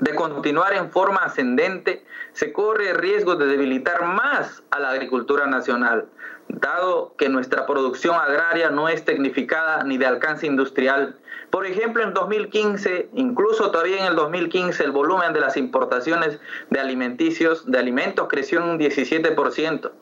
De 0.00 0.14
continuar 0.14 0.74
en 0.74 0.90
forma 0.90 1.20
ascendente, 1.20 2.04
se 2.32 2.52
corre 2.52 2.90
el 2.90 2.96
riesgo 2.96 3.36
de 3.36 3.46
debilitar 3.46 4.04
más 4.04 4.64
a 4.70 4.80
la 4.80 4.90
agricultura 4.90 5.46
nacional, 5.46 6.06
dado 6.48 7.14
que 7.16 7.28
nuestra 7.28 7.64
producción 7.64 8.16
agraria 8.16 8.70
no 8.70 8.88
es 8.88 9.04
tecnificada 9.04 9.84
ni 9.84 9.96
de 9.96 10.06
alcance 10.06 10.46
industrial. 10.46 11.16
Por 11.50 11.64
ejemplo, 11.64 12.02
en 12.02 12.12
2015, 12.12 13.10
incluso 13.14 13.70
todavía 13.70 14.00
en 14.00 14.06
el 14.06 14.16
2015, 14.16 14.82
el 14.82 14.90
volumen 14.90 15.32
de 15.32 15.40
las 15.40 15.56
importaciones 15.56 16.40
de 16.70 16.80
alimenticios, 16.80 17.70
de 17.70 17.78
alimentos 17.78 18.26
creció 18.28 18.58
en 18.58 18.70
un 18.70 18.78
17% 18.80 19.92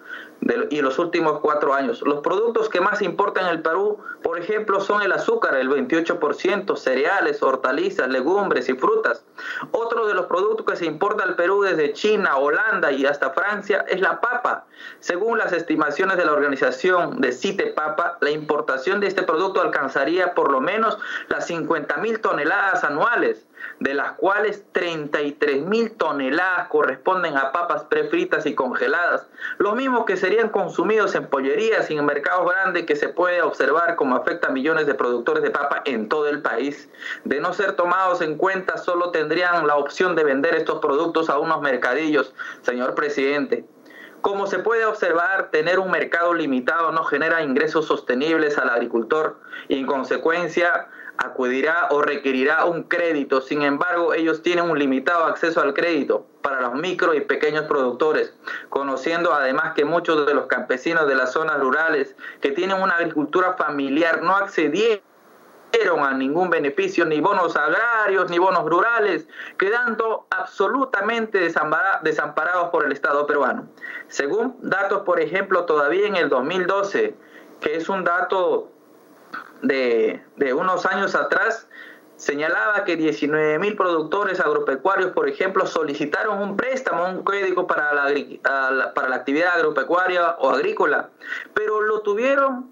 y 0.71 0.81
los 0.81 0.99
últimos 0.99 1.41
cuatro 1.41 1.75
años. 1.75 2.03
Los 2.03 2.21
productos 2.21 2.69
que 2.69 2.81
más 2.81 3.01
importan 3.03 3.47
en 3.47 3.51
el 3.51 3.63
Perú, 3.63 3.99
por 4.23 4.39
ejemplo, 4.39 4.81
son 4.81 5.03
el 5.03 5.13
azúcar, 5.13 5.55
el 5.57 5.69
28%, 5.69 6.77
cereales, 6.77 7.43
hortalizas, 7.43 8.09
legumbres 8.09 8.69
y 8.69 8.75
frutas. 8.75 9.25
Otro 9.71 10.07
de 10.07 10.15
los 10.15 10.27
productos 10.27 10.67
que 10.67 10.77
se 10.77 10.87
importa 10.87 11.25
al 11.25 11.37
Perú 11.37 11.63
desde 11.63 11.93
China, 11.93 12.37
Holanda 12.37 12.91
y 12.91 13.07
hasta 13.07 13.31
Francia 13.31 13.85
es 13.89 14.01
la 14.01 14.21
papa. 14.21 14.65
Según 15.01 15.39
las 15.39 15.53
estimaciones 15.53 16.17
de 16.17 16.25
la 16.25 16.33
organización 16.33 17.21
de 17.21 17.33
CITE 17.33 17.69
Papa, 17.69 18.19
la 18.21 18.31
importación 18.31 19.01
de 19.01 19.07
este 19.07 19.23
producto 19.23 19.61
alcanzaría 19.61 20.35
por 20.35 20.51
lo 20.51 20.61
menos 20.61 20.99
las 21.29 21.47
50 21.47 21.97
mil 21.99 22.21
toneladas 22.21 22.83
anuales 22.85 23.47
de 23.81 23.95
las 23.95 24.13
cuales 24.13 24.65
33 24.73 25.63
mil 25.63 25.93
toneladas 25.93 26.69
corresponden 26.69 27.37
a 27.37 27.53
papas 27.53 27.85
prefritas 27.85 28.47
y 28.47 28.55
congeladas, 28.55 29.27
lo 29.59 29.75
mismo 29.75 30.05
que 30.05 30.17
serían 30.17 30.49
consumidos 30.49 31.15
en 31.15 31.27
pollerías 31.27 31.91
y 31.91 31.97
en 31.97 32.05
mercados 32.05 32.51
grandes 32.51 32.87
que 32.87 32.97
se 32.97 33.09
puede 33.09 33.43
observar 33.43 33.97
como 33.97 34.17
afecta 34.17 34.49
a 34.49 34.53
millones 34.53 34.87
de 34.87 34.95
productores 34.95 35.43
de 35.43 35.51
papa 35.51 35.83
en 35.85 36.09
todo 36.09 36.29
el 36.29 36.43
país. 36.43 36.89
De 37.25 37.41
no 37.41 37.53
ser 37.53 37.73
tomados 37.73 38.21
en 38.21 38.37
cuenta, 38.37 38.79
solo 38.79 39.11
tendrían 39.11 39.67
la 39.67 39.77
opción 39.77 40.15
de 40.17 40.25
vender 40.25 40.55
estos 40.55 40.81
productos 40.81 41.31
a 41.31 41.39
unos 41.39 41.61
mercadillos, 41.61 42.35
señor 42.63 42.95
presidente. 42.95 43.65
Como 44.23 44.47
se 44.47 44.61
puede 44.61 44.85
observar, 44.85 45.51
tener 45.51 45.81
un 45.81 45.91
mercado 45.91 46.33
limitado 46.33 46.93
no 46.93 47.03
genera 47.03 47.43
ingresos 47.43 47.87
sostenibles 47.87 48.57
al 48.57 48.71
agricultor 48.71 49.41
y 49.67 49.81
en 49.81 49.87
consecuencia 49.87 50.87
acudirá 51.19 51.89
o 51.91 52.03
requerirá 52.03 52.65
un 52.65 52.85
crédito. 52.85 53.41
Sin 53.41 53.63
embargo, 53.63 54.15
ellos 54.15 54.43
tienen 54.43 54.71
un 54.71 54.79
limitado 54.79 55.25
acceso 55.25 55.61
al 55.61 55.75
crédito 55.75 56.27
para 56.43 56.61
los 56.61 56.75
micro 56.75 57.15
y 57.15 57.21
pequeños 57.21 57.65
productores, 57.65 58.35
conociendo 58.69 59.33
además 59.33 59.75
que 59.75 59.85
muchos 59.85 60.27
de 60.27 60.35
los 60.35 60.47
campesinos 60.47 61.07
de 61.07 61.15
las 61.15 61.33
zonas 61.33 61.61
rurales 61.61 62.17
que 62.41 62.51
tienen 62.51 62.83
una 62.83 62.97
agricultura 62.97 63.55
familiar 63.55 64.23
no 64.23 64.37
accedieron 64.37 65.03
a 66.01 66.13
ningún 66.13 66.51
beneficio, 66.51 67.07
ni 67.07 67.21
bonos 67.21 67.57
agrarios, 67.57 68.29
ni 68.29 68.39
bonos 68.39 68.69
rurales, 68.69 69.27
quedando 69.57 70.27
absolutamente 70.31 71.39
desamparados 71.39 72.69
por 72.71 72.85
el 72.85 72.93
Estado 72.93 73.27
peruano. 73.27 73.69
Según 74.09 74.57
datos, 74.61 75.03
por 75.03 75.21
ejemplo, 75.21 75.65
todavía 75.65 76.07
en 76.07 76.17
el 76.17 76.29
2012, 76.29 77.15
que 77.61 77.77
es 77.77 77.89
un 77.89 78.05
dato 78.05 78.72
de, 79.63 80.23
unos 80.55 80.87
años 80.87 81.15
atrás 81.15 81.67
señalaba 82.17 82.85
que 82.85 82.97
19 82.97 83.59
mil 83.59 83.77
productores 83.77 84.39
agropecuarios, 84.41 85.13
por 85.13 85.29
ejemplo, 85.29 85.67
solicitaron 85.67 86.41
un 86.41 86.57
préstamo, 86.57 87.07
un 87.07 87.25
crédito 87.25 87.67
para 87.67 87.93
la, 87.93 88.95
para 88.95 89.09
la 89.09 89.17
actividad 89.17 89.55
agropecuaria 89.55 90.37
o 90.39 90.51
agrícola, 90.51 91.09
pero 91.55 91.81
lo 91.81 92.01
tuvieron, 92.03 92.71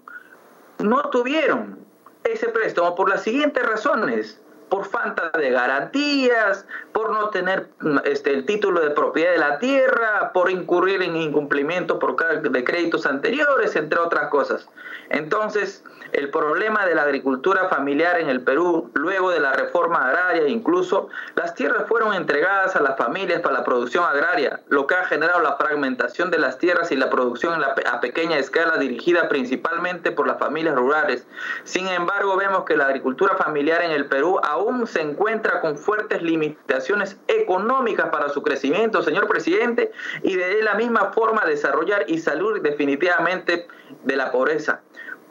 no 0.79 1.09
tuvieron 1.09 1.79
ese 2.23 2.49
préstamo 2.49 2.95
por 2.95 3.09
las 3.09 3.23
siguientes 3.23 3.65
razones 3.65 4.41
por 4.71 4.85
falta 4.85 5.29
de 5.37 5.51
garantías, 5.51 6.65
por 6.93 7.11
no 7.11 7.29
tener 7.29 7.67
este, 8.05 8.33
el 8.33 8.45
título 8.45 8.79
de 8.79 8.91
propiedad 8.91 9.33
de 9.33 9.37
la 9.37 9.59
tierra, 9.59 10.31
por 10.33 10.49
incurrir 10.49 11.01
en 11.03 11.17
incumplimiento 11.17 11.99
por, 11.99 12.15
de 12.41 12.63
créditos 12.63 13.05
anteriores, 13.05 13.75
entre 13.75 13.99
otras 13.99 14.29
cosas. 14.29 14.69
Entonces, 15.09 15.83
el 16.13 16.29
problema 16.29 16.85
de 16.85 16.95
la 16.95 17.03
agricultura 17.03 17.67
familiar 17.69 18.19
en 18.19 18.29
el 18.29 18.41
Perú, 18.41 18.91
luego 18.93 19.31
de 19.31 19.39
la 19.39 19.53
reforma 19.53 20.07
agraria, 20.07 20.47
incluso 20.47 21.09
las 21.35 21.55
tierras 21.55 21.87
fueron 21.87 22.13
entregadas 22.13 22.75
a 22.75 22.81
las 22.81 22.97
familias 22.97 23.41
para 23.41 23.59
la 23.59 23.63
producción 23.63 24.03
agraria, 24.03 24.61
lo 24.69 24.87
que 24.87 24.95
ha 24.95 25.05
generado 25.05 25.41
la 25.41 25.55
fragmentación 25.55 26.31
de 26.31 26.39
las 26.39 26.57
tierras 26.57 26.91
y 26.91 26.95
la 26.95 27.09
producción 27.09 27.61
a 27.63 28.01
pequeña 28.01 28.37
escala 28.37 28.77
dirigida 28.77 29.29
principalmente 29.29 30.11
por 30.11 30.27
las 30.27 30.39
familias 30.39 30.75
rurales. 30.75 31.25
Sin 31.63 31.87
embargo, 31.87 32.35
vemos 32.35 32.65
que 32.65 32.75
la 32.75 32.85
agricultura 32.85 33.35
familiar 33.35 33.81
en 33.81 33.91
el 33.91 34.05
Perú 34.05 34.39
aún 34.43 34.87
se 34.87 35.01
encuentra 35.01 35.61
con 35.61 35.77
fuertes 35.77 36.21
limitaciones 36.21 37.17
económicas 37.27 38.09
para 38.09 38.29
su 38.29 38.41
crecimiento, 38.41 39.01
señor 39.01 39.27
presidente, 39.27 39.91
y 40.23 40.35
de 40.35 40.61
la 40.61 40.75
misma 40.75 41.11
forma 41.13 41.45
desarrollar 41.45 42.05
y 42.07 42.19
salir 42.19 42.61
definitivamente 42.61 43.67
de 44.03 44.15
la 44.15 44.31
pobreza. 44.31 44.81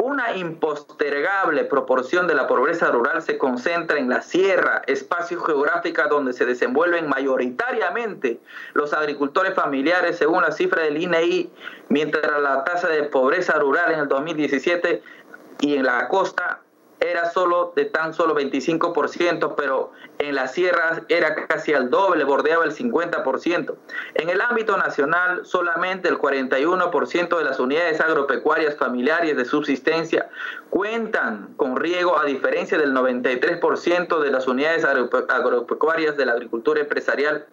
Una 0.03 0.37
impostergable 0.37 1.65
proporción 1.65 2.27
de 2.27 2.35
la 2.35 2.47
pobreza 2.47 2.91
rural 2.91 3.23
se 3.23 3.37
concentra 3.37 3.99
en 3.99 4.09
la 4.09 4.23
sierra, 4.23 4.83
espacio 4.87 5.41
geográfico 5.41 6.03
donde 6.09 6.33
se 6.33 6.47
desenvuelven 6.47 7.09
mayoritariamente 7.09 8.41
los 8.73 8.93
agricultores 8.93 9.55
familiares, 9.55 10.17
según 10.17 10.43
la 10.43 10.53
cifra 10.53 10.83
del 10.83 11.01
INEI, 11.03 11.51
mientras 11.89 12.41
la 12.41 12.65
tasa 12.65 12.89
de 12.89 13.05
pobreza 13.05 13.59
rural 13.59 13.93
en 13.93 14.01
el 14.01 14.09
2017 14.09 15.03
y 15.61 15.77
en 15.77 15.85
la 15.85 16.09
costa 16.09 16.61
era 17.01 17.31
solo 17.31 17.73
de 17.75 17.87
tan 17.87 18.13
solo 18.13 18.37
25%, 18.37 19.55
pero 19.57 19.93
en 20.19 20.35
las 20.35 20.53
sierras 20.53 21.03
era 21.09 21.35
casi 21.35 21.73
al 21.73 21.91
doble, 21.91 22.25
bordeaba 22.25 22.65
el 22.65 22.73
50%. 22.73 23.75
En 24.15 24.29
el 24.29 24.41
ámbito 24.41 24.77
nacional, 24.77 25.47
solamente 25.47 26.09
el 26.09 26.19
41% 26.19 27.39
de 27.39 27.45
las 27.45 27.59
unidades 27.59 28.01
agropecuarias 28.01 28.77
familiares 28.77 29.37
de 29.37 29.45
subsistencia 29.45 30.29
cuentan 30.69 31.55
con 31.57 31.77
riego, 31.77 32.19
a 32.19 32.25
diferencia 32.25 32.79
del 32.79 32.93
93% 32.93 34.21
de 34.21 34.31
las 34.31 34.47
unidades 34.47 34.85
agropecuarias 34.85 36.17
de 36.17 36.27
la 36.27 36.33
agricultura 36.33 36.81
empresarial 36.81 37.47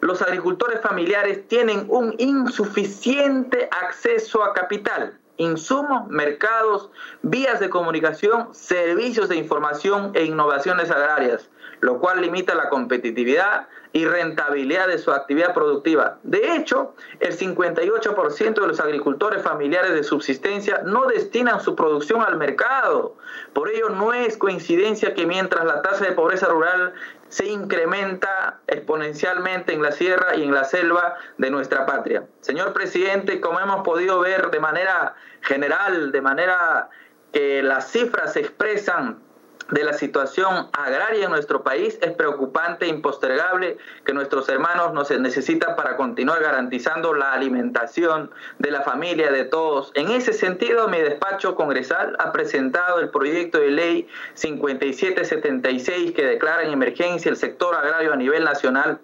los 0.00 0.20
agricultores 0.20 0.80
familiares 0.82 1.48
tienen 1.48 1.86
un 1.88 2.14
insuficiente 2.18 3.68
acceso 3.72 4.44
a 4.44 4.52
capital 4.52 5.18
insumos, 5.38 6.08
mercados, 6.08 6.90
vías 7.22 7.60
de 7.60 7.70
comunicación, 7.70 8.54
servicios 8.54 9.28
de 9.28 9.36
información 9.36 10.12
e 10.14 10.24
innovaciones 10.24 10.90
agrarias, 10.90 11.50
lo 11.80 11.98
cual 11.98 12.20
limita 12.20 12.54
la 12.54 12.68
competitividad 12.68 13.68
y 13.92 14.04
rentabilidad 14.04 14.88
de 14.88 14.98
su 14.98 15.10
actividad 15.10 15.54
productiva. 15.54 16.18
De 16.22 16.54
hecho, 16.54 16.94
el 17.20 17.36
58% 17.36 18.60
de 18.60 18.66
los 18.66 18.78
agricultores 18.78 19.42
familiares 19.42 19.94
de 19.94 20.04
subsistencia 20.04 20.82
no 20.84 21.06
destinan 21.06 21.60
su 21.60 21.74
producción 21.74 22.20
al 22.20 22.36
mercado. 22.36 23.16
Por 23.54 23.70
ello, 23.70 23.88
no 23.88 24.12
es 24.12 24.36
coincidencia 24.36 25.14
que 25.14 25.24
mientras 25.24 25.64
la 25.64 25.80
tasa 25.80 26.04
de 26.04 26.12
pobreza 26.12 26.46
rural 26.46 26.92
se 27.28 27.46
incrementa 27.46 28.60
exponencialmente 28.66 29.72
en 29.72 29.82
la 29.82 29.92
sierra 29.92 30.36
y 30.36 30.42
en 30.42 30.52
la 30.52 30.64
selva 30.64 31.16
de 31.38 31.50
nuestra 31.50 31.86
patria. 31.86 32.24
Señor 32.40 32.72
presidente, 32.72 33.40
como 33.40 33.60
hemos 33.60 33.82
podido 33.82 34.20
ver 34.20 34.50
de 34.50 34.60
manera 34.60 35.14
general, 35.42 36.12
de 36.12 36.20
manera 36.20 36.88
que 37.32 37.62
las 37.62 37.90
cifras 37.90 38.32
se 38.32 38.40
expresan 38.40 39.25
de 39.70 39.84
la 39.84 39.94
situación 39.94 40.68
agraria 40.72 41.24
en 41.24 41.30
nuestro 41.30 41.62
país 41.62 41.98
es 42.00 42.12
preocupante 42.12 42.86
e 42.86 42.88
impostergable 42.88 43.78
que 44.04 44.12
nuestros 44.12 44.48
hermanos 44.48 44.92
nos 44.92 45.10
necesitan 45.10 45.74
para 45.74 45.96
continuar 45.96 46.40
garantizando 46.40 47.14
la 47.14 47.32
alimentación 47.32 48.30
de 48.58 48.70
la 48.70 48.82
familia 48.82 49.32
de 49.32 49.44
todos. 49.44 49.90
En 49.94 50.10
ese 50.10 50.32
sentido, 50.32 50.88
mi 50.88 50.98
despacho 50.98 51.54
congresal 51.54 52.16
ha 52.18 52.32
presentado 52.32 53.00
el 53.00 53.10
proyecto 53.10 53.58
de 53.58 53.70
ley 53.70 54.08
5776 54.34 56.12
que 56.12 56.24
declara 56.24 56.62
en 56.62 56.72
emergencia 56.72 57.30
el 57.30 57.36
sector 57.36 57.74
agrario 57.74 58.12
a 58.12 58.16
nivel 58.16 58.44
nacional. 58.44 59.00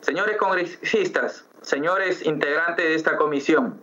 Señores 0.00 0.36
congresistas, 0.36 1.46
señores 1.62 2.24
integrantes 2.24 2.84
de 2.84 2.94
esta 2.94 3.16
comisión 3.16 3.82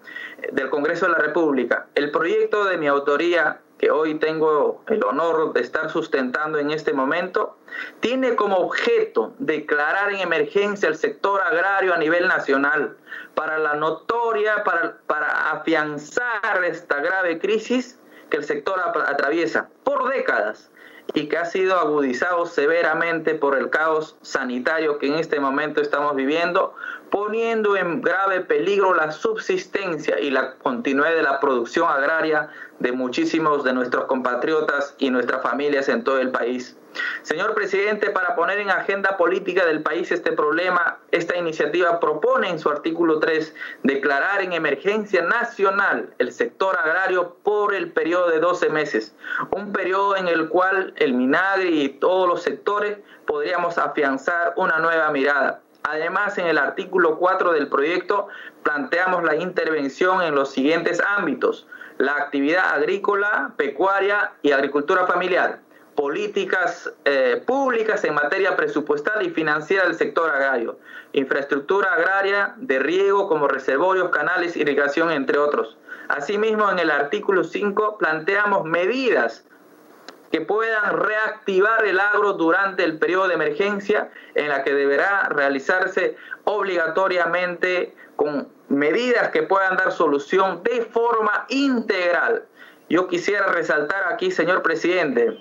del 0.54 0.70
Congreso 0.70 1.08
de 1.08 1.12
la 1.14 1.18
República, 1.18 1.88
el 1.96 2.12
proyecto 2.12 2.66
de 2.66 2.78
mi 2.78 2.88
autoría 2.88 3.60
que 3.82 3.90
hoy 3.90 4.14
tengo 4.20 4.84
el 4.90 5.04
honor 5.04 5.54
de 5.54 5.62
estar 5.62 5.90
sustentando 5.90 6.60
en 6.60 6.70
este 6.70 6.94
momento, 6.94 7.58
tiene 8.00 8.36
como 8.36 8.58
objeto 8.58 9.34
declarar 9.40 10.14
en 10.14 10.20
emergencia 10.20 10.88
el 10.88 10.96
sector 10.96 11.42
agrario 11.42 11.92
a 11.92 11.98
nivel 11.98 12.28
nacional 12.28 12.96
para 13.34 13.58
la 13.58 13.74
notoria, 13.74 14.64
para, 14.64 14.98
para 15.08 15.50
afianzar 15.50 16.64
esta 16.64 16.98
grave 16.98 17.40
crisis 17.40 17.98
que 18.30 18.38
el 18.38 18.44
sector 18.44 18.80
atraviesa 18.80 19.68
por 19.84 20.10
décadas 20.10 20.70
y 21.16 21.28
que 21.28 21.40
ha 21.40 21.46
sido 21.46 21.80
agudizado 21.80 22.46
severamente 22.46 23.34
por 23.34 23.58
el 23.58 23.72
caos 23.72 24.16
sanitario 24.22 25.00
que 25.00 25.08
en 25.08 25.16
este 25.16 25.40
momento 25.40 25.82
estamos 25.82 26.16
viviendo, 26.16 26.76
poniendo 27.12 27.76
en 27.76 28.02
grave 28.02 28.40
peligro 28.40 28.96
la 28.96 29.12
subsistencia 29.12 30.20
y 30.20 30.32
la 30.32 30.56
continuidad 30.56 31.14
de 31.14 31.22
la 31.22 31.40
producción 31.42 31.88
agraria 31.90 32.50
de 32.80 32.94
muchísimos 32.94 33.64
de 33.66 33.74
nuestros 33.74 34.06
compatriotas 34.06 34.96
y 34.98 35.10
nuestras 35.12 35.44
familias 35.44 35.90
en 35.90 36.04
todo 36.04 36.20
el 36.20 36.32
país. 36.32 36.78
Señor 37.22 37.54
presidente, 37.54 38.10
para 38.10 38.36
poner 38.36 38.60
en 38.60 38.70
agenda 38.70 39.18
política 39.18 39.66
del 39.66 39.82
país 39.82 40.12
este 40.12 40.32
problema, 40.32 41.00
esta 41.12 41.38
iniciativa 41.38 42.00
propone 42.00 42.50
en 42.50 42.60
su 42.60 42.70
artículo 42.70 43.20
3 43.20 43.54
declarar 43.84 44.42
en 44.42 44.54
emergencia 44.54 45.22
nacional 45.22 46.14
el 46.18 46.32
sector 46.32 46.78
agrario 46.78 47.36
por 47.44 47.74
el 47.74 47.92
periodo 47.92 48.30
de 48.30 48.40
12 48.40 48.70
meses, 48.70 49.16
un 49.52 49.74
periodo 49.74 50.16
en 50.16 50.28
el 50.28 50.50
cual 50.50 50.94
el 50.98 51.14
Minagri 51.14 51.82
y 51.82 51.90
todos 51.90 52.28
los 52.28 52.42
sectores 52.42 52.98
podríamos 53.26 53.78
afianzar 53.78 54.54
una 54.56 54.80
nueva 54.80 55.12
mirada. 55.12 55.62
Además, 55.84 56.38
en 56.38 56.48
el 56.48 56.58
artículo 56.58 57.18
4 57.18 57.54
del 57.54 57.68
proyecto 57.68 58.28
planteamos 58.64 59.24
la 59.24 59.36
intervención 59.36 60.22
en 60.22 60.36
los 60.36 60.52
siguientes 60.52 61.02
ámbitos, 61.02 61.68
la 61.98 62.16
actividad 62.16 62.74
agrícola, 62.74 63.54
pecuaria 63.58 64.34
y 64.42 64.52
agricultura 64.52 65.08
familiar. 65.08 65.60
Políticas 65.96 66.92
eh, 67.06 67.44
públicas 67.46 68.04
en 68.06 68.14
materia 68.14 68.56
presupuestal 68.56 69.26
y 69.26 69.30
financiera 69.30 69.84
del 69.84 69.96
sector 69.96 70.30
agrario, 70.30 70.80
infraestructura 71.14 71.94
agraria 71.94 72.54
de 72.58 72.80
riego 72.80 73.28
como 73.28 73.48
reservorios, 73.48 74.10
canales, 74.10 74.56
irrigación, 74.56 75.12
entre 75.12 75.38
otros. 75.38 75.78
Asimismo, 76.08 76.70
en 76.72 76.80
el 76.80 76.92
artículo 76.92 77.44
5 77.44 77.98
planteamos 77.98 78.66
medidas 78.66 79.46
que 80.32 80.42
puedan 80.42 80.98
reactivar 80.98 81.86
el 81.86 82.00
agro 82.00 82.34
durante 82.34 82.84
el 82.84 82.98
periodo 82.98 83.28
de 83.28 83.36
emergencia 83.36 84.10
en 84.34 84.50
la 84.50 84.64
que 84.64 84.74
deberá 84.74 85.28
realizarse 85.30 86.16
obligatoriamente 86.46 87.94
con 88.16 88.48
medidas 88.70 89.30
que 89.30 89.44
puedan 89.44 89.76
dar 89.78 89.92
solución 89.92 90.64
de 90.64 90.86
forma 90.86 91.46
integral. 91.50 92.46
Yo 92.90 93.08
quisiera 93.08 93.48
resaltar 93.48 94.12
aquí, 94.12 94.32
señor 94.32 94.62
presidente, 94.62 95.38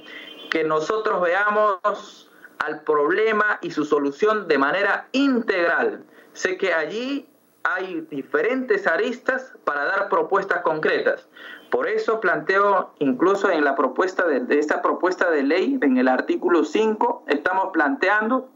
que 0.50 0.64
nosotros 0.64 1.20
veamos 1.20 2.30
al 2.58 2.82
problema 2.82 3.58
y 3.62 3.70
su 3.70 3.84
solución 3.84 4.48
de 4.48 4.58
manera 4.58 5.08
integral. 5.12 6.04
Sé 6.32 6.58
que 6.58 6.74
allí 6.74 7.28
hay 7.62 8.06
diferentes 8.10 8.86
aristas 8.86 9.52
para 9.64 9.84
dar 9.84 10.08
propuestas 10.08 10.62
concretas. 10.62 11.28
Por 11.70 11.88
eso 11.88 12.20
planteo, 12.20 12.90
incluso 12.98 13.50
en 13.50 13.64
la 13.64 13.74
propuesta 13.74 14.26
de, 14.26 14.58
esta 14.58 14.82
propuesta 14.82 15.30
de 15.30 15.42
ley, 15.42 15.78
en 15.82 15.98
el 15.98 16.08
artículo 16.08 16.64
5, 16.64 17.24
estamos 17.28 17.68
planteando 17.72 18.48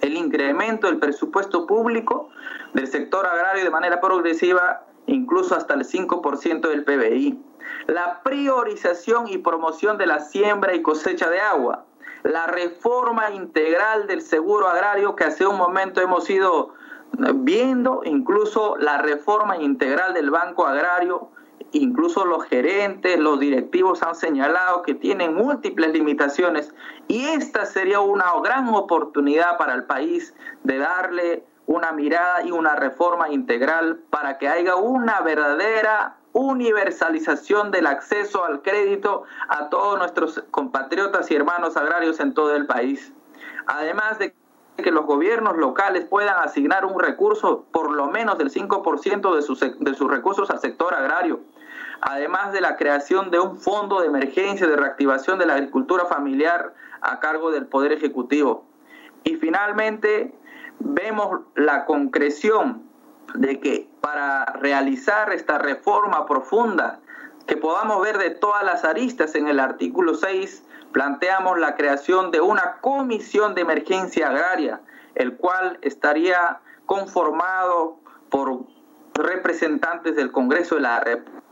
el 0.00 0.16
incremento 0.16 0.88
del 0.88 0.98
presupuesto 0.98 1.66
público 1.66 2.28
del 2.74 2.86
sector 2.88 3.26
agrario 3.26 3.64
de 3.64 3.70
manera 3.70 4.00
progresiva, 4.00 4.84
incluso 5.06 5.54
hasta 5.54 5.74
el 5.74 5.84
5% 5.84 6.68
del 6.68 6.84
PBI 6.84 7.42
la 7.86 8.20
priorización 8.22 9.28
y 9.28 9.38
promoción 9.38 9.98
de 9.98 10.06
la 10.06 10.20
siembra 10.20 10.74
y 10.74 10.82
cosecha 10.82 11.30
de 11.30 11.40
agua, 11.40 11.84
la 12.22 12.46
reforma 12.46 13.30
integral 13.30 14.06
del 14.06 14.22
seguro 14.22 14.68
agrario 14.68 15.14
que 15.14 15.24
hace 15.24 15.46
un 15.46 15.56
momento 15.56 16.00
hemos 16.00 16.28
ido 16.28 16.74
viendo, 17.36 18.02
incluso 18.04 18.76
la 18.76 18.98
reforma 18.98 19.58
integral 19.58 20.14
del 20.14 20.30
Banco 20.30 20.66
Agrario, 20.66 21.30
incluso 21.72 22.24
los 22.24 22.44
gerentes, 22.44 23.18
los 23.18 23.40
directivos 23.40 24.02
han 24.02 24.14
señalado 24.14 24.82
que 24.82 24.94
tienen 24.94 25.34
múltiples 25.34 25.92
limitaciones 25.92 26.74
y 27.08 27.24
esta 27.24 27.66
sería 27.66 28.00
una 28.00 28.26
gran 28.42 28.68
oportunidad 28.68 29.58
para 29.58 29.74
el 29.74 29.84
país 29.84 30.34
de 30.64 30.78
darle 30.78 31.44
una 31.66 31.92
mirada 31.92 32.42
y 32.44 32.52
una 32.52 32.76
reforma 32.76 33.28
integral 33.30 34.00
para 34.10 34.38
que 34.38 34.48
haya 34.48 34.76
una 34.76 35.20
verdadera 35.20 36.16
universalización 36.32 37.70
del 37.70 37.86
acceso 37.86 38.44
al 38.44 38.62
crédito 38.62 39.24
a 39.48 39.68
todos 39.68 39.98
nuestros 39.98 40.44
compatriotas 40.50 41.30
y 41.30 41.34
hermanos 41.34 41.76
agrarios 41.76 42.20
en 42.20 42.34
todo 42.34 42.54
el 42.54 42.66
país. 42.66 43.12
Además 43.66 44.18
de 44.18 44.34
que 44.76 44.90
los 44.90 45.06
gobiernos 45.06 45.56
locales 45.56 46.04
puedan 46.04 46.38
asignar 46.38 46.84
un 46.84 47.00
recurso 47.00 47.64
por 47.72 47.90
lo 47.90 48.08
menos 48.08 48.38
del 48.38 48.50
5% 48.52 49.34
de 49.34 49.42
sus, 49.42 49.60
de 49.60 49.94
sus 49.94 50.10
recursos 50.10 50.50
al 50.50 50.60
sector 50.60 50.94
agrario. 50.94 51.40
Además 52.00 52.52
de 52.52 52.60
la 52.60 52.76
creación 52.76 53.30
de 53.30 53.40
un 53.40 53.58
fondo 53.58 54.00
de 54.00 54.06
emergencia 54.06 54.66
de 54.66 54.76
reactivación 54.76 55.38
de 55.38 55.46
la 55.46 55.54
agricultura 55.54 56.04
familiar 56.06 56.74
a 57.00 57.20
cargo 57.20 57.50
del 57.50 57.66
Poder 57.66 57.92
Ejecutivo. 57.92 58.64
Y 59.24 59.36
finalmente 59.36 60.34
vemos 60.78 61.40
la 61.54 61.84
concreción 61.84 62.82
de 63.34 63.60
que 63.60 63.88
para 64.00 64.44
realizar 64.60 65.32
esta 65.32 65.58
reforma 65.58 66.26
profunda 66.26 67.00
que 67.46 67.56
podamos 67.56 68.02
ver 68.02 68.18
de 68.18 68.30
todas 68.30 68.64
las 68.64 68.84
aristas 68.84 69.34
en 69.34 69.48
el 69.48 69.60
artículo 69.60 70.14
6, 70.14 70.64
planteamos 70.92 71.58
la 71.58 71.76
creación 71.76 72.30
de 72.30 72.40
una 72.40 72.78
comisión 72.80 73.54
de 73.54 73.62
emergencia 73.62 74.28
agraria, 74.28 74.80
el 75.14 75.36
cual 75.36 75.78
estaría 75.82 76.58
conformado 76.86 77.98
por 78.30 78.60
representantes 79.14 80.16
del 80.16 80.32
Congreso 80.32 80.76
de 80.76 80.80
la 80.82 81.00
República, 81.00 81.42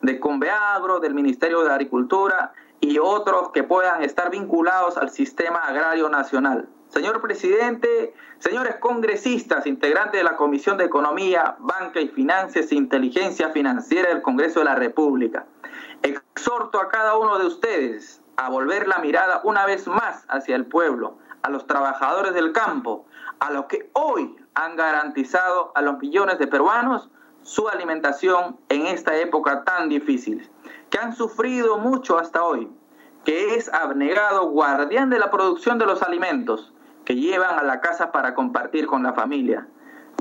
de 0.00 0.20
Conveagro, 0.20 1.00
del 1.00 1.14
Ministerio 1.14 1.62
de 1.62 1.70
Agricultura 1.70 2.52
y 2.80 2.98
otros 2.98 3.50
que 3.52 3.62
puedan 3.62 4.02
estar 4.02 4.30
vinculados 4.30 4.96
al 4.96 5.10
sistema 5.10 5.58
agrario 5.58 6.08
nacional. 6.08 6.68
Señor 6.88 7.22
presidente, 7.22 8.14
señores 8.38 8.76
congresistas, 8.76 9.66
integrantes 9.66 10.20
de 10.20 10.24
la 10.24 10.36
Comisión 10.36 10.76
de 10.76 10.84
Economía, 10.84 11.56
Banca 11.60 12.00
y 12.00 12.08
Finanzas 12.08 12.70
e 12.70 12.74
Inteligencia 12.74 13.50
Financiera 13.50 14.10
del 14.10 14.22
Congreso 14.22 14.58
de 14.58 14.66
la 14.66 14.74
República, 14.74 15.46
exhorto 16.02 16.80
a 16.80 16.88
cada 16.88 17.16
uno 17.16 17.38
de 17.38 17.46
ustedes 17.46 18.20
a 18.36 18.50
volver 18.50 18.88
la 18.88 18.98
mirada 18.98 19.40
una 19.44 19.64
vez 19.64 19.86
más 19.86 20.24
hacia 20.28 20.56
el 20.56 20.66
pueblo, 20.66 21.16
a 21.42 21.50
los 21.50 21.66
trabajadores 21.66 22.34
del 22.34 22.52
campo, 22.52 23.06
a 23.40 23.50
los 23.50 23.66
que 23.66 23.90
hoy 23.94 24.36
han 24.54 24.76
garantizado 24.76 25.72
a 25.74 25.82
los 25.82 25.98
millones 25.98 26.38
de 26.38 26.46
peruanos 26.46 27.08
su 27.42 27.68
alimentación 27.68 28.58
en 28.68 28.86
esta 28.86 29.16
época 29.16 29.64
tan 29.64 29.88
difícil, 29.88 30.48
que 30.90 30.98
han 30.98 31.14
sufrido 31.14 31.78
mucho 31.78 32.18
hasta 32.18 32.44
hoy, 32.44 32.70
que 33.24 33.54
es 33.54 33.72
abnegado 33.72 34.50
guardián 34.50 35.10
de 35.10 35.18
la 35.18 35.30
producción 35.30 35.78
de 35.78 35.86
los 35.86 36.02
alimentos 36.02 36.72
que 37.04 37.16
llevan 37.16 37.58
a 37.58 37.62
la 37.62 37.80
casa 37.80 38.12
para 38.12 38.34
compartir 38.34 38.86
con 38.86 39.02
la 39.02 39.12
familia. 39.12 39.66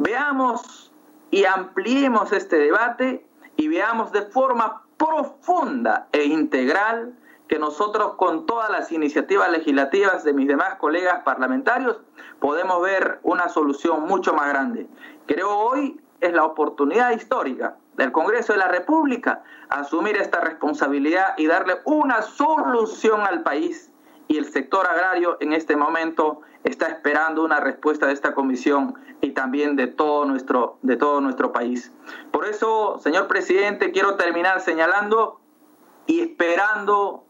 Veamos 0.01 0.91
y 1.29 1.45
ampliemos 1.45 2.31
este 2.31 2.57
debate 2.57 3.25
y 3.55 3.67
veamos 3.67 4.11
de 4.11 4.23
forma 4.23 4.83
profunda 4.97 6.07
e 6.11 6.25
integral 6.25 7.15
que 7.47 7.59
nosotros 7.59 8.13
con 8.15 8.45
todas 8.45 8.69
las 8.69 8.91
iniciativas 8.91 9.51
legislativas 9.51 10.23
de 10.23 10.33
mis 10.33 10.47
demás 10.47 10.75
colegas 10.75 11.21
parlamentarios 11.23 11.97
podemos 12.39 12.81
ver 12.81 13.19
una 13.23 13.49
solución 13.49 14.03
mucho 14.03 14.33
más 14.33 14.47
grande. 14.47 14.87
Creo 15.27 15.49
hoy 15.49 15.99
es 16.21 16.33
la 16.33 16.45
oportunidad 16.45 17.11
histórica 17.11 17.75
del 17.95 18.11
Congreso 18.11 18.53
de 18.53 18.59
la 18.59 18.67
República 18.67 19.43
asumir 19.69 20.17
esta 20.17 20.41
responsabilidad 20.41 21.33
y 21.37 21.47
darle 21.47 21.77
una 21.85 22.21
solución 22.21 23.21
al 23.21 23.43
país. 23.43 23.91
Y 24.27 24.37
el 24.37 24.45
sector 24.45 24.87
agrario 24.87 25.37
en 25.41 25.51
este 25.51 25.75
momento 25.75 26.41
está 26.63 26.87
esperando 26.87 27.43
una 27.43 27.59
respuesta 27.59 28.07
de 28.07 28.13
esta 28.13 28.33
comisión 28.33 28.95
y 29.19 29.31
también 29.31 29.75
de 29.75 29.87
todo 29.87 30.25
nuestro, 30.25 30.77
de 30.83 30.95
todo 30.95 31.19
nuestro 31.19 31.51
país. 31.51 31.91
Por 32.31 32.45
eso, 32.45 32.99
señor 32.99 33.27
presidente, 33.27 33.91
quiero 33.91 34.15
terminar 34.15 34.61
señalando 34.61 35.41
y 36.05 36.21
esperando 36.21 37.25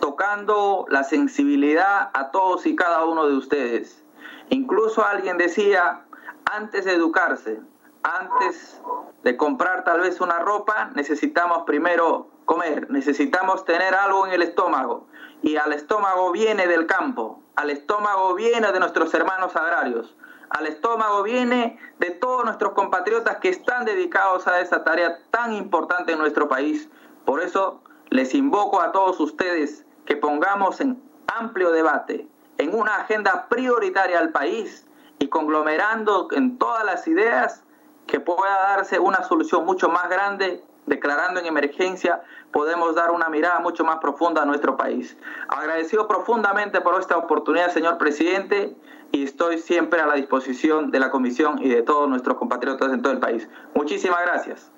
tocando 0.00 0.86
la 0.88 1.04
sensibilidad 1.04 2.10
a 2.14 2.30
todos 2.30 2.66
y 2.66 2.74
cada 2.76 3.04
uno 3.04 3.26
de 3.26 3.36
ustedes. 3.36 4.02
Incluso 4.48 5.04
alguien 5.04 5.38
decía, 5.38 6.04
antes 6.50 6.84
de 6.84 6.94
educarse, 6.94 7.60
antes 8.02 8.80
de 9.22 9.36
comprar 9.36 9.84
tal 9.84 10.00
vez 10.00 10.20
una 10.20 10.40
ropa, 10.40 10.90
necesitamos 10.94 11.64
primero 11.64 12.28
comer, 12.44 12.90
necesitamos 12.90 13.64
tener 13.64 13.94
algo 13.94 14.26
en 14.26 14.32
el 14.32 14.42
estómago. 14.42 15.06
Y 15.42 15.56
al 15.56 15.72
estómago 15.72 16.30
viene 16.32 16.66
del 16.66 16.86
campo, 16.86 17.40
al 17.56 17.70
estómago 17.70 18.34
viene 18.34 18.72
de 18.72 18.80
nuestros 18.80 19.12
hermanos 19.14 19.56
agrarios, 19.56 20.16
al 20.50 20.66
estómago 20.66 21.22
viene 21.22 21.78
de 21.98 22.10
todos 22.10 22.44
nuestros 22.44 22.72
compatriotas 22.72 23.38
que 23.38 23.48
están 23.48 23.84
dedicados 23.84 24.46
a 24.46 24.60
esa 24.60 24.84
tarea 24.84 25.18
tan 25.30 25.52
importante 25.54 26.12
en 26.12 26.18
nuestro 26.18 26.48
país. 26.48 26.90
Por 27.24 27.40
eso 27.40 27.80
les 28.10 28.34
invoco 28.34 28.80
a 28.80 28.92
todos 28.92 29.18
ustedes 29.18 29.86
que 30.04 30.16
pongamos 30.16 30.80
en 30.80 31.02
amplio 31.26 31.70
debate, 31.70 32.28
en 32.58 32.74
una 32.74 32.96
agenda 32.96 33.48
prioritaria 33.48 34.18
al 34.18 34.30
país 34.30 34.86
y 35.18 35.28
conglomerando 35.28 36.28
en 36.32 36.58
todas 36.58 36.84
las 36.84 37.08
ideas 37.08 37.64
que 38.12 38.20
pueda 38.20 38.74
darse 38.76 38.98
una 38.98 39.24
solución 39.24 39.64
mucho 39.64 39.88
más 39.88 40.10
grande, 40.10 40.62
declarando 40.84 41.40
en 41.40 41.46
emergencia, 41.46 42.20
podemos 42.52 42.94
dar 42.94 43.10
una 43.10 43.30
mirada 43.30 43.58
mucho 43.60 43.84
más 43.84 44.00
profunda 44.00 44.42
a 44.42 44.44
nuestro 44.44 44.76
país. 44.76 45.16
Agradecido 45.48 46.06
profundamente 46.06 46.82
por 46.82 47.00
esta 47.00 47.16
oportunidad, 47.16 47.72
señor 47.72 47.96
presidente, 47.96 48.76
y 49.12 49.22
estoy 49.24 49.60
siempre 49.60 50.02
a 50.02 50.06
la 50.06 50.16
disposición 50.16 50.90
de 50.90 51.00
la 51.00 51.10
Comisión 51.10 51.58
y 51.62 51.70
de 51.70 51.80
todos 51.80 52.06
nuestros 52.06 52.36
compatriotas 52.36 52.92
en 52.92 53.00
todo 53.00 53.14
el 53.14 53.18
país. 53.18 53.48
Muchísimas 53.74 54.20
gracias. 54.26 54.70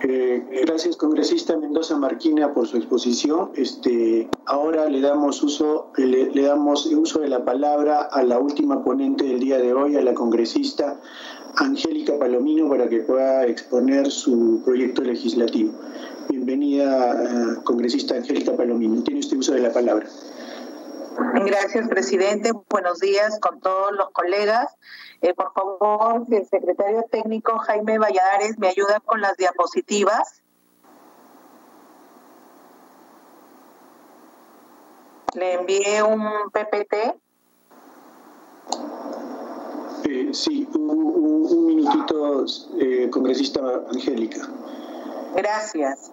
Eh, 0.00 0.62
gracias, 0.64 0.96
congresista 0.96 1.54
Mendoza 1.56 1.98
Marquina, 1.98 2.54
por 2.54 2.66
su 2.66 2.78
exposición. 2.78 3.50
Este, 3.56 4.30
ahora 4.46 4.88
le 4.88 5.02
damos 5.02 5.42
uso, 5.42 5.90
le, 5.96 6.30
le, 6.30 6.42
damos 6.42 6.86
uso 6.86 7.20
de 7.20 7.28
la 7.28 7.44
palabra 7.44 8.02
a 8.02 8.22
la 8.22 8.38
última 8.38 8.84
ponente 8.84 9.24
del 9.24 9.40
día 9.40 9.58
de 9.58 9.74
hoy, 9.74 9.96
a 9.96 10.00
la 10.00 10.14
congresista 10.14 11.00
Angélica 11.56 12.18
Palomino, 12.18 12.68
para 12.68 12.88
que 12.88 13.00
pueda 13.00 13.46
exponer 13.46 14.10
su 14.10 14.62
proyecto 14.64 15.02
legislativo. 15.02 15.72
Bienvenida, 16.28 17.22
eh, 17.22 17.62
congresista 17.64 18.14
Angélica 18.14 18.56
Palomino. 18.56 19.02
Tiene 19.02 19.20
usted 19.20 19.36
uso 19.36 19.54
de 19.54 19.60
la 19.60 19.72
palabra. 19.72 20.06
Gracias, 21.44 21.88
presidente. 21.88 22.52
Buenos 22.70 23.00
días 23.00 23.40
con 23.40 23.60
todos 23.60 23.92
los 23.92 24.10
colegas. 24.10 24.76
Eh, 25.20 25.34
por 25.34 25.52
favor, 25.52 26.24
el 26.30 26.46
secretario 26.46 27.04
técnico 27.10 27.58
Jaime 27.58 27.98
Valladares 27.98 28.58
me 28.58 28.68
ayuda 28.68 29.00
con 29.00 29.20
las 29.20 29.36
diapositivas. 29.36 30.42
Le 35.34 35.54
envié 35.54 36.02
un 36.02 36.50
PPT. 36.52 37.16
Eh, 40.04 40.30
sí, 40.32 40.68
un, 40.74 40.90
un, 40.90 41.66
minutito, 41.66 42.44
eh, 42.78 43.08
congresista 43.10 43.60
Angélica. 43.92 44.48
Gracias. 45.34 46.12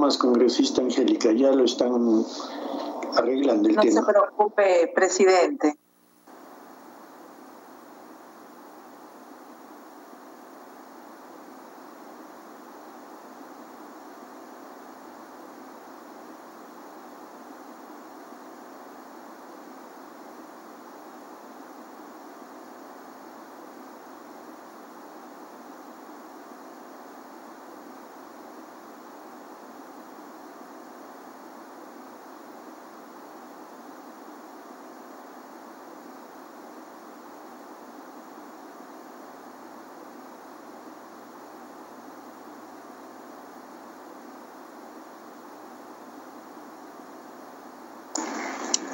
Más, 0.00 0.18
congresista 0.18 0.82
Angélica, 0.82 1.32
ya 1.32 1.52
lo 1.52 1.64
están 1.64 2.24
arreglando 3.16 3.68
el 3.68 3.76
no 3.76 3.82
tema. 3.82 4.00
No 4.00 4.06
se 4.06 4.12
preocupe, 4.12 4.92
presidente. 4.94 5.76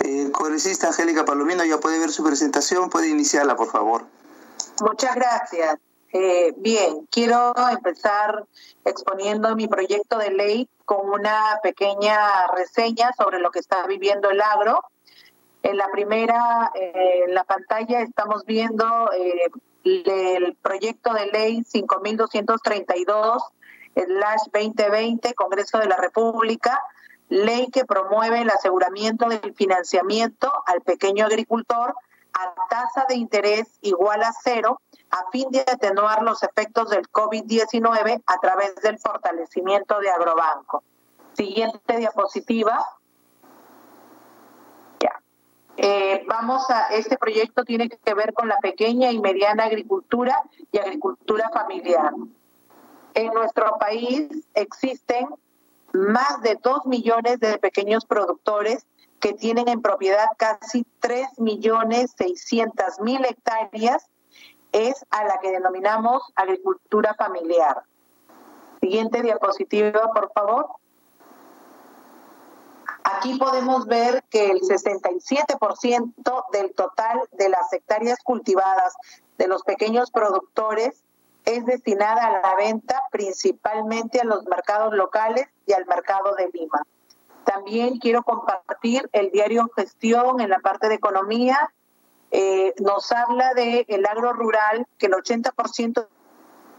El 0.06 0.30
congresista 0.30 0.86
Angélica 0.86 1.24
Palomino 1.24 1.64
ya 1.64 1.78
puede 1.78 1.98
ver 1.98 2.10
su 2.10 2.22
presentación, 2.22 2.90
puede 2.90 3.08
iniciarla, 3.08 3.56
por 3.56 3.66
favor. 3.66 4.04
Muchas 4.80 5.16
gracias. 5.16 5.78
Eh, 6.12 6.54
bien, 6.58 7.08
quiero 7.10 7.52
empezar 7.72 8.44
exponiendo 8.84 9.56
mi 9.56 9.66
proyecto 9.66 10.18
de 10.18 10.30
ley 10.30 10.68
con 10.84 11.10
una 11.10 11.58
pequeña 11.60 12.46
reseña 12.54 13.10
sobre 13.18 13.40
lo 13.40 13.50
que 13.50 13.58
está 13.58 13.84
viviendo 13.88 14.30
el 14.30 14.40
agro. 14.40 14.80
En 15.64 15.76
la 15.76 15.88
primera, 15.90 16.70
eh, 16.76 17.24
en 17.26 17.34
la 17.34 17.42
pantalla 17.42 18.00
estamos 18.00 18.44
viendo 18.46 19.10
eh, 19.12 19.50
el 19.82 20.56
proyecto 20.62 21.14
de 21.14 21.26
ley 21.26 21.64
5232 21.64 23.42
2020, 24.52 25.34
Congreso 25.34 25.78
de 25.78 25.86
la 25.86 25.96
República, 25.96 26.80
ley 27.28 27.68
que 27.70 27.84
promueve 27.84 28.40
el 28.40 28.50
aseguramiento 28.50 29.28
del 29.28 29.54
financiamiento 29.54 30.52
al 30.66 30.80
pequeño 30.82 31.26
agricultor 31.26 31.94
a 32.32 32.54
tasa 32.68 33.06
de 33.08 33.16
interés 33.16 33.78
igual 33.80 34.22
a 34.22 34.32
cero 34.32 34.80
a 35.10 35.30
fin 35.30 35.50
de 35.50 35.60
atenuar 35.60 36.22
los 36.22 36.42
efectos 36.42 36.90
del 36.90 37.08
COVID-19 37.10 38.22
a 38.26 38.38
través 38.40 38.74
del 38.76 38.98
fortalecimiento 38.98 40.00
de 40.00 40.10
Agrobanco. 40.10 40.82
Siguiente 41.34 41.96
diapositiva. 41.96 42.84
Ya. 45.00 45.20
Eh, 45.76 46.24
vamos 46.26 46.68
a, 46.70 46.88
este 46.88 47.16
proyecto 47.16 47.64
tiene 47.64 47.88
que 47.88 48.14
ver 48.14 48.34
con 48.34 48.48
la 48.48 48.58
pequeña 48.58 49.10
y 49.12 49.20
mediana 49.20 49.64
agricultura 49.64 50.42
y 50.72 50.78
agricultura 50.78 51.50
familiar. 51.50 52.12
En 53.14 53.32
nuestro 53.32 53.78
país 53.78 54.28
existen 54.54 55.28
más 55.96 56.40
de 56.42 56.58
2 56.62 56.86
millones 56.86 57.40
de 57.40 57.58
pequeños 57.58 58.04
productores 58.04 58.86
que 59.20 59.32
tienen 59.32 59.68
en 59.68 59.82
propiedad 59.82 60.26
casi 60.36 60.86
3 61.00 61.38
millones 61.38 62.14
600 62.18 63.00
mil 63.00 63.24
hectáreas, 63.24 64.08
es 64.72 65.04
a 65.10 65.24
la 65.24 65.38
que 65.40 65.50
denominamos 65.50 66.22
agricultura 66.34 67.14
familiar. 67.14 67.82
Siguiente 68.80 69.22
diapositiva, 69.22 70.12
por 70.12 70.30
favor. 70.32 70.68
Aquí 73.04 73.38
podemos 73.38 73.86
ver 73.86 74.24
que 74.28 74.50
el 74.50 74.60
67% 74.60 76.44
del 76.52 76.74
total 76.74 77.20
de 77.32 77.48
las 77.48 77.72
hectáreas 77.72 78.18
cultivadas 78.22 78.94
de 79.38 79.48
los 79.48 79.62
pequeños 79.62 80.10
productores 80.10 81.05
es 81.46 81.64
destinada 81.64 82.26
a 82.26 82.40
la 82.40 82.54
venta 82.56 83.02
principalmente 83.10 84.20
a 84.20 84.24
los 84.24 84.44
mercados 84.46 84.92
locales 84.94 85.46
y 85.64 85.72
al 85.72 85.86
mercado 85.86 86.34
de 86.34 86.50
Lima. 86.52 86.82
También 87.44 87.98
quiero 87.98 88.24
compartir 88.24 89.08
el 89.12 89.30
diario 89.30 89.70
Gestión 89.76 90.40
en 90.40 90.50
la 90.50 90.58
parte 90.58 90.88
de 90.88 90.96
economía. 90.96 91.72
Eh, 92.32 92.74
nos 92.80 93.12
habla 93.12 93.54
del 93.54 93.84
el 93.86 94.04
agro 94.06 94.32
rural, 94.32 94.86
que 94.98 95.06
el 95.06 95.12
80% 95.12 96.08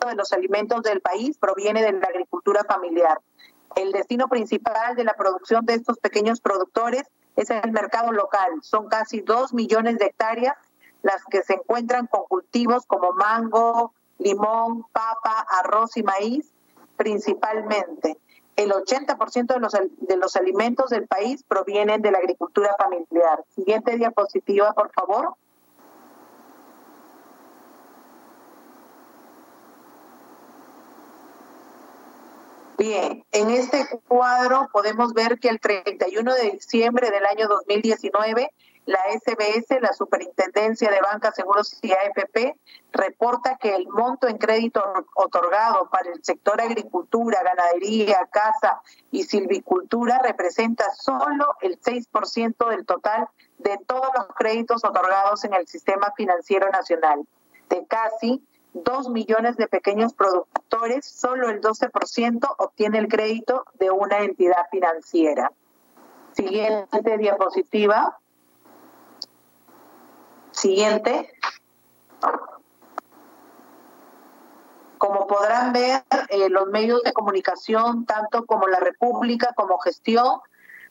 de 0.05 0.15
los 0.15 0.33
alimentos 0.33 0.83
del 0.83 0.99
país 0.99 1.37
proviene 1.37 1.81
de 1.81 1.93
la 1.93 2.07
agricultura 2.07 2.65
familiar. 2.65 3.21
El 3.77 3.93
destino 3.93 4.27
principal 4.27 4.97
de 4.97 5.05
la 5.05 5.13
producción 5.13 5.65
de 5.65 5.75
estos 5.75 5.97
pequeños 5.99 6.41
productores 6.41 7.03
es 7.37 7.49
el 7.49 7.71
mercado 7.71 8.11
local. 8.11 8.51
Son 8.63 8.89
casi 8.89 9.21
2 9.21 9.53
millones 9.53 9.97
de 9.97 10.07
hectáreas 10.07 10.57
las 11.03 11.23
que 11.25 11.41
se 11.43 11.53
encuentran 11.53 12.07
con 12.07 12.25
cultivos 12.25 12.85
como 12.85 13.13
mango, 13.13 13.93
limón, 14.19 14.83
papa, 14.91 15.45
arroz 15.49 15.97
y 15.97 16.03
maíz 16.03 16.53
principalmente 16.97 18.17
el 18.57 18.71
80% 18.71 19.53
de 19.53 19.59
los, 19.59 19.73
de 19.73 20.17
los 20.17 20.35
alimentos 20.35 20.89
del 20.89 21.07
país 21.07 21.43
provienen 21.47 22.01
de 22.01 22.11
la 22.11 22.17
agricultura 22.17 22.75
familiar. 22.77 23.45
Siguiente 23.55 23.95
diapositiva, 23.97 24.73
por 24.73 24.91
favor. 24.91 25.35
Bien, 32.79 33.25
en 33.31 33.49
este 33.49 33.87
cuadro 34.07 34.69
podemos 34.71 35.13
ver 35.13 35.39
que 35.39 35.49
el 35.49 35.59
31 35.59 36.33
de 36.33 36.51
diciembre 36.51 37.09
del 37.09 37.25
año 37.25 37.47
2019 37.47 38.51
la 38.87 38.99
SBS, 39.11 39.81
la 39.81 39.93
Superintendencia 39.93 40.89
de 40.89 41.01
Bancas, 41.01 41.35
Seguros 41.35 41.77
y 41.81 41.91
AFP, 41.91 42.55
reporta 42.93 43.57
que 43.57 43.75
el 43.75 43.85
monto 43.89 44.27
en 44.27 44.37
crédito 44.37 44.81
otorgado 45.15 45.89
para 45.89 46.09
el 46.09 46.23
sector 46.23 46.59
agricultura, 46.61 47.43
ganadería, 47.43 48.27
caza 48.31 48.81
y 49.11 49.23
silvicultura 49.23 50.19
representa 50.23 50.85
solo 50.95 51.55
el 51.61 51.79
6% 51.81 52.69
del 52.69 52.85
total 52.85 53.27
de 53.57 53.77
todos 53.85 54.07
los 54.15 54.27
créditos 54.35 54.85
otorgados 54.85 55.43
en 55.43 55.53
el 55.53 55.67
sistema 55.67 56.13
financiero 56.15 56.69
nacional. 56.69 57.27
De 57.69 57.85
casi 57.87 58.41
2 58.73 59.09
millones 59.09 59.57
de 59.57 59.67
pequeños 59.67 60.13
productores, 60.13 61.05
solo 61.05 61.49
el 61.49 61.59
12% 61.59 62.55
obtiene 62.57 62.99
el 62.99 63.09
crédito 63.09 63.65
de 63.73 63.91
una 63.91 64.19
entidad 64.19 64.65
financiera. 64.71 65.51
Siguiente 66.31 67.17
diapositiva. 67.17 68.17
Siguiente. 70.57 71.31
Como 74.97 75.27
podrán 75.27 75.71
ver, 75.71 76.03
eh, 76.29 76.49
los 76.49 76.65
medios 76.69 77.03
de 77.03 77.13
comunicación, 77.13 78.07
tanto 78.07 78.47
como 78.47 78.67
la 78.67 78.79
República 78.79 79.53
como 79.55 79.77
Gestión, 79.77 80.39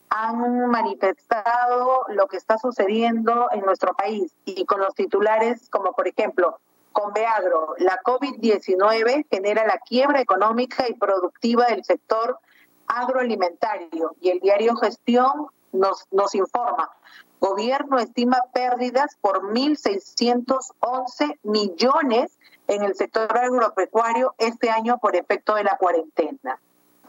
han 0.09 0.71
manifestado 0.71 2.05
lo 2.11 2.29
que 2.29 2.37
está 2.37 2.59
sucediendo 2.59 3.49
en 3.51 3.63
nuestro 3.63 3.93
país 3.95 4.33
y 4.45 4.65
con 4.67 4.79
los 4.79 4.95
titulares 4.95 5.69
como 5.69 5.93
por 5.95 6.07
ejemplo, 6.07 6.61
con 6.93 7.13
Beagro, 7.13 7.75
la 7.79 8.01
COVID-19 8.05 9.27
genera 9.29 9.67
la 9.67 9.79
quiebra 9.79 10.21
económica 10.21 10.89
y 10.89 10.95
productiva 10.95 11.67
del 11.67 11.85
sector 11.85 12.39
agroalimentario 12.87 14.15
y 14.21 14.31
el 14.31 14.39
diario 14.39 14.77
Gestión 14.77 15.49
nos, 15.73 16.07
nos 16.13 16.35
informa, 16.37 16.89
Gobierno 17.49 18.01
estima 18.01 18.39
pérdidas 18.53 19.17
por 19.21 19.43
1.611 19.43 21.39
millones 21.45 22.37
en 22.67 22.83
el 22.83 22.97
sector 22.97 23.29
agropecuario 23.39 24.35
este 24.39 24.69
año 24.69 24.99
por 24.99 25.15
efecto 25.15 25.55
de 25.55 25.63
la 25.63 25.77
cuarentena. 25.77 26.61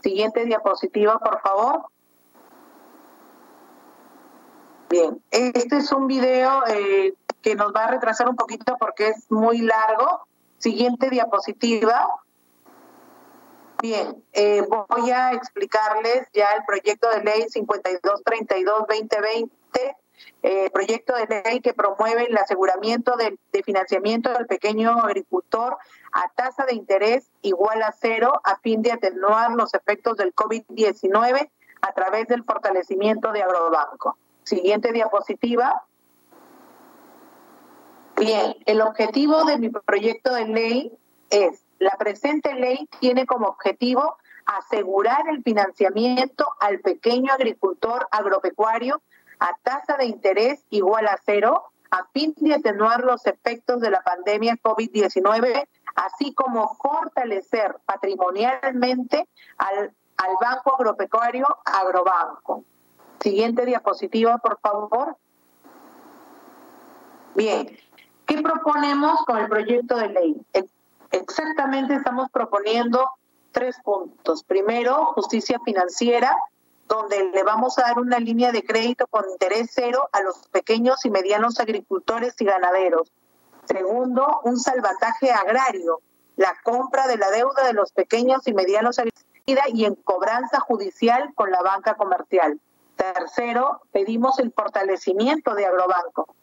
Siguiente 0.03 0.45
diapositiva, 0.45 1.17
por 1.17 1.41
favor. 1.41 1.87
Bien, 4.89 5.19
este 5.31 5.77
es 5.77 5.91
un 5.91 6.05
video 6.05 6.63
eh, 6.67 7.15
que 7.41 7.55
nos 7.55 7.73
va 7.73 7.85
a 7.85 7.91
retrasar 7.91 8.29
un 8.29 8.35
poquito 8.35 8.77
porque 8.79 9.07
es 9.07 9.31
muy 9.31 9.61
largo. 9.61 10.27
Siguiente 10.59 11.09
diapositiva. 11.09 12.21
Bien, 13.81 14.23
eh, 14.33 14.63
voy 14.87 15.09
a 15.09 15.33
explicarles 15.33 16.27
ya 16.31 16.51
el 16.51 16.63
proyecto 16.63 17.09
de 17.09 17.23
ley 17.23 17.47
5232-2020 17.47 19.49
eh, 20.43 20.69
proyecto 20.71 21.13
de 21.15 21.41
ley 21.43 21.59
que 21.61 21.73
promueve 21.73 22.25
el 22.25 22.37
aseguramiento 22.37 23.15
de, 23.17 23.37
financiamiento 23.63 24.31
del 24.33 24.47
pequeño 24.47 24.91
agricultor 24.91 25.77
a 26.11 26.29
tasa 26.35 26.65
de 26.65 26.75
interés 26.75 27.29
igual 27.41 27.81
a 27.83 27.91
cero 27.91 28.39
a 28.43 28.57
fin 28.59 28.81
de 28.81 28.91
atenuar 28.91 29.51
los 29.51 29.73
efectos 29.73 30.17
del 30.17 30.33
COVID-19 30.33 31.49
a 31.81 31.93
través 31.93 32.27
del 32.27 32.43
fortalecimiento 32.43 33.31
de 33.31 33.43
Agrobanco. 33.43 34.17
Siguiente 34.43 34.91
diapositiva. 34.91 35.83
Bien, 38.15 38.55
el 38.65 38.81
objetivo 38.81 39.43
de 39.43 39.57
mi 39.57 39.69
proyecto 39.69 40.33
de 40.33 40.47
ley 40.47 40.97
es, 41.29 41.63
la 41.79 41.95
presente 41.97 42.53
ley 42.53 42.87
tiene 42.99 43.25
como 43.25 43.47
objetivo 43.47 44.17
asegurar 44.47 45.27
el 45.29 45.43
financiamiento 45.43 46.47
al 46.59 46.79
pequeño 46.79 47.33
agricultor 47.33 48.07
agropecuario 48.11 49.01
a 49.39 49.57
tasa 49.63 49.97
de 49.97 50.05
interés 50.05 50.65
igual 50.69 51.07
a 51.07 51.19
cero 51.25 51.71
a 51.91 52.05
fin 52.13 52.33
de 52.37 52.53
atenuar 52.53 53.03
los 53.03 53.25
efectos 53.25 53.79
de 53.79 53.91
la 53.91 54.01
pandemia 54.01 54.57
COVID-19, 54.57 55.67
así 55.95 56.33
como 56.33 56.75
fortalecer 56.75 57.77
patrimonialmente 57.85 59.27
al, 59.57 59.93
al 60.17 60.35
Banco 60.41 60.75
Agropecuario 60.75 61.47
Agrobanco. 61.65 62.63
Siguiente 63.19 63.65
diapositiva, 63.65 64.37
por 64.37 64.59
favor. 64.59 65.17
Bien, 67.35 67.77
¿qué 68.25 68.41
proponemos 68.41 69.23
con 69.25 69.37
el 69.37 69.47
proyecto 69.47 69.95
de 69.95 70.09
ley? 70.09 70.35
Exactamente 71.11 71.95
estamos 71.95 72.29
proponiendo 72.31 73.09
tres 73.51 73.77
puntos. 73.83 74.43
Primero, 74.43 75.13
justicia 75.13 75.59
financiera, 75.63 76.35
donde 76.87 77.31
le 77.33 77.43
vamos 77.43 77.77
a 77.77 77.83
dar 77.83 77.99
una 77.99 78.19
línea 78.19 78.51
de 78.51 78.63
crédito 78.63 79.07
con 79.07 79.29
interés 79.29 79.69
cero 79.73 80.09
a 80.11 80.21
los 80.21 80.47
pequeños 80.49 81.05
y 81.05 81.09
medianos 81.09 81.59
agricultores 81.59 82.35
y 82.39 82.45
ganaderos. 82.45 83.11
Segundo, 83.65 84.39
un 84.43 84.57
salvataje 84.57 85.31
agrario, 85.31 85.99
la 86.37 86.55
compra 86.63 87.07
de 87.07 87.17
la 87.17 87.29
deuda 87.29 87.65
de 87.65 87.73
los 87.73 87.91
pequeños 87.91 88.47
y 88.47 88.53
medianos 88.53 88.99
agricultores 88.99 89.27
y 89.73 89.85
en 89.85 89.95
cobranza 89.95 90.59
judicial 90.59 91.31
con 91.33 91.51
la 91.51 91.61
banca 91.61 91.95
comercial. 91.95 92.59
Tercero, 92.97 93.81
pedimos 93.91 94.39
el 94.39 94.51
fortalecimiento 94.51 95.55
de 95.55 95.65
Agrobanco, 95.65 96.35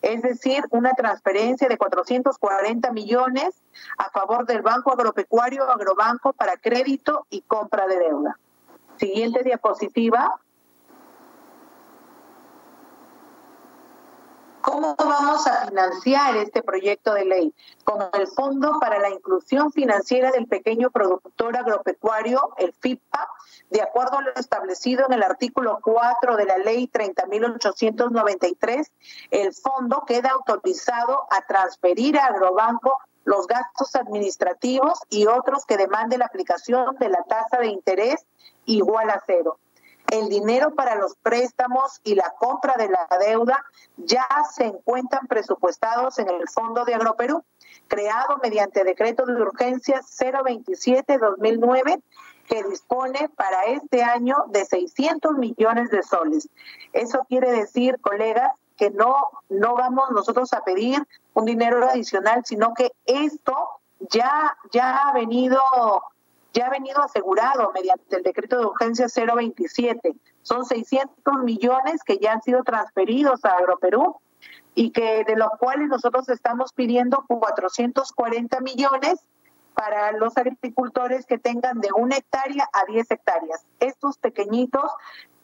es 0.00 0.22
decir, 0.22 0.64
una 0.70 0.92
transferencia 0.92 1.68
de 1.68 1.76
440 1.76 2.92
millones 2.92 3.54
a 3.98 4.10
favor 4.10 4.46
del 4.46 4.62
Banco 4.62 4.92
Agropecuario 4.92 5.68
Agrobanco 5.70 6.32
para 6.34 6.56
crédito 6.56 7.26
y 7.30 7.40
compra 7.42 7.86
de 7.86 7.98
deuda. 7.98 8.38
Siguiente 9.02 9.42
diapositiva. 9.42 10.40
¿Cómo 14.60 14.94
vamos 14.96 15.44
a 15.48 15.66
financiar 15.66 16.36
este 16.36 16.62
proyecto 16.62 17.12
de 17.12 17.24
ley? 17.24 17.52
Con 17.82 18.00
el 18.12 18.28
Fondo 18.28 18.78
para 18.78 19.00
la 19.00 19.10
Inclusión 19.10 19.72
Financiera 19.72 20.30
del 20.30 20.46
Pequeño 20.46 20.92
Productor 20.92 21.56
Agropecuario, 21.56 22.54
el 22.58 22.72
FIPA, 22.74 23.28
de 23.70 23.82
acuerdo 23.82 24.18
a 24.18 24.22
lo 24.22 24.34
establecido 24.36 25.04
en 25.06 25.14
el 25.14 25.24
artículo 25.24 25.80
4 25.82 26.36
de 26.36 26.44
la 26.44 26.58
ley 26.58 26.86
30.893, 26.86 28.88
el 29.32 29.52
fondo 29.52 30.04
queda 30.06 30.30
autorizado 30.30 31.26
a 31.32 31.44
transferir 31.44 32.20
a 32.20 32.26
Agrobanco 32.26 32.98
los 33.24 33.48
gastos 33.48 33.96
administrativos 33.96 35.00
y 35.10 35.26
otros 35.26 35.66
que 35.66 35.76
demande 35.76 36.18
la 36.18 36.26
aplicación 36.26 36.94
de 37.00 37.08
la 37.08 37.24
tasa 37.24 37.58
de 37.58 37.66
interés 37.66 38.24
igual 38.66 39.10
a 39.10 39.22
cero 39.26 39.58
el 40.12 40.28
dinero 40.28 40.74
para 40.74 40.96
los 40.96 41.16
préstamos 41.16 41.98
y 42.04 42.14
la 42.14 42.34
compra 42.38 42.74
de 42.76 42.90
la 42.90 43.08
deuda 43.18 43.64
ya 43.96 44.26
se 44.52 44.66
encuentran 44.66 45.26
presupuestados 45.26 46.18
en 46.18 46.28
el 46.28 46.46
Fondo 46.50 46.84
de 46.84 46.94
Agroperú, 46.94 47.42
creado 47.88 48.36
mediante 48.42 48.84
decreto 48.84 49.24
de 49.24 49.40
urgencia 49.40 50.02
027-2009 50.02 52.02
que 52.46 52.62
dispone 52.64 53.30
para 53.30 53.64
este 53.64 54.02
año 54.02 54.36
de 54.48 54.66
600 54.66 55.38
millones 55.38 55.88
de 55.90 56.02
soles. 56.02 56.50
Eso 56.92 57.24
quiere 57.26 57.50
decir, 57.50 57.98
colegas, 58.02 58.52
que 58.76 58.90
no, 58.90 59.30
no 59.48 59.76
vamos 59.76 60.10
nosotros 60.10 60.52
a 60.52 60.62
pedir 60.62 61.08
un 61.32 61.46
dinero 61.46 61.88
adicional, 61.88 62.42
sino 62.44 62.74
que 62.74 62.92
esto 63.06 63.56
ya, 64.10 64.58
ya 64.72 65.08
ha 65.08 65.14
venido 65.14 65.58
ya 66.52 66.66
ha 66.66 66.70
venido 66.70 67.00
asegurado 67.02 67.70
mediante 67.74 68.16
el 68.16 68.22
decreto 68.22 68.58
de 68.58 68.66
urgencia 68.66 69.06
027. 69.08 70.14
Son 70.42 70.64
600 70.64 71.42
millones 71.42 72.02
que 72.04 72.18
ya 72.18 72.32
han 72.32 72.42
sido 72.42 72.62
transferidos 72.62 73.44
a 73.44 73.56
Agroperú 73.56 74.16
y 74.74 74.90
que 74.90 75.24
de 75.24 75.36
los 75.36 75.50
cuales 75.58 75.88
nosotros 75.88 76.28
estamos 76.28 76.72
pidiendo 76.72 77.24
440 77.26 78.60
millones 78.60 79.20
para 79.74 80.12
los 80.12 80.36
agricultores 80.36 81.26
que 81.26 81.38
tengan 81.38 81.80
de 81.80 81.88
una 81.96 82.16
hectárea 82.16 82.68
a 82.72 82.84
10 82.86 83.10
hectáreas. 83.10 83.64
Estos 83.80 84.18
pequeñitos 84.18 84.90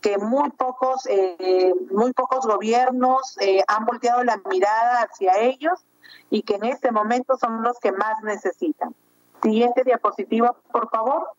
que 0.00 0.18
muy 0.18 0.50
pocos, 0.50 1.06
eh, 1.06 1.72
muy 1.90 2.12
pocos 2.12 2.46
gobiernos 2.46 3.36
eh, 3.40 3.62
han 3.66 3.84
volteado 3.84 4.22
la 4.24 4.40
mirada 4.48 5.02
hacia 5.02 5.38
ellos 5.38 5.84
y 6.30 6.42
que 6.42 6.54
en 6.54 6.66
este 6.66 6.92
momento 6.92 7.36
son 7.36 7.62
los 7.62 7.78
que 7.80 7.92
más 7.92 8.22
necesitan. 8.22 8.94
Siguiente 9.42 9.84
diapositiva, 9.84 10.54
por 10.72 10.88
favor. 10.90 11.30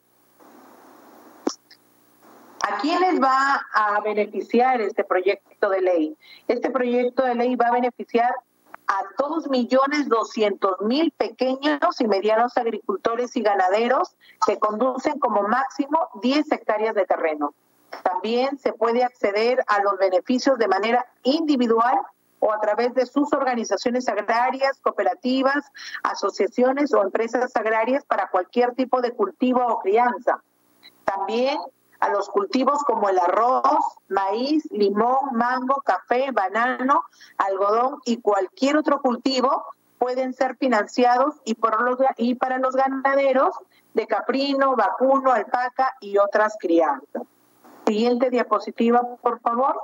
¿A 2.62 2.78
quiénes 2.78 3.22
va 3.22 3.66
a 3.74 4.00
beneficiar 4.02 4.82
este 4.82 5.04
proyecto 5.04 5.70
de 5.70 5.82
ley? 5.82 6.18
Este 6.48 6.70
proyecto 6.70 7.24
de 7.24 7.36
ley 7.36 7.56
va 7.56 7.68
a 7.68 7.72
beneficiar 7.72 8.34
a 8.88 9.04
dos 9.18 9.50
millones 9.50 10.10
doscientos 10.10 10.82
mil 10.82 11.12
pequeños 11.12 11.80
y 12.00 12.08
medianos 12.08 12.58
agricultores 12.58 13.36
y 13.36 13.42
ganaderos 13.42 14.16
que 14.46 14.58
conducen 14.58 15.20
como 15.20 15.44
máximo 15.44 16.10
10 16.22 16.52
hectáreas 16.52 16.96
de 16.96 17.06
terreno. 17.06 17.54
También 18.04 18.58
se 18.58 18.74
puede 18.74 19.04
acceder 19.04 19.64
a 19.68 19.82
los 19.84 19.98
beneficios 19.98 20.58
de 20.58 20.68
manera 20.68 21.06
individual 21.24 22.00
o 22.40 22.52
a 22.52 22.60
través 22.60 22.94
de 22.94 23.06
sus 23.06 23.32
organizaciones 23.34 24.08
agrarias, 24.08 24.80
cooperativas, 24.82 25.66
asociaciones 26.04 26.94
o 26.94 27.02
empresas 27.02 27.56
agrarias 27.56 28.04
para 28.06 28.30
cualquier 28.30 28.74
tipo 28.76 29.02
de 29.02 29.12
cultivo 29.12 29.66
o 29.66 29.80
crianza. 29.80 30.42
También 31.04 31.60
a 32.00 32.10
los 32.10 32.30
cultivos 32.30 32.84
como 32.84 33.10
el 33.10 33.20
arroz, 33.20 33.84
maíz, 34.08 34.64
limón, 34.72 35.34
mango, 35.34 35.82
café, 35.86 36.32
banano, 36.32 37.04
algodón 37.38 38.00
y 38.06 38.22
cualquier 38.22 38.78
otro 38.78 39.02
cultivo 39.02 39.66
pueden 39.98 40.34
ser 40.34 40.56
financiados 40.56 41.36
y, 41.44 41.56
para 41.56 42.58
los 42.58 42.76
ganaderos 42.76 43.54
de 43.94 44.08
caprino, 44.08 44.76
vacuno, 44.76 45.32
alpaca 45.32 45.94
y 46.00 46.18
otras 46.18 46.56
crianzas. 46.58 47.24
Siguiente 47.86 48.30
diapositiva, 48.30 49.02
por 49.22 49.42
favor. 49.42 49.82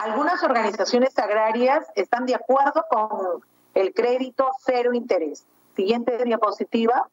Algunas 0.00 0.42
organizaciones 0.42 1.18
agrarias 1.18 1.86
están 1.94 2.24
de 2.24 2.34
acuerdo 2.34 2.86
con 2.88 3.44
el 3.74 3.92
crédito 3.92 4.50
cero 4.64 4.94
interés. 4.94 5.46
Siguiente 5.76 6.24
diapositiva. 6.24 7.10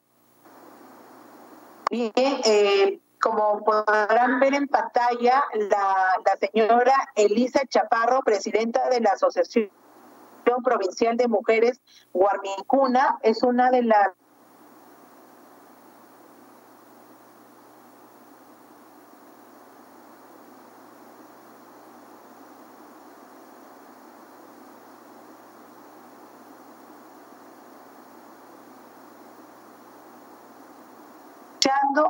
Bien, 1.90 2.14
eh, 2.16 2.99
como 3.19 3.61
podrán 3.66 4.40
ver 4.40 4.53
en 4.53 4.69
pantalla, 4.69 5.43
la, 5.53 5.95
la 6.25 6.38
señora 6.40 7.09
Elisa 7.16 7.66
Chaparro, 7.67 8.22
presidenta 8.22 8.88
de 8.88 9.01
la 9.01 9.09
Asociación 9.09 9.69
Provincial 10.64 11.17
de 11.17 11.27
Mujeres 11.27 11.82
Guarmincuna, 12.14 13.19
es 13.22 13.43
una 13.43 13.69
de 13.69 13.83
las 13.83 14.11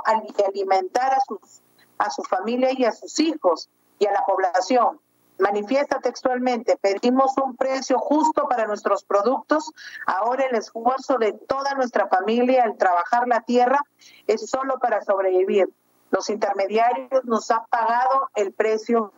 alimentar 0.07 1.13
a, 1.13 1.19
sus, 1.21 1.61
a 1.97 2.09
su 2.09 2.23
familia 2.23 2.69
y 2.71 2.85
a 2.85 2.91
sus 2.91 3.19
hijos 3.19 3.69
y 3.99 4.05
a 4.05 4.11
la 4.11 4.23
población. 4.25 4.99
Manifiesta 5.39 5.99
textualmente, 5.99 6.77
pedimos 6.77 7.37
un 7.37 7.55
precio 7.55 7.99
justo 7.99 8.47
para 8.47 8.65
nuestros 8.65 9.03
productos. 9.03 9.71
Ahora 10.07 10.45
el 10.45 10.55
esfuerzo 10.55 11.17
de 11.19 11.33
toda 11.33 11.75
nuestra 11.75 12.07
familia 12.07 12.63
al 12.63 12.77
trabajar 12.77 13.27
la 13.27 13.41
tierra 13.41 13.79
es 14.25 14.49
solo 14.49 14.79
para 14.79 15.03
sobrevivir. 15.03 15.69
Los 16.09 16.29
intermediarios 16.29 17.23
nos 17.25 17.51
han 17.51 17.65
pagado 17.69 18.29
el 18.35 18.51
precio 18.51 19.11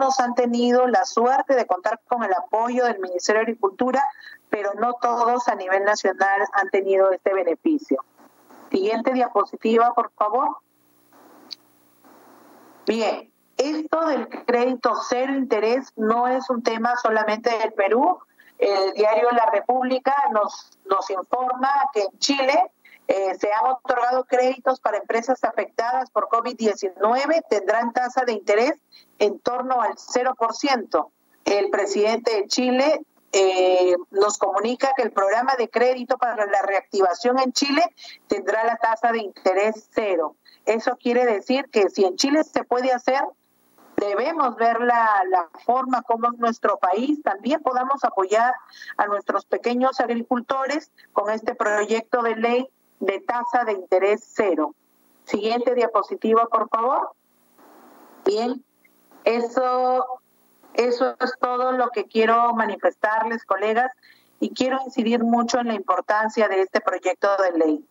Algunos 0.00 0.18
han 0.20 0.34
tenido 0.34 0.86
la 0.86 1.04
suerte 1.04 1.54
de 1.54 1.66
contar 1.66 2.00
con 2.08 2.24
el 2.24 2.32
apoyo 2.32 2.86
del 2.86 3.00
Ministerio 3.00 3.40
de 3.40 3.42
Agricultura, 3.42 4.02
pero 4.48 4.72
no 4.72 4.94
todos 4.94 5.46
a 5.46 5.54
nivel 5.56 5.84
nacional 5.84 6.40
han 6.54 6.70
tenido 6.70 7.12
este 7.12 7.34
beneficio. 7.34 8.02
Siguiente 8.70 9.12
diapositiva, 9.12 9.92
por 9.92 10.10
favor. 10.12 10.56
Bien, 12.86 13.30
esto 13.58 14.06
del 14.06 14.26
crédito 14.46 14.94
cero 15.06 15.34
interés 15.34 15.92
no 15.96 16.28
es 16.28 16.48
un 16.48 16.62
tema 16.62 16.96
solamente 16.96 17.50
del 17.58 17.74
Perú. 17.74 18.20
El 18.56 18.94
diario 18.94 19.30
La 19.32 19.50
República 19.50 20.14
nos, 20.32 20.78
nos 20.86 21.10
informa 21.10 21.68
que 21.92 22.04
en 22.04 22.18
Chile 22.18 22.72
eh, 23.10 23.36
se 23.40 23.52
han 23.52 23.66
otorgado 23.66 24.24
créditos 24.24 24.78
para 24.78 24.98
empresas 24.98 25.42
afectadas 25.42 26.10
por 26.12 26.28
COVID-19, 26.28 27.44
tendrán 27.50 27.92
tasa 27.92 28.24
de 28.24 28.30
interés 28.30 28.74
en 29.18 29.40
torno 29.40 29.82
al 29.82 29.96
0%. 29.96 31.10
El 31.44 31.70
presidente 31.70 32.36
de 32.36 32.46
Chile 32.46 33.00
eh, 33.32 33.96
nos 34.12 34.38
comunica 34.38 34.92
que 34.96 35.02
el 35.02 35.10
programa 35.10 35.56
de 35.56 35.68
crédito 35.68 36.18
para 36.18 36.46
la 36.46 36.62
reactivación 36.62 37.40
en 37.40 37.52
Chile 37.52 37.82
tendrá 38.28 38.62
la 38.62 38.76
tasa 38.76 39.10
de 39.10 39.18
interés 39.18 39.88
cero. 39.92 40.36
Eso 40.64 40.96
quiere 40.96 41.26
decir 41.26 41.64
que 41.72 41.90
si 41.90 42.04
en 42.04 42.14
Chile 42.14 42.44
se 42.44 42.62
puede 42.62 42.92
hacer, 42.92 43.24
debemos 43.96 44.54
ver 44.54 44.80
la, 44.82 45.24
la, 45.28 45.48
forma 45.66 46.02
como 46.02 46.28
en 46.28 46.38
nuestro 46.38 46.78
país 46.78 47.20
también 47.24 47.60
podamos 47.60 48.04
apoyar 48.04 48.54
a 48.96 49.06
nuestros 49.06 49.46
pequeños 49.46 49.98
agricultores 49.98 50.92
con 51.12 51.28
este 51.28 51.56
proyecto 51.56 52.22
de 52.22 52.36
ley 52.36 52.68
de 53.00 53.20
tasa 53.20 53.64
de 53.64 53.72
interés 53.72 54.22
cero. 54.34 54.74
Siguiente 55.24 55.74
diapositiva, 55.74 56.46
por 56.46 56.68
favor. 56.68 57.12
Bien, 58.24 58.62
eso, 59.24 60.06
eso 60.74 61.16
es 61.20 61.34
todo 61.40 61.72
lo 61.72 61.90
que 61.90 62.04
quiero 62.04 62.54
manifestarles, 62.54 63.44
colegas, 63.44 63.92
y 64.38 64.50
quiero 64.50 64.78
incidir 64.84 65.22
mucho 65.22 65.58
en 65.58 65.68
la 65.68 65.74
importancia 65.74 66.48
de 66.48 66.62
este 66.62 66.80
proyecto 66.80 67.28
de 67.36 67.58
ley. 67.58 67.84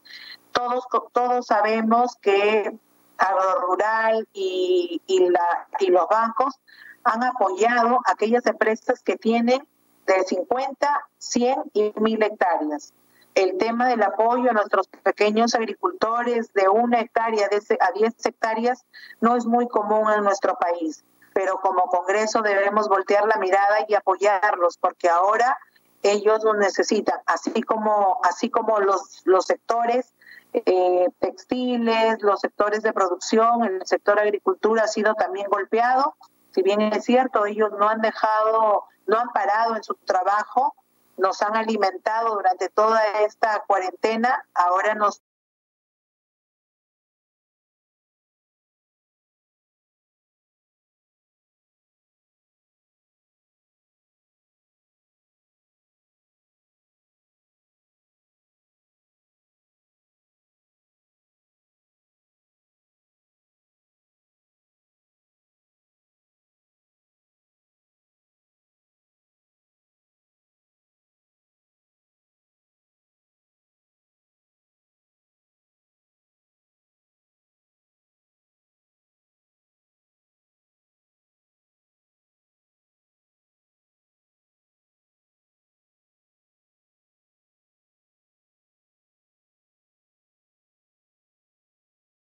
Todos, 0.51 0.85
todos 1.13 1.45
sabemos 1.45 2.15
que 2.17 2.73
agrorural 3.17 4.27
y, 4.33 5.01
y, 5.05 5.29
la, 5.29 5.67
y 5.79 5.87
los 5.87 6.07
bancos 6.07 6.55
han 7.03 7.23
apoyado 7.23 7.99
aquellas 8.05 8.45
empresas 8.45 9.03
que 9.03 9.17
tienen 9.17 9.67
de 10.07 10.23
50, 10.23 11.01
100 11.17 11.55
y 11.73 11.93
1000 11.95 12.23
hectáreas. 12.23 12.93
El 13.35 13.57
tema 13.57 13.87
del 13.87 14.01
apoyo 14.03 14.49
a 14.49 14.53
nuestros 14.53 14.87
pequeños 14.87 15.55
agricultores 15.55 16.51
de 16.53 16.67
una 16.67 16.99
hectárea 16.99 17.47
a 17.47 17.91
10 17.91 18.25
hectáreas 18.25 18.85
no 19.21 19.35
es 19.35 19.45
muy 19.45 19.67
común 19.67 20.11
en 20.11 20.23
nuestro 20.23 20.55
país, 20.55 21.05
pero 21.33 21.59
como 21.61 21.87
Congreso 21.87 22.41
debemos 22.41 22.89
voltear 22.89 23.25
la 23.27 23.37
mirada 23.37 23.85
y 23.87 23.93
apoyarlos 23.93 24.77
porque 24.77 25.09
ahora 25.09 25.57
ellos 26.01 26.43
lo 26.43 26.53
necesitan, 26.53 27.19
así 27.25 27.61
como, 27.61 28.19
así 28.23 28.49
como 28.49 28.79
los, 28.79 29.21
los 29.25 29.45
sectores 29.45 30.13
eh, 30.53 31.07
textiles, 31.19 32.21
los 32.21 32.39
sectores 32.39 32.81
de 32.81 32.93
producción, 32.93 33.63
el 33.63 33.85
sector 33.85 34.19
agricultura 34.19 34.83
ha 34.83 34.87
sido 34.87 35.13
también 35.13 35.47
golpeado. 35.49 36.15
Si 36.51 36.63
bien 36.63 36.81
es 36.81 37.05
cierto, 37.05 37.45
ellos 37.45 37.71
no 37.77 37.87
han 37.87 38.01
dejado, 38.01 38.85
no 39.05 39.19
han 39.19 39.29
parado 39.29 39.75
en 39.75 39.83
su 39.83 39.93
trabajo, 39.93 40.73
nos 41.19 41.41
han 41.41 41.55
alimentado 41.55 42.33
durante 42.35 42.69
toda 42.69 43.03
esta 43.21 43.63
cuarentena, 43.67 44.45
ahora 44.53 44.95
nos 44.95 45.21